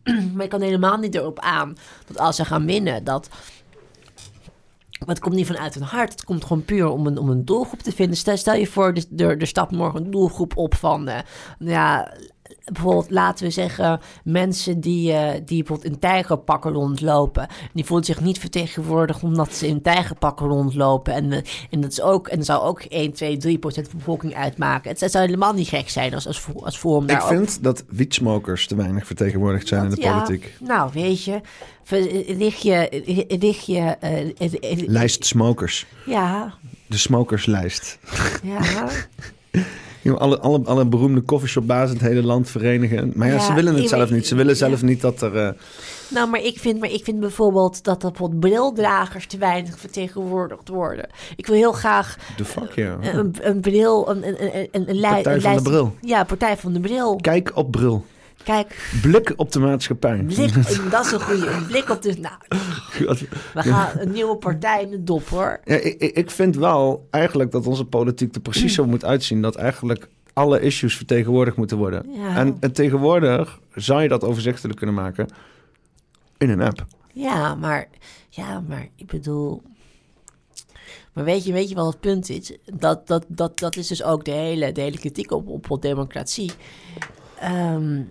maar 0.34 0.44
ik 0.44 0.50
kan 0.50 0.62
helemaal 0.62 0.98
niet 0.98 1.16
erop 1.16 1.40
aan 1.40 1.78
dat 2.08 2.18
als 2.18 2.36
ze 2.36 2.46
gaan 2.46 2.66
winnen, 2.66 3.04
dat. 3.04 3.30
Maar 5.00 5.16
het 5.16 5.24
komt 5.24 5.36
niet 5.36 5.48
vanuit 5.48 5.74
hun 5.74 5.84
hart. 5.84 6.12
Het 6.12 6.24
komt 6.24 6.44
gewoon 6.46 6.66
puur 6.66 6.88
om 6.88 7.08
een, 7.08 7.18
om 7.18 7.30
een 7.30 7.46
doelgroep 7.46 7.80
te 7.80 7.92
vinden. 7.92 8.18
Stel, 8.18 8.38
stel 8.38 8.54
je 8.56 8.68
voor, 8.68 8.94
er, 8.94 9.04
er, 9.26 9.38
er 9.38 9.48
stapt 9.48 9.72
morgen 9.72 10.06
een 10.06 10.12
doelgroep 10.12 10.58
op 10.58 10.76
van... 10.76 11.08
eh, 11.08 11.20
ja, 11.60 12.14
bijvoorbeeld, 12.72 13.10
laten 13.10 13.46
we 13.46 13.52
zeggen... 13.52 14.00
mensen 14.24 14.80
die, 14.80 15.12
eh, 15.14 15.42
die 15.46 15.58
bijvoorbeeld 15.58 15.94
in 15.94 16.00
tijgerpakken 16.00 16.72
rondlopen. 16.72 17.48
Die 17.74 17.86
voelen 17.86 18.06
zich 18.06 18.22
niet 18.22 18.40
vertegenwoordigd 18.40 19.24
omdat 19.24 19.54
ze 19.54 19.68
in 19.68 19.82
tijgerpakken 19.82 20.48
rondlopen. 20.48 21.14
En, 21.14 21.32
eh, 21.32 21.42
en 21.70 21.82
dat 21.82 21.92
is 21.92 22.02
ook... 22.02 22.28
En 22.28 22.38
dat 22.38 22.46
zou 22.46 22.62
ook 22.62 22.82
1, 22.82 23.14
2, 23.14 23.38
3 23.38 23.58
procent 23.58 23.86
van 23.86 23.94
de 23.94 24.06
bevolking 24.06 24.36
uitmaken. 24.36 24.90
Het, 24.92 25.00
het 25.00 25.12
zou 25.12 25.26
helemaal 25.26 25.54
niet 25.54 25.68
gek 25.68 25.90
zijn 25.90 26.14
als, 26.14 26.28
als, 26.28 26.46
als 26.64 26.78
Forum 26.78 27.10
ik 27.10 27.22
ook 27.22 27.28
vind 27.28 27.64
dat 27.64 27.84
wietsmokers 27.88 28.68
te 28.68 28.76
weinig 28.76 29.06
vertegenwoordigd 29.06 29.68
zijn 29.68 29.84
in 29.84 29.90
de 29.90 30.02
ja, 30.02 30.14
politiek. 30.14 30.54
Nou, 30.60 30.90
weet 30.94 31.24
je, 31.24 31.42
ver- 31.84 32.24
lig 32.28 32.62
je, 32.62 33.04
lig 33.40 33.66
je, 33.66 33.80
eh, 34.00 34.20
eh, 34.20 34.54
eh, 34.60 34.88
Lijst 34.88 35.26
smokers. 35.26 35.86
ja, 36.06 36.54
De 36.88 36.98
smokerslijst. 36.98 38.00
ja. 38.44 38.90
Alle, 40.12 40.40
alle, 40.40 40.62
alle 40.66 40.86
beroemde 40.86 41.24
coffeeshopbazen 41.24 41.96
in 41.96 42.02
het 42.02 42.12
hele 42.12 42.24
land 42.28 42.50
verenigen. 42.50 43.12
Maar 43.16 43.28
ja, 43.28 43.34
Ja, 43.34 43.40
ze 43.40 43.54
willen 43.54 43.74
het 43.74 43.84
ik 43.84 43.90
zelf 43.90 44.10
niet. 44.10 44.28
Ze 44.28 44.36
willen 44.36 44.52
ja. 44.52 44.58
zelf 44.58 44.82
niet 44.82 45.02
dat 45.02 45.22
er... 45.22 45.38
eh, 45.38 45.50
Nou, 46.10 46.30
maar 46.30 46.42
ik 46.42 46.60
vind, 46.60 46.80
maar 46.80 46.92
ik 46.92 47.04
vind 47.04 47.20
bijvoorbeeld 47.20 47.84
dat 47.84 48.04
er 48.04 48.10
bijvoorbeeld 48.10 48.40
brildragers 48.40 49.28
te 49.28 49.38
weinig 49.38 49.80
vertegenwoordigd 49.80 50.68
worden. 50.68 51.10
Ik 51.36 51.46
wil 51.48 51.56
heel 51.56 51.72
graag 51.72 52.18
de 52.38 52.46
fuck, 52.46 52.72
ja. 52.76 52.98
een, 53.02 53.36
een 53.42 53.62
bril, 53.62 54.10
een, 54.10 54.28
een, 54.28 54.70
een, 54.72 54.90
een, 54.90 55.02
Partij 55.02 55.42
van 55.42 55.56
de 55.56 55.62
bril. 55.62 55.96
Ja, 56.02 56.24
partij 56.24 56.58
van 56.58 56.74
de 56.74 56.80
bril. 56.80 57.16
Kijk 57.16 57.52
op 57.56 57.72
bril. 57.72 58.06
Kijk, 58.44 58.92
Blik 59.02 59.34
op 59.36 59.52
de 59.52 59.60
maatschappij. 59.60 60.24
blik, 60.24 60.54
dat 60.92 61.06
is 61.06 61.12
een 61.12 61.22
goede 61.22 61.48
een 61.48 61.66
blik 61.66 61.90
op 61.90 62.02
de. 62.02 62.18
Nou, 62.20 62.36
we 63.54 63.62
gaan 63.62 63.90
een 64.00 64.12
nieuwe 64.12 64.36
partij 64.38 64.82
in 64.82 64.90
de 64.90 65.04
dop 65.04 65.28
hoor. 65.28 65.60
Ja, 65.64 65.76
ik, 65.76 66.02
ik 66.02 66.32
vind 66.32 66.56
wel 66.56 67.08
eigenlijk 67.10 67.52
dat 67.52 67.68
onze 67.68 67.86
politiek 67.86 68.36
er 68.36 68.42
precies 68.42 68.74
zo 68.74 68.86
moet 68.86 69.06
uitzien. 69.06 69.42
Dat 69.42 69.56
eigenlijk 69.56 70.08
alle 70.34 70.60
issues 70.60 70.96
vertegenwoordigd 70.98 71.58
moeten 71.58 71.78
worden. 71.78 72.06
Ja. 72.12 72.36
En, 72.36 72.58
en 72.60 72.72
tegenwoordig 72.72 73.60
zou 73.76 74.02
je 74.02 74.08
dat 74.08 74.24
overzichtelijk 74.24 74.78
kunnen 74.78 74.96
maken 74.96 75.28
in 76.38 76.50
een 76.50 76.62
app. 76.62 76.86
Ja, 77.14 77.56
maar, 77.56 77.88
ja, 78.30 78.64
maar 78.68 78.88
ik 78.96 79.06
bedoel. 79.06 79.62
Maar 81.14 81.24
weet 81.24 81.46
je, 81.46 81.54
weet 81.54 81.70
je 81.70 81.76
wat 81.76 81.86
het 81.86 82.00
punt 82.00 82.30
is? 82.30 82.58
Dat, 82.74 83.08
dat, 83.08 83.26
dat, 83.28 83.60
dat 83.60 83.76
is 83.76 83.88
dus 83.88 84.04
ook 84.04 84.26
de 84.26 84.32
hele, 84.32 84.72
de 84.72 84.82
hele 84.82 84.98
kritiek 84.98 85.32
op, 85.32 85.48
op, 85.48 85.72
op 85.72 85.82
democratie. 85.82 86.52
Ehm, 87.40 88.02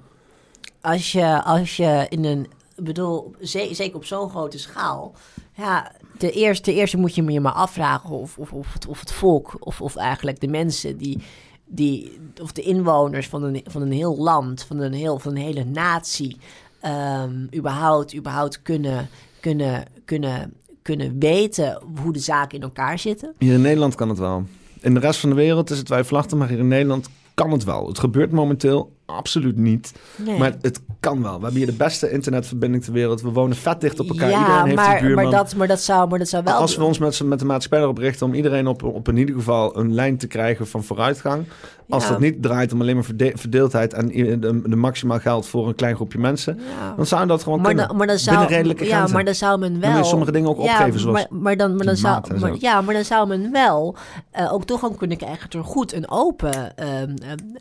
als, 0.83 1.13
je, 1.13 1.43
als 1.43 1.77
je 1.77 2.07
in 2.09 2.25
een. 2.25 2.47
Bedoel, 2.77 3.35
ze- 3.43 3.69
zeker 3.73 3.97
op 3.97 4.05
zo'n 4.05 4.31
grote 4.31 4.59
schaal. 4.59 5.15
Ja, 5.57 5.93
de 6.19 6.31
eerste, 6.31 6.71
de 6.71 6.77
eerste 6.77 6.97
moet 6.97 7.15
je 7.15 7.23
je 7.33 7.41
maar 7.41 7.53
afvragen 7.53 8.11
of, 8.11 8.39
of, 8.39 8.53
of, 8.53 8.73
het, 8.73 8.87
of 8.87 9.01
het 9.01 9.13
volk, 9.13 9.57
of, 9.59 9.81
of 9.81 9.97
eigenlijk 9.97 10.41
de 10.41 10.49
mensen 10.49 10.97
die. 10.97 11.23
die 11.67 12.21
of 12.43 12.53
de 12.53 12.63
inwoners 12.63 13.29
van 13.29 13.43
een, 13.43 13.61
van 13.67 13.83
een 13.83 13.93
heel 13.93 14.17
land, 14.17 14.63
van 14.63 14.79
een, 14.79 14.93
heel, 14.93 15.19
van 15.19 15.31
een 15.37 15.43
hele 15.43 15.65
natie. 15.65 16.37
ehm, 16.81 17.47
überhaupt, 17.57 18.15
überhaupt 18.17 18.63
kunnen, 18.63 19.09
kunnen, 19.41 19.85
kunnen, 20.05 20.53
kunnen 20.83 21.19
weten 21.19 21.81
hoe 22.03 22.13
de 22.13 22.19
zaken 22.19 22.57
in 22.59 22.63
elkaar 22.65 22.99
zitten. 22.99 23.35
Hier 23.39 23.53
in 23.55 23.61
Nederland 23.61 23.95
kan 23.95 24.09
het 24.09 24.19
wel. 24.19 24.45
In 24.81 24.95
de 24.95 25.01
rest 25.01 25.21
van 25.21 25.29
de 25.29 25.35
wereld 25.37 25.71
is 25.71 25.77
het 25.77 25.87
twijfelachtig, 25.87 26.39
maar 26.39 26.49
hier 26.49 26.59
in 26.59 26.69
Nederland 26.69 27.09
kan 27.35 27.51
het 27.51 27.65
wel. 27.65 27.87
Het 27.89 27.99
gebeurt 27.99 28.31
momenteel 28.33 28.93
absoluut 29.17 29.57
niet. 29.57 29.93
Nee. 30.17 30.39
Maar 30.39 30.55
het 30.61 30.81
kan 31.01 31.23
wel. 31.23 31.37
We 31.37 31.43
hebben 31.43 31.61
hier 31.61 31.67
de 31.71 31.77
beste 31.77 32.11
internetverbinding 32.11 32.85
ter 32.85 32.93
wereld. 32.93 33.23
We 33.23 33.31
wonen 33.31 33.57
vet 33.57 33.81
dicht 33.81 34.01
op 34.01 34.09
elkaar. 34.09 34.31
ja, 34.31 34.39
Iedereen 34.39 34.65
heeft 34.65 34.77
maar, 34.77 34.97
een 34.97 35.07
buurman. 35.07 35.25
maar, 35.25 35.33
dat, 35.33 35.55
maar, 35.57 35.69
dat 35.69 35.81
zou, 35.81 36.09
maar 36.09 36.19
dat 36.19 36.29
zou 36.29 36.43
wel... 36.45 36.55
Als 36.55 36.77
we 36.77 36.85
ons 36.85 36.99
met, 36.99 37.15
z'n- 37.15 37.29
met 37.29 37.39
de 37.39 37.45
maatschappij 37.45 37.81
erop 37.81 37.99
richten 37.99 38.27
om 38.27 38.35
iedereen 38.35 38.67
op, 38.67 38.83
op 38.83 39.09
in 39.09 39.17
ieder 39.17 39.35
geval 39.35 39.79
een 39.79 39.95
lijn 39.95 40.17
te 40.17 40.27
krijgen 40.27 40.67
van 40.67 40.85
vooruitgang. 40.85 41.45
Als 41.89 42.03
Ja. 42.05 42.11
dat 42.11 42.19
niet 42.21 42.43
draait 42.43 42.73
om 42.73 42.81
alleen 42.81 42.95
maar 42.95 43.05
verde- 43.05 43.33
verdeeldheid 43.35 43.95
en 43.95 44.07
de, 44.09 44.61
de 44.69 44.77
maximaal 44.77 45.19
geld 45.19 45.47
voor 45.47 45.69
een 45.69 45.75
klein 45.75 45.95
groepje 45.95 46.19
mensen, 46.19 46.59
Ja. 46.81 46.95
dan 46.97 47.07
zou 47.07 47.27
dat 47.27 47.43
gewoon 47.43 47.59
maar, 47.59 47.67
kunnen. 47.69 47.89
dan, 47.89 47.97
maar 47.97 48.07
dan 48.07 48.19
zou, 48.19 48.37
binnen 48.39 48.57
redelijke 48.57 48.85
ja, 48.85 48.95
grenzen. 48.97 49.15
maar 49.15 49.25
dan 49.25 49.35
zou 49.35 49.59
men 49.59 49.73
Dan 49.73 49.81
wel... 49.91 49.99
je 49.99 50.05
sommige 50.05 50.33
dingen 50.33 50.49
ook 50.49 50.59
opgeven, 50.59 51.01
zoals 51.01 51.17
maar, 51.31 51.41
maar 51.41 51.57
dan, 51.57 51.77
maar 51.77 51.87
dan 51.87 51.97
zou, 51.97 52.39
maar, 52.41 52.53
ja, 52.59 52.81
maar 52.81 52.95
dan 52.95 53.05
zou 53.05 53.29
men 53.29 53.53
wel 53.53 53.97
eh, 54.31 54.53
ook 54.53 54.65
toegang 54.65 54.97
kunnen 54.97 55.17
krijgen 55.17 55.51
door 55.51 55.65
goed 55.65 55.93
en 55.93 56.11
open 56.11 56.73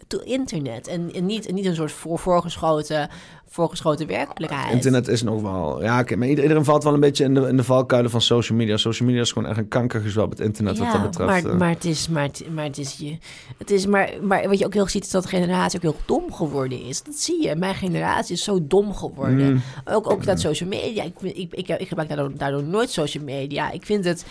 to- 0.07 0.19
internet. 0.23 0.87
En, 0.87 1.09
en, 1.13 1.25
niet, 1.25 1.40
en 1.47 1.53
niet 1.55 1.65
een 1.65 1.75
soort 1.75 1.91
voor, 1.91 2.19
voorgeschoten, 2.19 3.09
voorgeschoten 3.47 4.07
werkelijkheid. 4.07 4.73
Internet 4.73 5.07
is 5.07 5.21
nog 5.23 5.41
wel. 5.41 5.83
Ja, 5.83 6.03
maar 6.15 6.27
ieder- 6.27 6.43
iedereen 6.43 6.63
valt 6.65 6.83
wel 6.83 6.93
een 6.93 6.99
beetje 6.99 7.23
in 7.23 7.33
de, 7.33 7.47
in 7.47 7.57
de 7.57 7.63
valkuilen 7.63 8.11
van 8.11 8.21
social 8.21 8.57
media. 8.57 8.77
Social 8.77 9.07
media 9.07 9.23
is 9.23 9.31
gewoon 9.31 9.49
echt 9.49 9.57
een 9.57 9.67
kankergezwel 9.67 10.23
op 10.23 10.29
het 10.29 10.39
internet 10.39 10.77
wat 10.77 10.91
dat 10.91 11.01
betreft. 11.03 11.43
Maar, 11.43 11.51
eh. 11.51 11.57
maar 11.59 11.69
het 11.69 11.85
is, 11.85 12.07
maar 12.07 12.23
het, 12.23 12.43
maar 12.53 12.63
het 12.63 12.77
is 12.77 12.97
je. 12.97 13.17
Het 13.57 13.71
is 13.71 13.85
maar, 13.85 14.09
maar 14.21 14.47
wat 14.47 14.59
je 14.59 14.65
ook 14.65 14.73
heel 14.73 14.87
ziet, 14.87 15.03
is 15.03 15.09
dat 15.11 15.23
de 15.23 15.29
generatie 15.29 15.77
ook 15.83 15.93
heel 15.93 16.01
dom 16.05 16.33
geworden 16.33 16.81
is. 16.85 17.03
Dat 17.03 17.15
zie 17.15 17.41
je. 17.43 17.55
Mijn 17.55 17.75
generatie 17.75 18.33
is 18.35 18.43
zo 18.43 18.59
dom 18.61 18.93
geworden. 18.95 19.51
Mm. 19.53 19.61
Ook, 19.85 20.11
ook 20.11 20.25
dat 20.25 20.39
social 20.39 20.69
media. 20.69 21.03
Ik, 21.03 21.21
ik, 21.21 21.53
ik, 21.53 21.67
ik 21.67 21.87
gebruik 21.87 22.09
daardoor, 22.09 22.31
daardoor 22.37 22.63
nooit 22.63 22.89
social 22.89 23.23
media. 23.23 23.71
Ik 23.71 23.85
vind 23.85 24.05
het. 24.05 24.25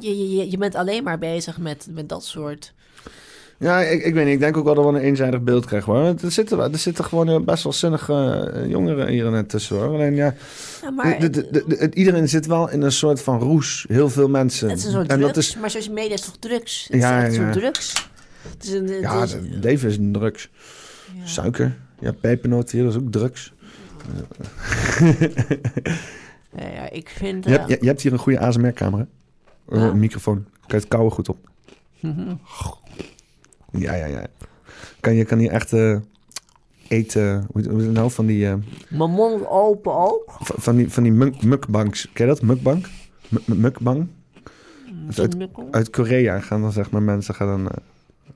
Je, 0.00 0.18
je, 0.18 0.36
je- 0.36 0.50
je 0.50 0.58
bent 0.58 0.74
alleen 0.74 1.04
maar 1.04 1.18
bezig 1.18 1.58
met, 1.58 1.88
met 1.90 2.08
dat 2.08 2.24
soort. 2.24 2.72
Ja, 3.64 3.80
ik, 3.80 4.04
ik 4.04 4.14
weet 4.14 4.24
niet. 4.24 4.34
Ik 4.34 4.40
denk 4.40 4.56
ook 4.56 4.64
wel 4.64 4.74
dat 4.74 4.84
we 4.84 4.90
een 4.90 4.96
eenzijdig 5.04 5.42
beeld 5.42 5.64
krijgen 5.66 5.92
hoor. 5.92 6.02
Er 6.22 6.30
zitten, 6.32 6.58
er 6.72 6.78
zitten 6.78 7.04
gewoon 7.04 7.28
eh, 7.28 7.40
best 7.40 7.62
wel 7.62 7.72
zinnige 7.72 8.50
eh, 8.54 8.68
jongeren 8.70 9.08
hier 9.08 9.30
net 9.30 9.48
tussen 9.48 9.76
hoor. 9.76 9.86
Alleen 9.94 10.14
ja, 10.14 10.34
Ja, 10.82 10.90
maar 10.90 11.18
de, 11.18 11.30
de, 11.30 11.90
iedereen 11.94 12.28
zit 12.28 12.46
wel 12.46 12.70
in 12.70 12.82
een 12.82 12.92
soort 12.92 13.20
van 13.22 13.38
roes. 13.38 13.84
Heel 13.88 14.08
veel 14.10 14.28
mensen. 14.28 14.68
het 14.68 14.78
is 14.78 14.84
een 14.84 14.90
soort 14.90 15.08
en 15.08 15.18
drugs. 15.18 15.34
dat 15.34 15.42
is. 15.42 15.56
Maar 15.56 15.70
social 15.70 15.94
media 15.94 16.12
is 16.14 16.20
toch 16.20 16.36
drugs? 16.38 16.86
Het 16.90 17.00
Ja, 17.00 17.24
is 17.24 17.36
een 17.36 17.44
ja. 17.46 17.52
drugs. 17.52 18.08
Het 18.52 18.64
is 18.64 18.72
een, 18.72 18.86
het 18.88 19.00
Ja, 19.00 19.22
is- 19.22 19.36
leven 19.60 19.88
is 19.88 19.96
een 19.96 20.12
drugs. 20.12 20.50
ja. 21.14 21.26
Suiker. 21.26 21.76
Ja, 22.00 22.12
pepernoot 22.12 22.70
hier, 22.70 22.82
dat 22.84 22.92
is 22.94 22.98
ook 23.00 23.12
drugs. 23.12 23.52
Ja, 26.56 26.68
ja, 26.74 26.90
ik 26.90 27.08
vind. 27.08 27.44
Je, 27.44 27.50
eh, 27.50 27.56
hebt, 27.58 27.70
je, 27.70 27.76
je 27.80 27.86
hebt 27.86 28.00
hier 28.02 28.12
een 28.12 28.18
goede 28.18 28.38
ASMR-camera. 28.38 29.06
Een 29.68 29.98
microfoon. 29.98 30.44
Je 30.66 30.74
het 30.74 30.88
kouwen 30.88 31.12
goed 31.12 31.28
op? 31.28 31.36
Ja, 33.78 33.94
ja, 33.94 34.06
ja. 34.06 34.26
Kan 35.00 35.14
je 35.14 35.24
kan 35.24 35.38
hier 35.38 35.50
echt 35.50 35.72
eh, 35.72 35.96
eten. 36.88 37.46
Hoe 37.52 37.68
hoe 37.68 37.78
is 37.80 37.84
het 37.84 37.94
nou? 37.94 38.10
Van 38.10 38.26
die, 38.26 38.46
eh, 38.48 38.54
Mijn 38.88 39.10
mond 39.10 39.46
open 39.48 39.94
ook. 39.94 40.36
van 40.40 40.56
van 40.58 40.76
die, 40.76 40.90
van 40.92 41.02
die 41.02 41.12
muk- 41.12 41.42
mukbangs. 41.42 42.08
Ken 42.12 42.26
je 42.26 42.32
dat? 42.32 42.42
Mukbang? 42.42 42.86
M- 43.28 43.36
m- 43.46 43.60
Mukbang? 43.60 44.08
Met 45.06 45.18
uit-. 45.20 45.36
Uit 45.70 45.90
Korea 45.90 46.40
gaan 46.40 46.60
dan 46.60 46.72
zeg 46.72 46.90
maar 46.90 47.02
mensen 47.02 47.34
gaan 47.34 47.46
dan, 47.46 47.68
eh, 47.70 47.76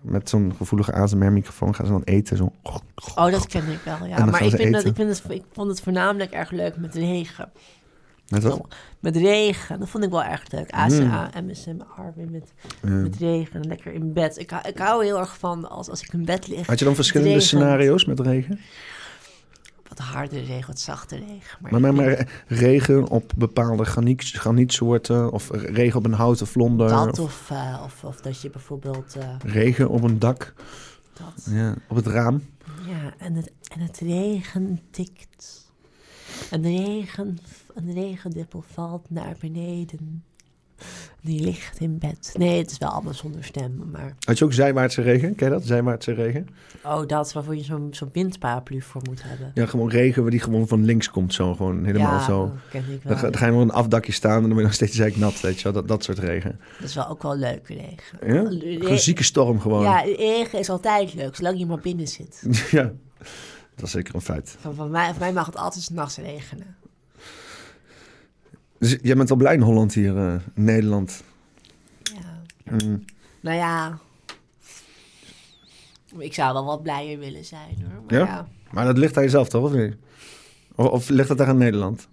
met 0.00 0.28
zo'n 0.28 0.52
gevoelige 0.56 0.92
ASMR-microfoon 0.92 1.74
gaan 1.74 1.86
ze 1.86 1.92
dan 1.92 2.02
eten. 2.04 2.36
Zo. 2.36 2.52
Oh, 3.16 3.30
dat 3.30 3.46
ken 3.46 3.68
ik 3.68 3.78
wel, 3.84 4.06
ja. 4.06 4.16
dan 4.16 4.24
Maar 4.30 4.34
gaan 4.34 4.44
ik, 4.44 4.50
ze 4.50 4.56
vind 4.56 4.72
dat, 4.72 4.80
eten. 4.84 4.90
ik, 4.90 4.96
vind 4.96 5.22
het, 5.22 5.32
ik 5.36 5.44
vond 5.52 5.68
het 5.68 5.80
voornamelijk 5.80 6.30
erg 6.30 6.50
leuk 6.50 6.76
met 6.76 6.94
regen. 6.94 7.50
Met 8.28 8.42
wat? 8.42 8.52
Oh, 8.52 8.64
Met 9.00 9.16
regen, 9.16 9.78
dat 9.80 9.88
vond 9.88 10.04
ik 10.04 10.10
wel 10.10 10.24
erg 10.24 10.50
leuk. 10.50 10.70
ASA, 10.70 11.30
MSMR, 11.44 12.12
weer 12.16 12.30
met, 12.30 12.52
met 12.82 13.16
regen, 13.16 13.66
lekker 13.66 13.92
in 13.92 14.12
bed. 14.12 14.38
Ik, 14.38 14.50
hou- 14.50 14.68
ik 14.68 14.78
hou 14.78 15.04
heel 15.04 15.18
erg 15.18 15.38
van 15.38 15.68
als, 15.68 15.88
als 15.88 16.02
ik 16.02 16.12
in 16.12 16.24
bed 16.24 16.48
lig. 16.48 16.66
had 16.66 16.78
je 16.78 16.84
dan 16.84 16.94
verschillende 16.94 17.40
scenario's 17.40 18.04
met 18.04 18.20
regen? 18.20 18.60
Wat 19.88 19.98
harde 19.98 20.40
regen, 20.40 20.66
wat 20.66 20.80
zachte 20.80 21.16
regen. 21.16 21.58
Maar, 21.60 21.80
maar, 21.80 21.94
maar 21.94 22.28
regen 22.46 23.08
op 23.08 23.32
bepaalde 23.36 23.84
graniet, 23.84 24.22
granietsoorten 24.22 25.32
of 25.32 25.50
regen 25.52 25.98
op 25.98 26.04
een 26.04 26.12
houten 26.12 26.46
vlonder. 26.46 26.88
dat 26.88 27.18
of 27.18 27.24
of, 27.24 27.50
eh, 27.50 27.80
of, 27.84 28.04
of 28.04 28.20
dat 28.20 28.40
je 28.40 28.50
bijvoorbeeld 28.50 29.16
eh, 29.18 29.28
regen 29.44 29.88
op 29.88 30.02
een 30.02 30.18
dak, 30.18 30.54
dat. 31.12 31.46
ja, 31.50 31.74
op 31.88 31.96
het 31.96 32.06
raam. 32.06 32.42
Ja, 32.86 33.14
en 33.18 33.34
het, 33.34 33.50
en 33.74 33.80
het 33.80 33.98
regen 33.98 34.80
tikt. 34.90 35.66
En 36.50 36.60
de 36.60 36.68
regen, 36.68 37.38
een 37.78 37.92
regendruppel 37.94 38.64
valt 38.72 39.10
naar 39.10 39.36
beneden. 39.40 40.22
Die 41.20 41.40
ligt 41.40 41.80
in 41.80 41.98
bed. 41.98 42.34
Nee, 42.36 42.58
het 42.58 42.70
is 42.70 42.78
wel 42.78 42.88
allemaal 42.88 43.14
zonder 43.14 43.44
stem, 43.44 43.90
maar... 43.92 44.14
Had 44.24 44.38
je 44.38 44.44
ook 44.44 44.52
zijwaartse 44.52 45.02
regen? 45.02 45.34
Ken 45.34 45.46
je 45.46 45.52
dat? 45.52 45.66
Zijwaartse 45.66 46.12
regen? 46.12 46.46
Oh, 46.84 47.06
dat 47.06 47.26
is 47.26 47.32
waarvoor 47.32 47.56
je 47.56 47.62
zo'n 47.62 47.88
zo'n 47.90 48.08
windparaplu 48.12 48.80
voor 48.82 49.02
moet 49.04 49.22
hebben. 49.22 49.50
Ja, 49.54 49.66
gewoon 49.66 49.88
regen 49.90 50.22
waar 50.22 50.30
die 50.30 50.40
gewoon 50.40 50.68
van 50.68 50.84
links 50.84 51.10
komt. 51.10 51.34
Zo 51.34 51.54
gewoon 51.54 51.84
helemaal 51.84 52.12
ja, 52.12 52.24
zo. 52.24 52.52
ken 52.70 52.80
ik 52.80 52.86
Dan 52.86 52.98
wel. 53.02 53.16
ga, 53.16 53.22
dan 53.22 53.36
ga 53.36 53.46
je 53.46 53.52
nog 53.52 53.60
een 53.60 53.70
afdakje 53.70 54.12
staan 54.12 54.34
en 54.34 54.40
dan 54.40 54.48
ben 54.48 54.58
je 54.58 54.64
nog 54.64 54.74
steeds 54.74 54.96
zeiknat, 54.96 55.40
weet 55.40 55.56
je 55.56 55.62
wel. 55.64 55.72
Dat, 55.72 55.88
dat 55.88 56.04
soort 56.04 56.18
regen. 56.18 56.60
Dat 56.80 56.88
is 56.88 56.94
wel 56.94 57.08
ook 57.08 57.22
wel 57.22 57.36
leuke 57.36 57.74
regen. 57.74 58.34
Ja? 58.34 58.88
Een 58.90 58.98
zieke 58.98 59.24
storm 59.24 59.60
gewoon. 59.60 59.82
Ja, 59.82 60.00
regen 60.00 60.58
is 60.58 60.70
altijd 60.70 61.14
leuk, 61.14 61.36
zolang 61.36 61.58
je 61.58 61.66
maar 61.66 61.80
binnen 61.80 62.08
zit. 62.08 62.42
Ja, 62.70 62.92
dat 63.74 63.86
is 63.86 63.90
zeker 63.90 64.14
een 64.14 64.20
feit. 64.20 64.56
Van, 64.60 64.74
van, 64.74 64.90
mij, 64.90 65.08
van 65.08 65.18
mij 65.18 65.32
mag 65.32 65.46
het 65.46 65.56
altijd 65.56 65.84
's 65.84 65.88
nachts 65.88 66.16
regenen. 66.16 66.76
Dus 68.78 68.96
jij 69.02 69.16
bent 69.16 69.28
wel 69.28 69.38
blij 69.38 69.54
in 69.54 69.60
Holland 69.60 69.94
hier, 69.94 70.16
eh, 70.16 70.34
in 70.54 70.64
Nederland. 70.64 71.22
Ja. 72.02 72.42
Mm. 72.70 73.04
Nou 73.40 73.56
ja, 73.56 73.98
ik 76.18 76.34
zou 76.34 76.52
wel 76.52 76.64
wat 76.64 76.82
blijer 76.82 77.18
willen 77.18 77.44
zijn 77.44 77.76
hoor. 77.80 78.02
Maar 78.06 78.14
Ja? 78.18 78.24
ja, 78.24 78.48
Maar 78.70 78.84
dat 78.84 78.98
ligt 78.98 79.16
aan 79.16 79.22
jezelf 79.22 79.48
toch, 79.48 79.64
of 79.64 79.72
niet? 79.72 79.96
Of, 80.74 80.86
of 80.86 81.08
ligt 81.08 81.28
dat 81.28 81.40
aan 81.40 81.58
Nederland? 81.58 82.08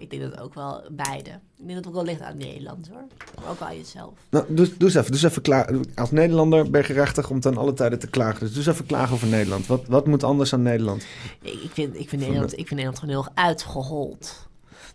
ik 0.00 0.10
denk 0.10 0.22
dat 0.22 0.40
ook 0.40 0.54
wel 0.54 0.82
beide. 0.90 1.30
Ik 1.30 1.66
denk 1.66 1.68
dat 1.68 1.76
het 1.76 1.86
ook 1.86 1.94
wel 1.94 2.04
ligt 2.04 2.20
aan 2.20 2.36
Nederland 2.36 2.88
hoor. 2.88 3.04
Maar 3.40 3.50
ook 3.50 3.60
aan 3.60 3.76
jezelf. 3.76 4.12
Nou, 4.30 4.44
doe, 4.48 4.76
doe 4.76 4.88
eens 4.88 4.94
even, 4.94 5.28
even 5.28 5.42
klaar. 5.42 5.74
Als 5.94 6.10
Nederlander 6.10 6.70
ben 6.70 6.80
je 6.80 6.86
gerechtig 6.86 7.30
om 7.30 7.40
ten 7.40 7.56
alle 7.56 7.72
tijden 7.72 7.98
te 7.98 8.06
klagen. 8.06 8.40
Dus 8.40 8.48
doe 8.48 8.58
eens 8.58 8.66
even 8.72 8.86
klagen 8.86 9.14
over 9.14 9.28
Nederland. 9.28 9.66
Wat, 9.66 9.86
wat 9.86 10.06
moet 10.06 10.22
anders 10.22 10.52
aan 10.52 10.62
Nederland? 10.62 11.04
Ik, 11.42 11.52
ik, 11.52 11.70
vind, 11.70 11.98
ik, 11.98 12.08
vind 12.08 12.22
Nederland, 12.22 12.52
ik 12.52 12.56
vind 12.56 12.70
Nederland 12.70 12.98
gewoon 12.98 13.14
heel 13.14 13.24
erg 13.24 13.34
uitgehold. 13.34 14.48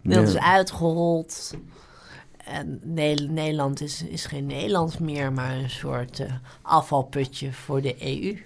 Nederland 0.05 0.35
is 0.35 0.41
uitgehold. 0.41 1.53
En 2.45 2.79
Ne- 2.83 3.27
Nederland 3.29 3.81
is, 3.81 4.03
is 4.03 4.25
geen 4.25 4.45
Nederland 4.45 4.99
meer, 4.99 5.31
maar 5.33 5.55
een 5.55 5.69
soort 5.69 6.19
eh, 6.19 6.31
afvalputje 6.61 7.53
voor 7.53 7.81
de 7.81 7.95
EU. 7.99 8.37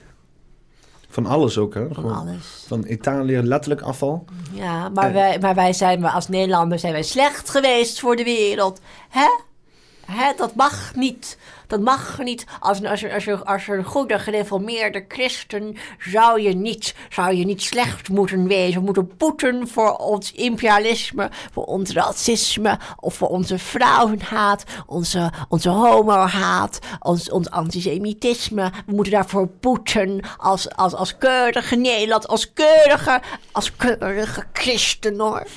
Van 1.09 1.25
alles 1.25 1.57
ook, 1.57 1.73
hè? 1.73 1.85
Van 1.87 1.95
Gewoon 1.95 2.15
alles. 2.17 2.63
Van 2.67 2.85
Italië 2.87 3.41
letterlijk 3.41 3.81
afval. 3.81 4.25
Ja, 4.53 4.89
maar, 4.89 5.07
En- 5.07 5.13
wij, 5.13 5.39
maar 5.39 5.55
wij 5.55 5.73
zijn 5.73 6.01
we 6.01 6.09
als 6.11 6.27
Nederlanders 6.27 6.81
zijn 6.81 6.93
wij 6.93 7.03
slecht 7.03 7.49
geweest 7.49 7.99
voor 7.99 8.15
de 8.15 8.23
wereld. 8.23 8.79
Hè? 9.09 9.27
Hè? 10.05 10.33
Dat 10.37 10.55
mag 10.55 10.95
niet. 10.95 11.37
Dat 11.69 11.79
mag 11.79 12.19
niet. 12.23 12.45
Als, 12.59 12.83
als, 12.83 13.11
als, 13.11 13.43
als 13.43 13.67
een 13.67 13.83
goede 13.83 14.19
gereformeerde 14.19 15.05
christen 15.07 15.77
zou 15.99 16.41
je 16.41 16.55
niet, 16.55 16.95
zou 17.09 17.35
je 17.35 17.45
niet 17.45 17.61
slecht 17.61 18.09
moeten 18.09 18.47
wezen. 18.47 18.79
We 18.79 18.85
moeten 18.85 19.11
boeten 19.17 19.67
voor 19.67 19.95
ons 19.95 20.31
imperialisme, 20.31 21.29
voor 21.51 21.63
ons 21.63 21.91
racisme, 21.91 22.79
of 22.99 23.15
voor 23.15 23.27
onze 23.27 23.57
vrouwenhaat, 23.59 24.63
onze, 24.85 25.31
onze 25.49 25.69
homohaat, 25.69 26.79
ons, 26.99 27.29
ons 27.29 27.49
antisemitisme. 27.49 28.71
We 28.85 28.93
moeten 28.93 29.13
daarvoor 29.13 29.49
boeten 29.59 30.19
als, 30.37 30.75
als, 30.75 30.93
als 30.93 31.17
keurige 31.17 31.75
Nederland, 31.75 32.27
als 32.27 32.53
keurige, 32.53 33.21
als 33.51 33.75
keurige 33.75 34.43
christen 34.53 35.19
hoor. 35.19 35.47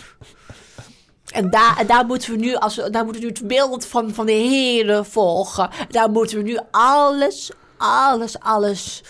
En 1.32 1.50
daar, 1.50 1.84
daar 1.86 2.06
moeten 2.06 2.30
we 2.30 2.36
nu, 2.36 2.54
als 2.54 2.76
we, 2.76 2.90
daar 2.90 3.04
moeten 3.04 3.22
we 3.22 3.28
nu 3.28 3.34
het 3.34 3.46
beeld 3.48 3.86
van, 3.86 4.14
van 4.14 4.26
de 4.26 4.32
Heren 4.32 5.06
volgen. 5.06 5.70
Daar 5.88 6.10
moeten 6.10 6.36
we 6.36 6.42
nu 6.42 6.58
alles, 6.70 7.50
alles, 7.76 8.38
alles 8.38 9.02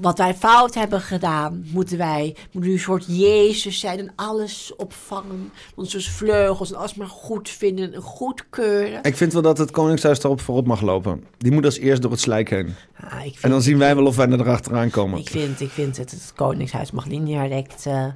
wat 0.00 0.18
wij 0.18 0.34
fout 0.34 0.74
hebben 0.74 1.00
gedaan, 1.00 1.64
moeten 1.72 1.98
wij 1.98 2.36
moeten 2.52 2.70
nu 2.70 2.76
een 2.76 2.82
soort 2.82 3.04
Jezus 3.08 3.80
zijn 3.80 3.98
en 3.98 4.12
alles 4.16 4.72
opvangen. 4.76 5.52
Onze 5.74 6.00
vleugels 6.00 6.72
en 6.72 6.78
alles 6.78 6.94
maar 6.94 7.08
goed 7.08 7.50
vinden 7.50 7.94
en 7.94 8.00
goedkeuren. 8.00 9.02
Ik 9.02 9.16
vind 9.16 9.32
wel 9.32 9.42
dat 9.42 9.58
het 9.58 9.70
Koningshuis 9.70 10.20
daarop 10.20 10.40
voorop 10.40 10.66
mag 10.66 10.80
lopen. 10.80 11.24
Die 11.38 11.52
moet 11.52 11.64
als 11.64 11.78
eerst 11.78 12.02
door 12.02 12.10
het 12.10 12.20
slijk 12.20 12.50
heen. 12.50 12.74
Ah, 13.00 13.24
ik 13.24 13.30
vind, 13.30 13.42
En 13.42 13.50
dan 13.50 13.62
zien 13.62 13.78
wij 13.78 13.94
wel 13.94 14.06
of 14.06 14.16
wij 14.16 14.30
er 14.30 14.48
achteraan 14.48 14.90
komen. 14.90 15.18
ik 15.18 15.28
vind, 15.28 15.60
ik 15.60 15.70
vind 15.70 15.96
het, 15.96 16.10
het 16.10 16.32
Koningshuis 16.34 16.90
mag 16.90 17.06
niet 17.06 17.26
direct 17.26 17.86
eh, 17.86 18.06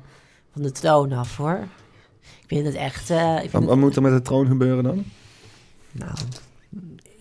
van 0.52 0.62
de 0.62 0.72
troon 0.72 1.12
af 1.12 1.36
hoor. 1.36 1.58
Vind 2.54 2.66
het 2.66 2.74
echt. 2.74 3.10
eh, 3.10 3.32
ik 3.34 3.38
vind 3.40 3.52
Wat, 3.52 3.60
het- 3.60 3.70
wat 3.70 3.78
moet 3.78 3.96
er 3.96 4.02
met 4.02 4.12
de 4.12 4.22
troon 4.22 4.46
gebeuren 4.46 4.84
dan? 4.84 5.04
Nou, 5.92 6.10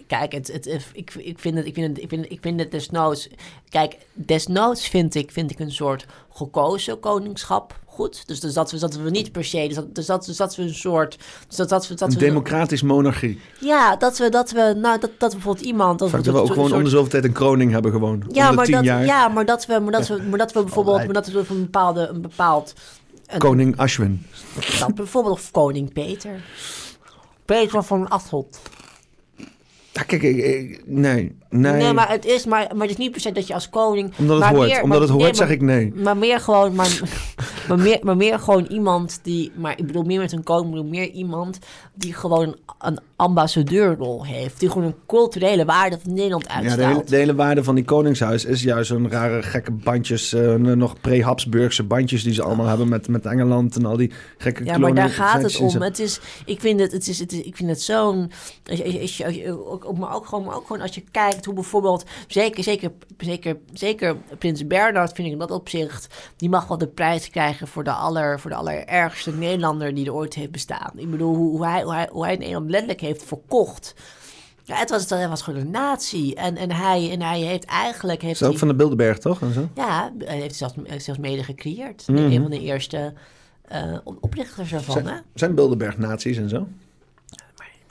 kijk, 0.07 0.31
het, 0.31 0.47
het, 0.53 0.65
ik, 0.93 1.13
ik, 1.13 1.39
vind 1.39 1.57
het, 1.57 1.65
ik, 1.65 1.73
vind 1.73 1.87
het, 1.87 2.03
ik, 2.03 2.09
vind, 2.09 2.31
ik 2.31 2.39
vind 2.41 2.59
het 2.59 2.71
desnoods... 2.71 3.29
Kijk, 3.69 3.97
desnoods 4.13 4.87
vind 4.87 5.15
ik, 5.15 5.31
vind 5.31 5.51
ik 5.51 5.59
een 5.59 5.71
soort 5.71 6.05
gekozen 6.33 6.99
koningschap 6.99 7.79
goed. 7.85 8.27
Dus, 8.27 8.39
dus, 8.39 8.53
dat, 8.53 8.71
we, 8.71 8.79
dat 8.79 8.95
we 8.95 9.09
niet 9.09 9.31
per 9.31 9.43
se... 9.43 9.65
Dus 9.67 9.75
dat, 9.75 9.95
dus 9.95 10.05
dat, 10.05 10.25
dus 10.25 10.37
dat 10.37 10.55
we 10.55 10.63
een 10.63 10.73
soort... 10.75 11.17
Dus 11.47 11.55
dat, 11.57 11.69
dat 11.69 11.87
we, 11.87 11.93
dat 11.95 12.07
Een 12.07 12.13
we, 12.19 12.19
democratisch 12.25 12.81
monarchie. 12.81 13.39
Ja, 13.59 13.95
dat 13.95 14.17
we, 14.17 14.29
dat 14.29 14.51
we... 14.51 14.73
Nou, 14.81 14.99
dat, 14.99 15.11
dat 15.17 15.31
bijvoorbeeld 15.31 15.65
iemand... 15.65 15.99
Dat 15.99 16.09
Vaak 16.09 16.23
dat 16.23 16.33
we 16.33 16.39
ook 16.39 16.47
een 16.47 16.53
gewoon 16.53 16.65
om 16.67 16.71
soort- 16.73 16.83
de 16.85 16.91
zoveel 16.91 17.09
tijd 17.09 17.23
een 17.23 17.31
kroning 17.31 17.71
hebben 17.71 17.91
gewoon. 17.91 18.23
ja, 18.31 18.49
om 18.49 18.55
maar 18.55 18.65
tien 18.65 18.75
dat, 18.75 18.83
jaar. 18.83 19.05
ja, 19.05 19.27
maar 19.27 19.45
dat 19.45 19.65
we, 19.65 19.79
maar 19.79 19.91
dat 19.91 20.07
we, 20.07 20.13
maar 20.13 20.21
dat 20.21 20.21
we, 20.23 20.29
maar 20.29 20.37
dat 20.39 20.53
we 20.53 20.63
bijvoorbeeld, 20.63 20.97
maar 21.05 21.13
dat 21.13 21.27
we 21.27 21.45
van 21.45 21.55
een 21.55 21.61
bepaalde, 21.61 22.07
een 22.07 22.21
bepaald, 22.21 22.73
Koning 23.37 23.77
Ashwin. 23.77 24.25
Dat 24.79 24.95
bijvoorbeeld 24.95 25.35
of 25.35 25.51
koning 25.51 25.93
Peter, 25.93 26.43
Peter 27.45 27.83
van 27.83 28.07
Asselt. 28.09 28.61
Ja, 29.91 30.03
kijk, 30.03 30.21
ik- 30.21 30.37
ik- 30.43 30.81
nee, 30.85 31.37
nee. 31.51 31.71
Nee, 31.81 31.93
maar 31.93 32.09
het 32.09 32.25
is, 32.25 32.45
maar, 32.45 32.67
maar 32.71 32.81
het 32.81 32.89
is 32.89 32.97
niet 32.97 33.11
per 33.11 33.21
se 33.21 33.31
dat 33.31 33.47
je 33.47 33.53
als 33.53 33.69
koning. 33.69 34.13
Omdat 34.17 34.37
het 34.43 34.55
hoort. 34.55 34.67
meer- 34.67 34.83
Omdat 34.83 34.87
maar- 34.87 34.99
het 35.07 35.09
hoort 35.09 35.23
nee, 35.23 35.33
zeg 35.33 35.47
maar- 35.47 35.55
ik 35.55 35.61
nee. 35.61 35.93
Maar 36.03 36.17
meer 36.17 36.39
gewoon, 36.39 36.75
maar, 36.75 36.99
maar, 37.67 37.79
meer, 37.79 37.99
maar 38.01 38.17
meer 38.17 38.39
gewoon 38.39 38.65
iemand 38.65 39.19
die, 39.23 39.51
maar 39.55 39.73
ik 39.77 39.85
bedoel 39.87 40.03
meer 40.03 40.19
met 40.19 40.31
een 40.31 40.43
koning, 40.43 40.65
ik 40.65 40.71
bedoel 40.71 40.89
meer 40.89 41.09
iemand 41.09 41.59
die 41.93 42.13
gewoon 42.13 42.55
een 42.79 42.99
ambassadeurrol 43.15 44.25
heeft. 44.25 44.59
Die 44.59 44.69
gewoon 44.69 44.87
een 44.87 44.95
culturele 45.07 45.65
waarde 45.65 45.99
van 46.03 46.13
Nederland 46.13 46.43
Ja, 46.47 46.47
de, 46.59 46.63
uitstraalt. 46.65 46.93
hele, 46.95 47.05
de 47.09 47.15
hele 47.15 47.35
waarde 47.35 47.63
van 47.63 47.75
die 47.75 47.83
koningshuis 47.83 48.45
is 48.45 48.63
juist 48.63 48.87
zo'n 48.87 49.09
rare 49.09 49.41
gekke 49.43 49.71
bandjes, 49.71 50.33
eh, 50.33 50.53
nog 50.55 51.01
pre-Habsburgse 51.01 51.83
bandjes 51.83 52.23
die 52.23 52.33
ze 52.33 52.43
allemaal 52.43 52.65
hebben 52.67 52.89
met, 52.89 53.07
met 53.07 53.25
Engeland 53.25 53.75
en 53.75 53.85
al 53.85 53.97
die 53.97 54.11
gekke 54.37 54.63
Ja, 54.65 54.77
maar 54.77 54.93
daar 54.93 55.09
gaat 55.09 55.41
het 55.41 55.57
om. 55.59 55.81
Het 55.81 55.99
is, 55.99 56.19
ik 56.45 56.59
vind 56.59 56.79
het, 56.79 56.91
het 56.91 57.07
is, 57.07 57.19
het 57.19 57.31
is, 57.31 57.41
ik 57.41 57.55
vind 57.55 57.69
het 57.69 57.81
zo'n, 57.81 58.31
maar 59.99 60.15
ook 60.15 60.25
gewoon, 60.25 60.45
maar 60.45 60.55
ook 60.55 60.65
gewoon 60.67 60.81
als 60.81 60.95
je 60.95 61.03
kijkt 61.11 61.40
hoe 61.45 61.53
bijvoorbeeld, 61.53 62.03
zeker, 62.27 62.63
zeker, 62.63 62.91
zeker, 63.17 63.57
zeker 63.73 64.17
Prins 64.37 64.67
Bernhard 64.67 65.13
vind 65.13 65.27
ik 65.27 65.33
in 65.33 65.39
dat 65.39 65.51
opzicht, 65.51 66.31
die 66.35 66.49
mag 66.49 66.67
wel 66.67 66.77
de 66.77 66.87
prijs 66.87 67.29
krijgen 67.29 67.67
voor 67.67 67.83
de 67.83 67.91
aller, 67.91 68.39
voor 68.39 68.49
de 68.49 68.55
allerergste 68.55 69.31
Nederlander 69.31 69.93
die 69.93 70.05
er 70.05 70.13
ooit 70.13 70.33
heeft 70.33 70.51
bestaan. 70.51 70.91
Ik 70.95 71.11
bedoel, 71.11 71.35
hoe, 71.35 71.49
hoe 71.49 71.65
hij, 71.65 71.83
hoe 71.83 71.93
hij, 71.93 72.09
hoe 72.11 72.25
hij 72.25 72.35
Nederland 72.35 72.69
letterlijk 72.69 73.01
heeft 73.01 73.23
verkocht. 73.23 73.93
Ja, 74.63 74.75
het 74.75 74.89
was, 74.89 75.09
het 75.09 75.29
was 75.29 75.41
gewoon 75.41 75.59
een 75.59 75.71
natie. 75.71 76.35
En, 76.35 76.57
en, 76.57 76.71
hij, 76.71 77.11
en 77.11 77.21
hij 77.21 77.39
heeft 77.39 77.65
eigenlijk... 77.65 78.21
Heeft 78.21 78.41
Is 78.41 78.47
ook 78.47 78.57
van 78.57 78.67
de 78.67 78.75
Bilderberg, 78.75 79.17
toch? 79.17 79.41
En 79.41 79.53
zo? 79.53 79.69
Ja, 79.75 80.13
hij 80.17 80.39
heeft 80.39 80.55
zelfs, 80.55 80.73
zelfs 80.97 81.19
mede 81.19 81.43
gecreëerd. 81.43 82.07
Mhm. 82.07 82.17
Een 82.17 82.41
van 82.41 82.51
de 82.51 82.59
eerste 82.59 83.13
op- 84.03 84.17
oprichters 84.21 84.73
ervan, 84.73 84.97
hè? 84.97 85.03
Zijn, 85.03 85.23
zijn 85.33 85.55
Bilderberg 85.55 85.97
nazi's 85.97 86.37
en 86.37 86.49
zo? 86.49 86.67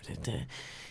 Het, 0.07 0.29
eh, 0.29 0.35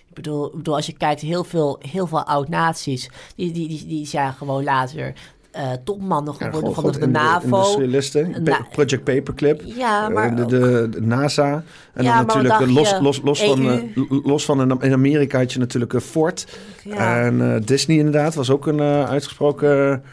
ik, 0.10 0.16
bedoel, 0.16 0.46
ik 0.48 0.56
bedoel, 0.56 0.76
als 0.76 0.86
je 0.86 0.94
kijkt, 0.94 1.22
heel 1.22 1.44
veel, 1.44 1.80
heel 1.92 2.08
veel 2.08 2.24
oud-nazi's, 2.24 3.10
die, 3.36 3.52
die, 3.52 3.68
die, 3.68 3.86
die 3.88 4.06
zijn 4.06 4.34
gewoon 4.34 4.64
later 4.64 5.14
eh, 5.52 5.72
topmannen 5.84 6.34
geworden 6.34 6.74
van 6.74 6.92
de, 6.92 7.00
de 7.00 7.08
NAVO. 7.08 7.76
Pa- 7.78 8.40
na- 8.40 8.68
Project 8.72 9.04
Paperclip. 9.04 9.62
Ja, 9.66 10.08
eh, 10.08 10.14
maar 10.14 10.36
de, 10.36 10.46
de, 10.46 10.88
de 10.92 11.02
NASA. 11.02 11.64
En 11.94 12.04
Ja, 12.04 12.16
dan 12.18 12.26
natuurlijk 12.26 12.62
eh, 12.62 12.76
los, 12.76 13.00
los, 13.00 13.22
los, 13.24 13.44
van, 13.44 13.66
EU? 13.66 13.92
eh, 13.96 14.26
los 14.26 14.46
van 14.46 14.82
in, 14.82 14.94
Amerika 14.94 15.38
had 15.38 15.54
je 15.54 15.60
natuurlijk 15.60 16.02
Ford. 16.02 16.48
En 16.90 17.62
Disney 17.66 17.98
inderdaad 17.98 18.36
was 18.36 18.50
ook 18.50 18.68
een 18.68 18.82
uitgesproken 18.82 20.04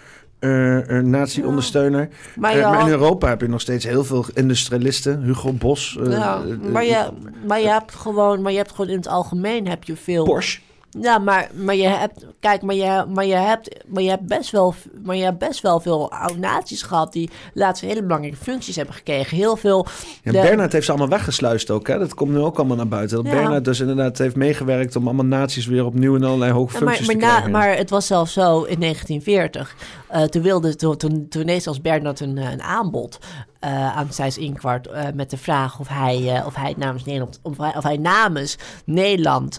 eh, 0.46 0.98
eh, 0.98 1.04
nazi-ondersteuner. 1.04 2.08
maar, 2.36 2.52
Eh, 2.58 2.70
maar 2.70 2.80
in 2.80 2.88
Europa 2.88 3.28
heb 3.28 3.40
je 3.40 3.48
nog 3.48 3.60
steeds 3.60 3.84
heel 3.84 4.04
veel 4.04 4.24
industrialisten. 4.34 5.22
Hugo 5.22 5.52
Bos. 5.52 5.98
ja, 6.08 6.40
eh, 6.62 6.70
maar, 6.72 6.82
eh, 6.82 6.88
je, 6.88 7.08
maar 7.46 7.60
je 7.60 7.68
hebt 7.68 7.94
gewoon, 7.94 8.42
maar 8.42 8.52
je 8.52 8.58
hebt 8.58 8.70
gewoon 8.70 8.90
in 8.90 8.96
het 8.96 9.08
algemeen 9.08 9.68
heb 9.68 9.84
je 9.84 9.96
veel. 9.96 10.24
Porsche. 10.24 10.60
Ja, 11.00 11.18
maar, 11.18 11.48
maar 11.54 11.74
je 11.74 11.88
hebt, 11.88 12.26
kijk, 12.40 12.62
maar 12.62 12.74
je, 12.74 13.04
maar 13.14 13.24
je 13.26 13.34
hebt, 13.34 13.84
maar 13.86 14.02
je 14.02 14.08
hebt 14.08 14.26
best 14.26 14.50
wel, 14.50 14.74
maar 15.04 15.16
je 15.16 15.22
hebt 15.24 15.38
best 15.38 15.60
wel 15.60 15.80
veel 15.80 16.10
oud-naties 16.12 16.82
gehad 16.82 17.12
die 17.12 17.30
laatst 17.54 17.82
hele 17.82 18.02
belangrijke 18.02 18.36
functies 18.36 18.76
hebben 18.76 18.94
gekregen. 18.94 19.36
Heel 19.36 19.56
veel. 19.56 19.86
Ja, 20.22 20.32
de- 20.32 20.66
heeft 20.70 20.84
ze 20.84 20.90
allemaal 20.90 21.08
weggesluist 21.08 21.70
ook. 21.70 21.88
Hè? 21.88 21.98
Dat 21.98 22.14
komt 22.14 22.30
nu 22.30 22.38
ook 22.38 22.56
allemaal 22.56 22.76
naar 22.76 22.88
buiten. 22.88 23.16
Dat 23.16 23.26
Ja. 23.26 23.32
Bernhard 23.32 23.64
dus 23.64 23.80
inderdaad 23.80 24.18
heeft 24.18 24.36
meegewerkt 24.36 24.96
om 24.96 25.04
allemaal 25.04 25.24
naties 25.24 25.66
weer 25.66 25.84
opnieuw 25.84 26.14
in 26.14 26.24
allerlei 26.24 26.52
hoge 26.52 26.78
Ja, 26.78 26.84
maar, 26.84 26.94
functies 26.94 27.06
maar, 27.06 27.16
te 27.16 27.22
na, 27.22 27.30
krijgen. 27.30 27.50
maar 27.50 27.76
het 27.76 27.90
was 27.90 28.06
zelfs 28.06 28.32
zo 28.32 28.62
in 28.62 28.78
1940. 28.80 29.74
Eh, 30.16 30.22
toen, 30.22 30.42
wilde, 30.42 30.76
toen, 30.76 30.96
toen, 30.96 31.28
toen 31.28 31.60
als 31.64 31.80
Bernard 31.80 32.20
een, 32.20 32.38
eh, 32.38 32.50
een 32.50 32.62
aanbod. 32.62 33.18
uh, 33.64 33.96
aan 33.96 34.08
Thijs 34.08 34.38
Inkwart 34.38 35.14
met 35.14 35.30
de 35.30 35.36
vraag 35.36 35.80
of 35.80 35.88
hij, 35.88 36.42
of 36.44 36.54
hij 36.54 36.74
namens 36.76 37.04
Nederland, 37.04 37.40
of 37.42 37.56
hij, 37.56 37.76
of 37.76 37.82
hij 37.82 37.96
namens 37.96 38.58
Nederland 38.84 39.58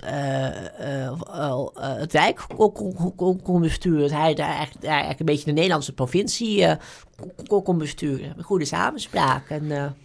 het 1.75 2.13
Rijk 2.13 2.45
kon, 3.15 3.41
kon, 3.41 3.61
besturen. 3.61 4.11
Hij 4.11 4.33
daar 4.33 4.49
eigenlijk, 4.49 4.85
eigenlijk, 4.85 5.19
een 5.19 5.25
beetje 5.25 5.45
de 5.45 5.51
Nederlandse 5.51 5.93
provincie 5.93 6.67
kon, 7.47 7.77
besturen. 7.77 8.33
Een 8.37 8.43
goede 8.43 8.65
samenspraak. 8.65 9.49
En, 9.49 9.95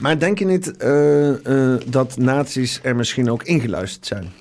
maar 0.00 0.18
denk 0.18 0.38
je 0.38 0.46
niet 0.46 0.74
dat 1.92 2.16
naties 2.16 2.80
er 2.82 2.96
misschien 2.96 3.30
ook 3.30 3.42
ingeluisterd 3.42 4.06
zijn? 4.06 4.32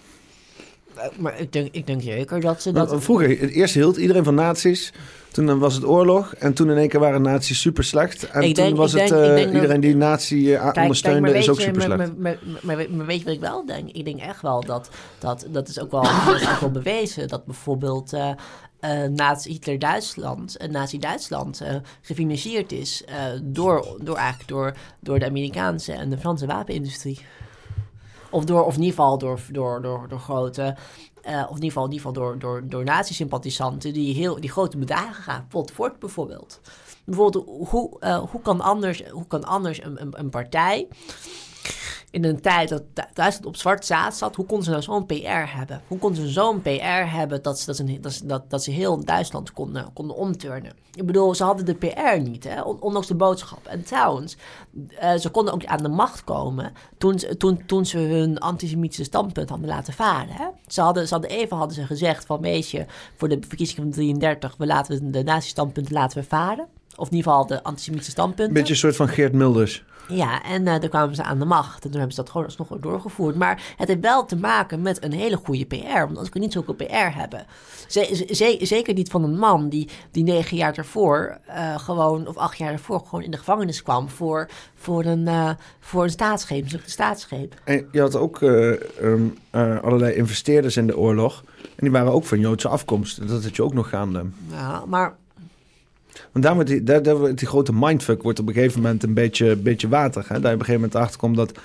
Maar 1.18 1.40
ik 1.40 1.54
denk, 1.54 1.68
ik 1.72 1.88
denk 1.88 2.02
zeker 2.02 2.42
dat 2.42 2.62
ze 2.62 2.72
dat... 2.72 3.04
Vroeger, 3.04 3.50
eerst 3.50 3.74
hield 3.74 3.98
iedereen 3.98 4.24
van 4.24 4.36
naties. 4.36 4.94
Toen 5.32 5.60
was 5.60 5.76
het 5.76 5.86
oorlog. 5.86 6.34
En 6.34 6.54
toen 6.54 6.70
in 6.70 6.78
één 6.78 6.90
keer 6.90 7.00
waren 7.00 7.22
nazi's 7.22 7.62
super 7.62 7.84
slecht. 7.84 8.30
En 8.30 8.42
ik 8.42 8.56
toen 8.56 8.66
denk, 8.66 8.78
was 8.78 8.94
het 8.94 9.12
uh, 9.12 9.54
iedereen 9.54 9.80
die 9.80 9.96
nazi 9.96 10.54
uh, 10.54 10.72
ondersteunde 10.74 11.38
is 11.38 11.50
ook 11.50 11.60
super 11.60 11.82
slecht. 11.82 12.18
Maar, 12.18 12.38
maar, 12.62 12.86
maar, 12.90 13.06
weet 13.06 13.20
je 13.20 13.26
wat 13.26 13.34
ik 13.34 13.40
wel 13.40 13.66
denk? 13.66 13.90
Ik 13.90 14.06
denk 14.06 14.20
echt 14.20 14.42
wel 14.42 14.62
dat, 14.62 14.90
dat, 15.20 15.46
dat 15.50 15.68
is 15.68 15.80
ook 15.80 15.92
wel, 15.92 16.02
dat 16.26 16.42
is 16.42 16.50
ook 16.50 16.60
wel 16.60 16.72
bewezen. 16.72 17.28
Dat 17.28 17.46
bijvoorbeeld 17.46 18.14
uh, 18.14 18.30
nazi 19.16 19.52
Hitler-Duitsland, 19.52 20.58
Nazi-Duitsland 20.72 21.62
gefinancierd 22.02 22.72
is 22.72 23.04
door, 23.44 23.98
door, 24.02 24.16
eigenlijk 24.16 24.50
door, 24.50 24.74
door 25.00 25.20
de 25.20 25.26
Amerikaanse 25.26 25.92
en 25.92 26.10
de 26.10 26.18
Franse 26.18 26.46
wapenindustrie. 26.46 27.20
Of, 28.34 28.46
door, 28.46 28.64
of 28.64 28.76
in 28.76 28.82
ieder 28.82 28.96
geval 28.96 29.18
door, 29.18 29.40
door, 29.52 29.82
door, 29.82 30.08
door 30.08 30.20
grote 30.20 30.76
uh, 31.28 31.44
of 31.50 31.58
in 31.58 31.64
ieder 31.64 31.68
geval, 31.68 31.86
in 31.86 31.92
ieder 31.92 32.08
geval 32.08 32.24
door, 32.24 32.40
door, 32.40 32.68
door 32.68 32.84
nazi-sympathisanten 32.84 33.94
die, 33.94 34.16
heel, 34.16 34.40
die 34.40 34.52
grote 34.52 34.78
bedragen 34.78 35.24
gaan. 35.24 35.46
Pot 35.50 35.72
Fort 35.72 36.00
bijvoorbeeld. 36.00 36.62
Bijvoorbeeld, 37.06 37.46
hoe, 37.70 37.98
uh, 38.00 38.18
hoe 38.32 38.42
kan 38.42 38.62
anders, 38.62 39.10
hoe 39.10 39.28
kan 39.28 39.44
anders 39.44 39.84
een, 39.84 40.02
een, 40.02 40.20
een 40.20 40.30
partij 40.30 40.88
in 42.14 42.24
een 42.24 42.42
tijd 42.42 42.70
dat 42.70 42.84
Duitsland 43.14 43.46
op 43.46 43.56
zwart 43.56 43.86
zaad 43.86 44.16
zat, 44.16 44.36
hoe 44.36 44.46
konden 44.46 44.66
ze 44.66 44.72
nou 44.72 44.84
zo'n 44.84 45.06
PR 45.06 45.56
hebben? 45.58 45.82
Hoe 45.88 45.98
konden 45.98 46.22
ze 46.22 46.32
zo'n 46.32 46.62
PR 46.62 47.06
hebben 47.06 47.42
dat 47.42 47.60
ze, 47.60 47.66
dat, 47.66 47.76
ze, 47.76 48.00
dat, 48.00 48.22
dat, 48.24 48.50
dat 48.50 48.64
ze 48.64 48.72
heel 48.72 49.06
Duitsland 49.06 49.54
konden, 49.54 49.94
konden 49.94 50.16
omturnen? 50.16 50.72
Ik 50.94 51.06
bedoel, 51.06 51.36
ze 51.36 51.44
hadden 51.44 51.66
de 51.66 51.74
PR 51.74 52.20
niet, 52.20 52.44
hè? 52.44 52.62
ondanks 52.62 53.08
de 53.08 53.16
boodschap. 53.16 53.66
En 53.66 53.84
trouwens, 53.84 54.38
uh, 55.04 55.14
ze 55.14 55.30
konden 55.30 55.54
ook 55.54 55.66
aan 55.66 55.84
de 55.84 55.90
macht 55.90 56.24
komen 56.24 56.74
toen, 56.98 57.16
toen, 57.38 57.66
toen 57.66 57.86
ze 57.86 57.98
hun 57.98 58.40
antisemitische 58.40 59.04
standpunt 59.04 59.50
hadden 59.50 59.68
laten 59.68 59.94
varen. 59.94 60.34
Hè? 60.34 60.48
Ze, 60.68 60.82
hadden, 60.82 61.08
ze 61.08 61.14
hadden 61.14 61.32
even 61.32 61.58
hadden 61.58 61.76
ze 61.76 61.86
gezegd 61.86 62.26
van, 62.26 62.42
weet 62.42 62.70
je, 62.70 62.86
voor 63.18 63.30
de 63.30 63.40
verkiezingen 63.48 63.84
van 63.84 63.92
33, 63.92 64.56
we 64.58 64.66
laten 64.66 65.12
de 65.12 65.24
nazi-standpunten 65.24 65.94
laten 65.94 66.18
we 66.18 66.28
varen. 66.28 66.68
Of 66.96 67.10
in 67.10 67.16
ieder 67.16 67.32
geval 67.32 67.48
de 67.48 67.64
antisemitische 67.64 68.12
standpunten. 68.12 68.54
Beetje 68.54 68.74
een 68.74 68.80
soort 68.80 68.96
van 68.96 69.08
Geert 69.08 69.34
Milders. 69.34 69.84
Ja, 70.08 70.44
en 70.44 70.62
uh, 70.62 70.80
dan 70.80 70.90
kwamen 70.90 71.16
ze 71.16 71.24
aan 71.24 71.40
de 71.40 71.46
macht. 71.46 71.84
En 71.84 71.90
toen 71.90 72.00
hebben 72.00 72.16
ze 72.16 72.22
dat 72.22 72.30
gewoon 72.30 72.46
alsnog 72.46 72.68
doorgevoerd. 72.80 73.36
Maar 73.36 73.74
het 73.78 73.88
heeft 73.88 74.00
wel 74.00 74.26
te 74.26 74.36
maken 74.36 74.82
met 74.82 75.04
een 75.04 75.14
hele 75.14 75.38
goede 75.38 75.66
PR. 75.66 76.06
Want 76.06 76.18
als 76.18 76.30
we 76.30 76.40
niet 76.40 76.54
zoveel 76.54 76.74
PR 76.74 77.18
hebben. 77.18 77.46
zeker 78.60 78.94
niet 78.94 79.10
van 79.10 79.24
een 79.24 79.38
man 79.38 79.70
die, 79.70 79.90
die 80.12 80.24
negen 80.24 80.58
jaar 80.58 80.78
ervoor 80.78 81.38
uh, 81.48 81.80
gewoon, 81.80 82.28
of 82.28 82.38
acht 82.38 82.58
jaar 82.58 82.72
ervoor, 82.72 83.02
gewoon 83.06 83.24
in 83.24 83.32
de 83.32 83.38
gevangenis 83.38 83.84
kwam 83.84 84.10
voor, 84.10 84.50
voor, 84.76 85.06
een, 85.06 85.28
uh, 85.28 85.50
voor 85.80 86.04
een 86.04 86.10
staatsgreep, 86.10 86.72
een 86.72 86.80
staatsgreep. 86.86 87.56
En 87.64 87.88
je 87.92 88.00
had 88.00 88.16
ook 88.16 88.42
um, 88.42 89.38
allerlei 89.54 90.14
investeerders 90.14 90.78
in 90.78 90.88
de 90.88 90.98
oorlog. 90.98 91.44
En 91.62 91.80
die 91.80 91.92
waren 91.92 92.12
ook 92.12 92.26
van 92.26 92.40
Joodse 92.40 92.68
afkomst. 92.68 93.28
Dat 93.28 93.44
had 93.44 93.56
je 93.56 93.64
ook 93.64 93.74
nog 93.74 93.90
gaande. 93.90 94.26
Ja, 94.52 94.84
maar 94.86 95.16
want 96.32 96.46
daar 96.46 96.54
wordt 96.54 96.70
die, 96.70 96.84
daar, 96.84 97.02
grote 97.36 97.74
mindfuck 97.74 98.22
wordt 98.22 98.40
op 98.40 98.48
een 98.48 98.54
gegeven 98.54 98.82
moment 98.82 99.04
een 99.04 99.14
beetje, 99.14 99.56
beetje 99.56 99.88
waterig. 99.88 100.28
Hè? 100.28 100.40
Daar 100.40 100.54
op 100.54 100.60
een 100.60 100.66
gegeven 100.66 100.82
moment 100.82 100.96
achter 100.96 101.20
komt 101.20 101.36
dat 101.36 101.60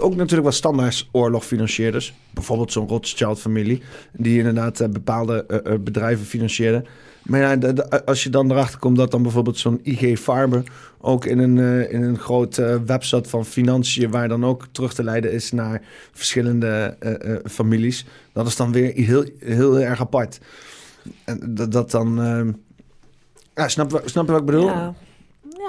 ook 0.00 0.16
natuurlijk 0.16 0.44
wat 0.44 0.54
standaard 0.54 1.08
oorlogfinancierders, 1.12 2.14
bijvoorbeeld 2.30 2.72
zo'n 2.72 2.88
Rothschild-familie, 2.88 3.82
die 4.12 4.38
inderdaad 4.38 4.80
uh, 4.80 4.88
bepaalde 4.88 5.62
uh, 5.66 5.74
bedrijven 5.80 6.26
financieren. 6.26 6.86
Maar 7.22 7.40
ja, 7.40 7.72
als 8.04 8.22
je 8.22 8.30
dan 8.30 8.50
erachter 8.50 8.78
komt 8.78 8.96
dat 8.96 9.10
dan 9.10 9.22
bijvoorbeeld 9.22 9.58
zo'n 9.58 9.80
IG 9.82 10.20
Farber 10.20 10.62
ook 11.00 11.24
in 11.24 11.38
een, 11.38 11.56
uh, 11.56 11.92
in 11.92 12.02
een 12.02 12.18
groot 12.18 12.62
van 13.22 13.44
financiën, 13.44 14.10
waar 14.10 14.28
dan 14.28 14.44
ook 14.44 14.66
terug 14.72 14.94
te 14.94 15.04
leiden 15.04 15.32
is 15.32 15.52
naar 15.52 15.82
verschillende 16.12 16.96
families, 17.44 18.06
dat 18.32 18.46
is 18.46 18.56
dan 18.56 18.72
weer 18.72 18.92
heel, 18.94 19.24
heel 19.38 19.80
erg 19.80 20.00
apart. 20.00 20.40
En 21.24 21.54
dat, 21.54 21.72
dat 21.72 21.90
dan 21.90 22.18
ja, 23.54 23.68
snap, 23.68 24.02
snap 24.04 24.26
je 24.26 24.32
wat 24.32 24.40
ik 24.40 24.46
bedoel? 24.46 24.66
Ja. 24.66 24.94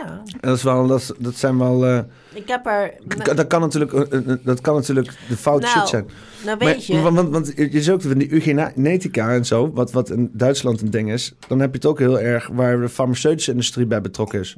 Ja. 0.04 0.22
Dat, 0.42 0.56
is 0.56 0.64
wel, 0.64 0.88
dat, 0.88 1.16
dat 1.20 1.36
zijn 1.36 1.58
wel. 1.58 1.88
Uh, 1.88 2.00
ik 2.34 2.48
heb 2.48 2.66
er. 2.66 2.94
Dat 3.36 3.48
kan 3.48 3.62
natuurlijk, 3.62 4.14
uh, 4.14 4.36
dat 4.44 4.62
kan 4.62 4.76
natuurlijk 4.76 5.18
de 5.30 5.38
foute 5.38 5.66
nou, 5.66 5.80
shit 5.80 5.88
zijn. 5.88 6.06
Nou, 6.46 6.58
weet 6.58 6.86
je. 6.86 7.00
Want, 7.00 7.16
want, 7.16 7.30
want 7.30 7.54
je 7.56 7.82
zegt 7.82 8.02
van 8.02 8.18
die 8.18 8.32
eugenetica 8.32 9.34
en 9.34 9.46
zo, 9.46 9.72
wat, 9.72 9.92
wat 9.92 10.10
in 10.10 10.30
Duitsland 10.34 10.82
een 10.82 10.90
ding 10.90 11.12
is, 11.12 11.34
dan 11.48 11.60
heb 11.60 11.70
je 11.70 11.76
het 11.76 11.86
ook 11.86 12.00
heel 12.00 12.20
erg 12.20 12.48
waar 12.48 12.80
de 12.80 12.90
farmaceutische 12.90 13.52
industrie 13.52 13.86
bij 13.86 14.02
betrokken 14.02 14.40
is. 14.40 14.58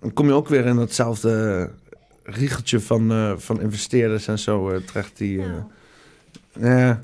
Dan 0.00 0.12
kom 0.12 0.26
je 0.26 0.32
ook 0.32 0.48
weer 0.48 0.66
in 0.66 0.76
datzelfde 0.76 1.70
riegeltje 2.22 2.80
van, 2.80 3.12
uh, 3.12 3.32
van 3.36 3.60
investeerders 3.60 4.28
en 4.28 4.38
zo 4.38 4.80
terecht. 4.84 5.18
Die, 5.18 5.38
ja. 5.38 5.66
ja. 6.60 7.00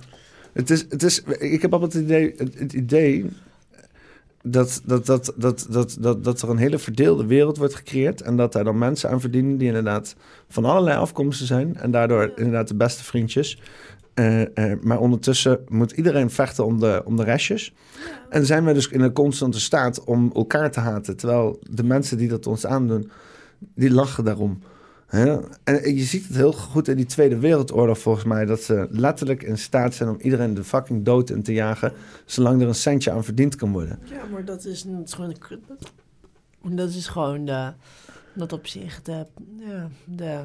Het 0.53 0.71
is, 0.71 0.87
het 0.89 1.03
is, 1.03 1.23
ik 1.39 1.63
heb 1.63 1.73
altijd 1.73 1.93
het 1.93 2.03
idee, 2.03 2.35
het, 2.37 2.59
het 2.59 2.73
idee 2.73 3.31
dat, 4.43 4.83
dat, 4.85 5.07
dat, 5.07 5.33
dat, 5.37 5.67
dat, 5.71 5.97
dat, 6.01 6.25
dat 6.25 6.43
er 6.43 6.51
een 6.51 6.57
hele 6.57 6.79
verdeelde 6.79 7.27
wereld 7.27 7.57
wordt 7.57 7.75
gecreëerd. 7.75 8.21
En 8.21 8.37
dat 8.37 8.53
daar 8.53 8.65
dan 8.65 8.79
mensen 8.79 9.11
aan 9.11 9.21
verdienen 9.21 9.57
die 9.57 9.69
inderdaad 9.69 10.17
van 10.49 10.65
allerlei 10.65 10.99
afkomsten 10.99 11.47
zijn. 11.47 11.77
En 11.77 11.91
daardoor 11.91 12.33
inderdaad 12.37 12.69
de 12.69 12.75
beste 12.75 13.05
vriendjes. 13.05 13.61
Uh, 14.15 14.41
uh, 14.41 14.47
maar 14.83 14.99
ondertussen 14.99 15.61
moet 15.69 15.93
iedereen 15.93 16.31
vechten 16.31 16.65
om 16.65 16.81
de, 16.81 17.03
om 17.05 17.17
de 17.17 17.25
restjes. 17.25 17.75
En 18.29 18.47
zijn 18.47 18.65
we 18.65 18.73
dus 18.73 18.89
in 18.89 19.01
een 19.01 19.13
constante 19.13 19.61
staat 19.61 20.05
om 20.05 20.31
elkaar 20.35 20.71
te 20.71 20.81
haten. 20.81 21.17
Terwijl 21.17 21.59
de 21.71 21.85
mensen 21.85 22.19
die 22.19 22.29
dat 22.29 22.47
ons 22.47 22.67
aandoen, 22.67 23.11
die 23.75 23.91
lachen 23.91 24.25
daarom. 24.25 24.63
En 25.13 25.95
je 25.95 26.03
ziet 26.03 26.27
het 26.27 26.37
heel 26.37 26.53
goed 26.53 26.89
in 26.89 26.97
die 26.97 27.07
Tweede 27.07 27.39
Wereldoorlog 27.39 27.99
volgens 27.99 28.25
mij... 28.25 28.45
dat 28.45 28.63
ze 28.63 28.87
letterlijk 28.91 29.43
in 29.43 29.59
staat 29.59 29.95
zijn 29.95 30.09
om 30.09 30.17
iedereen 30.21 30.55
de 30.55 30.65
fucking 30.65 31.05
dood 31.05 31.31
in 31.31 31.43
te 31.43 31.53
jagen... 31.53 31.93
zolang 32.25 32.63
er 32.63 32.69
een 32.69 32.75
centje 32.75 33.11
aan 33.11 33.25
verdiend 33.25 33.57
kan 33.57 33.73
worden. 33.73 33.99
Ja, 34.05 34.25
maar 34.33 34.45
dat 34.45 34.65
is, 34.65 34.83
dat 34.83 35.09
is 35.09 35.13
gewoon... 35.13 35.35
Dat 36.63 36.89
is 36.89 37.07
gewoon 37.07 37.45
de... 37.45 37.73
Dat 38.35 38.53
op 38.53 38.67
zich 38.67 39.03
de... 39.03 39.27
Ja, 39.59 39.89
de 40.05 40.45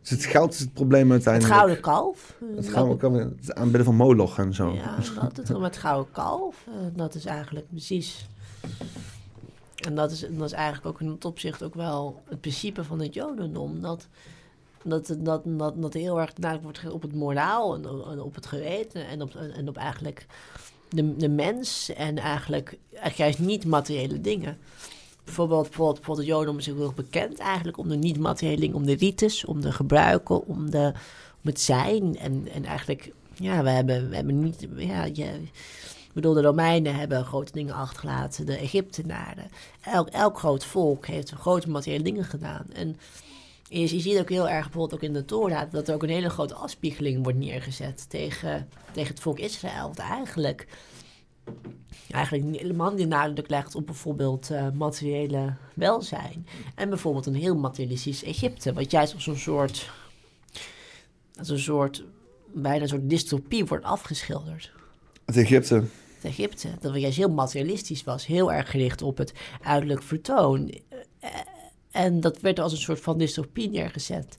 dus 0.00 0.10
het 0.10 0.24
geld 0.24 0.52
is 0.52 0.58
het 0.58 0.72
probleem 0.72 1.10
uiteindelijk. 1.10 1.52
Het 1.52 1.62
gouden 1.62 1.82
kalf. 1.82 2.36
Het 2.56 2.68
gouden 2.68 2.96
kalf, 2.96 3.14
het 3.14 3.54
aanbidden 3.54 3.84
van 3.84 3.94
Moloch 3.94 4.38
en 4.38 4.54
zo. 4.54 4.72
Ja, 4.72 4.96
dat, 5.20 5.36
het, 5.36 5.48
met 5.48 5.60
het 5.60 5.76
gouden 5.76 6.12
kalf. 6.12 6.66
Eh, 6.66 6.72
dat 6.94 7.14
is 7.14 7.24
eigenlijk 7.24 7.68
precies 7.68 8.28
en 9.80 9.94
dat 9.94 10.10
is, 10.10 10.20
dat 10.20 10.46
is 10.46 10.52
eigenlijk 10.52 10.86
ook 10.86 11.00
in 11.00 11.10
het 11.10 11.24
opzicht 11.24 11.62
ook 11.62 11.74
wel 11.74 12.22
het 12.28 12.40
principe 12.40 12.84
van 12.84 13.00
het 13.00 13.14
Jodendom. 13.14 13.80
Dat, 13.80 14.08
dat, 14.82 15.16
dat, 15.18 15.42
dat, 15.44 15.82
dat 15.82 15.92
heel 15.92 16.20
erg 16.20 16.36
nadruk 16.36 16.62
wordt 16.62 16.90
op 16.90 17.02
het 17.02 17.14
moraal 17.14 17.74
en 17.74 18.20
op 18.20 18.34
het 18.34 18.46
geweten 18.46 19.06
en 19.06 19.22
op, 19.22 19.34
en 19.34 19.68
op 19.68 19.76
eigenlijk 19.76 20.26
de, 20.88 21.16
de 21.16 21.28
mens 21.28 21.92
en 21.92 22.18
eigenlijk, 22.18 22.78
eigenlijk 22.90 23.16
juist 23.16 23.38
niet 23.38 23.64
materiële 23.64 24.20
dingen. 24.20 24.58
Bijvoorbeeld, 25.24 25.62
bijvoorbeeld, 25.62 25.96
bijvoorbeeld 25.96 26.26
het 26.26 26.36
Jodendom 26.36 26.58
is 26.58 26.66
heel 26.66 26.92
bekend 26.96 27.38
eigenlijk 27.38 27.78
om 27.78 27.88
de 27.88 27.96
niet-materiële 27.96 28.60
dingen, 28.60 28.76
om 28.76 28.86
de 28.86 28.96
rites, 28.96 29.44
om 29.44 29.60
de 29.60 29.72
gebruiken, 29.72 30.46
om, 30.46 30.70
de, 30.70 30.92
om 31.42 31.50
het 31.50 31.60
zijn. 31.60 32.18
En, 32.18 32.48
en 32.52 32.64
eigenlijk, 32.64 33.12
ja, 33.34 33.62
we 33.62 33.70
hebben, 33.70 34.08
we 34.08 34.14
hebben 34.14 34.40
niet, 34.40 34.66
ja, 34.76 35.04
je, 35.04 35.40
ik 36.10 36.16
bedoel, 36.16 36.34
de 36.34 36.42
Romeinen 36.42 36.94
hebben 36.94 37.24
grote 37.24 37.52
dingen 37.52 37.74
achtergelaten, 37.74 38.46
de 38.46 38.56
Egyptenaren. 38.56 39.50
Elk, 39.80 40.08
elk 40.08 40.38
groot 40.38 40.64
volk 40.64 41.06
heeft 41.06 41.30
grote 41.30 41.70
materiële 41.70 42.02
dingen 42.02 42.24
gedaan. 42.24 42.66
En 42.72 42.96
je, 43.68 43.80
je 43.80 44.00
ziet 44.00 44.18
ook 44.18 44.28
heel 44.28 44.48
erg 44.48 44.64
bijvoorbeeld 44.64 44.94
ook 44.94 45.08
in 45.08 45.12
de 45.12 45.24
Torah 45.24 45.70
dat 45.70 45.88
er 45.88 45.94
ook 45.94 46.02
een 46.02 46.08
hele 46.08 46.30
grote 46.30 46.54
afspiegeling 46.54 47.22
wordt 47.22 47.38
neergezet 47.38 48.10
tegen, 48.10 48.68
tegen 48.92 49.10
het 49.10 49.20
volk 49.20 49.38
Israël. 49.38 49.88
Dat 49.88 49.98
eigenlijk, 49.98 50.66
eigenlijk 52.10 52.60
helemaal 52.60 52.92
niet 52.92 53.08
nadruk 53.08 53.50
legt 53.50 53.74
op 53.74 53.86
bijvoorbeeld 53.86 54.50
uh, 54.50 54.70
materiële 54.70 55.54
welzijn. 55.74 56.46
En 56.74 56.88
bijvoorbeeld 56.88 57.26
een 57.26 57.34
heel 57.34 57.56
materialistisch 57.56 58.24
Egypte, 58.24 58.72
wat 58.72 58.90
juist 58.90 59.14
als 59.14 59.26
een 59.26 59.38
soort, 59.38 59.90
als 61.38 61.48
een 61.48 61.58
soort, 61.58 62.04
bijna 62.46 62.82
een 62.82 62.88
soort 62.88 63.10
dystopie 63.10 63.64
wordt 63.64 63.84
afgeschilderd. 63.84 64.78
Het 65.30 65.38
Egypte. 65.38 65.82
Egypte. 66.22 66.68
Dat 66.80 67.00
juist 67.00 67.16
heel 67.16 67.30
materialistisch 67.30 68.04
was. 68.04 68.26
Heel 68.26 68.52
erg 68.52 68.70
gericht 68.70 69.02
op 69.02 69.18
het 69.18 69.32
uiterlijk 69.62 70.02
vertoon. 70.02 70.74
Eh, 71.18 71.30
en 71.90 72.20
dat 72.20 72.40
werd 72.40 72.58
als 72.58 72.72
een 72.72 72.78
soort 72.78 73.00
van 73.00 73.18
dystopie 73.18 73.70
neergezet. 73.70 74.38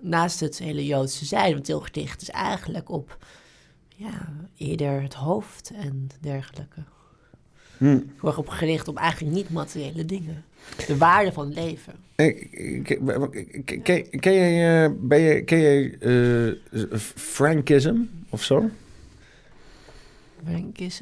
Naast 0.00 0.40
het 0.40 0.58
hele 0.58 0.86
Joodse 0.86 1.24
zijn. 1.24 1.52
Want 1.52 1.66
heel 1.66 1.80
gedicht 1.80 2.22
is 2.22 2.30
eigenlijk 2.30 2.90
op 2.90 3.18
ja, 3.88 4.32
eerder 4.56 5.02
het 5.02 5.14
hoofd 5.14 5.70
en 5.74 6.08
dergelijke. 6.20 6.82
Hm. 7.78 7.84
Heel 7.86 8.04
erg 8.22 8.38
op 8.38 8.48
gericht 8.48 8.88
op 8.88 8.96
eigenlijk 8.96 9.34
niet 9.34 9.50
materiële 9.50 10.04
dingen. 10.04 10.44
De 10.86 10.96
waarde 10.96 11.32
van 11.32 11.46
het 11.46 11.54
leven. 11.54 11.94
Hey, 12.14 12.48
Ken 13.64 14.18
jij, 14.20 14.84
eh, 14.84 14.90
ben 15.00 15.20
je, 15.20 15.42
ken 15.42 16.00
eh, 16.00 16.98
Frankism 17.14 17.96
of 18.28 18.42
zo? 18.42 18.70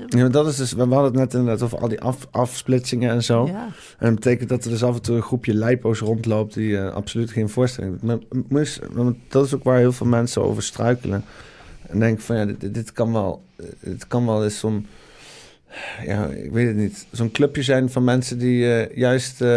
Ja, 0.09 0.29
dat 0.29 0.47
is 0.47 0.57
dus, 0.57 0.73
we 0.73 0.81
hadden 0.81 1.05
het 1.05 1.15
net 1.15 1.35
inderdaad 1.35 1.63
over 1.63 1.79
al 1.79 1.89
die 1.89 2.01
af, 2.01 2.27
afsplitsingen 2.31 3.11
en 3.11 3.23
zo. 3.23 3.47
Ja. 3.47 3.65
En 3.99 4.07
dat 4.07 4.15
betekent 4.15 4.49
dat 4.49 4.65
er 4.65 4.71
dus 4.71 4.83
af 4.83 4.95
en 4.95 5.03
toe 5.03 5.17
een 5.17 5.23
groepje 5.23 5.55
lijpo's 5.55 5.99
rondloopt 5.99 6.55
die 6.55 6.79
eh, 6.79 6.95
absoluut 6.95 7.31
geen 7.31 7.49
voorstelling 7.49 8.01
dat 9.29 9.45
is 9.45 9.55
ook 9.55 9.65
waar 9.65 9.79
heel 9.79 9.93
veel 9.93 10.07
mensen 10.07 10.43
over 10.43 10.63
struikelen. 10.63 11.25
En 11.89 11.99
denken 11.99 12.23
van 12.25 12.37
ja, 12.37 12.45
dit, 12.45 12.75
dit 12.75 12.93
kan 12.93 13.13
wel, 13.13 13.43
eh, 13.57 13.67
dit 13.81 14.07
kan 14.07 14.27
wel 14.27 14.45
eens 14.45 14.59
zo'n, 14.59 14.87
ja, 16.05 16.27
ik 16.27 16.53
weet 16.53 16.67
het 16.67 16.77
niet, 16.77 17.07
zo'n 17.11 17.31
clubje 17.31 17.63
zijn 17.63 17.91
van 17.91 18.05
mensen 18.05 18.39
die 18.39 18.73
eh, 18.73 18.97
juist, 18.97 19.41
eh, 19.41 19.49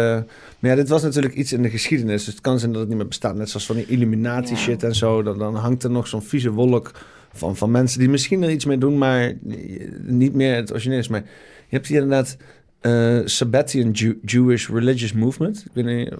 maar 0.58 0.70
ja, 0.70 0.74
dit 0.74 0.88
was 0.88 1.02
natuurlijk 1.02 1.34
iets 1.34 1.52
in 1.52 1.62
de 1.62 1.70
geschiedenis, 1.70 2.24
dus 2.24 2.34
het 2.34 2.42
kan 2.42 2.58
zijn 2.58 2.70
dat 2.70 2.80
het 2.80 2.88
niet 2.88 2.98
meer 2.98 3.08
bestaat. 3.08 3.34
Net 3.36 3.48
zoals 3.48 3.66
van 3.66 3.76
die 3.76 3.86
Illuminati 3.86 4.52
Ja. 4.52 4.58
shit 4.58 4.82
en 4.82 4.94
zo, 4.94 5.22
dan, 5.22 5.38
dan 5.38 5.54
hangt 5.54 5.82
er 5.82 5.90
nog 5.90 6.06
zo'n 6.06 6.22
vieze 6.22 6.50
wolk 6.50 6.92
van, 7.32 7.56
van 7.56 7.70
mensen 7.70 7.98
die 7.98 8.08
misschien 8.08 8.42
er 8.42 8.50
iets 8.50 8.64
mee 8.64 8.78
doen, 8.78 8.98
maar 8.98 9.32
niet 10.02 10.34
meer 10.34 10.54
het 10.54 10.70
origineel 10.72 10.98
is. 10.98 11.08
Maar 11.08 11.22
je 11.68 11.76
hebt 11.76 11.86
hier 11.86 12.00
inderdaad 12.02 12.36
eh 12.80 13.18
Sabbatian 13.24 13.90
Jew- 13.90 14.16
Jewish 14.24 14.68
Religious 14.68 15.12
Movement. 15.12 15.58
Ik 15.64 15.70
weet 15.72 15.84
niet, 15.84 16.08
eh, 16.10 16.18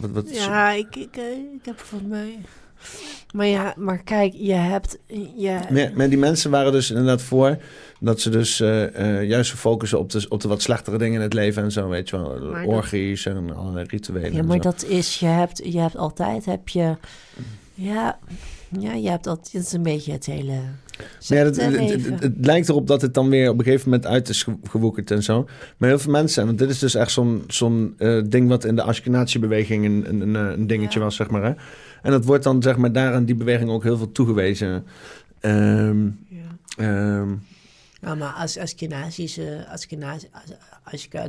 wat, 0.00 0.10
wat 0.10 0.34
Ja, 0.36 0.70
ik, 0.72 0.96
ik, 0.96 1.16
eh, 1.16 1.22
ik 1.58 1.64
heb 1.64 1.78
van 1.78 2.08
mij. 2.08 2.38
Maar 3.34 3.46
ja, 3.46 3.74
maar 3.76 4.02
kijk, 4.02 4.32
je 4.36 4.52
hebt... 4.52 4.98
Je, 5.36 5.58
Maar, 5.70 5.90
maar 5.94 6.08
die 6.08 6.18
mensen 6.18 6.50
waren 6.50 6.72
dus 6.72 6.90
inderdaad 6.90 7.22
voor 7.22 7.56
dat 8.00 8.20
ze 8.20 8.30
dus 8.30 8.60
eh, 8.60 9.18
eh, 9.18 9.28
juist 9.28 9.52
focussen 9.52 9.98
op 9.98 10.10
de, 10.10 10.26
op 10.28 10.40
de 10.40 10.48
wat 10.48 10.62
slechtere 10.62 10.98
dingen 10.98 11.14
in 11.14 11.20
het 11.20 11.32
leven 11.32 11.62
en 11.62 11.72
zo, 11.72 11.88
weet 11.88 12.08
je 12.08 12.16
wel. 12.16 12.50
Maar 12.50 12.64
dat- 12.66 12.74
Orgies 12.74 13.26
en 13.26 13.54
allerlei 13.56 13.86
rituelen. 13.88 14.32
ja, 14.34 14.42
maar 14.42 14.60
dat 14.60 14.84
is... 14.84 15.18
Je 15.20 15.26
hebt, 15.26 15.60
je 15.64 15.78
hebt 15.78 15.96
altijd... 15.96 16.44
Heb 16.44 16.68
je, 16.68 16.96
ja, 17.74 18.18
ja, 18.80 18.92
je 18.92 19.08
hebt 19.08 19.26
altijd... 19.26 19.52
Het 19.52 19.66
is 19.66 19.72
een 19.72 19.82
beetje 19.82 20.12
het 20.12 20.26
hele... 20.26 20.52
Maar 21.28 21.38
ja, 21.38 21.44
het, 21.44 21.56
het, 22.20 22.32
lijkt 22.40 22.68
erop 22.68 22.86
dat 22.86 23.02
het 23.02 23.14
dan 23.14 23.28
weer 23.28 23.50
op 23.50 23.58
een 23.58 23.64
gegeven 23.64 23.90
moment 23.90 24.08
uit 24.08 24.28
is 24.28 24.42
ge- 24.42 24.58
gewoekerd 24.64 25.10
en 25.10 25.22
zo. 25.22 25.48
Maar 25.76 25.88
heel 25.88 25.98
veel 25.98 26.12
mensen, 26.12 26.46
want 26.46 26.58
dit 26.58 26.70
is 26.70 26.78
dus 26.78 26.94
echt 26.94 27.10
zo'n 27.10 27.44
zo'n 27.46 27.94
eh, 27.98 28.20
ding 28.26 28.48
wat 28.48 28.64
in 28.64 28.76
de 28.76 28.82
Ashkenazi-beweging 28.82 29.84
een, 29.84 30.20
een, 30.20 30.34
een, 30.34 30.66
dingetje 30.66 30.98
Ja. 30.98 31.04
was, 31.04 31.16
zeg 31.16 31.30
maar. 31.30 31.42
Hè? 31.42 31.52
En 32.02 32.10
dat 32.10 32.24
wordt 32.24 32.44
dan, 32.44 32.62
zeg 32.62 32.76
maar, 32.76 32.92
daar 32.92 33.14
aan 33.14 33.24
die 33.24 33.34
beweging 33.34 33.70
ook 33.70 33.82
heel 33.82 33.96
veel 33.96 34.12
toegewezen. 34.12 34.84
Ehm, 35.40 36.04
Ja. 36.76 37.24
Nou, 38.00 38.16
maar 38.16 38.32
als 38.32 38.58
Ashkenazische, 38.58 39.66
Ashkenazi, 39.68 40.26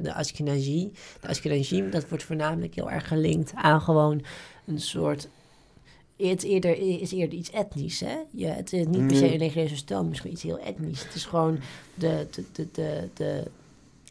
de 0.02 0.14
Ashkenazi, 0.14 0.92
de 1.22 1.28
Ashkenazim, 1.28 1.90
dat 1.92 2.10
wordt 2.10 2.24
voornamelijk 2.24 2.76
heel 2.76 2.92
erg 2.92 3.08
gelinkt 3.08 3.52
aan 3.56 3.82
gewoon 3.82 4.22
een 4.66 4.80
soort... 4.80 5.30
Het 6.18 6.44
eerder, 6.44 6.78
is 7.02 7.12
eerder 7.12 7.38
iets 7.38 7.52
etnisch, 7.52 8.00
hè? 8.00 8.48
Het 8.50 8.74
is 8.74 8.86
niet 8.86 9.08
per 9.08 9.16
se 9.16 9.24
een 9.24 9.30
religieuze 9.38 9.76
stel, 9.76 10.04
misschien 10.04 10.32
iets 10.32 10.44
heel 10.44 10.60
etnisch. 10.60 11.04
Het 11.04 11.16
is 11.16 11.26
gewoon 11.26 11.60
de, 11.94 12.28
de, 12.32 12.44
de, 12.52 12.68
de, 12.72 13.10
de 13.14 13.44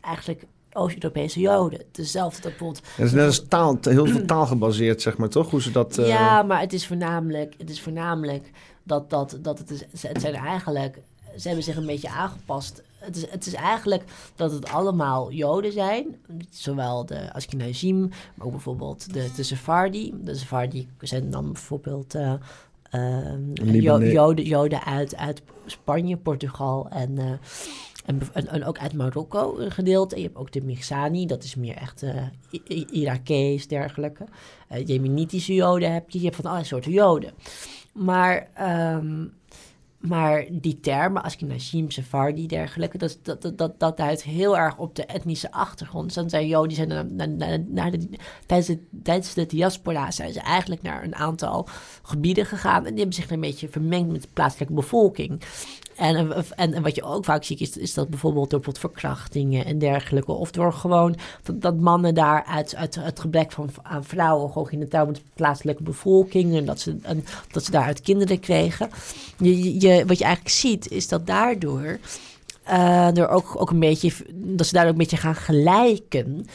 eigenlijk 0.00 0.44
Oost-Europese 0.72 1.40
Joden. 1.40 1.80
Hetzelfde 1.92 2.40
dat 2.42 2.50
bijvoorbeeld... 2.50 2.86
het 2.96 3.06
is 3.06 3.12
net 3.12 3.26
als 3.26 3.44
taal, 3.48 3.78
heel 3.80 4.06
veel 4.06 4.24
taal 4.24 4.46
gebaseerd, 4.46 5.02
zeg 5.02 5.16
maar, 5.16 5.28
toch? 5.28 5.50
Hoe 5.50 5.62
ze 5.62 5.70
dat... 5.70 5.98
eh, 5.98 6.08
Ja, 6.08 6.42
maar 6.42 6.60
het 6.60 6.72
is 6.72 6.86
voornamelijk, 6.86 7.54
het 7.58 7.70
is 7.70 7.80
voornamelijk 7.80 8.50
dat, 8.82 9.10
dat, 9.10 9.38
dat 9.42 9.58
het 9.58 9.70
is, 9.70 9.80
het 10.08 10.20
zijn 10.20 10.34
eigenlijk, 10.34 10.98
ze 11.36 11.46
hebben 11.46 11.64
zich 11.64 11.76
een 11.76 11.86
beetje 11.86 12.10
aangepast. 12.10 12.82
Het 13.02 13.16
is, 13.16 13.30
het 13.30 13.46
is 13.46 13.54
eigenlijk 13.54 14.02
dat 14.36 14.52
het 14.52 14.68
allemaal 14.68 15.32
Joden 15.32 15.72
zijn, 15.72 16.16
zowel 16.50 17.06
de 17.06 17.32
Ashkenazim, 17.32 18.00
maar 18.34 18.46
ook 18.46 18.52
bijvoorbeeld 18.52 19.12
de, 19.12 19.30
de 19.36 19.42
Sephardi. 19.42 20.14
De 20.24 20.34
Sephardi 20.34 20.88
zijn 21.00 21.30
dan 21.30 21.52
bijvoorbeeld 21.52 22.14
eh, 22.14 22.32
Jo- 22.92 23.64
Libanees. 23.64 24.12
Joden, 24.12 24.44
Joden 24.44 24.84
uit, 24.84 25.16
uit 25.16 25.42
Spanje, 25.66 26.16
Portugal 26.16 26.86
en, 26.90 27.18
eh, 27.18 27.30
en, 28.06 28.18
bev- 28.18 28.28
en, 28.32 28.46
en 28.48 28.64
ook 28.64 28.78
uit 28.78 28.92
Marokko 28.92 29.58
een 29.58 29.70
gedeelte. 29.70 30.14
En 30.14 30.20
je 30.20 30.26
hebt 30.26 30.38
ook 30.38 30.52
de 30.52 30.62
Mixani, 30.62 31.26
dat 31.26 31.44
is 31.44 31.54
meer 31.54 31.76
echt 31.76 32.02
eh 32.02 32.16
I- 32.52 32.86
Irakees, 32.90 33.68
dergelijke. 33.68 34.24
Eh 34.68 34.86
Jemenitische 34.86 35.54
Joden 35.54 35.92
heb 35.92 36.10
je, 36.10 36.18
je 36.18 36.24
hebt 36.24 36.36
van 36.36 36.44
allerlei 36.44 36.68
soorten 36.68 36.92
Joden. 36.92 37.32
Maar, 37.92 38.48
ehm, 38.54 39.24
maar 40.02 40.44
die 40.50 40.80
termen, 40.80 41.22
Ashkenazim, 41.22 41.90
Sephardi, 41.90 42.46
dergelijke, 42.46 42.98
dat, 42.98 43.18
dat, 43.22 43.58
dat, 43.58 43.80
dat, 43.80 43.96
duidt 43.96 44.22
heel 44.22 44.58
erg 44.58 44.78
op 44.78 44.94
de 44.94 45.06
etnische 45.06 45.52
achtergrond. 45.52 46.04
Dus 46.04 46.14
dan 46.14 46.30
zijn 46.30 46.46
Joden, 46.46 46.68
die 46.68 46.76
zijn 46.76 46.88
naar, 46.88 47.28
naar, 47.28 47.60
naar 47.68 47.90
de, 47.90 48.08
tijdens, 48.46 48.68
de, 48.68 48.78
tijdens 49.02 49.34
de 49.34 49.46
diaspora 49.46 50.10
zijn 50.10 50.32
ze 50.32 50.40
eigenlijk 50.40 50.82
naar 50.82 51.04
een 51.04 51.14
aantal 51.14 51.68
gebieden 52.02 52.46
gegaan 52.46 52.86
en 52.86 52.90
die 52.90 52.98
hebben 52.98 53.14
zich 53.14 53.30
een 53.30 53.40
beetje 53.40 53.68
vermengd 53.68 54.12
met 54.12 54.22
de 54.22 54.28
plaatselijke 54.32 54.74
bevolking. 54.74 55.42
En, 55.96 56.44
en, 56.56 56.82
wat 56.82 56.94
je 56.94 57.02
ook 57.02 57.24
vaak 57.24 57.44
ziet, 57.44 57.60
is, 57.60 57.76
is 57.76 57.94
dat 57.94 58.08
bijvoorbeeld 58.08 58.50
door 58.50 58.60
verkrachtingen 58.72 59.64
en 59.64 59.78
dergelijke. 59.78 60.32
Of 60.32 60.50
door 60.50 60.72
gewoon 60.72 61.16
dat, 61.52 61.76
mannen 61.76 62.14
daar 62.14 62.44
uit, 62.44 62.74
uit 62.74 62.94
het 62.94 63.20
gebrek 63.20 63.52
van 63.52 63.70
aan 63.82 64.04
vrouwen 64.04 64.48
gewoon 64.48 64.68
gingen 64.68 64.88
trouwen 64.88 65.12
met 65.12 65.22
de 65.22 65.28
plaatselijke 65.34 65.82
bevolking. 65.82 66.56
En 66.56 66.64
dat 66.64 66.80
ze, 66.80 66.96
dat 67.50 67.64
ze 67.64 67.70
daaruit 67.70 68.00
kinderen 68.00 68.40
kregen. 68.40 68.90
Je, 69.38 69.80
je, 69.80 70.06
wat 70.06 70.18
je 70.18 70.24
eigenlijk 70.24 70.54
ziet, 70.54 70.90
is 70.90 71.08
dat 71.08 71.26
daardoor. 71.26 71.98
eh, 72.64 73.16
er 73.16 73.28
ook, 73.28 73.60
ook 73.60 73.70
een 73.70 73.80
beetje, 73.80 74.12
dat 74.34 74.66
ze 74.66 74.72
daardoor 74.72 74.92
een 74.92 74.98
beetje 74.98 75.16
gaan 75.16 75.34
gelijken 75.34 76.46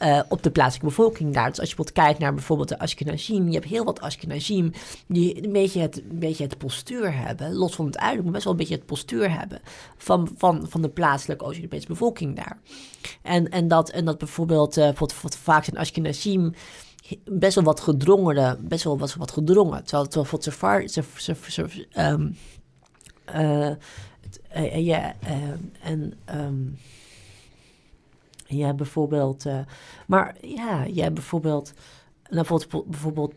eh, 0.00 0.20
op 0.28 0.42
de 0.42 0.50
plaatselijke 0.50 0.86
bevolking 0.96 1.34
daar. 1.34 1.48
Dus 1.48 1.60
als 1.60 1.70
je 1.70 1.74
bijvoorbeeld 1.76 2.06
kijkt 2.06 2.18
naar 2.20 2.34
bijvoorbeeld 2.34 2.68
de 2.68 2.78
Ashkenazim, 2.78 3.46
je 3.48 3.54
hebt 3.54 3.64
heel 3.64 3.84
wat 3.84 4.00
Ashkenazim 4.00 4.72
die 5.06 5.44
een 5.44 5.52
beetje 5.52 5.80
het, 5.80 6.02
een 6.10 6.18
beetje 6.18 6.44
het 6.44 6.58
postuur 6.58 7.16
hebben, 7.16 7.54
los 7.54 7.74
van 7.74 7.86
het 7.86 7.96
uiterlijk, 7.98 8.24
maar 8.24 8.32
best 8.32 8.44
wel 8.44 8.52
een 8.52 8.58
beetje 8.58 8.74
het 8.74 8.86
postuur 8.86 9.38
hebben 9.38 9.60
van, 9.96 10.28
van, 10.36 10.66
van 10.68 10.82
de 10.82 10.88
plaatselijke 10.88 11.44
Oost-Europese 11.44 11.86
bevolking 11.86 12.36
daar. 12.36 12.58
En, 13.22 13.50
en, 13.50 13.68
dat, 13.68 13.90
en 13.90 14.04
dat 14.04 14.18
bijvoorbeeld, 14.18 14.74
wat 14.98 15.36
vaak 15.42 15.64
zijn 15.64 15.76
Ashkenazim 15.76 16.54
best 17.24 17.54
wel 17.54 17.64
wat 17.64 17.80
gedrongere, 17.80 18.58
best 18.60 18.84
wel 18.84 18.98
wat, 18.98 19.14
wat 19.14 19.30
gedrongen. 19.30 19.82
Terwijl, 19.84 20.04
terwijl 20.04 20.24
voor 20.24 20.42
Safar, 20.42 20.88
Saf- 20.88 21.14
Saf- 21.16 21.46
Saf- 21.48 21.78
ehm, 21.92 22.28
eh, 23.24 23.70
het- 24.20 24.40
eh, 24.48 24.84
ja, 24.86 25.14
eh, 25.20 25.92
en 28.50 28.56
ja, 28.56 28.74
bijvoorbeeld, 28.74 29.46
eh, 29.46 29.58
maar 30.06 30.36
ja, 30.40 30.84
je 30.84 31.02
hebt 31.02 31.14
bijvoorbeeld, 31.14 31.72
nou, 32.30 32.46
bijvoorbeeld, 32.46 32.86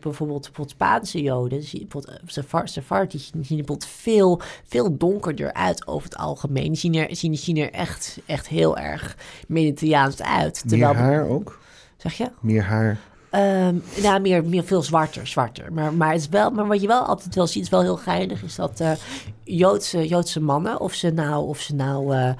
bijvoorbeeld, 0.00 0.70
Spaanse 0.70 1.22
Joden, 1.22 1.62
zie 1.62 1.78
je 1.78 1.86
bijvoorbeeld 1.86 2.20
eh, 2.20 2.28
Safar, 2.28 2.68
Sephardi, 2.68 3.18
zien 3.18 3.32
er 3.40 3.46
bijvoorbeeld 3.46 3.86
veel, 3.86 4.40
veel 4.64 4.96
donkerder 4.96 5.52
uit 5.52 5.86
over 5.86 6.04
het 6.08 6.18
algemeen. 6.18 6.66
Die 6.66 6.76
zien 6.76 6.94
er, 6.94 7.16
zien, 7.16 7.36
zien 7.36 7.56
er 7.56 7.72
echt, 7.72 8.18
echt 8.26 8.48
heel 8.48 8.76
erg 8.76 9.16
Mediterraans 9.48 10.22
uit. 10.22 10.62
Meer 10.64 10.78
Terwijl, 10.78 10.94
haar 10.94 11.28
ook? 11.28 11.58
zeg 11.96 12.12
je? 12.12 12.30
Meer 12.40 12.62
haar. 12.62 12.98
Nou, 14.02 14.20
meer, 14.20 14.44
meer 14.44 14.64
veel 14.64 14.82
zwarter, 14.82 15.26
zwarter. 15.26 15.72
Maar, 15.72 15.94
maar, 15.94 16.12
het 16.12 16.20
is 16.20 16.28
wel, 16.28 16.50
maar 16.50 16.66
wat 16.66 16.80
je 16.80 16.86
wel 16.86 17.02
altijd 17.02 17.34
wel 17.34 17.46
ziet, 17.46 17.62
is 17.62 17.68
wel 17.68 17.82
heel 17.82 17.96
geinig, 17.96 18.42
is 18.42 18.54
dat 18.54 18.80
eh, 18.80 18.90
Joodse, 19.44 20.08
Joodse 20.08 20.40
mannen, 20.40 20.80
of 20.80 20.92
ze, 20.94 21.10
nou, 21.10 21.48
of, 21.48 21.58
ze 21.60 21.74
nou, 21.74 22.16
eh, 22.16 22.30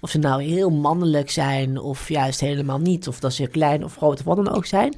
of 0.00 0.10
ze 0.10 0.18
nou 0.18 0.42
heel 0.42 0.70
mannelijk 0.70 1.30
zijn, 1.30 1.78
of 1.78 2.08
juist 2.08 2.40
helemaal 2.40 2.78
niet, 2.78 3.08
of 3.08 3.20
dat 3.20 3.32
ze 3.32 3.46
klein 3.46 3.84
of 3.84 3.96
groot 3.96 4.18
of 4.18 4.24
wat 4.24 4.36
dan 4.36 4.54
ook 4.54 4.66
zijn. 4.66 4.94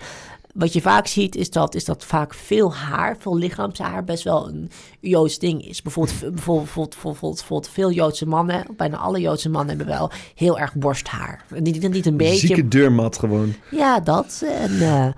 Wat 0.57 0.73
je 0.73 0.81
vaak 0.81 1.07
ziet 1.07 1.37
is 1.37 1.51
dat, 1.51 1.75
is 1.75 1.85
dat 1.85 2.05
vaak 2.05 2.35
veel 2.35 2.75
haar, 2.75 3.17
veel 3.19 3.37
lichaamshaar, 3.37 4.05
best 4.05 4.25
wel 4.25 4.49
een 4.49 4.71
Joods 5.01 5.39
ding 5.39 5.67
is. 5.69 5.83
Bijvoorbeeld, 5.83 6.21
bijvoorbeeld, 6.21 6.91
bijvoorbeeld, 6.91 7.37
bijvoorbeeld 7.37 7.73
veel 7.73 7.91
Joodse 7.91 8.27
mannen, 8.27 8.65
bijna 8.77 8.97
alle 8.97 9.21
Joodse 9.21 9.49
mannen 9.49 9.77
hebben 9.77 9.95
wel 9.95 10.11
heel 10.35 10.59
erg 10.59 10.75
borsthaar. 10.75 11.45
Niet, 11.59 11.89
niet 11.89 12.07
een 12.07 12.17
beetje. 12.17 12.47
Zieke 12.47 12.69
deurmat 12.69 13.19
gewoon. 13.19 13.55
Ja, 13.71 14.01
dat. 14.01 14.43
En, 14.47 14.81
eh, 14.81 15.09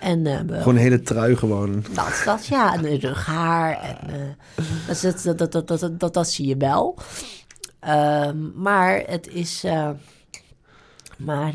en, 0.00 0.26
eh, 0.26 0.58
gewoon 0.58 0.74
een 0.74 0.80
hele 0.80 1.02
trui 1.02 1.36
gewoon. 1.36 1.84
Dat, 1.92 2.22
dat 2.24 2.46
ja. 2.46 2.74
En 2.74 2.98
rughaar. 2.98 3.80
En, 3.80 4.36
eh, 4.56 4.64
dus 4.86 5.00
dat, 5.00 5.38
dat, 5.38 5.52
dat, 5.52 5.52
dat, 5.52 5.80
dat, 5.80 6.00
dat, 6.00 6.14
dat, 6.14 6.28
zie 6.28 6.46
je 6.46 6.56
wel. 6.56 6.98
Ehm, 7.80 8.36
maar 8.62 9.02
het 9.06 9.28
is... 9.28 9.64
Maar, 11.16 11.54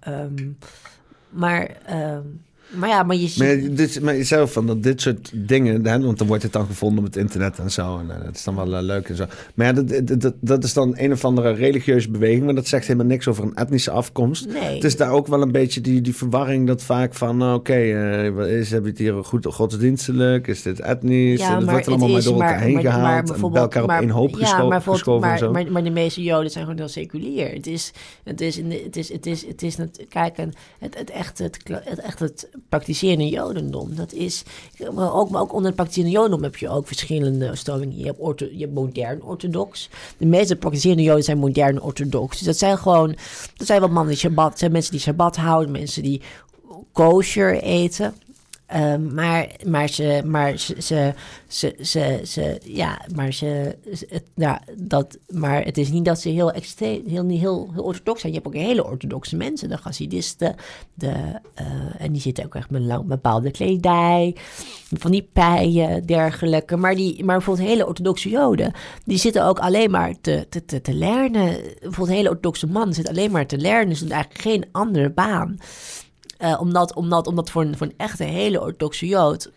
ehm, 0.00 0.50
maar 1.30 1.70
ehm, 1.84 2.22
maar 2.68 2.88
ja, 2.88 3.02
maar 3.02 3.16
je 3.16 3.28
ziet... 3.28 3.38
Maar, 3.38 3.74
dit, 3.76 4.00
maar 4.02 4.14
zelf 4.14 4.52
van 4.52 4.66
dat 4.66 4.82
dit 4.82 5.00
soort 5.00 5.30
dingen, 5.34 5.86
hè, 5.86 6.00
want 6.00 6.18
dan 6.18 6.26
wordt 6.26 6.42
het 6.42 6.52
dan 6.52 6.66
gevonden 6.66 6.98
op 6.98 7.04
het 7.04 7.16
internet 7.16 7.58
en 7.58 7.70
zo. 7.70 7.98
En 7.98 8.06
dat 8.24 8.34
is 8.34 8.44
dan 8.44 8.56
wel 8.56 8.72
uh, 8.72 8.80
leuk 8.80 9.08
en 9.08 9.16
zo. 9.16 9.24
Maar 9.54 9.66
ja, 9.66 9.72
dat, 9.72 10.20
dat, 10.20 10.34
dat 10.40 10.64
is 10.64 10.72
dan 10.72 10.94
een 10.96 11.12
of 11.12 11.24
andere 11.24 11.52
religieuze 11.52 12.10
beweging, 12.10 12.44
maar 12.44 12.54
dat 12.54 12.66
zegt 12.66 12.86
helemaal 12.86 13.06
niks 13.06 13.28
over 13.28 13.44
een 13.44 13.54
etnische 13.54 13.90
afkomst. 13.90 14.46
Nee. 14.46 14.74
Het 14.74 14.84
is 14.84 14.96
daar 14.96 15.10
ook 15.10 15.26
wel 15.26 15.42
een 15.42 15.52
beetje 15.52 15.80
die, 15.80 16.00
die 16.00 16.14
verwarring 16.14 16.66
dat 16.66 16.82
vaak 16.82 17.14
van, 17.14 17.42
oké, 17.42 17.52
okay, 17.54 18.26
uh, 18.28 18.58
is 18.58 18.70
heb 18.70 18.82
je 18.82 18.88
het 18.88 18.98
hier 18.98 19.24
goed 19.24 19.46
godsdienstelijk? 19.46 20.46
Is 20.46 20.62
dit 20.62 20.80
etnisch? 20.80 21.40
Ja, 21.40 21.54
dat 21.54 21.64
maar 21.64 21.72
wordt 21.72 21.88
allemaal 21.88 22.08
maar 22.08 22.22
door 22.22 22.32
elkaar 22.32 22.50
maar, 22.50 22.60
heen 22.60 22.74
maar, 22.74 22.82
gehaald 22.82 23.28
maar 23.28 23.36
en 23.36 23.52
bij 23.52 23.60
elkaar 23.60 23.82
op 23.82 23.88
maar- 23.88 24.00
één 24.00 24.10
hoop 24.10 24.36
ja, 24.38 24.80
geschoven 24.80 25.22
en 25.22 25.28
maar, 25.28 25.38
zo. 25.38 25.52
maar, 25.52 25.72
maar 25.72 25.84
de 25.84 25.90
meeste 25.90 26.22
Joden 26.22 26.50
zijn 26.50 26.64
gewoon 26.64 26.78
heel 26.78 26.88
seculier. 26.88 27.52
Het 27.52 27.66
is, 27.66 27.92
het 28.24 28.40
is, 28.40 28.56
het 28.56 28.96
is, 28.96 29.12
het 29.12 29.26
is, 29.26 29.46
het 29.46 29.62
is, 29.62 29.76
het 29.76 30.06
kijk, 30.08 30.36
het, 30.36 30.98
het 30.98 31.10
echt 31.10 31.38
het, 31.38 31.58
het, 31.84 32.00
echt 32.00 32.18
het 32.18 32.48
praktiserende 32.68 33.28
Jodendom, 33.28 33.94
dat 33.94 34.12
is, 34.12 34.42
maar 34.94 35.14
ook, 35.14 35.30
maar 35.30 35.40
ook 35.40 35.52
onder 35.52 35.66
het 35.66 35.74
praktiserende 35.74 36.16
Jodendom 36.16 36.42
heb 36.42 36.56
je 36.56 36.68
ook 36.68 36.86
verschillende 36.86 37.56
stromingen. 37.56 37.98
Je 37.98 38.04
hebt, 38.04 38.18
ortho, 38.18 38.46
je 38.52 38.60
hebt 38.60 38.74
modern 38.74 39.22
orthodox. 39.22 39.88
De 40.18 40.26
meeste 40.26 40.56
praktiserende 40.56 41.02
Joden 41.02 41.24
zijn 41.24 41.38
modern 41.38 41.82
orthodox. 41.82 42.36
Dus 42.36 42.46
dat 42.46 42.58
zijn 42.58 42.78
gewoon, 42.78 43.16
dat 43.56 43.66
zijn 43.66 43.80
wel 43.80 43.88
mannen 43.88 44.08
die 44.08 44.20
Shabbat, 44.20 44.58
zijn 44.58 44.72
mensen 44.72 44.92
die 44.92 45.00
Shabbat 45.00 45.36
houden, 45.36 45.72
mensen 45.72 46.02
die 46.02 46.22
kosher 46.92 47.62
eten. 47.62 48.14
Ehm, 48.66 49.14
maar, 49.14 49.50
maar 49.66 49.88
ze, 49.88 50.22
maar 50.24 50.58
ze, 50.58 50.74
ze, 51.46 51.74
ze, 51.80 52.20
ze, 52.24 52.60
ja, 52.64 53.00
maar 53.14 53.32
ze, 53.32 53.76
het, 54.08 54.24
ja, 54.34 54.62
dat, 54.76 55.18
maar 55.28 55.64
het 55.64 55.78
is 55.78 55.90
niet 55.90 56.04
dat 56.04 56.20
ze 56.20 56.28
heel 56.28 56.52
extreem, 56.52 57.06
heel, 57.06 57.24
niet 57.24 57.40
heel, 57.40 57.70
heel 57.72 57.82
orthodox 57.82 58.20
zijn. 58.20 58.32
Je 58.32 58.38
hebt 58.38 58.54
ook 58.54 58.62
hele 58.62 58.86
orthodoxe 58.86 59.36
mensen, 59.36 59.68
de 59.68 59.78
Hasidisten, 59.82 60.54
de, 60.94 61.12
eh, 61.54 61.66
en 61.98 62.12
die 62.12 62.20
zitten 62.20 62.44
ook 62.44 62.54
echt 62.54 62.70
met 62.70 62.82
lang, 62.82 63.06
bepaalde 63.06 63.50
kledij, 63.50 64.36
van 64.98 65.10
die 65.10 65.28
pijen, 65.32 66.06
dergelijke. 66.06 66.76
Maar, 66.76 66.94
die, 66.94 67.24
maar 67.24 67.36
bijvoorbeeld 67.36 67.68
hele 67.68 67.86
orthodoxe 67.86 68.28
Joden, 68.28 68.72
die 69.04 69.18
zitten 69.18 69.44
ook 69.44 69.58
alleen 69.58 69.90
maar 69.90 70.14
te, 70.20 70.46
te, 70.48 70.64
te, 70.64 70.80
te 70.80 70.94
lernen. 70.94 71.56
Bijvoorbeeld 71.80 72.16
hele 72.16 72.28
orthodoxe 72.28 72.66
man 72.66 72.94
zit 72.94 73.08
alleen 73.08 73.30
maar 73.30 73.46
te 73.46 73.58
lernen, 73.58 73.96
ze 73.96 74.04
doen 74.04 74.12
eigenlijk 74.12 74.42
geen 74.42 74.64
andere 74.72 75.10
baan. 75.10 75.58
Eh, 76.38 76.60
omdat, 76.60 76.94
omdat, 76.94 77.26
omdat 77.26 77.50
voor 77.50 77.62
een, 77.62 77.76
voor 77.76 77.86
een 77.86 77.94
echte 77.96 78.24
hele 78.24 78.60
orthodoxe 78.60 79.06
Jood 79.06 79.50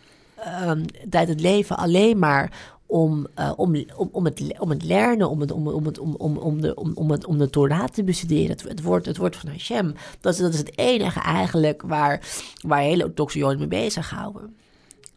draait 1.10 1.27
het 1.27 1.41
leven 1.41 1.77
alleen 1.77 2.19
maar 2.19 2.77
om, 2.89 3.27
eh, 3.35 3.51
om, 3.56 3.85
om, 3.95 4.10
om, 4.11 4.26
het, 4.26 4.60
om 4.60 4.69
het 4.69 4.84
lernen, 4.84 5.30
om, 5.30 5.39
het, 5.39 5.51
om, 5.51 5.68
om, 5.68 5.85
het, 5.85 5.99
om, 5.99 6.15
om, 6.15 6.38
om, 6.38 6.61
de, 6.61 6.76
om, 6.76 6.91
om, 6.95 7.11
het, 7.11 7.26
om 7.26 7.38
de 7.38 7.49
Torah 7.49 7.88
te 7.88 8.03
bestuderen. 8.03 8.49
Het, 8.49 8.64
het, 8.64 8.81
woord, 8.81 9.06
het 9.06 9.18
woord 9.18 9.35
van 9.35 9.49
Hashem. 9.49 9.93
Dat 10.22 10.34
is, 10.34 10.39
dat 10.39 10.53
is 10.53 10.60
het 10.60 10.77
enige 10.77 11.19
eigenlijk 11.19 11.81
waar, 11.81 12.22
waar 12.61 12.80
hele 12.80 13.03
orthodoxe 13.03 13.38
Joden 13.38 13.57
mee 13.57 13.68
bezighouden. 13.68 14.56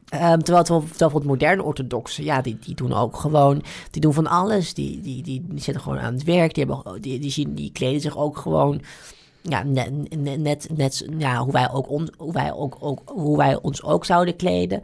Ehm, 0.09 0.39
terwijl, 0.39 0.65
terwijl, 0.65 0.87
terwijl 0.89 1.11
voor 1.11 1.21
het 1.21 1.29
moderne 1.29 1.63
orthodoxen, 1.63 2.25
ja, 2.25 2.43
die, 2.43 2.59
die 2.59 2.75
doen 2.75 2.93
ook 2.93 3.17
gewoon, 3.17 3.63
die 3.91 4.01
doen 4.01 4.15
van 4.15 4.27
alles. 4.27 4.75
Die, 4.75 5.01
die, 5.01 5.23
die, 5.23 5.45
die 5.49 5.61
zitten 5.61 5.83
gewoon 5.83 5.99
aan 5.99 6.15
het 6.15 6.25
werk, 6.25 6.55
die, 6.55 6.65
hebben, 6.65 7.01
die, 7.03 7.19
die, 7.19 7.31
zien, 7.31 7.55
die 7.55 7.73
kleden 7.73 8.01
zich 8.01 8.17
ook 8.17 8.37
gewoon 8.37 8.81
ja, 9.43 9.63
net, 9.63 9.91
net, 10.39 10.69
net, 10.77 11.07
ja, 11.19 11.39
hoe, 11.39 11.53
wij 11.53 11.71
ook 11.71 11.91
ons, 11.91 12.11
hoe, 12.17 12.33
wij 12.33 12.53
ook, 12.53 12.77
ook, 12.81 13.01
hoe 13.05 13.37
wij 13.37 13.59
ons 13.63 13.83
ook 13.83 14.05
zouden 14.05 14.37
kleden. 14.37 14.83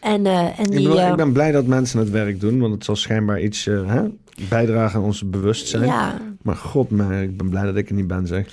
En, 0.00 0.26
eh, 0.26 0.58
en 0.58 0.64
Ik, 0.64 0.70
die, 0.70 0.82
bedoel, 0.82 1.00
eh, 1.00 1.08
ik 1.08 1.16
ben 1.16 1.32
blij 1.32 1.52
dat 1.52 1.66
mensen 1.66 1.98
het 1.98 2.10
werk 2.10 2.40
doen, 2.40 2.60
want 2.60 2.74
het 2.74 2.84
zal 2.84 2.96
schijnbaar 2.96 3.40
iets 3.40 3.66
eh, 3.66 3.86
hè, 3.86 4.02
bijdragen 4.48 4.98
aan 4.98 5.06
ons 5.06 5.30
bewustzijn. 5.30 5.84
ja, 5.84 6.18
Maar 6.42 6.56
god, 6.56 6.90
maar 6.90 7.22
ik 7.22 7.36
ben 7.36 7.48
blij 7.48 7.64
dat 7.64 7.76
ik 7.76 7.88
er 7.88 7.94
niet 7.94 8.06
ben, 8.06 8.26
zeg. 8.26 8.46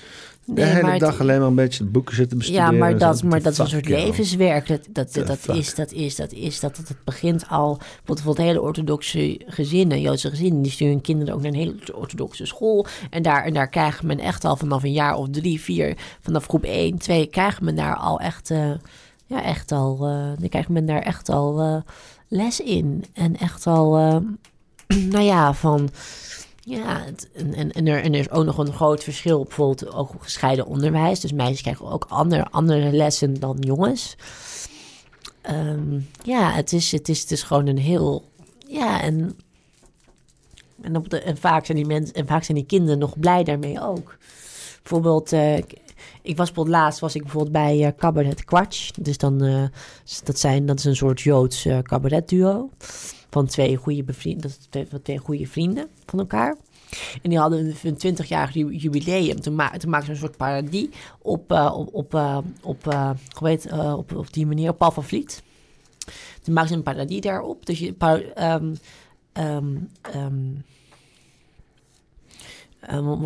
De 0.56 0.64
hele 0.66 0.90
het- 0.92 1.00
dag 1.00 1.20
alleen 1.20 1.40
maar 1.40 1.48
een 1.48 1.56
beetje 1.56 1.84
boeken 1.84 2.16
zitten 2.16 2.38
bestuderen. 2.38 2.72
Ja, 2.72 2.78
maar 2.78 2.98
dat, 2.98 3.18
zo. 3.18 3.28
maar 3.28 3.42
dat 3.42 3.52
is 3.52 3.58
een 3.58 3.68
soort 3.68 3.90
levenswerk. 3.90 4.68
Dat, 4.68 4.88
dat, 4.90 5.14
dat, 5.14 5.56
is, 5.56 5.76
dat 5.76 5.92
is, 5.92 6.16
dat 6.16 6.32
is, 6.32 6.60
dat 6.60 6.78
het, 6.78 6.88
het 6.88 7.04
begint 7.04 7.50
al, 7.50 7.80
bijvoorbeeld 8.06 8.48
hele 8.48 8.62
orthodoxe 8.62 9.42
gezinnen, 9.46 10.02
Joodse 10.02 10.30
gezinnen, 10.30 10.62
die 10.62 10.72
sturen 10.72 10.94
hun 10.94 11.02
kinderen 11.02 11.34
ook 11.34 11.42
naar 11.42 11.52
een 11.52 11.58
hele 11.58 11.76
orthodoxe 11.96 12.46
school. 12.46 12.86
En 13.10 13.22
daar, 13.22 13.44
en 13.44 13.54
daar 13.54 13.70
krijgt 13.70 14.04
men 14.04 14.20
echt 14.20 14.46
al 14.46 14.56
vanaf 14.56 14.84
een 14.84 14.92
jaar 14.92 15.16
of 15.16 15.28
drie, 15.30 15.62
vier, 15.62 15.98
vanaf 16.22 16.46
groep 16.46 16.64
1, 16.64 16.98
2, 16.98 17.26
krijgt 17.28 17.62
men 17.62 17.76
daar 17.76 17.96
al 17.96 18.20
echt, 18.20 18.52
eh, 18.52 18.72
ja, 19.26 19.44
echt 19.44 19.72
al, 19.72 19.94
eh 20.08 20.40
dan 20.40 20.50
krijgt 20.50 20.70
men 20.70 20.86
daar 20.86 21.02
echt 21.02 21.30
al 21.30 21.62
eh, 21.62 21.76
les 22.28 22.60
in. 22.60 23.06
En 23.14 23.38
echt 23.38 23.68
al, 23.68 23.92
nou 25.14 25.24
ja, 25.24 25.54
van... 25.54 25.90
Ja, 26.70 27.06
en, 27.34 27.54
en, 27.74 27.88
er, 27.88 28.04
en 28.04 28.14
er 28.14 28.20
is 28.20 28.30
ook 28.30 28.46
nog 28.46 28.58
een 28.58 28.74
groot 28.74 29.04
verschil, 29.04 29.44
bijvoorbeeld 29.44 29.94
ook 29.94 30.12
gescheiden 30.20 30.66
onderwijs. 30.66 31.20
Dus 31.20 31.32
meisjes 31.32 31.62
krijgen 31.62 31.92
ook 31.92 32.06
andere, 32.10 32.50
andere 32.50 32.92
lessen 32.92 33.40
dan 33.40 33.58
jongens. 33.60 34.16
Ehm, 35.42 36.00
ja, 36.24 36.52
het 36.52 36.74
is, 36.74 36.92
het, 36.92 37.10
is, 37.10 37.22
het 37.22 37.32
is 37.32 37.44
gewoon 37.44 37.68
een 37.68 37.78
heel... 37.78 38.24
Ja, 38.68 39.02
en, 39.02 39.38
en, 40.82 41.38
vaak 41.38 41.66
zijn 41.66 41.84
die 41.84 42.12
en 42.14 42.28
vaak 42.28 42.44
zijn 42.44 42.58
die 42.58 42.66
kinderen 42.68 43.00
nog 43.00 43.20
blij 43.20 43.44
daarmee 43.44 43.82
ook. 43.82 44.18
Bijvoorbeeld, 44.82 45.32
eh, 45.32 45.58
ik- 45.58 45.82
was 46.24 46.36
bijvoorbeeld 46.36 46.76
laatst 46.76 47.00
was 47.00 47.16
ik 47.16 47.22
bijvoorbeeld 47.22 47.54
bij 47.54 47.84
eh 47.86 47.92
Cabaret 47.98 48.44
Quatsch. 48.46 48.92
Dus 49.02 49.18
dan, 49.18 49.44
eh, 49.44 49.64
dat, 50.24 50.40
zijn, 50.40 50.66
dat 50.66 50.80
is 50.80 50.86
een 50.86 50.96
soort 50.96 51.22
Joods 51.22 51.66
eh 51.66 51.80
cabaretduo. 51.80 52.70
Van 53.30 53.46
twee 53.46 53.76
goede, 53.76 54.04
dat 54.38 54.70
twee, 54.70 54.88
van 54.90 55.02
twee 55.02 55.18
goede 55.18 55.48
vrienden 55.48 55.88
van 56.10 56.20
elkaar. 56.20 56.56
En 57.22 57.30
die 57.30 57.40
hadden 57.40 57.76
een 57.84 58.18
20-jarig 58.18 58.54
ju- 58.54 58.76
jubileum. 58.76 59.42
Toen, 59.42 59.56
ma 59.56 59.72
maakten 59.88 60.06
ze 60.06 60.12
een 60.12 60.18
soort 60.18 60.38
parodie 60.38 60.90
op, 61.22 61.52
eh, 61.52 61.74
op, 61.78 61.94
op, 61.94 62.14
eh, 62.14 62.40
op, 62.62 62.86
heet, 63.40 63.66
eh, 63.66 63.98
op, 63.98 64.16
op 64.16 64.34
die 64.34 64.46
manier, 64.46 64.70
op 64.70 64.78
Paul 64.78 64.92
van 64.92 65.04
Vliet. 65.04 65.44
Toen 66.42 66.54
maakten 66.54 66.72
ze 66.72 66.78
een 66.78 66.94
parodie 66.94 67.22
daarop. 67.22 67.66
Dus 67.66 67.80
je, 67.80 67.96
ehm, 68.34 68.74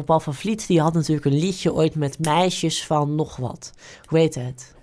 Paul 0.06 0.20
van 0.20 0.34
Vliet 0.36 0.68
die 0.68 0.82
had 0.82 0.94
natuurlijk 0.94 1.26
een 1.26 1.40
liedje 1.40 1.74
ooit 1.74 1.96
met 1.96 2.20
meisjes 2.20 2.86
van 2.86 3.16
nog 3.16 3.36
wat. 3.36 3.74
Hoe 4.06 4.20
heet 4.20 4.36
het? 4.36 4.76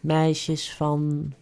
Meisjes 0.00 0.74
van... 0.74 1.32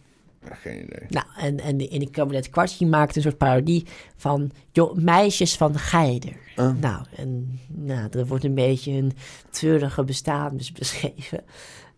Geen 0.55 0.83
idee. 0.83 1.05
Nou, 1.09 1.25
en, 1.37 1.59
en 1.59 1.89
in 1.89 1.99
de 1.99 2.09
cabaret 2.09 2.49
Kwartje 2.49 2.85
maakte 2.85 3.17
een 3.17 3.23
soort 3.23 3.37
parodie 3.37 3.85
van 4.15 4.51
joh, 4.71 4.95
meisjes 4.95 5.55
van 5.55 5.79
Geider. 5.79 6.37
Ah. 6.55 6.75
Nou, 6.79 7.05
en 7.15 7.59
nou, 7.67 8.09
er 8.11 8.27
wordt 8.27 8.43
een 8.43 8.53
beetje 8.53 8.91
een 8.91 9.11
treurige 9.49 10.03
bestaan 10.03 10.57
bes- 10.57 10.71
beschreven. 10.71 11.43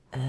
Eh, 0.10 0.22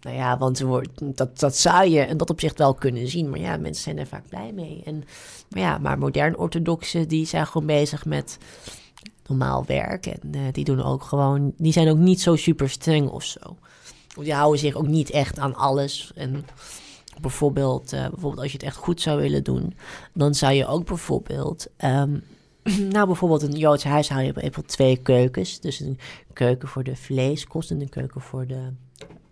nou 0.00 0.16
ja, 0.16 0.38
want 0.38 0.60
wordt, 0.60 1.16
dat, 1.16 1.38
dat 1.38 1.56
zou 1.56 1.88
je 1.88 2.00
in 2.00 2.16
dat 2.16 2.30
opzicht 2.30 2.58
wel 2.58 2.74
kunnen 2.74 3.08
zien. 3.08 3.30
Maar 3.30 3.38
ja, 3.38 3.56
mensen 3.56 3.82
zijn 3.82 3.98
er 3.98 4.06
vaak 4.06 4.28
blij 4.28 4.52
mee. 4.52 4.82
En, 4.84 5.04
maar 5.50 5.60
ja, 5.60 5.78
maar 5.78 5.98
modern 5.98 6.36
orthodoxen, 6.38 7.08
die 7.08 7.26
zijn 7.26 7.46
gewoon 7.46 7.66
bezig 7.66 8.04
met 8.04 8.38
normaal 9.26 9.64
werk. 9.66 10.06
En 10.06 10.20
eh, 10.34 10.40
die 10.52 10.64
doen 10.64 10.82
ook 10.82 11.02
gewoon, 11.02 11.52
die 11.56 11.72
zijn 11.72 11.88
ook 11.88 11.98
niet 11.98 12.20
zo 12.20 12.36
super 12.36 12.70
streng 12.70 13.08
of 13.08 13.24
zo. 13.24 13.56
Die 14.20 14.34
houden 14.34 14.60
zich 14.60 14.74
ook 14.74 14.86
niet 14.88 15.10
echt 15.10 15.38
aan 15.38 15.54
alles. 15.54 16.12
En 16.14 16.44
bijvoorbeeld, 17.22 17.92
eh, 17.92 18.00
bijvoorbeeld 18.00 18.42
als 18.42 18.52
je 18.52 18.56
het 18.56 18.66
echt 18.66 18.76
goed 18.76 19.00
zou 19.00 19.20
willen 19.20 19.44
doen, 19.44 19.74
dan 20.14 20.34
zou 20.34 20.52
je 20.52 20.66
ook 20.66 20.86
bijvoorbeeld, 20.86 21.66
ehm, 21.76 22.18
nou 22.94 23.06
bijvoorbeeld 23.06 23.42
een 23.42 23.56
Joods 23.58 23.84
huishouden 23.84 24.34
bijvoorbeeld 24.34 24.68
twee 24.68 24.96
keukens. 24.96 25.60
Dus 25.60 25.80
een 25.80 25.98
keuken 26.32 26.68
voor 26.68 26.84
de 26.84 26.96
vleeskost 26.96 27.70
en 27.70 27.80
een 27.80 27.88
keuken 27.88 28.20
voor 28.20 28.46
de 28.46 28.68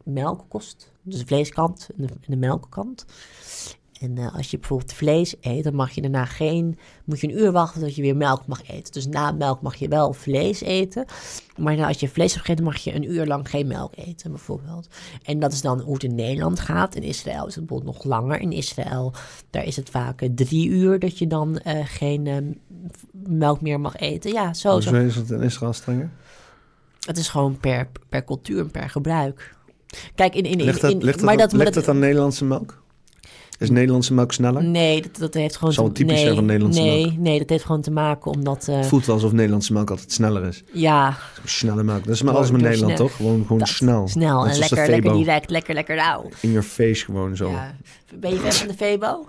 melkkost. 0.02 0.92
Dus 1.02 1.18
de 1.18 1.26
vleeskant 1.26 1.88
en 1.96 2.06
de, 2.06 2.12
en 2.12 2.18
de 2.26 2.36
melkkant. 2.36 3.04
En 4.00 4.18
eh, 4.18 4.34
als 4.34 4.50
je 4.50 4.58
bijvoorbeeld 4.58 4.92
vlees 4.92 5.34
eet, 5.40 5.64
dan 5.64 5.74
mag 5.74 5.90
je 5.90 6.00
daarna 6.00 6.24
geen, 6.24 6.78
moet 7.04 7.20
je 7.20 7.28
een 7.28 7.38
uur 7.38 7.52
wachten 7.52 7.80
tot 7.80 7.94
je 7.96 8.02
weer 8.02 8.16
melk 8.16 8.46
mag 8.46 8.70
eten. 8.70 8.92
Dus 8.92 9.06
na 9.06 9.32
melk 9.32 9.62
mag 9.62 9.76
je 9.76 9.88
wel 9.88 10.12
vlees 10.12 10.60
eten. 10.60 11.04
Maar 11.56 11.74
nou, 11.74 11.88
als 11.88 12.00
je 12.00 12.08
vlees 12.08 12.32
hebt 12.32 12.44
gegeten, 12.44 12.64
mag 12.64 12.76
je 12.76 12.94
een 12.94 13.10
uur 13.10 13.26
lang 13.26 13.50
geen 13.50 13.66
melk 13.66 13.92
eten, 13.96 14.30
bijvoorbeeld. 14.30 14.88
En 15.22 15.38
dat 15.38 15.52
is 15.52 15.60
dan 15.60 15.80
hoe 15.80 15.94
het 15.94 16.02
in 16.02 16.14
Nederland 16.14 16.60
gaat. 16.60 16.94
In 16.94 17.02
Israël 17.02 17.46
is 17.46 17.54
het 17.54 17.66
bijvoorbeeld 17.66 17.96
nog 17.96 18.04
langer. 18.04 18.40
In 18.40 18.52
Israël, 18.52 19.12
daar 19.50 19.64
is 19.64 19.76
het 19.76 19.90
vaak 19.90 20.20
eh, 20.22 20.28
drie 20.34 20.68
uur 20.68 20.98
dat 20.98 21.18
je 21.18 21.26
dan 21.26 21.58
eh, 21.58 21.78
geen 21.84 22.26
eh, 22.26 22.36
melk 23.12 23.60
meer 23.60 23.80
mag 23.80 23.96
eten. 23.96 24.32
Ja, 24.32 24.54
zo, 24.54 24.72
Hoezo 24.72 24.90
zo. 24.90 24.96
is 24.96 25.16
het 25.16 25.30
in 25.30 25.42
Israël 25.42 25.72
strenger? 25.72 26.10
Het 27.00 27.18
is 27.18 27.28
gewoon 27.28 27.58
per, 27.58 27.88
per 28.08 28.24
cultuur 28.24 28.58
en 28.60 28.70
per 28.70 28.90
gebruik. 28.90 29.54
Kijk, 30.14 30.34
in... 30.34 30.44
in, 30.44 30.58
in, 30.58 30.64
ligt 30.64 30.80
dat, 30.80 31.02
ligt 31.02 31.20
dat- 31.52 31.74
het 31.74 31.88
aan 31.88 31.98
Nederlandse 31.98 32.44
melk? 32.44 32.79
Is 33.60 33.70
Nederlandse 33.70 34.14
melk 34.14 34.32
sneller? 34.32 34.64
Nee, 34.64 35.02
dat, 35.02 35.16
dat 35.16 35.34
heeft 35.34 35.56
gewoon... 35.56 35.72
Zal 35.72 35.92
typisch 35.92 36.12
nee, 36.14 36.22
zijn 36.22 36.34
van 36.34 36.44
Nederlandse 36.44 36.80
nee, 36.80 37.06
melk. 37.06 37.16
Nee, 37.18 37.38
dat 37.38 37.48
heeft 37.48 37.64
gewoon 37.64 37.80
te 37.80 37.90
maken 37.90 38.30
omdat... 38.30 38.68
eh, 38.68 38.76
Het 38.76 38.86
voelt 38.86 39.06
wel 39.06 39.14
alsof 39.14 39.32
Nederlandse 39.32 39.72
melk 39.72 39.90
altijd 39.90 40.12
sneller 40.12 40.44
is. 40.46 40.62
ja, 40.72 41.16
Snelle 41.44 41.82
melk. 41.82 42.04
Dat 42.04 42.14
is 42.14 42.22
maar 42.22 42.34
alles 42.34 42.50
met 42.50 42.60
Nederland, 42.60 42.96
toch? 42.96 43.16
Gewoon, 43.16 43.42
gewoon 43.42 43.58
dat- 43.58 43.68
snel. 43.68 44.08
Snel 44.08 44.46
en 44.46 44.58
lekker, 44.58 44.88
lekker 44.88 45.12
direct, 45.12 45.50
lekker, 45.50 45.74
lekker 45.74 45.96
rauw. 45.96 46.28
In 46.40 46.50
your 46.50 46.66
face 46.66 47.04
gewoon 47.04 47.36
zo. 47.36 47.50
Ja. 47.50 47.74
Ben 48.14 48.30
je 48.30 48.36
fan 48.38 48.52
van 48.52 48.68
de 48.68 48.74
Febo? 48.74 49.28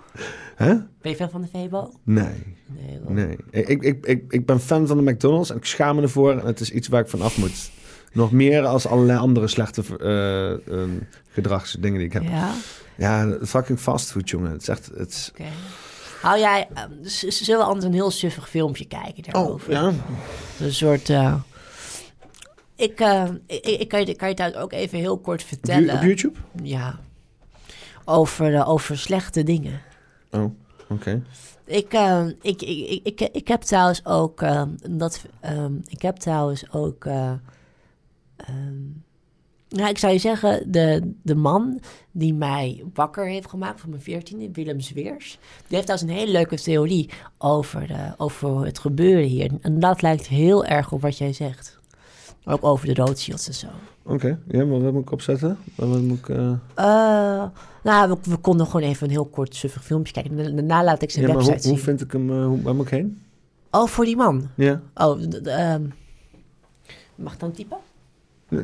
Hè? 0.56 0.74
Ben 0.74 1.10
je 1.10 1.14
fan 1.16 1.30
van 1.30 1.40
de 1.42 1.48
Febo? 1.48 1.90
Nee. 2.02 2.24
Nee, 2.66 2.98
wel. 3.04 3.12
Nee. 3.12 3.36
Ik, 3.50 3.82
ik, 3.82 4.06
ik, 4.06 4.24
ik 4.28 4.46
ben 4.46 4.60
fan 4.60 4.86
van 4.86 5.04
de 5.04 5.10
McDonald's 5.12 5.50
en 5.50 5.56
ik 5.56 5.64
schaam 5.64 5.96
me 5.96 6.02
ervoor. 6.02 6.32
En 6.38 6.46
het 6.46 6.60
is 6.60 6.70
iets 6.70 6.88
waar 6.88 7.00
ik 7.00 7.08
van 7.08 7.22
af 7.22 7.38
moet. 7.38 7.70
Nog 8.12 8.32
meer 8.32 8.64
als 8.64 8.86
allerlei 8.86 9.18
andere 9.18 9.48
slechte 9.48 9.82
eh, 10.00 10.50
ehm, 10.80 10.90
gedragsdingen 11.30 11.98
die 11.98 12.06
ik 12.06 12.12
heb. 12.12 12.22
Ja, 12.22 12.50
Ja, 12.96 13.36
fucking 13.42 13.78
fastfood, 13.78 14.30
jongen. 14.30 14.50
Het 14.52 14.60
is 14.60 14.68
echt... 14.68 14.90
Het 14.96 15.10
is... 15.10 15.32
Hou 16.22 16.38
jij... 16.38 16.68
eh, 16.74 16.82
z- 17.02 17.22
z- 17.22 17.40
zullen 17.40 17.64
anders 17.66 17.84
een 17.86 17.92
heel 17.92 18.10
suffig 18.10 18.48
filmpje 18.48 18.84
kijken 18.86 19.24
Oh, 19.26 19.32
daarover? 19.32 19.72
ja. 19.72 19.92
Een 20.60 20.72
soort... 20.74 21.10
eh, 21.10 21.34
ik, 22.76 23.00
eh, 23.00 23.28
ik, 23.46 23.66
ik 23.66 23.88
kan 23.88 24.04
je, 24.06 24.14
kan 24.14 24.28
je 24.28 24.42
het 24.42 24.56
ook 24.56 24.72
even 24.72 24.98
heel 24.98 25.18
kort 25.18 25.42
vertellen. 25.42 25.94
Op 25.94 26.02
YouTube? 26.02 26.38
Ja. 26.62 26.98
Over, 28.04 28.66
over 28.66 28.98
slechte 28.98 29.42
dingen. 29.42 29.80
Oh, 30.30 30.44
oké. 30.88 31.22
Ik, 31.64 31.92
eh, 31.92 32.26
ik, 32.42 32.62
ik, 32.62 32.88
ik, 32.88 33.20
ik, 33.20 33.28
ik 33.32 33.48
heb 33.48 33.60
trouwens 33.60 34.04
ook... 34.06 34.42
eh, 34.42 34.62
dat, 34.90 35.24
ehm, 35.40 35.72
ik 35.86 36.02
heb 36.02 36.16
trouwens 36.16 36.72
ook... 36.72 37.04
eh, 37.04 37.32
ehm, 38.36 38.74
nou, 39.72 39.88
ik 39.88 39.98
zou 39.98 40.12
je 40.12 40.18
zeggen, 40.18 40.72
de, 40.72 41.12
de 41.22 41.34
man 41.34 41.80
die 42.10 42.34
mij 42.34 42.84
wakker 42.94 43.26
heeft 43.28 43.48
gemaakt 43.50 43.80
van 43.80 43.90
mijn 43.90 44.02
veertiende, 44.02 44.48
Willem 44.52 44.80
Zweers, 44.80 45.38
die 45.66 45.76
heeft 45.76 45.86
trouwens 45.86 46.10
een 46.10 46.16
hele 46.18 46.32
leuke 46.32 46.56
theorie 46.56 47.10
over, 47.38 47.86
de, 47.86 48.12
over 48.16 48.64
het 48.64 48.78
gebeuren 48.78 49.24
hier. 49.24 49.50
En 49.60 49.80
dat 49.80 50.02
lijkt 50.02 50.26
heel 50.26 50.64
erg 50.64 50.92
op 50.92 51.00
wat 51.02 51.18
jij 51.18 51.32
zegt. 51.32 51.80
Ook 52.44 52.64
over 52.64 52.86
de 52.86 52.94
Rothschilds 52.94 53.46
en 53.48 53.54
zo. 53.54 53.66
Oké, 54.04 54.38
ja, 54.48 54.64
maar 54.64 54.80
wat 54.82 54.92
moet 54.92 55.02
ik 55.02 55.12
opzetten? 55.12 55.58
Wat 55.74 55.88
moet 55.88 56.18
ik... 56.18 56.28
eh, 56.28 56.50
Eh, 56.74 57.44
nou, 57.82 58.08
we, 58.10 58.16
we 58.30 58.36
konden 58.36 58.66
gewoon 58.66 58.82
even 58.88 59.04
een 59.06 59.12
heel 59.12 59.24
kort 59.26 59.54
suffig 59.56 59.84
filmpje 59.84 60.12
kijken. 60.12 60.36
Da- 60.36 60.42
Daarna 60.50 60.84
laat 60.84 61.02
ik 61.02 61.10
zijn 61.10 61.26
Ja, 61.26 61.32
website 61.32 61.52
hoe, 61.54 61.62
hoe 61.66 61.74
zien. 61.76 61.84
vind 61.84 62.00
ik 62.00 62.12
hem... 62.12 62.30
eh, 62.30 62.46
hoe, 62.46 62.62
waar 62.62 62.74
moet 62.74 62.84
ik 62.84 62.90
heen? 62.90 63.20
Oh, 63.70 63.86
voor 63.86 64.04
die 64.04 64.16
man. 64.16 64.48
Ja. 64.56 64.80
Oh, 64.94 65.20
ehm, 65.44 65.82
mag 67.14 67.32
ik 67.32 67.40
dan 67.40 67.52
typen? 67.52 67.76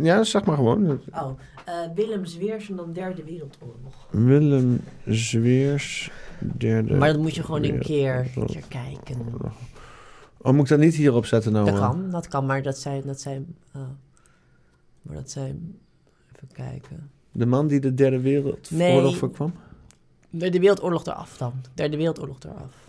Ja, 0.01 0.25
zeg 0.25 0.45
maar 0.45 0.57
gewoon. 0.57 1.01
Oh, 1.11 1.31
eh, 1.65 1.75
Willem 1.95 2.25
Zweers 2.25 2.71
en 2.71 2.77
dan 2.77 2.93
Derde 2.93 3.25
Wereldoorlog. 3.25 4.07
Willem 4.11 4.81
Zweers, 5.07 6.11
derde... 6.39 6.95
maar 6.95 7.13
dat 7.13 7.23
moet 7.23 7.35
je 7.35 7.43
gewoon 7.43 7.65
een 7.65 7.79
keer, 7.79 8.31
een 8.37 8.47
keer 8.47 8.65
kijken. 8.69 9.27
Oh, 10.39 10.53
moet 10.53 10.63
ik 10.63 10.69
dat 10.69 10.79
niet 10.79 10.95
hierop 10.95 11.27
zetten 11.27 11.53
nou? 11.53 11.65
Dat 11.65 11.75
eh? 11.75 11.81
kan, 11.81 12.11
dat 12.11 12.29
kan, 12.29 12.47
maar 12.47 12.63
dat 12.63 12.79
zijn... 12.79 13.03
Dat 13.07 13.21
zijn 13.21 13.57
oh. 13.75 13.83
maar 15.03 15.17
dat 15.17 15.31
zijn... 15.31 15.79
Even 16.37 16.49
kijken. 16.53 17.11
De 17.33 17.47
man 17.47 17.67
die 17.67 17.81
de 17.81 17.95
derde 17.95 18.21
wereldoorlog 18.21 18.71
Nee. 18.71 19.15
voorkwam? 19.15 19.53
Derde 20.31 20.59
Wereldoorlog 20.61 21.07
eraf 21.07 21.37
dan. 21.37 21.53
Derde 21.75 21.97
Wereldoorlog 21.97 22.39
eraf. 22.43 22.88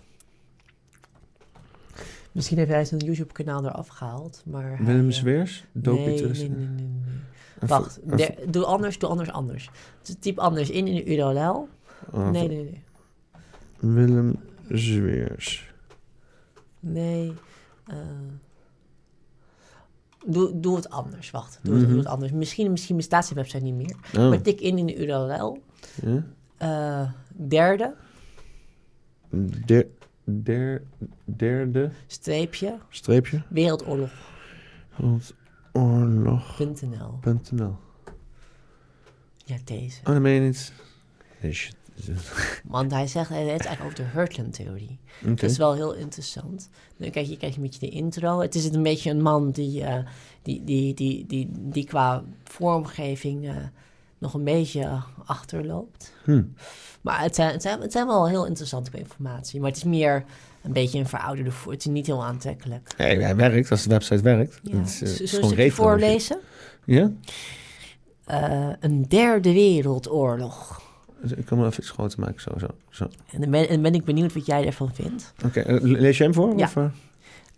Misschien 2.32 2.58
heeft 2.58 2.70
hij 2.70 2.84
zijn 2.84 3.00
YouTube-kanaal 3.00 3.64
eraf 3.64 3.88
gehaald, 3.88 4.42
maar... 4.46 4.78
Willem 4.84 5.08
eh, 5.08 5.14
Zweers? 5.14 5.64
Dopie 5.72 6.04
Nee, 6.04 6.22
nee, 6.22 6.48
nee, 6.48 6.66
nee, 6.66 7.68
Wacht, 7.68 8.00
doe 8.52 8.64
anders, 8.64 8.98
doe 8.98 9.08
anders, 9.10 9.30
anders. 9.30 9.70
Typ 10.20 10.38
anders 10.38 10.70
in 10.70 10.86
in 10.86 10.94
de 10.94 11.16
URL. 11.16 11.68
oh, 12.12 12.30
Nee, 12.30 12.48
nee, 12.48 12.64
nee. 12.64 12.82
Willem 13.94 14.36
Zweers. 14.68 15.72
Nee. 16.80 17.32
eh, 17.86 17.96
doe, 20.26 20.60
doe 20.60 20.76
het 20.76 20.90
anders, 20.90 21.30
wacht. 21.30 21.58
Doe, 21.62 21.72
het, 21.74 21.82
Mhm. 21.82 21.90
doe 21.92 22.00
het 22.00 22.08
anders. 22.08 22.32
Misschien, 22.32 22.70
misschien 22.70 22.96
bestaat 22.96 23.24
zijn 23.24 23.38
website 23.38 23.62
niet 23.64 23.74
meer. 23.74 23.96
Oh, 24.18 24.28
Maar 24.28 24.40
tik 24.42 24.60
in 24.60 24.78
in 24.78 24.86
de 24.86 24.96
URL. 25.06 25.58
ja. 26.02 26.24
eh, 26.56 27.10
derde, 27.48 27.94
Der, 29.66 29.86
der, 30.42 30.82
derde 31.24 31.90
streepje, 32.06 32.78
streepje. 32.88 33.42
wereldoorlog.nl. 33.48 35.18
Oorlog.nl 35.72 37.76
Ja, 39.44 39.56
deze. 39.64 40.00
Oh, 40.04 40.18
meen 40.18 40.34
je 40.34 40.40
niet. 40.40 40.72
Nee, 41.40 41.52
shit. 41.52 41.78
Want 42.64 42.90
hij 42.90 43.06
zegt, 43.06 43.28
hij 43.28 43.44
heeft 43.44 43.64
eigenlijk 43.64 43.84
over 43.84 44.04
de 44.04 44.18
Hurtland-theorie. 44.18 44.98
Dat 45.24 45.42
is 45.42 45.56
wel 45.56 45.74
heel 45.74 45.94
interessant. 45.94 46.70
Dan 46.96 47.10
kijk 47.10 47.26
je, 47.26 47.36
krijg 47.36 47.54
je 47.54 47.60
een 47.60 47.66
beetje 47.66 47.86
de 47.86 47.92
intro. 47.92 48.40
Het 48.40 48.54
is 48.54 48.64
een 48.64 48.82
beetje 48.82 49.10
een 49.10 49.22
man 49.22 49.50
die, 49.50 49.84
eh, 49.84 50.04
die, 50.42 50.64
die, 50.64 50.94
die, 50.94 51.26
die, 51.26 51.48
die 51.52 51.84
qua 51.84 52.24
vormgeving 52.44 53.48
eh, 53.48 53.56
nog 54.18 54.34
een 54.34 54.44
beetje 54.44 55.02
achterloopt. 55.24 56.14
Hm. 56.24 56.42
Maar 57.00 57.20
het 57.20 57.34
zijn, 57.34 57.52
het, 57.52 57.62
zijn, 57.62 57.80
het 57.80 57.92
zijn 57.92 58.06
wel 58.06 58.28
heel 58.28 58.46
interessante 58.46 58.90
informatie. 58.98 59.60
Maar 59.60 59.68
het 59.68 59.78
is 59.78 59.84
meer 59.84 60.24
een 60.62 60.72
beetje 60.72 60.98
een 60.98 61.06
verouderde 61.08 61.50
voor. 61.50 61.72
Het 61.72 61.80
is 61.80 61.92
niet 61.92 62.06
heel 62.06 62.24
aantrekkelijk. 62.24 62.94
Nee, 62.98 63.18
hij 63.20 63.36
werkt 63.36 63.70
als 63.70 63.82
de 63.82 63.88
website 63.88 64.22
werkt. 64.22 64.60
Ja. 64.62 64.76
Het 64.76 65.02
is, 65.02 65.18
we 65.18 65.38
gewoon 65.40 65.70
voorlezen? 65.70 66.38
Ja? 66.84 67.10
Eh, 68.24 68.68
een 68.80 69.08
derde 69.08 69.52
wereldoorlog. 69.52 70.82
Dus 71.22 71.32
Ik 71.32 71.44
kan 71.44 71.58
hem 71.58 71.66
even 71.66 71.82
iets 71.82 71.90
groter 71.90 72.20
maken. 72.20 72.40
Zo, 72.40 72.50
zo, 72.58 72.66
zo. 72.90 73.08
En 73.32 73.40
dan 73.40 73.50
ben, 73.50 73.68
en 73.68 73.82
ben 73.82 73.94
ik 73.94 74.04
benieuwd 74.04 74.32
wat 74.32 74.46
jij 74.46 74.66
ervan 74.66 74.90
vindt. 74.94 75.32
Oké, 75.44 75.60
eh, 75.60 75.80
lees 75.80 76.16
jij 76.16 76.26
hem 76.26 76.34
voor? 76.34 76.56
Ja. 76.58 76.64
Of, 76.64 76.74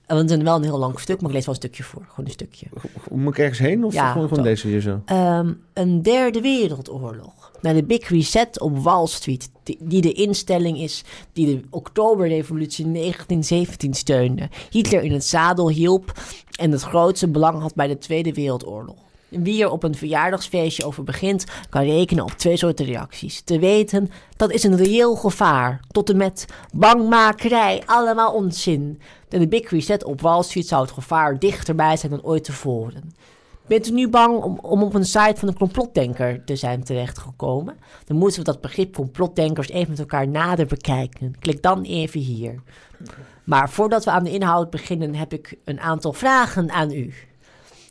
Want 0.07 0.31
het 0.31 0.39
is 0.39 0.45
wel 0.45 0.57
een 0.57 0.63
heel 0.63 0.79
lang 0.79 1.01
stuk, 1.01 1.21
maar 1.21 1.31
ik 1.31 1.37
lees 1.37 1.47
wel 1.47 1.55
een 1.55 1.61
stukje 1.61 1.83
voor. 1.83 2.03
Gewoon 2.09 2.25
een 2.25 2.33
stukje. 2.33 2.67
moet 3.11 3.33
ik 3.33 3.39
ergens 3.39 3.59
heen 3.59 3.85
of 3.85 3.93
Ja, 3.93 4.13
gewoon, 4.13 4.29
gewoon 4.29 4.45
deze 4.45 4.69
hier 4.69 4.81
zo? 4.81 5.03
Ehm, 5.05 5.53
een 5.73 6.03
derde 6.03 6.41
wereldoorlog. 6.41 7.42
Na 7.63 7.73
de 7.73 7.85
Big 7.85 8.09
Reset 8.09 8.61
op 8.61 8.79
Wall 8.79 9.07
Street, 9.07 9.51
die, 9.63 9.79
die 9.81 10.01
de 10.01 10.13
instelling 10.13 10.79
is 10.79 11.05
die 11.33 11.47
de 11.47 11.61
Oktoberrevolutie 11.71 12.93
1917 12.93 13.95
steunde, 13.95 14.49
Hitler 14.71 15.03
in 15.03 15.13
het 15.13 15.25
zadel 15.25 15.69
hielp 15.69 16.13
en 16.57 16.73
het 16.73 16.83
grootste 16.83 17.29
belang 17.29 17.61
had 17.61 17.75
bij 17.75 17.87
de 17.87 17.99
Tweede 17.99 18.33
Wereldoorlog. 18.33 18.97
Wie 19.29 19.63
er 19.63 19.71
op 19.71 19.83
een 19.83 19.95
verjaardagsfeestje 19.95 20.85
over 20.85 21.05
begint, 21.05 21.45
kan 21.69 21.83
rekenen 21.83 22.25
op 22.25 22.31
twee 22.31 22.57
soorten 22.57 22.87
reacties. 22.87 23.41
Te 23.41 23.59
weten, 23.59 24.11
dat 24.37 24.51
is 24.53 24.63
een 24.63 24.77
reëel 24.77 25.17
gevaar. 25.17 25.81
Tot 25.91 26.11
en 26.11 26.17
met 26.17 26.47
bangmakerij, 26.73 27.83
allemaal 27.87 28.33
onzin. 28.33 29.01
En 29.29 29.41
de 29.41 29.49
Big 29.49 29.71
Reset 29.71 30.05
op 30.05 30.21
Wall 30.21 30.43
Street 30.43 30.67
zou 30.67 30.83
het 30.83 30.91
gevaar 30.91 31.39
dichterbij 31.39 31.97
zijn 31.97 32.13
dan 32.13 32.25
ooit 32.25 32.45
tevoren. 32.45 33.15
Bent 33.67 33.89
u 33.89 33.91
nu 33.91 34.09
bang 34.09 34.43
om, 34.43 34.59
om 34.63 34.83
op 34.83 34.95
een 34.95 35.05
site 35.05 35.35
van 35.37 35.49
een 35.49 35.59
complotdenker 35.59 36.45
te 36.45 36.57
zijn 36.57 36.85
terechtgekomen? 36.85 37.77
Dan 38.05 38.17
moeten 38.17 38.39
we 38.39 38.45
dat 38.45 38.61
begrip 38.61 38.95
complotdenkers 38.95 39.69
even 39.69 39.91
met 39.91 39.99
elkaar 39.99 40.29
nader 40.29 40.67
bekijken. 40.67 41.35
Klik 41.39 41.63
dan 41.63 41.83
even 41.83 42.21
hier. 42.21 42.63
Maar 43.45 43.71
voordat 43.71 44.05
we 44.05 44.11
aan 44.11 44.25
de 44.25 44.31
inhoud 44.31 44.71
beginnen, 44.71 45.15
heb 45.15 45.33
ik 45.33 45.59
een 45.65 45.81
aantal 45.81 46.13
vragen 46.13 46.71
aan 46.71 46.91
u. 46.91 47.15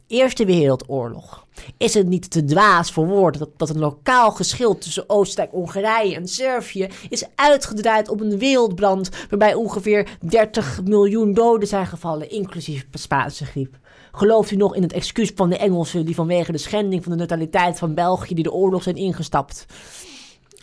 Eerste 0.07 0.45
Wereldoorlog. 0.45 1.45
Is 1.77 1.93
het 1.93 2.07
niet 2.07 2.31
te 2.31 2.43
dwaas 2.43 2.91
voor 2.91 3.07
woorden 3.07 3.39
dat, 3.39 3.49
dat 3.57 3.69
een 3.69 3.79
lokaal 3.79 4.31
geschil 4.31 4.77
tussen 4.77 5.09
Oostenrijk, 5.09 5.51
Hongarije 5.51 6.15
en 6.15 6.27
Servië 6.27 6.87
is 7.09 7.25
uitgedraaid 7.35 8.09
op 8.09 8.21
een 8.21 8.37
wereldbrand 8.37 9.09
waarbij 9.29 9.53
ongeveer 9.53 10.17
30 10.19 10.83
miljoen 10.83 11.33
doden 11.33 11.67
zijn 11.67 11.87
gevallen, 11.87 12.29
inclusief 12.29 12.87
Spaanse 12.91 13.45
griep? 13.45 13.79
Gelooft 14.11 14.51
u 14.51 14.55
nog 14.55 14.75
in 14.75 14.81
het 14.81 14.93
excuus 14.93 15.31
van 15.35 15.49
de 15.49 15.57
Engelsen 15.57 16.05
die 16.05 16.15
vanwege 16.15 16.51
de 16.51 16.57
schending 16.57 17.03
van 17.03 17.11
de 17.11 17.17
neutraliteit 17.17 17.77
van 17.77 17.93
België 17.93 18.33
die 18.33 18.43
de 18.43 18.51
oorlog 18.51 18.83
zijn 18.83 18.95
ingestapt? 18.95 19.65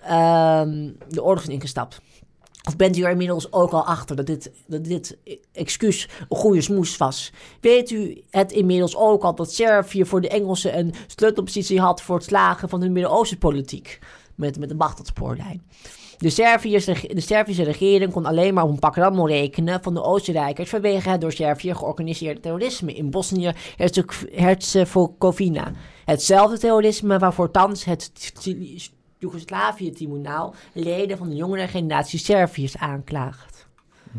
Ehm, 0.03 0.91
de 1.09 1.23
oorlog 1.23 1.41
zijn 1.43 1.55
ingestapt. 1.55 2.01
Of 2.69 2.77
bent 2.77 2.97
u 2.97 3.03
er 3.03 3.11
inmiddels 3.11 3.53
ook 3.53 3.73
al 3.73 3.85
achter 3.85 4.17
dat 4.17 4.27
dit, 4.27 4.51
dat 4.67 4.85
dit 4.85 5.17
excuus 5.53 6.09
een 6.29 6.37
goede 6.37 6.61
smoes 6.61 6.97
was? 6.97 7.33
Weet 7.61 7.91
u 7.91 8.23
het 8.31 8.53
inmiddels 8.53 8.97
ook 8.97 9.23
al 9.23 9.35
dat 9.35 9.53
Servië 9.53 10.05
voor 10.05 10.21
de 10.21 10.29
Engelsen 10.29 10.79
een 10.79 10.95
sleutelpositie 11.07 11.81
had 11.81 12.03
voor 12.03 12.17
het 12.17 12.25
slagen 12.25 12.69
van 12.69 12.81
hun 12.81 12.93
Midden-Oosten-politiek? 12.93 13.99
Met, 14.35 14.59
met 14.59 14.69
de 14.69 14.75
Bagdad-spoorlijn. 14.75 15.63
De, 16.19 16.31
Serviërs, 16.31 16.85
de 16.85 17.21
Servische 17.21 17.63
regering 17.63 18.13
kon 18.13 18.27
alleen 18.27 18.55
maar 18.55 18.65
op 18.65 18.71
een 18.71 18.79
pak 18.79 18.97
rammel 18.97 19.29
rekenen 19.29 19.83
van 19.83 19.95
de 19.95 20.03
Oostenrijkers 20.03 20.71
vanwege 20.71 21.09
het 21.09 21.21
door 21.21 21.33
Servië 21.33 21.75
georganiseerde 21.75 22.41
terrorisme 22.41 22.95
in 22.95 23.11
Bosnië-Herzegovina. 23.11 25.73
Hetzelfde 26.05 26.59
terrorisme 26.59 27.19
waarvoor 27.19 27.51
thans 27.51 27.85
het 27.85 28.33
Joegoslavië-tribunaal 29.19 30.55
leden 30.73 31.19
van 31.19 31.29
de 31.29 31.35
jongere 31.35 31.69
generatie 31.69 32.19
Serviërs 32.19 32.77
aanklaagt. 32.77 33.67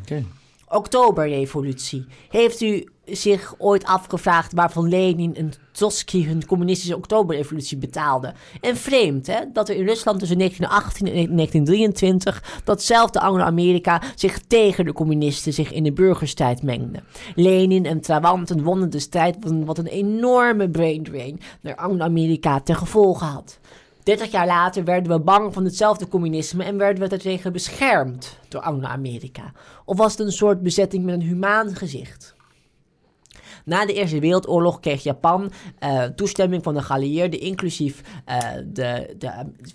Oké. 0.01 0.25
Oktoberrevolutie. 0.67 2.05
Heeft 2.29 2.61
u 2.61 2.89
zich 3.11 3.55
ooit 3.57 3.85
afgevraagd 3.85 4.53
waarvan 4.53 4.89
Lenin 4.89 5.35
en 5.35 5.51
Trotsky 5.71 6.25
hun 6.25 6.45
communistische 6.45 6.95
Oktoberrevolutie 6.95 7.77
betaalden? 7.77 8.33
En 8.61 8.77
vreemd, 8.77 9.27
hè, 9.27 9.39
dat 9.53 9.69
er 9.69 9.75
in 9.75 9.85
Rusland 9.85 10.19
tussen 10.19 10.37
1918 10.37 11.07
en 11.07 11.35
1923 11.35 12.61
datzelfde 12.63 13.19
Anglo-Amerika 13.19 14.01
zich 14.15 14.39
tegen 14.47 14.85
de 14.85 14.93
communisten 14.93 15.53
zich 15.53 15.71
in 15.71 15.83
de 15.83 15.93
burgerstrijd 15.93 16.63
mengde. 16.63 16.99
Lenin 17.35 17.85
en 17.85 18.01
Trawanten 18.01 18.63
wonnen 18.63 18.89
de 18.89 18.99
strijd 18.99 19.37
wat 19.65 19.77
een 19.77 19.87
enorme 19.87 20.69
brain 20.69 21.03
drain 21.03 21.39
naar 21.61 21.75
Anglo-Amerika 21.75 22.59
ten 22.59 22.75
gevolge 22.75 23.25
had. 23.25 23.59
30 24.03 24.31
jaar 24.31 24.47
later 24.47 24.83
werden 24.83 25.11
we 25.11 25.19
bang 25.19 25.53
van 25.53 25.63
hetzelfde 25.63 26.07
communisme 26.07 26.63
en 26.63 26.77
werden 26.77 27.03
we 27.03 27.09
daartegen 27.09 27.51
beschermd 27.51 28.37
door 28.47 28.61
Anglo-Amerika. 28.61 29.51
Of 29.85 29.97
was 29.97 30.11
het 30.11 30.27
een 30.27 30.31
soort 30.31 30.61
bezetting 30.61 31.05
met 31.05 31.15
een 31.15 31.21
humaan 31.21 31.75
gezicht? 31.75 32.37
Na 33.69 33.85
de 33.85 33.93
Eerste 33.93 34.19
Wereldoorlog 34.19 34.79
kreeg 34.79 35.03
Japan 35.03 35.51
eh, 35.79 36.03
toestemming 36.03 36.63
van 36.63 36.73
de 36.73 36.81
geallieerden, 36.81 37.39
inclusief, 37.39 38.01
eh, 38.25 38.37
de, 38.65 39.15
de, 39.17 39.31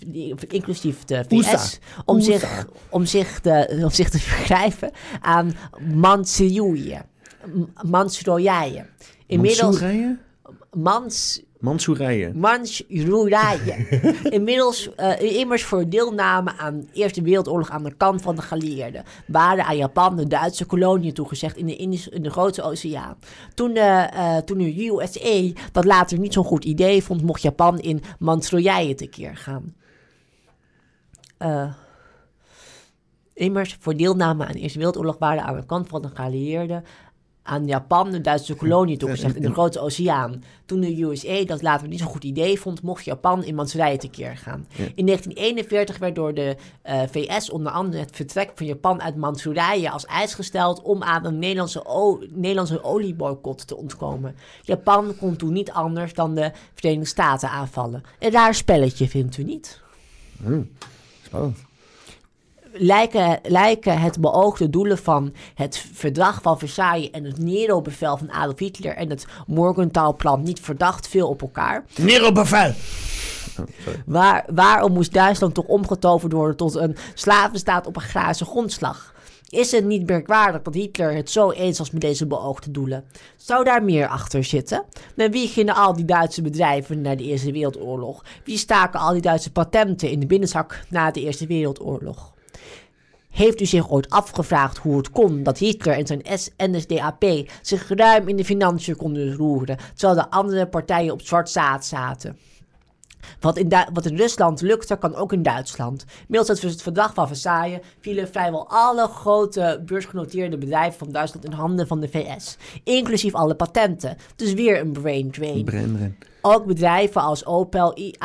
die- 0.07 0.35
inclusief 0.47 1.03
de 1.03 1.25
VS, 1.27 1.79
om 2.05 2.21
zich, 2.21 2.67
om, 2.89 3.05
zich 3.05 3.39
te, 3.39 3.79
om 3.83 3.89
zich 3.91 4.09
te 4.09 4.19
vergrijpen 4.29 4.91
aan 5.21 5.53
Manchurië. 5.93 7.01
M- 7.45 7.61
Manchurië. 7.89 8.85
Inmiddels... 9.27 9.79
Mans, 10.73 11.41
Mansoerije. 11.65 12.31
Manchurië. 12.33 13.87
Inmiddels 14.37 14.95
eh, 14.95 15.37
immers 15.39 15.63
voor 15.63 15.89
deelname 15.89 16.51
aan 16.57 16.79
de 16.79 16.87
Eerste 16.93 17.21
Wereldoorlog 17.21 17.69
aan 17.69 17.83
de 17.83 17.93
kant 17.97 18.21
van 18.21 18.35
de 18.35 18.41
geallieerden. 18.41 19.03
Waren 19.27 19.65
aan 19.65 19.77
Japan 19.77 20.15
de 20.15 20.27
Duitse 20.27 20.65
koloniën 20.65 21.13
toegezegd 21.13 21.57
in 21.57 21.65
de, 21.65 21.75
Indische, 21.75 22.09
in 22.09 22.23
de 22.23 22.29
Grote 22.29 22.61
Oceaan. 22.61 23.17
Toen 23.53 23.73
de, 23.73 23.79
eh, 23.79 24.37
toen 24.37 24.57
de 24.57 24.85
USA 24.85 25.61
dat 25.71 25.85
later 25.85 26.19
niet 26.19 26.33
zo'n 26.33 26.43
goed 26.43 26.65
idee 26.65 27.03
vond, 27.03 27.23
mocht 27.23 27.41
Japan 27.41 27.79
in 27.79 28.01
Manchurië 28.19 28.95
tekeer 28.95 29.35
gaan. 29.35 29.75
Eh, 31.37 31.73
immers 33.33 33.77
voor 33.79 33.95
deelname 33.95 34.45
aan 34.45 34.51
de 34.51 34.59
Eerste 34.59 34.77
Wereldoorlog 34.77 35.17
waren 35.17 35.43
aan 35.43 35.55
de 35.55 35.65
kant 35.65 35.87
van 35.87 36.01
de 36.01 36.09
geallieerden 36.13 36.83
aan 37.47 37.65
Japan 37.65 38.11
de 38.11 38.21
Duitse 38.21 38.55
koloniën 38.55 38.97
toegezegd 38.97 39.35
in 39.35 39.41
de 39.41 39.51
Grote 39.51 39.79
Oceaan. 39.79 40.43
Toen 40.65 40.79
de 40.79 41.01
USA 41.01 41.43
dat 41.43 41.61
later 41.61 41.87
niet 41.87 41.99
zo'n 41.99 42.07
goed 42.07 42.23
idee 42.23 42.59
vond, 42.59 42.81
mocht 42.81 43.05
Japan 43.05 43.43
in 43.43 43.55
Manchurië 43.55 43.97
tekeer 43.97 44.37
gaan. 44.37 44.67
In 44.95 45.05
1941 45.05 45.97
werd 45.97 46.15
door 46.15 46.33
de 46.33 46.55
eh, 46.81 47.01
VS 47.11 47.49
onder 47.49 47.71
andere 47.71 48.03
het 48.03 48.15
vertrek 48.15 48.51
van 48.55 48.65
Japan 48.65 49.01
uit 49.01 49.15
Manchurië 49.15 49.87
als 49.87 50.05
eis 50.05 50.33
gesteld 50.33 50.81
om 50.81 51.03
aan 51.03 51.25
een 51.25 51.39
Nederlandse, 51.39 51.83
Nederlandse 52.29 52.83
olieboycott 52.83 53.67
te 53.67 53.77
ontkomen. 53.77 54.35
Japan 54.61 55.15
kon 55.19 55.35
toen 55.35 55.53
niet 55.53 55.71
anders 55.71 56.13
dan 56.13 56.35
de 56.35 56.51
Verenigde 56.73 57.07
Staten 57.07 57.49
aanvallen. 57.49 58.03
Een 58.19 58.31
raar 58.31 58.55
spelletje, 58.55 59.07
vindt 59.07 59.37
u 59.37 59.43
niet? 59.43 59.81
Spannend. 61.23 61.64
Lijken, 62.77 63.39
lijken 63.43 63.99
het 63.99 64.21
beoogde 64.21 64.69
doelen 64.69 64.97
van 64.97 65.33
het 65.53 65.85
verdrag 65.93 66.41
van 66.41 66.59
Versailles 66.59 67.11
en 67.11 67.23
het 67.23 67.37
Nero-bevel 67.37 68.17
van 68.17 68.31
Adolf 68.31 68.59
Hitler 68.59 68.95
en 68.95 69.09
het 69.09 69.25
Morgenthau-plan 69.47 70.43
niet 70.43 70.59
verdacht 70.59 71.07
veel 71.07 71.27
op 71.27 71.41
elkaar. 71.41 71.85
Nero 71.95 72.31
bevel! 72.31 72.71
Waar, 74.05 74.45
waarom 74.53 74.93
moest 74.93 75.13
Duitsland 75.13 75.53
toch 75.53 75.65
omgetoverd 75.65 76.33
worden 76.33 76.57
tot 76.57 76.75
een 76.75 76.95
slavenstaat 77.13 77.87
op 77.87 77.95
een 77.95 78.01
graze 78.01 78.45
grondslag? 78.45 79.13
Is 79.49 79.71
het 79.71 79.85
niet 79.85 80.07
merkwaardig 80.07 80.61
dat 80.61 80.73
Hitler 80.73 81.15
het 81.15 81.29
zo 81.29 81.51
eens 81.51 81.77
was 81.77 81.91
met 81.91 82.01
deze 82.01 82.27
beoogde 82.27 82.71
doelen? 82.71 83.03
Zou 83.37 83.63
daar 83.63 83.83
meer 83.83 84.07
achter 84.07 84.43
zitten? 84.43 84.83
En 85.15 85.31
wie 85.31 85.47
gingen 85.47 85.75
al 85.75 85.93
die 85.93 86.05
Duitse 86.05 86.41
bedrijven 86.41 87.01
na 87.01 87.15
de 87.15 87.23
Eerste 87.23 87.51
Wereldoorlog? 87.51 88.23
Wie 88.43 88.57
staken 88.57 88.99
al 88.99 89.11
die 89.11 89.21
Duitse 89.21 89.51
patenten 89.51 90.09
in 90.09 90.19
de 90.19 90.25
binnenzak 90.25 90.85
na 90.89 91.11
de 91.11 91.21
Eerste 91.21 91.47
Wereldoorlog? 91.47 92.33
Heeft 93.35 93.61
u 93.61 93.65
zich 93.65 93.89
ooit 93.89 94.09
afgevraagd 94.09 94.77
hoe 94.77 94.97
het 94.97 95.11
kon 95.11 95.43
dat 95.43 95.57
Hitler 95.57 95.95
en 95.97 96.07
zijn 96.07 96.21
NSDAP 96.57 97.23
zich 97.61 97.87
ruim 97.89 98.27
in 98.27 98.35
de 98.35 98.45
financiën 98.45 98.95
konden 98.95 99.35
roeren, 99.35 99.77
terwijl 99.95 100.19
de 100.19 100.29
andere 100.29 100.67
partijen 100.67 101.13
op 101.13 101.21
zwart 101.21 101.49
zaad 101.49 101.85
zaten? 101.85 102.37
Wat 103.39 103.57
in, 103.57 103.69
Du- 103.69 103.89
wat 103.93 104.05
in 104.05 104.15
Rusland 104.17 104.61
lukte, 104.61 104.97
kan 104.97 105.15
ook 105.15 105.33
in 105.33 105.43
Duitsland. 105.43 106.05
Middels 106.27 106.61
het 106.61 106.81
verdrag 106.81 107.13
van 107.13 107.27
Versailles 107.27 107.79
vielen 107.99 108.27
vrijwel 108.27 108.69
alle 108.69 109.07
grote 109.07 109.81
beursgenoteerde 109.85 110.57
bedrijven 110.57 110.97
van 110.99 111.11
Duitsland 111.11 111.45
in 111.45 111.51
handen 111.51 111.87
van 111.87 111.99
de 111.99 112.07
VS. 112.07 112.57
Inclusief 112.83 113.33
alle 113.33 113.55
patenten. 113.55 114.17
Dus 114.35 114.53
weer 114.53 114.79
een 114.79 114.91
brain 114.91 115.31
drain. 115.31 115.57
Ook 116.41 116.65
bedrijven 116.65 117.21
als 117.21 117.45
Opel, 117.45 117.97
I- 117.99 118.15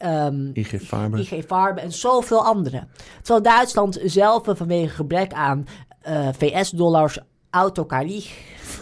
Ehm, 0.00 0.50
IG 0.52 0.80
Farben. 0.82 1.18
IG 1.20 1.44
Farben 1.46 1.82
en 1.82 1.92
zoveel 1.92 2.44
andere. 2.44 2.86
Terwijl 3.22 3.42
Duitsland 3.42 3.98
zelf 4.04 4.42
vanwege 4.44 4.94
gebrek 4.94 5.32
aan 5.32 5.66
eh, 6.00 6.28
VS-dollars 6.38 7.18
autocarie, 7.50 8.26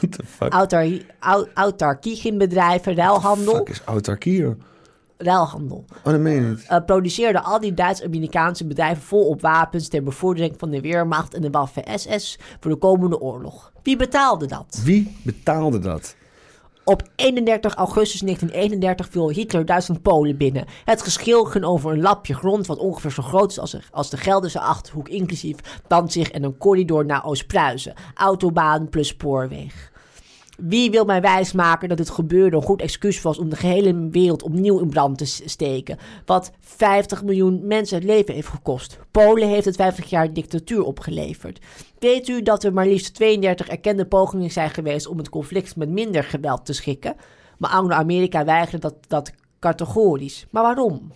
What 0.00 0.12
the 0.12 0.24
fuck? 0.26 0.52
autar, 0.52 0.86
au- 1.20 1.46
autarkie 1.54 2.20
in 2.22 2.38
bedrijven, 2.38 2.94
ruilhandel, 2.94 3.54
Fuck 3.54 3.68
is 3.68 3.82
autarkie, 3.84 4.36
joh. 4.36 4.54
ruilhandel. 5.16 5.84
Oh, 6.04 6.12
dat 6.12 6.20
meen 6.20 6.34
je 6.34 6.40
niet. 6.48 6.64
eh, 6.68 6.84
produceerden 6.86 7.44
al 7.44 7.60
die 7.60 7.74
Duits-Amerikaanse 7.74 8.66
bedrijven 8.66 9.02
volop 9.02 9.40
wapens 9.40 9.88
ter 9.88 10.02
bevordering 10.02 10.54
van 10.58 10.70
de 10.70 10.80
Weermacht 10.80 11.34
en 11.34 11.40
de 11.42 11.50
Waffen-SS 11.50 12.38
voor 12.60 12.70
de 12.70 12.76
komende 12.76 13.20
oorlog. 13.20 13.72
Wie 13.82 13.96
betaalde 13.96 14.46
dat? 14.46 14.80
Wie 14.84 15.16
betaalde 15.22 15.78
dat? 15.78 16.16
Op 16.88 17.02
31 17.16 17.74
augustus 17.74 18.20
1931 18.20 19.08
viel 19.10 19.30
Hitler 19.30 19.66
Duitsland 19.66 20.02
Polen 20.02 20.36
binnen. 20.36 20.64
Het 20.84 21.02
geschil 21.02 21.44
ging 21.44 21.64
over 21.64 21.92
een 21.92 22.00
lapje 22.00 22.34
grond 22.34 22.66
wat 22.66 22.78
ongeveer 22.78 23.10
zo 23.10 23.22
groot 23.22 23.50
is 23.50 23.58
als, 23.58 23.76
als 23.90 24.10
de 24.10 24.16
Gelderse 24.16 24.60
Achterhoek, 24.60 25.08
inclusief 25.08 25.56
Danzig 25.86 26.30
en 26.30 26.42
een 26.42 26.56
corridor 26.58 27.04
naar 27.04 27.24
Oost-Pruisen. 27.24 27.94
Autobaan 28.14 28.88
plus 28.88 29.08
spoorweg. 29.08 29.90
Wie 30.58 30.90
wil 30.90 31.04
mij 31.04 31.20
wijsmaken 31.20 31.88
dat 31.88 31.98
het 31.98 32.10
gebeurde 32.10 32.56
een 32.56 32.62
goed 32.62 32.80
excuus 32.80 33.22
was 33.22 33.38
om 33.38 33.48
de 33.48 33.56
gehele 33.56 34.08
wereld 34.10 34.42
opnieuw 34.42 34.78
in 34.78 34.88
brand 34.88 35.18
te 35.18 35.24
steken? 35.24 35.98
Wat 36.24 36.50
50 36.60 37.24
miljoen 37.24 37.66
mensen 37.66 37.96
het 37.96 38.06
leven 38.06 38.34
heeft 38.34 38.48
gekost. 38.48 38.98
Polen 39.10 39.48
heeft 39.48 39.64
het 39.64 39.76
50 39.76 40.10
jaar 40.10 40.32
dictatuur 40.32 40.82
opgeleverd. 40.82 41.60
Weet 41.98 42.28
u 42.28 42.42
dat 42.42 42.64
er 42.64 42.72
maar 42.72 42.86
liefst 42.86 43.14
32 43.14 43.68
erkende 43.68 44.06
pogingen 44.06 44.50
zijn 44.50 44.70
geweest 44.70 45.06
om 45.06 45.18
het 45.18 45.28
conflict 45.28 45.76
met 45.76 45.88
minder 45.88 46.24
geweld 46.24 46.64
te 46.64 46.72
schikken? 46.72 47.16
Maar 47.58 47.70
Anglo-Amerika 47.70 48.44
weigerde 48.44 48.78
dat, 48.78 48.94
dat 49.08 49.32
categorisch. 49.58 50.46
Maar 50.50 50.62
waarom? 50.62 51.12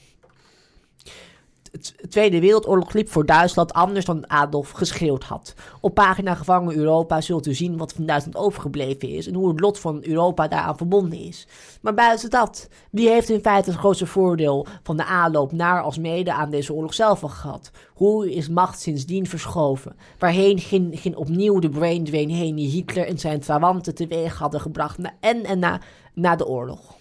De 1.72 2.08
Tweede 2.08 2.40
Wereldoorlog 2.40 2.92
liep 2.92 3.08
voor 3.08 3.26
Duitsland 3.26 3.72
anders 3.72 4.04
dan 4.04 4.30
Adolf 4.30 4.70
geschreeuwd 4.70 5.24
had. 5.24 5.54
Op 5.80 5.94
pagina 5.94 6.34
Gevangen 6.34 6.76
Europa 6.76 7.20
zult 7.20 7.46
u 7.46 7.54
zien 7.54 7.76
wat 7.76 7.92
van 7.92 8.06
Duitsland 8.06 8.36
overgebleven 8.36 9.08
is 9.08 9.26
en 9.26 9.34
hoe 9.34 9.48
het 9.48 9.60
lot 9.60 9.78
van 9.78 10.04
Europa 10.04 10.48
daaraan 10.48 10.76
verbonden 10.76 11.18
is. 11.18 11.46
Maar 11.80 11.94
buiten 11.94 12.30
dat, 12.30 12.68
wie 12.90 13.08
heeft 13.08 13.28
in 13.28 13.40
feite 13.40 13.70
het 13.70 13.78
grootste 13.78 14.06
voordeel 14.06 14.66
van 14.82 14.96
de 14.96 15.04
aanloop 15.04 15.52
naar 15.52 15.82
als 15.82 15.98
mede 15.98 16.32
aan 16.32 16.50
deze 16.50 16.72
oorlog 16.72 16.94
zelf 16.94 17.22
al 17.22 17.28
gehad? 17.28 17.70
Hoe 17.94 18.32
is 18.32 18.48
macht 18.48 18.80
sindsdien 18.80 19.26
verschoven? 19.26 19.96
Waarheen 20.18 20.58
ging, 20.58 21.16
opnieuw 21.16 21.58
de 21.58 21.70
brain 21.70 22.04
drain 22.04 22.30
heen 22.30 22.54
die 22.54 22.70
Hitler 22.70 23.06
en 23.06 23.18
zijn 23.18 23.40
trawanten 23.40 23.94
teweeg 23.94 24.38
hadden 24.38 24.60
gebracht 24.60 24.98
na, 24.98 25.14
en, 25.20 25.44
en 25.44 25.58
na, 25.58 25.80
na 26.14 26.36
de 26.36 26.46
oorlog? 26.46 27.00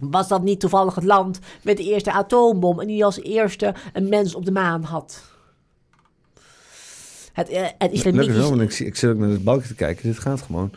Was 0.00 0.28
dat 0.28 0.42
niet 0.42 0.60
toevallig 0.60 0.94
het 0.94 1.04
land 1.04 1.38
met 1.62 1.76
de 1.76 1.84
eerste 1.84 2.12
atoombom 2.12 2.80
en 2.80 2.86
die 2.86 3.04
als 3.04 3.20
eerste 3.20 3.74
een 3.92 4.08
mens 4.08 4.34
op 4.34 4.44
de 4.44 4.52
maan 4.52 4.82
had? 4.82 5.22
Het, 7.32 7.48
eh, 7.48 7.62
het 7.62 7.72
Lekker 7.78 7.92
islamitisch... 7.92 8.34
zo, 8.34 8.48
want 8.48 8.60
ik, 8.60 8.70
zie, 8.70 8.86
ik 8.86 8.96
zit 8.96 9.10
ook 9.10 9.18
naar 9.18 9.28
het 9.28 9.44
balkje 9.44 9.68
te 9.68 9.74
kijken. 9.74 10.08
Dit 10.08 10.18
gaat 10.18 10.42
gewoon 10.42 10.70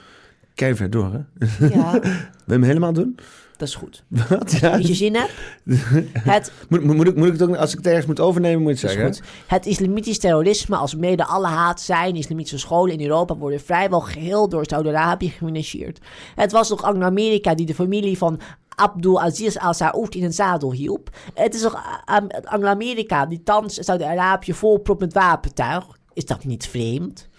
keihard 0.53 0.91
door, 0.91 1.11
hè? 1.11 1.67
Ja, 1.67 1.91
Wil 2.01 2.01
je 2.45 2.53
hem 2.53 2.63
helemaal 2.63 2.93
doen? 2.93 3.17
dat 3.57 3.67
is 3.67 3.75
goed. 3.75 4.03
Wat? 4.29 4.51
Ja. 4.51 4.71
Als 4.71 4.87
je 4.87 4.93
zin 4.93 5.15
hebt. 5.15 5.31
Het, 6.31 6.51
Moet, 6.69 6.83
moet, 6.83 6.95
moet 6.95 7.07
ik, 7.07 7.15
moet 7.15 7.25
ik 7.27 7.31
het 7.31 7.41
ook, 7.41 7.55
als 7.55 7.71
ik 7.71 7.77
het 7.77 7.87
ergens 7.87 8.05
moet 8.05 8.19
overnemen, 8.19 8.61
moet 8.61 8.79
je 8.79 8.87
het 8.87 8.97
dat 8.97 9.09
is 9.09 9.15
zeggen. 9.17 9.33
goed. 9.35 9.47
Het 9.47 9.65
islamitisch 9.65 10.19
terrorisme 10.19 10.75
als 10.75 10.95
mede 10.95 11.25
alle 11.25 11.47
haat 11.47 11.81
zijn 11.81 12.15
islamitische 12.15 12.57
scholen 12.57 12.93
in 12.93 13.01
Europa 13.01 13.35
worden 13.35 13.59
vrijwel 13.59 14.01
geheel 14.01 14.49
door 14.49 14.65
Saudi-Arabië 14.65 15.29
gefinancierd. 15.29 15.99
Het 16.35 16.51
was 16.51 16.67
toch 16.67 16.83
Anglo-Amerika 16.83 17.55
die 17.55 17.65
de 17.65 17.73
familie 17.73 18.17
van 18.17 18.39
Abdul 18.75 19.21
Aziz 19.21 19.55
al-Saud 19.57 20.15
in 20.15 20.23
een 20.23 20.33
zadel 20.33 20.71
hielp. 20.71 21.09
Het 21.33 21.55
is 21.55 21.61
toch 21.61 22.01
Anglo-Amerika 22.43 23.25
die 23.25 23.43
thans 23.43 23.77
Saudi-Arabië 23.85 24.53
volpropt 24.53 24.99
met 24.99 25.13
wapentuig. 25.13 25.85
Is 26.13 26.25
dat 26.25 26.43
niet 26.45 26.67
vreemd? 26.67 27.29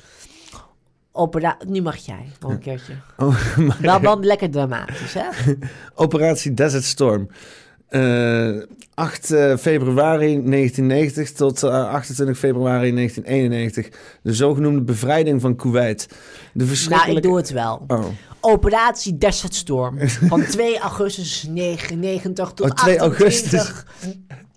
Opera 1.13 1.57
nu 1.67 1.83
mag 1.83 1.97
jij 1.97 2.33
nog 2.41 2.51
een 2.51 2.59
keertje. 2.59 2.95
Oh, 3.17 3.57
maar- 3.57 3.77
Wel, 3.81 4.01
wel 4.01 4.21
lekker 4.21 4.51
dramatisch, 4.51 5.15
hè? 5.15 5.27
Operatie 6.05 6.55
Desert 6.55 6.85
Storm. 6.85 7.29
Eh, 7.89 8.63
8 8.95 9.31
eh, 9.31 9.57
februari 9.57 10.43
1990 10.45 11.33
tot 11.33 11.63
eh, 11.63 11.89
28 11.89 12.39
februari 12.39 12.95
1991. 12.95 13.89
De 14.23 14.33
zogenoemde 14.33 14.83
bevrijding 14.83 15.41
van 15.41 15.57
Kuwait. 15.57 16.07
De 16.09 16.17
Nou, 16.53 16.69
verschrikkelijke... 16.69 17.17
ik 17.17 17.23
doe 17.23 17.37
het 17.37 17.51
wel. 17.51 17.85
Oh. 17.87 18.05
Operatie 18.41 19.19
Desert 19.19 19.55
Storm. 19.55 19.99
Van 20.09 20.47
2 20.57 20.79
augustus 20.79 21.47
99 21.49 22.53
tot 22.53 22.71
Oh, 22.71 22.77
2 22.77 23.01
28, 23.01 23.87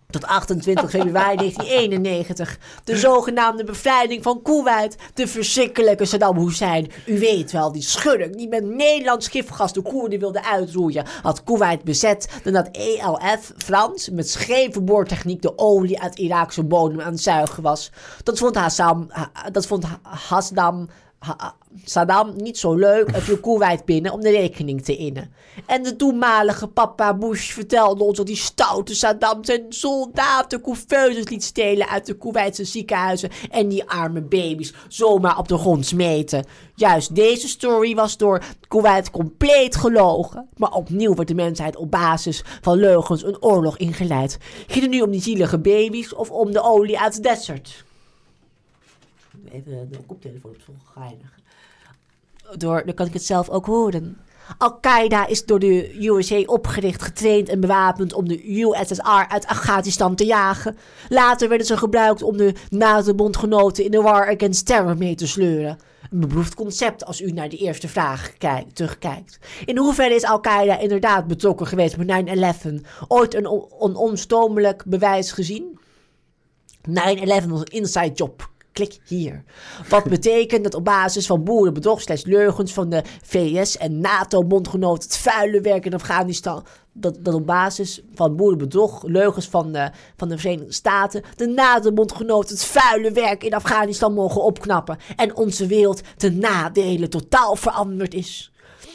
tot 0.09 0.25
28 0.25 0.89
februari 0.89 1.35
1991. 1.35 2.57
De 2.83 2.97
zogenaamde 2.97 3.63
bevrijding 3.63 4.23
van 4.23 4.41
Kuwait. 4.41 4.95
De 5.13 5.27
verschrikkelijke 5.27 6.05
Saddam 6.05 6.37
Hussein. 6.37 6.91
U 7.05 7.19
weet 7.19 7.51
wel, 7.51 7.71
die 7.71 7.81
schurk 7.81 8.37
die 8.37 8.47
met 8.47 8.63
Nederlands 8.65 9.27
gifgas 9.27 9.73
de 9.73 9.81
Koerden 9.81 10.19
wilde 10.19 10.43
uitroeien. 10.43 11.05
Had 11.21 11.43
Kuwait 11.43 11.83
bezet 11.83 12.27
nadat 12.43 12.69
ELF, 12.71 13.51
Frans, 13.57 14.09
met 14.09 14.29
scheve 14.29 14.81
boortechniek 14.81 15.41
de 15.41 15.57
olie 15.57 16.01
uit 16.01 16.17
Iraakse 16.17 16.63
bodem 16.63 17.01
aan 17.01 17.11
het 17.11 17.21
zuigen 17.21 17.63
was. 17.63 17.91
Dat 18.23 18.37
vond 18.37 18.55
Hassan, 18.55 19.05
Ha- 19.09 19.49
dat 19.51 19.65
vond 19.65 19.83
Ha- 19.83 19.99
Hasdam 20.03 20.75
ha- 20.77 20.83
ha- 20.83 20.89
Saddam 21.83 22.33
niet 22.35 22.57
zo 22.57 22.75
leuk 22.75 23.07
en 23.07 23.21
viel 23.21 23.39
Kuwait 23.39 23.85
binnen 23.85 24.11
om 24.11 24.21
de 24.21 24.29
rekening 24.29 24.83
te 24.83 24.95
innen. 24.95 25.33
En 25.65 25.83
de 25.83 25.95
toenmalige 25.95 26.67
papa 26.67 27.13
Bush 27.13 27.51
vertelde 27.51 28.03
ons 28.03 28.17
dat 28.17 28.25
die 28.25 28.35
stoute 28.35 28.95
Saddam 28.95 29.43
zijn 29.43 29.65
soldaten 29.69 30.61
couveuzes 30.61 31.29
liet 31.29 31.43
stelen 31.43 31.87
uit 31.87 32.05
de 32.05 32.17
Kuwaitse 32.17 32.63
ziekenhuizen 32.63 33.29
en 33.51 33.67
die 33.67 33.89
arme 33.89 34.21
baby's 34.21 34.73
zomaar 34.87 35.37
op 35.37 35.47
de 35.47 35.57
grond 35.57 35.85
smeten. 35.85 36.45
Juist 36.75 37.15
deze 37.15 37.47
story 37.47 37.95
was 37.95 38.17
door 38.17 38.43
Kuwait 38.67 39.11
compleet 39.11 39.75
gelogen. 39.75 40.49
Maar 40.55 40.71
opnieuw 40.71 41.15
werd 41.15 41.27
de 41.27 41.35
mensheid 41.35 41.75
op 41.75 41.91
basis 41.91 42.43
van 42.61 42.77
leugens 42.77 43.23
een 43.23 43.41
oorlog 43.41 43.77
ingeleid. 43.77 44.37
Ging 44.67 44.81
het 44.81 44.93
nu 44.93 45.01
om 45.01 45.11
die 45.11 45.21
zielige 45.21 45.59
baby's 45.59 46.15
of 46.15 46.29
om 46.31 46.51
de 46.51 46.61
olie 46.61 46.99
uit 46.99 47.15
de 47.15 47.21
desert? 47.21 47.85
De 49.63 49.99
koptelefoon 50.05 50.51
op 50.51 50.75
geinig. 50.93 51.39
Door, 52.57 52.85
dan 52.85 52.93
kan 52.95 53.05
ik 53.05 53.13
het 53.13 53.23
zelf 53.23 53.49
ook 53.49 53.65
horen. 53.65 54.17
Al-Qaeda 54.57 55.27
is 55.27 55.45
door 55.45 55.59
de 55.59 56.05
USA 56.05 56.41
opgericht, 56.45 57.01
getraind 57.01 57.49
en 57.49 57.59
bewapend 57.59 58.13
om 58.13 58.27
de 58.27 58.59
USSR 58.59 59.25
uit 59.27 59.47
Afghanistan 59.47 60.15
te 60.15 60.25
jagen. 60.25 60.77
Later 61.09 61.49
werden 61.49 61.67
ze 61.67 61.77
gebruikt 61.77 62.21
om 62.21 62.37
de 62.37 62.53
NATO-bondgenoten 62.69 63.83
in 63.83 63.91
de 63.91 64.01
war 64.01 64.35
against 64.35 64.65
terror 64.65 64.97
mee 64.97 65.15
te 65.15 65.27
sleuren. 65.27 65.77
Een 66.11 66.19
beproefd 66.19 66.55
concept 66.55 67.05
als 67.05 67.21
u 67.21 67.31
naar 67.31 67.49
de 67.49 67.57
eerste 67.57 67.87
vraag 67.87 68.33
kijkt, 68.37 68.75
terugkijkt. 68.75 69.39
In 69.65 69.77
hoeverre 69.77 70.15
is 70.15 70.23
Al-Qaeda 70.23 70.77
inderdaad 70.77 71.27
betrokken 71.27 71.67
geweest 71.67 71.97
met 71.97 72.07
9-11? 72.07 72.81
Ooit 73.07 73.33
een 73.33 73.47
on- 73.47 74.17
bewijs 74.85 75.31
gezien? 75.31 75.79
9-11 76.89 77.45
was 77.47 77.59
een 77.59 77.65
inside 77.65 78.11
job. 78.11 78.49
Klik 78.77 78.99
hier. 79.05 79.43
Wat 79.89 80.03
betekent 80.15 80.63
dat 80.63 80.73
op 80.73 80.83
basis 80.85 81.25
van 81.25 81.43
boerenbedrog 81.43 82.01
slechts 82.01 82.25
leugens 82.25 82.73
van 82.73 82.89
de 82.89 83.03
VS 83.23 83.77
en 83.77 83.99
NATO-bondgenoten 83.99 85.09
het 85.09 85.17
vuile 85.17 85.61
werk 85.61 85.85
in 85.85 85.93
Afghanistan. 85.93 86.65
Dat, 86.93 87.17
dat 87.19 87.33
op 87.33 87.45
basis 87.45 88.01
van 88.13 88.35
boerenbedrog, 88.35 89.03
leugens 89.03 89.47
van 89.47 89.71
de, 89.71 89.91
van 90.17 90.27
de 90.27 90.37
Verenigde 90.37 90.73
Staten, 90.73 91.23
de 91.35 91.47
NATO-bondgenoten 91.47 92.55
het 92.55 92.65
vuile 92.65 93.11
werk 93.11 93.43
in 93.43 93.53
Afghanistan 93.53 94.13
mogen 94.13 94.43
opknappen. 94.43 94.97
En 95.15 95.35
onze 95.35 95.67
wereld 95.67 96.01
ten 96.17 96.39
nadele 96.39 97.07
totaal 97.07 97.55
veranderd 97.55 98.13
is. 98.13 98.51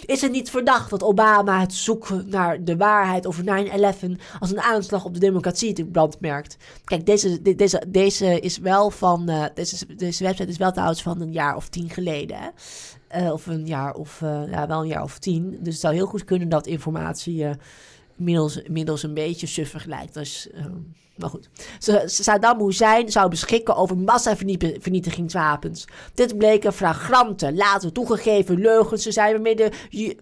Is 0.07 0.21
het 0.21 0.33
niet 0.33 0.51
verdacht 0.51 0.91
dat 0.91 1.03
Obama 1.03 1.61
het 1.61 1.75
zoeken 1.75 2.25
naar 2.29 2.65
de 2.65 2.77
waarheid 2.77 3.27
over 3.27 3.45
9-11 3.45 4.19
als 4.41 4.51
een 4.51 4.61
aanslag 4.61 5.05
op 5.05 5.15
de 5.15 5.21
democratie 5.21 5.73
te 5.73 5.85
brandmerkt? 5.85 6.57
Kijk, 6.85 7.07
deze, 7.07 7.43
de- 7.43 7.55
deze, 7.55 7.83
deze 7.89 8.41
is 8.41 8.59
wel 8.59 8.91
van. 8.91 9.29
eh, 9.29 9.45
deze, 9.55 9.95
deze 9.97 10.25
website 10.25 10.49
is 10.51 10.57
wel 10.57 10.73
trouwens 10.73 11.03
van 11.03 11.21
een 11.21 11.33
jaar 11.33 11.57
of 11.57 11.69
tien 11.69 11.91
geleden. 11.91 12.39
Eh, 13.09 13.33
of 13.33 13.47
een 13.47 13.67
jaar 13.67 13.95
of. 13.95 14.23
eh, 14.23 14.51
ja, 14.51 14.67
wel 14.67 14.81
een 14.81 14.87
jaar 14.89 15.03
of 15.03 15.19
tien. 15.19 15.51
Dus 15.51 15.73
het 15.73 15.83
zou 15.83 15.95
heel 15.95 16.07
goed 16.07 16.25
kunnen 16.25 16.49
dat 16.49 16.67
informatie. 16.67 17.47
inmiddels 18.65 19.03
een 19.03 19.15
beetje 19.15 19.47
suffig 19.47 19.85
lijkt. 19.85 20.15
Dus, 20.15 20.49
maar 21.17 21.31
goed. 21.31 21.49
Saddam 22.07 22.65
Hussein 22.65 23.11
zou 23.11 23.29
beschikken 23.29 23.77
over 23.77 23.99
massavernietigingswapens. 23.99 25.85
Dit 26.15 26.39
bleken 26.39 26.73
flagrante, 26.73 27.55
later 27.55 27.93
toegegeven 27.93 28.61
leugens 28.61 29.03
te 29.03 29.13
zijn 29.13 29.33
waarmee 29.33 29.57
de, 29.57 29.71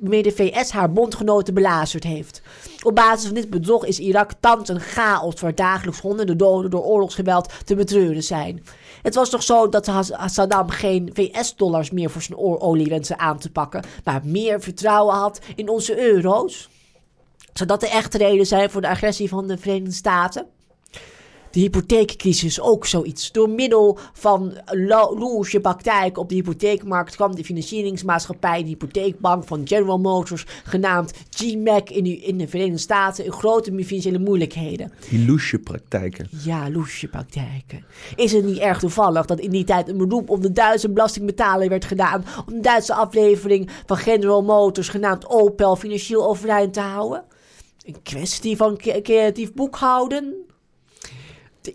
waarmee 0.01 0.33
VS 0.33 0.71
haar 0.71 0.93
bondgenoten 0.93 1.55
belazerd 1.55 2.05
heeft. 2.05 2.43
Op 2.83 2.95
basis 2.95 3.27
van 3.27 3.35
dit 3.35 3.51
bedrog 3.51 3.85
is 3.85 3.99
Irak 3.99 4.33
thans 4.41 4.69
een 4.69 4.81
chaos 4.81 5.41
waar 5.41 5.55
dagelijks 5.55 6.01
honderden 6.01 6.37
doden 6.37 6.71
door 6.71 6.85
oorlogsgeweld 6.85 7.53
te 7.65 7.75
betreuren 7.75 8.23
zijn. 8.23 8.65
Het 9.03 9.15
was 9.15 9.31
toch 9.31 9.43
zo 9.43 9.69
dat 9.69 9.91
Saddam 10.27 10.69
geen 10.69 11.11
VS-dollars 11.13 11.91
meer 11.91 12.11
voor 12.11 12.23
zijn 12.23 12.39
olie 12.39 12.89
wenste 12.89 13.19
aan 13.19 13.39
te 13.39 13.51
pakken, 13.51 13.85
maar 14.05 14.21
meer 14.25 14.61
vertrouwen 14.61 15.15
had 15.15 15.41
in 15.55 15.69
onze 15.69 15.99
euro's? 15.99 16.69
Zou 17.53 17.69
dat 17.69 17.81
de 17.81 17.89
echte 17.89 18.19
reden 18.19 18.47
zijn 18.47 18.71
voor 18.71 18.81
de 18.81 18.89
agressie 18.89 19.29
van 19.29 19.47
de 19.47 19.59
Verenigde 19.59 19.93
Staten? 19.93 20.47
De 21.51 21.61
hypotheekcrisis 21.61 22.61
ook 22.61 22.87
zoiets. 22.87 23.33
Door 23.33 23.51
middel 23.51 23.99
van 24.13 24.53
lo- 24.65 25.15
loesje 25.19 25.61
praktijken 25.61 26.23
op 26.23 26.29
de 26.29 26.35
hypotheekmarkt 26.35 27.17
kwam 27.17 27.35
de 27.35 27.45
financieringsmaatschappij, 27.45 28.63
de 28.63 28.69
hypotheekbank 28.69 29.45
van 29.45 29.61
General 29.67 29.99
Motors, 29.99 30.47
genaamd 30.65 31.13
GMAC 31.31 31.91
in, 31.91 32.05
de- 32.05 32.17
in 32.17 32.39
de 32.39 32.49
Verenigde 32.49 32.79
Staten, 32.79 33.25
in 33.25 33.33
grote 33.33 33.73
financiële 33.85 34.19
moeilijkheden. 34.19 34.93
Die 35.11 35.27
loesje 35.27 35.59
praktijken. 35.59 36.29
Ja, 36.45 36.71
loesje 36.71 37.09
praktijken. 37.09 37.85
Is 38.17 38.33
het 38.33 38.45
niet 38.45 38.59
erg 38.59 38.79
toevallig 38.79 39.27
dat 39.27 39.41
in 39.41 39.51
die 39.51 39.65
tijd 39.65 39.89
een 39.89 39.97
beroep 39.99 40.31
op 40.31 40.43
de 40.43 40.53
Duitse 40.53 40.91
belastingbetaler 40.91 41.69
werd 41.69 41.85
gedaan 41.85 42.25
om 42.47 42.53
de 42.55 42.61
Duitse 42.61 42.95
aflevering 42.95 43.71
van 43.87 43.97
General 43.97 44.43
Motors, 44.43 44.89
genaamd 44.89 45.29
Opel, 45.29 45.77
financieel 45.77 46.29
overeind 46.29 46.73
te 46.73 46.81
houden? 46.81 47.25
Een 47.85 48.03
kwestie 48.03 48.57
van 48.57 48.77
cre- 48.77 49.01
creatief 49.03 49.53
boekhouden? 49.55 50.35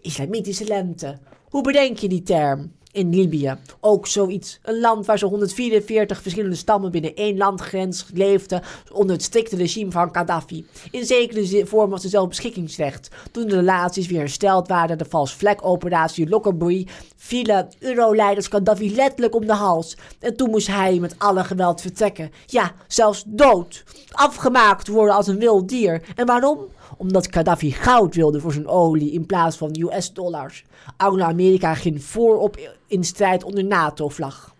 Islamitische 0.01 0.65
lente. 0.65 1.17
Hoe 1.49 1.63
bedenk 1.63 1.97
je 1.97 2.07
die 2.07 2.23
term? 2.23 2.71
In 2.91 3.15
Libië. 3.15 3.57
Ook 3.79 4.07
zoiets. 4.07 4.59
Een 4.63 4.79
land 4.79 5.05
waar 5.05 5.17
zo'n 5.17 5.29
144 5.29 6.21
verschillende 6.21 6.55
stammen 6.55 6.91
binnen 6.91 7.15
één 7.15 7.37
landgrens 7.37 8.05
leefden 8.13 8.61
onder 8.91 9.15
het 9.15 9.23
strikte 9.23 9.55
regime 9.55 9.91
van 9.91 10.09
Gaddafi. 10.11 10.65
In 10.91 11.05
zekere 11.05 11.65
vorm 11.65 11.89
was 11.89 12.03
er 12.03 12.09
zelf 12.09 12.27
beschikkingsrecht. 12.27 13.09
Toen 13.31 13.47
de 13.47 13.55
relaties 13.55 14.07
weer 14.07 14.19
hersteld 14.19 14.67
waren, 14.67 14.97
de 14.97 15.05
vals 15.05 15.33
vlek-operatie 15.33 16.29
Lockerbie, 16.29 16.87
vielen 17.15 17.67
euroleiders 17.79 18.47
Gaddafi 18.47 18.95
letterlijk 18.95 19.35
om 19.35 19.45
de 19.45 19.53
hals. 19.53 19.97
En 20.19 20.35
toen 20.35 20.49
moest 20.49 20.67
hij 20.67 20.99
met 20.99 21.15
alle 21.17 21.43
geweld 21.43 21.81
vertrekken. 21.81 22.31
Ja, 22.45 22.73
zelfs 22.87 23.23
dood. 23.27 23.83
Afgemaakt 24.11 24.87
worden 24.87 25.15
als 25.15 25.27
een 25.27 25.39
wild 25.39 25.69
dier. 25.69 26.01
En 26.15 26.25
waarom? 26.25 26.59
Omdat 26.97 27.33
Gaddafi 27.33 27.71
goud 27.71 28.15
wilde 28.15 28.39
voor 28.39 28.53
zijn 28.53 28.67
olie 28.67 29.11
in 29.11 29.25
plaats 29.25 29.57
van 29.57 29.75
US-dollars. 29.79 30.65
Anglo-Amerika 30.97 31.73
ging 31.73 32.03
voorop 32.03 32.59
in 32.87 33.03
strijd 33.03 33.43
onder 33.43 33.65
NATO-vlag. 33.65 34.55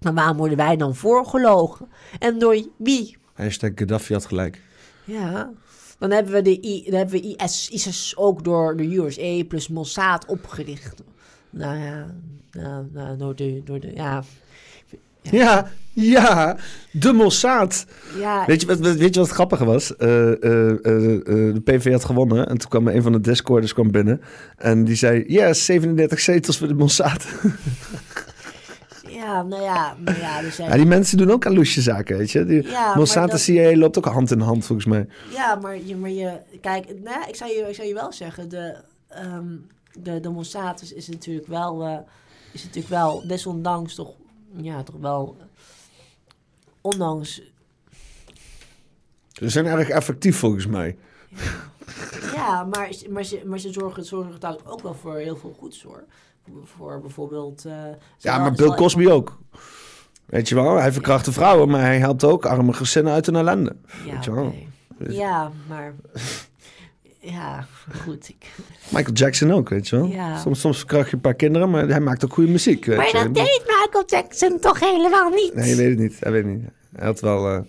Maar 0.00 0.14
waarom 0.14 0.36
worden 0.36 0.56
wij 0.56 0.76
dan 0.76 0.94
voorgelogen? 0.94 1.88
En 2.18 2.38
door 2.38 2.66
wie? 2.76 3.16
Hashtag 3.32 3.70
Gaddafi 3.74 4.12
had 4.12 4.26
gelijk. 4.26 4.62
Ja, 5.04 5.52
dan 5.98 6.10
hebben 6.10 6.32
we, 6.32 6.42
de 6.42 6.66
I, 6.66 6.84
dan 6.84 6.94
hebben 6.94 7.20
we 7.20 7.36
IS, 7.36 7.68
ISIS 7.70 8.16
ook 8.16 8.44
door 8.44 8.76
de 8.76 8.96
USA 8.96 9.44
plus 9.44 9.68
Mossad 9.68 10.26
opgericht. 10.26 11.02
Nou 11.50 11.78
ja, 11.78 12.14
nou, 12.50 12.86
nou, 12.92 13.16
door 13.16 13.36
de, 13.36 13.60
door 13.64 13.80
de, 13.80 13.94
ja, 13.94 14.22
Ja, 15.30 15.70
ja, 15.92 16.56
de 16.90 17.12
Mossad. 17.12 17.86
ja, 18.18 18.44
Weet 18.46 18.60
je 18.60 18.66
wat, 18.66 18.78
weet, 18.78 18.98
je 18.98 19.04
wat 19.04 19.14
het 19.14 19.30
grappige 19.30 19.64
was? 19.64 19.96
Eh, 19.96 20.42
eh, 20.42 20.70
eh, 20.70 21.54
de 21.54 21.60
PV 21.64 21.92
had 21.92 22.04
gewonnen 22.04 22.48
en 22.48 22.58
toen 22.58 22.70
kwam 22.70 22.88
een 22.88 23.02
van 23.02 23.12
de 23.12 23.20
Discorders 23.20 23.72
kwam 23.72 23.90
binnen. 23.90 24.20
En 24.56 24.84
die 24.84 24.96
zei, 24.96 25.24
yes, 25.26 25.64
37 25.64 26.20
zetels 26.20 26.58
voor 26.58 26.68
de 26.68 26.74
Mossad. 26.74 27.26
ja, 29.08 29.42
nou 29.42 29.62
ja, 29.62 29.96
nou 29.98 30.18
ja, 30.18 30.40
Ja, 30.56 30.76
die 30.76 30.86
mensen 30.86 31.18
doen 31.18 31.30
ook 31.30 31.46
aan 31.46 31.54
loesje 31.54 31.80
zaken, 31.80 32.18
weet 32.18 32.30
je. 32.30 32.44
Die 32.44 32.62
Ja, 32.62 32.94
Mossad 32.96 33.30
en 33.30 33.38
CIA 33.38 33.76
loopt 33.76 33.98
ook 33.98 34.04
hand 34.04 34.30
in 34.30 34.40
hand, 34.40 34.64
volgens 34.64 34.86
mij. 34.86 35.06
Ja, 35.32 35.54
maar 35.54 35.78
je, 35.84 35.96
maar 35.96 36.10
je 36.10 36.40
kijk, 36.60 36.86
nou, 37.02 37.28
ik, 37.28 37.36
zou 37.36 37.50
je, 37.50 37.66
ik 37.68 37.74
zou 37.74 37.88
je 37.88 37.94
wel 37.94 38.12
zeggen, 38.12 38.48
de, 38.48 38.74
ehm 39.08 39.44
de, 40.02 40.20
de 40.20 40.28
Mossad 40.28 40.82
is, 40.82 40.92
is 40.92 41.08
natuurlijk 41.08 41.46
wel, 41.46 42.04
is 42.52 42.62
natuurlijk 42.62 42.94
wel, 42.94 43.26
desondanks 43.26 43.94
toch, 43.94 44.14
ja, 44.56 44.82
toch 44.82 44.96
wel, 45.00 45.36
ondanks, 46.80 47.42
Ze 49.32 49.48
zijn 49.48 49.64
eigenlijk 49.66 49.96
effectief, 49.96 50.38
volgens 50.38 50.66
mij. 50.66 50.96
ja, 52.34 52.64
maar, 52.64 52.90
maar, 53.10 53.24
ze, 53.24 53.42
maar 53.46 53.58
ze 53.58 53.72
zorgen, 53.72 54.04
zorgen 54.04 54.38
trouwens 54.38 54.66
ook 54.66 54.80
wel 54.82 54.94
voor 54.94 55.16
heel 55.16 55.36
veel 55.36 55.54
goeds 55.58 55.82
hoor. 55.82 56.04
Voor, 56.44 56.66
voor 56.66 57.00
bijvoorbeeld... 57.00 57.64
eh, 57.64 57.72
Ja, 58.18 58.38
maar 58.38 58.52
Bill 58.52 58.74
Cosby 58.74 59.06
ook. 59.08 59.38
Weet 60.24 60.48
je 60.48 60.54
wel, 60.54 60.76
hij 60.76 60.92
verkrachtte 60.92 61.32
vrouwen, 61.32 61.68
maar 61.68 61.80
hij 61.80 61.98
helpt 61.98 62.24
ook 62.24 62.46
arme 62.46 62.72
gezinnen 62.72 63.12
uit 63.12 63.26
hun 63.26 63.36
ellende. 63.36 63.76
Ja, 64.04 64.12
Weet 64.14 64.24
je 64.24 64.32
wel. 64.34 64.46
oké. 64.46 65.12
Ja, 65.12 65.50
maar... 65.68 65.94
Ja, 67.24 67.66
goed. 68.02 68.28
Ik, 68.28 68.46
Michael 68.88 69.12
Jackson 69.14 69.52
ook, 69.52 69.68
weet 69.68 69.88
je 69.88 69.96
wel. 69.96 70.06
Ja. 70.06 70.38
Soms, 70.38 70.60
soms 70.60 70.78
verkracht 70.78 71.08
je 71.08 71.14
een 71.14 71.20
paar 71.20 71.34
kinderen, 71.34 71.70
maar 71.70 71.88
hij 71.88 72.00
maakt 72.00 72.24
ook 72.24 72.32
goede 72.32 72.50
muziek. 72.50 72.84
Weet 72.84 72.96
maar 72.96 73.06
je. 73.06 73.12
dat 73.12 73.34
deed 73.34 73.62
Michael 73.66 74.04
Jackson 74.06 74.58
toch 74.60 74.80
helemaal 74.80 75.30
niet? 75.30 75.54
Nee, 75.54 75.68
je 75.68 75.76
weet 75.76 75.88
het 75.90 75.98
niet. 75.98 76.16
Hij 76.20 76.32
weet 76.32 76.44
het 76.44 76.52
niet. 76.52 76.68
Hij 76.96 77.06
had 77.06 77.20
wel... 77.20 77.48
eh, 77.48 77.60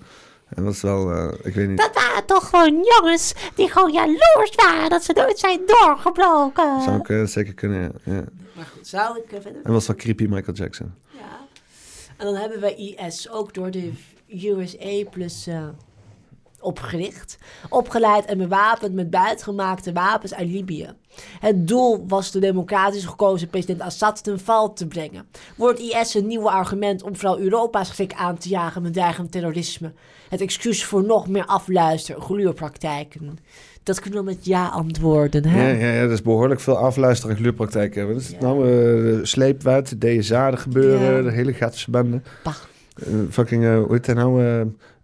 hij 0.45 0.64
was 0.64 0.82
wel... 0.82 1.11
eh, 1.11 1.34
ik 1.43 1.53
weet 1.53 1.67
niet. 1.67 1.77
Dat 1.77 1.93
waren 1.93 2.25
toch 2.25 2.50
gewoon 2.50 2.85
jongens 3.00 3.34
die 3.56 3.69
gewoon 3.72 3.92
jaloers 3.92 4.51
waren 4.56 4.90
dat 4.90 5.03
ze 5.03 5.14
nooit 5.16 5.40
zijn 5.40 5.59
doorgebroken. 5.66 6.82
Zou 6.82 6.98
ik 7.00 7.09
eh, 7.09 7.24
zeker 7.24 7.53
kunnen, 7.53 7.82
ja. 7.82 8.14
ja. 8.14 8.24
Maar 8.56 8.66
goed, 8.74 8.88
zou 8.88 9.17
ik 9.17 9.24
verder... 9.42 9.61
Hij 9.64 9.72
was 9.72 9.88
wel 9.88 9.95
creepy, 9.95 10.25
Michael 10.25 10.58
Jackson. 10.58 10.93
Ja. 11.11 11.19
En 12.17 12.25
dan 12.25 12.35
hebben 12.35 12.59
we 12.59 12.75
IS 12.75 13.30
ook 13.30 13.53
door 13.53 13.72
de 13.72 13.92
USA 14.30 15.09
plus... 15.11 15.48
eh, 16.66 16.72
opgericht, 16.72 17.38
opgeleid 17.69 18.26
en 18.26 18.38
bewapend 18.38 18.94
met 18.94 19.10
buitengemaakte 19.10 19.94
wapens 19.94 20.34
uit 20.34 20.48
Libië. 20.50 20.90
Het 21.40 21.68
doel 21.68 22.03
was 22.08 22.32
de 22.32 22.40
democratisch 22.40 23.06
gekozen 23.06 23.48
president 23.48 23.82
Assad 23.82 24.24
ten 24.24 24.40
val 24.40 24.74
te 24.74 24.88
brengen. 24.88 25.26
Wordt 25.58 25.80
IS 25.80 26.14
een 26.14 26.27
nieuw 26.27 26.50
argument 26.50 27.03
om 27.03 27.16
vooral 27.16 27.40
Europa's 27.40 27.88
schrik 27.88 28.14
aan 28.14 28.38
te 28.38 28.50
jagen 28.50 28.82
met 28.82 28.94
dreigend 28.94 29.32
terrorisme? 29.32 29.92
Het 30.30 30.42
excuus 30.42 30.84
voor 30.85 31.03
nog 31.06 31.27
meer 31.27 31.45
afluister- 31.45 32.16
en 32.16 32.22
gluurpraktijken. 32.22 33.38
Dat 33.84 34.00
kunnen 34.00 34.19
we 34.19 34.26
met 34.26 34.45
ja 34.45 34.68
antwoorden, 34.68 35.45
hè? 35.45 35.72
Ja, 35.72 35.77
ja, 35.88 35.94
ja, 35.94 36.02
dat 36.02 36.11
is 36.11 36.22
behoorlijk 36.22 36.60
veel 36.60 36.77
afluisteren 36.77 37.35
en 37.35 37.42
gluurpraktijk 37.42 37.95
hebben. 37.95 38.14
Dat 38.16 38.24
is 38.24 38.30
Ja. 38.30 38.38
nou 38.40 38.69
uh, 38.69 39.19
sleepwet, 39.24 39.95
DSA, 40.02 40.56
gebeuren, 40.56 41.16
Ja. 41.16 41.22
de 41.22 41.32
hele 41.32 41.53
gatische 41.53 41.92
bende. 41.92 42.22
Bah. 42.44 42.53
Eh, 42.95 43.14
fucking, 43.30 43.64
eh, 43.66 43.77
hoe 43.77 43.92
heet 43.92 44.08
nou? 44.16 44.44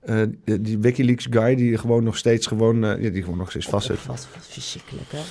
Eh, 0.02 0.22
eh, 0.22 0.30
die, 0.44 0.78
Wikileaks 0.78 1.28
guy 1.30 1.56
die 1.56 1.78
gewoon 1.78 2.04
nog 2.04 2.18
steeds 2.18 2.48
gewoon, 2.48 2.84
eh, 2.84 3.14
die 3.14 3.24
gewoon 3.24 3.38
nog 3.38 3.50
steeds 3.50 3.66
vast 3.66 3.86
zit. 3.86 4.06
Wat 4.06 4.28
verschrikkelijk, 4.40 5.12
hè? 5.12 5.22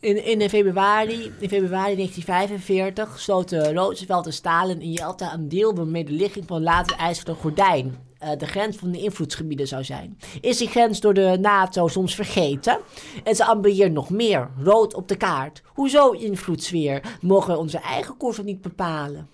In, 0.00 0.24
in, 0.24 0.48
februari, 0.48 1.32
in 1.38 1.48
februari 1.48 1.94
1945 1.94 3.20
sloten 3.20 3.74
Roosevelt 3.74 4.26
en 4.26 4.32
Stalin 4.32 4.80
in 4.80 4.92
Yalta 4.92 5.34
een 5.34 5.48
deal 5.48 5.74
waarmee 5.74 6.04
de 6.04 6.12
ligging 6.12 6.46
van 6.46 6.56
het 6.56 6.64
latere 6.64 6.98
ijzeren 6.98 7.34
gordijn 7.34 7.96
eh, 8.22 8.30
de 8.38 8.46
grens 8.46 8.76
van 8.76 8.90
de 8.90 8.98
invloedsgebieden 8.98 9.68
zou 9.68 9.84
zijn. 9.84 10.18
Is 10.40 10.58
die 10.58 10.68
grens 10.68 11.00
door 11.00 11.14
de 11.14 11.38
NATO 11.40 11.88
soms 11.88 12.14
vergeten? 12.14 12.78
En 13.24 13.36
ze 13.36 13.44
ambieert 13.44 13.92
nog 13.92 14.10
meer, 14.10 14.50
rood 14.62 14.94
op 14.94 15.08
de 15.08 15.16
kaart. 15.16 15.62
Hoezo 15.66 16.10
invloedssfeer? 16.10 17.18
Mogen 17.20 17.52
we 17.52 17.58
onze 17.58 17.78
eigen 17.78 18.16
koers 18.16 18.42
niet 18.42 18.60
bepalen? 18.60 19.28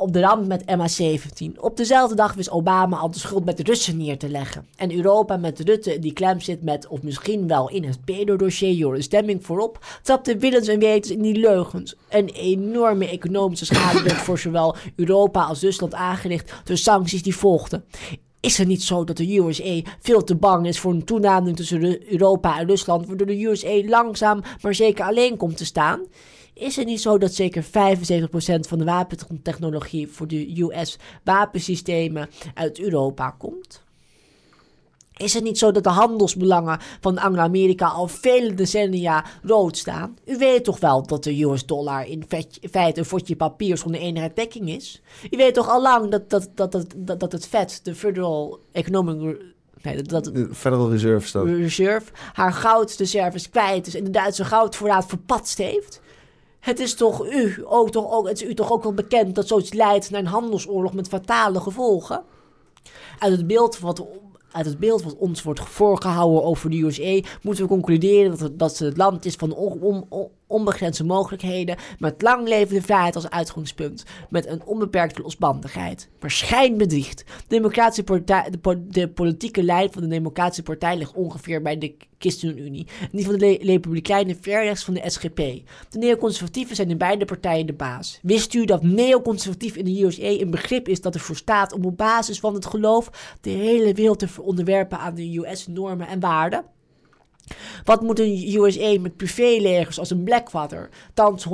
Op 0.00 0.12
de 0.12 0.20
rand 0.20 0.46
met 0.46 0.62
MH17. 0.62 1.58
Op 1.58 1.76
dezelfde 1.76 2.14
dag 2.14 2.34
wist 2.34 2.50
Obama 2.50 2.96
al 2.96 3.10
de 3.10 3.18
schuld 3.18 3.44
met 3.44 3.56
de 3.56 3.62
Russen 3.62 3.96
neer 3.96 4.18
te 4.18 4.28
leggen. 4.28 4.66
En 4.76 4.94
Europa 4.94 5.36
met 5.36 5.60
Rutte 5.60 5.98
die 5.98 6.12
klem 6.12 6.40
zit 6.40 6.62
met, 6.62 6.86
of 6.88 7.02
misschien 7.02 7.46
wel 7.46 7.70
in 7.70 7.84
het 7.84 8.04
pedo-dossier, 8.04 8.72
Joris 8.72 9.04
Stemming 9.04 9.46
voorop, 9.46 9.84
trapte 10.02 10.36
willens 10.36 10.68
en 10.68 10.78
wetens 10.78 11.12
in 11.12 11.22
die 11.22 11.38
leugens. 11.38 11.96
Een 12.08 12.28
enorme 12.28 13.08
economische 13.08 13.64
schade 13.64 14.02
werd 14.02 14.16
voor 14.16 14.38
zowel 14.38 14.76
Europa 14.96 15.42
als 15.42 15.60
Rusland 15.60 15.94
aangericht 15.94 16.52
door 16.64 16.76
sancties 16.76 17.22
die 17.22 17.36
volgden. 17.36 17.84
Is 18.40 18.58
het 18.58 18.68
niet 18.68 18.82
zo 18.82 19.04
dat 19.04 19.16
de 19.16 19.36
USA 19.36 19.80
veel 20.00 20.24
te 20.24 20.34
bang 20.34 20.66
is 20.66 20.78
voor 20.78 20.92
een 20.92 21.04
toenadering 21.04 21.56
tussen 21.56 22.12
Europa 22.12 22.58
en 22.58 22.66
Rusland, 22.66 23.06
waardoor 23.06 23.26
de 23.26 23.44
USA 23.44 23.88
langzaam 23.88 24.42
maar 24.60 24.74
zeker 24.74 25.04
alleen 25.04 25.36
komt 25.36 25.56
te 25.56 25.64
staan? 25.64 26.00
Is 26.60 26.76
het 26.76 26.86
niet 26.86 27.00
zo 27.00 27.18
dat 27.18 27.34
zeker 27.34 27.64
75% 27.64 27.68
van 28.60 28.78
de 28.78 28.84
wapentechnologie 28.84 30.08
voor 30.08 30.26
de 30.26 30.62
US 30.62 30.98
wapensystemen 31.24 32.28
uit 32.54 32.80
Europa 32.80 33.30
komt? 33.30 33.82
Is 35.16 35.34
het 35.34 35.42
niet 35.42 35.58
zo 35.58 35.72
dat 35.72 35.84
de 35.84 35.90
handelsbelangen 35.90 36.78
van 37.00 37.18
Anglo-Amerika 37.18 37.86
al 37.86 38.08
vele 38.08 38.54
decennia 38.54 39.24
rood 39.42 39.76
staan? 39.76 40.16
U 40.24 40.38
weet 40.38 40.64
toch 40.64 40.80
wel 40.80 41.06
dat 41.06 41.24
de 41.24 41.42
US-dollar 41.42 42.06
in 42.06 42.24
feite 42.70 43.00
een 43.00 43.06
vodje 43.06 43.36
papier 43.36 43.78
zonder 43.78 44.00
enige 44.00 44.30
dekking 44.34 44.68
is? 44.68 45.02
U 45.30 45.36
weet 45.36 45.54
toch 45.54 45.68
al 45.68 45.82
lang 45.82 46.10
dat, 46.10 46.30
dat, 46.30 46.48
dat, 46.54 46.72
dat, 46.72 46.94
dat, 46.96 47.20
dat 47.20 47.32
het 47.32 47.46
FED, 47.46 47.80
de 47.82 47.94
Federal 47.94 48.60
Economic... 48.72 49.38
Nee, 49.82 49.96
dat, 49.96 50.08
dat, 50.08 50.34
De 50.34 50.54
Federal 50.54 50.90
Reserve 50.90 51.26
staat. 51.26 51.46
Reserve 51.46 52.10
haar 52.32 52.52
goudreserves 52.52 53.50
kwijt 53.50 53.86
is 53.86 53.94
en 53.94 54.04
de 54.04 54.10
Duitse 54.10 54.44
goudvoorraad 54.44 55.06
verpatst 55.06 55.58
heeft. 55.58 56.00
Het 56.60 56.78
is 56.78 56.94
toch 56.94 57.32
u, 57.32 57.54
ook 57.64 57.90
toch 57.90 58.12
ook, 58.12 58.28
het 58.28 58.42
is 58.42 58.48
u 58.48 58.54
toch 58.54 58.72
ook 58.72 58.82
wel 58.82 58.94
bekend 58.94 59.34
dat 59.34 59.48
zoiets 59.48 59.72
leidt 59.72 60.10
naar 60.10 60.20
een 60.20 60.26
handelsoorlog 60.26 60.92
met 60.92 61.08
fatale 61.08 61.60
gevolgen? 61.60 62.22
Uit 63.18 63.32
het 63.32 63.46
beeld 63.46 63.78
wat, 63.78 64.06
uit 64.52 64.66
het 64.66 64.78
beeld 64.78 65.02
wat 65.02 65.16
ons 65.16 65.42
wordt 65.42 65.60
voorgehouden 65.60 66.44
over 66.44 66.70
de 66.70 66.80
USA 66.80 67.28
moeten 67.42 67.64
we 67.64 67.70
concluderen 67.70 68.30
dat 68.30 68.40
het, 68.40 68.58
dat 68.58 68.78
het 68.78 68.96
land 68.96 69.24
is 69.24 69.34
van 69.34 69.54
on- 69.54 70.28
onbegrensde 70.50 71.04
mogelijkheden, 71.04 71.76
met 71.98 72.22
lang 72.22 72.48
levende 72.48 72.82
vrijheid 72.82 73.14
als 73.14 73.30
uitgangspunt, 73.30 74.04
met 74.28 74.46
een 74.46 74.64
onbeperkte 74.64 75.22
losbandigheid. 75.22 76.08
Maar 76.20 76.30
schijn 76.30 76.76
bedriegt. 76.78 77.24
De, 77.48 77.60
Democratische 77.60 78.04
partij, 78.04 78.50
de, 78.50 78.58
po- 78.58 78.86
de 78.88 79.08
politieke 79.08 79.62
lijn 79.62 79.92
van 79.92 80.02
de 80.02 80.08
Democratische 80.08 80.62
Partij 80.62 80.96
ligt 80.96 81.12
ongeveer 81.12 81.62
bij 81.62 81.78
de 81.78 81.94
ChristenUnie. 82.18 82.86
En 83.00 83.08
die 83.12 83.24
van 83.24 83.38
de 83.38 83.58
Republikeinen 83.62 84.38
ver 84.40 84.64
rechts 84.64 84.84
van 84.84 84.94
de 84.94 85.10
SGP. 85.10 85.36
De 85.90 85.98
neoconservatieven 85.98 86.76
zijn 86.76 86.90
in 86.90 86.98
beide 86.98 87.24
partijen 87.24 87.66
de 87.66 87.72
baas. 87.72 88.18
Wist 88.22 88.54
u 88.54 88.64
dat 88.64 88.82
neoconservatief 88.82 89.76
in 89.76 89.84
de 89.84 90.02
USA 90.02 90.22
een 90.22 90.50
begrip 90.50 90.88
is 90.88 91.00
dat 91.00 91.14
ervoor 91.14 91.36
staat 91.36 91.72
om 91.72 91.84
op 91.84 91.96
basis 91.96 92.40
van 92.40 92.54
het 92.54 92.66
geloof 92.66 93.36
de 93.40 93.50
hele 93.50 93.94
wereld 93.94 94.18
te 94.18 94.28
onderwerpen 94.40 94.98
aan 94.98 95.14
de 95.14 95.38
US-normen 95.38 96.06
en 96.06 96.20
waarden? 96.20 96.64
Wat 97.84 98.02
moet 98.02 98.18
een 98.18 98.54
USA 98.54 99.00
met 99.00 99.16
privélegers 99.16 99.98
als 99.98 100.10
een 100.10 100.24
Blackwater, 100.24 100.88
thans 101.14 101.46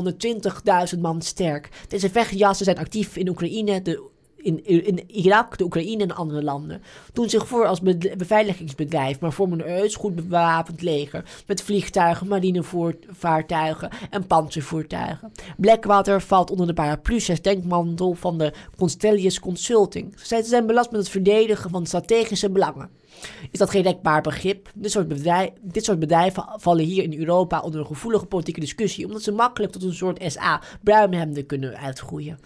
120.000 0.95 1.01
man 1.01 1.23
sterk? 1.23 1.69
Deze 1.89 2.11
vechtjassen 2.11 2.65
zijn 2.65 2.79
actief 2.79 3.17
in 3.17 3.29
Oekraïne, 3.29 3.83
de, 3.83 4.03
in, 4.47 4.85
in 4.85 5.11
Irak, 5.11 5.59
de 5.59 5.65
Oekraïne 5.65 6.03
en 6.03 6.17
andere 6.17 6.43
landen. 6.43 6.83
Doen 7.13 7.31
zich 7.31 7.47
voor 7.47 7.67
als 7.67 7.81
be- 7.81 8.15
beveiligingsbedrijf, 8.17 9.21
maar 9.21 9.33
vormen 9.33 9.61
een 9.61 9.75
heus 9.75 9.95
goed 9.95 10.15
bewapend 10.15 10.83
leger. 10.83 11.25
Met 11.47 11.63
vliegtuigen, 11.63 12.29
marinevaartuigen 12.29 13.91
en 14.11 14.27
panzervoertuigen. 14.27 15.33
Blackwater 15.57 16.21
valt 16.23 16.51
onder 16.51 16.67
de 16.67 16.75
paraplu 16.75 17.21
denkmantel 17.43 18.15
van 18.15 18.39
de 18.39 18.53
Constellius 18.77 19.41
Consulting. 19.41 20.13
Zij 20.17 20.43
zijn 20.43 20.67
belast 20.67 20.91
met 20.91 21.01
het 21.01 21.09
verdedigen 21.09 21.71
van 21.71 21.87
strategische 21.87 22.51
belangen. 22.51 22.91
Is 23.51 23.59
dat 23.59 23.71
geen 23.71 23.83
rekbaar 23.83 24.23
begrip? 24.23 24.71
Dit 24.75 24.91
soort, 24.91 25.25
dit 25.61 25.85
soort 25.85 25.99
bedrijven 25.99 26.45
vallen 26.57 26.85
hier 26.85 27.03
in 27.03 27.19
Europa 27.19 27.61
onder 27.61 27.81
een 27.81 27.87
gevoelige 27.87 28.27
politieke 28.27 28.61
discussie, 28.61 29.07
omdat 29.07 29.23
ze 29.23 29.33
makkelijk 29.33 29.73
tot 29.73 29.83
een 29.83 29.95
soort 29.95 30.23
SA, 30.27 30.63
bruinhemden 30.83 31.47
kunnen 31.47 31.77
uitgroeien. 31.79 32.39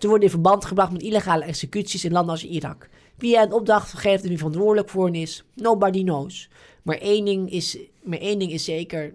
Ze 0.00 0.06
worden 0.08 0.24
in 0.24 0.30
verband 0.30 0.64
gebracht 0.64 0.92
met 0.92 1.02
illegale 1.02 1.44
executies 1.44 2.04
in 2.04 2.12
landen 2.12 2.30
als 2.30 2.44
Irak. 2.44 2.88
Wie 3.16 3.36
er 3.36 3.42
een 3.42 3.52
opdracht 3.52 3.92
geeft 3.92 4.22
en 4.22 4.28
wie 4.28 4.36
verantwoordelijk 4.36 4.88
voor 4.88 5.16
is, 5.16 5.44
nobody 5.54 6.02
knows. 6.02 6.48
Maar 6.82 6.98
één 6.98 7.24
ding 7.24 7.50
is, 7.50 7.78
maar 8.02 8.18
één 8.18 8.38
ding 8.38 8.52
is 8.52 8.64
zeker, 8.64 9.12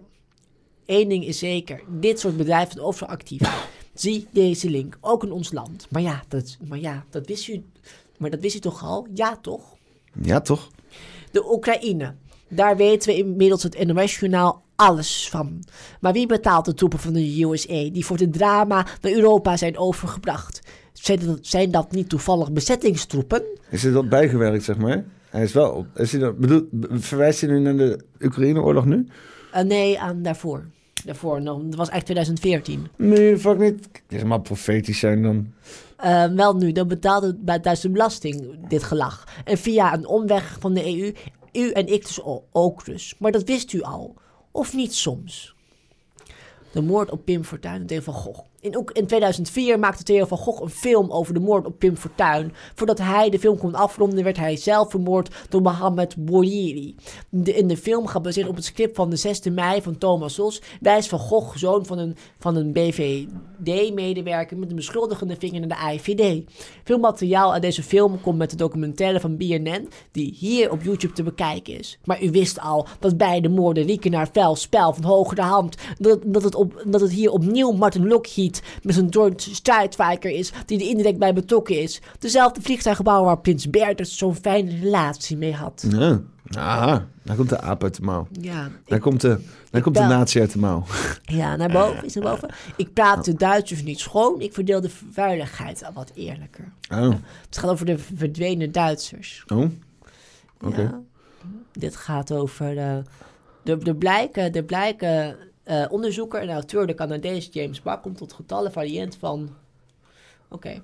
één 0.84 1.08
ding 1.08 1.24
is 1.24 1.38
zeker, 1.38 1.82
dit 1.88 2.20
soort 2.20 2.36
bedrijven 2.36 2.72
zijn 2.72 2.84
overal 2.84 3.08
actief. 3.08 3.40
Zie 3.94 4.26
deze 4.30 4.70
link, 4.70 4.98
ook 5.00 5.24
in 5.24 5.32
ons 5.32 5.52
land. 5.52 5.86
Maar 5.90 6.02
ja, 6.02 6.22
dat, 6.28 6.56
maar 6.68 6.78
ja, 6.78 7.04
dat 7.10 7.26
wist 7.26 7.48
u, 7.48 7.64
maar 8.18 8.30
dat 8.30 8.40
wist 8.40 8.56
u 8.56 8.58
toch 8.58 8.82
al? 8.82 9.06
Ja, 9.14 9.36
toch? 9.36 9.76
Ja, 10.22 10.40
toch? 10.40 10.70
De 11.32 11.52
Oekraïne. 11.52 12.14
Daar 12.48 12.76
weten 12.76 13.08
we 13.08 13.16
inmiddels 13.16 13.62
het 13.62 13.86
NOS-journaal 13.86 14.62
alles 14.76 15.28
van. 15.30 15.64
Maar 16.00 16.12
wie 16.12 16.26
betaalt 16.26 16.64
de 16.64 16.74
troepen 16.74 16.98
van 16.98 17.12
de 17.12 17.42
USA 17.42 17.90
die 17.90 18.04
voor 18.04 18.18
het 18.18 18.32
drama 18.32 18.86
naar 19.00 19.12
Europa 19.12 19.56
zijn 19.56 19.78
overgebracht? 19.78 20.60
Zijn 20.92 21.26
dat, 21.26 21.38
zijn 21.40 21.70
dat 21.70 21.92
niet 21.92 22.08
toevallig 22.08 22.52
bezettingstroepen? 22.52 23.42
Is 23.70 23.84
er 23.84 23.92
dat 23.92 24.08
bijgewerkt, 24.08 24.64
zeg 24.64 24.76
maar? 24.76 25.04
Hij 25.30 25.42
is 25.42 25.52
wel 25.52 25.70
op. 25.70 25.86
Is 25.94 26.12
hij 26.12 26.20
dat, 26.20 26.38
bedoel, 26.38 26.68
verwijst 26.90 27.40
hij 27.40 27.50
nu 27.50 27.60
naar 27.60 27.76
de 27.76 28.00
Oekraïne-oorlog 28.20 28.84
nu? 28.84 29.06
Eh, 29.52 29.62
nee, 29.62 30.00
aan 30.00 30.22
daarvoor. 30.22 30.64
Daarvoor, 31.04 31.42
nog. 31.42 31.62
dat 31.62 31.74
was 31.74 31.88
echt 31.88 32.04
2014. 32.04 32.88
Nee, 32.96 33.38
fuck 33.38 33.58
niet. 33.58 33.88
Het 33.92 34.18
is 34.18 34.22
maar 34.22 34.40
profetisch 34.40 34.98
zijn 34.98 35.22
dan. 35.22 35.52
Eh, 35.96 36.24
wel 36.24 36.56
nu, 36.56 36.72
dan 36.72 36.88
betaalde 36.88 37.36
bij 37.40 37.60
Duitse 37.60 37.90
belasting 37.90 38.68
dit 38.68 38.82
gelag. 38.82 39.24
En 39.44 39.58
via 39.58 39.94
een 39.94 40.06
omweg 40.06 40.56
van 40.60 40.74
de 40.74 40.86
EU, 40.86 41.12
u 41.52 41.70
en 41.70 41.86
ik 41.86 42.06
dus 42.06 42.20
ook 42.52 42.84
dus. 42.84 43.14
Maar 43.18 43.32
dat 43.32 43.44
wist 43.44 43.72
u 43.72 43.82
al. 43.82 44.14
Of 44.56 44.74
niet 44.74 44.94
soms? 44.94 45.54
De 46.72 46.80
moord 46.80 47.10
op 47.10 47.24
Pim 47.24 47.44
Fortuyn 47.44 47.86
en 47.86 48.02
van 48.02 48.14
Gogh. 48.14 48.44
In, 48.60 48.76
ook 48.76 48.90
in 48.90 49.06
2004 49.06 49.78
maakte 49.78 50.02
Theo 50.02 50.24
van 50.24 50.38
Gogh 50.38 50.62
een 50.62 50.70
film 50.70 51.10
over 51.10 51.34
de 51.34 51.40
moord 51.40 51.66
op 51.66 51.78
Pim 51.78 51.96
Fortuyn. 51.96 52.52
Voordat 52.74 52.98
hij 52.98 53.30
de 53.30 53.38
film 53.38 53.58
kon 53.58 53.74
afronden, 53.74 54.24
werd 54.24 54.36
hij 54.36 54.56
zelf 54.56 54.90
vermoord 54.90 55.34
door 55.48 55.62
Mohamed 55.62 56.16
Bouyeri. 56.18 56.94
De, 57.28 57.54
in 57.54 57.68
de 57.68 57.76
film, 57.76 58.06
gebaseerd 58.06 58.48
op 58.48 58.56
het 58.56 58.64
script 58.64 58.96
van 58.96 59.10
de 59.10 59.36
6e 59.50 59.52
mei 59.52 59.82
van 59.82 59.98
Thomas 59.98 60.34
Sos, 60.34 60.62
wijst 60.80 61.08
Van 61.08 61.18
Gogh, 61.18 61.56
zoon 61.56 61.86
van 61.86 61.98
een, 61.98 62.16
van 62.38 62.56
een 62.56 62.72
BVD-medewerker, 62.72 64.58
met 64.58 64.70
een 64.70 64.76
beschuldigende 64.76 65.36
vinger 65.38 65.60
naar 65.60 65.68
de 65.68 65.76
AIVD. 65.76 66.42
Veel 66.84 66.98
materiaal 66.98 67.52
uit 67.52 67.62
deze 67.62 67.82
film 67.82 68.20
komt 68.20 68.38
met 68.38 68.50
de 68.50 68.56
documentaire 68.56 69.20
van 69.20 69.36
BNN, 69.36 69.88
die 70.12 70.34
hier 70.38 70.70
op 70.70 70.82
YouTube 70.82 71.12
te 71.12 71.22
bekijken 71.22 71.78
is. 71.78 71.98
Maar 72.04 72.22
u 72.22 72.30
wist 72.30 72.60
al 72.60 72.86
dat 73.00 73.16
beide 73.16 73.48
moorden 73.48 73.84
rieken 73.84 74.10
naar 74.10 74.28
vuil 74.32 74.56
spel 74.56 74.92
van 74.92 75.04
hogere 75.04 75.42
hand. 75.42 75.76
Dat, 75.98 76.20
dat, 76.24 76.42
het, 76.42 76.54
op, 76.54 76.82
dat 76.86 77.00
het 77.00 77.12
hier 77.12 77.30
opnieuw 77.30 77.72
Martin 77.72 78.06
Met 78.82 78.94
zijn 78.94 79.12
George 79.12 79.54
Struitwijker 79.54 80.30
is, 80.30 80.52
die 80.66 80.80
er 80.80 80.88
indirect 80.88 81.18
bij 81.18 81.32
betrokken 81.32 81.82
is. 81.82 82.00
Dezelfde 82.18 82.62
vliegtuigbouwer 82.62 83.26
waar 83.26 83.38
Prins 83.38 83.70
Bernhard 83.70 84.08
zo'n 84.08 84.34
fijne 84.34 84.78
relatie 84.80 85.36
mee 85.36 85.54
had. 85.54 85.86
Ja. 85.88 86.20
Aha, 86.58 87.06
daar 87.22 87.36
komt 87.36 87.48
de 87.48 87.60
aap 87.60 87.82
uit 87.82 87.94
de 87.96 88.02
mouw. 88.02 88.26
Ja, 88.40 88.70
Daar 88.84 88.98
komt 88.98 89.20
de, 89.20 89.40
daar 89.70 89.82
komt 89.82 89.94
de 89.94 90.00
natie 90.00 90.40
uit 90.40 90.52
de 90.52 90.58
mouw. 90.58 90.84
ja 91.22 91.56
naar 91.56 91.70
boven, 91.72 92.04
is 92.04 92.14
naar 92.14 92.24
boven. 92.24 92.48
Ik 92.76 92.92
praat 92.92 93.24
de 93.24 93.34
Duitsers 93.34 93.82
niet 93.82 94.00
schoon, 94.00 94.40
ik 94.40 94.52
verdeel 94.52 94.80
de 94.80 94.90
veiligheid 95.10 95.84
al 95.84 95.92
wat 95.92 96.10
eerlijker. 96.14 96.72
Oh. 96.90 97.14
Het 97.46 97.58
gaat 97.58 97.70
over 97.70 97.86
de 97.86 97.98
verdwenen 97.98 98.72
Duitsers. 98.72 99.44
Oh. 99.46 99.64
Oké. 100.64 100.80
Ja. 100.80 101.00
Dit 101.72 101.96
gaat 101.96 102.32
over... 102.32 102.78
eh 102.78 102.96
de, 103.66 103.76
de 103.78 103.94
blijken, 103.94 104.52
de 104.52 104.62
blijken 104.62 105.36
eh, 105.66 105.84
onderzoeker 105.88 106.40
en 106.40 106.50
auteur, 106.50 106.86
de 106.86 106.94
Canadees 106.94 107.48
James 107.52 107.82
Buck, 107.82 108.02
komt 108.02 108.18
tot 108.18 108.32
getallen 108.32 108.72
variënt 108.72 109.16
van... 109.16 109.48
Oké, 110.48 110.82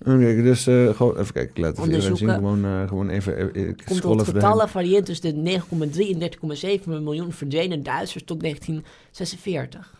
Oké, 0.00 0.42
dus 0.42 0.66
eh, 0.66 0.88
gewoon 0.88 1.18
even 1.18 1.32
kijken. 1.32 1.50
Ik 1.54 1.58
laat 1.58 1.76
het 1.76 1.88
even 1.88 2.16
zien. 2.16 2.30
Gewoon, 2.30 2.64
eh, 2.64 2.88
gewoon 2.88 3.08
even... 3.08 3.52
komt 3.84 4.00
tot 4.00 4.20
even 4.20 4.34
getallen 4.34 4.68
variënt 4.68 5.06
tussen 5.06 5.44
de 5.44 5.60
9,3 5.60 6.20
en 6.20 6.80
13,7 6.80 7.02
miljoen 7.02 7.32
verdwenen 7.32 7.82
Duitsers 7.82 8.24
tot 8.24 8.40
1946. 8.40 9.94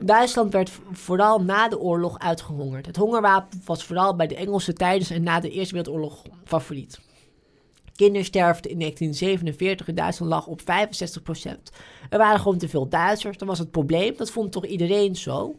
Duitsland 0.00 0.52
werd 0.52 0.70
vooral 0.92 1.42
na 1.42 1.68
de 1.68 1.78
oorlog 1.78 2.18
uitgehongerd. 2.18 2.86
Het 2.86 2.96
hongerwapen 2.96 3.62
was 3.64 3.84
vooral 3.84 4.16
bij 4.16 4.26
de 4.26 4.36
Engelsen 4.36 4.74
tijdens 4.74 5.10
en 5.10 5.22
na 5.22 5.40
de 5.40 5.50
Eerste 5.50 5.74
Wereldoorlog 5.74 6.22
favoriet. 6.44 7.00
Kindersterfte 7.96 8.68
in 8.68 8.78
1947 8.78 9.88
in 9.88 9.94
Duitsland 9.94 10.32
lag 10.32 10.46
op 10.46 10.60
65%. 10.60 10.64
Er 12.10 12.18
waren 12.18 12.40
gewoon 12.40 12.58
te 12.58 12.68
veel 12.68 12.88
Duitsers. 12.88 13.38
Dat 13.38 13.48
was 13.48 13.58
het 13.58 13.70
probleem. 13.70 14.16
Dat 14.16 14.30
vond 14.30 14.52
toch 14.52 14.66
iedereen 14.66 15.16
zo? 15.16 15.56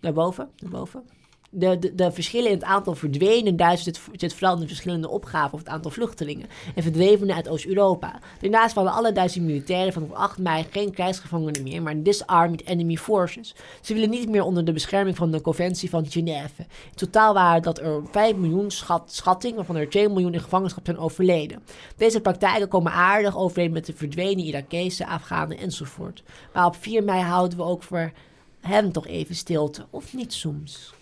Daarboven, 0.00 0.48
daarboven. 0.56 1.02
De, 1.50 1.94
de, 1.94 2.12
verschillen 2.12 2.50
in 2.50 2.54
het 2.54 2.64
aantal 2.64 2.94
verdwenen 2.94 3.56
Duitsers 3.56 4.00
zit, 4.12 4.34
vooral 4.34 4.54
in 4.54 4.60
de 4.60 4.66
verschillende 4.66 5.08
opgaven 5.08 5.52
of 5.52 5.58
het 5.58 5.68
aantal 5.68 5.90
vluchtelingen 5.90 6.46
en 6.74 6.82
verdwevenen 6.82 7.34
uit 7.34 7.48
Oost-Europa. 7.48 8.20
Daarnaast 8.40 8.74
hadden 8.74 8.92
alle 8.92 9.12
Duitse 9.12 9.40
militairen 9.40 9.92
vanaf 9.92 10.10
8 10.12 10.38
mei 10.38 10.66
geen 10.70 10.92
krijgsgevangenen 10.92 11.62
meer, 11.62 11.82
maar 11.82 12.02
disarmed 12.02 12.66
enemy 12.66 12.96
forces. 12.96 13.54
Ze 13.80 13.94
willen 13.94 14.10
niet 14.10 14.28
meer 14.28 14.42
onder 14.42 14.64
de 14.64 14.72
bescherming 14.72 15.16
van 15.16 15.30
de 15.30 15.40
conventie 15.40 15.90
van 15.90 16.10
Genève. 16.10 16.62
In 16.62 16.94
totaal 16.94 17.34
waren 17.34 17.62
dat 17.62 17.78
er 17.78 18.02
5 18.10 18.36
miljoen 18.36 18.70
schat, 18.70 19.12
schatting, 19.12 19.54
waarvan 19.54 19.76
er 19.76 19.88
2 19.88 20.08
miljoen 20.08 20.34
in 20.34 20.40
gevangenschap 20.40 20.84
zijn 20.84 20.98
overleden. 20.98 21.62
Deze 21.96 22.20
praktijken 22.20 22.68
komen 22.68 22.92
aardig 22.92 23.36
overeen 23.36 23.72
met 23.72 23.86
de 23.86 23.94
verdwenen 23.94 24.44
Irakezen, 24.44 25.06
Afghanen 25.06 25.58
enzovoort. 25.58 26.22
Maar 26.52 26.66
op 26.66 26.76
4 26.76 27.04
mei 27.04 27.22
houden 27.22 27.58
we 27.58 27.64
ook 27.64 27.82
voor 27.82 28.12
hen 28.60 28.92
toch 28.92 29.06
even 29.06 29.34
stilte, 29.34 29.86
of 29.90 30.14
niet 30.14 30.32
soms? 30.32 30.96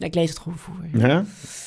Ik 0.00 0.14
lees 0.14 0.28
het 0.30 0.38
gewoon 0.38 0.58
voor. 0.58 0.74
Ja? 0.92 1.24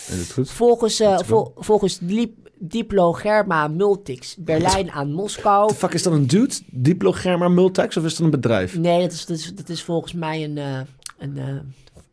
Is 0.07 0.17
het 0.19 0.31
goed? 0.31 0.51
Volgens, 0.51 1.01
vol- 1.25 1.51
volgens 1.55 1.97
Dip- 2.01 2.49
Diplogerma 2.57 3.67
Multics, 3.67 4.35
Berlijn 4.35 4.91
aan 4.91 5.11
Moskou. 5.11 5.67
De 5.67 5.73
fuck 5.75 5.93
is 5.93 6.03
dat 6.03 6.13
een 6.13 6.27
dude? 6.27 6.53
Diplogerma 6.65 7.47
Multex 7.47 7.97
of 7.97 8.03
is 8.05 8.11
dat 8.15 8.25
een 8.25 8.31
bedrijf? 8.31 8.77
Nee, 8.77 9.01
dat 9.01 9.11
is, 9.11 9.25
dat 9.25 9.37
is, 9.37 9.55
dat 9.55 9.69
is 9.69 9.83
volgens 9.83 10.13
mij 10.13 10.43
een, 10.43 10.57
eh, 10.57 10.79
een, 11.17 11.37
eh, 11.37 11.47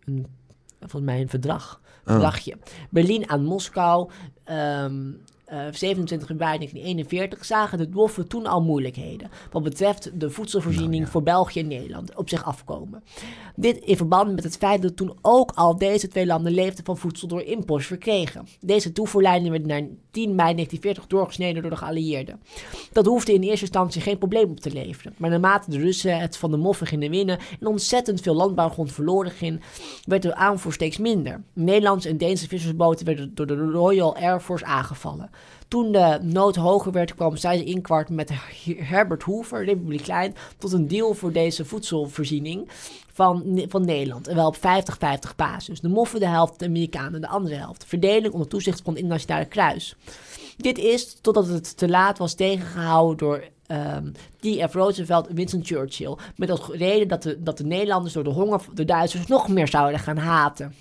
een, 0.04 0.26
volgens 0.80 1.02
mij 1.02 1.20
een 1.20 1.28
verdrag. 1.28 1.80
Oh. 1.84 2.10
Verdragje. 2.12 2.56
Berlijn 2.90 3.28
aan 3.30 3.44
Moskou. 3.44 4.10
ehm, 4.44 4.94
eh, 5.50 5.58
27 5.70 6.28
februari 6.28 6.56
1941 6.56 7.44
zagen 7.44 7.78
de 7.78 7.88
Dwoffen 7.88 8.28
toen 8.28 8.46
al 8.46 8.62
moeilijkheden. 8.62 9.30
Wat 9.50 9.62
betreft 9.62 10.20
de 10.20 10.30
voedselvoorziening 10.30 10.92
Nou 10.92 11.04
ja. 11.04 11.10
voor 11.10 11.22
België 11.22 11.60
en 11.60 11.68
Nederland 11.68 12.16
op 12.16 12.28
zich 12.28 12.44
afkomen. 12.44 13.02
Dit 13.56 13.78
in 13.78 13.96
verband 13.96 14.34
met 14.34 14.44
het 14.44 14.56
feit 14.56 14.82
dat 14.82 14.96
toen 14.96 15.16
ook 15.22 15.52
al 15.54 15.78
deze 15.78 16.08
twee 16.08 16.26
landen 16.26 16.52
leefden 16.52 16.84
van 16.84 16.96
voedsel 16.96 17.28
door 17.28 17.42
import 17.42 17.84
verkregen. 17.84 18.46
Deze 18.60 18.92
toevoerlijnen 18.92 19.50
werden 19.50 19.68
naar 19.68 19.86
10 20.10 20.34
mei 20.34 20.54
1940 20.54 21.06
doorgesneden 21.06 21.62
door 21.62 21.70
de 21.70 21.76
geallieerden. 21.76 22.40
Dat 22.92 23.06
hoefde 23.06 23.32
in 23.32 23.42
eerste 23.42 23.64
instantie 23.64 24.00
geen 24.00 24.18
probleem 24.18 24.50
op 24.50 24.60
te 24.60 24.72
leveren. 24.72 25.14
Maar 25.16 25.30
naarmate 25.30 25.70
de 25.70 25.78
Russen 25.78 26.18
het 26.18 26.36
van 26.36 26.50
de 26.50 26.56
moffen 26.56 26.86
gingen 26.86 27.10
winnen 27.10 27.38
en 27.60 27.66
ontzettend 27.66 28.20
veel 28.20 28.34
landbouwgrond 28.34 28.92
verloren 28.92 29.30
ging, 29.30 29.60
werd 30.04 30.22
de 30.22 30.34
aanvoer 30.34 30.72
steeds 30.72 30.98
minder. 30.98 31.42
Nederlandse 31.52 32.08
en 32.08 32.18
Deense 32.18 32.48
vissersboten 32.48 33.06
werden 33.06 33.34
door 33.34 33.46
de 33.46 33.56
Royal 33.56 34.16
Air 34.16 34.40
Force 34.40 34.64
aangevallen. 34.64 35.30
Toen 35.70 35.92
de 35.92 36.18
nood 36.22 36.56
hoger 36.56 36.92
werd, 36.92 37.14
kwam 37.14 37.36
zij 37.36 37.64
inkwart 37.64 38.08
met 38.08 38.30
Herbert 38.76 39.22
Hoover, 39.22 39.64
republikein, 39.64 40.34
tot 40.58 40.72
een 40.72 40.88
deal 40.88 41.14
voor 41.14 41.32
deze 41.32 41.64
voedselvoorziening 41.64 42.68
van, 43.12 43.64
van 43.68 43.84
Nederland. 43.84 44.28
En 44.28 44.36
wel 44.36 44.46
op 44.46 44.56
50-50 44.56 44.60
basis. 45.36 45.80
De 45.80 45.88
moffen 45.88 46.20
de 46.20 46.26
helft, 46.26 46.58
de 46.58 46.66
Amerikanen 46.66 47.20
de 47.20 47.28
andere 47.28 47.54
helft. 47.54 47.84
Verdeling 47.84 48.32
onder 48.32 48.48
toezicht 48.48 48.80
van 48.82 48.92
het 48.92 49.02
Internationale 49.02 49.44
Kruis. 49.44 49.96
Dit 50.56 50.78
is 50.78 51.16
totdat 51.20 51.46
het 51.46 51.76
te 51.76 51.88
laat 51.88 52.18
was 52.18 52.34
tegengehouden 52.34 53.16
door 53.16 53.44
ehm 53.66 54.10
D.F. 54.40 54.74
Roosevelt 54.74 55.26
en 55.26 55.34
Winston 55.34 55.64
Churchill. 55.64 56.16
Met 56.36 56.50
als 56.50 56.68
reden 56.68 57.08
dat 57.08 57.22
de, 57.22 57.42
dat 57.42 57.58
de 57.58 57.64
Nederlanders 57.64 58.14
door 58.14 58.24
de 58.24 58.30
honger 58.30 58.60
de 58.74 58.84
Duitsers 58.84 59.26
nog 59.26 59.48
meer 59.48 59.68
zouden 59.68 60.00
gaan 60.00 60.16
haten. 60.16 60.74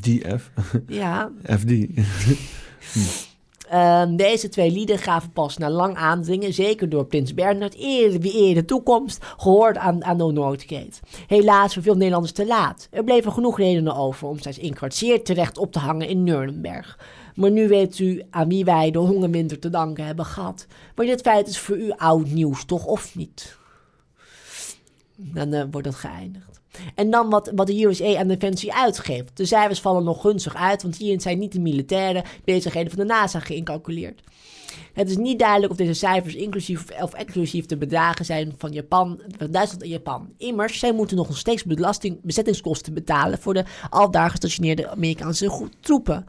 DF? 0.00 0.50
Ja, 0.86 1.30
FD? 1.44 1.70
Ehm, 3.70 4.16
deze 4.16 4.48
twee 4.48 4.70
lieden 4.70 4.98
gaven 4.98 5.32
pas 5.32 5.56
na 5.56 5.70
lang 5.70 5.96
aandringen, 5.96 6.52
zeker 6.52 6.88
door 6.88 7.04
prins 7.04 7.34
Bernhard, 7.34 7.74
eerder 7.74 8.20
wie 8.20 8.32
eerder 8.32 8.62
de 8.62 8.68
toekomst, 8.68 9.24
gehoord 9.36 9.76
aan, 9.76 10.04
aan 10.04 10.18
de 10.18 10.32
Noordgate. 10.32 11.00
Helaas 11.26 11.74
voor 11.74 11.82
veel 11.82 11.94
Nederlanders 11.94 12.32
te 12.32 12.46
laat. 12.46 12.88
Er 12.90 13.04
bleven 13.04 13.32
genoeg 13.32 13.58
redenen 13.58 13.94
over 13.94 14.28
om 14.28 14.38
zijn 14.38 14.60
inkart 14.60 14.94
zeer 14.94 15.24
terecht 15.24 15.58
op 15.58 15.72
te 15.72 15.78
hangen 15.78 16.08
in 16.08 16.24
Nuremberg. 16.24 16.98
Maar 17.34 17.50
nu 17.50 17.68
weet 17.68 17.98
u 17.98 18.22
aan 18.30 18.48
wie 18.48 18.64
wij 18.64 18.90
de 18.90 18.98
hongerwinter 18.98 19.58
te 19.58 19.70
danken 19.70 20.04
hebben 20.04 20.24
gehad. 20.24 20.66
Maar 20.94 21.06
dit 21.06 21.20
feit 21.20 21.48
is 21.48 21.58
voor 21.58 21.76
u 21.76 21.90
oud 21.90 22.26
nieuws, 22.26 22.64
toch 22.64 22.84
of 22.84 23.14
niet? 23.14 23.58
Dan 25.16 25.52
eh, 25.52 25.64
wordt 25.70 25.86
dat 25.86 25.96
geëindigd. 25.96 26.49
En 26.94 27.10
dan 27.10 27.30
wat, 27.30 27.52
wat 27.54 27.66
de 27.66 27.84
USA 27.84 28.16
aan 28.16 28.28
Defensie 28.28 28.74
uitgeeft. 28.74 29.36
De 29.36 29.44
cijfers 29.44 29.80
vallen 29.80 30.04
nog 30.04 30.20
gunstig 30.20 30.54
uit, 30.54 30.82
want 30.82 30.96
hierin 30.96 31.20
zijn 31.20 31.38
niet 31.38 31.52
de 31.52 31.60
militaire 31.60 32.24
bezigheden 32.44 32.92
van 32.92 33.00
de 33.00 33.12
NASA 33.12 33.40
geïncalculeerd. 33.40 34.20
Het 34.92 35.10
is 35.10 35.16
niet 35.16 35.38
duidelijk 35.38 35.72
of 35.72 35.78
deze 35.78 35.92
cijfers 35.92 36.34
inclusief 36.34 37.00
of, 37.00 37.12
exclusief 37.12 37.66
de 37.66 37.76
bedragen 37.76 38.24
zijn 38.24 38.54
van, 38.58 38.72
Japan, 38.72 39.20
van 39.38 39.50
Duitsland 39.50 39.82
en 39.82 39.88
Japan. 39.88 40.28
Immers, 40.36 40.78
zij 40.78 40.92
moeten 40.92 41.16
nog 41.16 41.36
steeds 41.36 41.64
bezettingskosten 42.22 42.94
betalen 42.94 43.38
voor 43.38 43.54
de 43.54 43.64
aldaar 43.90 44.30
gestationeerde 44.30 44.88
Amerikaanse 44.88 45.68
troepen. 45.80 46.26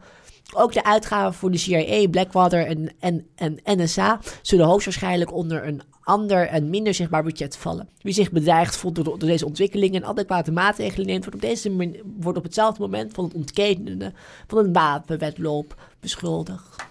Ook 0.54 0.72
de 0.72 0.84
uitgaven 0.84 1.34
voor 1.34 1.50
de 1.50 1.58
CIA, 1.58 2.08
Blackwater 2.08 2.66
en, 2.66 2.92
en, 2.98 3.26
en 3.34 3.58
NSA 3.64 4.20
zullen 4.42 4.66
hoogstwaarschijnlijk 4.66 5.32
onder 5.32 5.66
een 5.66 5.82
ander 6.02 6.46
en 6.46 6.70
minder 6.70 6.94
zichtbaar 6.94 7.22
budget 7.22 7.56
vallen. 7.56 7.88
Wie 8.00 8.12
zich 8.12 8.30
bedreigd 8.30 8.76
voelt 8.76 8.94
door, 8.94 9.18
deze 9.18 9.46
ontwikkelingen 9.46 10.02
en 10.02 10.08
adequate 10.08 10.52
maatregelen 10.52 11.06
neemt, 11.06 11.24
wordt 11.24 11.42
op, 11.42 11.50
deze, 11.50 12.00
wordt 12.20 12.38
op 12.38 12.44
hetzelfde 12.44 12.82
moment 12.82 13.12
van 13.12 13.24
het 13.24 13.34
ontkenende 13.34 14.12
van 14.46 14.58
een 14.58 14.72
wapenwetloop 14.72 15.74
beschuldigd. 16.00 16.90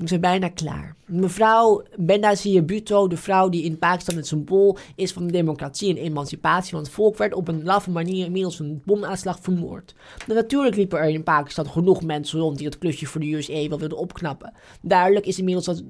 We 0.00 0.08
zijn 0.08 0.20
bijna 0.20 0.48
klaar. 0.48 0.96
Mevrouw 1.06 1.82
Benazir 1.96 2.64
Bhutto, 2.64 3.08
de 3.08 3.16
vrouw 3.16 3.48
die 3.48 3.64
in 3.64 3.78
Pakistan 3.78 4.16
het 4.16 4.26
symbool 4.26 4.78
is 4.94 5.12
van 5.12 5.26
de 5.26 5.32
democratie 5.32 5.90
en 5.90 6.02
emancipatie 6.02 6.70
van 6.70 6.80
het 6.80 6.90
volk, 6.90 7.16
werd 7.16 7.34
op 7.34 7.48
een 7.48 7.64
laffe 7.64 7.90
manier 7.90 8.24
inmiddels 8.24 8.58
een 8.58 8.82
bomaanslag 8.84 9.38
vermoord. 9.40 9.94
Nou, 10.26 10.40
natuurlijk 10.40 10.76
liepen 10.76 10.98
er 10.98 11.08
in 11.08 11.22
Pakistan 11.22 11.66
genoeg 11.66 12.02
mensen 12.02 12.40
rond 12.40 12.56
die 12.56 12.66
het 12.66 12.78
klusje 12.78 13.06
voor 13.06 13.20
de 13.20 13.32
USA 13.32 13.68
wel 13.68 13.78
wilden 13.78 13.98
opknappen. 13.98 14.52
Duidelijk 14.82 15.26
is 15.26 15.38
inmiddels 15.38 15.66
dat 15.66 15.82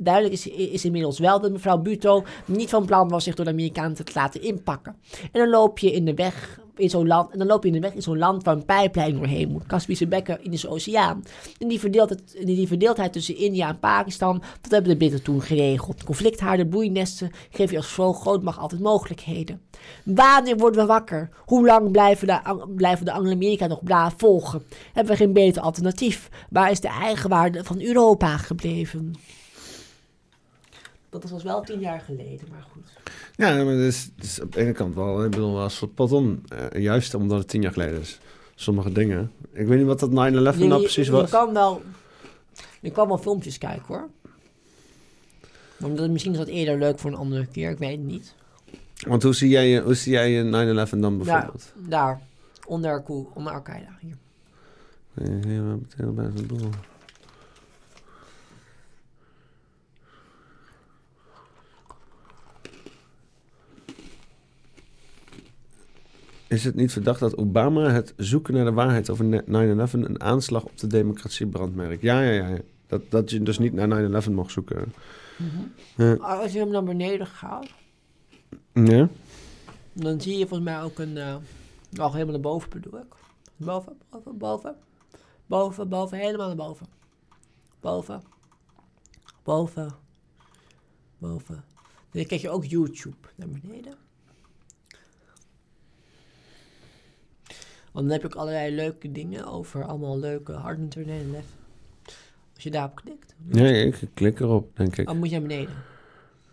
Duidelijk 0.00 0.34
is, 0.34 0.46
is 0.46 0.84
inmiddels 0.84 1.18
wel 1.18 1.40
dat 1.40 1.52
mevrouw 1.52 1.78
Buto 1.78 2.24
niet 2.44 2.68
van 2.68 2.86
plan 2.86 3.08
was 3.08 3.24
zich 3.24 3.34
door 3.34 3.44
de 3.44 3.50
Amerikanen 3.50 3.94
te 3.94 4.12
laten 4.14 4.42
inpakken. 4.42 4.96
En 5.22 5.40
dan 5.40 5.48
loop 5.48 5.78
je 5.78 5.92
in 5.92 6.04
de 6.04 6.14
weg 6.14 6.60
in 6.76 6.90
zo'n 6.90 7.06
land, 7.06 7.30
en 7.30 7.38
dan 7.38 7.46
loop 7.46 7.62
je 7.62 7.68
in 7.68 7.74
de 7.74 7.80
weg 7.80 7.94
in 7.94 8.02
zo'n 8.02 8.18
land 8.18 8.44
waar 8.44 8.56
een 8.56 8.64
pijplijn 8.64 9.14
doorheen 9.14 9.48
moet, 9.48 9.66
Kaspische 9.66 10.06
bekken, 10.06 10.44
Indische 10.44 10.68
Oceaan. 10.68 11.24
En 11.58 11.68
die 11.68 11.80
verdeeldheid, 11.80 12.46
die 12.46 12.66
verdeeldheid 12.66 13.12
tussen 13.12 13.36
India 13.36 13.68
en 13.68 13.78
Pakistan, 13.78 14.42
dat 14.60 14.70
hebben 14.70 14.90
de 14.90 14.96
Britten 14.96 15.22
toen 15.22 15.42
geregeld. 15.42 16.04
Conflicthaarden, 16.04 16.68
broeinesten 16.68 17.30
geef 17.50 17.70
je 17.70 17.76
als 17.76 17.94
zo 17.94 18.12
grootmacht 18.12 18.58
altijd 18.58 18.80
mogelijkheden. 18.80 19.60
Wanneer 20.04 20.56
worden 20.56 20.80
we 20.80 20.86
wakker? 20.86 21.28
Hoe 21.44 21.66
lang 21.66 21.90
blijven 21.90 22.26
de, 22.26 22.66
blijven 22.76 23.04
de 23.04 23.12
Anglo-Amerika 23.12 23.66
nog 23.66 23.84
braaf 23.84 24.14
volgen? 24.16 24.62
Hebben 24.92 25.12
we 25.12 25.18
geen 25.18 25.32
beter 25.32 25.62
alternatief? 25.62 26.28
Waar 26.50 26.70
is 26.70 26.80
de 26.80 26.88
eigenwaarde 26.88 27.64
van 27.64 27.80
Europa 27.80 28.36
gebleven? 28.36 29.14
Dat 31.20 31.30
was 31.30 31.42
wel 31.42 31.60
tien 31.62 31.80
jaar 31.80 32.00
geleden, 32.00 32.46
maar 32.50 32.66
goed. 32.72 32.92
Ja, 33.36 33.54
maar 33.64 33.66
het 33.74 33.80
is, 33.94 34.10
is 34.20 34.40
op 34.40 34.52
de 34.52 34.60
ene 34.60 34.72
kant 34.72 34.94
wel, 34.94 35.24
ik 35.24 35.30
bedoel, 35.30 35.60
een 35.62 35.70
soort 35.70 35.94
pardon. 35.94 36.44
eh, 36.48 36.82
juist 36.82 37.14
omdat 37.14 37.38
het 37.38 37.48
tien 37.48 37.62
jaar 37.62 37.72
geleden 37.72 38.00
is. 38.00 38.18
Sommige 38.54 38.92
dingen. 38.92 39.32
Ik 39.52 39.66
weet 39.66 39.78
niet 39.78 39.86
wat 39.86 40.00
dat 40.00 40.10
9-11 40.10 40.12
nou 40.14 40.32
je, 40.58 40.78
precies 40.78 41.06
je 41.06 41.12
was. 41.12 41.30
kan 41.30 41.52
wel, 41.52 41.82
je 42.80 42.90
kan 42.90 43.08
wel 43.08 43.18
filmpjes 43.18 43.58
kijken 43.58 43.84
hoor. 43.86 44.08
Maar 45.76 45.94
dat, 45.94 46.10
misschien 46.10 46.32
is 46.32 46.38
dat 46.38 46.46
eerder 46.48 46.78
leuk 46.78 46.98
voor 46.98 47.10
een 47.10 47.16
andere 47.16 47.46
keer, 47.46 47.70
ik 47.70 47.78
weet 47.78 47.96
het 47.96 48.06
niet. 48.06 48.34
Want 49.06 49.22
hoe 49.22 49.34
zie 49.34 49.48
jij, 49.48 49.68
je- 49.68 49.80
hoe 49.82 49.94
zie 49.94 50.12
jij 50.12 50.30
je 50.30 50.42
9-11 50.42 51.00
dan 51.00 51.16
bijvoorbeeld? 51.18 51.72
Daar, 51.74 52.20
onder, 52.66 53.00
Koe- 53.02 53.26
onder 53.34 53.52
Al-Qaeda. 53.52 53.98
Hier. 54.00 54.16
Heel 55.96 56.12
bij 56.12 56.24
het 56.24 56.48
doel. 56.48 56.68
Is 66.56 66.64
het 66.64 66.74
niet 66.74 66.92
verdacht 66.92 67.20
dat 67.20 67.36
Obama 67.36 67.90
het 67.90 68.14
zoeken 68.16 68.54
naar 68.54 68.64
de 68.64 68.72
waarheid 68.72 69.10
over 69.10 69.24
ne- 69.24 69.86
9-11 69.88 69.92
een 69.92 70.20
aanslag 70.20 70.64
op 70.64 70.78
de 70.78 70.86
democratie 70.86 71.46
brandmerkt? 71.46 72.02
Ja, 72.02 72.20
ja, 72.20 72.48
ja. 72.48 72.58
Dat, 72.86 73.02
dat 73.10 73.30
je 73.30 73.42
dus 73.42 73.58
niet 73.58 73.72
naar 73.72 74.22
9-11 74.24 74.30
mocht 74.30 74.52
zoeken. 74.52 74.92
Ja. 75.96 76.14
Als 76.14 76.52
je 76.52 76.58
hem 76.58 76.68
naar 76.70 76.82
beneden 76.84 77.26
gaat, 77.26 77.66
Ja? 78.72 79.08
dan 79.92 80.20
zie 80.20 80.38
je 80.38 80.46
volgens 80.46 80.68
mij 80.70 80.82
ook 80.82 80.98
een... 80.98 81.16
eh 81.16 81.36
nog 81.90 82.12
helemaal 82.12 82.32
naar 82.32 82.42
boven 82.42 82.70
bedoel 82.70 83.00
ik. 83.00 83.14
Boven, 83.56 83.96
boven, 84.10 84.38
boven. 84.38 84.74
Boven, 85.46 85.88
boven, 85.88 86.18
helemaal 86.18 86.46
naar 86.46 86.56
boven. 86.56 86.86
Boven. 87.80 88.22
Boven. 89.42 89.90
Boven. 91.18 91.64
Dan 92.10 92.24
krijg 92.24 92.42
je 92.42 92.50
ook 92.50 92.64
YouTube 92.64 93.16
naar 93.36 93.48
beneden. 93.48 93.94
Want 97.96 98.08
dan 98.08 98.18
heb 98.18 98.20
je 98.30 98.36
ook 98.36 98.40
allerlei 98.42 98.74
leuke 98.74 99.12
dingen 99.12 99.46
over 99.46 99.84
allemaal 99.84 100.18
leuke 100.18 100.52
harden 100.52 100.88
9 101.06 101.34
Als 102.54 102.62
je 102.64 102.70
daarop 102.70 102.94
klikt, 102.94 103.34
Ja, 103.50 103.64
ik 103.66 104.08
klik 104.14 104.40
erop, 104.40 104.76
denk 104.76 104.96
ik. 104.96 105.06
dan 105.06 105.18
moet 105.18 105.30
je 105.30 105.38
naar 105.38 105.48
beneden. 105.48 105.74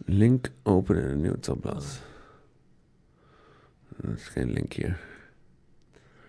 Link 0.06 0.52
openen 0.64 1.04
in 1.04 1.10
een 1.10 1.22
nieuw 1.22 1.40
tabblad. 1.40 2.00
Dat 3.98 4.16
is 4.16 4.28
geen 4.28 4.52
link 4.52 4.74
hier. 4.74 5.00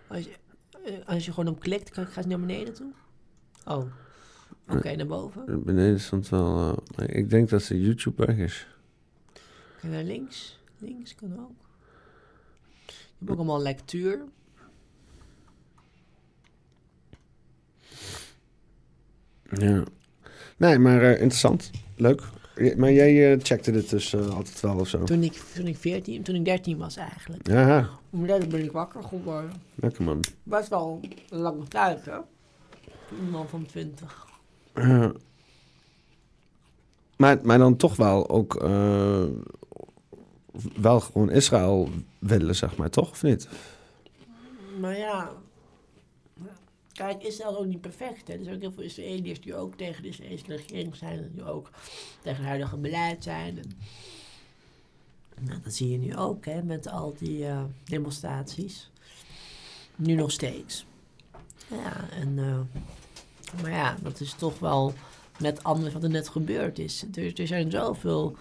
Als 0.07 0.25
je, 0.25 0.37
eh, 0.85 1.09
als 1.09 1.25
je 1.25 1.33
gewoon 1.33 1.55
op 1.55 1.61
klikt, 1.61 1.91
kan- 1.91 2.07
gaat 2.07 2.15
het 2.17 2.27
naar 2.27 2.41
beneden 2.41 2.75
toe? 2.75 2.93
Oh. 3.67 3.85
Oké, 4.69 4.95
naar 4.95 5.07
boven. 5.07 5.65
Beneden 5.65 6.01
stond 6.01 6.29
wel... 6.29 6.83
eh, 6.97 7.17
ik 7.17 7.31
denk 7.31 7.49
dat 7.49 7.63
ze 7.63 7.81
YouTube 7.81 8.27
weg 8.27 8.37
is. 8.37 8.67
Kan 9.81 9.91
naar 9.91 10.05
links. 10.05 10.59
Links 10.79 11.15
kan 11.15 11.33
ook. 11.39 11.67
Je 12.87 12.93
hebt 13.19 13.31
ook 13.31 13.37
allemaal 13.37 13.63
lectuur. 13.63 14.25
Ja. 19.51 19.83
Nee, 20.57 20.79
maar 20.79 21.03
eh, 21.03 21.11
interessant. 21.11 21.71
Leuk. 21.97 22.23
Maar 22.77 22.93
jij 22.93 23.33
eh, 23.33 23.39
checkte 23.43 23.71
dit 23.71 23.91
dus 23.91 24.13
eh, 24.13 24.29
altijd 24.29 24.61
wel 24.61 24.79
of 24.79 24.89
zo? 24.89 25.05
Toen 25.05 25.23
ik, 25.23 25.33
toen 25.33 25.67
ik 25.67 25.77
14, 25.77 26.23
toen 26.23 26.35
ik 26.35 26.45
13 26.45 26.79
was 26.79 26.97
eigenlijk. 26.97 27.49
Ja, 27.49 27.89
Omdat 28.11 28.49
ben 28.49 28.65
ik 28.65 28.73
wakker 28.73 29.03
geworden. 29.03 29.53
lekker 29.75 30.05
man. 30.05 30.21
Best 30.43 30.69
wel 30.69 31.01
een 31.31 31.39
lange 31.39 31.69
tijd, 31.69 32.05
hè? 32.05 32.17
Een 33.19 33.31
man 33.31 33.49
van 33.49 33.67
20. 33.67 34.27
Ja. 34.75 35.13
maar, 37.17 37.39
maar 37.43 37.59
dan 37.59 37.77
toch 37.77 37.97
wel 37.97 38.29
ook... 38.29 38.63
wel 40.77 41.01
gewoon 41.01 41.31
Israël 41.31 41.89
willen, 42.19 42.55
zeg 42.55 42.77
maar, 42.77 42.91
toch? 42.91 43.11
Of 43.11 43.23
niet? 43.23 43.49
Maar 44.81 44.99
ja, 44.99 45.31
kijk, 46.95 47.23
Israël 47.23 47.51
is 47.53 47.57
ook 47.57 47.67
niet 47.67 47.81
perfect. 47.81 48.29
Hè? 48.29 48.35
Er 48.35 48.45
zijn 48.45 48.55
ook 48.55 48.61
heel 48.61 48.73
veel 48.73 48.83
Israëliërs 48.83 49.41
die 49.41 49.55
ook 49.55 49.77
tegen 49.77 50.03
de 50.03 50.09
Israëlische 50.09 50.57
regering 50.57 50.97
zijn. 50.97 51.19
En 51.19 51.31
die 51.35 51.45
ook 51.45 51.71
tegen 52.23 52.39
het 52.39 52.47
huidige 52.47 52.77
beleid 52.77 53.23
zijn. 53.23 53.59
En, 53.59 53.77
nou, 55.41 55.61
dat 55.63 55.75
zie 55.75 55.91
je 55.91 55.99
nu 55.99 56.17
ook, 56.17 56.45
hè, 56.45 56.63
met 56.63 56.89
al 56.89 57.15
die 57.19 57.47
eh, 57.47 57.63
demonstraties. 57.85 58.91
Nu 59.97 60.15
nog 60.15 60.31
steeds. 60.31 60.87
Ja, 61.69 62.11
en, 62.11 62.39
eh, 62.39 62.83
maar 63.63 63.71
ja, 63.71 63.97
dat 64.03 64.21
is 64.21 64.33
toch 64.33 64.59
wel 64.59 64.95
net 65.39 65.63
anders 65.63 65.93
wat 65.93 66.03
er 66.03 66.11
net 66.11 66.29
gebeurd 66.29 66.79
is. 66.79 67.05
Er, 67.15 67.41
er 67.41 67.47
zijn 67.47 67.71
zoveel 67.71 68.37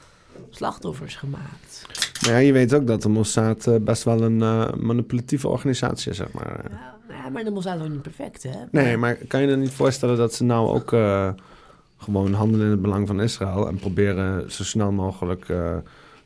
slachtoffers 0.50 1.16
gemaakt. 1.16 1.86
Maar 2.22 2.32
ja, 2.32 2.38
je 2.38 2.52
weet 2.52 2.74
ook 2.74 2.88
dat 2.88 3.02
de 3.02 3.10
Mossad 3.10 3.68
eh, 3.68 3.76
best 3.82 4.04
wel 4.04 4.22
een 4.22 4.42
eh, 4.42 4.74
manipulatieve 4.74 5.48
organisatie 5.48 6.12
is, 6.12 6.18
zeg 6.18 6.32
maar. 6.32 6.72
Ja, 7.10 7.30
maar 7.30 7.44
de 7.44 7.52
Mossad 7.52 7.76
is 7.76 7.82
ook 7.82 7.90
niet 7.90 8.02
perfect, 8.02 8.44
hè? 8.44 8.58
Nee, 8.72 8.98
maar 8.98 9.16
kan 9.16 9.42
je 9.42 9.48
je 9.48 9.56
niet 9.56 9.72
voorstellen 9.72 10.18
dat 10.18 10.34
ze 10.34 10.44
nou 10.44 10.70
ook 10.70 10.94
eh, 10.94 11.30
gewoon 11.98 12.34
handelen 12.34 12.66
in 12.66 12.72
het 12.72 12.82
belang 12.82 13.08
van 13.08 13.22
Israël 13.22 13.68
en 13.68 13.76
proberen 13.76 14.52
zo 14.52 14.64
snel 14.64 14.92
mogelijk 14.92 15.46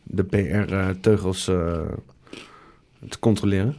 de 0.03 0.23
PR-teugels 0.23 1.43
te 1.43 3.19
controleren? 3.19 3.75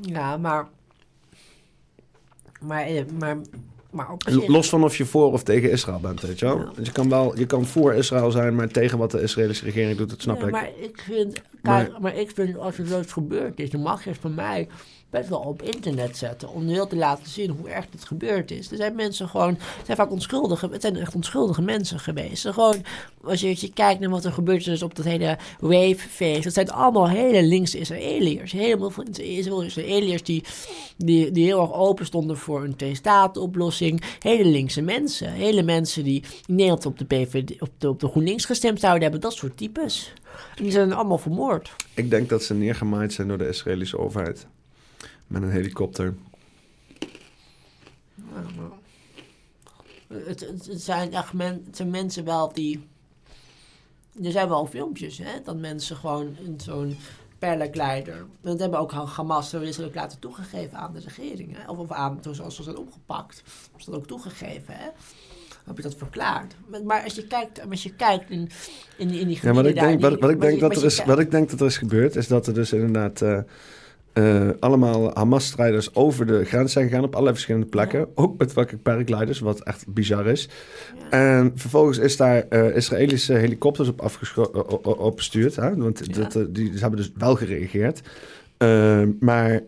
Ja, 0.00 0.36
maar. 0.36 0.66
Maar, 2.60 2.86
maar, 3.18 3.36
maar. 3.92 4.08
Los 4.46 4.68
van 4.68 4.84
of 4.84 4.96
je 4.96 5.04
voor 5.04 5.32
of 5.32 5.42
tegen 5.42 5.70
Israël 5.70 6.00
bent, 6.00 6.20
weet 6.20 6.38
je 6.38 6.44
wel? 6.46 6.58
Ja. 6.58 6.64
Want 6.64 6.86
je 6.86 6.92
kan 6.92 7.08
wel, 7.08 7.38
je 7.38 7.46
kan 7.46 7.66
voor 7.66 7.94
Israël 7.94 8.30
zijn, 8.30 8.54
maar 8.54 8.68
tegen 8.68 8.98
wat 8.98 9.10
de 9.10 9.22
Israëlische 9.22 9.64
regering 9.64 9.98
doet, 9.98 10.10
dat 10.10 10.20
snap 10.22 10.40
Ja, 10.40 10.46
ik. 10.46 10.50
maar 10.52 10.70
ik 10.80 11.02
vind. 11.06 11.42
Kijk, 11.62 11.98
maar, 11.98 12.16
ik 12.16 12.30
vind 12.34 12.58
als 12.58 12.78
er 12.78 12.86
zoiets 12.86 13.12
gebeurd 13.12 13.60
is, 13.60 13.70
dan 13.70 13.80
mag 13.80 14.04
je 14.04 14.14
van 14.14 14.34
mij 14.34 14.68
best 15.12 15.28
wel 15.28 15.38
op 15.38 15.62
internet 15.62 16.16
zetten. 16.16 16.48
Om 16.52 16.68
heel 16.68 16.86
te 16.86 16.96
laten 16.96 17.30
zien 17.30 17.50
hoe 17.50 17.68
erg 17.68 17.86
het 17.90 18.04
gebeurd 18.04 18.50
is. 18.50 18.70
Er 18.70 18.76
zijn 18.76 18.94
mensen 18.94 19.28
gewoon. 19.28 19.54
Het 19.58 19.84
zijn 19.84 19.96
vaak 19.96 20.10
onschuldige. 20.10 20.68
Het 20.70 20.80
zijn 20.80 20.96
echt 20.96 21.14
onschuldige 21.14 21.62
mensen 21.62 21.98
geweest. 21.98 22.48
Gewoon. 22.48 22.84
Als 23.22 23.40
je, 23.40 23.48
je 23.48 23.72
kijkt 23.72 24.00
naar 24.00 24.10
wat 24.10 24.24
er 24.24 24.32
gebeurd 24.32 24.66
is 24.66 24.82
op 24.82 24.94
dat 24.94 25.04
hele 25.04 25.38
Wave-feest. 25.60 26.44
Dat 26.44 26.52
zijn 26.52 26.70
allemaal 26.70 27.08
hele 27.08 27.42
linkse 27.42 27.78
Israëliërs. 27.78 28.52
Helemaal 28.52 28.90
veel 28.90 29.04
Israëliërs 29.62 30.22
die, 30.22 30.44
die, 30.96 31.30
die 31.30 31.44
heel 31.44 31.60
erg 31.60 31.72
open 31.72 32.06
stonden 32.06 32.36
voor 32.36 32.64
een 32.64 32.76
twee-staten-oplossing. 32.76 34.02
Hele 34.18 34.44
linkse 34.44 34.82
mensen. 34.82 35.32
Hele 35.32 35.62
mensen 35.62 36.04
die 36.04 36.22
in 36.46 36.54
Nederland 36.54 36.86
op 36.86 36.98
de, 36.98 37.56
op 37.58 37.70
de, 37.78 37.88
op 37.88 38.00
de 38.00 38.08
GroenLinks 38.08 38.44
gestemd 38.44 38.80
zouden 38.80 39.02
hebben. 39.02 39.20
Dat 39.20 39.32
soort 39.32 39.56
types. 39.56 40.12
Die 40.54 40.70
zijn 40.70 40.92
allemaal 40.92 41.18
vermoord. 41.18 41.72
Ik 41.94 42.10
denk 42.10 42.28
dat 42.28 42.42
ze 42.42 42.54
neergemaaid 42.54 43.12
zijn 43.12 43.28
door 43.28 43.38
de 43.38 43.48
Israëlische 43.48 43.98
overheid. 43.98 44.46
Met 45.26 45.42
een 45.42 45.50
helikopter. 45.50 46.14
Het, 50.08 50.40
het, 50.40 50.66
het 50.66 50.82
zijn 50.82 51.12
echt 51.12 51.32
men, 51.32 51.62
het 51.66 51.76
zijn 51.76 51.90
mensen 51.90 52.24
wel 52.24 52.52
die... 52.52 52.86
Er 54.22 54.30
zijn 54.30 54.48
wel 54.48 54.66
filmpjes, 54.66 55.18
hè, 55.18 55.42
dat 55.44 55.56
mensen 55.56 55.96
gewoon 55.96 56.36
in 56.44 56.60
zo'n 56.60 56.96
paraglider... 57.38 58.26
Dat 58.40 58.58
hebben 58.58 58.78
ook 58.78 58.92
Hamas 58.92 59.50
terroristen 59.50 59.84
ook 59.84 59.94
laten 59.94 60.18
toegegeven 60.18 60.78
aan 60.78 60.92
de 60.92 61.00
regering. 61.00 61.56
Hè, 61.56 61.70
of, 61.70 61.78
of 61.78 61.90
aan, 61.90 62.18
zoals 62.30 62.56
ze 62.56 62.62
zijn 62.62 62.76
opgepakt. 62.76 63.42
Hebben 63.62 63.82
ze 63.82 63.90
dat 63.90 63.98
ook 64.00 64.06
toegegeven, 64.06 64.74
hè. 64.76 64.88
Heb 65.64 65.76
je 65.76 65.82
dat 65.82 65.94
verklaard. 65.96 66.54
Maar, 66.84 67.02
als 67.04 67.14
je 67.14 67.26
kijkt, 67.26 67.70
als 67.70 67.82
je 67.82 67.94
kijkt 67.94 68.30
in, 68.30 68.50
in, 68.96 69.08
die, 69.08 69.20
in 69.20 69.26
die 69.28 69.38
Ja, 69.42 69.52
wat 69.52 69.66
ik, 69.66 69.78
gebieden 69.78 69.82
denk, 69.88 70.00
daar, 70.00 70.10
wat, 70.10 70.18
die- 70.18 70.20
wat, 70.20 70.30
ik 70.30 70.40
denk 70.40 70.60
dat 70.60 70.76
er 70.76 70.84
is, 70.84 71.04
wat 71.04 71.18
ik 71.18 71.30
denk 71.30 71.50
dat 71.50 71.60
er 71.60 71.66
is 71.66 71.76
gebeurd, 71.76 72.16
is 72.16 72.26
dat 72.26 72.46
er 72.46 72.54
dus 72.54 72.72
inderdaad 72.72 73.22
eh, 73.22 73.38
eh, 74.12 74.48
allemaal 74.60 75.10
Hamas-strijders 75.14 75.94
over 75.94 76.26
de 76.26 76.44
grens 76.44 76.72
zijn 76.72 76.88
gegaan 76.88 77.04
op 77.04 77.12
allerlei 77.12 77.34
verschillende 77.34 77.66
plekken. 77.66 78.08
Ook 78.14 78.38
met 78.38 78.52
fucking 78.52 78.82
paragliders, 78.82 79.38
wat 79.40 79.60
echt 79.60 79.84
bizar 79.88 80.26
is. 80.26 80.48
Ja. 80.98 81.10
En 81.10 81.52
vervolgens 81.54 81.98
is 81.98 82.16
daar 82.16 82.48
eh, 82.48 82.76
Israëlische 82.76 83.32
helikopters 83.32 83.88
op 83.88 84.00
opgestuurd. 84.82 85.56
Hè? 85.56 85.76
Want 85.76 86.00
Ja. 86.04 86.20
dat, 86.20 86.36
eh, 86.36 86.42
die 86.48 86.72
ze 86.72 86.78
hebben 86.80 86.98
dus 86.98 87.12
wel 87.16 87.34
gereageerd. 87.34 88.02
Eh, 88.56 89.02
maar 89.20 89.60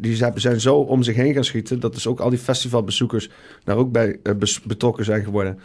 die 0.00 0.16
zijn, 0.34 0.60
zo 0.60 0.76
om 0.76 1.02
zich 1.02 1.16
heen 1.16 1.34
gaan 1.34 1.44
schieten... 1.44 1.80
dat 1.80 1.94
dus 1.94 2.06
ook 2.06 2.20
al 2.20 2.30
die 2.30 2.38
festivalbezoekers 2.38 3.30
daar 3.64 3.76
ook 3.76 3.92
bij 3.92 4.18
betrokken 4.64 5.04
zijn 5.04 5.24
geworden. 5.24 5.58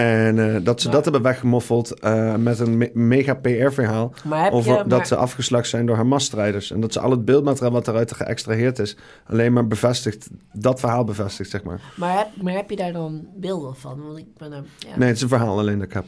En 0.00 0.54
eh, 0.54 0.64
dat 0.64 0.80
ze 0.80 0.88
dat 0.88 1.04
hebben 1.04 1.22
weggemoffeld 1.22 2.00
eh, 2.00 2.34
met 2.34 2.58
een 2.58 2.78
me- 2.78 2.90
mega 2.94 3.34
PR-verhaal... 3.34 4.12
over 4.50 4.70
je, 4.70 4.76
maar, 4.76 4.88
dat 4.88 5.06
ze 5.08 5.16
afgeslacht 5.16 5.68
zijn 5.68 5.86
door 5.86 5.96
Hamas-strijders. 5.96 6.70
En 6.70 6.80
dat 6.80 6.92
ze 6.92 7.00
al 7.00 7.10
het 7.10 7.24
beeldmateriaal 7.24 7.72
wat 7.72 7.88
eruit 7.88 8.12
geëxtraheerd 8.12 8.78
is... 8.78 8.96
alleen 9.26 9.52
maar 9.52 9.66
bevestigt, 9.66 10.28
dat 10.52 10.80
verhaal 10.80 11.04
bevestigt, 11.04 11.50
zeg 11.50 11.62
maar. 11.62 11.80
maar, 11.96 12.16
heb, 12.18 12.28
maar 12.42 12.52
heb 12.52 12.70
je 12.70 12.76
daar 12.76 12.92
dan 12.92 13.26
beelden 13.36 13.76
van? 13.76 14.02
Want 14.06 14.18
ik 14.18 14.36
ben 14.38 14.52
er, 14.52 14.64
ja, 14.78 14.96
Nee, 14.96 15.08
het 15.08 15.16
is 15.16 15.22
een 15.22 15.28
verhaal 15.28 15.58
alleen 15.58 15.78
dat 15.78 15.86
ik 15.86 15.92
heb. 15.92 16.04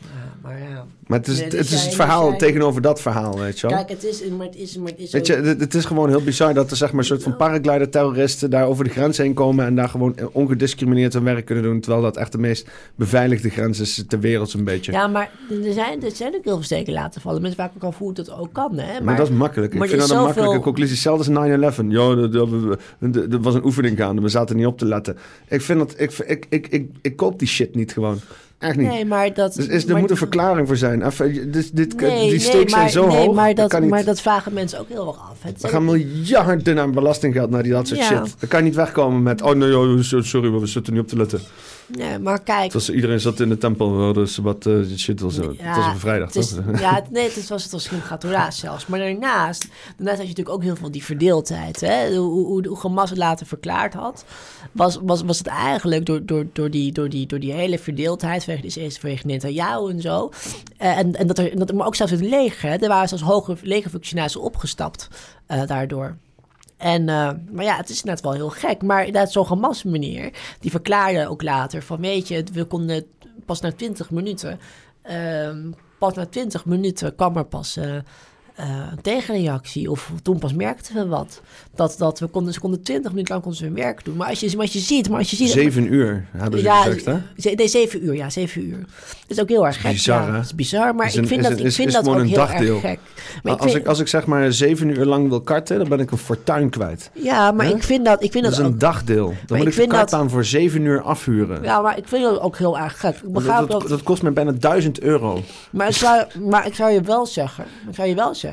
Ja, 0.00 0.08
maar 0.42 0.58
ja... 0.58 0.84
Maar 1.06 1.18
het 1.18 1.28
is, 1.28 1.40
het, 1.40 1.50
dus 1.50 1.72
is 1.72 1.84
het 1.84 1.94
verhaal 1.94 2.36
tegenover 2.36 2.82
dat 2.82 3.00
verhaal, 3.00 3.38
weet 3.38 3.60
je 3.60 3.66
wel. 3.66 3.76
Kijk, 3.76 3.88
het 3.88 4.04
is, 4.04 4.28
maar 4.28 4.46
het 4.46 4.56
is, 4.56 4.76
maar 4.76 4.90
het 4.90 5.00
is 5.00 5.12
Weet 5.12 5.26
je, 5.26 5.34
het, 5.34 5.74
is 5.74 5.84
gewoon 5.84 6.08
heel 6.08 6.22
bizar 6.22 6.54
dat 6.54 6.70
er 6.70 6.76
zeg 6.76 6.90
maar 6.90 6.98
een 7.00 7.06
soort 7.06 7.22
van 7.22 7.36
paraglider-terroristen 7.36 8.50
daar 8.50 8.66
over 8.66 8.84
de 8.84 8.90
grens 8.90 9.18
heen 9.18 9.34
komen 9.34 9.66
en 9.66 9.74
daar 9.74 9.88
gewoon 9.88 10.16
ongediscrimineerd 10.32 11.12
hun 11.12 11.24
werk 11.24 11.44
kunnen 11.44 11.64
doen, 11.64 11.80
terwijl 11.80 12.02
dat 12.02 12.16
echt 12.16 12.32
de 12.32 12.38
meest 12.38 12.68
beveiligde 12.94 13.48
grens 13.50 13.80
is 13.80 14.04
ter 14.08 14.20
wereld 14.20 14.50
zo'n 14.50 14.64
beetje. 14.64 14.92
Ja, 14.92 15.06
maar 15.06 15.30
er 15.64 15.72
zijn, 15.72 16.02
er 16.02 16.10
zijn 16.10 16.34
ook 16.34 16.44
heel 16.44 16.54
veel 16.54 16.62
steken 16.62 16.92
laten 16.92 17.20
vallen. 17.20 17.42
Mensen 17.42 17.60
maken 17.60 17.76
ook 17.76 17.92
al 17.92 17.98
hoe 17.98 18.12
het 18.14 18.30
ook 18.30 18.52
kan, 18.52 18.78
hè. 18.78 18.92
Maar, 18.92 19.04
maar, 19.04 19.16
dat 19.16 19.28
is 19.28 19.34
makkelijk. 19.36 19.74
ik 19.74 19.84
vind 19.84 20.00
dat 20.00 20.10
een 20.10 20.22
makkelijke 20.22 20.60
conclusie. 20.60 20.92
Hetzelfde 20.94 21.40
als 21.40 21.74
9-11. 21.78 21.86
Ja, 21.88 22.14
dat- 22.14 22.32
dat- 22.32 23.32
er 23.32 23.40
was 23.40 23.54
een 23.54 23.64
oefening 23.64 23.96
gaande. 23.98 24.22
We 24.22 24.28
zaten 24.28 24.56
niet 24.56 24.66
op 24.66 24.78
te 24.78 24.86
letten. 24.86 25.16
Ik 25.48 25.60
vind 25.62 25.78
dat... 25.78 25.94
Ik, 25.96 26.12
ik, 26.12 26.46
ik, 26.48 26.66
ik, 26.66 26.90
ik 27.02 27.16
koop 27.16 27.38
die 27.38 27.48
shit 27.48 27.74
niet 27.74 27.92
gewoon. 27.92 28.20
Echt 28.58 28.76
niet. 28.76 28.88
Nee, 28.88 29.04
maar 29.04 29.34
dat... 29.34 29.54
Dus 29.54 29.66
is, 29.66 29.84
er 29.84 29.90
maar- 29.90 30.00
moet 30.00 30.10
een 30.10 30.16
verklaring 30.16 30.66
voor 30.66 30.76
zijn. 30.76 31.06
Even, 31.06 31.50
dit, 31.50 31.76
dit, 31.76 32.00
Nee, 32.00 32.30
die 32.30 32.38
stakes 32.40 32.58
nee, 32.58 32.68
zijn 32.68 32.90
zo 32.90 33.06
nee, 33.06 33.16
hoog. 33.16 33.34
Maar 33.34 33.54
dat, 33.54 33.68
kan 33.68 33.80
niet. 33.80 33.90
maar 33.90 34.04
dat 34.04 34.20
vragen 34.20 34.52
mensen 34.52 34.78
ook 34.80 34.88
heel 34.88 35.06
erg 35.06 35.18
af. 35.30 35.36
Het 35.40 35.60
zijn 35.60 35.72
gaan 35.72 35.84
miljarden 35.84 36.78
aan 36.78 36.92
belastinggeld 36.92 37.50
naar 37.50 37.62
die 37.62 37.72
dat 37.72 37.88
soort 37.88 38.00
Ja. 38.00 38.06
shit. 38.06 38.34
Dan 38.38 38.48
kan 38.48 38.58
je 38.58 38.64
niet 38.64 38.74
wegkomen 38.74 39.22
met... 39.22 39.42
Oh 39.42 39.54
nee, 39.54 40.02
sorry, 40.02 40.50
we 40.50 40.66
zitten 40.66 40.92
niet 40.92 41.02
op 41.02 41.08
te 41.08 41.16
letten. 41.16 41.40
Nee, 41.86 42.18
maar 42.18 42.42
kijk. 42.42 42.62
Het 42.62 42.72
was, 42.72 42.90
iedereen 42.90 43.20
zat 43.20 43.40
in 43.40 43.48
de 43.48 43.58
tempel, 43.58 44.12
dus 44.12 44.36
wat 44.36 44.66
uh, 44.66 44.96
shit 44.96 45.20
was. 45.20 45.36
het 45.36 45.46
was 45.46 45.86
een 45.86 45.98
vrijdag, 45.98 46.26
het 46.26 46.36
is, 46.36 46.48
toch? 46.48 46.80
Ja, 46.80 46.94
het, 46.94 47.10
nee, 47.16 47.24
het 47.24 47.48
was, 47.48 47.62
het 47.62 47.72
was 47.72 47.88
geen 47.88 48.00
Gatora 48.00 48.50
zelfs. 48.50 48.86
Maar 48.86 48.98
daarnaast, 48.98 49.68
daarnaast 49.96 50.18
had 50.18 50.28
je 50.28 50.34
natuurlijk 50.34 50.56
ook 50.56 50.62
heel 50.62 50.76
veel 50.76 50.90
die 50.90 51.04
verdeeldheid. 51.04 51.80
Hè? 51.80 52.16
Hoe, 52.16 52.46
hoe, 52.46 52.66
hoe 52.66 52.78
Hamas 52.78 53.10
het 53.10 53.18
later 53.18 53.46
verklaard 53.46 53.94
had, 53.94 54.24
was, 54.72 54.98
was, 55.02 55.22
was 55.22 55.38
het 55.38 55.46
eigenlijk 55.46 56.06
door, 56.06 56.26
door, 56.26 56.46
door, 56.52 56.70
die, 56.70 56.92
door, 56.92 57.08
die, 57.08 57.26
door 57.26 57.40
die 57.40 57.52
hele 57.52 57.78
verdeeldheid, 57.78 58.44
vanwege 58.44 58.68
de 58.68 58.80
eerste 58.80 59.00
vanwege 59.00 59.26
Netanyahu 59.26 59.90
en 59.90 60.00
zo. 60.00 60.30
Uh, 60.82 60.98
en, 60.98 61.14
en 61.14 61.26
dat 61.26 61.38
er, 61.38 61.56
dat, 61.58 61.72
maar 61.72 61.86
ook 61.86 61.94
zelfs 61.94 62.12
het 62.12 62.20
leger, 62.20 62.70
hè? 62.70 62.76
er 62.76 62.88
waren 62.88 63.08
zelfs 63.08 63.24
hoge 63.24 63.56
legerfunctionarissen 63.62 64.40
opgestapt 64.40 65.08
uh, 65.48 65.66
daardoor. 65.66 66.16
En, 66.76 67.00
uh, 67.00 67.30
maar 67.50 67.64
ja, 67.64 67.76
het 67.76 67.88
is 67.88 68.02
net 68.02 68.20
wel 68.20 68.32
heel 68.32 68.50
gek. 68.50 68.82
Maar 68.82 69.06
inderdaad, 69.06 69.32
zo'n 69.32 69.46
Hamas 69.46 69.82
meneer, 69.82 70.32
die 70.60 70.70
verklaarde 70.70 71.28
ook 71.28 71.42
later 71.42 71.82
van... 71.82 72.00
weet 72.00 72.28
je, 72.28 72.44
we 72.52 72.64
konden 72.64 73.06
pas 73.44 73.60
na 73.60 73.72
20 73.72 74.10
minuten... 74.10 74.60
Uh, 75.10 75.50
pas 75.98 76.14
na 76.14 76.26
20 76.26 76.64
minuten 76.64 77.14
kwam 77.14 77.36
er 77.36 77.44
pas... 77.44 77.76
Uh, 77.76 77.96
uh, 78.60 78.66
tegenreactie. 79.02 79.90
Of 79.90 80.12
toen 80.22 80.38
pas 80.38 80.52
merkten 80.54 80.94
we 80.94 81.06
wat. 81.06 81.40
Dat, 81.74 81.94
dat 81.98 82.18
we 82.18 82.26
konden, 82.26 82.52
ze 82.52 82.60
konden 82.60 82.82
20 82.82 83.10
minuten 83.10 83.30
lang 83.32 83.42
konden 83.42 83.60
ze 83.60 83.66
hun 83.66 83.74
werk 83.74 84.04
doen. 84.04 84.16
Maar 84.16 84.28
als 84.28 84.40
je, 84.40 84.50
maar 84.56 84.60
als 84.64 84.72
je 84.72 84.78
ziet, 84.78 85.08
maar 85.08 85.18
als 85.18 85.30
je 85.30 85.36
ziet. 85.36 85.50
Zeven 85.50 85.92
uur 85.92 86.26
hebben 86.36 86.58
ze 86.58 86.64
ja, 86.64 86.82
gezegd, 86.82 87.04
hè? 87.04 87.16
Ze, 87.38 87.50
nee, 87.50 87.68
zeven 87.68 88.04
uur, 88.04 88.14
ja, 88.14 88.30
zeven 88.30 88.64
uur. 88.66 88.78
Dat 88.78 89.36
is 89.36 89.40
ook 89.40 89.48
heel 89.48 89.66
erg 89.66 89.80
gek. 89.80 89.92
Bizar, 89.92 90.22
ja. 90.26 90.32
Dat 90.32 90.44
is 90.44 90.54
bizar, 90.54 90.94
maar 90.94 91.06
Is 91.06 91.14
een- 91.14 91.22
ik 91.22 91.28
vind 91.28 91.42
is 91.42 91.48
dat, 91.48 91.58
ik 91.58 91.64
is- 91.64 91.74
vind 91.74 91.92
dat 91.92 92.08
ook 92.08 92.14
een 92.14 92.26
heel 92.26 92.36
dagdeel. 92.36 92.74
erg 92.74 92.80
gek. 92.84 92.98
Maar 93.42 93.52
ik 93.52 93.60
als, 93.60 93.70
vind- 93.72 93.82
ik, 93.82 93.88
als 93.88 93.98
ik 93.98 94.08
zeg 94.08 94.26
maar 94.26 94.52
zeven 94.52 94.88
uur 94.88 95.04
lang 95.04 95.28
wil 95.28 95.40
karten, 95.40 95.78
dan 95.78 95.88
ben 95.88 96.00
ik 96.00 96.10
een 96.10 96.18
fortuin 96.18 96.70
kwijt. 96.70 97.10
ja, 97.12 97.50
maar 97.52 97.66
ik 97.68 97.82
vind 97.82 98.04
dat, 98.04 98.22
ik 98.22 98.32
vind 98.32 98.44
Dat 98.44 98.54
dat, 98.54 98.64
is 98.64 98.72
een 98.72 98.78
dagdeel. 98.78 99.34
Dan 99.46 99.56
ik 99.58 99.64
moet 99.64 99.72
ik 99.72 99.80
de 99.80 99.86
dat- 99.86 99.96
kartbaan 99.96 100.30
voor 100.30 100.44
zeven 100.44 100.82
uur 100.82 101.02
afhuren. 101.02 101.62
ja, 101.62 101.80
maar 101.80 101.98
ik 101.98 102.08
vind 102.08 102.22
dat 102.22 102.40
ook 102.40 102.56
heel 102.58 102.78
erg 102.78 103.00
gek. 103.00 103.16
Ik 103.16 103.44
dat, 103.44 103.68
dat, 103.68 103.88
dat 103.88 104.02
kost 104.02 104.22
me 104.22 104.30
bijna 104.30 104.52
duizend 104.52 105.00
euro. 105.00 105.42
Maar 105.70 105.88
ik, 105.88 105.94
zou, 105.94 106.24
maar 106.44 106.66
ik 106.66 106.74
zou 106.74 106.90
je 106.92 107.00
wel 107.00 107.26
zeggen, 107.26 107.64
ik 107.88 107.94
zou 107.94 108.08
je 108.08 108.14
wel 108.14 108.26
zeggen, 108.28 108.44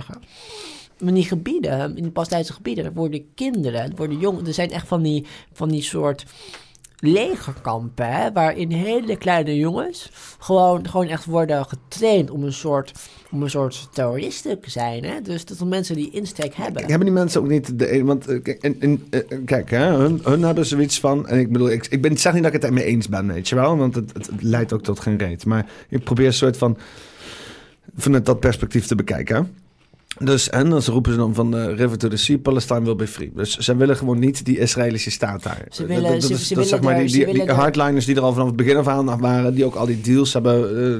in 0.99 1.13
die 1.13 1.23
gebieden, 1.23 1.97
in 1.97 2.03
die 2.03 2.11
Palestijnse 2.11 2.53
gebieden, 2.53 2.85
er 2.85 2.93
worden 2.93 3.25
kinderen, 3.35 3.81
er 3.81 3.95
worden 3.95 4.19
jongen, 4.19 4.47
er 4.47 4.53
zijn 4.53 4.71
echt 4.71 4.87
van 4.87 5.01
die, 5.01 5.25
van 5.53 5.69
die 5.69 5.81
soort 5.81 6.25
legerkampen, 6.99 8.33
waarin 8.33 8.71
hele 8.71 9.17
kleine 9.17 9.55
jongens 9.55 10.11
gewoon, 10.39 10.87
gewoon 10.89 11.07
echt 11.07 11.25
worden 11.25 11.65
getraind 11.65 12.31
om 12.31 12.43
een 12.43 12.53
soort, 12.53 12.91
om 13.31 13.43
een 13.43 13.49
soort 13.49 13.87
terroristen 13.93 14.59
te 14.59 14.69
zijn. 14.69 15.03
Hè? 15.03 15.21
Dus 15.21 15.45
dat 15.45 15.57
zijn 15.57 15.69
mensen 15.69 15.95
die 15.95 16.11
insteek 16.11 16.55
hebben. 16.55 16.81
Hebben 16.81 16.99
die 16.99 17.11
mensen 17.11 17.41
ook 17.41 17.47
niet 17.47 17.79
de 17.79 18.03
want 18.03 18.27
eh, 18.27 18.55
eh, 18.81 18.97
kijk 19.45 19.69
hè, 19.69 19.85
hun, 19.85 20.19
hun 20.23 20.43
hebben 20.43 20.65
zoiets 20.65 20.99
van, 20.99 21.27
en 21.27 21.39
ik 21.39 21.51
bedoel, 21.51 21.69
ik, 21.69 21.87
ik 21.87 22.01
ben, 22.01 22.17
zeg 22.17 22.33
niet 22.33 22.43
dat 22.43 22.53
ik 22.53 22.61
het 22.61 22.69
ermee 22.69 22.85
eens 22.85 23.09
ben, 23.09 23.27
weet 23.27 23.49
je 23.49 23.55
wel, 23.55 23.77
want 23.77 23.95
het, 23.95 24.13
het, 24.13 24.27
het 24.27 24.43
leidt 24.43 24.73
ook 24.73 24.83
tot 24.83 24.99
geen 24.99 25.17
reet. 25.17 25.45
Maar 25.45 25.65
ik 25.89 26.03
probeer 26.03 26.25
een 26.25 26.33
soort 26.33 26.57
van, 26.57 26.77
vanuit 27.95 28.25
dat 28.25 28.39
perspectief 28.39 28.85
te 28.85 28.95
bekijken. 28.95 29.62
Dus, 30.25 30.49
en 30.49 30.69
dan 30.69 30.81
roepen 30.85 31.11
ze 31.11 31.17
dan 31.17 31.33
van 31.33 31.51
de 31.51 31.73
river 31.73 31.97
to 31.97 32.07
the 32.07 32.17
sea, 32.17 32.37
Palestine 32.37 32.81
will 32.83 32.95
be 32.95 33.07
free. 33.07 33.31
Dus 33.35 33.57
ze 33.57 33.75
willen 33.75 33.97
gewoon 33.97 34.19
niet 34.19 34.45
die 34.45 34.59
Israëlische 34.59 35.11
staat 35.11 35.43
daar. 35.43 35.65
Ze 35.69 35.85
willen- 35.85 36.03
dat, 36.03 36.11
dat 36.11 36.23
ze- 36.23 36.33
is- 36.33 36.47
ze 36.47 36.53
dat 36.53 36.63
is 36.63 36.69
zeg 36.69 36.79
willen 36.79 36.95
maar 36.95 37.03
er- 37.03 37.07
die, 37.09 37.15
die, 37.17 37.25
die 37.25 37.33
willen 37.33 37.47
er- 37.55 37.61
hardliners 37.61 38.05
die 38.05 38.15
er 38.15 38.21
al 38.21 38.31
vanaf 38.33 38.47
het 38.47 38.55
begin 38.55 38.77
af 38.77 38.87
aan 38.87 39.19
waren, 39.19 39.53
die 39.55 39.65
ook 39.65 39.75
al 39.75 39.85
die 39.85 40.01
deals 40.01 40.33
hebben 40.33 40.53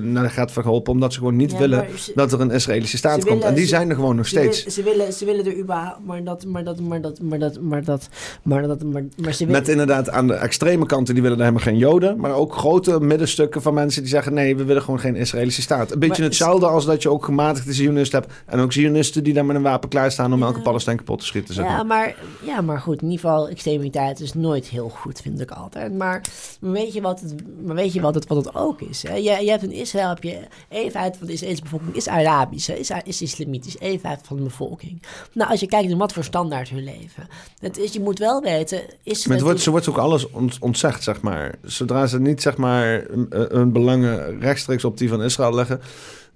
eh, 0.03 0.11
naar 0.11 0.23
de 0.23 0.29
gaat 0.29 0.51
vergeholpen, 0.51 0.93
omdat 0.93 1.13
ze 1.13 1.17
gewoon 1.19 1.35
niet 1.35 1.51
Ja, 1.51 1.57
willen 1.57 1.85
ze- 1.97 2.11
dat 2.15 2.31
er 2.33 2.41
een 2.41 2.51
Israëlische 2.51 2.97
staat 2.97 3.11
komt. 3.13 3.27
willen- 3.27 3.43
en 3.47 3.53
die 3.53 3.65
zijn 3.67 3.89
er 3.89 3.95
gewoon 3.95 4.15
nog 4.15 4.29
willen, 4.29 4.53
steeds. 4.53 4.75
ze, 4.75 4.83
willen, 4.83 5.13
ze 5.13 5.25
willen 5.25 5.45
er 5.45 5.57
überhaupt, 5.57 6.05
maar 6.05 6.23
dat, 6.23 6.45
maar 6.45 6.63
dat, 6.63 6.79
maar 6.79 7.01
dat, 7.01 7.21
maar 7.21 7.39
dat, 7.39 7.61
maar 7.61 7.83
dat, 7.83 8.09
maar 8.43 8.67
dat, 8.67 8.83
maar, 8.83 9.03
maar 9.17 9.33
ze 9.33 9.45
willen... 9.45 9.61
Met 9.61 9.69
inderdaad 9.69 10.09
aan 10.09 10.27
de 10.27 10.33
extreme 10.33 10.85
kanten, 10.85 11.13
die 11.13 11.23
willen 11.23 11.37
er 11.37 11.43
helemaal 11.43 11.65
geen 11.65 11.77
Joden. 11.77 12.19
Maar 12.19 12.33
ook 12.35 12.53
grote 12.55 12.99
middenstukken 12.99 13.61
van 13.61 13.73
mensen 13.73 14.01
die 14.01 14.11
zeggen: 14.11 14.33
nee, 14.33 14.55
we 14.55 14.63
willen 14.63 14.81
gewoon 14.81 14.99
geen 14.99 15.15
Israëlische 15.15 15.61
staat. 15.61 15.91
Een 15.91 15.99
beetje 15.99 16.15
Maar- 16.21 16.25
hetzelfde 16.29 16.67
als 16.67 16.85
dat 16.85 17.01
je 17.01 17.09
ook 17.09 17.25
gematigde 17.25 17.73
Zionisten 17.73 18.19
hebt. 18.19 18.33
En 18.45 18.59
ook 18.59 18.73
Zionisten 18.73 19.12
die 19.21 19.33
daar 19.33 19.45
met 19.45 19.55
een 19.55 19.61
wapen 19.61 19.89
klaarstaan 19.89 20.33
om 20.33 20.43
elke 20.43 20.61
Palestijn 20.61 20.97
kapot 20.97 21.19
te 21.19 21.25
schieten. 21.25 21.53
Zeg 21.53 21.65
Ja 21.65 21.83
maar. 21.83 22.15
ja, 22.45 22.61
maar 22.61 22.79
goed, 22.79 23.01
in 23.01 23.09
ieder 23.09 23.19
geval, 23.25 23.49
extremiteit 23.49 24.19
is 24.19 24.33
nooit 24.33 24.65
heel 24.67 24.89
goed, 24.89 25.21
vind 25.21 25.41
ik 25.41 25.51
altijd. 25.51 25.93
Maar, 25.97 26.21
weet 26.59 26.93
je 26.93 27.01
wat 27.01 27.19
het, 27.19 27.35
maar 27.65 27.75
weet 27.75 27.93
je 27.93 28.01
wat 28.01 28.15
het, 28.15 28.27
wat 28.27 28.45
het 28.45 28.55
ook 28.55 28.81
is? 28.81 29.03
Hè? 29.03 29.13
Je, 29.15 29.21
je 29.43 29.49
hebt 29.49 29.63
in 29.63 29.71
Israël, 29.71 30.09
heb 30.09 30.23
je 30.23 30.39
een 30.69 30.91
van 30.91 31.27
de 31.27 31.33
Israëlische 31.33 31.63
bevolking 31.63 31.95
is 31.95 32.07
Arabisch, 32.07 32.67
hè? 32.67 32.73
Is, 32.73 32.91
is 33.03 33.21
islamitisch, 33.21 33.75
een 33.79 33.99
vijfde 33.99 34.25
van 34.25 34.37
de 34.37 34.43
bevolking. 34.43 35.01
Nou, 35.33 35.49
als 35.51 35.59
je 35.59 35.67
kijkt 35.67 35.89
naar 35.89 35.97
wat 35.97 36.13
voor 36.13 36.23
standaard 36.23 36.69
hun 36.69 36.83
leven. 36.83 37.27
Het 37.59 37.77
is, 37.77 37.93
je 37.93 37.99
moet 37.99 38.19
wel 38.19 38.41
weten, 38.41 38.81
is 39.03 39.25
het 39.25 39.41
wordt, 39.41 39.61
ze 39.61 39.69
wordt 39.71 39.89
ook 39.89 39.97
alles 39.97 40.29
ont- 40.29 40.57
ontzegd, 40.59 41.03
zeg 41.03 41.21
maar. 41.21 41.55
Zodra 41.63 42.07
ze 42.07 42.19
niet, 42.19 42.41
zeg 42.41 42.57
maar, 42.57 43.09
een- 43.09 43.27
hun 43.29 43.71
belangen 43.71 44.39
rechtstreeks 44.39 44.85
op 44.85 44.97
die 44.97 45.09
van 45.09 45.23
Israël 45.23 45.53
leggen. 45.53 45.81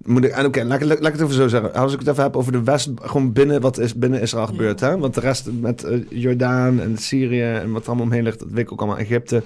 Moet 0.04 0.24
ik, 0.24 0.30
en 0.30 0.46
oké, 0.46 0.62
laat, 0.64 0.80
ik- 0.80 0.86
laat, 0.86 0.98
ik 0.98 1.12
het 1.12 1.20
even 1.20 1.34
zo 1.34 1.48
zeggen. 1.48 1.74
Als 1.74 1.92
ik 1.92 1.98
het 1.98 2.08
even 2.08 2.22
heb 2.22 2.36
over 2.36 2.52
de 2.52 2.62
West, 2.62 2.90
gewoon 2.94 3.32
binnen 3.32 3.60
wat 3.60 3.78
is 3.78 3.94
binnen 3.94 4.20
Israël 4.20 4.46
gebeurt. 4.46 4.80
Hè? 4.80 4.98
Want 4.98 5.14
de 5.14 5.20
rest 5.20 5.48
met 5.60 5.84
eh, 5.84 5.98
Jordaan 6.08 6.80
en 6.80 6.96
Syrië 6.98 7.42
en 7.42 7.72
wat 7.72 7.82
er 7.82 7.88
allemaal 7.88 8.06
omheen 8.06 8.22
ligt, 8.22 8.38
dat 8.38 8.48
weet 8.50 8.64
ik 8.64 8.72
ook 8.72 8.78
allemaal. 8.80 8.98
Egypte, 8.98 9.42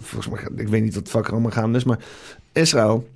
volgens 0.00 0.34
mij, 0.34 0.62
ik 0.64 0.68
weet 0.68 0.82
niet 0.82 0.94
wat 0.94 1.08
fuck 1.08 1.26
er 1.26 1.32
allemaal 1.32 1.50
gaan 1.50 1.74
is, 1.76 1.84
maar 1.84 1.98
Israël 2.52 3.08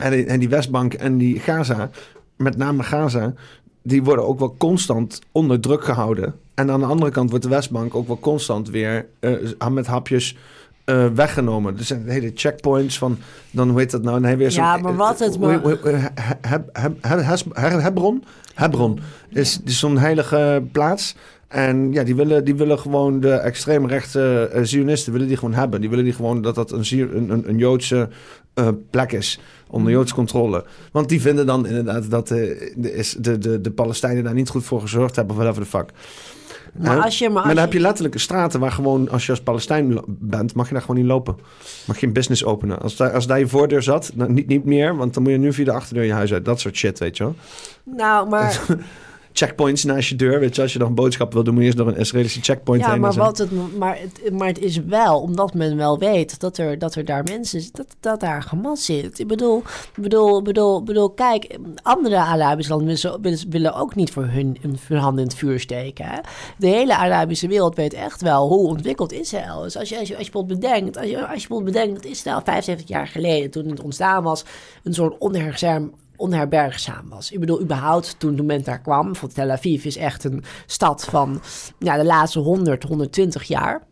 en 0.00 0.10
die, 0.10 0.24
en 0.26 0.38
die 0.38 0.48
Westbank 0.48 0.94
en 0.94 1.18
die 1.18 1.40
Gaza, 1.40 1.90
met 2.36 2.56
name 2.56 2.82
Gaza, 2.82 3.34
die 3.82 4.02
worden 4.02 4.26
ook 4.26 4.38
wel 4.38 4.54
constant 4.58 5.20
onder 5.32 5.60
druk 5.60 5.84
gehouden. 5.84 6.34
En 6.54 6.70
aan 6.70 6.80
de 6.80 6.86
andere 6.86 7.10
kant 7.10 7.28
wordt 7.30 7.44
de 7.44 7.50
Westbank 7.50 7.94
ook 7.94 8.06
wel 8.06 8.18
constant 8.20 8.70
weer 8.70 9.06
eh, 9.20 9.68
met 9.70 9.86
hapjes 9.86 10.36
eh, 10.84 11.06
weggenomen. 11.14 11.78
Er 11.78 11.84
zijn 11.84 12.08
hele 12.08 12.30
checkpoints 12.34 12.98
van, 12.98 13.18
dan 13.50 13.70
hoe 13.70 13.78
heet 13.78 13.90
dat 13.90 14.02
nou? 14.02 14.24
Hij 14.24 14.36
weer 14.36 14.52
Ja, 14.52 14.76
maar 14.76 14.96
wat 14.96 15.18
het 15.18 15.38
maar- 15.38 15.62
Hebron? 17.82 18.24
Hebron 18.54 19.00
is, 19.28 19.60
is 19.64 19.78
zo'n 19.78 19.98
heilige 19.98 20.62
plaats. 20.72 21.16
En 21.48 21.92
ja, 21.92 22.02
die 22.02 22.14
willen, 22.14 22.44
die 22.44 22.54
willen 22.54 22.78
gewoon 22.78 23.20
de 23.20 23.32
extreemrechtse 23.32 24.50
uh, 24.54 24.60
Zionisten 24.62 25.12
willen 25.12 25.28
die 25.28 25.36
gewoon 25.36 25.54
hebben. 25.54 25.80
Die 25.80 25.90
willen 25.90 26.04
die 26.04 26.12
gewoon 26.12 26.42
dat 26.42 26.54
dat 26.54 26.72
een, 26.72 27.30
een, 27.30 27.48
een, 27.48 27.58
Joodse 27.58 28.08
eh, 28.54 28.68
plek 28.90 29.12
is. 29.12 29.40
Onder 29.68 29.92
Joodse 29.92 30.14
controle. 30.14 30.64
Want 30.92 31.08
die 31.08 31.20
vinden 31.20 31.46
dan 31.46 31.66
inderdaad 31.66 32.10
dat 32.10 32.28
de, 32.28 32.72
de, 33.18 33.38
de, 33.38 33.60
de 33.60 33.70
Palestijnen 33.70 34.24
daar 34.24 34.34
niet 34.34 34.48
goed 34.48 34.64
voor 34.64 34.80
gezorgd 34.80 35.16
hebben. 35.16 35.36
Of 35.36 35.42
whatever 35.42 35.64
the 35.64 35.68
fuck. 35.68 35.90
Maar 36.78 37.02
als 37.02 37.18
je... 37.18 37.24
Maar, 37.24 37.34
Maar 37.34 37.44
als 37.44 37.54
dan 37.54 37.64
heb 37.64 37.72
je 37.72 37.80
letterlijke 37.80 38.18
straten 38.18 38.60
waar 38.60 38.72
gewoon, 38.72 39.10
als 39.10 39.26
je 39.26 39.30
als 39.30 39.40
Palestijn 39.40 40.00
bent, 40.06 40.54
mag 40.54 40.66
je 40.66 40.72
daar 40.72 40.82
gewoon 40.82 40.96
niet 40.96 41.06
lopen. 41.06 41.36
Mag 41.86 42.00
je 42.00 42.06
een 42.06 42.12
business 42.12 42.44
openen. 42.44 42.78
Als 42.78 42.96
daar, 42.96 43.12
als 43.12 43.26
daar 43.26 43.38
je 43.38 43.48
voordeur 43.48 43.82
zat, 43.82 44.10
dan 44.14 44.34
niet, 44.34 44.46
niet 44.46 44.64
meer, 44.64 44.96
want 44.96 45.14
dan 45.14 45.22
moet 45.22 45.32
je 45.32 45.38
nu 45.38 45.52
via 45.52 45.64
de 45.64 45.72
achterdeur 45.72 46.04
je 46.04 46.12
huis 46.12 46.32
uit. 46.32 46.44
Dat 46.44 46.60
soort 46.60 46.76
shit, 46.76 46.98
weet 46.98 47.16
je 47.16 47.24
wel. 47.24 47.34
Nou, 47.84 48.28
maar... 48.28 48.60
Checkpoints 49.36 49.84
naast 49.84 50.08
je 50.08 50.16
deur, 50.16 50.40
weet 50.40 50.56
je, 50.56 50.62
als 50.62 50.72
je 50.72 50.78
nog 50.78 50.88
een 50.88 50.94
boodschap 50.94 51.32
wil 51.32 51.44
doen, 51.44 51.54
moet 51.54 51.62
je 51.62 51.68
eerst 51.68 51.78
door 51.78 51.88
een 51.88 51.96
Israëlische 51.96 52.40
checkpoint 52.40 52.82
Ja, 52.82 52.90
heen. 52.90 53.00
maar, 53.00 53.12
wat 53.12 53.38
het, 53.38 53.76
maar, 53.78 53.98
het, 53.98 54.32
maar 54.32 54.48
het 54.48 54.58
is 54.58 54.76
wel, 54.76 55.20
omdat 55.20 55.54
men 55.54 55.76
wel 55.76 55.98
weet 55.98 56.40
dat 56.40 56.58
er, 56.58 56.78
dat 56.78 56.94
er 56.94 57.04
daar 57.04 57.24
mensen 57.24 57.62
dat, 57.72 57.86
dat 58.00 58.20
daar 58.20 58.46
Hamas 58.48 58.84
zit. 58.84 59.18
Ik 59.18 59.26
bedoel, 59.26 59.62
bedoel, 59.94 60.42
bedoel, 60.42 60.82
bedoel 60.82 61.10
kijk, 61.10 61.58
andere 61.82 62.16
Arabische 62.16 62.72
landen 62.72 63.48
willen, 63.48 63.74
ook 63.74 63.94
niet 63.94 64.10
voor 64.10 64.24
hun, 64.24 64.56
hun 64.88 64.98
handen 64.98 65.22
in 65.22 65.28
het 65.28 65.38
vuur 65.38 65.60
steken. 65.60 66.04
Hè? 66.04 66.18
De 66.58 66.66
hele 66.66 66.96
Arabische 66.96 67.48
wereld 67.48 67.76
weet 67.76 67.94
echt 67.94 68.22
wel 68.22 68.48
hoe 68.48 68.66
ontwikkeld 68.66 69.12
Israël 69.12 69.64
is. 69.64 69.76
Als 69.76 69.88
je, 69.88 69.98
als 69.98 70.08
je, 70.08 70.16
als 70.16 70.26
je 70.26 70.32
bijvoorbeeld 70.32 70.60
bedenkt, 70.60 70.96
als 70.96 71.06
je, 71.06 71.16
als 71.16 71.42
je 71.42 71.48
bijvoorbeeld 71.48 71.72
bedenkt 71.74 72.02
dat 72.02 72.12
Israël 72.12 72.40
75 72.44 72.88
jaar 72.88 73.06
geleden, 73.06 73.50
toen 73.50 73.68
het 73.68 73.80
ontstaan 73.80 74.22
was, 74.22 74.44
een 74.82 74.94
soort 74.94 75.18
onherzaam 75.18 75.92
onherbergzaam 76.24 77.08
was. 77.08 77.30
Ik 77.30 77.40
bedoel, 77.40 77.60
überhaupt 77.60 78.18
toen 78.18 78.36
de 78.36 78.42
moment 78.42 78.64
daar 78.64 78.80
kwam, 78.80 79.16
voor 79.16 79.28
Tel 79.28 79.50
Aviv 79.50 79.84
is 79.84 79.96
echt 79.96 80.24
een 80.24 80.44
stad 80.66 81.04
van 81.04 81.40
ja, 81.78 81.96
de 81.96 82.04
laatste 82.04 82.38
100, 82.38 82.82
120 82.82 83.42
jaar. 83.42 83.82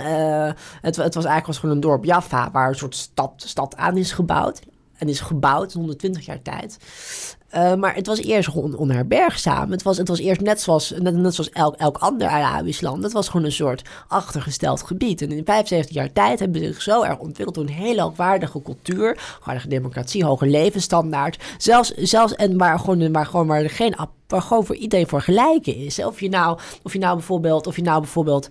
Uh, 0.00 0.50
het, 0.80 0.96
het 0.96 1.14
was 1.14 1.24
eigenlijk 1.24 1.46
was 1.46 1.58
gewoon 1.58 1.74
een 1.74 1.80
dorp 1.80 2.04
Jaffa, 2.04 2.50
waar 2.50 2.68
een 2.68 2.74
soort 2.74 2.94
stad, 2.94 3.32
stad 3.36 3.76
aan 3.76 3.96
is 3.96 4.12
gebouwd. 4.12 4.60
En 4.96 5.08
is 5.08 5.20
gebouwd 5.20 5.74
in 5.74 5.78
120 5.78 6.26
jaar 6.26 6.42
tijd. 6.42 6.78
Uh, 7.54 7.74
maar 7.74 7.94
het 7.94 8.06
was 8.06 8.18
eerst 8.18 8.48
gewoon 8.48 8.76
onherbergzaam. 8.76 9.70
Het 9.70 9.82
was, 9.82 9.98
het 9.98 10.08
was 10.08 10.18
eerst 10.18 10.40
net 10.40 10.60
zoals, 10.60 10.94
net, 10.98 11.34
zoals 11.34 11.50
elk, 11.50 11.74
elk 11.74 11.96
ander 11.96 12.28
Arabisch 12.28 12.80
land. 12.80 13.02
Het 13.02 13.12
was 13.12 13.28
gewoon 13.28 13.46
een 13.46 13.52
soort 13.52 13.82
achtergesteld 14.08 14.82
gebied. 14.82 15.22
En 15.22 15.32
in 15.32 15.44
75 15.44 15.94
jaar 15.94 16.12
tijd 16.12 16.38
hebben 16.38 16.60
ze 16.60 16.66
zich 16.66 16.82
zo 16.82 17.02
erg 17.02 17.18
ontwikkeld 17.18 17.54
door 17.54 17.64
een 17.64 17.84
hele 17.84 18.02
hoogwaardige 18.02 18.62
cultuur, 18.62 19.34
hoogwaardige 19.34 19.68
democratie, 19.68 20.24
hoge 20.24 20.46
levensstandaard. 20.46 21.38
Zelfs, 21.58 21.94
zelfs 21.94 22.34
en 22.34 22.58
waar 22.58 22.78
gewoon, 22.78 23.12
waar 23.12 23.26
gewoon 23.26 23.46
waar 23.46 23.62
er 23.62 23.70
geen 23.70 23.94
waar 24.26 24.42
gewoon 24.42 24.66
voor 24.66 24.76
iedereen 24.76 25.08
voor 25.08 25.22
gelijken 25.22 25.76
is. 25.76 26.04
Of 26.04 26.20
je 26.20 26.28
nou, 26.28 26.58
of 26.82 26.92
je 26.92 26.98
nou 26.98 27.16
bijvoorbeeld, 27.16 27.66
of 27.66 27.76
je 27.76 27.82
nou 27.82 28.00
bijvoorbeeld 28.00 28.48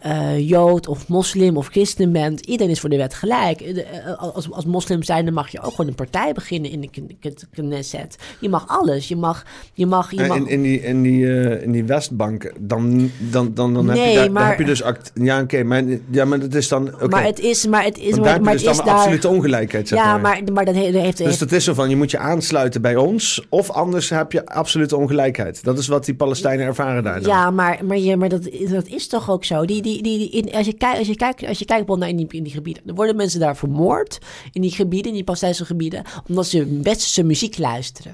eh, 0.00 0.48
Jood 0.48 0.86
of 0.88 1.08
moslim 1.08 1.56
of 1.56 1.66
christen 1.66 2.12
bent. 2.12 2.40
Iedereen 2.46 2.72
is 2.72 2.80
voor 2.80 2.88
de 2.90 2.96
wet 2.96 3.14
gelijk. 3.14 3.60
Eh, 3.60 3.74
de- 3.74 3.82
eh, 3.82 4.18
Als, 4.34 4.50
als 4.52 4.64
moslim 4.64 5.02
zijn, 5.02 5.24
dan 5.24 5.34
mag 5.34 5.48
je 5.48 5.60
ook 5.60 5.70
gewoon 5.70 5.86
een 5.86 5.94
partij 5.94 6.32
beginnen 6.32 6.70
in 6.70 6.80
de 6.80 6.90
Kn- 6.90 7.16
Kn- 7.20 7.34
Knesset. 7.52 8.16
Je 8.40 8.48
mag 8.48 8.64
alles. 8.68 9.08
Je 9.08 9.16
mag... 9.16 9.44
Je 9.74 9.86
mag, 9.86 10.10
je 10.10 10.26
mag 10.26 10.36
In, 10.36 10.46
in, 10.48 10.62
die, 10.62 10.80
in, 10.82 11.02
die, 11.02 11.26
eh, 11.40 11.62
in 11.62 11.72
die 11.72 11.84
Westbank, 11.84 12.52
dan, 12.60 13.10
dan, 13.18 13.54
dan, 13.54 13.74
dan, 13.74 13.88
heb, 13.88 13.96
Nee, 13.96 14.08
je 14.08 14.14
daar, 14.14 14.24
dan 14.24 14.32
maar- 14.32 14.48
heb 14.48 14.58
je 14.58 14.64
dus... 14.64 14.82
Act, 14.82 15.10
ja, 15.14 15.40
oké, 15.40 15.62
maar, 15.62 15.82
ja, 16.10 16.24
maar 16.24 16.40
dat 16.40 16.54
is 16.54 16.68
dan... 16.68 16.94
oké. 16.94 17.06
Maar 17.08 17.24
het 17.24 17.38
is... 17.38 17.66
Maar 17.66 17.84
het 17.84 17.98
is... 17.98 18.10
Maar, 18.14 18.24
daar 18.24 18.32
heb 18.32 18.42
maar 18.42 18.52
het 18.52 18.62
dus 18.62 18.70
is 18.70 18.76
dan 18.76 18.86
daar... 18.86 18.94
absolute 18.94 19.28
ongelijkheid, 19.28 19.88
zeg 19.88 19.98
Ja, 19.98 20.18
maar. 20.18 20.20
maar, 20.42 20.52
maar 20.52 20.64
dat 20.64 20.74
he- 20.74 20.92
dat 20.92 21.02
heeft... 21.02 21.16
Dus 21.16 21.26
heeft- 21.26 21.38
dat 21.38 21.52
is 21.52 21.64
zo 21.64 21.74
van, 21.74 21.88
je 21.90 21.96
moet 21.96 22.10
je 22.10 22.18
aansluiten 22.18 22.82
bij 22.82 22.96
ons... 22.96 23.46
of 23.48 23.70
anders 23.70 24.08
heb 24.10 24.32
je 24.32 24.46
absolute 24.46 24.96
ongelijkheid. 24.96 25.64
Dat 25.64 25.78
is 25.78 25.86
wat 25.88 26.04
die 26.04 26.14
Palestijnen 26.14 26.66
ervaren 26.66 27.02
daar 27.02 27.20
dan. 27.20 27.30
Ja, 27.30 27.50
maar, 27.50 27.80
maar, 27.84 27.98
je, 27.98 28.16
maar 28.16 28.28
dat, 28.28 28.42
dat 28.70 28.86
is 28.86 29.06
toch 29.06 29.30
ook 29.30 29.44
zo. 29.44 29.64
Die, 29.64 29.82
die, 29.82 29.89
die, 30.02 30.18
die- 30.18 30.30
in, 30.30 30.52
als, 30.52 30.66
je 30.66 30.72
kijkt, 30.72 30.98
als, 30.98 31.06
je 31.06 31.16
kijkt, 31.16 31.46
als 31.46 31.58
je 31.58 31.64
kijkt 31.64 31.86
bijvoorbeeld 31.86 31.98
naar 31.98 32.08
in 32.08 32.16
die, 32.28 32.38
in 32.38 32.42
die 32.44 32.52
gebieden, 32.52 32.82
dan 32.86 32.94
worden 32.96 33.16
mensen 33.16 33.40
daar 33.40 33.56
vermoord 33.56 34.18
in 34.52 34.62
die 34.62 34.70
gebieden, 34.70 35.08
in 35.10 35.14
die 35.14 35.24
Palestijnse 35.24 35.64
gebieden, 35.64 36.02
omdat 36.28 36.46
ze 36.46 36.80
westerse 36.82 37.22
muziek 37.22 37.58
luisteren. 37.58 38.12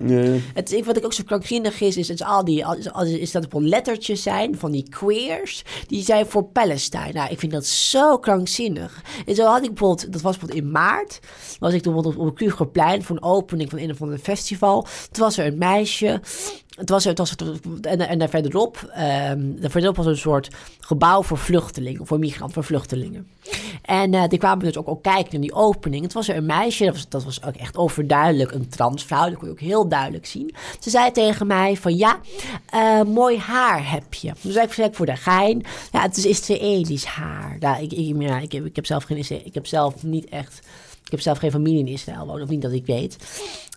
Het, 0.54 0.72
ik- 0.72 0.84
wat 0.84 0.96
ik 0.96 1.04
ook 1.04 1.12
zo 1.12 1.22
krankzinnig 1.26 1.80
is, 1.80 1.96
is, 1.96 2.10
is, 2.10 2.22
al 2.22 2.44
die, 2.44 2.64
is, 2.78 3.08
is, 3.18 3.30
dat 3.30 3.42
er 3.44 3.48
wel 3.52 3.62
lettertjes 3.62 4.22
zijn 4.22 4.58
van 4.58 4.70
die 4.70 4.88
queers, 4.88 5.62
die 5.86 6.02
zijn 6.02 6.26
voor 6.26 6.44
Palestijn. 6.44 7.14
Nou, 7.14 7.30
ik 7.30 7.38
vind 7.38 7.52
dat 7.52 7.66
zo 7.66 8.18
krankzinnig. 8.18 9.02
En 9.26 9.34
zo 9.34 9.44
had 9.46 9.62
ik 9.62 9.68
bijvoorbeeld, 9.68 10.12
dat 10.12 10.20
was 10.22 10.36
bijvoorbeeld 10.38 10.64
in 10.66 10.70
maart, 10.70 11.18
was 11.58 11.72
ik 11.72 11.82
toen 11.82 11.92
bijvoorbeeld 11.94 12.22
op 12.24 12.30
het 12.30 12.38
Krugerplein 12.44 13.02
voor 13.02 13.16
een 13.16 13.22
opening 13.22 13.70
van 13.70 13.78
een 13.78 13.90
of 13.90 14.02
ander 14.02 14.18
festival. 14.18 14.82
Toen 15.10 15.24
was 15.24 15.38
er 15.38 15.46
een 15.46 15.58
meisje, 15.58 16.20
het 16.76 16.88
was, 16.88 17.04
het 17.04 17.18
was 17.18 17.34
en, 17.80 18.00
en 18.00 18.18
daar 18.18 18.28
verderop, 18.28 18.90
ehm 18.94 19.60
daar 19.60 19.70
verderop 19.70 19.96
was 19.96 20.06
een 20.06 20.16
soort 20.16 20.48
gebouw 20.80 21.22
voor 21.22 21.38
vluchtelingen, 21.38 22.06
voor 22.06 22.18
migranten, 22.18 22.54
voor 22.54 22.64
vluchtelingen. 22.64 23.28
En 23.82 24.14
eh, 24.14 24.28
die 24.28 24.38
kwamen 24.38 24.64
dus 24.64 24.76
ook, 24.76 24.88
ook 24.88 25.02
kijken 25.02 25.32
naar 25.32 25.40
die 25.40 25.52
opening. 25.52 26.02
Het 26.02 26.12
was 26.12 26.28
er 26.28 26.36
een 26.36 26.46
meisje, 26.46 26.92
dat 27.08 27.24
was, 27.24 27.44
ook 27.44 27.54
echt 27.54 27.76
overduidelijk 27.76 28.52
een 28.52 28.68
transvrouw, 28.68 29.28
dat 29.28 29.38
kon 29.38 29.46
je 29.46 29.52
ook 29.52 29.60
heel 29.60 29.88
duidelijk 29.88 30.26
zien. 30.26 30.54
Ze 30.80 30.90
zei 30.90 31.10
tegen 31.10 31.46
mij 31.46 31.76
van 31.76 31.96
ja, 31.96 32.20
eh, 32.66 33.02
mooi 33.02 33.38
haar 33.38 33.90
heb 33.90 34.14
je. 34.14 34.32
Dus 34.40 34.56
ik, 34.56 34.72
zei 34.72 34.88
voor 34.92 35.06
de 35.06 35.16
gein, 35.16 35.64
ja, 35.92 36.02
het 36.02 36.16
is 36.16 36.26
Israëlisch 36.26 37.04
haar. 37.04 37.56
Nou, 37.60 37.82
ik, 37.82 37.92
ik, 37.92 38.42
ik, 38.42 38.52
heb, 38.52 38.64
ik 38.64 38.76
heb 38.76 38.86
zelf 38.86 39.04
geen, 39.04 39.24
ik 39.44 39.54
heb 39.54 39.66
zelf 39.66 40.02
niet 40.02 40.28
echt, 40.28 40.66
ik 41.04 41.10
heb 41.10 41.20
zelf 41.20 41.38
geen 41.38 41.50
familie 41.50 41.78
in 41.78 41.88
Israël 41.88 42.26
wonen, 42.26 42.42
of 42.42 42.48
niet 42.48 42.62
dat 42.62 42.72
ik 42.72 42.86
weet. 42.86 43.16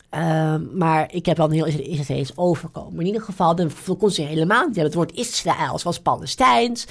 Ehm, 0.10 0.78
maar 0.78 1.14
ik 1.14 1.26
heb 1.26 1.38
wel 1.38 1.46
een 1.46 1.52
heel 1.52 1.66
Israëlisch 1.66 2.38
overkomen. 2.38 2.92
Maar 2.92 3.02
in 3.02 3.06
ieder 3.08 3.22
geval, 3.22 3.56
dan 3.56 3.72
kon 3.98 4.12
ze 4.12 4.22
helemaal 4.22 4.66
niet 4.68 4.76
hebben. 4.76 4.84
Het 4.84 4.94
woord 4.94 5.12
Israël. 5.16 5.78
Ze 5.78 5.84
was 5.84 6.00
Palestijns. 6.00 6.88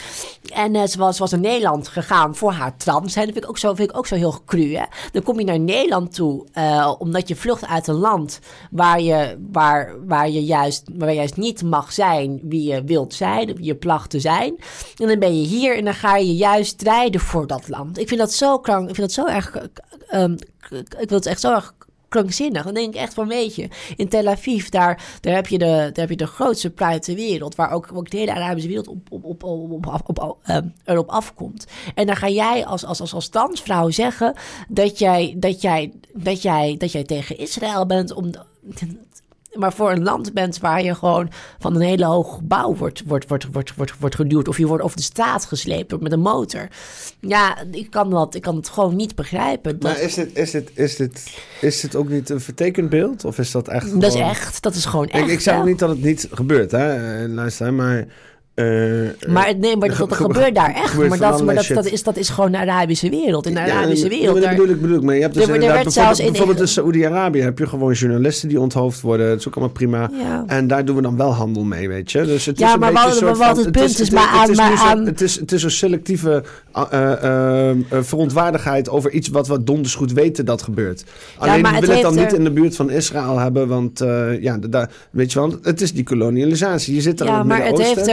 En 0.52 0.74
eh, 0.74 0.86
ze, 0.86 0.98
was, 0.98 1.18
was 1.18 1.30
naar 1.30 1.40
Nederland 1.40 1.88
gegaan 1.88 2.36
voor 2.36 2.52
haar 2.52 2.76
trans 2.76 3.12
zijn. 3.12 3.24
Dat 3.24 3.34
vind 3.34 3.44
ik 3.44 3.50
ook 3.50 3.58
zo, 3.58 3.74
vind 3.74 3.90
ik 3.90 3.96
ook 3.96 4.06
zo 4.06 4.14
heel 4.14 4.40
cru. 4.46 4.74
Hè? 4.74 4.84
Dan 5.12 5.22
kom 5.22 5.38
je 5.38 5.44
naar 5.44 5.60
Nederland 5.60 6.14
toe, 6.14 6.46
eh, 6.52 6.94
omdat 6.98 7.28
je 7.28 7.36
vlucht 7.36 7.66
uit 7.66 7.86
een 7.86 7.94
land 7.94 8.38
waar 8.70 9.00
je, 9.00 9.46
waar, 9.52 10.06
waar, 10.06 10.30
je 10.30 10.44
juist, 10.44 10.82
waar 10.94 11.08
je 11.08 11.14
juist 11.16 11.36
niet 11.36 11.62
mag 11.62 11.92
zijn 11.92 12.40
wie 12.42 12.72
je 12.72 12.84
wilt 12.84 13.14
zijn, 13.14 13.46
wie 13.54 13.64
je 13.64 13.74
placht 13.74 14.10
te 14.10 14.20
zijn. 14.20 14.56
En 14.96 15.08
dan 15.08 15.18
ben 15.18 15.40
je 15.40 15.46
hier 15.46 15.76
en 15.76 15.84
dan 15.84 15.94
ga 15.94 16.16
je 16.16 16.36
juist 16.36 16.70
strijden 16.70 17.20
voor 17.20 17.46
dat 17.46 17.68
land. 17.68 17.98
Ik 17.98 18.08
vind 18.08 18.20
dat 18.20 18.32
zo 18.32 18.58
krank. 18.58 18.88
Ik 18.88 18.94
vind 18.94 19.14
dat 19.14 19.26
zo 19.26 19.32
erg. 19.32 19.56
eh, 19.56 20.22
ehm, 20.22 20.32
ik 20.70 20.96
vind 20.98 21.10
het 21.10 21.26
echt 21.26 21.40
zo 21.40 21.52
erg 21.54 21.74
krankzinnig. 22.08 22.64
Dan 22.64 22.74
denk 22.74 22.94
ik 22.94 23.00
echt 23.00 23.14
van, 23.14 23.28
weet 23.28 23.54
je, 23.54 23.68
in 23.96 24.08
Tel 24.08 24.26
Aviv, 24.26 24.68
daar, 24.68 25.18
daar, 25.20 25.34
heb, 25.34 25.46
je 25.46 25.58
de, 25.58 25.64
daar 25.66 25.92
heb 25.92 26.10
je 26.10 26.16
de 26.16 26.26
grootste 26.26 26.70
pride 26.70 26.98
ter 26.98 27.14
wereld, 27.14 27.54
waar 27.54 27.72
ook, 27.72 27.88
ook 27.94 28.10
de 28.10 28.16
hele 28.16 28.32
Arabische 28.34 28.68
wereld 28.68 28.88
op, 28.88 29.06
op, 29.10 29.24
op, 29.24 29.44
op, 29.44 29.86
op, 29.86 30.02
op, 30.06 30.18
op, 30.18 30.38
eh, 30.42 30.56
erop 30.84 31.08
afkomt. 31.08 31.66
En 31.94 32.06
dan 32.06 32.16
ga 32.16 32.28
jij 32.28 32.66
als, 32.66 32.84
als, 32.84 33.00
als, 33.00 33.14
als 33.14 33.28
transvrouw 33.28 33.90
zeggen 33.90 34.34
dat 34.68 34.98
jij, 34.98 35.34
dat, 35.36 35.60
jij, 35.60 35.92
dat, 36.14 36.42
jij, 36.42 36.74
dat 36.78 36.92
jij 36.92 37.04
tegen 37.04 37.38
Israël 37.38 37.86
bent, 37.86 38.12
om, 38.12 38.30
maar 39.58 39.72
voor 39.72 39.90
een 39.90 40.02
land 40.02 40.32
bent 40.32 40.58
waar 40.58 40.82
je 40.82 40.94
gewoon 40.94 41.30
van 41.58 41.74
een 41.74 41.80
hele 41.80 42.04
hoog 42.04 42.34
gebouw 42.34 42.74
wordt, 42.74 43.02
wordt, 43.06 43.28
wordt, 43.28 43.46
wordt, 43.52 43.74
wordt, 43.74 43.92
wordt 43.98 44.14
geduwd. 44.14 44.48
Of 44.48 44.58
je 44.58 44.66
wordt 44.66 44.82
over 44.82 44.96
de 44.96 45.02
straat 45.02 45.44
geslepen 45.44 46.02
met 46.02 46.12
een 46.12 46.20
motor. 46.20 46.68
Ja, 47.20 47.56
ik 47.70 47.90
kan, 47.90 48.10
dat, 48.10 48.34
ik 48.34 48.42
kan 48.42 48.56
het 48.56 48.68
gewoon 48.68 48.96
niet 48.96 49.14
begrijpen. 49.14 49.78
Dat, 49.78 49.82
Maar 49.82 50.00
is 50.00 50.14
dit, 50.14 50.36
is, 50.36 50.50
dit, 50.50 50.70
is, 50.74 50.96
dit, 50.96 51.40
is 51.60 51.80
dit 51.80 51.96
ook 51.96 52.08
niet 52.08 52.30
een 52.30 52.40
vertekend 52.40 52.90
beeld? 52.90 53.24
Of 53.24 53.38
is 53.38 53.50
dat 53.50 53.68
echt 53.68 54.00
dat 54.00 54.14
is 54.14 54.20
echt, 54.20 54.62
dat 54.62 54.74
is 54.74 54.84
gewoon 54.84 55.08
echt. 55.08 55.24
Ik, 55.24 55.30
ik 55.30 55.40
zeg 55.40 55.54
hè. 55.54 55.60
ook 55.60 55.66
niet 55.66 55.78
dat 55.78 55.88
het 55.88 56.02
niet 56.02 56.28
gebeurt, 56.30 56.70
hè. 56.70 57.22
Eh, 57.22 57.28
Luister, 57.28 57.74
maar... 57.74 58.06
eh, 58.58 59.28
Maar, 59.32 59.46
het- 59.46 59.58
nee, 59.58 59.76
maar 59.76 59.88
dat, 59.88 59.98
dat 59.98 60.12
Ge- 60.12 60.22
gebeurt 60.24 60.54
daar 60.54 60.74
echt. 60.74 60.90
gebeurt 60.90 61.08
Maar, 61.08 61.18
dat, 61.18 61.44
maar 61.44 61.54
dat, 61.74 61.86
is, 61.86 62.02
dat 62.02 62.16
is 62.16 62.28
gewoon 62.28 62.52
de 62.52 62.58
Arabische 62.58 63.10
wereld. 63.10 63.46
In 63.46 63.54
de 63.54 63.60
Arabische 63.60 64.04
ja, 64.04 64.10
wereld. 64.10 64.34
dat 64.34 64.42
daar- 64.44 64.54
bedoel 64.56 64.74
ik, 64.74 64.80
bedoel. 64.80 65.00
Maar 65.00 65.14
je 65.14 65.20
hebt 65.20 65.34
dus 65.34 65.42
Er- 65.42 65.50
er 65.54 65.58
bijvoorbeeld, 65.58 66.18
in- 66.18 66.26
bijvoorbeeld 66.26 66.60
in 66.60 66.68
Saoedi-Arabië 66.68 67.40
heb 67.40 67.58
je 67.58 67.66
gewoon 67.66 67.92
journalisten 67.92 68.48
die 68.48 68.60
onthoofd 68.60 69.00
worden. 69.00 69.28
Dat 69.28 69.38
is 69.38 69.48
ook 69.48 69.54
allemaal 69.54 69.72
prima. 69.74 70.10
Ja. 70.12 70.44
En 70.46 70.66
daar 70.66 70.84
doen 70.84 70.96
we 70.96 71.02
dan 71.02 71.16
wel 71.16 71.32
handel 71.34 71.64
mee, 71.64 71.88
weet 71.88 72.12
je. 72.12 72.24
Dus 72.24 72.46
het 72.46 72.58
Ja, 72.58 72.66
is 72.66 72.72
een 72.72 72.78
maar 72.80 72.92
wat- 72.92 73.20
wat 73.20 73.36
van- 73.36 73.58
het 73.58 73.70
punt 73.72 74.00
is, 74.00 74.10
maar 74.10 74.22
het 74.32 74.40
aan- 74.40 74.50
is 74.50 74.56
maar 74.56 74.76
zo- 74.78 74.84
aan- 74.84 75.06
Het 75.06 75.20
is, 75.20 75.34
het 75.40 75.52
is 75.52 75.62
een 75.62 75.70
selectieve 75.70 76.42
uh, 76.76 76.82
uh, 76.94 77.12
uh, 77.24 77.68
uh, 77.70 77.74
verontwaardigheid 78.00 78.88
over 78.90 79.10
iets 79.10 79.28
wat 79.28 79.48
we 79.48 79.64
donders 79.64 79.94
goed 79.94 80.12
weten 80.12 80.44
dat 80.44 80.62
gebeurt. 80.62 81.04
Alleen 81.38 81.60
maar 81.60 81.70
we 81.70 81.76
het 81.76 81.86
willen 81.86 82.04
het 82.04 82.14
dan 82.14 82.24
niet 82.24 82.32
in 82.32 82.44
de 82.44 82.50
buurt 82.50 82.76
van 82.76 82.90
Israël 82.90 83.38
hebben, 83.38 83.68
want 83.68 84.02
uh, 84.02 84.42
ja, 84.42 84.58
daar, 84.70 84.90
weet 85.10 85.32
je 85.32 85.38
wel, 85.38 85.52
het 85.62 85.80
is 85.80 85.92
die 85.92 86.04
kolonialisatie. 86.04 86.94
Je 86.94 87.00
zit 87.00 87.18
daar 87.18 87.26
in 87.26 87.32
ja, 87.32 87.38
het 87.38 87.48
maar 87.48 87.56
het 87.58 87.76
Midden-Oosten. 87.76 88.04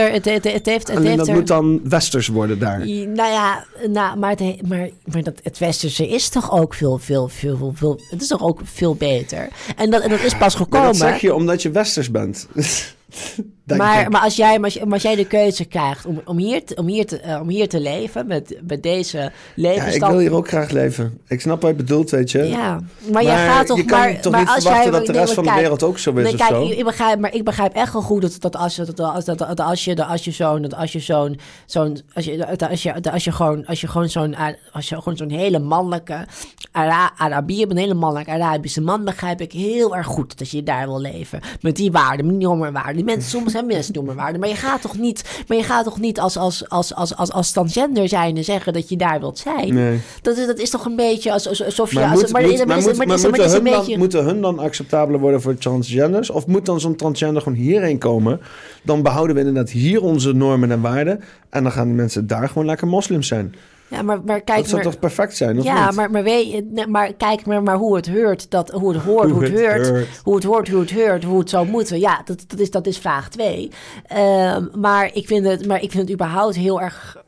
Het, 0.42 0.52
het, 0.52 0.66
heeft, 0.66 0.88
het 0.88 0.96
Alleen 0.96 1.06
heeft 1.06 1.18
dat 1.18 1.28
er 1.28 1.34
moet 1.34 1.46
dan 1.46 1.80
westers 1.88 2.28
worden 2.28 2.58
daar. 2.58 2.78
Nou 2.88 3.14
ja, 3.30 3.64
nou, 3.88 4.18
maar, 4.18 4.30
het, 4.30 4.38
he- 4.38 4.56
maar, 4.68 4.88
maar 5.04 5.22
dat, 5.22 5.34
het 5.42 5.58
westerse 5.58 6.08
is 6.08 6.28
toch 6.28 6.52
ook 6.52 6.74
veel, 6.74 6.98
veel, 6.98 7.28
veel, 7.28 7.56
veel, 7.56 7.72
veel- 7.74 8.00
Het 8.10 8.22
is 8.22 8.28
toch 8.28 8.42
ook 8.42 8.60
veel 8.64 8.94
beter. 8.94 9.48
En 9.76 9.90
dat, 9.90 10.02
en 10.02 10.10
dat 10.10 10.20
is 10.22 10.32
pas 10.32 10.40
Maar 10.40 10.50
gekomen. 10.50 10.86
dat 10.86 10.96
zeg 10.96 11.20
je 11.20 11.34
omdat 11.34 11.62
je 11.62 11.70
westers 11.70 12.10
bent. 12.10 12.46
Maar, 13.66 14.10
maar, 14.10 14.20
als 14.20 14.36
jij, 14.36 14.58
maar, 14.58 14.70
als, 14.70 14.78
maar 14.84 14.92
als 14.92 15.02
jij 15.02 15.16
de 15.16 15.26
keuze 15.26 15.64
krijgt 15.64 16.06
om, 16.06 16.20
om, 16.24 16.38
hier, 16.38 16.64
te, 16.64 16.74
om, 16.74 16.86
hier, 16.86 17.06
te, 17.06 17.20
eh, 17.20 17.40
om 17.40 17.48
hier 17.48 17.68
te 17.68 17.80
leven 17.80 18.26
met, 18.26 18.56
met 18.66 18.82
deze 18.82 19.18
Ja, 19.18 19.24
ik 19.26 19.32
levensstand. 19.54 20.12
wil 20.12 20.20
hier 20.20 20.34
ook 20.34 20.48
graag 20.48 20.70
leven. 20.70 21.18
Ik 21.28 21.40
snap 21.40 21.62
wat 21.62 21.70
je 21.70 21.76
bedoelt, 21.76 22.10
weet 22.10 22.30
je. 22.30 22.42
Ja, 22.42 22.80
maar, 23.12 23.22
jij 23.22 23.46
gaat 23.46 23.66
toch 23.66 23.76
je 23.76 23.84
kan 23.84 23.98
maar, 23.98 24.20
toch 24.20 24.32
maar 24.32 24.40
niet 24.40 24.50
als 24.50 24.62
verwachten 24.62 24.90
jij, 24.90 24.98
dat 24.98 25.06
de 25.06 25.12
rest 25.12 25.32
van 25.34 25.44
maar 25.44 25.54
de 25.54 25.60
kijk, 25.60 25.70
wereld 25.70 25.82
ook 25.82 25.98
zo 25.98 26.10
is 26.10 26.22
Nee, 26.22 26.32
of 26.32 26.38
kijk, 26.38 26.50
zo. 26.50 26.64
ik, 26.64 26.78
ik 26.78 26.84
begrijp, 26.84 27.18
maar 27.18 27.34
ik 27.34 27.44
begrijp 27.44 27.74
echt 27.74 27.92
wel 27.92 28.02
goed 28.02 28.22
dat, 28.22 28.36
dat 28.40 28.56
als 28.56 28.76
je 28.76 28.84
dat, 28.84 29.00
als, 29.00 29.24
dat, 29.24 29.38
dat 29.38 29.60
als 29.60 29.84
je 29.84 29.94
dat 29.94 30.08
als 30.08 30.24
je 30.24 30.30
zo'n 30.30 30.62
dat 30.62 30.74
als 30.74 30.92
je 30.92 31.00
zo'n 31.00 31.38
zo'n 31.66 32.00
als 32.14 32.24
je 32.24 32.58
als 32.68 32.82
je 32.82 33.02
als 33.12 33.24
je 33.24 33.32
gewoon 33.32 33.66
als 33.66 33.80
je 33.80 33.88
gewoon 33.88 34.08
zo'n 34.08 34.36
als 34.72 34.88
je 34.88 34.96
gewoon 34.96 35.16
zo'n 35.16 35.30
hele 35.30 35.58
mannelijke 35.58 36.26
Ara 36.72 37.12
Arabier 37.16 37.70
een 37.70 37.76
hele 37.76 37.94
mannelijke 37.94 38.30
Arabische 38.30 38.80
man, 38.80 39.04
begrijp 39.04 39.40
ik 39.40 39.52
heel 39.52 39.96
erg 39.96 40.06
goed 40.06 40.38
dat 40.38 40.50
je 40.50 40.62
daar 40.62 40.86
wil 40.86 41.00
leven 41.00 41.40
met 41.60 41.76
die 41.76 41.92
waarden, 41.92 42.26
met 42.26 42.38
die 42.38 42.48
hommerwaarden. 42.48 42.96
Die 42.96 43.04
mensen 43.06 43.30
soms 43.30 43.52
hebben 43.52 43.72
mensen 43.74 43.96
hommerwaarden, 43.96 44.40
maar 44.40 44.48
je 44.48 44.54
gaat 44.54 44.80
toch 44.80 44.98
niet, 44.98 45.42
maar 45.48 45.56
je 45.56 45.62
gaat 45.62 45.84
toch 45.84 46.00
niet 46.00 46.20
als 46.20 46.36
als 46.36 46.68
als 46.68 46.94
als 46.94 47.16
als, 47.16 47.32
als 47.32 47.50
transgender 47.52 48.08
zijnde 48.08 48.42
zeggen 48.42 48.72
dat 48.72 48.88
je 48.88 48.96
daar 48.96 49.20
wilt 49.20 49.38
zijn. 49.38 49.74
Nee. 49.74 50.00
Dat 50.22 50.36
is 50.36 50.46
dat 50.46 50.58
is 50.58 50.70
toch 50.70 50.84
een 50.84 50.96
beetje 50.96 51.32
als, 51.32 51.48
als- 51.48 51.64
alsof 51.64 51.92
je 51.92 51.98
Maar, 51.98 52.08
moeten 53.98 54.24
hun 54.24 54.40
dan 54.40 54.58
acceptabeler 54.58 55.20
worden 55.20 55.42
voor 55.42 55.54
transgenders? 55.58 56.30
Of 56.30 56.46
moet 56.46 56.66
dan 56.66 56.80
zo'n 56.80 56.96
transgender 56.96 57.42
gewoon 57.42 57.58
hierheen 57.58 57.98
komen? 57.98 58.40
Dan 58.82 59.02
behouden 59.02 59.34
we 59.36 59.42
inderdaad 59.42 59.70
hier 59.70 60.02
onze 60.02 60.32
normen 60.32 60.70
en 60.70 60.80
waarden. 60.80 61.20
En 61.50 61.62
dan 61.62 61.72
gaan 61.72 61.86
die 61.86 61.94
mensen 61.94 62.26
daar 62.26 62.48
gewoon 62.48 62.66
lekker 62.66 62.86
moslims 62.86 63.26
zijn. 63.26 63.54
Ja, 63.88 64.02
maar, 64.02 64.20
maar 64.24 64.40
kijk 64.40 64.58
dat 64.58 64.68
zou 64.68 64.82
maar. 64.82 64.90
toch 64.90 65.00
perfect 65.00 65.36
zijn, 65.36 65.58
of 65.58 65.64
ja, 65.64 65.86
niet? 65.86 65.94
maar, 65.94 66.10
maar, 66.10 66.22
weet 66.22 66.88
maar 66.88 67.12
kijk 67.12 67.46
maar, 67.46 67.62
maar 67.62 67.76
hoe 67.76 67.96
het 67.96 68.08
hoort, 68.08 68.50
dat, 68.50 68.70
hoe 68.70 68.92
het 68.92 69.02
hoort, 69.02 69.30
hoe, 69.30 69.42
het 69.42 69.52
heurt, 69.52 70.06
hoe 70.22 70.34
het 70.34 70.44
hoort, 70.44 70.68
hoe 70.68 70.80
het 70.80 70.90
heurt, 70.90 71.24
hoe 71.24 71.38
het 71.38 71.50
zou 71.50 71.68
moeten. 71.68 71.98
Ja, 71.98 72.22
dat, 72.24 72.44
dat, 72.46 72.58
is, 72.58 72.70
dat 72.70 72.86
is 72.86 72.98
vraag 72.98 73.28
twee. 73.28 73.70
Ehm, 74.06 74.66
maar, 74.74 75.10
ik 75.12 75.26
vind 75.26 75.46
het, 75.46 75.66
maar 75.66 75.82
ik 75.82 75.90
vind 75.90 76.02
het 76.02 76.12
überhaupt 76.12 76.56
heel 76.56 76.80
erg 76.80 77.24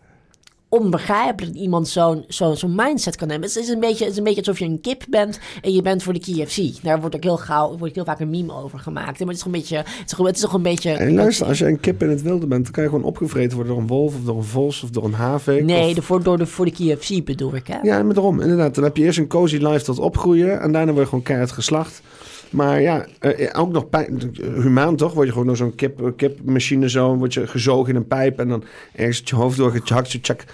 onbegrijpelijk 0.68 1.52
dat 1.52 1.62
iemand 1.62 1.88
zo'n 1.88 2.24
zo'n 2.28 2.56
zo'n 2.56 2.74
mindset 2.74 3.16
kan 3.16 3.28
hebben. 3.28 3.48
Het 3.48 3.58
is, 3.58 3.68
een 3.68 3.80
beetje, 3.80 4.04
het 4.04 4.12
is 4.12 4.18
een 4.18 4.24
beetje 4.24 4.40
alsof 4.40 4.58
je 4.58 4.64
een 4.64 4.80
kip 4.80 5.04
bent 5.10 5.38
en 5.62 5.72
je 5.72 5.82
bent 5.82 6.02
voor 6.02 6.12
de 6.12 6.18
KFC. 6.18 6.82
Daar 6.82 7.00
wordt 7.00 7.16
ook 7.16 7.22
heel 7.22 7.36
gauw 7.36 7.76
wordt 7.78 7.94
heel 7.94 8.04
vaak 8.04 8.20
een 8.20 8.30
meme 8.30 8.52
over 8.54 8.78
gemaakt. 8.78 9.18
Maar 9.18 9.26
het 9.28 9.36
is 9.36 9.42
toch 9.42 9.52
een 9.52 9.58
beetje... 9.58 9.76
Het 9.76 9.86
is 10.06 10.16
toch, 10.16 10.26
het 10.26 10.36
is 10.36 10.42
toch 10.42 10.52
een 10.52 10.62
beetje... 10.62 10.90
En 10.92 11.14
luister, 11.14 11.46
als 11.46 11.58
je 11.58 11.66
een 11.66 11.80
kip 11.80 12.02
in 12.02 12.08
het 12.08 12.22
wilde 12.22 12.46
bent, 12.46 12.62
dan 12.64 12.72
kan 12.72 12.82
je 12.82 12.88
gewoon 12.88 13.04
opgevreten 13.04 13.56
worden 13.56 13.72
door 13.72 13.82
een 13.82 13.88
wolf 13.88 14.14
of 14.14 14.22
door 14.24 14.36
een 14.36 14.44
vos 14.44 14.82
of 14.82 14.90
door 14.90 15.04
een 15.04 15.12
havik. 15.12 15.64
Nee, 15.64 15.88
of- 15.88 15.94
de, 15.94 16.02
voor, 16.02 16.22
door 16.22 16.38
de, 16.38 16.46
voor 16.46 16.64
de 16.64 16.70
KFC 16.96 17.24
bedoel 17.24 17.54
ik, 17.54 17.66
hè? 17.66 17.78
Ja, 17.82 18.02
maar 18.02 18.14
daarom, 18.14 18.40
inderdaad. 18.40 18.74
Dan 18.74 18.84
heb 18.84 18.96
je 18.96 19.02
eerst 19.02 19.18
een 19.18 19.26
cozy 19.26 19.56
life 19.56 19.84
tot 19.84 19.98
opgroeien 19.98 20.60
en 20.60 20.72
daarna 20.72 20.90
word 20.92 21.02
je 21.02 21.08
gewoon 21.08 21.24
keihard 21.24 21.52
geslacht. 21.52 22.02
Maar 22.50 22.80
ja, 22.80 23.06
eh, 23.18 23.60
ook 23.60 23.72
nog 23.72 23.88
pijn, 23.88 24.34
humaan 24.40 24.96
toch? 24.96 25.12
Word 25.12 25.26
je 25.26 25.32
gewoon 25.32 25.46
door 25.46 25.56
zo'n 25.56 25.74
kip, 25.74 26.12
kipmachine 26.16 26.90
zo, 26.90 27.16
word 27.16 27.34
je 27.34 27.46
gezogen 27.46 27.90
in 27.90 27.96
een 27.96 28.06
pijp 28.06 28.38
en 28.38 28.48
dan 28.48 28.64
ergens 28.94 29.22
je 29.24 29.34
hoofd 29.34 29.56
door 29.56 29.70
gechakt, 29.70 30.10
zo 30.10 30.18
tjak. 30.20 30.44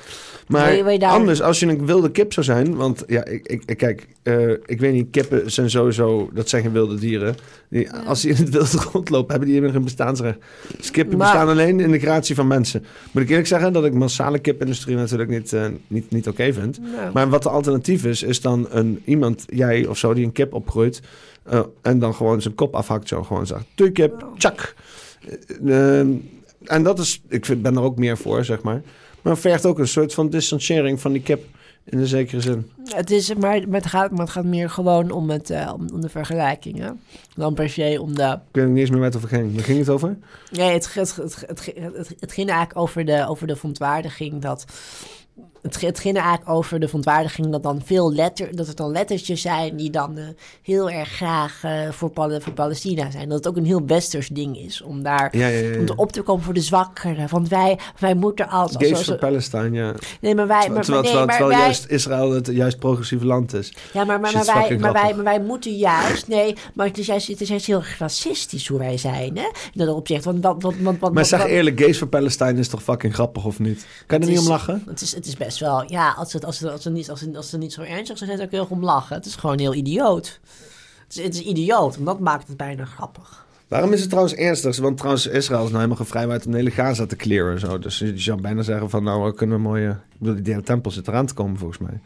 Maar 0.48 0.98
anders, 1.00 1.42
als 1.42 1.60
je 1.60 1.66
een 1.66 1.86
wilde 1.86 2.10
kip 2.10 2.32
zou 2.32 2.47
zijn... 2.47 2.76
Want 2.76 3.05
ja, 3.06 3.24
ik, 3.24 3.47
ik, 3.66 3.76
kijk, 3.76 4.06
eh, 4.23 4.50
ik 4.50 4.81
weet 4.81 4.92
niet, 4.92 5.10
kippen 5.10 5.50
zijn 5.52 5.70
sowieso... 5.70 6.31
Dat 6.32 6.48
zijn 6.48 6.62
geen 6.62 6.73
wilde 6.73 6.98
dieren. 6.98 7.34
Die, 7.68 7.90
Als 7.92 8.20
die 8.20 8.31
in 8.31 8.36
het 8.36 8.48
wilde 8.48 8.78
rondlopen, 8.92 9.31
hebben 9.31 9.48
die 9.48 9.70
geen 9.70 9.84
bestaansrecht. 9.84 10.39
Dus 10.76 10.90
kippen 10.90 11.18
Maar- 11.18 11.26
bestaan 11.31 11.48
alleen 11.48 11.81
in 11.81 11.90
de 11.90 11.98
creatie 11.98 12.34
van 12.34 12.47
mensen. 12.47 12.84
Moet 13.12 13.23
ik 13.23 13.28
eerlijk 13.28 13.48
zeggen 13.48 13.73
dat 13.73 13.84
ik 13.84 13.94
massale 13.94 14.39
kipindustrie 14.39 14.97
natuurlijk 14.97 15.31
niet, 15.31 15.52
eh, 15.52 15.64
niet, 15.86 16.10
niet 16.10 16.28
oké 16.28 16.52
vind. 16.52 16.78
Nou, 16.81 17.12
Maar 17.12 17.28
wat 17.28 17.42
de 17.42 17.48
alternatief 17.48 18.05
is, 18.05 18.23
is 18.23 18.40
dan 18.40 18.66
een, 18.70 19.02
iemand, 19.05 19.44
jij 19.47 19.86
of 19.86 19.98
zo, 19.98 20.14
die 20.14 20.24
een 20.24 20.32
kip 20.32 20.52
opgroeit... 20.55 21.00
eh, 21.44 21.60
en 21.82 21.98
dan 21.98 22.14
gewoon 22.14 22.42
zijn 22.42 22.55
kop 22.55 22.74
afhakt 22.74 23.08
zo. 23.08 23.23
Gewoon 23.23 23.47
zegt, 23.47 23.66
doei 23.74 23.92
kip, 23.92 24.26
tjak. 24.39 24.74
Eh, 25.66 25.98
en 26.64 26.82
dat 26.82 26.98
is, 26.98 27.23
ik 27.28 27.44
vind, 27.44 27.62
ben 27.62 27.76
er 27.76 27.82
ook 27.82 27.98
meer 27.98 28.16
voor, 28.16 28.44
zeg 28.44 28.62
maar. 28.62 28.82
Maar 29.23 29.32
het 29.32 29.42
vergt 29.42 29.66
ook 29.66 29.78
een 29.78 29.89
soort 29.89 30.14
van 30.14 30.28
distanciering 30.28 31.00
van 31.00 31.12
die 31.12 31.23
kip 31.23 31.44
in 31.84 31.98
een 31.98 32.06
zekere 32.06 32.40
zin. 32.40 32.70
Het 32.84 33.10
is, 33.10 33.34
maar, 33.34 33.60
het 33.70 33.86
gaat, 33.86 34.10
maar 34.10 34.20
het 34.20 34.31
gaat 34.31 34.44
meer 34.44 34.70
gewoon 34.70 35.10
om, 35.10 35.31
het, 35.31 35.50
eh, 35.50 35.73
om, 35.74 36.00
de 36.00 36.08
vergelijkingen. 36.08 37.00
Dan 37.34 37.55
per 37.55 37.70
se 37.70 37.98
om 38.00 38.14
de... 38.14 38.23
Ik 38.32 38.39
weet 38.52 38.68
niet 38.68 38.78
eens 38.78 38.90
meer 38.90 39.02
het 39.02 39.16
over 39.16 39.28
ging. 39.28 39.55
Waar 39.55 39.64
ging 39.64 39.78
het 39.78 39.89
over? 39.89 40.16
Nee, 40.50 40.73
het, 40.73 40.94
het, 40.94 41.16
het, 41.16 41.44
het, 41.47 41.73
het, 41.74 42.14
het 42.20 42.32
ging 42.32 42.48
eigenlijk 42.48 42.78
over 42.78 43.05
de, 43.05 43.26
over 43.28 43.47
de 43.47 43.56
verontwaardiging 43.56 44.42
dat... 44.42 44.64
Het, 45.65 45.81
het 45.81 46.01
ging 46.01 46.17
eigenlijk 46.17 46.49
over 46.49 46.81
de 46.81 46.86
verontwaardiging 46.86 47.51
dat 47.51 47.62
dan 47.62 47.81
veel 47.84 48.12
letter, 48.12 48.57
dat 48.57 48.67
het 48.67 48.76
dan 48.76 48.93
lettertjes 48.93 49.41
zijn 49.41 49.76
die 49.76 49.91
dan 49.91 50.17
eh, 50.17 50.25
heel 50.62 50.91
erg 50.91 51.09
graag 51.09 51.60
eh, 51.62 51.91
voor, 51.91 52.10
Pal 52.10 52.41
voor 52.41 52.52
Palestina 52.52 53.10
zijn. 53.10 53.28
Dat 53.28 53.39
het 53.39 53.49
ook 53.49 53.57
een 53.57 53.65
heel 53.65 53.86
westers 53.86 54.28
ding 54.28 54.59
is 54.59 54.83
om 54.83 55.02
daar 55.02 55.36
Ja, 55.36 55.47
ja, 55.47 55.68
ja. 55.68 55.78
om 55.78 55.86
te 55.86 55.97
op 55.97 56.12
te 56.12 56.23
komen 56.23 56.44
voor 56.44 56.55
de 56.55 56.60
zwakkeren. 56.60 57.28
Want 57.31 57.49
wij, 57.49 57.78
wij 57.99 58.15
moeten 58.15 58.49
als... 58.49 58.73
Gays 58.78 59.02
for 59.02 59.17
Palestine, 59.17 59.70
ja. 59.70 59.94
nee, 60.20 60.34
maar 60.34 60.47
wij... 60.47 60.60
Terwijl, 60.60 60.75
Maar, 60.75 60.84
terwijl, 60.84 61.02
nee, 61.02 61.12
terwijl, 61.12 61.26
maar 61.26 61.36
terwijl 61.36 61.59
wij, 61.59 61.59
juist 61.59 61.86
Israël 61.89 62.31
het 62.31 62.47
juist 62.47 62.78
progressieve 62.78 63.26
land 63.26 63.55
is. 63.55 63.73
Ja, 63.93 64.05
maar, 64.05 64.20
maar, 64.20 64.33
maar, 64.33 64.44
wij, 64.44 64.78
maar, 64.78 64.93
wij, 64.93 65.15
maar 65.15 65.25
wij 65.25 65.41
moeten 65.41 65.76
juist... 65.76 66.28
Nee, 66.28 66.55
maar 66.75 66.86
het 66.86 66.99
is 66.99 67.07
juist, 67.07 67.28
het 67.28 67.41
is 67.41 67.49
juist 67.49 67.67
heel 67.67 67.83
racistisch 67.99 68.68
hoe 68.68 68.78
wij 68.78 68.97
zijn, 68.99 69.36
hè? 69.36 69.47
In 69.73 69.84
dat 69.86 69.89
opzicht. 69.89 70.25
Want, 70.25 70.44
want, 70.44 70.83
want, 71.01 71.12
Maar 71.12 71.25
zeg 71.25 71.47
eerlijk, 71.47 71.81
Gays 71.81 71.99
for 71.99 72.09
Palestine 72.09 72.55
is 72.55 72.68
toch 72.68 72.83
fucking 72.83 73.15
grappig 73.15 73.44
of 73.44 73.59
niet? 73.59 73.86
Kan 74.07 74.18
je 74.18 74.25
er 74.25 74.31
niet 74.31 74.41
om 74.41 74.49
lachen? 74.49 74.83
Het 74.86 75.01
is, 75.01 75.15
het 75.15 75.26
is 75.26 75.36
best 75.36 75.53
wel... 75.60 75.91
Ja, 75.91 76.10
als 76.10 76.33
het, 76.33 76.44
als 76.44 76.58
het, 76.58 76.70
als 76.70 76.84
het, 76.84 76.92
niet, 76.92 77.10
als 77.10 77.20
het, 77.20 77.36
als 77.36 77.50
het 77.50 77.60
niet 77.60 77.73
zo 77.73 77.81
ernstig 77.81 78.18
zou 78.18 78.31
zijn, 78.31 78.36
zou 78.36 78.42
ik 78.42 78.52
er 78.52 78.58
heel 78.58 78.76
om 78.76 78.84
lachen. 78.84 79.16
Het 79.16 79.26
is 79.26 79.34
gewoon 79.34 79.58
heel 79.58 79.74
idioot. 79.74 80.41
Het 81.08 81.16
is, 81.16 81.23
het 81.24 81.34
is 81.34 81.41
idioot, 81.41 81.97
en 81.97 82.05
dat 82.05 82.20
maakt 82.20 82.49
het 82.49 82.57
bijna 82.57 82.84
grappig. 82.84 83.47
Waarom 83.68 83.92
is 83.92 84.00
het 84.00 84.08
trouwens 84.08 84.34
ernstig? 84.34 84.78
Want 84.78 84.97
trouwens, 84.97 85.26
Israël 85.26 85.65
is 85.65 85.70
nou 85.70 85.76
helemaal 85.76 85.97
gevrijwaard 86.05 86.47
om 86.47 86.50
de 86.52 86.58
hele 86.58 86.70
Gaza 86.70 87.07
te 87.07 87.16
clearen 87.16 87.52
en 87.52 87.60
zo. 87.60 87.78
Dus 87.78 87.99
je 87.99 88.18
zou 88.18 88.41
bijna 88.41 88.62
zeggen 88.62 88.91
van, 88.91 89.02
nou, 89.05 89.24
we 89.24 89.34
kunnen 89.34 89.57
een 89.57 89.62
mooie... 89.62 89.91
Ik 89.91 90.18
bedoel, 90.18 90.34
die 90.34 90.42
derde 90.42 90.62
tempel 90.62 90.91
zit 90.91 91.08
eraan 91.08 91.26
te 91.26 91.34
komen, 91.34 91.58
volgens 91.58 91.78
mij. 91.78 92.00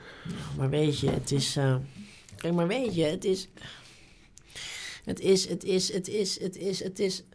Maar 0.57 0.71
weet 0.71 0.99
je, 0.99 1.11
het 1.11 1.33
is... 1.33 1.57
eh, 1.57 1.75
Kijk, 2.37 2.55
maar 2.55 2.67
weet 2.67 2.95
je, 2.95 3.05
het 3.05 3.25
is... 3.25 3.49
Het 5.05 5.21
is, 5.21 5.49
het 5.49 5.65
is, 5.65 5.93
het 5.93 6.09
is, 6.09 6.41
het 6.41 6.57
is, 6.57 6.83
het 6.83 6.99
is... 6.99 7.17
Het 7.17 7.27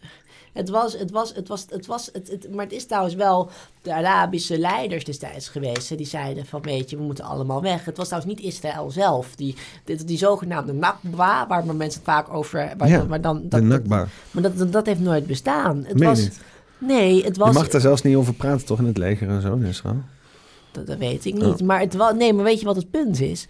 was, 0.69 0.97
het 0.97 1.11
was, 1.11 1.33
het 1.35 1.47
was, 1.47 1.65
het 1.69 1.85
was, 1.85 2.09
het, 2.13 2.29
het, 2.31 2.53
maar 2.55 2.63
het 2.65 2.73
is 2.73 2.85
trouwens 2.85 3.15
wel 3.15 3.49
de 3.81 3.93
Arabische 3.93 4.57
leiders 4.57 5.03
destijds 5.03 5.47
geweest. 5.49 5.89
hè, 5.89 5.95
Die 5.95 6.05
zeiden 6.05 6.45
van, 6.45 6.61
weet 6.61 6.89
je, 6.89 6.97
we 6.97 7.03
moeten 7.03 7.23
allemaal 7.23 7.61
weg. 7.61 7.85
Het 7.85 7.97
was 7.97 8.07
trouwens 8.07 8.33
niet 8.35 8.45
Israël 8.45 8.91
zelf. 8.91 9.35
Die, 9.35 9.55
die, 9.83 10.03
die 10.03 10.17
zogenaamde 10.17 10.73
Nakba, 10.73 11.47
waar 11.47 11.65
maar 11.65 11.75
mensen 11.75 12.01
het 12.01 12.09
vaak 12.09 12.33
over... 12.33 12.73
Waar, 12.77 12.87
Ja, 12.87 13.03
maar 13.03 13.21
dan, 13.21 13.41
De 13.41 13.47
dat, 13.47 13.61
Nakba. 13.61 14.07
maar 14.31 14.43
dat, 14.43 14.57
dat, 14.57 14.71
dat 14.73 14.85
heeft 14.85 14.99
nooit 14.99 15.27
bestaan. 15.27 15.83
Het 15.87 15.99
Meen 15.99 16.09
was, 16.09 16.19
niet? 16.19 16.39
Nee, 16.77 17.23
het 17.23 17.37
was... 17.37 17.47
Je 17.47 17.53
mag 17.53 17.67
daar 17.69 17.81
zelfs 17.81 18.01
niet 18.01 18.15
over 18.15 18.33
praten, 18.33 18.65
toch, 18.65 18.79
in 18.79 18.85
het 18.85 18.97
leger 18.97 19.29
en 19.29 19.41
zo 19.41 19.53
in 19.53 19.63
Israël? 19.63 20.01
Dat, 20.71 20.87
dat 20.87 20.97
weet 20.97 21.25
ik 21.25 21.33
niet. 21.33 21.63
Maar 21.63 21.79
het 21.79 21.93
was, 21.93 22.13
nee, 22.13 22.33
maar 22.33 22.43
weet 22.43 22.59
je 22.59 22.65
wat 22.65 22.75
het 22.75 22.91
punt 22.91 23.21
is? 23.21 23.47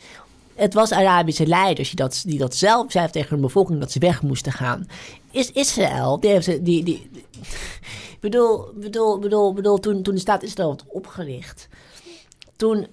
Het 0.56 0.74
was 0.74 0.92
Arabische 0.92 1.48
leiders 1.48 1.88
die 1.88 1.98
dat, 1.98 2.24
die 2.26 2.38
dat 2.38 2.56
zelf 2.56 2.92
zeiden 2.92 3.14
tegen 3.14 3.30
hun 3.30 3.42
bevolking 3.42 3.80
dat 3.80 3.92
ze 3.92 4.00
weg 4.00 4.22
moesten 4.22 4.52
gaan. 4.52 4.88
Is 5.34 5.52
Israël, 5.52 6.20
die 6.20 6.30
heeft 6.30 6.46
die, 6.46 6.62
die, 6.62 6.84
die- 6.84 7.26
bedoel, 8.20 8.72
bedoel, 8.76 9.20
bedoel, 9.20 9.54
bedoel, 9.54 9.80
toen, 9.80 10.04
toen 10.04 10.14
de 10.14 10.20
staat 10.20 10.44
Israël 10.44 10.70
werd 10.70 10.84
opgericht, 10.88 11.68
toen, 12.56 12.88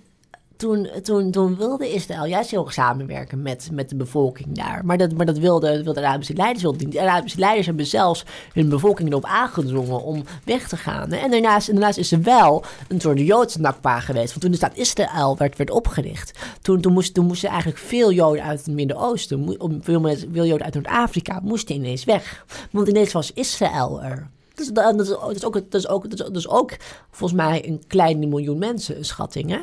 toen, 0.61 0.89
toen, 1.03 1.31
toen 1.31 1.57
wilde 1.57 1.93
Israël 1.93 2.25
juist 2.25 2.51
heel 2.51 2.65
erg 2.65 2.73
samenwerken 2.73 3.43
met, 3.43 3.69
met 3.73 3.89
de 3.89 3.97
bevolking 3.97 4.57
daar. 4.57 4.85
Maar 4.85 4.99
dat, 4.99 5.13
maar 5.13 5.27
dat 5.27 5.39
wilden 5.39 5.85
wilde 5.85 6.01
de 6.01 6.07
Arabische 6.07 6.35
leiders 6.35 6.63
wilden 6.63 6.85
niet. 6.85 6.93
De 6.93 7.01
Arabische 7.01 7.39
leiders 7.39 7.67
hebben 7.67 7.87
zelfs 7.87 8.25
hun 8.53 8.69
bevolking 8.69 9.09
erop 9.09 9.25
aangedrongen 9.25 10.03
om 10.03 10.25
weg 10.45 10.69
te 10.69 10.77
gaan. 10.77 11.13
En 11.13 11.31
daarnaast, 11.31 11.67
daarnaast 11.67 11.99
is 11.99 12.13
er 12.13 12.23
wel 12.23 12.65
een 12.89 13.01
soort 13.01 13.19
Joodse 13.21 13.61
nakpa 13.61 14.01
geweest. 14.01 14.29
Want 14.29 14.41
toen 14.41 14.51
de 14.51 14.57
staat 14.57 14.77
Israël 14.77 15.37
werd, 15.37 15.57
werd 15.57 15.71
opgericht, 15.71 16.39
toen, 16.63 16.85
moest, 16.89 17.17
moesten 17.17 17.49
eigenlijk 17.49 17.79
veel 17.79 18.13
Joden 18.13 18.45
uit 18.45 18.65
het 18.65 18.75
Midden-Oosten, 18.75 19.57
veel, 19.81 20.17
veel 20.33 20.47
Joden 20.47 20.65
uit 20.65 20.75
Noord-Afrika, 20.75 21.41
moesten 21.43 21.75
ineens 21.75 22.05
weg. 22.05 22.45
Want 22.71 22.89
ineens 22.89 23.13
was 23.13 23.33
Israël 23.33 24.03
er. 24.03 24.29
Dus 24.55 24.69
dat, 24.69 25.01
is, 26.37 26.49
ook- 26.49 26.77
volgens 27.11 27.41
mij 27.41 27.69
een 27.69 27.83
klein 27.87 28.29
miljoen 28.29 28.59
mensen, 28.59 28.97
een 28.97 29.05
schatting, 29.05 29.51
hè? 29.51 29.59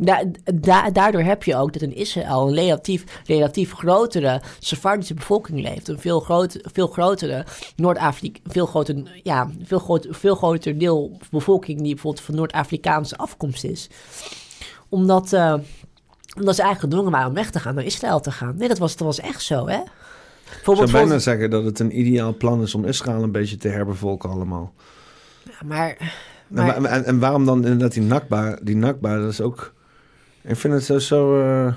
Da- 0.00 0.24
da- 0.54 0.90
daardoor 0.90 1.20
heb 1.22 1.42
je 1.42 1.56
ook 1.56 1.72
dat 1.72 1.82
in 1.82 1.94
Israël 1.96 2.48
een 2.48 2.54
relatief, 2.54 3.04
relatief 3.26 3.72
grotere 3.72 4.42
Sephardische 4.58 5.14
bevolking 5.14 5.60
leeft. 5.60 5.88
Een 5.88 5.98
veel, 5.98 6.20
groot, 6.20 6.58
veel 6.62 6.86
grotere 6.86 7.44
Noord-Afrika, 7.76 8.40
veel 8.46 8.66
groter, 8.66 9.20
ja, 9.22 9.50
veel, 9.62 9.78
groot, 9.78 10.06
veel 10.10 10.34
groter 10.34 10.78
deel 10.78 11.18
bevolking 11.30 11.80
die 11.82 11.92
bijvoorbeeld 11.94 12.24
van 12.24 12.34
Noord-Afrikaanse 12.34 13.16
afkomst 13.16 13.64
is. 13.64 13.88
Omdat, 14.88 15.32
eh, 15.32 15.54
omdat 16.36 16.54
ze 16.54 16.62
eigenlijk 16.62 16.80
gedwongen 16.80 17.10
waren 17.12 17.28
om 17.28 17.34
weg 17.34 17.50
te 17.50 17.60
gaan, 17.60 17.74
naar 17.74 17.84
Israël 17.84 18.20
te 18.20 18.30
gaan. 18.30 18.54
Nee, 18.56 18.68
dat 18.68 18.78
was, 18.78 18.96
dat 18.96 19.06
was 19.06 19.20
echt 19.20 19.42
zo, 19.42 19.68
hè? 19.68 19.78
Ik 19.78 20.64
zou 20.64 20.66
bijna 21.08 21.18
zeggen 21.18 21.50
dat 21.50 21.64
het 21.64 21.78
een 21.78 21.98
ideaal 21.98 22.36
plan 22.36 22.62
is 22.62 22.74
om 22.74 22.84
Israël 22.84 23.22
een 23.22 23.32
beetje 23.32 23.56
te 23.56 23.68
herbevolken 23.68 24.30
allemaal. 24.30 24.72
Ja, 25.44 25.52
maar, 25.66 25.88
En, 25.98 26.06
maar, 26.48 26.80
wa- 26.82 26.88
en, 26.88 27.04
en 27.04 27.18
waarom 27.18 27.44
dan 27.44 27.56
inderdaad 27.64 27.92
die 27.92 28.02
Nakba? 28.02 28.58
Die 28.62 28.76
Nakba, 28.76 29.18
dat 29.18 29.30
is 29.32 29.40
ook... 29.40 29.76
Ik 30.42 30.56
vind 30.56 30.74
het 30.74 30.84
zo... 30.84 30.98
zo 30.98 31.40
eh, 31.40 31.72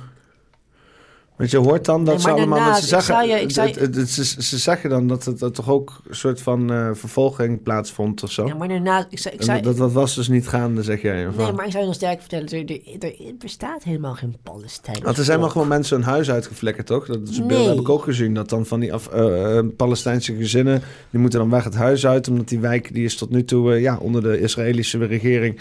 Want 1.42 1.54
je 1.54 1.58
hoort 1.70 1.86
dan 1.86 2.06
dat 2.06 2.14
Nee, 2.14 2.24
ze 2.24 2.30
allemaal... 2.32 2.66
dat 2.72 2.80
ze, 2.80 2.88
zeggen, 2.88 3.28
je- 3.28 3.34
het- 3.34 3.96
het- 3.96 4.10
ze, 4.10 4.24
ze 4.44 4.58
zeggen 4.58 4.90
dan 4.90 5.08
dat 5.08 5.26
het 5.26 5.40
dat 5.40 5.56
toch 5.56 5.70
ook 5.70 6.02
een 6.08 6.16
soort 6.16 6.42
van 6.42 6.72
eh, 6.72 6.90
vervolging 6.94 7.64
plaatsvond 7.64 8.24
of 8.24 8.32
zo. 8.32 8.46
ja, 8.48 8.56
maar 8.56 8.68
daarna, 8.68 9.06
ik 9.10 9.20
zou, 9.20 9.36
ik 9.36 9.42
zou, 9.42 9.62
dat, 9.62 9.78
dat 9.78 9.92
was 9.92 10.16
dus 10.16 10.28
niet 10.28 10.48
gaande, 10.48 10.84
zeg 10.84 11.02
jij. 11.02 11.16
Nee, 11.38 11.52
maar 11.52 11.66
ik 11.66 11.72
zou 11.72 11.80
je 11.80 11.86
nog 11.86 11.96
sterker 11.96 12.20
vertellen, 12.20 12.48
er, 12.48 12.76
er, 13.00 13.26
er 13.28 13.36
bestaat 13.40 13.84
helemaal 13.84 14.14
geen 14.14 14.36
Palestijn. 14.44 15.00
Want 15.04 15.18
er 15.18 15.24
zijn 15.24 15.40
wel 15.40 15.50
gewoon 15.50 15.68
mensen 15.68 15.96
hun 15.98 16.06
huis 16.06 16.32
uitgeflikkerd, 16.32 16.88
toch? 16.88 17.06
Dat 17.06 17.20
is 17.30 17.38
een 17.38 17.48
beeld 17.48 17.60
Nee. 17.60 17.70
heb 17.70 17.80
ik 17.80 17.90
ook 17.90 18.04
gezien. 18.04 18.34
Dat 18.34 18.50
dan 18.50 18.66
van 18.66 18.80
die 18.80 18.94
af, 18.94 19.08
eh, 19.08 19.58
eh, 19.58 19.66
Palestijnse 19.78 20.36
gezinnen, 20.36 20.82
die 21.10 21.20
moeten 21.20 21.40
dan 21.40 21.50
weg 21.50 21.64
het 21.64 21.76
huis 21.76 22.06
uit. 22.08 22.28
Omdat 22.28 22.48
die 22.50 22.60
wijk, 22.60 22.94
die 22.94 23.04
is 23.06 23.16
tot 23.18 23.30
nu 23.30 23.44
toe 23.46 23.80
ja, 23.82 23.98
onder 23.98 24.22
de 24.22 24.40
Israëlische 24.40 25.06
regering 25.06 25.60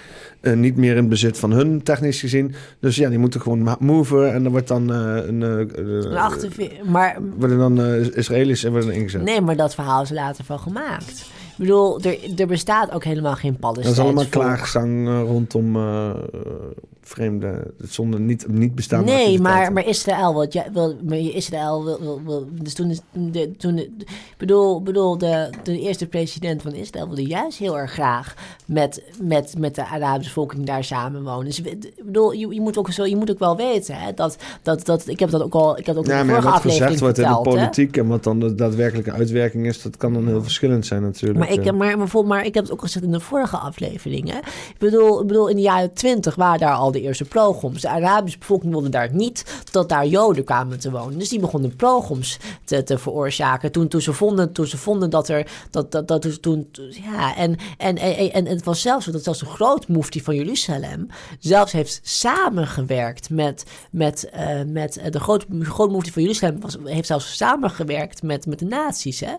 niet 0.54 0.76
meer 0.76 0.96
in 0.96 1.08
bezit 1.08 1.38
van 1.38 1.50
hun, 1.52 1.82
technisch 1.82 2.20
gezien. 2.20 2.54
Dus 2.80 2.96
ja, 2.96 3.08
die 3.08 3.18
moeten 3.18 3.40
gewoon 3.40 3.76
moven. 3.80 4.32
En 4.32 4.44
er 4.44 4.50
wordt 4.50 4.68
dan 4.68 4.88
een... 4.88 5.69
eh, 5.74 5.80
eh, 5.98 6.04
Een 6.04 6.16
achterve- 6.16 6.70
maar 6.84 7.18
worden 7.38 7.58
dan 7.58 7.80
eh, 7.82 8.16
Israëli's 8.16 8.64
en 8.64 8.70
worden 8.70 8.92
ingezet. 8.92 9.22
nee, 9.22 9.40
maar 9.40 9.56
dat 9.56 9.74
verhaal 9.74 10.02
is 10.02 10.08
er 10.08 10.14
later 10.14 10.44
van 10.44 10.58
gemaakt. 10.58 11.10
Ik 11.50 11.56
bedoel, 11.66 12.00
er, 12.00 12.18
er 12.36 12.46
bestaat 12.46 12.92
ook 12.92 13.04
helemaal 13.04 13.34
geen 13.34 13.50
Dat 13.52 13.60
Palestijns 13.60 13.96
is 13.98 14.04
allemaal 14.04 14.22
volk. 14.22 14.32
klaagzang 14.34 15.08
eh, 15.08 15.20
rondom 15.20 15.76
vreemde, 17.02 17.74
zonder 17.78 18.20
niet, 18.20 18.48
niet 18.48 18.74
bestaande 18.74 19.12
Nee, 19.12 19.40
maar, 19.40 19.72
maar 19.72 19.86
Israël, 19.86 20.34
wat 20.34 20.52
ja, 20.52 20.64
wil, 20.72 20.96
maar 21.04 21.18
Israël 21.18 21.84
wil, 21.84 21.98
wil, 22.00 22.20
wil- 22.24 22.48
dus 22.52 22.74
toen, 22.74 22.98
de, 23.12 23.56
toen 23.56 23.74
de, 23.76 23.90
bedoel, 24.36 24.82
bedoel 24.82 25.18
de, 25.18 25.50
de 25.62 25.80
eerste 25.80 26.06
president 26.06 26.62
van 26.62 26.72
Israël 26.72 27.06
wilde 27.06 27.26
juist 27.26 27.58
heel 27.58 27.78
erg 27.78 27.92
graag 27.92 28.34
met, 28.66 29.02
met, 29.22 29.54
met 29.58 29.74
de 29.74 29.86
Arabische 29.86 30.32
volking 30.32 30.66
daar 30.66 30.84
samenwonen. 30.84 31.44
Dus 31.44 31.62
bedoel, 32.04 32.32
je, 32.32 32.54
je 32.54 32.60
moet 32.60 32.78
ook 32.78 32.90
zo, 32.92 33.06
je 33.06 33.16
moet 33.16 33.30
ook 33.30 33.38
wel 33.38 33.56
weten, 33.56 33.94
hè, 33.94 34.14
dat, 34.14 34.36
dat, 34.62 34.84
dat, 34.86 35.08
ik 35.08 35.18
heb 35.18 35.30
dat 35.30 35.42
ook 35.42 35.54
al, 35.54 35.78
ik 35.78 35.86
heb 35.86 35.94
dat 35.94 36.04
ook 36.04 36.10
Ja, 36.10 36.24
maar 36.24 36.42
wat 36.42 36.60
gezegd 36.60 37.00
wordt 37.00 37.18
in 37.18 37.24
de 37.24 37.34
hè. 37.34 37.40
politiek 37.40 37.96
en 37.96 38.06
wat 38.06 38.24
dan 38.24 38.40
de 38.40 38.54
daadwerkelijke 38.54 39.12
uitwerking 39.12 39.66
is, 39.66 39.82
dat 39.82 39.96
kan 39.96 40.12
dan 40.12 40.26
heel 40.26 40.42
verschillend 40.42 40.86
zijn 40.86 41.02
natuurlijk. 41.02 41.38
Maar 41.38 41.52
ik, 41.52 41.64
heb, 41.64 41.74
maar, 41.74 41.98
maar, 41.98 42.08
vol- 42.08 42.22
maar 42.22 42.44
ik 42.44 42.54
heb 42.54 42.64
het 42.64 42.72
ook 42.72 42.80
gezegd 42.80 43.04
in 43.04 43.12
de 43.12 43.20
vorige 43.20 43.56
aflevering. 43.56 44.30
Hè? 44.30 44.38
Ik, 44.38 44.74
bedoel, 44.78 45.20
ik 45.20 45.26
bedoel, 45.26 45.48
in 45.48 45.56
de 45.56 45.62
jaren 45.62 45.92
twintig 45.92 46.34
waren 46.34 46.60
daar 46.60 46.74
al 46.74 46.89
de 46.92 47.00
eerste 47.00 47.24
progroms. 47.24 47.80
De 47.80 47.88
Arabische 47.88 48.38
bevolking 48.38 48.72
wilde 48.72 48.88
daar 48.88 49.12
niet 49.12 49.44
dat 49.70 49.88
daar 49.88 50.06
Joden 50.06 50.44
kwamen 50.44 50.80
te 50.80 50.90
wonen. 50.90 51.18
Dus 51.18 51.28
die 51.28 51.40
begonnen 51.40 51.76
progroms 51.76 52.38
te, 52.64 52.82
te 52.82 52.98
veroorzaken. 52.98 53.72
Toen, 53.72 53.88
toen, 53.88 54.00
ze 54.00 54.12
vonden, 54.12 54.52
toen 54.52 54.66
ze 54.66 54.76
vonden 54.76 55.10
dat 55.10 55.28
er. 55.28 55.50
Dat, 55.70 55.92
dat, 55.92 56.08
dat, 56.08 56.42
toen, 56.42 56.70
ja, 56.90 57.36
en, 57.36 57.56
en, 57.78 57.96
en, 57.96 58.30
en 58.30 58.46
het 58.46 58.64
was 58.64 58.80
zelfs 58.80 59.04
zo 59.04 59.12
dat 59.12 59.24
zelfs 59.24 59.38
de 59.38 59.46
grootmoefti 59.46 60.22
van 60.22 60.34
Jeruzalem. 60.34 61.06
zelfs 61.38 61.72
heeft 61.72 62.00
samengewerkt 62.02 63.30
met. 63.30 63.64
met, 63.90 64.28
eh, 64.30 64.62
met 64.66 65.00
de 65.10 65.20
groot, 65.20 65.46
grootmoefti 65.60 66.12
van 66.12 66.22
Jeruzalem. 66.22 66.60
Heeft 66.84 67.06
zelfs 67.06 67.36
samengewerkt 67.36 68.22
met, 68.22 68.46
met 68.46 68.58
de 68.58 68.64
nazi's. 68.64 69.20
Hè? 69.20 69.34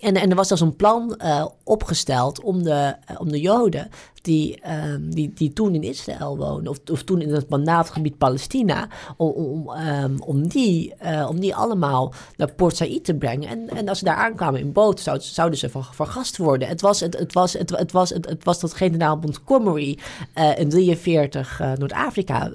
En, 0.00 0.14
en 0.14 0.30
er 0.30 0.36
was 0.36 0.46
zelfs 0.46 0.62
een 0.62 0.76
plan 0.76 1.16
eh, 1.16 1.46
opgesteld 1.64 2.40
om 2.40 2.62
de, 2.62 2.94
eh, 3.04 3.20
om 3.20 3.30
de 3.30 3.40
Joden 3.40 3.90
die, 4.28 4.60
ehm, 4.60 5.10
die, 5.10 5.32
die 5.34 5.52
toen 5.52 5.74
in 5.74 5.82
Israël 5.82 6.36
woonden, 6.36 6.68
of, 6.68 6.78
of 6.92 7.02
toen 7.02 7.20
in 7.20 7.32
het 7.32 7.48
mandaatgebied 7.48 8.18
Palestina, 8.18 8.88
om, 9.16 9.30
om, 9.30 9.72
ehm, 9.74 10.18
om, 10.18 10.48
die, 10.48 10.94
eh, 10.94 11.26
om 11.28 11.40
die 11.40 11.54
allemaal 11.54 12.12
naar 12.36 12.52
Port 12.52 12.76
Said 12.76 13.04
te 13.04 13.14
brengen. 13.14 13.48
En, 13.48 13.68
en 13.68 13.88
als 13.88 13.98
ze 13.98 14.04
daar 14.04 14.16
aankwamen 14.16 14.60
in 14.60 14.72
boot, 14.72 15.00
zouden, 15.00 15.26
zouden 15.26 15.58
ze 15.58 15.68
vergast 15.68 16.36
worden. 16.36 16.68
Het 16.68 16.80
was, 16.80 17.00
het, 17.00 17.18
het 17.18 17.32
was, 17.32 17.52
het, 17.52 17.92
was, 17.92 18.10
het, 18.10 18.28
het 18.28 18.44
was 18.44 18.60
dat 18.60 18.74
generaal 18.74 19.16
Montgomery 19.16 19.98
uh, 20.38 20.58
in 20.58 20.68
43 20.68 21.62
Noord-Afrika 21.78 22.50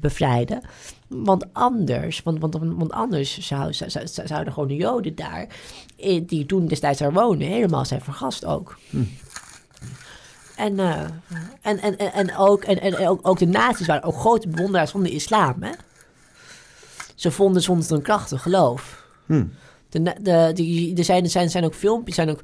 bevrijden. 0.00 0.60
Want 1.08 1.44
anders, 1.52 2.22
want, 2.22 2.38
want, 2.40 2.92
anders 2.92 3.38
zou, 3.38 3.72
zou, 3.72 3.90
zou, 3.90 4.06
zouden 4.26 4.52
gewoon 4.52 4.68
de 4.68 4.76
Joden 4.76 5.14
daar, 5.14 5.46
die 6.26 6.46
toen 6.46 6.66
destijds 6.66 6.98
daar 6.98 7.12
wonen, 7.12 7.46
helemaal 7.46 7.84
zijn 7.84 8.00
vergast 8.00 8.44
ook. 8.44 8.78
Hm. 8.90 9.02
En, 10.58 10.78
uh, 10.78 11.00
en, 11.60 11.78
en, 11.80 11.98
en, 11.98 12.36
ook, 12.36 12.64
en, 12.64 12.80
en 12.80 13.08
ook, 13.08 13.28
ook 13.28 13.38
de 13.38 13.46
nazi's 13.46 13.86
waren 13.86 14.02
ook 14.02 14.16
grote 14.16 14.48
bewonderaars 14.48 14.90
van 14.90 15.02
de 15.02 15.10
islam. 15.10 15.62
Hè? 15.62 15.70
Ze 17.14 17.30
vonden 17.30 17.62
zonder 17.62 17.92
een 17.92 18.02
krachtig 18.02 18.42
geloof. 18.42 19.06
Hm. 19.26 19.44
De, 19.88 20.14
de, 20.20 20.50
die, 20.54 20.96
er, 20.96 21.04
zijn, 21.04 21.24
er, 21.24 21.30
zijn, 21.30 21.50
zijn 21.50 21.64
ook 21.64 21.74
filmpjes, 21.74 22.14
zijn 22.14 22.30
ook, 22.30 22.40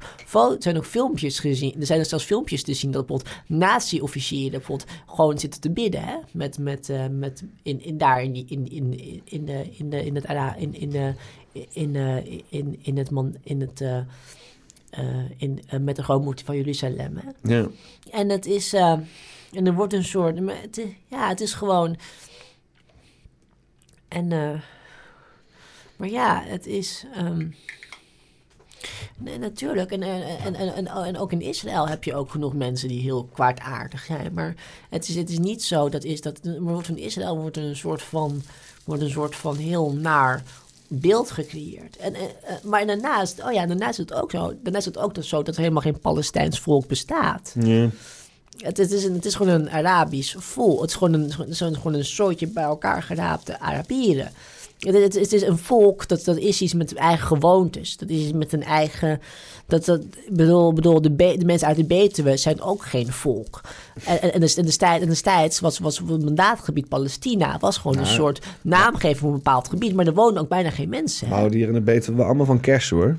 zijn 0.59 0.77
ook 0.77 0.85
filmpjes 0.85 1.39
gezien. 1.39 1.75
Er 1.79 1.85
zijn 1.85 1.99
er 1.99 2.05
zelfs 2.05 2.25
filmpjes 2.25 2.63
te 2.63 2.73
zien 2.73 2.91
dat 2.91 3.05
bijvoorbeeld 3.05 3.35
nazi-officieren 3.47 4.51
bijvoorbeeld 4.51 4.89
gewoon 5.05 5.39
zitten 5.39 5.61
te 5.61 5.71
bidden. 5.71 6.03
Hè? 6.03 6.15
Met, 6.31 6.57
met, 6.57 6.89
uh, 6.89 7.05
met 7.11 7.43
in, 7.63 7.83
in, 7.83 7.97
daar 7.97 8.23
in, 8.23 8.31
die, 8.31 8.45
in, 8.47 8.71
in, 8.71 9.21
in, 9.23 9.45
de, 9.45 9.69
in, 9.77 9.89
de, 9.89 10.05
in 10.05 10.15
het 10.15 10.25
in, 10.57 10.73
in, 10.73 10.89
de, 10.89 11.13
in, 11.51 11.95
in, 11.95 12.43
in, 12.49 12.79
in 12.81 12.97
het 12.97 13.09
man, 13.09 13.35
in 13.43 13.61
het 13.61 13.81
uh, 13.81 13.97
in, 15.37 15.61
uh, 15.73 15.79
met 15.79 15.95
de 15.95 16.03
grootmoeder 16.03 16.45
van 16.45 16.55
Jeruzalem. 16.55 17.17
Hè? 17.17 17.55
Ja. 17.55 17.67
En 18.11 18.29
het 18.29 18.45
is, 18.45 18.73
uh, 18.73 18.91
en 19.51 19.65
er 19.65 19.73
wordt 19.73 19.93
een 19.93 20.03
soort, 20.03 20.37
het 20.37 20.81
ja, 21.07 21.27
het 21.27 21.41
is 21.41 21.53
gewoon, 21.53 21.97
en, 24.07 24.27
maar 25.95 26.09
ja, 26.09 26.43
het 26.45 26.65
is, 26.65 27.05
um, 27.17 27.55
nee, 29.17 29.37
natuurlijk, 29.37 29.91
en, 29.91 30.03
en, 30.03 30.55
en, 30.55 30.75
en, 30.75 30.87
en 30.87 31.17
ook 31.17 31.31
in 31.31 31.41
Israël 31.41 31.87
heb 31.87 32.03
je 32.03 32.15
ook 32.15 32.31
genoeg 32.31 32.53
mensen 32.53 32.87
die 32.87 33.01
heel 33.01 33.23
kwaadaardig 33.33 34.03
zijn, 34.03 34.33
maar 34.33 34.55
het 34.89 35.07
is, 35.07 35.15
het 35.15 35.29
is 35.29 35.39
niet 35.39 35.63
zo, 35.63 35.89
dat 35.89 36.03
is, 36.03 36.21
dat, 36.21 36.39
wordt 36.59 36.87
van 36.87 36.97
Israël 36.97 37.37
wordt 37.37 37.57
een 37.57 37.75
soort 37.75 38.01
van, 38.01 38.41
wordt 38.83 39.01
een 39.01 39.09
soort 39.09 39.35
van 39.35 39.55
heel 39.55 39.93
naar 39.93 40.43
beeld 40.87 41.31
gecreëerd. 41.31 41.97
En, 41.97 42.13
en, 42.13 42.29
maar 42.63 42.85
daarnaast, 42.85 43.43
oh 43.43 43.51
ja, 43.51 43.65
daarnaast 43.65 43.99
is 43.99 44.05
het 44.09 44.13
ook 44.13 44.31
zo, 44.31 44.53
daarnaast 44.63 44.87
is 44.87 44.93
het 44.95 44.97
ook 44.97 45.15
zo 45.19 45.43
dat 45.43 45.55
er 45.55 45.61
helemaal 45.61 45.81
geen 45.81 45.99
Palestijns 45.99 46.59
volk 46.59 46.87
bestaat. 46.87 47.55
Ja. 47.59 47.89
Het, 48.57 48.77
het, 48.77 48.91
is 48.91 49.03
een, 49.03 49.13
het 49.13 49.25
is 49.25 49.35
gewoon 49.35 49.53
een 49.53 49.69
Arabisch 49.69 50.35
volk. 50.37 50.81
Het 50.81 50.89
is 50.89 50.95
gewoon 50.95 51.13
een, 51.13 51.31
is 51.47 51.57
gewoon 51.57 51.93
een 51.93 52.05
soortje 52.05 52.47
bij 52.47 52.63
elkaar 52.63 53.03
geraapte 53.03 53.59
Arabieren. 53.59 54.31
Het, 54.79 54.93
het, 54.95 55.13
het, 55.13 55.33
is 55.33 55.41
een 55.41 55.57
volk, 55.57 56.07
dat, 56.07 56.23
dat 56.23 56.37
is 56.37 56.61
iets 56.61 56.73
met 56.73 56.93
eigen 56.93 57.27
gewoontes. 57.27 57.97
Dat 57.97 58.09
is 58.09 58.21
iets 58.21 58.31
met 58.31 58.53
een 58.53 58.63
eigen... 58.63 59.21
Dat, 59.67 59.85
dat, 59.85 60.01
bedoel, 60.29 60.73
bedoel 60.73 61.01
de, 61.01 61.15
de 61.15 61.45
mensen 61.45 61.67
uit 61.67 61.77
de 61.77 61.83
Betuwe 61.83 62.37
zijn 62.37 62.61
ook 62.61 62.85
geen 62.85 63.11
volk. 63.11 63.61
En, 64.03 64.21
en, 64.21 64.31
en, 64.31 64.39
destijds, 64.39 65.05
destijds 65.05 65.59
was, 65.59 65.79
was 65.79 65.97
het 65.97 66.23
mandaatgebied 66.23 66.89
Palestina... 66.89 67.57
was 67.59 67.77
gewoon 67.77 67.97
een 67.97 68.05
soort 68.05 68.45
naamgeving 68.61 69.17
voor 69.17 69.29
een 69.29 69.35
bepaald 69.35 69.67
gebied. 69.67 69.93
Maar 69.93 70.07
er 70.07 70.13
wonen 70.13 70.41
ook 70.41 70.49
bijna 70.49 70.69
geen 70.69 70.89
mensen. 70.89 71.27
We 71.27 71.33
houden 71.33 71.57
hier 71.57 71.67
in 71.67 71.73
de 71.73 71.81
Betuwe 71.81 72.23
allemaal 72.23 72.45
van 72.45 72.59
kersen, 72.59 72.97
hoor. 72.97 73.17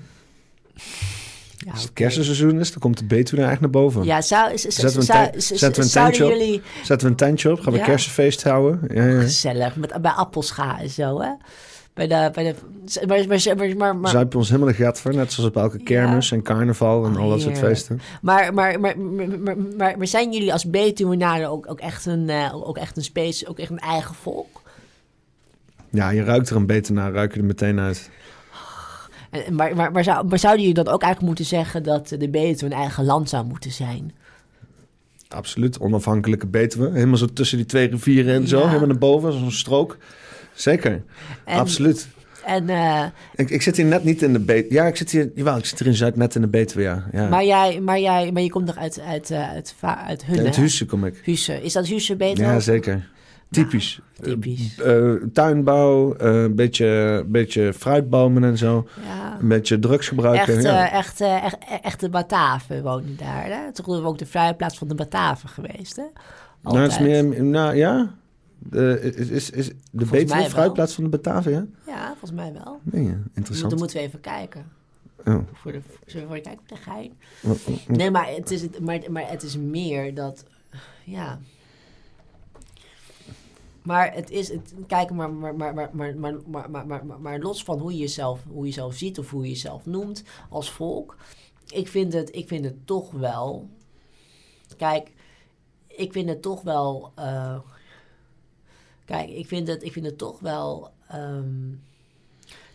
Ja, 1.57 1.73
Als 1.73 1.83
het 1.83 1.93
kersenseizoen 1.93 2.61
is, 2.61 2.71
dan 2.71 2.79
komt 2.79 2.99
de 2.99 3.05
Betuwe 3.05 3.43
eigenlijk 3.43 3.73
naar 3.73 3.83
boven. 3.83 4.05
Ja, 4.05 4.21
zou, 4.21 4.59
zetten, 4.59 5.01
we 5.01 5.31
een, 5.33 5.43
zetten 5.43 5.75
we 5.75 5.83
een 5.83 5.91
tentje 5.91 6.25
op. 6.25 6.31
Jullie... 6.31 6.63
Zetten 6.83 7.07
we 7.07 7.13
een 7.13 7.19
tentje 7.19 7.51
op, 7.51 7.61
gaan 7.61 7.73
we 7.73 7.81
kersenfeest 7.81 8.43
houden. 8.43 8.81
Ja, 8.95 9.05
ja. 9.05 9.21
Gezellig, 9.21 9.77
met, 9.77 10.03
bij 10.03 10.11
appelscha 10.11 10.81
en 10.81 10.91
zo, 10.91 11.21
hè? 11.21 11.31
Bij 11.97 12.07
de, 12.07 12.31
bij 12.33 12.45
de, 12.45 12.55
maar, 13.07 13.57
maar, 13.57 13.77
maar, 13.77 13.97
maar, 13.97 14.11
Zuipen 14.11 14.39
ons 14.39 14.49
helemaal 14.49 14.69
de 14.69 14.75
gat 14.75 15.01
voor, 15.01 15.15
net 15.15 15.33
zoals 15.33 15.51
op 15.51 15.57
elke 15.57 15.79
kermis 15.79 16.33
en 16.33 16.43
carnaval 16.43 17.05
en 17.05 17.17
al 17.17 17.29
dat 17.29 17.41
soort 17.41 17.59
feesten. 17.59 18.01
Maar, 18.23 18.55
maar, 18.55 18.81
maar, 18.81 18.99
maar, 18.99 19.57
maar, 19.77 19.99
maar, 19.99 20.07
zijn 20.07 20.33
jullie 20.33 20.53
als 20.53 20.71
Betuwenaren 20.71 21.51
ook, 21.51 21.71
ook, 21.71 21.81
echt 21.81 22.07
een, 22.07 22.29
uh, 22.29 22.69
ook 22.69 22.77
echt 22.77 22.97
een 22.97 23.05
space, 23.05 23.49
ook 23.49 23.59
echt 23.59 23.71
een 23.71 23.79
eigen 23.79 24.15
volk? 24.15 24.63
Ja, 25.91 26.11
je 26.11 26.25
ruikt 26.25 26.51
er 26.51 26.57
een 26.57 26.67
beter 26.67 26.95
naar, 26.95 27.13
ruik 27.13 27.33
je 27.33 27.39
er 27.39 27.45
meteen 27.45 27.81
uit. 27.81 28.11
En, 29.31 29.55
maar, 29.55 29.77
maar, 29.77 29.93
maar, 29.93 30.05
zou, 30.05 30.27
maar 30.27 30.39
zouden 30.39 30.67
jullie 30.67 30.85
dan 30.85 30.95
ook 30.95 31.03
eigenlijk 31.03 31.27
moeten 31.27 31.45
zeggen 31.45 31.83
dat 31.83 32.09
de 32.09 32.29
Betuwe 32.29 32.73
een 32.73 32.79
eigen 32.79 33.05
land 33.05 33.29
zou 33.29 33.45
moeten 33.45 33.73
zijn? 33.73 34.15
Absoluut, 35.29 35.81
onafhankelijke 35.81 36.47
Betuwe. 36.47 36.91
Helemaal 36.91 37.17
zo 37.17 37.27
tussen 37.27 37.57
die 37.57 37.67
twee 37.67 37.89
rivieren 37.89 38.35
en 38.35 38.49
zo, 38.49 38.67
helemaal 38.67 38.89
naar 38.89 38.99
boven, 38.99 39.33
zo'n 39.33 39.51
strook. 39.51 39.97
Zeker, 40.57 41.03
absoluut. 41.45 42.09
En, 42.45 42.69
uh, 42.69 43.05
ik, 43.35 43.51
ik 43.51 43.63
zit 43.63 43.77
hier 43.77 43.87
net 43.87 44.05
niet 44.05 44.23
in 44.23 44.33
de. 44.33 44.67
Ja, 44.69 44.87
ik 44.87 44.97
zit 44.97 45.11
hier. 45.11 45.31
Jawel, 45.35 45.57
ik 45.57 45.65
zit 45.65 45.79
hier 45.79 45.89
in 45.89 45.95
Zuid 45.95 46.17
net 46.17 46.35
in 46.35 46.41
de 46.41 46.49
Betuwe, 46.49 46.83
ja. 46.83 47.05
ja. 47.13 47.29
Maar, 47.29 47.45
jij, 47.45 47.81
maar, 47.81 48.01
jij, 48.01 48.33
maar 48.33 48.43
je 48.43 48.51
komt 48.51 48.67
nog 48.67 48.77
uit, 48.77 49.01
uit, 49.01 49.31
uh, 49.31 49.51
uit, 49.51 49.75
uit 50.07 50.25
uit 50.39 50.57
Husse 50.57 50.87
kom 50.87 51.05
ik. 51.05 51.21
Husse. 51.25 51.63
Is 51.63 51.73
dat 51.73 51.87
Husse 51.87 52.17
beter? 52.17 52.45
Ja, 52.45 52.61
zeker. 52.61 53.09
Typisch. 53.51 54.01
typisch. 54.23 54.79
Uh, 54.87 55.13
tuinbouw, 55.33 56.15
een 56.19 56.55
beetje, 56.55 57.25
beetje 57.27 57.73
fruitbomen 57.73 58.45
en 58.45 58.59
zo. 58.59 58.89
Ja. 59.07 59.37
Een 59.41 59.49
beetje 59.49 59.79
drugs 59.79 60.09
gebruiken. 60.09 60.55
Echt, 60.55 60.63
ja. 60.63 60.91
echt, 60.91 61.21
echt, 61.21 61.57
echt 61.83 62.01
de 62.01 62.09
Bataven 62.09 62.83
wonen 62.83 63.17
daar. 63.17 63.45
Hè? 63.45 63.73
Toch 63.73 63.89
ook 63.89 64.19
de 64.19 64.27
vrijplaats 64.27 64.79
van 64.79 64.89
de 64.89 64.95
Bataven 64.95 65.49
geweest, 65.49 65.97
hè? 65.97 66.05
Nou, 66.63 66.87
is 66.87 66.99
meer, 66.99 67.45
nou 67.45 67.77
ja, 67.77 68.15
de, 68.71 69.01
is, 69.01 69.31
is, 69.31 69.51
is 69.51 69.71
de 69.91 70.05
betere 70.05 70.51
fruitplaats 70.51 70.95
van 70.95 71.05
de 71.05 71.11
Batavia? 71.11 71.67
Ja, 71.87 72.09
volgens 72.09 72.33
mij 72.33 72.53
wel. 72.53 72.81
Nee, 72.83 73.05
ja, 73.05 73.19
interessant. 73.35 73.71
Dan 73.71 73.79
moeten 73.79 73.97
we 73.97 74.03
even 74.03 74.21
kijken. 74.21 74.73
Oh. 75.25 75.39
Voor 75.53 75.73
de, 75.73 75.81
zullen 76.07 76.29
we 76.29 76.35
voor 76.35 76.43
kijken 76.43 76.61
op 76.61 76.69
de 76.69 76.77
gein? 76.77 77.19
Nee, 77.89 78.11
maar 78.11 78.29
het, 78.29 78.51
is, 78.51 78.69
maar, 78.81 79.01
maar 79.11 79.31
het 79.31 79.43
is 79.43 79.57
meer 79.57 80.15
dat... 80.15 80.45
Ja... 81.05 81.39
Maar 83.83 84.15
het 84.15 84.31
is, 84.31 84.49
het, 84.49 84.75
kijk, 84.87 85.11
maar, 85.11 85.33
maar, 85.33 85.57
maar, 85.57 85.75
maar, 85.75 85.91
maar, 85.93 86.17
maar, 86.17 86.35
maar, 86.47 86.71
maar, 86.71 86.87
maar, 86.87 87.21
maar 87.21 87.39
los 87.39 87.65
van 87.65 87.79
hoe 87.79 87.93
je, 87.93 87.99
jezelf, 87.99 88.43
hoe 88.49 88.63
je 88.63 88.67
jezelf 88.69 88.95
ziet 88.95 89.19
of 89.19 89.31
hoe 89.31 89.43
je 89.43 89.49
jezelf 89.49 89.87
noemt 89.87 90.23
als 90.49 90.71
volk, 90.71 91.17
ik 91.67 91.89
vind 91.89 92.13
het, 92.13 92.37
ik 92.37 92.49
vind 92.49 92.65
het 92.65 92.87
toch 92.87 93.11
wel. 93.11 93.69
Kijk, 94.77 95.13
ik 95.87 96.13
vind 96.13 96.29
het 96.29 96.43
toch 96.43 96.63
wel. 96.63 97.13
Uh, 97.19 97.59
kijk, 99.07 99.29
ik 99.29 99.47
vind 99.47 99.69
het, 99.69 99.83
ik 99.83 99.93
vind 99.93 100.07
het 100.07 100.19
toch 100.19 100.41
wel. 100.41 100.91
Um, 101.15 101.81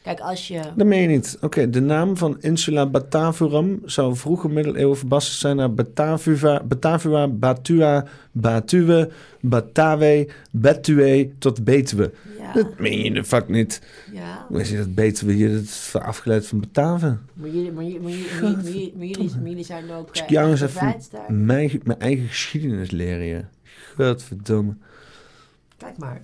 Kijk, 0.04 0.20
als 0.20 0.48
je... 0.48 0.62
Dat 0.76 0.88
meen 0.88 1.02
je 1.02 1.08
niet. 1.08 1.36
Oké, 1.36 1.46
okay, 1.46 1.70
de 1.70 1.82
naam 1.82 2.18
van 2.18 2.38
Insula 2.40 2.86
Batavuram 2.86 3.82
zou 3.86 4.16
vroeger 4.16 4.50
middeleeuwen 4.50 4.98
verbasterd 4.98 5.38
zijn 5.38 5.56
naar 5.56 5.74
Batavua, 5.74 6.64
Batavua, 6.64 7.28
Batua, 7.28 8.06
Batuwe, 8.32 9.10
Batawe, 9.42 10.28
Betue 10.52 11.32
tot 11.38 11.64
Betuwe. 11.64 12.12
Ja. 12.40 12.54
Dat 12.54 12.80
meen 12.80 13.04
je 13.04 13.12
de 13.12 13.24
fuck 13.24 13.48
niet. 13.48 13.82
Ja. 14.12 14.46
Hoe 14.48 14.62
is 14.62 14.70
je 14.70 14.78
dat 14.78 14.96
Betuwe 14.96 15.34
hier? 15.34 15.52
Dat 15.52 15.62
is 15.62 15.96
afgeleid 15.96 16.48
van 16.48 16.60
Bataven. 16.60 17.22
Maar 17.34 17.50
jullie, 17.50 17.72
maar, 17.72 17.84
jullie, 17.84 18.00
maar, 18.00 18.12
jullie, 18.12 18.94
maar, 18.98 19.06
jullie, 19.06 19.32
maar 19.40 19.50
jullie 19.50 19.64
zijn 19.64 19.92
ook... 19.92 20.18
Uh, 20.32 20.42
eens 20.42 20.62
even 20.62 20.96
mijn, 21.28 21.82
mijn 21.84 22.00
eigen 22.00 22.28
geschiedenis 22.28 22.92
leren, 22.92 23.26
je. 23.26 23.44
Godverdomme. 23.96 24.76
Kijk 25.82 25.98
maar. 25.98 26.22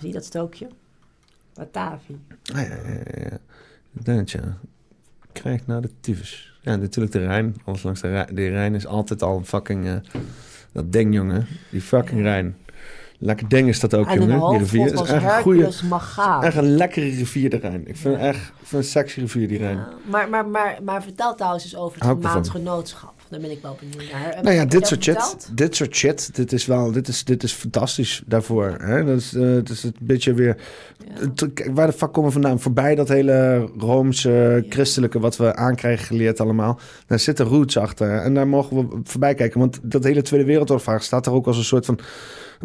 Je 0.00 0.12
dat 0.12 0.24
stookje? 0.24 0.68
Batavi. 1.54 2.20
Ah, 2.54 2.60
ja, 2.60 2.74
ja, 2.74 3.28
ja. 3.30 3.38
Dat 3.92 4.30
ja. 4.30 4.58
Krijg 5.32 5.66
naar 5.66 5.80
de 5.80 5.90
tyfus. 6.00 6.58
Ja, 6.62 6.76
natuurlijk 6.76 7.12
de 7.12 7.26
Rijn. 7.26 7.56
Alles 7.64 7.82
langs 7.82 8.00
de 8.00 8.08
Rijn. 8.08 8.34
De 8.34 8.48
Rijn 8.48 8.74
is 8.74 8.86
altijd 8.86 9.22
al 9.22 9.36
een 9.36 9.46
fucking... 9.46 9.84
Uh, 9.84 9.94
dat 10.72 10.92
ding, 10.92 11.14
jongen. 11.14 11.46
Die 11.70 11.80
fucking. 11.80 12.20
Rijn. 12.22 12.56
Lekker 13.18 13.48
ding 13.48 13.68
is 13.68 13.80
dat 13.80 13.94
ook, 13.94 14.06
en 14.06 14.18
jongen. 14.18 14.50
Die 14.50 14.58
rivier 14.58 14.92
is 14.92 15.00
echt 15.00 15.12
een 15.12 15.42
goede... 15.42 15.70
Echt 16.40 16.56
een 16.56 16.76
lekkere 16.76 17.06
rivier, 17.06 17.50
de 17.50 17.56
Rijn. 17.56 17.88
Ik 17.88 17.96
vind, 17.96 18.14
ja. 18.14 18.20
echt, 18.20 18.38
ik 18.38 18.66
vind 18.66 18.82
een 18.82 18.88
sexy 18.88 19.20
rivier, 19.20 19.48
die 19.48 19.58
Rijn. 19.58 19.76
Ja. 19.76 19.92
Maar, 20.10 20.28
maar, 20.28 20.46
maar, 20.46 20.78
maar 20.82 21.02
vertel 21.02 21.34
trouwens 21.34 21.64
eens 21.64 21.76
over 21.76 22.08
het 22.08 22.20
maandgenootschap. 22.20 23.15
Daar 23.30 23.40
ben 23.40 23.50
ik 23.50 23.58
wel 23.62 23.76
benieuwd 23.80 24.12
naar. 24.12 24.38
Nou 24.42 24.54
ja, 24.54 24.64
dit 24.64 24.86
soort 24.86 25.02
shit, 25.04 25.48
dit 25.52 25.76
soort 25.76 25.96
shit, 25.96 26.34
dit 26.36 26.52
is 26.52 26.66
wel, 26.66 26.92
dit 26.92 27.08
is, 27.08 27.24
dit 27.24 27.42
is 27.42 27.52
fantastisch 27.52 28.22
daarvoor. 28.26 28.76
Hè? 28.80 29.04
Dat 29.04 29.18
is, 29.18 29.34
eh, 29.34 29.42
het 29.42 29.68
is 29.68 29.82
een 29.82 29.94
beetje 30.00 30.34
weer, 30.34 30.56
Ja. 30.98 31.20
het- 31.20 31.52
kijk, 31.54 31.70
waar 31.74 31.86
de 31.86 31.92
fuck 31.92 32.12
komen 32.12 32.24
we 32.32 32.40
vandaan? 32.40 32.60
Voorbij 32.60 32.94
dat 32.94 33.08
hele 33.08 33.68
roomse, 33.78 34.64
christelijke 34.68 35.18
wat 35.20 35.36
we 35.36 35.54
aankrijgen 35.54 36.06
geleerd 36.06 36.40
allemaal. 36.40 36.78
Daar 37.06 37.18
zitten 37.18 37.46
roots 37.46 37.76
achter 37.76 38.10
en 38.18 38.34
daar 38.34 38.48
mogen 38.48 38.76
we 38.76 39.00
voorbij 39.04 39.34
kijken. 39.34 39.60
Want 39.60 39.78
dat 39.82 40.04
hele 40.04 40.22
Tweede 40.22 40.46
Wereldoorlog 40.46 41.02
staat 41.02 41.26
er 41.26 41.32
ook 41.32 41.46
als 41.46 41.56
een 41.56 41.64
soort 41.64 41.86
van 41.86 41.98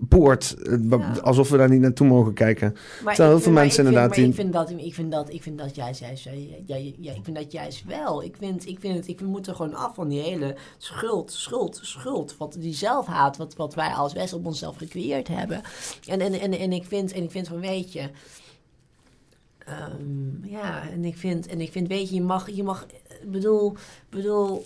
poort, 0.09 0.53
eh, 0.63 0.77
Ja. 0.89 1.11
alsof 1.21 1.49
we 1.49 1.57
daar 1.57 1.69
niet 1.69 1.81
naartoe 1.81 2.07
mogen 2.07 2.33
kijken. 2.33 2.75
Maar 3.03 3.15
Terwijl 3.15 3.35
heel 3.35 3.43
veel 3.43 3.51
mensen 3.51 3.75
vind- 3.75 3.87
inderdaad 3.87 4.15
die- 4.15 4.27
Ik 4.27 4.33
vind 4.35 4.53
dat, 4.53 4.69
ik 4.69 4.93
vind 4.93 5.11
dat, 5.11 5.29
ik 5.33 5.41
vind 5.43 5.57
dat 5.57 5.75
jij 5.75 5.95
ja, 5.99 6.75
ja, 6.75 6.91
ja, 6.99 7.11
ik 7.13 7.23
vind 7.23 7.35
dat 7.37 7.51
juist 7.51 7.83
wel. 7.85 8.23
Ik 8.23 8.35
vind, 8.39 8.67
ik 8.67 8.79
vind 8.79 8.95
het, 8.95 9.07
ik 9.07 9.19
we 9.19 9.25
moeten 9.25 9.55
gewoon 9.55 9.73
af 9.73 9.95
van 9.95 10.07
die 10.07 10.21
hele 10.21 10.55
schuld, 10.77 11.31
schuld, 11.31 11.79
schuld. 11.81 12.37
Wat 12.37 12.55
die 12.59 12.73
zelfhaat, 12.73 13.37
wat, 13.37 13.55
wat 13.55 13.73
wij 13.73 13.89
als 13.89 14.13
West 14.13 14.33
op 14.33 14.45
onszelf 14.45 14.75
gecreëerd 14.77 15.27
hebben. 15.27 15.61
En, 16.07 16.21
en, 16.21 16.33
en, 16.39 16.53
en 16.53 16.71
ik 16.73 16.85
vind, 16.85 17.11
en 17.11 17.23
ik 17.23 17.31
vind 17.31 17.47
van, 17.47 17.59
weet 17.59 17.93
je, 17.93 18.09
ehm, 19.65 20.45
ja, 20.45 20.89
en 20.89 21.05
ik 21.05 21.17
vind, 21.17 21.47
en 21.47 21.61
ik 21.61 21.71
vind, 21.71 21.87
weet 21.87 22.09
je, 22.09 22.15
je 22.15 22.21
mag, 22.21 22.49
je 22.49 22.63
mag, 22.63 22.85
ik 23.21 23.31
bedoel, 23.31 23.75
bedoel, 24.09 24.65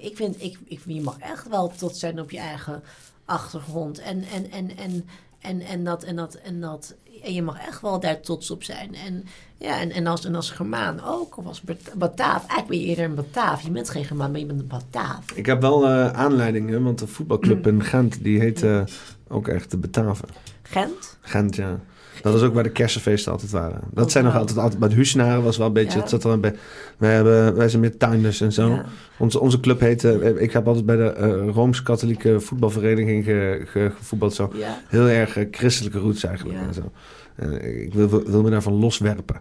ik 0.00 0.16
vind, 0.16 0.42
ik, 0.42 0.58
ik, 0.64 0.80
je 0.86 1.00
mag 1.00 1.18
echt 1.18 1.48
wel 1.48 1.68
trots 1.76 1.98
zijn 1.98 2.20
op 2.20 2.30
je 2.30 2.38
eigen 2.38 2.82
achtergrond. 3.26 3.98
En, 3.98 4.24
en, 4.34 4.50
en, 4.50 4.76
en, 4.76 5.04
en, 5.40 5.60
en, 5.60 5.84
dat, 5.84 6.02
en, 6.02 6.16
dat, 6.16 6.34
en, 6.34 6.60
dat, 6.60 6.94
en 7.22 7.34
je 7.34 7.42
mag 7.42 7.58
echt 7.66 7.80
wel 7.80 8.00
daar 8.00 8.20
trots 8.20 8.50
op 8.50 8.62
zijn. 8.62 8.94
En, 8.94 9.24
ja, 9.58 9.80
en, 9.80 9.90
en, 9.90 10.06
als, 10.06 10.24
en 10.24 10.34
als 10.34 10.50
Germaan 10.50 11.04
ook, 11.04 11.36
of 11.36 11.46
als 11.46 11.60
Bat- 11.60 11.92
Bataaf. 11.94 12.38
Eigenlijk 12.38 12.68
ben 12.68 12.78
je 12.80 12.84
eerder 12.86 13.04
een 13.04 13.14
Bataaf. 13.14 13.60
Je 13.62 13.70
bent 13.70 13.90
geen 13.90 14.04
Germaan, 14.04 14.30
maar 14.30 14.40
je 14.40 14.46
bent 14.46 14.60
een 14.60 14.66
Bataaf. 14.66 15.30
Ik 15.34 15.46
heb 15.46 15.60
wel 15.60 15.86
eh 15.86 16.12
aanleidingen, 16.12 16.82
want 16.82 16.98
de 16.98 17.06
voetbalclub 17.06 17.66
in 17.66 17.84
Gent, 17.84 18.22
die 18.22 18.40
heet 18.40 18.62
eh, 18.62 18.82
ook 19.28 19.48
echt 19.48 19.70
de 19.70 19.76
Bataven. 19.76 20.28
Gent? 20.62 21.18
Gent, 21.20 21.56
ja. 21.56 21.80
Dat 22.22 22.34
is 22.34 22.42
ook 22.42 22.54
waar 22.54 22.62
de 22.62 22.70
kersenfeesten 22.70 23.32
altijd 23.32 23.50
waren. 23.50 23.80
Dat 23.92 24.04
Ook 24.04 24.10
zijn 24.10 24.24
nog 24.24 24.36
altijd, 24.36 24.58
altijd 24.58 24.78
bij 24.80 24.88
de 24.88 24.94
Huisnaren 24.94 25.42
was 25.42 25.56
wel 25.56 25.66
een 25.66 25.72
beetje, 25.72 26.02
zat 26.06 26.40
bij. 26.40 26.54
Wij, 26.98 27.14
hebben, 27.14 27.56
wij 27.56 27.68
zijn 27.68 27.80
meer 27.82 27.96
tuinders 27.96 28.40
en 28.40 28.52
zo. 28.52 28.80
Onze, 29.18 29.40
onze 29.40 29.60
club 29.60 29.80
heette, 29.80 30.34
ik 30.38 30.52
heb 30.52 30.66
altijd 30.66 30.86
bij 30.86 30.96
de 30.96 31.08
eh, 31.12 31.48
Rooms-Katholieke 31.54 32.40
voetbalvereniging 32.40 33.24
ge, 33.24 33.62
ge- 33.66 33.92
gevoetbald 33.98 34.34
zo. 34.34 34.52
Heel 34.88 35.08
erg 35.08 35.36
eh, 35.36 35.46
christelijke 35.50 35.98
roots 35.98 36.24
eigenlijk 36.24 36.58
en 36.58 36.74
zo. 36.74 36.92
En 37.36 37.82
ik 37.82 37.94
wil, 37.94 38.22
wil 38.26 38.42
me 38.42 38.50
daarvan 38.50 38.72
loswerpen. 38.72 39.36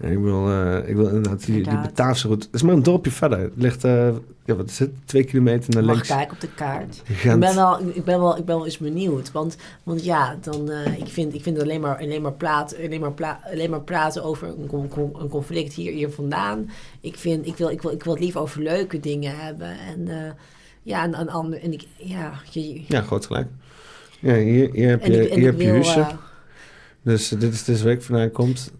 Ik 0.00 0.18
wil, 0.18 0.48
eh, 0.50 0.88
ik 0.88 0.96
wil 0.96 1.06
inderdaad 1.06 1.44
die, 1.46 1.62
die. 1.62 1.78
Bataafse 1.78 2.26
route. 2.26 2.46
Het 2.46 2.54
is 2.54 2.62
maar 2.62 2.74
een 2.74 2.82
dorpje 2.82 3.10
verder. 3.10 3.38
Het 3.38 3.52
ligt, 3.54 3.84
eh, 3.84 4.08
ja 4.44 4.54
wat 4.54 4.68
is 4.68 4.78
het, 4.78 4.90
twee 5.04 5.24
kilometer 5.24 5.74
naar 5.74 5.84
Mag 5.84 5.92
links. 5.94 6.08
kijken 6.08 6.32
op 6.34 6.40
de 6.40 6.48
kaart. 6.54 7.02
Ik 7.06 7.38
ben, 7.38 7.54
wel, 7.54 7.80
ik, 7.80 8.04
ben 8.04 8.20
wel, 8.20 8.36
ik 8.38 8.44
ben 8.44 8.56
wel 8.56 8.64
eens 8.64 8.78
benieuwd. 8.78 9.32
Want, 9.32 9.56
want 9.82 10.04
ja, 10.04 10.36
dan, 10.40 10.70
eh, 10.70 10.98
ik 10.98 11.08
vind, 11.08 11.34
ik 11.34 11.42
vind 11.42 11.60
alleen, 11.60 11.80
maar, 11.80 11.98
alleen, 11.98 12.22
maar 12.22 12.32
praten, 12.32 12.78
alleen, 12.84 13.00
maar 13.00 13.12
pla- 13.12 13.40
alleen 13.52 13.70
maar 13.70 13.80
praten 13.82 14.24
over 14.24 14.48
een, 14.48 14.90
een 15.20 15.28
conflict 15.28 15.72
hier, 15.72 15.92
hier 15.92 16.10
vandaan. 16.10 16.70
Ik, 17.00 17.16
vind, 17.16 17.46
ik, 17.46 17.56
wil, 17.56 17.70
ik, 17.70 17.82
wil, 17.82 17.92
ik 17.92 18.02
wil 18.04 18.12
het 18.12 18.22
liever 18.22 18.40
over 18.40 18.62
leuke 18.62 19.00
dingen 19.00 19.38
hebben. 19.38 19.68
En 19.78 20.08
ja, 20.82 21.02
en, 21.02 21.14
en, 21.14 21.60
en 21.62 21.72
ik, 21.72 21.86
ja, 21.96 22.32
je, 22.50 22.82
Ja, 22.86 23.00
groot 23.00 23.26
gelijk. 23.26 23.48
Ja, 24.20 24.34
hier, 24.34 24.70
hier 24.72 24.88
heb 24.88 25.04
je, 25.06 25.28
ik, 25.28 25.34
hier 25.34 25.44
heb 25.46 25.60
je 25.60 25.72
wil... 25.72 25.82
Dus 27.06 27.28
dit 27.28 27.52
is, 27.52 27.68
is 27.68 27.82
waar 27.82 27.92
ik 27.92 28.02
vandaan 28.02 28.30
komt. 28.30 28.72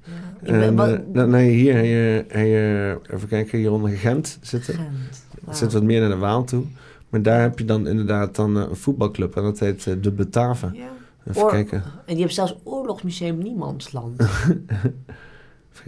ja, 0.43 0.53
ben 0.53 0.79
En, 0.79 1.05
eh, 1.15 1.25
nou, 1.25 1.43
hier, 1.43 1.75
hier, 1.77 2.25
hier, 2.33 3.01
even 3.15 3.29
kijken, 3.29 3.59
hier 3.59 3.73
onder 3.73 3.91
Gent 3.91 4.39
zitten. 4.41 4.75
Gent. 4.75 5.25
Het 5.45 5.57
zit 5.57 5.73
wat 5.73 5.83
meer 5.83 6.01
naar 6.01 6.09
de 6.09 6.17
Waal 6.17 6.45
toe. 6.45 6.65
Maar 7.09 7.23
daar 7.23 7.41
heb 7.41 7.59
je 7.59 7.65
dan 7.65 7.87
inderdaad 7.89 8.37
dan 8.37 8.59
eh, 8.59 8.67
een 8.69 8.77
voetbalclub. 8.77 9.37
En 9.37 9.43
dat 9.43 9.59
heet 9.59 9.87
eh, 9.87 9.95
de 10.01 10.11
Bataven. 10.11 10.75
Ja. 10.75 10.89
Even 11.27 11.49
kijken. 11.49 11.83
En 11.83 11.93
die 12.07 12.17
hebben 12.17 12.35
zelfs 12.35 12.57
Oorlogsmuseum 12.63 13.39
Niemandsland. 13.39 14.17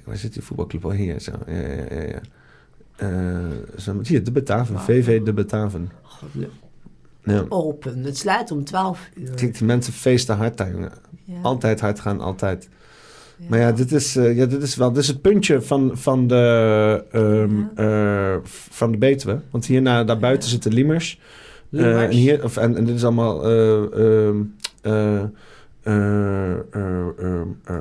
Waar 0.04 0.16
zit 0.16 0.32
die 0.32 0.42
voetbalclub 0.42 0.84
al 0.84 0.90
hier? 0.90 1.20
Zo. 1.20 1.32
Ja, 1.46 1.54
ja, 1.54 1.84
ja. 1.90 2.02
ja. 2.02 2.20
Zo, 3.78 4.00
hier, 4.02 4.24
de 4.24 4.30
Bataven. 4.32 4.80
VV 4.80 5.22
de 5.22 5.32
Bataven. 5.32 5.90
God, 6.02 6.28
le- 6.32 6.48
Ja. 7.28 7.44
Open. 7.48 8.04
Het 8.04 8.18
sluit 8.18 8.50
om 8.50 8.64
12 8.64 9.08
uur. 9.14 9.30
Kijk, 9.34 9.58
die 9.58 9.66
mensen 9.66 9.92
feesten 9.92 10.36
hard 10.36 10.56
daar, 10.56 10.70
jongen. 10.70 10.92
Ja. 11.24 11.34
Altijd 11.42 11.80
hard 11.80 12.00
gaan, 12.00 12.20
altijd. 12.20 12.68
Maar 13.48 13.58
ja, 13.58 13.72
dit 13.72 13.92
is, 13.92 14.16
eh, 14.16 14.36
ja, 14.36 14.46
dit 14.46 14.62
is 14.62 14.76
wel 14.76 14.92
dit 14.92 15.02
is 15.02 15.08
het 15.08 15.20
puntje 15.20 15.60
van, 15.62 15.90
van, 15.94 16.26
de, 16.26 17.04
eh, 17.74 18.36
van 18.70 18.90
de 18.92 18.98
Betuwe. 18.98 19.40
Want 19.50 19.66
hierna, 19.66 20.04
daarbuiten 20.04 20.48
zitten 20.48 20.72
Liemers. 20.72 21.20
Eh, 21.72 21.80
Liemers. 21.80 22.04
en, 22.04 22.10
hier, 22.10 22.44
of, 22.44 22.56
en, 22.56 22.76
en 22.76 22.84
dit 22.84 22.94
is 22.94 23.04
allemaal... 23.04 23.44
eh, 23.44 23.82
eh, 23.82 24.28
eh, 24.82 25.22
eh, 25.82 26.52
eh, 26.72 27.40
eh, 27.64 27.76
eh, 27.76 27.78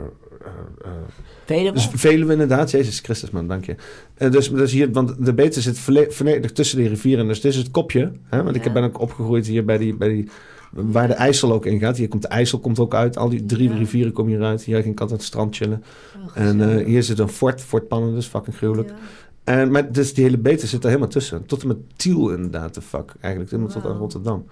Veluwe? 1.45 1.72
dus 1.72 1.90
Veluwe 1.93 2.32
inderdaad, 2.32 2.72
Jezus 2.72 3.00
Christus 3.00 3.30
man, 3.30 3.48
dank 3.48 3.66
je. 3.66 3.76
Eh, 4.17 4.31
dus, 4.31 4.49
dus 4.49 4.71
hier, 4.71 4.91
want 4.91 5.25
de 5.25 5.33
Betuwe 5.33 5.61
zit 5.61 5.79
volle- 5.79 6.11
volledig 6.11 6.51
tussen 6.51 6.77
die 6.77 6.87
rivieren. 6.87 7.27
Dus 7.27 7.41
dit 7.41 7.51
is 7.51 7.57
het 7.57 7.71
kopje. 7.71 8.11
Hè? 8.23 8.43
Want 8.43 8.55
ik 8.55 8.73
ben 8.73 8.83
ook 8.83 8.99
opgegroeid 9.01 9.47
hier 9.47 9.65
bij 9.65 9.77
die... 9.77 9.95
Bij 9.95 10.07
die 10.09 10.29
Waar 10.71 11.07
de 11.07 11.13
IJssel 11.13 11.51
ook 11.53 11.65
in 11.65 11.79
gaat. 11.79 11.97
Hier 11.97 12.07
komt 12.07 12.21
de 12.21 12.27
IJssel 12.27 12.59
komt 12.59 12.79
ook 12.79 12.93
uit. 12.93 13.17
Al 13.17 13.29
die 13.29 13.45
drie 13.45 13.69
Ja. 13.69 13.75
rivieren 13.77 14.11
komen 14.11 14.31
hieruit. 14.31 14.63
Hier 14.63 14.81
ging 14.81 14.93
ik 14.93 14.99
altijd 14.99 15.09
aan 15.11 15.25
het 15.25 15.25
strand 15.25 15.55
chillen. 15.55 15.83
Oh, 16.25 16.31
En 16.33 16.61
eh, 16.79 16.85
hier 16.85 17.03
zit 17.03 17.19
een 17.19 17.27
fort, 17.29 17.61
Fort 17.61 17.87
Pannen, 17.87 18.13
dus 18.13 18.25
fucking 18.25 18.55
gruwelijk. 18.55 18.89
Ja. 18.89 18.95
En, 19.43 19.71
maar 19.71 19.91
dus 19.91 20.13
die 20.13 20.23
hele 20.23 20.37
beter 20.37 20.67
zit 20.67 20.81
er 20.83 20.87
helemaal 20.89 21.09
tussen. 21.09 21.45
Tot 21.45 21.61
en 21.61 21.67
met 21.67 21.77
Tiel 21.95 22.29
inderdaad, 22.29 22.73
de 22.73 22.81
fuck. 22.81 23.13
Eigenlijk, 23.19 23.51
helemaal 23.53 23.73
tot 23.73 23.85
aan. 23.85 23.97
Rotterdam. 23.97 24.45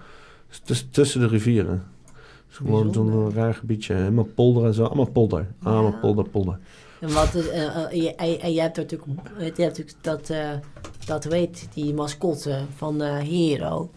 Dus 0.48 0.58
tuss- 0.64 0.88
tussen 0.90 1.20
de 1.20 1.26
rivieren. 1.26 1.82
Dus 2.48 2.56
gewoon 2.56 2.92
zo'n 2.94 3.04
Bijzonder. 3.06 3.32
raar 3.34 3.54
gebiedje. 3.54 3.94
Helemaal 3.94 4.28
polder 4.34 4.64
en 4.64 4.74
zo. 4.74 4.84
Allemaal 4.84 5.10
polder. 5.10 5.46
Allemaal 5.62 5.98
polder, 6.00 6.28
polder. 6.28 6.58
En, 7.00 7.12
wat 7.12 7.34
is, 7.34 7.48
eh, 7.48 7.64
eh, 7.66 7.76
en 7.92 8.02
je- 8.02 8.14
en, 8.16 8.52
jij 8.52 8.62
hebt 8.62 8.76
natuurlijk, 8.76 9.10
je 9.38 9.44
hebt 9.44 9.58
natuurlijk 9.58 9.96
dat, 10.00 10.30
eh 10.30 10.50
dat 11.06 11.24
weet, 11.24 11.68
die 11.74 11.94
mascotte 11.94 12.58
van 12.76 13.02
Hero. 13.02 13.90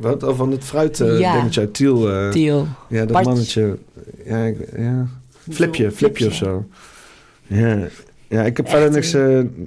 Wat? 0.00 0.22
Oh, 0.22 0.36
van 0.36 0.50
het 0.50 0.64
fruit 0.64 0.96
Ja. 0.98 1.32
dingetje 1.36 1.60
uit 1.60 1.74
Tiel. 1.74 2.30
Tiel. 2.30 2.66
ja, 2.88 2.98
dat 2.98 3.12
Bart. 3.12 3.24
mannetje. 3.24 3.78
Ja, 4.24 4.44
ik, 4.44 4.58
ja. 4.76 5.06
Flipje, 5.50 5.90
flipje 5.90 6.26
of 6.26 6.32
zo. 6.34 6.64
Ja. 7.46 7.86
Ja, 8.28 8.42
ik 8.42 8.56
heb 8.56 8.66
Echt 8.66 8.74
verder 8.74 8.90
niks... 8.90 9.10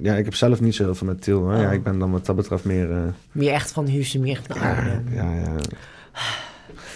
ja, 0.02 0.14
ik 0.16 0.24
heb 0.24 0.34
zelf 0.34 0.60
niet 0.60 0.74
zo 0.74 0.84
heel 0.84 0.94
veel 0.94 1.06
met 1.06 1.22
Tiel. 1.22 1.38
Hoor. 1.40 1.54
Ja, 1.56 1.66
Oh. 1.66 1.72
ik 1.72 1.82
ben 1.82 1.98
dan 1.98 2.10
wat 2.10 2.26
dat 2.26 2.36
betreft 2.36 2.64
meer... 2.64 2.88
Meer 3.32 3.52
echt 3.52 3.72
van 3.72 3.86
Husse, 3.86 4.18
meer 4.18 4.30
echt 4.36 4.46
van 4.46 4.56
ja, 4.60 5.02
ja, 5.14 5.34
ja. 5.34 5.54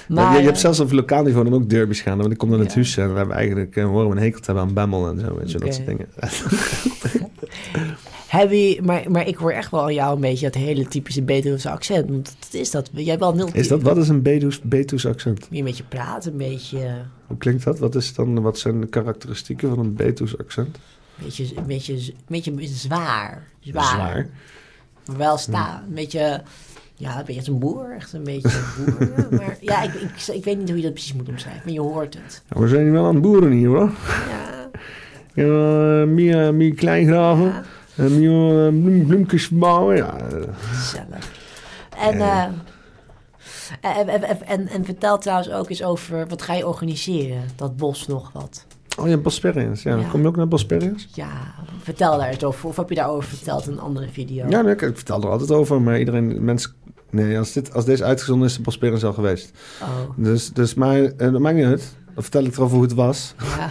Maar, 0.09 0.25
Ja, 0.25 0.33
je, 0.33 0.39
je 0.39 0.45
hebt 0.45 0.57
eh, 0.57 0.63
zelfs 0.63 0.81
op 0.81 0.93
lokaal 0.93 1.23
niveau 1.23 1.45
dan 1.45 1.55
ook 1.55 1.71
derbies 1.71 2.01
gaan. 2.01 2.19
Want 2.19 2.33
ik 2.33 2.39
kom 2.39 2.51
dan 2.51 2.61
het 2.61 2.75
huis 2.75 2.97
en 2.97 3.13
we 3.13 3.17
hebben 3.17 3.37
eigenlijk 3.37 3.77
eh, 3.77 3.85
horen 3.85 4.09
we 4.09 4.17
een 4.17 4.23
hekel 4.23 4.41
te 4.41 4.47
hebben 4.47 4.65
aan 4.65 4.75
Bemmel 4.75 5.09
en 5.09 5.21
zo. 5.21 5.37
Weet 5.39 5.51
je, 5.51 5.59
dat 5.59 5.75
soort 5.75 5.87
dingen. 5.87 6.09
Je, 8.31 8.81
maar, 8.83 9.11
maar 9.11 9.27
ik 9.27 9.37
hoor 9.37 9.53
echt 9.53 9.71
wel 9.71 9.83
aan 9.83 9.95
jou 9.95 10.15
een 10.15 10.21
beetje 10.21 10.51
dat 10.51 10.55
hele 10.55 10.87
typische 10.87 11.23
Betuwse 11.23 11.71
accent. 11.71 12.11
Want 12.11 12.37
dat 12.39 12.61
is 12.61 12.71
dat. 12.71 12.91
Jij 12.93 13.19
wel 13.19 13.35
heel 13.35 13.49
Is 13.53 13.69
dat, 13.69 13.83
wat 13.83 13.97
is 13.97 14.09
een 14.09 14.23
Betuws 14.63 15.07
accent? 15.07 15.47
Je 15.51 15.83
praten, 15.89 16.33
een 16.33 16.39
beetje, 16.39 16.79
een 16.85 17.07
Hoe 17.27 17.37
klinkt 17.37 17.65
dat? 17.65 17.79
Wat, 17.79 17.95
is 17.95 18.15
dan, 18.15 18.43
wat 18.43 18.59
zijn 18.59 18.81
de 18.81 18.87
karakteristieken 18.87 19.69
van 19.69 19.79
een 19.79 19.95
Betuws 19.95 20.39
accent? 20.39 20.79
beetje, 21.23 21.57
een 21.57 21.67
beetje, 21.67 22.13
een 22.51 22.57
beetje 22.57 22.75
zwaar. 22.75 23.47
Zwaar. 23.61 23.85
Zwaar. 23.85 24.29
Maar 25.07 25.17
wel 25.17 25.37
staan. 25.37 25.83
Een 25.89 25.95
beetje, 25.95 26.43
ja, 26.97 27.17
beetje 27.19 27.37
als 27.41 27.47
een 27.49 27.59
boer. 27.59 27.95
Echt 27.97 28.13
een 28.13 28.25
beetje 28.25 28.49
een 28.49 28.85
boer. 28.85 29.09
ja. 29.17 29.27
Maar 29.39 29.57
ja, 29.61 29.83
ik, 29.83 29.95
ik, 29.95 30.27
ik 30.35 30.45
weet 30.45 30.59
niet 30.59 30.69
hoe 30.69 30.77
je 30.77 30.83
dat 30.83 30.93
precies 30.93 31.13
moet 31.15 31.29
omschrijven. 31.29 31.63
Maar 31.65 31.73
je 31.73 31.81
hoort 31.81 32.15
het. 32.15 32.43
We 32.49 32.69
zijn 32.69 32.83
hier 32.83 32.93
wel 32.93 33.05
aan 33.07 33.15
het 33.15 33.23
boeren 33.23 33.51
hier 33.51 33.69
hoor. 33.69 33.91
Ja. 34.29 34.45
Ja, 35.35 35.45
uh, 36.01 36.07
meer, 36.07 36.55
meer 36.55 36.75
kleingraven. 36.75 37.45
ja. 37.45 37.63
En 37.97 38.19
meer 38.19 38.67
uh, 38.73 38.83
bloem, 38.83 39.07
bloemkes 39.07 39.49
bouwen. 39.49 39.97
Ja, 39.97 40.17
eh, 40.19 40.43
Gezellig. 40.59 41.31
En, 41.99 42.19
Ja. 42.19 42.53
eh, 43.81 43.99
en, 43.99 44.09
en, 44.09 44.23
en, 44.23 44.47
en, 44.47 44.69
en 44.69 44.85
vertel 44.85 45.19
trouwens 45.19 45.51
ook 45.51 45.69
eens 45.71 45.83
over, 45.85 46.27
wat 46.29 46.43
ga 46.43 46.55
je 46.55 46.67
organiseren? 46.67 47.43
Dat 47.57 47.77
bos 47.77 48.07
nog 48.07 48.31
wat. 48.33 48.67
Oh 48.97 49.09
ja, 49.09 49.17
Bosperians. 49.17 49.83
Ja. 49.83 49.97
Ja. 49.97 50.09
Kom 50.09 50.21
je 50.21 50.27
ook 50.27 50.37
naar 50.37 50.49
Bosperians? 50.49 51.09
Ja, 51.15 51.29
vertel 51.83 52.19
daar 52.19 52.29
eens 52.29 52.45
over. 52.45 52.69
Of 52.69 52.77
heb 52.77 52.89
je 52.89 52.95
daarover 52.95 53.29
verteld 53.29 53.67
in 53.67 53.73
een 53.73 53.81
andere 53.81 54.09
video? 54.09 54.49
Ja, 54.49 54.63
nee, 54.63 54.73
ik, 54.73 54.83
ik 54.83 54.97
vertel 54.97 55.23
er 55.23 55.29
altijd 55.29 55.51
over. 55.51 55.83
Maar 55.83 55.99
iedereen, 55.99 56.45
mensen... 56.45 56.71
Nee, 57.11 57.39
als, 57.39 57.53
dit, 57.53 57.73
als 57.75 57.85
deze 57.85 58.05
uitgezonden 58.05 58.47
is, 58.47 58.51
is 58.51 58.57
de 58.59 58.65
Bosperians 58.65 59.05
al 59.05 59.13
geweest. 59.13 59.51
Oh, 59.83 59.89
Dus, 60.17 60.53
dus 60.53 60.75
maar 60.75 61.03
eh, 61.03 61.33
dat 61.33 61.39
maakt 61.41 61.57
niet 61.57 61.65
uit. 61.65 61.97
Dan 62.17 62.25
vertel 62.25 62.45
ik 62.45 62.57
erover 62.57 62.75
hoe 62.77 62.85
het 62.85 62.95
was. 62.95 63.35
ja. 63.39 63.71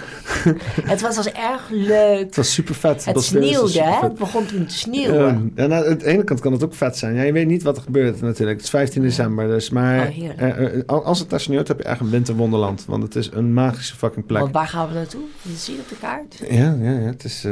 het 0.91 1.01
was, 1.01 1.15
was 1.15 1.31
erg 1.31 1.69
leuk. 1.69 2.19
Het 2.25 2.35
was 2.35 2.53
super 2.53 2.75
vet. 2.75 3.05
Het 3.05 3.21
sneeuwde, 3.23 3.81
hè? 3.81 3.99
Het 3.99 4.15
begon 4.17 4.45
toen 4.45 4.65
te 4.65 4.77
sneeuwen. 4.77 5.51
Ja, 5.55 5.65
nou, 5.65 5.89
aan 5.89 5.97
de 5.97 6.05
ene 6.05 6.23
kant 6.23 6.39
kan 6.39 6.51
het 6.51 6.63
ook 6.63 6.73
vet 6.73 6.97
zijn. 6.97 7.15
Ja, 7.15 7.21
je 7.21 7.31
weet 7.31 7.47
niet 7.47 7.63
wat 7.63 7.77
er 7.77 7.83
gebeurt 7.83 8.21
natuurlijk. 8.21 8.55
Het 8.57 8.61
is 8.65 8.69
15 8.69 9.01
december, 9.01 9.47
dus 9.47 9.69
maar 9.69 10.07
Oh, 10.07 10.29
eh, 10.37 10.77
eh, 10.79 10.85
als 10.87 11.19
het 11.19 11.29
daar 11.29 11.39
sneeuwt, 11.39 11.67
heb 11.67 11.77
je 11.77 11.83
echt 11.83 11.99
een 11.99 12.09
winterwonderland. 12.09 12.85
Want 12.87 13.03
het 13.03 13.15
is 13.15 13.29
een 13.31 13.53
magische 13.53 13.95
fucking 13.95 14.25
plek. 14.25 14.41
Want 14.41 14.53
waar 14.53 14.67
gaan 14.67 14.87
we 14.87 14.93
naartoe? 14.93 15.23
Je 15.41 15.55
zien 15.55 15.79
op 15.79 15.89
de 15.89 15.95
kaart? 15.99 16.41
Ja, 16.49 16.77
ja, 16.81 16.91
ja, 16.91 17.05
het 17.05 17.23
is... 17.23 17.43
eh, 17.43 17.51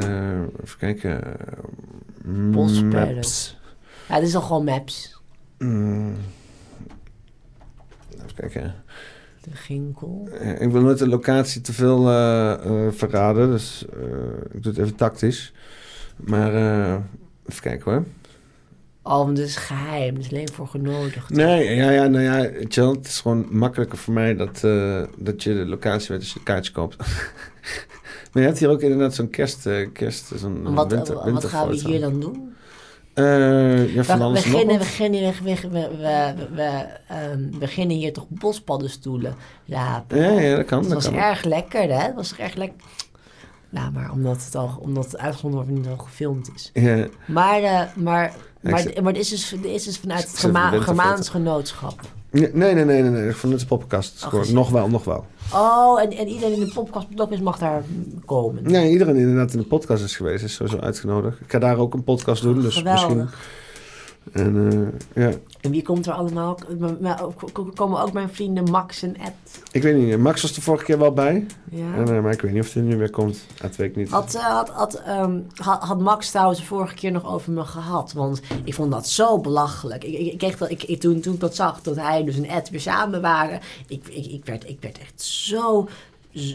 even 0.63 0.77
kijken. 0.79 1.21
Bosperians. 2.51 3.15
maps. 3.15 3.57
Ja, 4.09 4.19
dit 4.19 4.27
is 4.27 4.35
al 4.35 4.41
gewoon 4.41 4.63
maps. 4.63 5.21
Mm. 5.57 6.15
Even 8.15 8.35
kijken. 8.35 8.75
De 9.43 9.51
ginkel. 9.53 10.27
Eh, 10.39 10.61
Ik 10.61 10.71
wil 10.71 10.81
nooit 10.81 10.97
de 10.97 11.07
locatie 11.07 11.61
te 11.61 11.73
veel 11.73 12.09
eh, 12.09 12.53
eh, 12.53 12.91
verraden, 12.91 13.49
dus 13.49 13.85
ik 14.51 14.63
doe 14.63 14.71
het 14.71 14.77
even 14.77 14.95
tactisch. 14.95 15.53
Maar 16.15 16.53
even 17.45 17.61
kijken 17.61 17.91
hoor. 17.91 18.03
Oh, 19.01 19.27
het 19.27 19.37
is 19.37 19.55
geheim. 19.55 20.15
Het 20.15 20.23
is 20.23 20.31
alleen 20.31 20.49
voor 20.53 20.67
genodigden. 20.67 21.37
Nee, 21.37 21.75
ja, 21.75 21.91
ja, 21.91 22.07
nou 22.07 22.23
ja, 22.23 22.51
chill. 22.67 22.89
Het 22.89 23.05
is 23.05 23.21
gewoon 23.21 23.45
makkelijker 23.49 23.97
voor 23.97 24.13
mij 24.13 24.35
dat, 24.35 24.61
dat 25.17 25.43
je 25.43 25.53
de 25.53 25.65
locatie 25.65 26.07
weet 26.07 26.19
als 26.19 26.33
je 26.33 26.39
de 26.39 26.45
kaartje 26.45 26.71
koopt. 26.71 26.97
maar 28.31 28.41
je 28.41 28.47
hebt 28.47 28.59
hier 28.59 28.69
ook 28.69 28.81
inderdaad 28.81 29.15
zo'n 29.15 29.29
kerst, 29.29 29.69
kerst 29.93 30.31
zo'n 30.35 30.73
Wat, 30.73 30.91
winter, 30.91 31.31
wat 31.31 31.45
gaan 31.45 31.67
we 31.67 31.75
hier 31.75 31.99
dan 31.99 32.19
doen? 32.19 32.55
Eh, 33.13 33.93
ja, 33.95 34.03
van 34.03 34.17
We, 34.17 34.23
we, 34.23 34.23
alles 34.29 34.45
nog 34.45 34.51
beginnen, 34.53 34.73
we, 34.77 34.83
beginnen, 34.83 35.21
we, 35.43 35.59
we, 35.69 35.69
we, 35.71 36.33
we, 36.37 36.55
we, 36.55 36.85
ehm, 37.07 37.59
beginnen 37.59 37.97
hier 37.97 38.13
toch 38.13 38.25
bospaddenstoelen. 38.29 39.35
Ja, 39.65 40.05
Ja, 40.07 40.25
ja, 40.39 40.55
dat 40.55 40.65
kan. 40.65 40.79
het 40.79 40.87
Dat 40.89 41.03
was 41.03 41.11
kan. 41.13 41.21
erg 41.21 41.43
lekker, 41.43 41.81
hè? 41.81 41.97
Het 42.05 42.15
was 42.15 42.35
erg 42.35 42.53
lekker. 42.55 42.77
Nou, 43.69 43.91
maar 43.91 44.11
omdat 44.11 44.43
het, 44.45 44.55
al, 44.55 44.77
omdat 44.79 45.05
het 45.05 45.17
uitgezonden 45.17 45.59
wordt 45.65 45.75
niet 45.77 45.87
al 45.87 45.97
gefilmd 46.05 46.49
is. 46.55 46.69
Ja, 46.73 47.07
Maar, 47.25 47.63
eh, 47.63 47.81
maar, 47.95 48.33
maar, 48.61 48.79
zit- 48.79 49.01
maar 49.01 49.13
dit 49.13 49.21
is 49.21 49.29
dus, 49.29 49.49
dit 49.49 49.65
is 49.71 49.83
dus 49.83 49.97
vanuit 49.97 50.21
het. 50.27 50.39
Germaans 50.83 51.29
genootschap. 51.29 52.01
Nee, 52.33 52.73
nee, 52.73 52.85
nee, 52.85 53.01
nee, 53.01 53.11
nee. 53.11 53.31
Van 53.35 53.51
het 53.51 53.67
podcast. 53.67 54.27
Is- 54.41 54.49
nog 54.51 54.69
wel, 54.69 54.89
nog 54.89 55.03
wel. 55.03 55.25
Oh, 55.53 56.01
en, 56.01 56.11
en 56.11 56.27
iedereen 56.27 56.53
in 56.53 56.59
de 56.59 56.71
podcast 56.73 57.07
mag 57.41 57.57
daar 57.57 57.83
komen. 58.25 58.63
Nee, 58.63 58.91
iedereen 58.91 59.13
die 59.13 59.23
inderdaad 59.23 59.53
in 59.53 59.59
de 59.59 59.65
podcast 59.65 60.03
is 60.03 60.15
geweest, 60.15 60.43
is 60.43 60.53
sowieso 60.53 60.77
uitgenodigd. 60.79 61.39
Ik 61.39 61.51
ga 61.51 61.59
daar 61.59 61.77
ook 61.77 61.93
een 61.93 62.03
podcast 62.03 62.41
doen, 62.41 62.61
dus 62.61 62.83
misschien... 62.83 63.09
Geweldig. 63.09 63.39
En 64.31 64.69
eh, 65.13 65.23
ja, 65.23 65.37
En 65.63 65.71
wie 65.71 65.81
komt 65.81 66.05
er 66.05 66.13
allemaal? 66.13 66.57
Komen 67.73 68.01
ook 68.01 68.13
mijn 68.13 68.29
vrienden 68.29 68.63
Max 68.71 69.01
en 69.01 69.15
Ed. 69.17 69.33
ik 69.71 69.81
weet 69.83 69.95
niet. 69.97 70.17
Max 70.17 70.41
was 70.41 70.53
de 70.53 70.61
vorige 70.61 70.83
keer 70.85 70.97
wel 70.99 71.11
bij. 71.13 71.45
Ja. 71.69 71.93
En, 71.95 72.15
eh, 72.15 72.21
maar 72.21 72.31
ik 72.31 72.41
weet 72.41 72.51
niet 72.53 72.63
of 72.63 72.73
hij 72.73 72.83
nu 72.83 72.97
weer 72.97 73.09
komt. 73.09 73.45
Dat 73.61 73.75
weet 73.75 73.89
ik 73.89 73.95
niet. 73.95 74.09
Had, 74.09 74.33
eh, 74.35 74.41
had, 74.45 74.69
had, 74.69 74.93
ehm, 74.95 75.39
had, 75.55 75.83
had 75.83 75.99
Max 75.99 76.29
trouwens 76.31 76.59
de 76.59 76.65
vorige 76.65 76.93
keer 76.95 77.11
nog 77.11 77.25
over 77.33 77.51
me 77.51 77.63
gehad. 77.65 78.13
Want 78.13 78.41
ik 78.63 78.73
vond 78.73 78.91
dat 78.91 79.07
zo 79.07 79.39
belachelijk. 79.39 80.03
Ik, 80.03 80.13
ik, 80.19 80.31
ik, 80.31 80.37
kreeg 80.37 80.57
dat, 80.57 80.69
ik, 80.69 80.83
ik- 80.83 80.99
toen, 80.99 81.19
toen 81.19 81.33
ik 81.33 81.39
dat 81.39 81.55
zag, 81.55 81.81
dat 81.81 81.95
hij 81.95 82.23
dus 82.23 82.35
en 82.37 82.45
Ed 82.49 82.69
weer 82.69 82.79
samen 82.81 83.21
waren. 83.21 83.59
Ik, 83.87 84.07
ik, 84.07 84.25
ik, 84.25 84.45
werd, 84.45 84.69
ik 84.69 84.77
werd 84.81 84.99
echt 84.99 85.21
zo, 85.21 85.87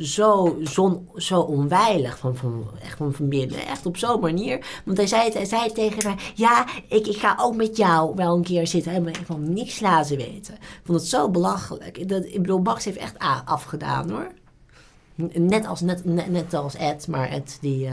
zo, 0.03 0.57
zon, 0.63 1.09
zo 1.17 1.41
onweilig 1.41 2.19
van, 2.19 2.37
van, 2.37 2.67
echt 2.83 2.97
van, 2.97 3.13
van 3.15 3.29
binnen. 3.29 3.67
Echt 3.67 3.87
op 3.87 3.97
zo'n 3.97 4.21
manier. 4.21 4.67
Want 4.85 4.97
hij 4.97 5.07
zei, 5.07 5.31
hij 5.33 5.45
zei 5.45 5.73
tegen 5.73 6.05
mij, 6.05 6.17
ja, 6.35 6.67
ik, 6.89 7.07
ik 7.07 7.17
ga 7.17 7.37
ook 7.41 7.55
met 7.57 7.77
jou 7.77 8.15
wel 8.15 8.37
een 8.37 8.43
keer 8.43 8.67
zitten. 8.67 8.93
Hij 8.93 9.01
heeft 9.05 9.21
van 9.27 9.53
niks 9.53 9.81
laten 9.81 10.17
weten. 10.17 10.55
Ik 10.55 10.81
vond 10.85 11.01
het 11.01 11.09
zo 11.09 11.31
belachelijk. 11.31 12.09
Dat, 12.09 12.25
ik 12.25 12.41
bedoel, 12.43 12.59
Max 12.61 12.85
heeft 12.85 12.97
echt 12.97 13.15
afgedaan 13.45 14.11
hoor. 14.11 14.29
Net 15.35 15.67
als, 15.67 15.81
net, 15.81 16.05
net, 16.05 16.31
net 16.31 16.55
als 16.55 16.75
Ed, 16.75 17.09
maar 17.09 17.29
Ed 17.29 17.59
die, 17.61 17.87
eh, 17.87 17.93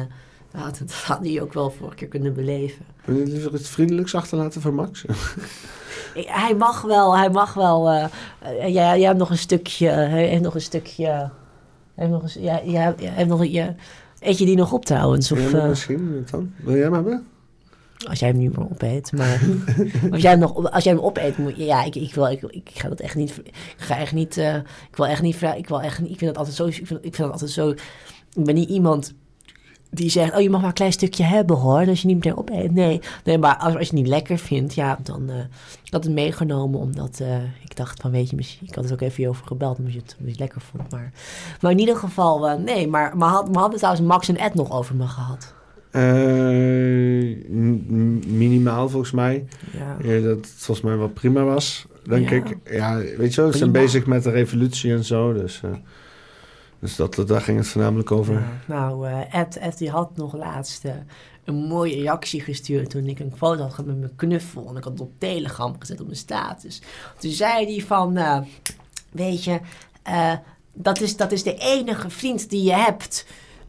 dat, 0.51 0.61
had, 0.61 0.77
dat 0.79 0.91
had 0.93 1.19
hij 1.25 1.41
ook 1.41 1.53
wel 1.53 1.69
vorige 1.71 1.95
keer 1.95 2.07
kunnen 2.07 2.33
beleven. 2.33 2.85
Wil 3.05 3.17
je 3.17 3.25
liever 3.25 3.53
iets 3.55 3.69
vriendelijks 3.69 4.15
achterlaten 4.15 4.61
voor 4.61 4.73
Max? 4.73 5.03
Ik- 6.13 6.27
Hij 6.43 6.55
mag 6.55 6.81
wel, 6.81 7.17
hij 7.17 7.29
mag 7.29 7.53
wel. 7.53 7.89
eh 7.89 8.03
eh, 8.39 8.73
jij, 8.73 9.01
hebt 9.01 9.17
nog 9.17 9.29
een 9.29 9.37
stukje, 9.37 9.87
hij 9.89 10.27
heeft 10.27 10.41
nog 10.41 10.55
een 10.55 10.61
stukje, 10.61 11.29
heeft 11.95 12.11
nog 12.11 12.35
een, 12.35 12.41
ja, 12.41 12.61
jij 12.65 12.95
hebt 12.99 13.29
nog 13.29 13.39
een, 13.39 13.51
ja, 13.51 13.75
eet 14.19 14.37
je 14.37 14.45
die 14.45 14.55
nog 14.55 14.73
op 14.73 14.85
trouwens? 14.85 15.31
Of, 15.31 15.39
ja, 15.39 15.49
maar 15.49 15.61
eh, 15.61 15.69
misschien 15.69 16.25
dan. 16.31 16.51
Wil 16.63 16.73
jij 16.73 16.83
hem 16.83 16.93
hebben? 16.93 17.25
als 18.07 18.19
jij 18.19 18.29
hem 18.29 18.37
niet 18.37 18.57
meer 18.57 18.69
opeet, 18.69 19.11
maar 19.11 19.41
als 20.11 20.21
jij 20.21 20.31
hem 20.31 20.39
nog, 20.39 20.71
als 20.71 20.83
jij 20.83 20.93
hem 20.93 21.01
opeet, 21.01 21.37
moet 21.37 21.57
ja, 21.57 21.83
ik, 21.83 21.95
ik 21.95 22.13
wil, 22.13 22.27
ik, 22.27 22.41
ik 22.41 22.69
ga 22.73 22.89
dat 22.89 22.99
echt 22.99 23.15
niet, 23.15 23.41
ik 23.45 23.53
ga 23.77 23.97
echt 23.97 24.13
niet, 24.13 24.37
eh, 24.37 24.55
ik 24.55 24.95
wil 24.95 25.07
echt 25.07 25.21
niet, 25.21 25.41
ik 25.41 25.67
wil 25.67 25.81
echt 25.81 25.99
niet, 25.99 26.11
ik 26.11 26.17
vind 26.17 26.29
dat 26.29 26.37
altijd 26.37 26.55
zo, 26.55 26.65
ik 26.65 26.73
vind, 26.73 26.89
ik 26.89 27.15
vind 27.15 27.17
dat 27.17 27.31
altijd 27.31 27.51
zo, 27.51 27.69
ik 28.33 28.45
ben 28.45 28.55
niet 28.55 28.69
iemand 28.69 29.13
die 29.89 30.09
zegt, 30.09 30.35
oh 30.35 30.41
je 30.41 30.49
mag 30.49 30.59
maar 30.59 30.69
een 30.69 30.75
klein 30.75 30.91
stukje 30.91 31.23
hebben 31.23 31.55
hoor, 31.57 31.87
als 31.87 32.01
je 32.01 32.07
niet 32.07 32.15
meteen 32.15 32.37
opeet. 32.37 32.73
Nee, 32.73 32.99
nee 33.23 33.37
maar 33.37 33.55
als, 33.55 33.63
als 33.73 33.73
je 33.73 33.79
het 33.79 33.91
niet 33.91 34.07
lekker 34.07 34.37
vindt, 34.37 34.73
ja, 34.73 34.97
dan, 35.03 35.29
eh 35.29 35.35
ik 35.83 35.93
had 35.93 36.03
het 36.03 36.13
meegenomen 36.13 36.79
omdat 36.79 37.19
eh, 37.21 37.43
ik 37.63 37.75
dacht 37.75 38.01
van, 38.01 38.11
weet 38.11 38.29
je, 38.29 38.35
misschien, 38.35 38.67
ik 38.67 38.75
had 38.75 38.83
het 38.83 38.93
ook 38.93 39.01
even 39.01 39.29
over 39.29 39.47
gebeld, 39.47 39.77
omdat 39.77 39.93
je 39.93 39.99
het, 39.99 40.15
omdat 40.19 40.25
je 40.25 40.31
het 40.31 40.39
lekker 40.39 40.61
vond, 40.61 40.91
maar, 40.91 41.11
maar 41.61 41.71
in 41.71 41.79
ieder 41.79 41.95
geval, 41.95 42.47
eh, 42.49 42.57
nee, 42.59 42.87
maar, 42.87 43.17
maar, 43.17 43.29
had, 43.29 43.51
maar 43.51 43.61
hadden 43.61 43.77
trouwens 43.77 44.05
Max 44.07 44.27
en 44.29 44.37
Ed 44.37 44.53
nog 44.53 44.71
over 44.71 44.95
me 44.95 45.07
gehad. 45.07 45.53
Eh, 45.91 46.01
minimaal 48.27 48.89
volgens 48.89 49.11
mij. 49.11 49.45
Ja. 49.71 49.97
Ja, 50.13 50.21
dat 50.21 50.37
het 50.37 50.47
volgens 50.57 50.87
mij 50.87 50.97
wel 50.97 51.09
prima 51.09 51.43
was, 51.43 51.85
denk 52.03 52.29
Ja. 52.29 52.35
ik. 52.35 52.57
Ja, 52.71 52.97
weet 53.17 53.33
je 53.33 53.41
wel, 53.41 53.51
ze 53.51 53.57
zijn 53.57 53.71
bezig 53.71 54.05
met 54.05 54.23
de 54.23 54.29
revolutie 54.29 54.91
en 54.93 55.03
zo. 55.03 55.33
Dus, 55.33 55.61
dus 56.85 56.95
dat, 56.95 57.27
daar 57.27 57.41
ging 57.41 57.57
het 57.57 57.67
voornamelijk 57.67 58.11
over. 58.11 58.33
Ja, 58.33 58.47
nou, 58.67 59.07
eh, 59.07 59.39
Ed, 59.39 59.57
Ed 59.57 59.77
die 59.77 59.89
had 59.89 60.17
nog 60.17 60.33
laatst 60.35 60.85
eh, 60.85 60.91
een 61.43 61.55
mooie 61.55 61.95
reactie 61.95 62.41
gestuurd 62.41 62.89
toen 62.89 63.05
ik 63.07 63.19
een 63.19 63.33
foto 63.37 63.63
had 63.63 63.85
met 63.85 63.99
mijn 63.99 64.15
knuffel. 64.15 64.67
En 64.69 64.75
ik 64.77 64.83
had 64.83 64.91
het 64.93 65.01
op 65.01 65.11
Telegram 65.17 65.75
gezet 65.79 65.99
op 65.99 66.05
mijn 66.05 66.17
status. 66.17 66.81
Toen 67.19 67.31
zei 67.31 67.65
hij 67.75 67.85
van, 67.85 68.17
eh, 68.17 68.37
weet 69.11 69.43
je, 69.43 69.59
eh, 70.03 70.33
dat, 70.73 71.01
is, 71.01 71.15
dat 71.17 71.31
is 71.31 71.43
de 71.43 71.55
enige 71.57 72.09
vriend 72.09 72.49
die 72.49 72.63
je 72.63 72.73
hebt... 72.73 73.25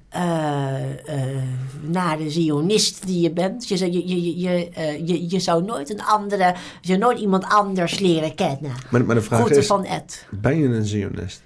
eh, 0.08 1.08
eh, 1.36 1.42
na 1.82 2.16
de 2.16 2.30
Zionist 2.30 3.06
die 3.06 3.20
je 3.20 3.30
bent. 3.32 3.68
Je, 3.68 3.76
zou- 3.76 3.90
je, 3.92 4.08
je, 4.08 4.38
je, 4.38 4.68
eh, 4.68 5.06
je, 5.06 5.30
je 5.30 5.40
zou 5.40 5.64
nooit 5.64 5.90
een 5.90 6.02
andere, 6.02 6.44
je 6.80 6.86
zou 6.88 6.98
nooit 6.98 7.18
iemand 7.18 7.44
anders 7.44 7.98
leren 7.98 8.34
kennen. 8.34 8.72
Maar, 8.90 9.04
maar 9.04 9.14
de 9.14 9.22
vraag 9.22 9.38
Groeten 9.38 9.58
is, 9.60 9.66
van 9.66 9.84
Ed. 9.84 10.26
ben 10.30 10.56
je 10.58 10.66
een 10.68 10.84
Zionist? 10.84 11.42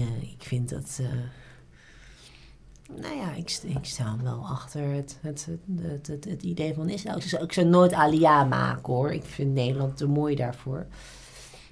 Ik, 0.00 0.06
eh, 0.22 0.30
ik 0.32 0.42
vind 0.42 0.68
dat. 0.68 0.98
eh, 1.00 1.06
nou 3.00 3.16
ja, 3.16 3.32
ik, 3.32 3.58
ik 3.64 3.84
sta 3.84 4.16
wel 4.22 4.46
achter 4.46 4.82
het, 4.90 5.18
het, 5.20 5.46
het, 5.80 6.06
het, 6.06 6.24
het 6.24 6.42
idee 6.42 6.74
van 6.74 6.88
Israël. 6.88 7.16
Ik 7.16 7.22
zou, 7.22 7.42
ik 7.42 7.52
zou 7.52 7.66
nooit 7.66 7.92
Alia 7.92 8.44
maken 8.44 8.92
hoor. 8.92 9.12
Ik 9.12 9.24
vind 9.24 9.54
Nederland 9.54 9.96
te 9.96 10.06
mooi 10.06 10.34
daarvoor. 10.34 10.86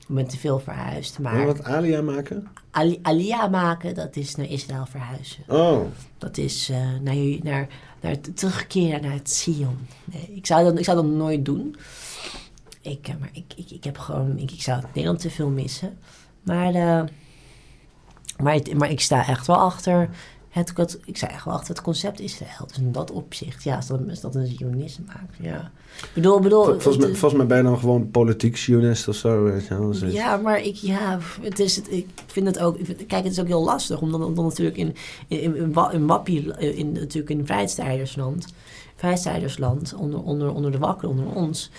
Ik 0.09 0.15
ben 0.15 0.27
te 0.29 0.39
veel 0.39 0.59
verhuisd. 0.61 1.17
Wil 1.17 1.31
Maar 1.31 1.41
je 1.41 1.47
wat 1.47 1.65
alia 1.65 2.03
maken? 2.03 2.47
Ali- 2.71 2.99
Alia 3.03 3.47
maken, 3.49 3.95
dat 3.95 4.17
is 4.17 4.35
naar 4.35 4.47
Israël 4.47 4.87
verhuizen. 4.87 5.45
Oh, 5.49 5.81
Dat 6.19 6.37
is 6.37 6.69
eh, 6.69 6.77
naar, 7.03 7.15
naar, 7.43 7.69
naar 8.01 8.13
het 8.13 8.37
terugkeren 8.37 9.03
naar 9.03 9.13
het 9.13 9.31
Sion. 9.31 9.79
Nee, 10.05 10.29
ik, 10.35 10.47
zou 10.47 10.65
dat, 10.65 10.79
ik 10.79 10.85
zou 10.85 10.97
dat 10.97 11.07
nooit 11.13 11.45
doen. 11.45 11.77
Ik, 12.81 13.09
maar 13.21 13.31
ik, 13.33 13.53
ik, 13.57 13.71
ik 13.71 13.85
heb 13.85 13.99
gewoon, 13.99 14.39
ik, 14.39 14.51
ik 14.51 14.63
zou 14.63 14.77
het 14.81 14.87
Nederland 14.95 15.21
te 15.21 15.31
veel 15.31 15.49
missen. 15.51 15.99
Maar, 16.43 16.73
maar, 18.43 18.55
het- 18.55 18.75
maar 18.79 18.91
ik 18.91 19.01
sta 19.01 19.27
echt 19.27 19.47
wel 19.47 19.57
achter 19.57 20.09
het, 20.51 20.73
ik 21.05 21.17
sta 21.17 21.31
echt 21.31 21.45
wel 21.45 21.55
achter 21.55 21.69
het 21.75 21.83
concept 21.83 22.21
Israël. 22.21 22.67
Dus 22.67 22.79
in 22.79 22.93
dat 22.93 23.11
opzicht, 23.11 23.63
ja, 23.63 23.79
is 23.79 23.87
dat, 23.87 24.01
is 24.07 24.21
dat 24.21 24.35
een 24.35 24.47
Zionist 24.47 24.99
maakt. 25.07 25.37
Ja. 25.41 25.71
Ik 26.03 26.11
bedoel, 26.15 26.41
bedoel 26.41 26.65
Vol- 26.65 26.81
volgens, 26.81 27.05
mij, 27.05 27.15
volgens 27.15 27.41
dan 27.63 27.79
gewoon 27.79 28.11
politiek 28.11 28.57
Zionist 28.57 29.09
of 29.09 29.15
zo. 29.15 29.43
Weet 29.43 29.67
je 29.67 29.75
zoiets. 29.95 30.17
ja, 30.17 30.37
maar 30.37 30.61
ik, 30.61 30.75
ja, 30.75 31.19
het 31.41 31.59
is 31.59 31.77
het, 31.77 31.93
ik 31.93 32.09
vind 32.27 32.47
het 32.47 32.59
ook. 32.59 32.77
vind- 32.83 33.07
Kijk, 33.07 33.23
het 33.25 33.33
is 33.33 33.41
ook 33.41 33.47
heel 33.47 33.65
lastig, 33.65 34.01
omdat 34.01 34.25
omdat 34.25 34.45
natuurlijk 34.45 34.77
in, 34.77 34.95
in, 35.29 35.41
in, 35.41 35.57
in, 35.57 35.75
in 35.93 36.07
Wappie, 36.07 36.53
eh, 36.55 36.79
in, 36.79 36.93
natuurlijk 36.93 37.31
in 37.31 37.47
Vrijstrijdersland, 37.47 38.47
Vrijstrijdersland, 38.97 39.95
onder, 39.95 40.23
onder, 40.23 40.53
onder 40.53 40.73
de 40.73 40.79
wakker, 40.79 41.09
onder 41.09 41.27
ons, 41.35 41.71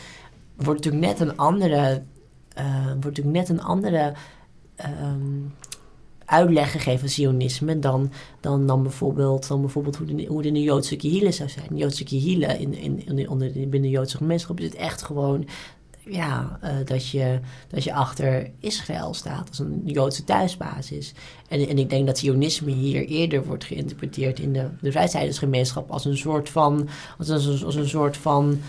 wordt 0.56 0.84
natuurlijk 0.86 1.20
net 1.20 1.30
een 1.30 1.38
andere, 1.38 2.02
eh, 2.54 2.86
wordt 2.86 3.04
natuurlijk 3.04 3.38
net 3.38 3.50
een 3.50 3.62
andere 3.62 4.14
ehm, 4.76 5.20
uitleg 6.30 6.72
gegeven 6.72 7.00
van 7.00 7.10
Zionisme 7.10 7.80
dan, 7.80 8.12
dan, 8.40 8.68
dan, 8.68 8.84
bijvoorbeeld, 8.84 9.48
dan 9.48 9.62
bijvoorbeeld 9.62 9.96
hoe, 9.96 10.16
de, 10.16 10.26
hoe 10.26 10.42
de 10.42 10.62
Joodse 10.62 10.96
Kihile 10.96 11.32
zou 11.32 11.50
zijn. 11.50 11.68
De 11.70 11.76
Joodse 11.76 12.04
Kihile 12.04 12.60
in, 12.60 12.74
in, 12.74 13.18
in, 13.18 13.30
onder, 13.30 13.52
binnen 13.52 13.82
de 13.82 13.90
Joodse 13.90 14.18
gemeenschap 14.18 14.60
is 14.60 14.66
het 14.66 14.76
echt 14.76 15.02
gewoon 15.02 15.48
ja, 16.06 16.58
eh, 16.62 16.72
dat, 16.86 17.10
je, 17.10 17.40
dat 17.68 17.84
je 17.84 17.94
achter 17.94 18.52
Israël 18.60 19.14
staat 19.14 19.50
als 19.50 19.60
een 19.60 19.82
Joodse 19.86 20.24
thuisbasis. 20.24 21.14
En, 21.48 21.68
en 21.68 21.78
ik 21.78 21.90
denk 21.90 22.08
dat 22.08 22.18
Zionisme 22.18 22.72
hier 22.72 23.06
eerder 23.06 23.46
wordt 23.46 23.64
geïnterpreteerd 23.64 24.40
in 24.40 24.54
de, 24.54 24.68
de 24.82 24.92
vrijheidsgemeenschap 24.92 25.92
als 25.92 26.06
een 26.06 26.18
soort 26.18 26.50
van, 26.50 26.90
als 27.18 27.76
een 27.76 27.90
soort 27.90 28.18
van 28.18 28.60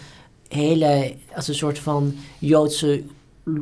hele, 0.48 1.14
als 1.34 1.48
een 1.48 1.54
soort 1.54 1.78
van 1.78 2.14
Joodse 2.38 3.02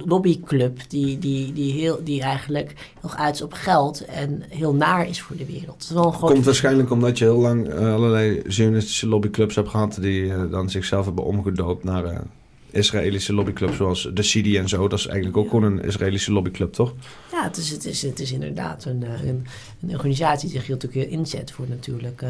lobbyclub 0.06 0.80
die, 0.88 1.18
die, 1.18 1.52
die, 1.52 1.72
heel, 1.72 2.00
die 2.04 2.22
eigenlijk 2.22 2.74
heel 3.00 3.14
uit 3.14 3.34
is 3.34 3.42
op 3.42 3.52
geld 3.52 4.04
en 4.04 4.42
heel 4.48 4.74
naar 4.74 5.08
is 5.08 5.20
voor 5.20 5.36
de 5.36 5.46
wereld. 5.46 5.74
Het 5.74 5.82
is 5.82 5.90
wel 5.90 6.06
een 6.06 6.12
groot 6.12 6.32
Komt 6.32 6.44
waarschijnlijk 6.44 6.90
omdat 6.90 7.18
je 7.18 7.24
heel 7.24 7.38
lang 7.38 7.68
eh, 7.68 7.94
allerlei 7.94 8.42
Zionistische 8.46 9.08
lobbyclubs 9.08 9.54
hebt 9.54 9.68
gehad... 9.68 9.98
die 10.00 10.32
eh, 10.32 10.50
dan 10.50 10.70
zichzelf 10.70 11.04
hebben 11.04 11.24
omgedoopt 11.24 11.84
naar 11.84 12.04
eh, 12.04 12.18
Israëlische 12.70 13.32
lobbyclubs... 13.32 13.76
zoals 13.76 14.10
de 14.14 14.22
Sidi 14.22 14.56
en 14.56 14.68
zo. 14.68 14.88
Dat 14.88 14.98
is 14.98 15.06
eigenlijk 15.06 15.36
ook 15.36 15.48
gewoon 15.48 15.62
een 15.62 15.84
Israëlische 15.84 16.32
lobbyclub, 16.32 16.72
toch? 16.72 16.94
Ja, 17.32 17.44
het 17.44 17.56
is, 17.56 17.70
het 17.70 17.84
is, 17.84 18.02
het 18.02 18.20
is 18.20 18.32
inderdaad 18.32 18.84
een, 18.84 19.02
een, 19.02 19.46
een 19.82 19.90
organisatie 19.90 20.48
die 20.48 20.58
zich 20.58 20.66
heel 20.66 20.76
natuurlijk 20.80 21.10
inzet 21.10 21.50
voor 21.50 21.66
natuurlijk, 21.68 22.20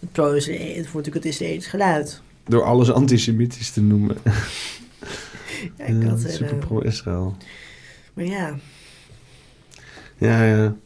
het 0.00 0.12
pro 0.12 0.28
voor 0.38 0.70
natuurlijk 0.74 1.14
het 1.14 1.24
Israëlisch 1.24 1.66
geluid. 1.66 2.20
Door 2.44 2.62
alles 2.62 2.92
antisemitisch 2.92 3.70
te 3.70 3.80
noemen. 3.80 4.16
Ja, 5.78 5.84
ik 5.84 6.02
had, 6.02 6.24
eh, 6.24 6.32
super 6.32 6.56
pro-Israël. 6.56 7.36
maar 8.14 8.24
ja, 8.24 8.56
Ja, 10.18 10.44
ja. 10.44 10.76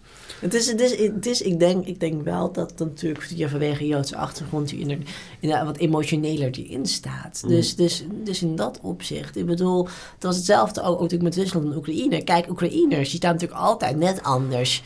Het 0.40 0.54
is, 0.54 0.66
het 0.66 0.80
is, 0.80 0.98
het 0.98 1.26
is, 1.26 1.42
ik, 1.42 1.58
denk, 1.58 1.86
ik 1.86 2.00
denk 2.00 2.22
wel 2.22 2.52
dat 2.52 2.78
natuurlijk 2.78 3.24
je 3.34 3.48
vanwege 3.48 3.86
Joodse 3.86 4.16
achtergrond 4.16 4.70
je 4.70 4.78
inderdaad, 4.78 5.08
inderdaad 5.40 5.66
wat 5.66 5.76
emotioneler 5.76 6.50
erin 6.50 6.86
staat. 6.86 7.40
Mm. 7.42 7.48
Dus, 7.48 7.76
dus, 7.76 8.04
dus 8.24 8.42
in 8.42 8.56
dat 8.56 8.80
opzicht, 8.82 9.36
ik 9.36 9.46
bedoel, 9.46 9.84
het 10.14 10.22
was 10.22 10.36
hetzelfde 10.36 10.80
ook, 10.80 10.94
ook 10.94 11.00
natuurlijk 11.00 11.22
met 11.22 11.44
Rusland 11.44 11.66
en 11.66 11.76
Oekraïne. 11.76 12.24
Kijk, 12.24 12.50
Oekraïners, 12.50 13.08
die 13.08 13.18
staan 13.18 13.32
natuurlijk 13.32 13.60
altijd 13.60 13.96
net 13.96 14.22
anders 14.22 14.82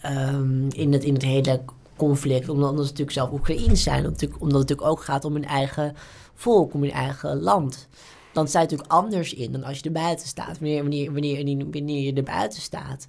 ehm, 0.00 0.68
in, 0.68 0.92
het, 0.92 1.04
in 1.04 1.14
het 1.14 1.22
hele 1.22 1.60
conflict. 1.96 2.48
Omdat, 2.48 2.70
omdat 2.70 2.84
ze 2.84 2.90
natuurlijk 2.90 3.18
zelf 3.18 3.32
Oekraïens 3.32 3.82
zijn, 3.82 3.96
omdat, 3.98 4.12
natuurlijk- 4.12 4.42
omdat 4.42 4.60
het 4.60 4.68
natuurlijk 4.68 4.98
ook 4.98 5.04
gaat 5.04 5.24
om 5.24 5.32
hun 5.32 5.46
eigen 5.46 5.94
volk, 6.34 6.74
om 6.74 6.82
hun 6.82 6.92
eigen 6.92 7.40
land. 7.40 7.88
Dan 8.32 8.48
sta 8.48 8.58
je 8.60 8.64
natuurlijk 8.64 8.92
anders 8.92 9.34
in 9.34 9.52
dan 9.52 9.64
als 9.64 9.78
je 9.78 9.84
er 9.84 9.92
buiten 9.92 10.26
staat. 10.26 10.58
Wanneer, 10.58 10.82
wanneer, 10.82 11.12
wanneer, 11.12 11.66
wanneer 11.70 12.00
je 12.02 12.12
er 12.12 12.22
buiten 12.22 12.60
staat, 12.62 13.06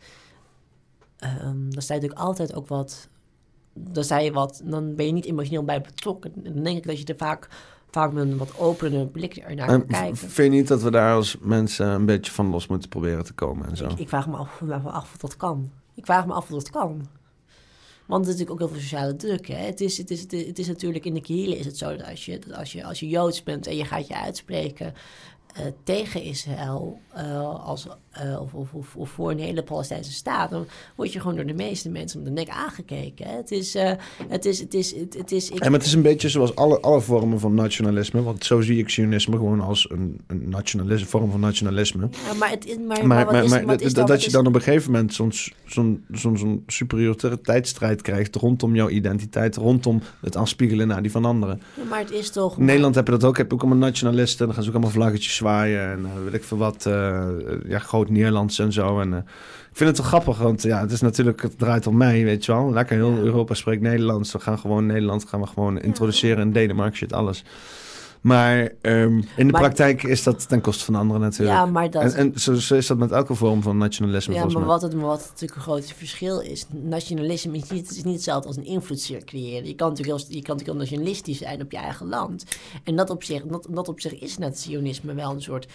Ehm, 1.17 1.69
dan 1.69 1.81
sta 1.81 1.93
je 1.93 1.99
natuurlijk 1.99 2.19
altijd 2.27 2.53
ook 2.55 2.67
wat. 2.67 3.09
Dan, 3.73 4.03
sta 4.03 4.17
je 4.19 4.31
wat, 4.31 4.61
dan 4.63 4.95
ben 4.95 5.05
je 5.05 5.11
niet 5.11 5.25
emotioneel 5.25 5.63
bij 5.63 5.81
betrokken. 5.81 6.31
En 6.43 6.53
dan 6.53 6.63
denk 6.63 6.77
ik 6.77 6.85
dat 6.87 6.99
je 6.99 7.05
er 7.05 7.15
vaak, 7.17 7.47
vaak 7.91 8.11
met 8.13 8.23
een 8.23 8.37
wat 8.37 8.57
openere 8.59 9.07
blik 9.07 9.35
ernaar 9.35 9.67
kan 9.67 9.85
kijken. 9.85 10.17
v- 10.17 10.33
vind 10.33 10.53
je 10.53 10.59
niet 10.59 10.67
dat 10.67 10.81
we 10.81 10.91
daar 10.91 11.15
als 11.15 11.37
mensen 11.41 11.87
een 11.87 12.05
beetje 12.05 12.31
van 12.31 12.49
los 12.49 12.67
moeten 12.67 12.89
proberen 12.89 13.23
te 13.23 13.33
komen 13.33 13.69
en 13.69 13.77
zo? 13.77 13.85
Ik, 13.87 13.99
ik 13.99 14.09
vraag 14.09 14.27
me 14.27 14.35
af, 14.35 14.61
ik 14.61 14.67
vraag 14.67 14.83
me 14.83 14.89
af 14.89 15.13
of 15.13 15.17
dat 15.17 15.37
kan. 15.37 15.71
Ik 15.95 16.05
vraag 16.05 16.25
me 16.25 16.33
af 16.33 16.43
of 16.43 16.49
dat 16.49 16.69
kan. 16.69 17.07
Want 18.05 18.25
het 18.25 18.33
is 18.33 18.39
natuurlijk 18.39 18.51
ook 18.51 18.69
heel 18.69 18.79
veel 18.79 18.89
sociale 18.89 19.15
druk. 19.15 19.47
Hè? 19.47 19.65
Het, 19.65 19.81
is, 19.81 19.97
het, 19.97 20.11
is, 20.11 20.21
het, 20.21 20.59
is, 20.59 20.67
natuurlijk 20.67 21.05
in 21.05 21.13
de 21.13 21.21
Kihile 21.21 21.57
is 21.57 21.65
het 21.65 21.77
zo 21.77 21.95
dat 21.95 22.07
als 22.07 22.25
je, 22.25 22.39
dat 22.39 22.57
als 22.57 22.71
je, 22.71 22.83
als 22.83 22.99
je 22.99 23.07
Joods 23.07 23.43
bent 23.43 23.67
en 23.67 23.75
je 23.75 23.85
gaat 23.85 24.07
je 24.07 24.15
uitspreken 24.15 24.93
eh, 25.53 25.65
tegen 25.83 26.23
Israël 26.23 26.99
eh, 27.13 27.65
als, 27.65 27.87
eh, 28.11 28.41
of, 28.41 28.53
of, 28.53 28.73
of, 28.73 28.95
of 28.95 29.09
voor 29.09 29.31
een 29.31 29.39
hele 29.39 29.63
Palestijnse 29.63 30.11
staat, 30.11 30.49
dan 30.49 30.65
word 30.95 31.13
je 31.13 31.19
gewoon 31.19 31.35
door 31.35 31.45
de 31.45 31.53
meeste 31.53 31.89
mensen 31.89 32.19
op 32.19 32.25
de 32.25 32.31
nek 32.31 32.49
aangekeken. 32.49 33.27
Hè? 33.27 33.35
Het 33.35 33.51
is, 33.51 33.73
het 34.27 34.45
is, 34.45 34.59
het 34.59 34.73
is, 34.73 34.95
het, 34.95 35.13
het 35.17 35.31
is. 35.31 35.49
Ik, 35.49 35.59
maar 35.59 35.71
het 35.71 35.85
is 35.85 35.93
een 35.93 36.01
beetje 36.01 36.29
zoals 36.29 36.55
alle, 36.55 36.79
alle 36.79 37.01
vormen 37.01 37.39
van 37.39 37.53
nationalisme. 37.53 38.21
Want 38.23 38.45
zo 38.45 38.61
zie 38.61 38.77
ik 38.77 38.89
sionisme 38.89 39.35
gewoon 39.37 39.61
als 39.61 39.89
een, 39.91 40.21
een 40.27 40.49
nationalisme, 40.49 41.07
vorm 41.07 41.31
van 41.31 41.39
nationalisme. 41.39 42.09
Ja, 42.27 42.33
maar 42.33 42.49
het, 42.49 42.65
is- 42.67 42.77
maar, 42.77 43.07
Maar, 43.07 43.25
dat- 44.05 44.23
je 44.23 44.31
dan 44.31 44.47
op 44.47 44.55
een 44.55 44.61
gegeven 44.61 44.91
moment 44.91 45.13
zo'n 45.13 45.31
zo'n 45.65 46.05
zo'n 46.11 46.37
zo'n 46.37 46.63
superioriteitsstrijd 46.67 48.01
krijgt 48.01 48.35
rondom 48.35 48.75
jouw 48.75 48.89
identiteit, 48.89 49.55
rondom 49.55 50.01
het 50.21 50.35
afspiegelen 50.35 50.87
naar 50.87 51.01
die 51.01 51.11
van 51.11 51.25
anderen. 51.25 51.61
Ja, 51.77 51.83
maar 51.83 51.99
het 51.99 52.11
is 52.11 52.29
toch. 52.29 52.57
In 52.57 52.65
Nederland 52.65 52.95
heb 52.95 53.05
je 53.05 53.11
dat 53.11 53.23
ook. 53.23 53.37
Heb 53.37 53.47
je 53.47 53.53
ook 53.53 53.61
allemaal 53.61 53.79
nationalisten. 53.87 54.45
Dan 54.45 54.53
gaan 54.55 54.63
ze 54.63 54.69
ook 54.69 54.75
allemaal 54.75 54.93
vlaggetjes 54.93 55.39
zwaaien. 55.43 55.91
En 55.91 55.99
uh, 55.99 56.23
weet 56.23 56.33
ik 56.33 56.43
veel 56.43 56.57
wat. 56.57 56.85
eh, 56.85 57.27
ja, 57.67 57.79
groot 57.79 58.09
Nederlands 58.09 58.59
en 58.59 58.71
zo. 58.71 58.99
En, 58.99 59.13
ik 59.71 59.79
vind 59.79 59.89
het 59.89 59.97
wel 59.97 60.07
grappig. 60.07 60.37
Want 60.37 60.61
ja, 60.61 60.79
het 60.79 60.91
is 60.91 61.01
natuurlijk... 61.01 61.41
Het 61.41 61.59
draait 61.59 61.87
om 61.87 61.97
mij, 61.97 62.23
weet 62.23 62.45
je 62.45 62.51
wel. 62.51 62.71
Lekker 62.71 62.95
heel. 62.95 63.17
Europa 63.17 63.53
spreekt 63.53 63.81
Nederlands. 63.81 64.31
We 64.31 64.39
gaan 64.39 64.59
gewoon 64.59 64.85
Nederland 64.85 65.25
gaan 65.25 65.39
we 65.39 65.47
gewoon 65.47 65.79
introduceren. 65.81 66.41
In 66.41 66.51
Denemarken 66.51 66.97
shit, 66.97 67.13
alles. 67.13 67.43
Maar 68.23 68.71
ehm, 68.81 69.17
in 69.17 69.45
de 69.45 69.51
Maar- 69.51 69.61
praktijk 69.61 70.03
is 70.03 70.23
dat 70.23 70.49
ten 70.49 70.61
koste 70.61 70.83
van 70.83 70.95
anderen 70.95 71.21
natuurlijk. 71.21 71.57
Ja, 71.57 71.65
maar 71.65 71.89
dat. 71.89 72.03
En, 72.03 72.15
en 72.15 72.39
zo, 72.39 72.53
zo 72.53 72.75
is 72.75 72.87
dat 72.87 72.97
met 72.97 73.11
elke 73.11 73.35
vorm 73.35 73.61
van 73.61 73.77
nationalisme 73.77 74.33
Ja, 74.33 74.45
maar 74.45 74.65
wat, 74.65 74.81
het, 74.81 74.93
maar 74.95 75.05
wat 75.05 75.19
natuurlijk 75.19 75.55
een 75.55 75.61
groot 75.61 75.93
verschil 75.97 76.39
is, 76.39 76.65
nationalisme 76.69 77.57
is 77.57 77.69
niet, 77.69 77.91
is 77.91 78.03
niet 78.03 78.13
hetzelfde 78.13 78.47
als 78.47 78.57
een 78.57 78.65
invloedssfeer 78.65 79.23
creëren. 79.23 79.67
Je 79.67 79.75
kan 79.75 79.89
natuurlijk 79.89 80.17
heel, 80.17 80.27
je 80.35 80.41
kan 80.41 80.55
natuurlijk 80.55 80.67
heel 80.67 80.75
nationalistisch 80.75 81.37
zijn 81.37 81.61
op 81.61 81.71
je 81.71 81.77
eigen 81.77 82.07
land. 82.07 82.45
En 82.83 82.95
dat 82.95 83.09
op 83.09 83.23
zich, 83.23 83.43
dat, 83.43 83.67
dat 83.69 83.87
op 83.87 83.99
zich 83.99 84.19
is 84.19 84.37
net 84.37 84.59
sionisme 84.59 85.13
wel 85.13 85.31
een 85.31 85.41
soort... 85.41 85.67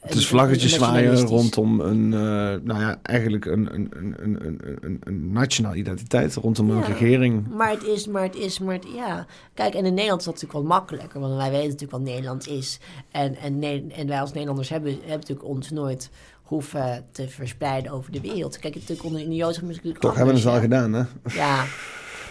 Het 0.00 0.14
is 0.14 0.26
vlaggetjes 0.26 0.72
zwaaien 0.72 1.20
rondom 1.20 1.80
een, 1.80 2.12
eh, 2.12 2.20
nou 2.62 2.80
ja, 2.80 2.98
eigenlijk 3.02 3.44
een, 3.44 3.74
een, 3.74 3.88
een, 3.96 4.36
een, 4.80 5.00
een, 5.04 5.32
nationale 5.32 5.76
identiteit, 5.76 6.34
rondom 6.34 6.70
een 6.70 6.84
regering. 6.84 7.48
Maar 7.48 7.70
het 7.70 7.84
is, 7.84 8.06
maar 8.06 8.22
het 8.22 8.36
is, 8.36 8.58
maar 8.58 8.74
het, 8.74 8.86
ja. 8.94 9.26
Kijk, 9.54 9.74
en 9.74 9.84
in 9.84 9.94
Nederland 9.94 10.20
is 10.20 10.26
dat 10.26 10.34
natuurlijk 10.34 10.52
wel 10.52 10.78
makkelijker, 10.78 11.20
want 11.20 11.36
wij 11.36 11.50
weten 11.50 11.64
natuurlijk 11.64 11.92
wat 11.92 12.00
Nederland 12.00 12.48
is. 12.48 12.78
En, 13.10 13.36
en, 13.36 13.62
en 13.90 14.06
wij 14.06 14.20
als 14.20 14.30
Nederlanders 14.30 14.68
hebben, 14.68 14.90
hebben 14.92 15.10
natuurlijk 15.10 15.48
ons 15.48 15.70
nooit 15.70 16.10
hoeven 16.42 17.04
te 17.12 17.28
verspreiden 17.28 17.92
over 17.92 18.12
de 18.12 18.20
wereld. 18.20 18.58
Kijk, 18.58 18.74
natuurlijk 18.74 19.04
onder 19.04 19.20
in 19.20 19.30
de 19.30 19.36
Joodse 19.36 19.64
natuurlijk 19.64 19.98
Toch 19.98 20.14
hebben 20.14 20.34
we 20.34 20.40
het 20.40 20.48
al 20.48 20.60
gedaan, 20.60 20.92
hè? 20.92 21.02
Ja, 21.34 21.64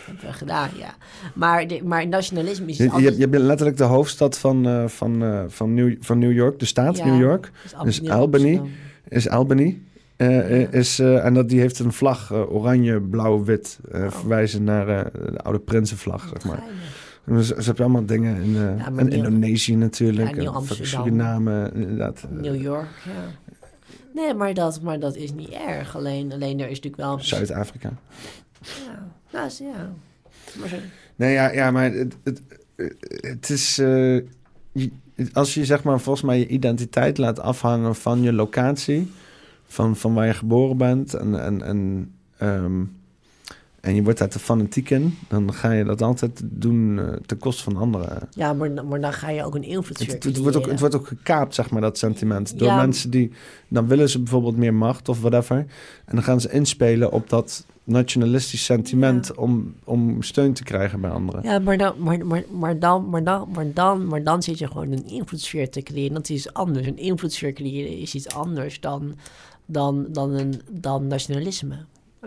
hebben 0.08 0.34
gedaan, 0.34 0.69
ja. 0.77 0.95
Maar, 1.34 1.68
de, 1.68 1.82
maar 1.84 2.08
nationalisme 2.08 2.68
is 2.69 2.77
Je, 2.77 3.16
je, 3.18 3.27
bent 3.27 3.44
letterlijk 3.44 3.77
de 3.77 3.84
hoofdstad 3.84 4.38
van, 4.38 4.68
eh, 4.68 4.88
van, 4.88 5.24
eh, 5.24 5.44
van, 5.48 5.74
New, 5.74 5.95
van 6.00 6.19
New 6.19 6.32
York, 6.32 6.60
de 6.60 6.66
staat 6.66 6.98
Ja. 6.98 7.06
New 7.06 7.19
York, 7.19 7.52
is 7.86 8.00
dus 8.02 8.10
Albany. 8.10 8.44
Amsterdam. 8.58 8.69
is 9.08 9.30
Albany. 9.30 9.80
Eh, 10.16 10.61
Ja. 10.61 10.68
is, 10.72 11.00
en 11.00 11.34
dat, 11.34 11.50
die 11.50 11.60
heeft 11.60 11.80
een 11.80 11.94
vlag, 11.94 12.34
oranje, 12.34 13.02
blauw, 13.02 13.44
wit, 13.44 13.80
Oh. 13.94 14.11
verwijzen 14.11 14.64
naar 14.64 14.86
de 14.86 15.40
oude 15.44 15.60
prinsenvlag, 15.60 16.27
zeg 16.34 16.45
maar. 16.45 16.64
En 17.26 17.44
Ze, 17.44 17.53
hebben 17.56 17.77
allemaal 17.86 18.06
dingen 18.06 18.42
in, 18.42 18.53
Ja, 18.53 18.88
in 18.98 19.10
Indonesië 19.10 19.76
natuurlijk, 19.76 20.42
Ja. 20.42 20.61
Suriname, 20.82 21.72
inderdaad. 21.74 22.26
New 22.30 22.61
York, 22.61 22.88
ja. 23.06 23.52
Nee, 24.14 24.34
maar 24.34 24.53
dat, 24.53 24.82
maar 24.82 25.00
dat 25.00 25.16
is 25.16 25.34
niet 25.34 25.50
erg. 25.50 25.95
Alleen, 25.95 26.34
alleen 26.34 26.60
er 26.60 26.69
is 26.69 26.76
natuurlijk 26.82 26.95
wel... 27.03 27.19
Zuid-Afrika. 27.19 27.92
Ja, 28.61 29.08
nou, 29.32 29.46
is- 29.46 29.58
ja. 29.58 29.92
Maar 30.60 30.80
Nee, 31.16 31.34
ja, 31.34 31.52
ja 31.52 31.72
maar 31.72 31.92
het, 31.92 32.16
het, 32.24 32.42
het 33.22 33.50
is... 33.50 33.78
eh, 33.78 34.18
als 35.34 35.54
je 35.54 35.66
zeg 35.66 35.84
maar 35.84 36.00
volgens 36.00 36.26
mij 36.26 36.40
je 36.40 36.48
identiteit 36.48 37.18
laat 37.18 37.40
afhangen 37.40 37.96
van 37.96 38.22
je 38.22 38.34
locatie... 38.34 39.12
van, 39.68 39.96
van 39.96 40.14
waar 40.14 40.26
je 40.28 40.34
geboren 40.34 40.78
bent 40.78 41.14
en... 41.14 41.44
en, 41.44 41.62
en 41.62 42.12
ehm, 42.38 42.84
en 43.88 43.95
je 43.95 44.03
wordt 44.03 44.19
daar 44.19 44.30
te 44.30 44.40
fanatiek 44.40 44.90
in, 44.90 45.17
dan 45.27 45.53
ga 45.53 45.72
je 45.72 45.83
dat 45.83 46.01
altijd 46.01 46.41
doen 46.43 46.99
eh, 46.99 47.14
ten 47.25 47.38
koste 47.38 47.64
van 47.64 47.77
anderen. 47.77 48.30
ja, 48.32 48.53
maar, 48.53 48.85
maar 48.85 49.01
dan 49.01 49.14
ga 49.14 49.30
je 49.30 49.43
ook 49.43 49.56
een 49.56 49.64
invloedssfeer 49.64 50.14
Het, 50.14 50.24
het, 50.24 50.38
wordt 50.38 50.56
ook, 50.57 50.66
het 50.66 50.80
wordt 50.80 50.95
ook 50.95 51.07
gekaapt, 51.07 51.56
zeg 51.56 51.69
maar, 51.69 51.82
dat 51.82 51.98
sentiment. 51.98 52.59
Door 52.59 52.67
Ja. 52.67 52.77
mensen 52.77 53.09
die... 53.09 53.32
Dan 53.67 53.88
willen 53.88 54.09
ze 54.09 54.19
bijvoorbeeld 54.19 54.57
meer 54.57 54.74
macht 54.74 55.09
of 55.09 55.19
whatever. 55.22 55.57
En 56.06 56.16
dan 56.16 56.24
gaan 56.24 56.41
ze 56.41 56.51
inspelen 56.51 57.11
op 57.11 57.30
dat 57.30 57.66
nationalistisch 57.83 58.66
sentiment... 58.66 59.27
Ja. 59.27 59.41
Om, 59.41 59.75
om 59.83 60.22
steun 60.24 60.53
te 60.53 60.64
krijgen 60.64 61.01
bij 61.01 61.09
anderen. 61.09 61.43
Ja, 61.43 61.59
maar 61.59 61.77
dan, 61.77 61.93
maar, 61.98 62.25
maar, 62.25 62.43
maar, 62.51 62.80
dan, 62.80 63.09
maar, 63.09 63.24
dan, 63.24 63.48
maar, 63.53 63.74
dan, 63.74 64.07
maar 64.07 64.24
dan 64.24 64.43
zit 64.43 64.57
je 64.57 64.67
gewoon 64.67 64.91
een 64.91 65.07
invloedssfeer 65.07 65.69
te 65.69 65.82
creëren. 65.82 66.14
Dat 66.14 66.30
is 66.30 66.35
iets 66.35 66.53
anders. 66.53 66.88
Een 66.88 66.98
invloedssfeer 66.98 67.53
creëren 67.53 67.98
is 67.98 68.16
iets 68.16 68.30
anders 68.30 68.80
dan, 68.80 69.16
dan, 69.66 70.06
dan, 70.09 70.32
een, 70.33 70.61
dan 70.72 71.07
nationalisme. 71.07 71.75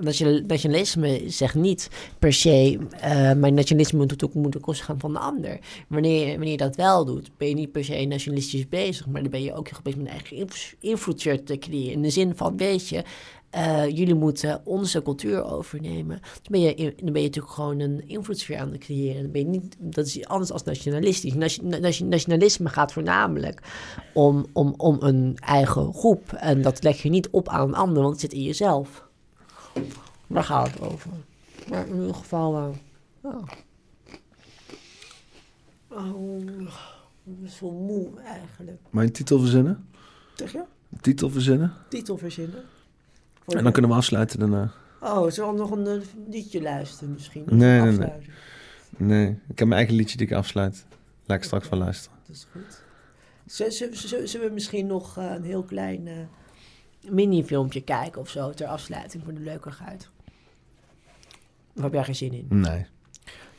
National- 0.00 0.40
Nationalisme 0.46 1.22
zegt 1.26 1.54
niet 1.54 1.88
per 2.18 2.32
se, 2.32 2.78
eh 3.00 3.32
mijn 3.32 3.54
nationalisme 3.54 3.98
moet 3.98 4.24
ook 4.24 4.34
moet 4.34 4.52
ten 4.52 4.60
koste 4.60 4.84
gaan 4.84 5.00
van 5.00 5.12
de 5.12 5.18
ander. 5.18 5.58
Wanneer, 5.88 6.28
wanneer 6.30 6.50
je 6.50 6.56
dat 6.56 6.76
wel 6.76 7.04
doet, 7.04 7.30
ben 7.36 7.48
je 7.48 7.54
niet 7.54 7.72
per 7.72 7.84
se 7.84 8.04
nationalistisch 8.04 8.68
bezig, 8.68 9.06
maar 9.06 9.22
dan 9.22 9.30
ben 9.30 9.42
je 9.42 9.54
ook 9.54 9.68
heel 9.68 9.78
bezig 9.82 9.98
met 9.98 10.06
een 10.08 10.12
eigen 10.14 10.36
invloeds- 10.36 10.74
invloedssfeer 10.80 11.44
te 11.44 11.58
creëren. 11.58 11.92
In 11.92 12.02
de 12.02 12.10
zin 12.10 12.36
van, 12.36 12.56
weet 12.56 12.88
je, 12.88 13.02
eh, 13.50 13.88
jullie 13.88 14.14
moeten 14.14 14.60
onze 14.64 15.02
cultuur 15.02 15.44
overnemen. 15.44 16.20
Dan 16.20 16.50
ben, 16.50 16.60
je, 16.60 16.74
dan 16.76 17.12
ben 17.12 17.22
je 17.22 17.26
natuurlijk 17.26 17.54
gewoon 17.54 17.80
een 17.80 18.08
invloedssfeer 18.08 18.58
aan 18.58 18.70
het 18.70 18.80
creëren. 18.80 19.22
Dan 19.22 19.30
ben 19.30 19.40
je 19.40 19.46
niet, 19.48 19.76
dat 19.78 20.06
is 20.06 20.26
anders 20.26 20.52
als 20.52 20.62
nationalistisch. 20.62 21.34
Nation- 21.34 21.68
nation- 21.80 22.08
Nationalisme 22.08 22.68
gaat 22.68 22.92
voornamelijk 22.92 23.60
om, 24.14 24.46
om, 24.52 24.74
om 24.76 24.96
een 25.00 25.36
eigen 25.40 25.92
groep. 25.94 26.32
En 26.32 26.62
dat 26.62 26.82
leg 26.82 27.02
je 27.02 27.08
niet 27.08 27.28
op 27.30 27.48
aan 27.48 27.68
een 27.68 27.74
ander, 27.74 28.02
want 28.02 28.12
het 28.12 28.20
zit 28.20 28.32
in 28.32 28.42
jezelf. 28.42 29.08
Daar 30.26 30.44
gaat 30.44 30.70
het 30.70 30.80
over. 30.80 31.10
Maar 31.68 31.86
in 31.86 31.94
ieder 32.00 32.14
geval... 32.14 32.56
eh, 32.56 32.76
ja. 33.22 33.40
Oh, 35.88 36.40
ik 37.24 37.40
ben 37.40 37.50
zo 37.50 37.70
moe 37.70 38.08
eigenlijk. 38.24 38.80
Maar 38.90 39.04
een 39.04 39.12
titel 39.12 39.38
verzinnen? 39.38 39.88
Zeg 40.34 40.52
je? 40.52 40.64
Een 40.92 41.00
titel 41.00 41.30
verzinnen? 41.30 41.72
Titel 41.88 42.18
verzinnen? 42.18 42.62
Voor 43.34 43.52
En 43.52 43.56
de- 43.56 43.62
dan 43.62 43.72
kunnen 43.72 43.90
we 43.90 43.96
afsluiten 43.96 44.38
daarna. 44.38 44.72
Oh, 45.00 45.30
zullen 45.30 45.52
we 45.52 45.58
nog 45.58 45.70
een 45.70 45.86
eh, 45.86 46.00
liedje 46.28 46.62
luisteren 46.62 47.12
misschien? 47.12 47.44
Nee, 47.46 47.56
nee, 47.58 47.80
nee. 47.80 47.88
Afsluiten. 47.90 48.32
Nee, 48.96 49.28
ik 49.48 49.58
heb 49.58 49.68
mijn 49.68 49.72
eigen 49.80 49.94
liedje 49.94 50.16
die 50.16 50.26
ik 50.26 50.32
afsluit. 50.32 50.84
Laat 51.26 51.38
ik 51.38 51.44
straks 51.44 51.68
wel 51.68 51.78
luisteren. 51.78 52.18
Dat 52.26 52.36
is 52.36 52.46
goed. 52.52 52.82
Zullen, 53.46 53.72
zullen- 53.72 53.96
zullen- 53.96 54.28
zullen 54.28 54.46
we 54.48 54.52
misschien 54.54 54.86
nog 54.86 55.16
eh, 55.18 55.24
een 55.34 55.42
heel 55.44 55.62
klein 55.62 56.06
eh 56.08 56.14
mini-filmpje 57.08 57.80
kijken 57.80 58.20
of 58.20 58.28
zo 58.28 58.50
ter 58.50 58.66
afsluiting 58.66 59.22
voor 59.24 59.34
de 59.34 59.40
leukigheid? 59.40 60.08
Of 61.76 61.82
heb 61.82 61.92
jij 61.92 62.04
geen 62.04 62.14
zin 62.14 62.32
in? 62.32 62.46
Nee. 62.48 62.86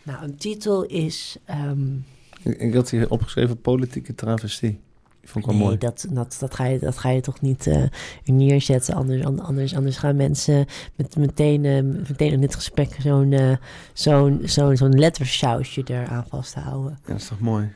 Nou, 0.04 0.24
een 0.24 0.38
titel 0.38 0.84
is... 0.84 1.38
ehm, 1.46 1.96
Ik, 2.44 2.58
ik 2.60 2.74
had 2.74 2.90
hier 2.90 3.10
opgeschreven 3.10 3.62
politieke 3.62 4.16
travestie. 4.16 4.80
Die 5.22 5.30
vond 5.30 5.46
ik 5.46 5.50
wel 5.52 5.60
nee, 5.60 5.68
mooi. 5.68 5.78
dat, 5.78 6.06
dat, 6.10 6.38
dat, 6.40 6.56
ga 6.56 6.66
je, 6.66 6.80
dat 6.80 6.98
ga 6.98 7.10
je 7.10 7.22
toch 7.22 7.42
niet 7.42 7.68
eh, 7.68 7.84
neerzetten. 8.26 8.94
Anders, 8.96 9.26
an- 9.26 9.40
anders, 9.40 9.76
anders 9.76 9.98
gaan 9.98 10.16
mensen 10.16 10.66
met, 10.96 11.16
meteen, 11.16 11.66
eh, 11.66 11.82
meteen 11.84 12.32
in 12.32 12.42
dit 12.42 12.56
gesprek 12.56 12.96
zo'n 13.00 13.34
eh, 13.34 13.56
zo'n 13.94 14.42
zo'n 14.44 14.78
zo'n 14.78 15.00
lettersausje 15.00 15.84
eraan 15.86 16.26
vasthouden. 16.28 16.92
Ja, 16.92 17.12
dat 17.12 17.22
is 17.22 17.28
toch 17.28 17.40
mooi? 17.40 17.72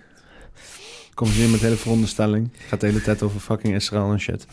Kom 1.13 1.27
eens 1.27 1.37
in 1.37 1.51
met 1.51 1.59
hele 1.61 1.75
veronderstelling. 1.75 2.49
Gaat 2.57 2.79
de 2.79 2.85
hele 2.87 3.01
tijd 3.01 3.21
over 3.23 3.39
fucking 3.39 3.73
Israël 3.75 4.11
en 4.11 4.19
shit. 4.19 4.45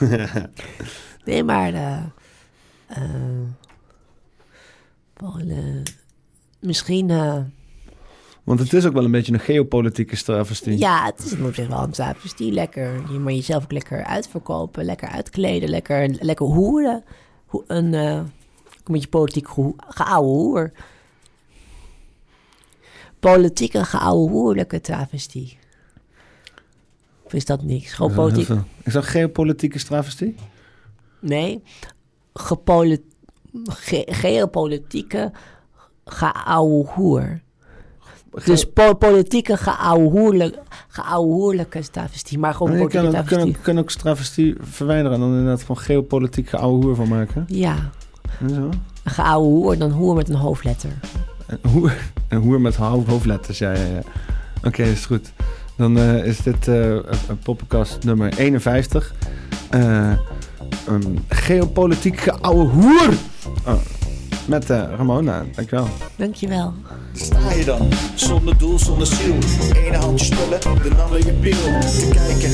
Nee, 1.24 1.42
maar... 1.44 1.74
eh 1.74 2.02
eh, 2.86 3.04
eh, 5.50 5.82
misschien... 6.60 7.08
Want 8.44 8.58
het 8.60 8.72
is 8.72 8.86
ook 8.86 8.92
wel 8.92 9.04
een 9.04 9.10
beetje 9.10 9.32
een 9.32 9.40
geopolitieke 9.40 10.16
travestie. 10.16 10.78
Ja, 10.78 11.04
het 11.04 11.24
is 11.24 11.38
op 11.40 11.54
zich 11.54 11.68
wel 11.68 11.82
een 11.82 11.90
travestie. 11.90 12.52
Lekker, 12.52 13.12
je 13.12 13.18
maar 13.18 13.32
jezelf 13.32 13.62
ook 13.62 13.72
lekker 13.72 14.04
uitverkopen, 14.04 14.84
lekker 14.84 15.08
uitkleden, 15.08 15.68
lekker, 15.68 16.16
lekker 16.20 16.46
hoeren. 16.46 17.04
Ho- 17.46 17.64
Een, 17.66 17.92
een 17.92 18.30
beetje 18.84 19.08
politiek 19.08 19.46
geouwe 19.88 20.26
hoer. 20.28 20.72
Politieke 23.20 23.84
geouwe 23.84 24.30
hoerlijke 24.30 24.80
travestie. 24.80 25.58
Is 27.34 27.44
dat 27.44 27.62
niks? 27.62 27.92
Gewoon 27.92 28.12
politiek... 28.14 28.48
Is 28.82 28.92
dat 28.92 29.04
geopolitieke 29.04 29.84
travestie? 29.84 30.34
Nee, 31.20 31.62
gepoli- 32.34 33.04
ge- 33.64 34.08
geopolitieke 34.10 35.32
geouwe 36.04 36.86
hoer. 36.86 37.40
Dus 38.44 38.64
po- 38.64 38.94
politieke 38.94 39.56
geouwehoerlijke, 39.56 40.58
geouwehoerlijke 40.88 41.90
travestie, 41.90 42.38
maar 42.38 42.54
gewoon 42.54 42.72
je 42.72 42.78
politieke 42.78 43.10
kan, 43.10 43.20
ook, 43.20 43.26
kan, 43.26 43.48
ook, 43.48 43.62
kan 43.62 43.78
ook 43.78 43.90
travestie 43.90 44.54
verwijderen 44.60 45.12
en 45.12 45.20
dan 45.20 45.28
inderdaad 45.30 45.60
gewoon 45.60 45.78
geopolitiek 45.78 46.54
oude 46.54 46.86
hoer 46.86 46.94
van 46.96 47.08
maken. 47.08 47.44
Ja, 47.48 47.90
zo. 48.48 48.54
een 48.54 48.80
geouwe 49.04 49.46
hoer, 49.46 49.78
dan 49.78 49.90
hoer 49.90 50.14
met 50.14 50.28
een 50.28 50.34
hoofdletter. 50.34 50.90
Een 51.46 51.70
hoer, 51.70 51.92
een 52.28 52.40
hoer 52.40 52.60
met 52.60 52.76
hoofdletters, 52.76 53.58
ja, 53.58 53.72
ja, 53.72 53.84
ja. 53.84 54.00
Oké, 54.64 54.82
is 54.82 55.06
goed. 55.06 55.32
Dan 55.76 55.98
eh, 55.98 56.26
is 56.26 56.38
dit 56.42 56.66
een 56.66 57.38
poppenkast 57.42 58.04
nummer 58.04 58.38
51. 58.38 59.14
Eh, 59.70 60.12
een 60.86 61.24
geopolitiek 61.28 62.28
oude 62.28 62.70
hoer. 62.70 63.12
Oh, 63.66 63.80
met 64.46 64.70
eh, 64.70 64.82
Ramona, 64.96 65.44
dankjewel. 65.54 65.88
Dankjewel. 66.16 66.72
Sta 67.12 67.52
je 67.52 67.64
dan, 67.64 67.88
zonder 68.14 68.58
doel, 68.58 68.78
zonder 68.78 69.06
ziel. 69.06 69.34
Ene 69.74 69.96
handje 69.96 70.24
spullen, 70.24 70.60
de 70.82 71.02
ander 71.02 71.26
je 71.26 71.32
piel. 71.32 71.80
Te 71.80 72.08
kijken 72.12 72.50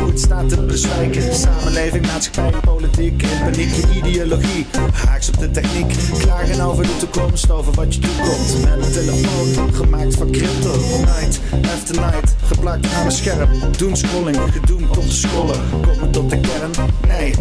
hoe 0.00 0.10
het 0.10 0.20
staat 0.20 0.48
te 0.48 0.62
bezwijken. 0.62 1.34
Samenleving, 1.34 2.06
maatschappij, 2.06 2.60
politiek 2.60 3.22
in 3.22 3.38
paniek, 3.44 3.74
je 3.74 3.86
ideologie. 3.94 4.66
Haaks 4.92 5.28
op 5.28 5.38
de 5.38 5.50
techniek, 5.50 5.94
klagen 6.18 6.60
over 6.60 6.82
de 6.84 6.96
toekomst, 6.96 7.50
over 7.50 7.72
wat 7.72 7.94
je 7.94 8.00
toekomt. 8.00 8.64
Met 8.64 8.86
een 8.86 8.92
telefoon, 8.92 9.74
gemaakt 9.74 10.14
van 10.14 10.30
crypto. 10.30 10.72
Night 10.98 11.40
after 11.72 11.94
night, 11.94 12.34
geplakt 12.44 12.86
aan 12.86 13.00
mijn 13.00 13.12
scherm. 13.12 13.48
Doen 13.78 13.96
scrolling, 13.96 14.36
gedoemd 14.52 14.98
om 14.98 15.06
te 15.08 15.14
scrollen. 15.14 15.60
Komen 15.70 16.10
tot 16.10 16.30
de 16.30 16.40
kern? 16.40 16.70
Nee. 17.08 17.34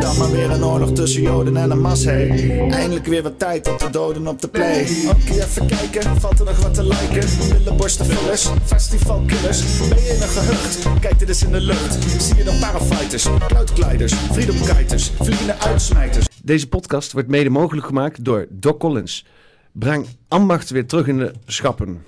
Dan 0.00 0.16
maar 0.18 0.30
weer 0.30 0.50
een 0.50 0.64
oorlog 0.64 0.92
tussen 0.92 1.22
Joden 1.22 1.56
en 1.56 1.70
Hamas, 1.70 2.04
hey. 2.04 2.28
Eindelijk 2.70 3.06
weer 3.06 3.22
wat 3.22 3.33
tijd 3.36 3.68
om 3.68 3.76
te 3.76 3.90
doden 3.90 4.26
op 4.26 4.40
de 4.40 4.48
play. 4.48 4.86
Oké, 5.08 5.32
even 5.32 5.66
kijken, 5.66 6.20
valt 6.20 6.38
er 6.38 6.44
nog 6.44 6.62
wat 6.62 6.74
te 6.74 6.82
liken? 6.82 7.28
Billenborstenvullers, 7.52 8.48
festivalkillers. 8.64 9.78
Ben 9.88 10.02
je 10.02 10.18
een 10.22 10.28
gehucht? 10.28 11.00
Kijk 11.00 11.18
dit 11.18 11.28
eens 11.28 11.42
in 11.42 11.52
de 11.52 11.60
lucht. 11.60 12.22
Zie 12.22 12.36
je 12.36 12.44
dan 12.44 12.58
parafighters, 12.58 13.26
cloudgliders, 13.46 14.14
freedomkiters, 14.14 15.10
vliegende 15.20 15.58
uitsmijters. 15.58 16.26
Deze 16.42 16.68
podcast 16.68 17.12
wordt 17.12 17.28
mede 17.28 17.50
mogelijk 17.50 17.86
gemaakt 17.86 18.24
door 18.24 18.46
Doc 18.50 18.76
Collins. 18.78 19.26
Breng 19.72 20.06
ambacht 20.28 20.70
weer 20.70 20.86
terug 20.86 21.06
in 21.06 21.18
de 21.18 21.32
schappen. 21.46 22.02